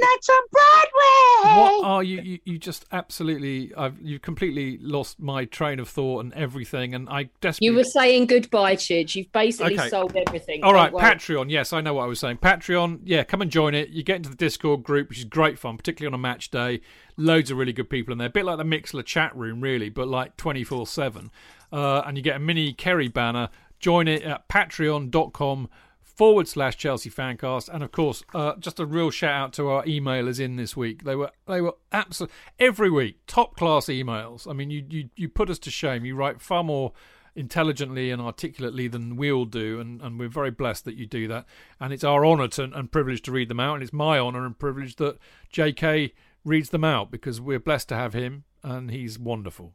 Hell's? 0.00 0.12
Nights 0.14 0.28
on 0.28 0.42
Broadway. 0.52 1.60
What 1.60 1.84
are 1.84 2.02
you? 2.02 2.20
You, 2.22 2.38
you 2.44 2.58
just 2.58 2.84
absolutely. 2.92 3.72
I've 3.76 4.00
you 4.00 4.18
completely 4.18 4.78
lost 4.80 5.20
my 5.20 5.44
train 5.44 5.78
of 5.78 5.88
thought 5.88 6.20
and 6.24 6.32
everything, 6.34 6.94
and 6.94 7.08
I 7.08 7.28
desperately. 7.40 7.66
You 7.68 7.74
were 7.74 7.84
saying 7.84 8.26
goodbye, 8.26 8.76
Chidge. 8.76 9.14
You've 9.14 9.30
basically 9.32 9.78
Okay. 9.78 9.88
sold 9.88 10.16
everything. 10.16 10.62
All 10.64 10.72
Don't 10.72 10.82
right, 10.82 10.92
worry. 10.92 11.04
Patreon. 11.04 11.50
Yes, 11.50 11.72
I 11.72 11.80
know 11.80 11.94
what 11.94 12.04
I 12.04 12.06
was 12.06 12.20
saying. 12.20 12.38
Patreon. 12.38 13.00
Yeah, 13.04 13.24
come 13.24 13.42
and 13.42 13.50
join 13.50 13.74
it. 13.74 13.90
You 13.90 14.02
get 14.02 14.16
into 14.16 14.30
the 14.30 14.36
Discord 14.36 14.82
group, 14.82 15.08
which 15.08 15.18
is 15.18 15.24
great 15.24 15.58
fun, 15.58 15.76
particularly 15.76 16.12
on 16.12 16.18
a 16.18 16.22
match 16.22 16.50
day. 16.50 16.80
Loads 17.16 17.50
of 17.50 17.58
really 17.58 17.72
good 17.72 17.90
people 17.90 18.12
in 18.12 18.18
there. 18.18 18.28
A 18.28 18.30
bit 18.30 18.44
like 18.44 18.58
the 18.58 18.64
Mixlr 18.64 19.04
chat 19.04 19.34
room, 19.36 19.60
really, 19.60 19.88
but 19.90 20.08
like 20.08 20.36
twenty 20.36 20.64
four 20.64 20.86
seven. 20.86 21.30
Uh, 21.72 22.02
and 22.06 22.16
you 22.16 22.22
get 22.22 22.36
a 22.36 22.40
mini 22.40 22.72
Kerry 22.72 23.08
banner. 23.08 23.48
Join 23.80 24.08
it 24.08 24.22
at 24.22 24.48
patreon.com 24.48 25.68
forward 26.14 26.48
slash 26.48 26.76
Chelsea 26.76 27.10
Fancast. 27.10 27.68
And 27.68 27.82
of 27.82 27.92
course, 27.92 28.22
uh, 28.34 28.56
just 28.56 28.80
a 28.80 28.86
real 28.86 29.10
shout 29.10 29.34
out 29.34 29.52
to 29.54 29.68
our 29.68 29.84
emailers 29.84 30.40
in 30.40 30.56
this 30.56 30.76
week. 30.76 31.04
They 31.04 31.16
were 31.16 31.30
they 31.46 31.60
were 31.60 31.74
absolutely 31.92 32.34
every 32.58 32.90
week 32.90 33.18
top 33.26 33.56
class 33.56 33.86
emails. 33.86 34.48
I 34.48 34.52
mean, 34.52 34.70
you 34.70 34.84
you 34.88 35.10
you 35.16 35.28
put 35.28 35.50
us 35.50 35.58
to 35.60 35.70
shame. 35.70 36.04
You 36.04 36.16
write 36.16 36.40
far 36.40 36.64
more 36.64 36.92
intelligently 37.36 38.10
and 38.10 38.22
articulately 38.22 38.88
than 38.88 39.16
we 39.16 39.30
all 39.30 39.44
do, 39.44 39.80
and, 39.80 40.00
and 40.00 40.18
we're 40.18 40.28
very 40.28 40.50
blessed 40.50 40.84
that 40.84 40.94
you 40.94 41.06
do 41.06 41.26
that. 41.28 41.44
And 41.80 41.92
it's 41.92 42.04
our 42.04 42.24
honour 42.24 42.48
to, 42.48 42.64
and 42.64 42.92
privilege 42.92 43.22
to 43.22 43.32
read 43.32 43.48
them 43.48 43.60
out, 43.60 43.74
and 43.74 43.82
it's 43.82 43.92
my 43.92 44.18
honour 44.18 44.46
and 44.46 44.56
privilege 44.56 44.96
that 44.96 45.18
J.K. 45.50 46.12
reads 46.44 46.70
them 46.70 46.84
out 46.84 47.10
because 47.10 47.40
we're 47.40 47.58
blessed 47.58 47.88
to 47.88 47.96
have 47.96 48.14
him, 48.14 48.44
and 48.62 48.90
he's 48.90 49.18
wonderful. 49.18 49.74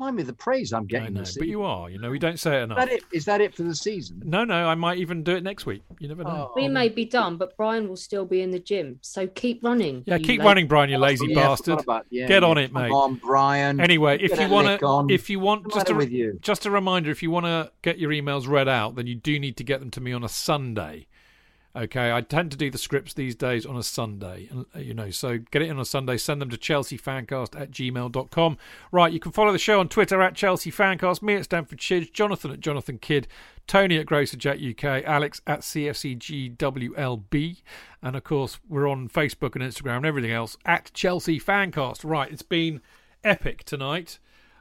Mind 0.00 0.16
me 0.16 0.22
the 0.22 0.32
praise 0.32 0.72
I'm 0.72 0.84
I 0.84 0.86
getting 0.86 1.12
know, 1.12 1.20
this 1.20 1.36
but 1.36 1.46
you 1.46 1.62
are, 1.62 1.90
you 1.90 1.98
know, 1.98 2.08
we 2.10 2.18
don't 2.18 2.40
say 2.40 2.58
it 2.58 2.62
enough. 2.62 2.78
that 2.78 2.88
it? 2.90 3.04
Is 3.12 3.26
that 3.26 3.42
it 3.42 3.54
for 3.54 3.64
the 3.64 3.74
season? 3.74 4.22
No, 4.24 4.44
no, 4.44 4.66
I 4.66 4.74
might 4.74 4.96
even 4.96 5.22
do 5.22 5.36
it 5.36 5.42
next 5.42 5.66
week. 5.66 5.82
You 5.98 6.08
never 6.08 6.24
know. 6.24 6.48
Oh. 6.50 6.52
We 6.56 6.68
may 6.68 6.88
be 6.88 7.04
done, 7.04 7.36
but 7.36 7.54
Brian 7.58 7.86
will 7.86 7.98
still 7.98 8.24
be 8.24 8.40
in 8.40 8.50
the 8.50 8.58
gym. 8.58 8.98
So 9.02 9.26
keep 9.26 9.62
running. 9.62 10.02
Yeah, 10.06 10.16
keep 10.16 10.38
lazy 10.38 10.38
running, 10.38 10.68
Brian, 10.68 10.88
you 10.88 10.96
lazy 10.96 11.26
Yeah, 11.28 11.34
bastard. 11.34 11.80
about- 11.80 12.06
yeah, 12.08 12.26
Get 12.26 12.42
yeah. 12.42 12.48
on 12.48 12.56
it, 12.56 12.72
Come 12.72 12.82
mate. 12.82 12.90
on, 12.92 13.14
Brian. 13.16 13.78
Anyway, 13.78 14.16
Get 14.16 14.30
if 14.30 14.40
you 14.40 14.48
want 14.48 14.80
to, 14.80 14.86
on. 14.86 15.10
if 15.10 15.28
you 15.28 15.38
want, 15.38 15.64
What's 15.64 15.74
just 15.74 15.86
the 15.88 15.92
a, 15.92 15.96
with 15.98 16.10
you? 16.10 16.38
just 16.40 16.64
a 16.64 16.70
reminder, 16.70 17.10
if 17.10 17.22
you 17.22 17.30
want 17.30 17.44
to 17.44 17.70
get 17.82 17.98
your 17.98 18.10
emails 18.10 18.48
read 18.48 18.68
out, 18.68 18.94
then 18.96 19.06
you 19.06 19.16
do 19.16 19.38
need 19.38 19.58
to 19.58 19.64
get 19.64 19.80
them 19.80 19.90
to 19.90 20.00
me 20.00 20.14
on 20.14 20.24
a 20.24 20.30
Sunday. 20.30 21.08
Okay, 21.76 22.12
I 22.12 22.20
tend 22.20 22.50
to 22.50 22.56
do 22.56 22.68
the 22.68 22.78
scripts 22.78 23.14
these 23.14 23.36
days 23.36 23.64
on 23.64 23.76
a 23.76 23.84
Sunday, 23.84 24.50
uh, 24.52 24.64
you 24.80 24.92
know, 24.92 25.10
so 25.10 25.38
get 25.38 25.62
it 25.62 25.66
in 25.66 25.76
on 25.76 25.80
a 25.80 25.84
Sunday. 25.84 26.16
Send 26.16 26.42
them 26.42 26.50
to 26.50 26.56
chelseafancast 26.56 27.60
at 27.60 27.70
gmail.com. 27.70 28.58
Right, 28.90 29.12
you 29.12 29.20
can 29.20 29.30
follow 29.30 29.52
the 29.52 29.58
show 29.58 29.78
on 29.78 29.88
Twitter 29.88 30.20
at 30.20 30.34
Chelsea 30.34 30.72
Fancast, 30.72 31.22
me 31.22 31.34
at 31.34 31.44
Stamford 31.44 31.78
Chidge, 31.78 32.12
Jonathan 32.12 32.50
at 32.50 32.58
Jonathan 32.58 32.98
Kydd, 32.98 33.28
Tony 33.68 33.98
at 33.98 34.06
Grocer 34.06 34.36
Jet 34.36 34.58
UK, 34.60 35.04
Alex 35.04 35.42
at 35.46 35.60
CFCGWLB, 35.60 37.62
and 38.02 38.16
of 38.16 38.24
course, 38.24 38.58
we're 38.68 38.88
on 38.88 39.08
Facebook 39.08 39.54
and 39.54 39.62
Instagram 39.62 39.98
and 39.98 40.06
everything 40.06 40.32
else 40.32 40.56
at 40.66 40.90
Chelsea 40.92 41.38
Fancast. 41.38 42.00
Right, 42.02 42.32
it's 42.32 42.42
been 42.42 42.80
epic 43.22 43.62
tonight. 43.62 44.18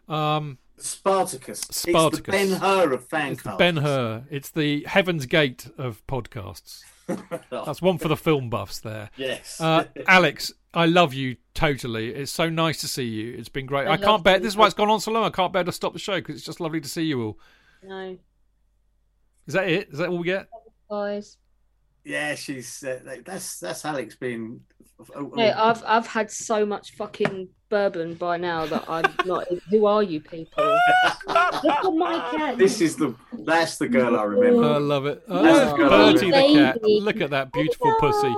Um, 0.08 0.60
Spartacus. 0.78 1.62
Spartacus. 1.72 2.20
It's 2.20 2.28
the 2.28 2.32
Ben 2.32 2.52
Hur 2.62 2.94
of 2.94 3.08
fan 3.08 3.32
it's 3.32 3.42
the 3.42 3.56
Ben 3.58 3.78
Hur. 3.78 4.26
It's 4.30 4.52
the 4.52 4.86
Heaven's 4.88 5.26
Gate 5.26 5.72
of 5.76 6.06
podcasts. 6.06 6.84
That's 7.52 7.82
one 7.82 7.98
for 7.98 8.08
the 8.08 8.18
film 8.18 8.50
buffs 8.50 8.80
there. 8.80 9.10
Yes. 9.18 9.60
Uh, 9.60 9.86
Alex, 10.08 10.52
I 10.74 10.86
love 10.86 11.14
you 11.14 11.38
totally. 11.54 12.10
It's 12.14 12.32
so 12.32 12.50
nice 12.50 12.82
to 12.82 12.88
see 12.88 13.06
you. 13.06 13.36
It's 13.38 13.50
been 13.50 13.66
great. 13.66 13.88
I 13.88 13.94
I, 13.94 13.98
can't 13.98 14.24
bear. 14.24 14.36
you. 14.36 14.42
This 14.42 14.54
is 14.54 14.58
why 14.58 14.66
it's 14.66 14.76
gone 14.76 14.90
on 14.90 15.00
so 15.00 15.12
long. 15.12 15.24
I 15.24 15.30
can't 15.30 15.52
bear 15.54 15.64
to 15.64 15.72
stop 15.72 15.94
the 15.94 16.00
show 16.00 16.16
because 16.16 16.36
it's 16.36 16.46
just 16.46 16.60
lovely 16.60 16.82
to 16.82 16.90
see 16.90 17.04
you 17.04 17.22
all. 17.22 17.40
No, 17.84 18.18
Is 19.48 19.54
that 19.54 19.68
it? 19.70 19.90
Is 19.92 20.00
that 20.00 20.10
all 20.10 20.18
we 20.18 20.26
get? 20.26 20.48
guys. 20.90 21.38
Yeah, 22.04 22.36
she's 22.36 22.84
uh, 22.84 23.00
that's 23.26 23.60
that's 23.60 23.86
Alex 23.86 24.16
being. 24.16 24.62
Oh, 25.16 25.32
Yeah, 25.36 25.62
I've 25.62 25.84
I've 25.86 26.08
had 26.08 26.32
so 26.32 26.66
much 26.66 26.96
fucking 26.96 27.50
bourbon 27.70 28.16
by 28.16 28.38
now 28.38 28.66
that 28.66 28.90
I'm 28.90 29.06
not. 29.26 29.48
Who 29.70 29.86
are 29.86 30.04
you 30.04 30.20
people? 30.22 30.64
Look 31.28 31.86
at 31.86 31.94
my 31.94 32.30
cat. 32.32 32.58
This 32.58 32.82
is 32.82 32.96
the 32.96 33.16
that's 33.46 33.78
the 33.78 33.88
girl 33.88 34.18
I 34.18 34.24
remember. 34.24 34.68
I 34.68 34.78
love 34.78 35.06
it. 35.06 35.24
Oh, 35.28 35.44
That's 35.44 35.70
look, 35.72 35.78
good. 35.78 35.90
Bertie 35.90 36.32
the 36.32 36.54
cat. 36.60 36.82
Baby. 36.82 37.02
Look 37.02 37.22
at 37.22 37.30
that 37.30 37.52
beautiful 37.52 37.96
pussy. 38.00 38.34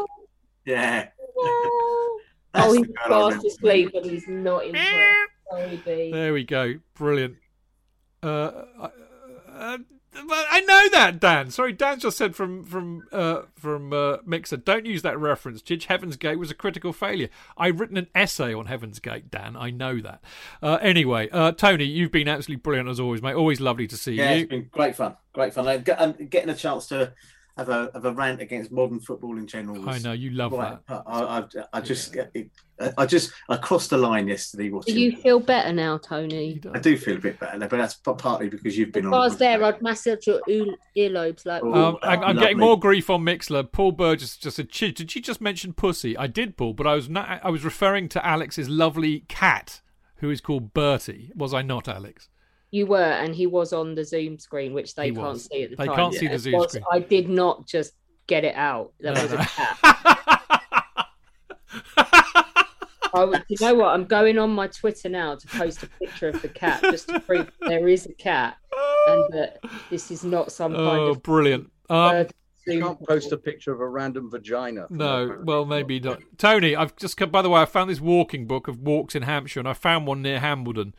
Yeah. 0.65 1.07
That's 2.53 2.67
Oh, 2.67 2.73
he's 2.73 2.87
fast 3.07 3.45
asleep, 3.45 3.91
but 3.93 4.05
he's 4.05 4.27
not 4.27 4.65
in 4.65 4.75
it. 4.75 5.27
Sorry, 5.49 6.11
There 6.11 6.33
we 6.33 6.43
go. 6.43 6.75
Brilliant. 6.95 7.35
Uh, 8.21 8.27
uh, 8.27 8.89
uh, 9.49 9.77
but 10.13 10.45
I 10.49 10.59
know 10.61 10.89
that, 10.89 11.19
Dan. 11.19 11.51
Sorry, 11.51 11.71
Dan 11.73 11.99
just 11.99 12.17
said 12.17 12.35
from 12.35 12.63
from 12.63 13.07
uh, 13.11 13.43
from 13.55 13.93
uh, 13.93 14.17
Mixer. 14.25 14.57
Don't 14.57 14.85
use 14.85 15.01
that 15.03 15.17
reference. 15.17 15.61
Chidge 15.61 15.85
Heaven's 15.85 16.17
Gate 16.17 16.37
was 16.37 16.51
a 16.51 16.55
critical 16.55 16.91
failure. 16.93 17.29
I've 17.57 17.79
written 17.79 17.97
an 17.97 18.07
essay 18.13 18.53
on 18.53 18.65
Heaven's 18.65 18.99
Gate, 18.99 19.31
Dan. 19.31 19.55
I 19.55 19.69
know 19.71 19.99
that. 20.01 20.21
Uh, 20.61 20.77
anyway, 20.81 21.29
uh, 21.31 21.53
Tony, 21.53 21.85
you've 21.85 22.11
been 22.11 22.27
absolutely 22.27 22.61
brilliant 22.61 22.89
as 22.89 22.99
always, 22.99 23.21
mate. 23.21 23.35
Always 23.35 23.61
lovely 23.61 23.87
to 23.87 23.97
see 23.97 24.13
Yeah, 24.13 24.31
you. 24.31 24.35
Yeah, 24.35 24.41
it's 24.41 24.49
been 24.49 24.69
great 24.71 24.95
fun. 24.95 25.15
Great 25.33 25.53
fun. 25.53 25.67
And 25.67 26.29
getting 26.29 26.49
a 26.49 26.55
chance 26.55 26.87
to 26.87 27.13
have 27.65 27.69
a 27.69 27.91
have 27.93 28.05
a 28.05 28.11
rant 28.13 28.41
against 28.41 28.71
modern 28.71 28.99
football 28.99 29.37
in 29.37 29.47
general. 29.47 29.87
I 29.89 29.99
know 29.99 30.11
you 30.13 30.31
love 30.31 30.51
Right. 30.51 30.77
that. 30.87 31.03
I, 31.07 31.39
I, 31.39 31.43
I 31.73 31.81
just, 31.81 32.15
I 32.97 33.05
just, 33.05 33.31
I 33.49 33.57
crossed 33.57 33.91
the 33.91 33.97
line 33.97 34.27
yesterday 34.27 34.69
Do 34.69 34.99
you 34.99 35.15
feel 35.17 35.39
better 35.39 35.71
now, 35.71 35.97
Tony? 35.97 36.59
I 36.73 36.79
do 36.79 36.97
feel 36.97 37.17
a 37.17 37.19
bit 37.19 37.39
better, 37.39 37.59
but 37.59 37.71
that's 37.71 37.95
partly 37.95 38.49
because 38.49 38.77
you've 38.77 38.91
been 38.91 39.05
If 39.05 39.13
on. 39.13 39.13
I 39.13 39.19
was 39.19 39.37
there, 39.37 39.63
I'd 39.63 39.81
massage 39.81 40.25
your 40.27 40.41
ear- 40.47 40.75
earlobes 40.97 41.45
like. 41.45 41.61
Oh, 41.63 41.73
Um, 41.89 41.97
I, 42.01 42.15
I'm 42.15 42.21
lovely. 42.21 42.41
getting 42.41 42.57
more 42.59 42.79
grief 42.79 43.09
on 43.09 43.21
Mixlr. 43.21 43.71
Paul 43.71 43.91
Burgess 43.91 44.37
just 44.37 44.55
said, 44.57 44.69
did 44.69 45.15
you 45.15 45.21
just 45.21 45.41
mention 45.41 45.73
pussy?" 45.73 46.17
I 46.17 46.27
did, 46.27 46.57
Paul, 46.57 46.73
but 46.73 46.87
I 46.87 46.95
was 46.95 47.07
not. 47.09 47.39
I 47.43 47.49
was 47.49 47.63
referring 47.63 48.09
to 48.09 48.25
Alex's 48.25 48.67
lovely 48.69 49.21
cat, 49.27 49.81
who 50.17 50.29
is 50.29 50.41
called 50.41 50.73
Bertie. 50.73 51.31
Was 51.35 51.53
I 51.53 51.61
not, 51.61 51.87
Alex? 51.87 52.29
You 52.71 52.85
were, 52.85 52.97
and 53.03 53.35
he 53.35 53.47
was 53.47 53.73
on 53.73 53.95
the 53.95 54.03
Zoom 54.05 54.39
screen, 54.39 54.73
which 54.73 54.95
they 54.95 55.07
He 55.09 55.11
can't 55.11 55.27
was. 55.27 55.45
see 55.45 55.63
at 55.63 55.71
the 55.71 55.75
They 55.75 55.85
time. 55.87 55.95
can't 55.95 56.13
see 56.13 56.27
the 56.27 56.39
Zoom 56.39 56.53
was- 56.53 56.69
screen. 56.71 56.85
I 56.91 56.99
did 56.99 57.27
not 57.29 57.67
just 57.67 57.93
get 58.27 58.45
it 58.45 58.55
out. 58.55 58.93
There 58.99 59.13
No, 59.13 59.21
was 59.21 59.31
no. 59.33 59.39
a 59.39 59.45
cat. 59.45 59.77
I 63.13 63.25
would- 63.25 63.43
you 63.49 63.57
know 63.59 63.75
what? 63.75 63.87
I'm 63.93 64.05
going 64.05 64.37
on 64.39 64.51
my 64.51 64.67
Twitter 64.67 65.09
now 65.09 65.35
to 65.35 65.47
post 65.47 65.83
a 65.83 65.87
picture 65.87 66.29
of 66.29 66.41
the 66.41 66.47
cat 66.47 66.81
just 66.83 67.09
to 67.09 67.19
prove 67.19 67.51
there 67.59 67.87
is 67.89 68.05
a 68.05 68.13
cat 68.13 68.55
and 69.07 69.25
that 69.33 69.59
this 69.89 70.11
is 70.11 70.23
not 70.23 70.49
some 70.51 70.73
kind 70.73 71.01
of 71.01 71.07
Oh, 71.09 71.15
brilliant! 71.15 71.69
Um, 71.89 72.27
You 72.65 72.79
can't 72.79 73.05
post 73.05 73.33
a 73.33 73.37
picture 73.37 73.73
of 73.73 73.81
a 73.81 73.87
random 73.87 74.29
vagina. 74.31 74.87
no, 74.89 75.39
well, 75.43 75.65
maybe 75.65 75.99
not. 75.99 76.21
Tony, 76.37 76.73
I've 76.75 76.95
just. 76.95 77.17
come- 77.17 77.31
By 77.31 77.41
the 77.41 77.49
way, 77.49 77.61
I 77.61 77.65
found 77.65 77.89
this 77.89 77.99
walking 77.99 78.45
book 78.47 78.69
of 78.69 78.79
walks 78.79 79.13
in 79.13 79.23
Hampshire, 79.23 79.59
and 79.59 79.67
I 79.67 79.73
found 79.73 80.07
one 80.07 80.21
near 80.21 80.39
Hambledon. 80.39 80.93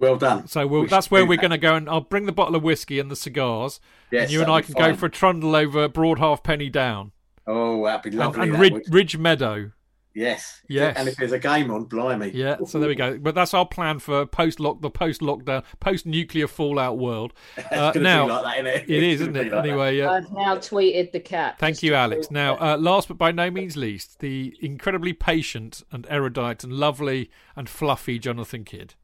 Well 0.00 0.16
done. 0.16 0.48
So 0.48 0.66
we'll, 0.66 0.80
We 0.82 0.86
that's 0.88 1.10
where 1.10 1.24
we're 1.24 1.36
that. 1.36 1.42
going 1.42 1.50
to 1.52 1.58
go, 1.58 1.74
and 1.76 1.88
I'll 1.88 2.00
bring 2.00 2.26
the 2.26 2.32
bottle 2.32 2.56
of 2.56 2.62
whiskey 2.64 2.98
and 2.98 3.10
the 3.10 3.16
cigars, 3.16 3.78
Yes, 4.10 4.24
and 4.24 4.32
you 4.32 4.40
and 4.42 4.50
I 4.50 4.62
can 4.62 4.74
fine. 4.74 4.90
go 4.92 4.96
for 4.96 5.06
a 5.06 5.10
trundle 5.10 5.54
over 5.54 5.88
Broadhalfpenny 5.88 6.72
Down 6.72 7.12
Oh, 7.46 7.84
that'd 7.84 8.10
be 8.10 8.16
lovely. 8.16 8.42
and 8.42 8.54
that 8.54 8.58
Ridge, 8.58 8.72
would. 8.72 8.92
Ridge 8.94 9.16
Meadow. 9.18 9.72
Yes. 10.12 10.60
Yes. 10.68 10.96
And 10.98 11.08
if 11.08 11.14
there's 11.16 11.30
a 11.30 11.38
game 11.38 11.70
on, 11.70 11.84
blimey. 11.84 12.32
Yeah, 12.34 12.56
so 12.66 12.80
there 12.80 12.88
we 12.88 12.96
go. 12.96 13.16
But 13.16 13.36
that's 13.36 13.54
our 13.54 13.64
plan 13.64 14.00
for 14.00 14.26
post 14.26 14.58
lock, 14.58 14.80
the 14.82 14.90
post 14.90 15.20
lockdown, 15.20 15.62
post 15.78 16.04
nuclear 16.04 16.48
fallout 16.48 16.98
world. 16.98 17.32
It's 17.56 17.70
Uh, 17.72 17.92
now 17.96 18.26
be 18.26 18.32
like 18.32 18.42
that, 18.42 18.54
isn't 18.54 18.66
it? 18.66 18.90
it 18.96 19.02
is, 19.04 19.20
It's 19.20 19.22
isn't 19.22 19.34
gonna 19.34 19.46
it? 19.46 19.52
like. 19.52 19.64
Anyway, 19.66 20.00
uh, 20.00 20.10
I've 20.10 20.32
now 20.32 20.56
tweeted 20.56 21.12
the 21.12 21.20
cat. 21.20 21.58
thank 21.60 21.82
you, 21.84 21.94
Alex. 21.94 22.28
Now, 22.30 22.56
uh, 22.58 22.76
last 22.76 23.06
but 23.06 23.18
by 23.18 23.30
no 23.30 23.50
means 23.52 23.76
least, 23.76 24.18
the 24.18 24.56
incredibly 24.60 25.12
patient 25.12 25.84
and 25.92 26.06
erudite 26.10 26.64
and 26.64 26.72
lovely 26.72 27.30
and 27.54 27.68
fluffy 27.68 28.18
Jonathan 28.18 28.64
Kydd. 28.64 28.94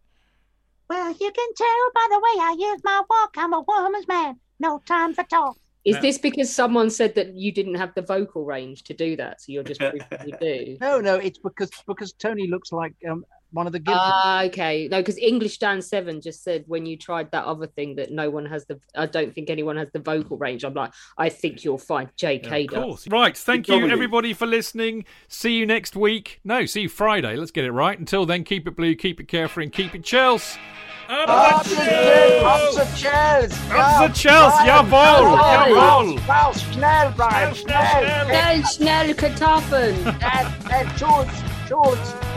Well, 0.89 1.11
you 1.11 1.33
can 1.33 1.55
tell 1.57 1.91
by 1.95 2.07
the 2.11 2.19
way 2.19 2.45
I 2.45 2.57
use 2.59 2.81
my 2.85 3.03
walk. 3.09 3.35
I'm 3.37 3.53
a 3.53 3.61
woman's 3.61 4.07
man. 4.07 4.39
No 4.59 4.81
time 4.87 5.15
for 5.15 5.25
talk. 5.25 5.57
Is 5.85 6.01
this 6.01 6.19
because 6.19 6.53
someone 6.53 6.91
said 6.91 7.15
that 7.15 7.37
you 7.37 7.53
didn't 7.53 7.77
have 7.77 7.95
the 7.95 8.03
vocal 8.03 8.45
range 8.45 8.83
to 8.85 8.95
do 8.95 9.15
that? 9.17 9.41
So 9.41 9.53
you're 9.53 9.63
just 9.63 9.79
proving 9.81 10.03
you 10.27 10.37
do. 10.41 10.77
No, 10.81 11.01
no, 11.01 11.15
it's 11.15 11.39
because 11.39 11.71
because 11.87 12.13
Tony 12.13 12.49
looks 12.49 12.73
like 12.73 12.95
um, 13.09 13.25
one 13.53 13.67
of 13.67 13.73
the 13.73 13.79
Gibsons. 13.79 13.99
Ah, 14.03 14.45
okay. 14.45 14.89
No, 14.91 14.99
because 14.99 15.19
English 15.19 15.59
Dan 15.59 15.81
Seven 15.81 16.21
just 16.21 16.43
said 16.43 16.65
when 16.67 16.85
you 16.85 16.97
tried 16.99 17.31
that 17.31 17.45
other 17.45 17.67
thing 17.67 17.97
that 17.97 18.11
no 18.11 18.29
one 18.29 18.45
has 18.47 18.67
the. 18.67 18.79
I 18.95 19.07
don't 19.07 19.35
think 19.35 19.51
anyone 19.51 19.77
has 19.77 19.89
the 19.93 20.01
vocal 20.01 20.37
range. 20.37 20.65
I'm 20.65 20.75
like, 20.75 20.93
I 21.17 21.29
think 21.29 21.65
you'll 21.65 21.79
find 21.79 22.09
JK 22.17 22.65
Of 22.65 22.71
does. 22.71 22.85
course. 22.85 23.09
Right. 23.09 23.37
Thank 23.37 23.69
you, 23.69 23.87
everybody, 23.89 24.33
for 24.35 24.47
listening. 24.47 25.05
See 25.29 25.55
you 25.55 25.67
next 25.67 25.97
week. 25.97 26.41
No, 26.45 26.67
see 26.67 26.83
you 26.83 26.89
Friday. 26.89 27.37
Let's 27.37 27.51
get 27.51 27.65
it 27.65 27.73
right. 27.73 27.99
Until 27.99 28.27
then, 28.27 28.45
keep 28.45 28.67
it 28.69 28.77
blue, 28.77 28.95
keep 28.95 29.21
it 29.21 29.29
carefree, 29.29 29.65
and 29.65 29.73
keep 29.73 29.95
it 29.95 30.03
Chels. 30.03 30.59
Up 31.09 31.29
Up 31.29 31.63
the 31.65 31.71
the 31.71 31.81
Chels! 31.83 32.45
Up 32.45 32.75
the 32.75 32.85
Chels! 32.97 33.71
Up 33.71 34.09
the 34.09 34.19
Chels! 34.19 34.53
Jawohl! 34.67 35.39
Jawohl! 35.39 36.29
Wow, 36.29 36.51
schnell, 36.53 37.13
Brian, 37.17 37.55
Schnell, 37.55 37.85
schnell, 37.85 38.25
schnell! 38.27 38.63
Schnell, 38.65 39.15
schnell, 39.15 39.15
Kartoffeln. 39.15 40.19
Schnell, 40.19 40.53
schnell, 40.63 40.97
Schulz, 40.97 41.43
Schulz! 41.69 42.36